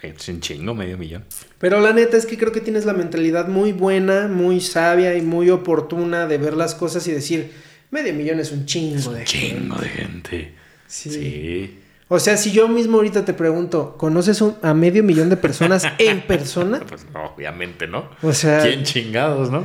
Es 0.00 0.28
un 0.28 0.40
chingo, 0.40 0.74
medio 0.74 0.96
millón. 0.96 1.24
Pero 1.58 1.80
la 1.80 1.92
neta 1.92 2.16
es 2.16 2.24
que 2.24 2.38
creo 2.38 2.50
que 2.52 2.60
tienes 2.62 2.86
la 2.86 2.94
mentalidad 2.94 3.48
muy 3.48 3.72
buena, 3.72 4.28
muy 4.28 4.60
sabia 4.60 5.14
y 5.16 5.20
muy 5.22 5.50
oportuna 5.50 6.26
de 6.26 6.38
ver 6.38 6.54
las 6.56 6.74
cosas 6.74 7.06
y 7.08 7.12
decir, 7.12 7.50
medio 7.90 8.14
millón 8.14 8.40
es 8.40 8.52
un 8.52 8.64
chingo 8.64 9.12
de 9.12 9.24
Chingo 9.24 9.76
de 9.76 9.88
gente. 9.88 10.52
Sí. 10.86 11.10
Sí. 11.10 11.78
O 12.10 12.18
sea, 12.18 12.36
si 12.38 12.52
yo 12.52 12.68
mismo 12.68 12.96
ahorita 12.96 13.24
te 13.24 13.34
pregunto, 13.34 13.96
¿conoces 13.98 14.40
un- 14.40 14.56
a 14.62 14.72
medio 14.72 15.02
millón 15.04 15.28
de 15.28 15.36
personas 15.36 15.84
en 15.98 16.22
persona? 16.26 16.80
Pues 16.88 17.06
no, 17.12 17.26
obviamente, 17.34 17.86
¿no? 17.86 18.08
O 18.22 18.32
sea, 18.32 18.62
¿Quién 18.62 18.82
chingados, 18.84 19.50
no? 19.50 19.64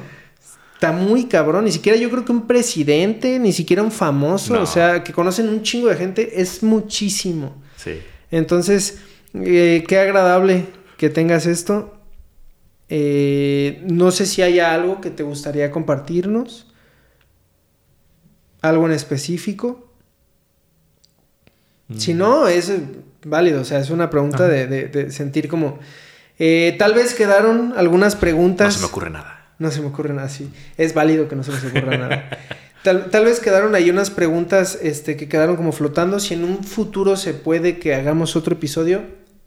está 0.74 0.92
muy 0.92 1.26
cabrón. 1.28 1.64
Ni 1.64 1.72
siquiera 1.72 1.98
yo 1.98 2.10
creo 2.10 2.26
que 2.26 2.34
un 2.34 2.46
presidente, 2.46 3.40
ni 3.40 3.54
siquiera 3.54 3.82
un 3.82 3.92
famoso, 3.92 4.54
No. 4.56 4.64
o 4.64 4.66
sea, 4.66 5.02
que 5.06 5.14
conocen 5.14 5.48
un 5.48 5.62
chingo 5.64 5.88
de 5.88 5.96
gente, 5.96 6.42
es 6.42 6.62
muchísimo. 6.64 7.56
Sí. 7.78 8.02
Entonces, 8.32 9.00
eh, 9.34 9.86
qué 9.88 10.00
agradable 10.00 10.66
que 10.98 11.10
tengas 11.10 11.46
esto. 11.46 11.98
Eh, 12.90 13.82
no 13.90 14.12
sé 14.12 14.26
si 14.26 14.42
haya 14.42 14.74
algo 14.74 15.00
que 15.00 15.10
te 15.10 15.24
gustaría 15.24 15.72
compartirnos. 15.72 16.68
Algo 18.62 18.86
en 18.88 18.92
específico. 18.92 19.93
Si 21.98 22.14
no, 22.14 22.48
es 22.48 22.70
eh, 22.70 22.80
válido. 23.26 23.62
O 23.62 23.66
sea, 23.66 23.80
es 23.80 23.90
una 23.90 24.10
pregunta 24.10 24.38
Ajá. 24.46 24.48
de, 24.48 24.68
de- 24.68 24.88
de 24.88 25.12
sentir 25.12 25.48
como... 25.48 25.80
eh, 26.40 26.76
tal 26.80 26.94
vez 26.94 27.14
quedaron 27.14 27.74
algunas 27.78 28.16
No 28.16 28.20
preguntas. 28.20 28.74
se 28.76 28.80
me 28.80 28.86
ocurre 28.88 29.10
nada. 29.10 29.54
No 29.60 29.72
se 29.72 29.82
me 29.82 29.88
ocurre 29.88 30.14
nada 30.14 30.28
así. 30.28 30.50
Es 30.78 30.94
válido 30.94 31.28
que 31.30 31.36
no 31.36 31.44
se 31.44 31.52
les 31.52 31.64
ocurra 31.66 31.98
nada. 31.98 32.30
Tal, 32.84 33.10
tal 33.12 33.24
vez 33.26 33.40
quedaron 33.40 33.76
ahí 33.76 33.90
unas 33.90 34.10
preguntas 34.10 34.78
este, 34.82 35.16
que 35.16 35.30
quedaron 35.30 35.56
como 35.56 35.72
flotando. 35.72 36.20
Si 36.20 36.34
en 36.34 36.44
un 36.44 36.64
futuro 36.64 37.16
se 37.16 37.34
puede 37.34 37.80
que 37.80 37.96
hagamos 37.96 38.36
otro 38.36 38.56
episodio, 38.56 39.04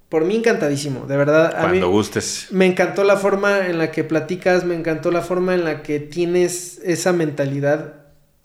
por 0.08 0.24
mí 0.24 0.36
encantadísimo. 0.36 1.06
De 1.06 1.16
verdad, 1.18 1.46
a 1.54 1.64
mí 1.64 1.80
Cuando 1.80 1.90
gustes. 1.90 2.46
me 2.50 2.64
encantó 2.64 3.04
la 3.04 3.16
forma 3.16 3.66
en 3.66 3.76
la 3.78 3.90
que 3.90 4.04
platicas, 4.04 4.64
me 4.64 4.74
encantó 4.74 5.10
la 5.10 5.20
forma 5.20 5.52
en 5.54 5.64
la 5.64 5.82
que 5.82 5.98
tienes 6.00 6.80
esa 6.84 7.12
mentalidad. 7.12 7.94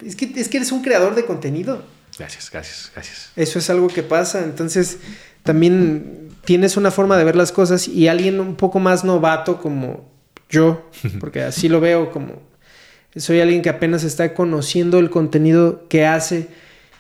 Es 0.06 0.16
que, 0.18 0.26
es 0.36 0.50
que 0.50 0.58
eres 0.58 0.72
un 0.74 0.82
creador 0.82 1.16
de 1.16 1.24
contenido. 1.26 1.84
Gracias, 2.18 2.50
gracias, 2.52 2.92
gracias. 2.94 3.32
Eso 3.36 3.60
es 3.60 3.70
algo 3.70 3.88
que 3.88 4.04
pasa. 4.04 4.44
Entonces, 4.44 5.00
también 5.44 6.30
tienes 6.46 6.78
una 6.78 6.92
forma 6.92 7.18
de 7.18 7.24
ver 7.24 7.36
las 7.36 7.52
cosas 7.52 7.88
y 7.88 8.08
alguien 8.08 8.40
un 8.40 8.56
poco 8.56 8.80
más 8.80 9.04
novato 9.04 9.60
como 9.60 10.10
yo, 10.50 10.90
porque 11.20 11.42
así 11.42 11.70
lo 11.70 11.80
veo 11.80 12.12
como 12.12 12.52
soy 13.20 13.42
alguien 13.42 13.62
que 13.62 13.70
apenas 13.70 14.04
está 14.04 14.34
conociendo 14.34 14.98
el 15.00 15.10
contenido 15.10 15.88
que 15.90 16.06
hace 16.06 16.48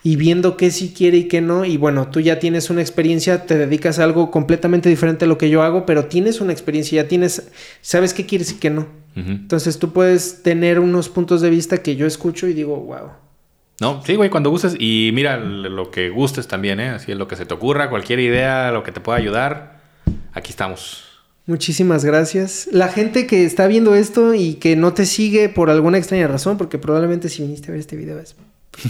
y 0.03 0.15
viendo 0.15 0.57
qué 0.57 0.71
sí 0.71 0.93
quiere 0.95 1.17
y 1.17 1.27
qué 1.27 1.41
no. 1.41 1.63
Y 1.63 1.77
bueno, 1.77 2.09
tú 2.09 2.19
ya 2.19 2.39
tienes 2.39 2.69
una 2.69 2.81
experiencia, 2.81 3.45
te 3.45 3.57
dedicas 3.57 3.99
a 3.99 4.03
algo 4.03 4.31
completamente 4.31 4.89
diferente 4.89 5.25
a 5.25 5.27
lo 5.27 5.38
que 5.38 5.49
yo 5.49 5.63
hago, 5.63 5.85
pero 5.85 6.05
tienes 6.05 6.41
una 6.41 6.51
experiencia, 6.51 7.03
ya 7.03 7.07
tienes, 7.07 7.49
sabes 7.81 8.13
qué 8.13 8.25
quieres 8.25 8.51
y 8.51 8.55
qué 8.55 8.69
no. 8.69 8.88
Entonces 9.13 9.77
tú 9.77 9.91
puedes 9.91 10.41
tener 10.41 10.79
unos 10.79 11.09
puntos 11.09 11.41
de 11.41 11.49
vista 11.49 11.83
que 11.83 11.97
yo 11.97 12.07
escucho 12.07 12.47
y 12.47 12.53
digo, 12.53 12.77
wow. 12.77 13.11
No, 13.81 14.03
sí, 14.05 14.13
güey, 14.13 14.29
cuando 14.29 14.51
gustes. 14.51 14.75
Y 14.77 15.09
mira, 15.11 15.37
lo 15.37 15.89
que 15.89 16.11
gustes 16.11 16.47
también, 16.47 16.79
¿eh? 16.79 16.89
Así 16.89 17.11
es 17.11 17.17
lo 17.17 17.27
que 17.27 17.35
se 17.35 17.47
te 17.47 17.55
ocurra, 17.55 17.89
cualquier 17.89 18.19
idea, 18.19 18.71
lo 18.71 18.83
que 18.83 18.91
te 18.91 18.99
pueda 18.99 19.17
ayudar. 19.17 19.81
Aquí 20.33 20.51
estamos. 20.51 21.03
Muchísimas 21.47 22.05
gracias. 22.05 22.69
La 22.71 22.89
gente 22.89 23.25
que 23.25 23.43
está 23.43 23.65
viendo 23.65 23.95
esto 23.95 24.35
y 24.35 24.53
que 24.53 24.75
no 24.75 24.93
te 24.93 25.07
sigue 25.07 25.49
por 25.49 25.71
alguna 25.71 25.97
extraña 25.97 26.27
razón, 26.27 26.59
porque 26.59 26.77
probablemente 26.77 27.27
si 27.27 27.41
viniste 27.41 27.69
a 27.69 27.71
ver 27.71 27.79
este 27.79 27.95
video 27.95 28.19
es 28.19 28.35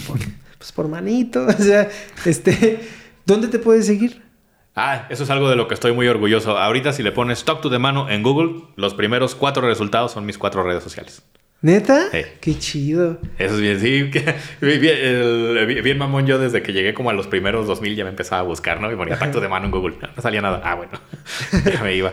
por, 0.06 0.18
pues 0.58 0.72
por 0.72 0.88
manito, 0.88 1.46
o 1.48 1.52
sea, 1.52 1.88
este, 2.26 2.80
¿dónde 3.24 3.48
te 3.48 3.58
puedes 3.58 3.86
seguir? 3.86 4.20
Ah, 4.76 5.06
eso 5.08 5.24
es 5.24 5.30
algo 5.30 5.48
de 5.48 5.56
lo 5.56 5.68
que 5.68 5.74
estoy 5.74 5.92
muy 5.92 6.06
orgulloso. 6.06 6.58
Ahorita 6.58 6.92
si 6.92 7.02
le 7.02 7.12
pones 7.12 7.44
Talk 7.44 7.62
to 7.62 7.70
the 7.70 7.78
Mano 7.78 8.10
en 8.10 8.22
Google, 8.22 8.64
los 8.76 8.92
primeros 8.92 9.34
cuatro 9.36 9.66
resultados 9.66 10.12
son 10.12 10.26
mis 10.26 10.36
cuatro 10.36 10.62
redes 10.62 10.84
sociales. 10.84 11.22
¿Neta? 11.62 12.10
Sí. 12.10 12.18
Qué 12.40 12.58
chido. 12.58 13.18
Eso 13.38 13.54
es 13.54 13.60
bien, 13.60 13.80
sí. 13.80 14.02
bien, 14.60 14.96
el- 15.00 15.80
bien 15.82 15.96
mamón 15.96 16.26
yo 16.26 16.38
desde 16.38 16.60
que 16.62 16.72
llegué 16.72 16.92
como 16.92 17.10
a 17.10 17.12
los 17.12 17.28
primeros 17.28 17.66
2000 17.68 17.94
ya 17.96 18.04
me 18.04 18.10
empezaba 18.10 18.40
a 18.40 18.44
buscar, 18.44 18.80
¿no? 18.80 18.90
Y 18.92 18.96
ponía 18.96 19.16
Talk 19.18 19.30
to 19.32 19.40
the 19.40 19.48
Mano 19.48 19.66
en 19.66 19.70
Google. 19.70 19.94
No 20.16 20.20
salía 20.22 20.42
nada. 20.42 20.60
Ah, 20.64 20.74
bueno. 20.74 20.92
ya 21.72 21.82
me 21.82 21.94
iba. 21.94 22.12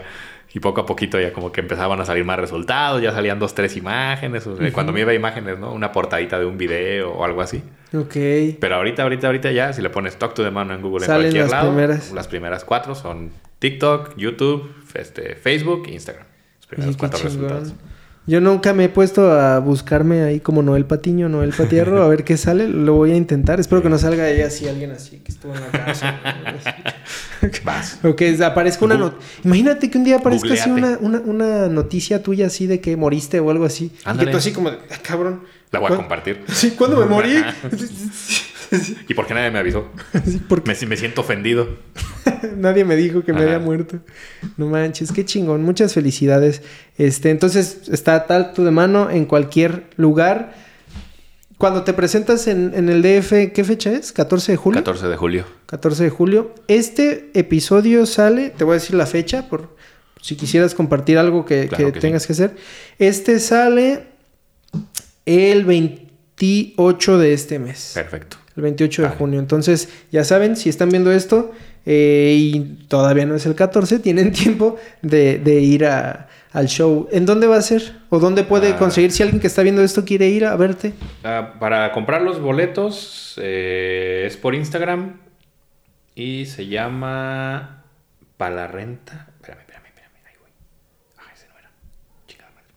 Y 0.51 0.59
poco 0.59 0.81
a 0.81 0.85
poquito 0.85 1.19
ya 1.19 1.31
como 1.31 1.51
que 1.51 1.61
empezaban 1.61 1.99
a 2.01 2.05
salir 2.05 2.25
más 2.25 2.39
resultados, 2.39 3.01
ya 3.03 3.11
salían 3.11 3.37
dos, 3.37 3.53
tres 3.53 3.75
imágenes. 3.77 4.45
o 4.47 4.57
sea, 4.57 4.71
Cuando 4.71 4.91
me 4.91 5.01
iba 5.01 5.11
a 5.11 5.13
imágenes, 5.15 5.59
¿no? 5.59 5.71
Una 5.73 5.91
portadita 5.91 6.39
de 6.39 6.45
un 6.45 6.57
video 6.57 7.11
o 7.11 7.23
algo 7.23 7.41
así. 7.41 7.61
Ok. 7.93 8.15
Pero 8.59 8.75
ahorita, 8.75 9.03
ahorita, 9.03 9.27
ahorita 9.27 9.51
ya, 9.51 9.73
si 9.73 9.81
le 9.83 9.89
pones 9.91 10.17
Talk 10.17 10.33
to 10.33 10.43
the 10.43 10.49
Mano 10.51 10.73
en 10.73 10.81
Google 10.81 11.05
Salen 11.05 11.27
en 11.27 11.31
cualquier 11.31 11.43
las 11.43 11.51
lado, 11.51 11.69
primeras. 11.69 12.11
las 12.11 12.27
primeras 12.27 12.65
cuatro 12.65 12.95
son 12.95 13.31
TikTok, 13.59 14.15
YouTube, 14.17 14.73
este, 14.95 15.35
Facebook 15.35 15.83
e 15.87 15.91
Instagram. 15.93 16.25
Los 16.57 16.65
primeros 16.67 16.95
Oye, 16.95 16.99
cuatro 16.99 17.19
resultados. 17.23 17.73
Yo 18.29 18.39
nunca 18.41 18.73
me 18.73 18.83
he 18.85 18.89
puesto 18.89 19.31
a 19.31 19.57
buscarme 19.59 20.21
ahí 20.21 20.39
como 20.39 20.61
Noel 20.61 20.85
Patiño, 20.85 21.29
Noel 21.29 21.51
Patierro, 21.51 22.03
a 22.03 22.07
ver 22.07 22.23
qué 22.23 22.37
sale. 22.37 22.67
Lo 22.67 22.93
voy 22.93 23.11
a 23.11 23.15
intentar. 23.15 23.59
Espero 23.59 23.81
que 23.81 23.89
no 23.89 23.97
salga 23.97 24.25
ahí 24.25 24.41
así 24.41 24.67
alguien 24.67 24.91
así 24.91 25.17
que 25.17 25.31
estuvo 25.31 25.55
en 25.55 25.61
la 25.61 25.71
casa. 25.71 26.15
Vas. 27.63 27.99
O 28.03 28.15
que 28.15 28.37
aparezca 28.43 28.85
una 28.85 28.95
Google- 28.95 29.11
not 29.13 29.21
Imagínate 29.45 29.89
que 29.89 29.97
un 29.97 30.03
día 30.03 30.17
aparezca 30.17 30.53
así 30.53 30.69
una, 30.69 30.97
una, 31.01 31.19
una 31.21 31.67
noticia 31.69 32.21
tuya 32.21 32.45
así 32.47 32.67
de 32.67 32.79
que 32.79 32.95
moriste 32.95 33.39
o 33.39 33.49
algo 33.49 33.65
así. 33.65 33.85
Y 33.85 33.89
que 33.89 34.09
Ándale. 34.09 34.31
tú 34.31 34.37
así 34.37 34.51
como, 34.51 34.69
de, 34.69 34.77
"Ah, 34.91 34.97
cabrón. 35.01 35.41
La 35.71 35.79
voy 35.79 35.87
a 35.87 35.89
¿cuán- 35.89 35.99
compartir. 36.01 36.43
Sí, 36.53 36.71
¿cuándo 36.71 36.97
me 36.97 37.05
morí? 37.05 37.35
¿Y 39.07 39.13
por 39.15 39.25
qué 39.25 39.33
nadie 39.33 39.49
me 39.51 39.59
avisó? 39.59 39.87
Sí, 40.25 40.39
porque 40.47 40.71
Me, 40.79 40.87
me 40.87 40.97
siento 40.97 41.21
ofendido. 41.21 41.67
nadie 42.57 42.85
me 42.85 42.95
dijo 42.95 43.23
que 43.23 43.33
me 43.33 43.39
Ajá. 43.39 43.47
había 43.55 43.59
muerto. 43.59 43.99
No 44.57 44.67
manches, 44.67 45.11
qué 45.11 45.25
chingón. 45.25 45.63
Muchas 45.63 45.93
felicidades. 45.93 46.61
Este, 46.97 47.29
entonces 47.31 47.81
está 47.91 48.25
tal 48.27 48.53
tu 48.53 48.63
de 48.63 48.71
mano 48.71 49.09
en 49.09 49.25
cualquier 49.25 49.85
lugar. 49.95 50.53
Cuando 51.57 51.83
te 51.83 51.93
presentas 51.93 52.47
en, 52.47 52.71
en 52.75 52.87
el 52.89 53.01
DF, 53.01 53.51
¿qué 53.53 53.63
fecha 53.65 53.91
es? 53.91 54.15
¿14 54.15 54.45
de 54.47 54.55
julio? 54.55 54.79
14 54.79 55.07
de 55.07 55.15
julio. 55.17 55.45
14 55.65 56.03
de 56.03 56.09
julio. 56.09 56.55
Este 56.67 57.31
episodio 57.33 58.05
sale, 58.05 58.49
te 58.51 58.63
voy 58.63 58.73
a 58.73 58.75
decir 58.75 58.95
la 58.95 59.05
fecha, 59.07 59.49
por 59.49 59.75
si 60.21 60.35
quisieras 60.35 60.73
compartir 60.73 61.17
algo 61.17 61.45
que, 61.45 61.67
Claro 61.67 61.87
que 61.87 61.91
que 61.93 61.99
tengas 61.99 62.25
que 62.27 62.33
hacer. 62.33 62.55
Este 62.97 63.39
sale 63.39 64.03
el 65.25 65.65
28 65.65 67.17
de 67.17 67.33
este 67.33 67.59
mes. 67.59 67.91
Perfecto. 67.93 68.37
El 68.55 68.63
28 68.63 69.01
de 69.03 69.09
junio. 69.09 69.39
Entonces, 69.39 69.89
ya 70.11 70.23
saben, 70.23 70.55
si 70.55 70.69
están 70.69 70.89
viendo 70.89 71.11
esto 71.11 71.51
eh, 71.85 72.35
y 72.37 72.59
todavía 72.87 73.25
no 73.25 73.35
es 73.35 73.45
el 73.45 73.55
14, 73.55 73.99
tienen 74.03 74.31
tiempo 74.31 74.77
de, 75.01 75.37
de 75.39 75.61
ir 75.61 75.85
a, 75.85 76.27
al 76.51 76.67
show. 76.67 77.07
¿En 77.11 77.25
dónde 77.25 77.47
va 77.47 77.55
a 77.57 77.61
ser? 77.61 77.99
¿O 78.09 78.19
dónde 78.19 78.43
puede 78.43 78.69
Ah. 78.73 78.77
conseguir 78.77 79.11
si 79.11 79.23
alguien 79.23 79.39
que 79.39 79.47
está 79.47 79.61
viendo 79.63 79.81
esto 79.81 80.03
quiere 80.03 80.27
ir 80.29 80.45
a 80.45 80.55
verte? 80.57 80.93
Ah, 81.23 81.55
para 81.59 81.91
comprar 81.93 82.21
los 82.21 82.41
boletos 82.41 83.35
eh, 83.41 84.23
es 84.27 84.35
por 84.35 84.55
Instagram 84.55 85.19
y 86.15 86.45
se 86.47 86.67
llama 86.67 87.85
Para 88.35 88.55
la 88.55 88.67
Renta. 88.67 89.27
Espérame, 89.35 89.61
espérame, 89.61 89.85
espérame. 89.87 90.27
Ahí 90.27 90.35
voy. 90.41 90.49
Ah, 91.17 91.31
ese 91.33 91.47
no 91.47 91.57
era. 91.59 91.69
Chingada 92.27 92.51
madre. 92.51 92.67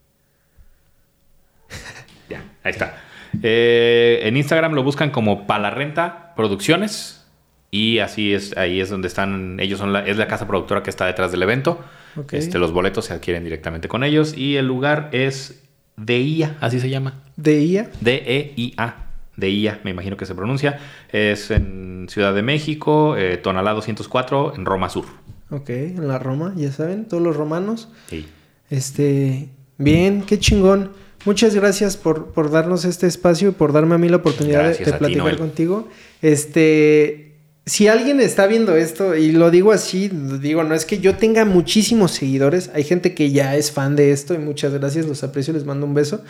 ya, 2.28 2.44
ahí 2.62 2.72
está. 2.72 2.98
Eh, 3.43 4.20
en 4.24 4.36
Instagram 4.36 4.72
lo 4.72 4.82
buscan 4.82 5.10
como 5.10 5.47
Para 5.47 5.62
la 5.62 5.70
Renta 5.70 6.32
Producciones. 6.36 7.24
Y 7.70 8.01
así 8.01 8.34
es, 8.34 8.55
ahí 8.59 8.80
es 8.80 8.90
donde 8.90 9.09
están, 9.09 9.59
ellos 9.59 9.78
son 9.78 9.94
la, 9.94 10.06
es 10.06 10.18
la 10.18 10.28
casa 10.28 10.47
productora 10.47 10.82
que 10.82 10.90
está 10.90 11.06
detrás 11.06 11.32
del 11.32 11.43
evento. 11.43 11.80
Ok. 12.16 12.34
Este, 12.34 12.59
los 12.59 12.72
boletos 12.72 13.06
se 13.06 13.14
adquieren 13.14 13.44
directamente 13.44 13.89
con 13.89 14.05
ellos. 14.05 14.36
Y 14.36 14.56
el 14.56 14.66
lugar 14.66 15.09
es 15.12 15.62
DIA, 15.97 16.56
así 16.60 16.80
se 16.80 16.90
llama. 16.90 17.22
¿De 17.36 17.62
IA? 17.62 17.90
D-E-I-A. 18.01 18.97
De 19.36 19.51
IA, 19.51 19.80
me 19.84 19.90
imagino 19.90 20.18
que 20.18 20.26
se 20.26 20.34
pronuncia. 20.34 20.78
Es 21.10 21.51
en 21.51 22.06
Ciudad 22.10 22.34
de 22.34 22.43
México, 22.43 23.16
eh, 23.16 23.39
Tonalá 23.39 23.72
204, 23.72 24.55
en 24.56 24.66
Roma 24.66 24.90
Sur. 24.90 25.06
Ok, 25.51 25.70
en 25.70 26.09
la 26.09 26.18
Roma, 26.18 26.52
ya 26.56 26.70
saben, 26.72 27.06
todos 27.06 27.22
los 27.22 27.36
romanos. 27.36 27.89
Sí. 28.09 28.26
Este, 28.68 29.48
bien, 29.78 30.22
qué 30.22 30.39
chingón. 30.39 30.93
Muchas 31.24 31.55
gracias 31.55 31.97
por, 31.97 32.27
por 32.32 32.51
darnos 32.51 32.85
este 32.85 33.07
espacio 33.07 33.51
y 33.51 33.53
por 33.53 33.73
darme 33.73 33.94
a 33.94 33.99
mí 33.99 34.09
la 34.09 34.16
oportunidad 34.16 34.59
de- 34.61 34.65
Gracias 34.69 34.89
platicar 34.99 35.24
contigo. 35.39 35.89
Este, 36.20 37.32
si 37.66 37.86
alguien 37.89 38.20
está 38.20 38.47
viendo 38.47 38.77
esto, 38.77 39.15
y 39.16 39.31
lo 39.32 39.51
digo 39.51 39.70
así, 39.73 40.09
digo, 40.40 40.65
no 40.65 40.74
es 40.74 40.85
que 40.85 40.99
yo 40.99 41.16
tenga 41.16 41.44
muchísimos 41.44 42.11
seguidores, 42.12 42.70
hay 42.74 42.82
gente 42.85 43.15
que 43.15 43.31
ya 43.31 43.57
es 43.57 43.70
fan 43.70 43.94
de 43.94 44.11
esto 44.12 44.35
y 44.35 44.39
muchas 44.39 44.73
gracias, 44.73 45.07
los 45.07 45.23
aprecio, 45.23 45.53
les 45.53 45.65
mando 45.65 45.86
un 45.86 45.94
beso. 45.94 46.23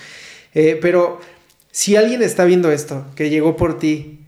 Eh, 0.55 0.79
pero 0.83 1.21
si 1.71 1.97
alguien 1.97 2.23
está 2.23 2.45
viendo 2.45 2.71
esto, 2.71 3.07
que 3.15 3.31
llegó 3.31 3.57
por 3.57 3.79
ti, 3.79 4.19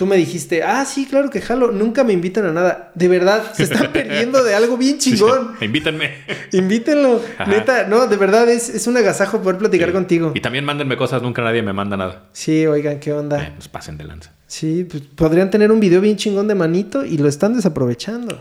tú 0.00 0.06
me 0.06 0.16
dijiste, 0.16 0.62
ah, 0.62 0.82
sí, 0.86 1.04
claro 1.04 1.28
que 1.28 1.42
jalo, 1.42 1.72
nunca 1.72 2.04
me 2.04 2.14
invitan 2.14 2.46
a 2.46 2.52
nada. 2.52 2.90
De 2.94 3.06
verdad, 3.06 3.52
se 3.52 3.64
están 3.64 3.92
perdiendo 3.92 4.42
de 4.42 4.54
algo 4.54 4.78
bien 4.78 4.96
chingón. 4.96 5.56
Invítenme. 5.60 6.12
Invítenlo. 6.52 7.20
Ajá. 7.36 7.50
Neta, 7.50 7.86
no, 7.86 8.06
de 8.06 8.16
verdad 8.16 8.48
es, 8.48 8.70
es 8.70 8.86
un 8.86 8.96
agasajo 8.96 9.42
poder 9.42 9.58
platicar 9.58 9.88
Sí. 9.90 9.92
contigo. 9.92 10.32
Y 10.34 10.40
también 10.40 10.64
mándenme 10.64 10.96
cosas, 10.96 11.20
nunca 11.20 11.42
nadie 11.42 11.60
me 11.60 11.74
manda 11.74 11.98
nada. 11.98 12.30
Sí, 12.32 12.66
oigan, 12.66 12.98
¿qué 12.98 13.12
onda? 13.12 13.42
Eh, 13.44 13.52
pues 13.54 13.68
pasen 13.68 13.98
de 13.98 14.04
lanza. 14.04 14.32
Sí, 14.46 14.86
pues 14.90 15.02
podrían 15.02 15.50
tener 15.50 15.70
un 15.70 15.80
video 15.80 16.00
bien 16.00 16.16
chingón 16.16 16.48
de 16.48 16.54
manito 16.54 17.04
y 17.04 17.18
lo 17.18 17.28
están 17.28 17.54
desaprovechando. 17.54 18.40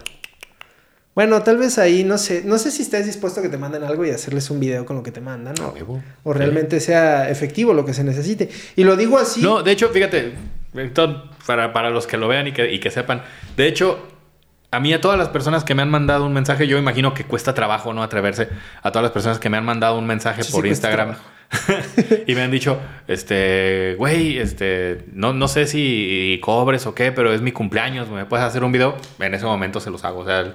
Bueno, 1.13 1.41
tal 1.43 1.57
vez 1.57 1.77
ahí, 1.77 2.05
no 2.05 2.17
sé, 2.17 2.43
no 2.45 2.57
sé 2.57 2.71
si 2.71 2.83
estás 2.83 3.05
dispuesto 3.05 3.41
a 3.41 3.43
que 3.43 3.49
te 3.49 3.57
manden 3.57 3.83
algo 3.83 4.05
y 4.05 4.11
hacerles 4.11 4.49
un 4.49 4.61
video 4.61 4.85
con 4.85 4.95
lo 4.95 5.03
que 5.03 5.11
te 5.11 5.19
mandan, 5.19 5.55
¿no? 5.59 5.73
O 6.23 6.31
realmente 6.31 6.79
sea 6.79 7.29
efectivo 7.29 7.73
lo 7.73 7.83
que 7.83 7.93
se 7.93 8.05
necesite. 8.05 8.49
Y 8.77 8.85
lo 8.85 8.95
digo 8.95 9.17
así. 9.17 9.41
No, 9.41 9.61
de 9.61 9.73
hecho, 9.73 9.89
fíjate, 9.89 10.31
esto 10.73 11.29
para, 11.47 11.73
para 11.73 11.89
los 11.89 12.07
que 12.07 12.17
lo 12.17 12.27
vean 12.27 12.47
y 12.47 12.51
que, 12.51 12.71
y 12.71 12.79
que 12.79 12.91
sepan, 12.91 13.23
de 13.57 13.67
hecho, 13.67 13.99
a 14.71 14.79
mí, 14.79 14.93
a 14.93 15.01
todas 15.01 15.17
las 15.17 15.29
personas 15.29 15.63
que 15.63 15.73
me 15.73 15.81
han 15.81 15.89
mandado 15.89 16.25
un 16.25 16.33
mensaje, 16.33 16.67
yo 16.67 16.77
imagino 16.77 17.13
que 17.13 17.23
cuesta 17.23 17.53
trabajo, 17.55 17.91
¿no? 17.93 18.03
Atreverse. 18.03 18.49
A 18.83 18.91
todas 18.91 19.01
las 19.03 19.11
personas 19.11 19.39
que 19.39 19.49
me 19.49 19.57
han 19.57 19.65
mandado 19.65 19.97
un 19.97 20.05
mensaje 20.05 20.43
Sí, 20.43 20.51
por 20.51 20.63
sí, 20.63 20.69
Instagram 20.69 21.15
y 22.27 22.35
me 22.35 22.41
han 22.43 22.51
dicho, 22.51 22.79
este, 23.07 23.95
güey, 23.97 24.37
este, 24.37 25.05
no, 25.13 25.33
no 25.33 25.47
sé 25.47 25.65
si 25.65 26.39
cobres 26.43 26.85
o 26.85 26.93
qué, 26.93 27.11
pero 27.11 27.33
es 27.33 27.41
mi 27.41 27.51
cumpleaños, 27.51 28.09
¿me 28.09 28.25
puedes 28.25 28.45
hacer 28.45 28.63
un 28.63 28.71
video? 28.71 28.95
En 29.19 29.33
ese 29.33 29.45
momento 29.45 29.79
se 29.79 29.89
los 29.89 30.05
hago. 30.05 30.19
O 30.19 30.25
sea, 30.25 30.41
el- 30.41 30.53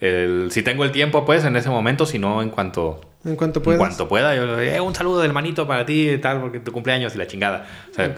el- 0.00 0.48
si 0.50 0.62
tengo 0.62 0.84
el 0.84 0.90
tiempo, 0.92 1.24
pues 1.24 1.42
en 1.46 1.56
ese 1.56 1.70
momento, 1.70 2.04
si 2.04 2.18
no, 2.18 2.42
en 2.42 2.50
cuanto, 2.50 3.00
En 3.24 3.34
cuanto 3.36 3.60
en 3.60 3.78
cuanto 3.78 4.06
pueda, 4.08 4.36
yo, 4.36 4.60
eh, 4.60 4.78
un 4.80 4.94
saludo 4.94 5.22
del 5.22 5.32
manito 5.32 5.66
para 5.66 5.86
ti 5.86 6.10
y 6.10 6.18
tal, 6.18 6.42
porque 6.42 6.60
tu 6.60 6.70
cumpleaños 6.72 7.14
y 7.14 7.18
la 7.18 7.26
chingada. 7.26 7.66
O 7.90 7.94
sea. 7.94 8.14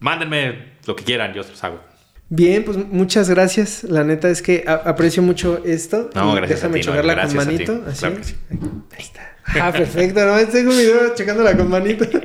Mándenme 0.00 0.74
lo 0.86 0.94
que 0.96 1.04
quieran, 1.04 1.32
yo 1.34 1.42
se 1.42 1.50
los 1.50 1.64
hago. 1.64 1.80
Bien, 2.30 2.62
pues 2.64 2.76
muchas 2.76 3.30
gracias. 3.30 3.84
La 3.84 4.04
neta 4.04 4.28
es 4.28 4.42
que 4.42 4.64
a- 4.66 4.74
aprecio 4.74 5.22
mucho 5.22 5.62
esto. 5.64 6.10
No, 6.14 6.32
Y 6.32 6.36
gracias 6.36 6.62
a 6.64 6.68
Déjame 6.68 6.80
ti, 6.80 6.86
Noel, 6.86 7.00
chocarla 7.02 7.14
con 7.14 7.34
gracias 7.34 7.46
a 7.46 7.48
ti. 7.48 7.54
manito. 7.54 7.84
Así. 7.88 7.98
Claro 8.00 8.16
que 8.16 8.24
sí. 8.24 8.34
Ahí 8.96 9.04
está. 9.04 9.34
Ah, 9.62 9.72
perfecto. 9.72 10.26
No, 10.26 10.36
tengo 10.46 10.70
un 10.72 10.76
video 10.76 11.14
checándola 11.14 11.56
con 11.56 11.68
manito. 11.70 12.04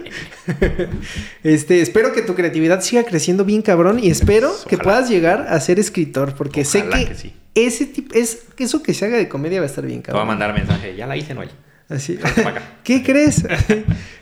Este, 1.43 1.81
espero 1.81 2.11
que 2.13 2.21
tu 2.21 2.35
creatividad 2.35 2.81
siga 2.81 3.03
creciendo 3.05 3.45
bien 3.45 3.61
cabrón 3.61 3.99
y 3.99 4.09
espero 4.09 4.53
que 4.67 4.77
puedas 4.77 5.09
llegar 5.09 5.45
a 5.49 5.59
ser 5.61 5.79
escritor 5.79 6.35
porque 6.35 6.65
sé 6.65 6.85
que, 6.89 7.05
que 7.05 7.15
sí. 7.15 7.33
ese 7.55 7.85
tipo 7.85 8.13
es 8.13 8.43
eso 8.57 8.83
que 8.83 8.93
se 8.93 9.05
haga 9.05 9.17
de 9.17 9.29
comedia 9.29 9.59
va 9.59 9.65
a 9.65 9.69
estar 9.69 9.85
bien 9.85 10.01
Te 10.01 10.11
voy 10.11 10.19
a 10.19 10.23
cabrón. 10.23 10.27
mandar 10.39 10.53
mensaje. 10.53 10.95
Ya 10.95 11.07
la 11.07 11.15
hice, 11.15 11.33
Noel. 11.33 11.49
Así. 11.93 12.17
¿Qué 12.83 13.03
crees? 13.03 13.43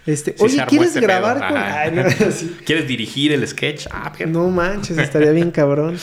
Este, 0.04 0.32
Sí 0.36 0.44
oye, 0.44 0.66
¿quieres 0.68 0.88
este 0.90 1.00
grabar 1.02 1.36
con 1.38 1.56
Ajá. 1.58 1.82
Ay, 1.82 1.92
no, 1.92 2.02
así. 2.28 2.58
¿Quieres 2.66 2.88
dirigir 2.88 3.34
el 3.34 3.48
sketch? 3.48 3.86
Ah. 3.92 4.12
No 4.28 4.50
manches, 4.50 4.98
estaría 4.98 5.30
bien 5.32 5.52
cabrón. 5.52 5.96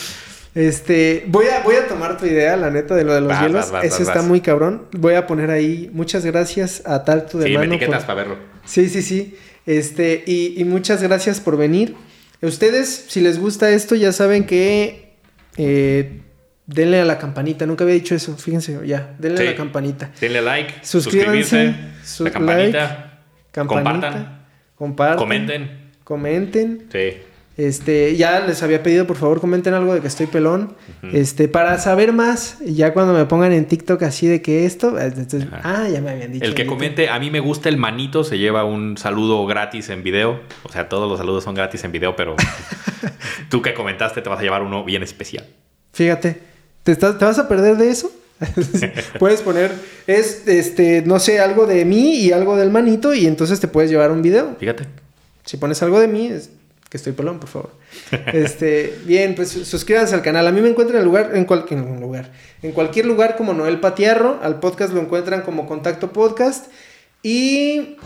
Este, 0.55 1.25
voy 1.27 1.47
a, 1.47 1.61
voy 1.63 1.75
a 1.75 1.85
tomar 1.85 2.17
tu 2.17 2.25
idea, 2.25 2.55
la 2.55 2.71
neta, 2.71 2.95
de 2.95 3.03
lo 3.03 3.13
de 3.13 3.19
los 3.19 3.29
Vas, 3.29 3.41
hielos. 3.41 3.55
vas, 3.55 3.71
vas, 3.71 3.83
Eso 3.83 4.01
está 4.03 4.21
muy 4.21 4.39
cabrón. 4.39 4.85
Voy 4.93 5.15
a 5.15 5.27
poner 5.27 5.51
ahí, 5.51 5.89
muchas 5.93 6.25
gracias 6.25 6.81
a 6.85 7.03
Talto 7.03 7.37
de 7.39 7.45
Sí, 7.47 7.51
me 7.51 7.57
Mano. 7.59 7.73
etiquetas 7.75 7.99
por- 8.05 8.07
para 8.15 8.21
verlo. 8.21 8.37
Sí, 8.63 8.87
sí, 8.87 9.01
sí. 9.01 9.35
Este, 9.65 10.23
y, 10.25 10.53
y 10.59 10.63
muchas 10.63 11.03
gracias 11.03 11.41
por 11.41 11.57
venir. 11.57 11.95
Ustedes, 12.41 13.05
si 13.09 13.19
les 13.19 13.37
gusta 13.37 13.69
esto, 13.69 13.95
ya 13.95 14.13
saben 14.13 14.45
que 14.45 15.11
eh, 15.57 16.21
denle 16.71 17.01
a 17.01 17.05
la 17.05 17.17
campanita. 17.17 17.65
Nunca 17.65 17.83
había 17.83 17.95
dicho 17.95 18.15
eso, 18.15 18.35
fíjense, 18.37 18.79
ya, 18.85 19.15
denle 19.17 19.37
Sí. 19.39 19.47
a 19.47 19.51
la 19.51 19.57
campanita. 19.57 20.11
Denle 20.21 20.41
like, 20.41 20.73
Suscríbanse, 20.83 21.73
su- 22.03 22.23
la 22.23 22.31
campanita, 22.31 23.21
Campanita. 23.51 23.91
compartan, 23.91 24.39
Compartan. 24.75 25.17
comenten. 25.17 25.69
Comenten. 26.03 26.87
Sí. 26.91 27.17
Este, 27.57 28.15
ya 28.15 28.39
les 28.39 28.63
había 28.63 28.81
pedido, 28.83 29.05
por 29.05 29.17
favor, 29.17 29.41
comenten 29.41 29.73
algo 29.73 29.93
de 29.93 29.99
que 29.99 30.07
estoy 30.07 30.27
pelón. 30.27 30.75
Este, 31.11 31.49
para 31.49 31.77
saber 31.77 32.13
más, 32.13 32.57
ya 32.65 32.93
cuando 32.93 33.13
me 33.13 33.25
pongan 33.25 33.51
en 33.51 33.65
TikTok 33.65 34.01
así 34.03 34.27
de 34.27 34.41
que 34.41 34.65
esto, 34.65 34.97
entonces, 34.97 35.45
Ajá. 35.51 35.83
ah, 35.83 35.89
ya 35.89 35.99
me 35.99 36.11
habían 36.11 36.31
dicho. 36.31 36.45
El 36.45 36.53
que 36.55 36.61
ahorita. 36.61 36.73
comente, 36.73 37.09
a 37.09 37.19
mí 37.19 37.29
me 37.29 37.41
gusta 37.41 37.67
el 37.67 37.75
manito, 37.75 38.23
se 38.23 38.37
lleva 38.37 38.63
un 38.63 38.97
saludo 38.97 39.45
gratis 39.45 39.89
en 39.89 40.03
video. 40.03 40.39
O 40.63 40.71
sea, 40.71 40.87
todos 40.87 41.09
los 41.09 41.17
saludos 41.19 41.43
son 41.43 41.53
gratis 41.53 41.83
en 41.83 41.91
video, 41.91 42.15
pero 42.15 42.37
tú 43.49 43.61
que 43.61 43.73
comentaste 43.73 44.21
te 44.21 44.29
vas 44.29 44.39
a 44.39 44.41
llevar 44.43 44.61
uno 44.61 44.83
bien 44.85 45.03
especial. 45.03 45.45
Fíjate, 45.91 46.39
¿te, 46.89 46.93
estás- 46.93 47.19
¿te 47.19 47.25
vas 47.25 47.37
a 47.37 47.47
perder 47.47 47.77
de 47.77 47.91
eso? 47.91 48.11
puedes 49.19 49.41
poner, 49.41 49.71
es, 50.07 50.47
este, 50.47 51.03
no 51.05 51.19
sé, 51.19 51.39
algo 51.39 51.67
de 51.67 51.85
mí 51.85 52.15
y 52.15 52.31
algo 52.31 52.55
del 52.57 52.71
manito 52.71 53.13
y 53.13 53.27
entonces 53.27 53.59
te 53.59 53.67
puedes 53.67 53.91
llevar 53.91 54.11
un 54.11 54.23
video. 54.23 54.55
Fíjate. 54.59 54.85
Si 55.45 55.57
pones 55.57 55.83
algo 55.83 55.99
de 55.99 56.07
mí, 56.07 56.27
es 56.27 56.49
que 56.89 56.97
estoy 56.97 57.13
pelón, 57.13 57.39
por 57.39 57.49
favor. 57.49 57.69
Este, 58.33 58.97
bien, 59.05 59.35
pues 59.35 59.49
suscríbanse 59.49 60.15
al 60.15 60.23
canal. 60.23 60.47
A 60.47 60.51
mí 60.51 60.61
me 60.61 60.69
encuentran 60.69 60.95
en 60.97 61.01
el 61.01 61.05
lugar, 61.05 61.31
en 61.35 61.45
cualquier 61.45 61.79
lugar, 61.81 62.31
en 62.63 62.71
cualquier 62.71 63.05
lugar 63.05 63.35
como 63.35 63.53
Noel 63.53 63.79
Patiarro. 63.79 64.39
Al 64.41 64.59
podcast 64.59 64.93
lo 64.93 65.01
encuentran 65.01 65.41
como 65.43 65.67
Contacto 65.67 66.11
Podcast 66.11 66.71
y 67.21 67.97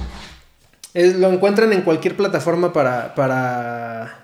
es- 0.94 1.16
lo 1.16 1.32
encuentran 1.32 1.72
en 1.74 1.84
cualquier 1.84 2.18
plataforma 2.18 2.74
para, 2.74 3.16
para 3.16 4.23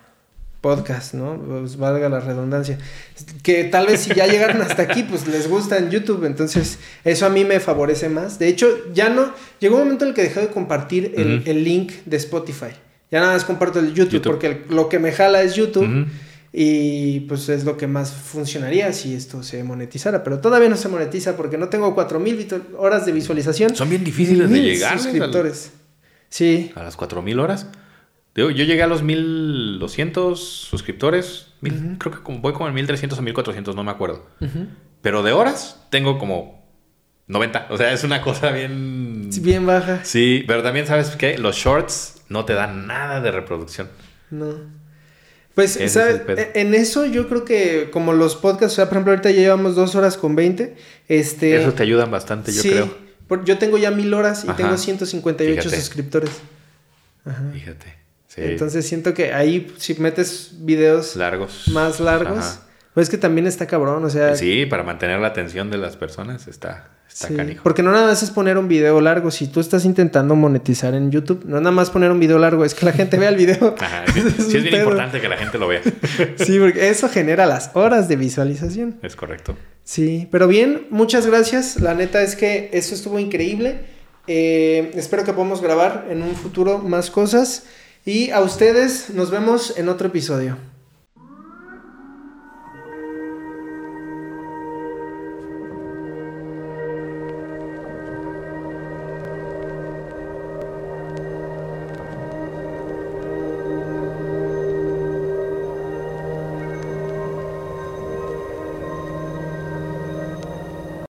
podcast, 0.61 1.13
¿no? 1.13 1.37
Pues 1.39 1.77
valga 1.77 2.09
la 2.09 2.19
redundancia. 2.19 2.77
Que 3.43 3.63
tal 3.65 3.87
vez 3.87 4.01
si 4.01 4.13
ya 4.13 4.27
llegaron 4.27 4.61
hasta 4.61 4.81
aquí, 4.83 5.03
pues 5.03 5.27
les 5.27 5.47
gusta 5.49 5.77
en 5.77 5.89
YouTube, 5.89 6.25
entonces 6.25 6.79
eso 7.03 7.25
a 7.25 7.29
mí 7.29 7.45
me 7.45 7.59
favorece 7.59 8.09
más. 8.09 8.39
De 8.39 8.47
hecho, 8.47 8.67
ya 8.93 9.09
no, 9.09 9.31
llegó 9.59 9.77
un 9.77 9.83
momento 9.83 10.05
en 10.05 10.09
el 10.09 10.15
que 10.15 10.23
dejé 10.23 10.41
de 10.41 10.47
compartir 10.49 11.13
el, 11.15 11.63
link 11.63 11.91
de 12.05 12.17
Spotify. 12.17 12.71
Ya 13.11 13.21
nada 13.21 13.33
más 13.33 13.45
comparto 13.45 13.79
el 13.79 13.93
YouTube, 13.93 14.13
YouTube. 14.13 14.31
porque 14.31 14.47
el- 14.47 14.63
lo 14.69 14.89
que 14.89 14.99
me 14.99 15.11
jala 15.11 15.41
es 15.41 15.55
YouTube. 15.55 16.07
Y 16.51 17.21
pues 17.21 17.47
es 17.49 17.63
lo 17.63 17.77
que 17.77 17.85
más 17.85 18.11
funcionaría 18.11 18.91
si 18.91 19.13
esto 19.13 19.43
se 19.43 19.63
monetizara. 19.63 20.23
Pero 20.23 20.39
todavía 20.39 20.67
no 20.67 20.77
se 20.77 20.87
monetiza 20.89 21.37
porque 21.37 21.57
no 21.59 21.69
tengo 21.69 21.93
4000 21.93 22.37
vitu- 22.39 22.61
horas 22.77 23.05
de 23.05 23.11
visualización. 23.11 23.75
Son 23.75 23.87
bien 23.87 24.03
difíciles 24.03 24.49
de 24.49 24.59
llegar. 24.59 24.99
suscriptores. 24.99 25.71
Sí. 26.29 26.71
A 26.75 26.81
las 26.83 26.95
4000 26.95 27.39
horas. 27.39 27.67
Yo 28.49 28.63
llegué 28.65 28.83
a 28.83 28.87
los 28.87 29.01
1200 29.03 30.39
suscriptores. 30.39 31.47
Mil- 31.61 31.97
Creo 31.97 32.13
que 32.13 32.21
como- 32.23 32.39
voy 32.39 32.53
como 32.53 32.67
en 32.67 32.73
1300 32.73 33.19
o 33.19 33.21
1400, 33.21 33.75
no 33.75 33.83
me 33.83 33.91
acuerdo. 33.91 34.25
Pero 35.01 35.23
de 35.23 35.31
horas 35.33 35.85
tengo 35.89 36.17
como 36.19 36.65
90. 37.27 37.67
O 37.69 37.77
sea, 37.77 37.91
es 37.93 38.03
una 38.03 38.21
cosa 38.21 38.51
bien. 38.51 39.29
Bien 39.41 39.65
baja. 39.65 40.03
Sí, 40.03 40.43
pero 40.47 40.63
también 40.63 40.87
sabes 40.87 41.09
que 41.15 41.37
los 41.37 41.55
shorts 41.55 42.21
no 42.29 42.45
te 42.45 42.53
dan 42.53 42.87
nada 42.87 43.21
de 43.21 43.31
reproducción. 43.31 43.87
No. 44.31 44.79
Pues, 45.55 45.75
es 45.75 45.93
¿sabes? 45.93 46.21
E- 46.37 46.51
En 46.61 46.73
eso 46.73 47.05
yo 47.05 47.27
creo 47.27 47.43
que 47.43 47.89
como 47.91 48.13
los 48.13 48.35
podcasts, 48.37 48.73
o 48.73 48.75
sea, 48.77 48.85
por 48.85 48.93
ejemplo, 48.93 49.11
ahorita 49.11 49.31
ya 49.31 49.41
llevamos 49.41 49.75
dos 49.75 49.95
horas 49.95 50.15
con 50.17 50.35
20. 50.35 50.77
Este, 51.09 51.57
Eso 51.61 51.73
te 51.73 51.83
ayudan 51.83 52.09
bastante, 52.11 52.53
yo 52.53 52.61
sí, 52.61 52.69
creo. 52.69 52.95
por- 53.27 53.43
yo 53.43 53.57
tengo 53.57 53.77
ya 53.77 53.91
mil 53.91 54.13
horas 54.13 54.45
y 54.45 54.47
Ajá. 54.47 54.55
tengo 54.57 54.77
158 54.77 55.61
Fíjate. 55.63 55.75
suscriptores. 55.81 56.31
Ajá. 57.25 57.43
Fíjate. 57.51 57.98
Sí. 58.29 58.41
Entonces 58.43 58.87
siento 58.87 59.13
que 59.13 59.33
ahí 59.33 59.73
si 59.77 59.95
metes 59.95 60.51
videos 60.59 61.17
largos. 61.17 61.67
más 61.67 61.99
largos, 61.99 62.37
Ajá. 62.37 62.69
Pues 62.93 63.09
que 63.09 63.17
también 63.17 63.45
está 63.47 63.67
cabrón, 63.67 64.03
o 64.03 64.09
sea. 64.09 64.35
Sí, 64.35 64.65
para 64.65 64.83
mantener 64.83 65.19
la 65.19 65.27
atención 65.27 65.69
de 65.69 65.77
las 65.77 65.95
personas 65.95 66.47
está, 66.47 66.89
está 67.07 67.27
sí, 67.27 67.35
canijo. 67.35 67.63
Porque 67.63 67.83
no 67.83 67.91
nada 67.91 68.07
más 68.07 68.23
es 68.23 68.31
poner 68.31 68.57
un 68.57 68.67
video 68.67 68.99
largo. 68.99 69.29
Si 69.29 69.47
tú 69.47 69.59
estás 69.59 69.85
intentando 69.85 70.35
monetizar 70.35 70.93
en 70.95 71.11
YouTube, 71.11 71.45
no 71.45 71.61
nada 71.61 71.71
más 71.71 71.91
poner 71.91 72.11
un 72.11 72.19
video 72.19 72.39
largo, 72.39 72.65
es 72.65 72.73
que 72.73 72.85
la 72.85 72.91
gente 72.91 73.17
vea 73.17 73.29
el 73.29 73.35
video. 73.35 73.75
Ajá, 73.79 74.05
sí, 74.11 74.21
sí 74.37 74.57
es 74.57 74.63
bien 74.63 74.81
importante 74.81 75.21
que 75.21 75.29
la 75.29 75.37
gente 75.37 75.57
lo 75.57 75.67
vea. 75.67 75.81
Sí, 76.37 76.59
porque 76.59 76.89
eso 76.89 77.07
genera 77.09 77.45
las 77.45 77.71
horas 77.73 78.09
de 78.09 78.15
visualización. 78.15 78.99
es 79.03 79.15
correcto. 79.15 79.55
Sí, 79.83 80.27
pero 80.31 80.47
bien, 80.47 80.87
muchas 80.89 81.25
gracias. 81.27 81.79
La 81.79 81.93
neta 81.93 82.21
es 82.21 82.35
que 82.35 82.69
eso 82.73 82.95
estuvo 82.95 83.19
increíble. 83.19 83.81
Eh, 84.27 84.91
espero 84.95 85.23
que 85.23 85.33
podamos 85.33 85.61
grabar 85.61 86.07
en 86.09 86.21
un 86.21 86.35
futuro 86.35 86.79
más 86.79 87.09
cosas. 87.11 87.63
Y 88.05 88.31
a 88.31 88.41
ustedes 88.41 89.09
nos 89.09 89.29
vemos 89.29 89.77
en 89.77 89.89
otro 89.89 90.07
episodio. 90.07 90.57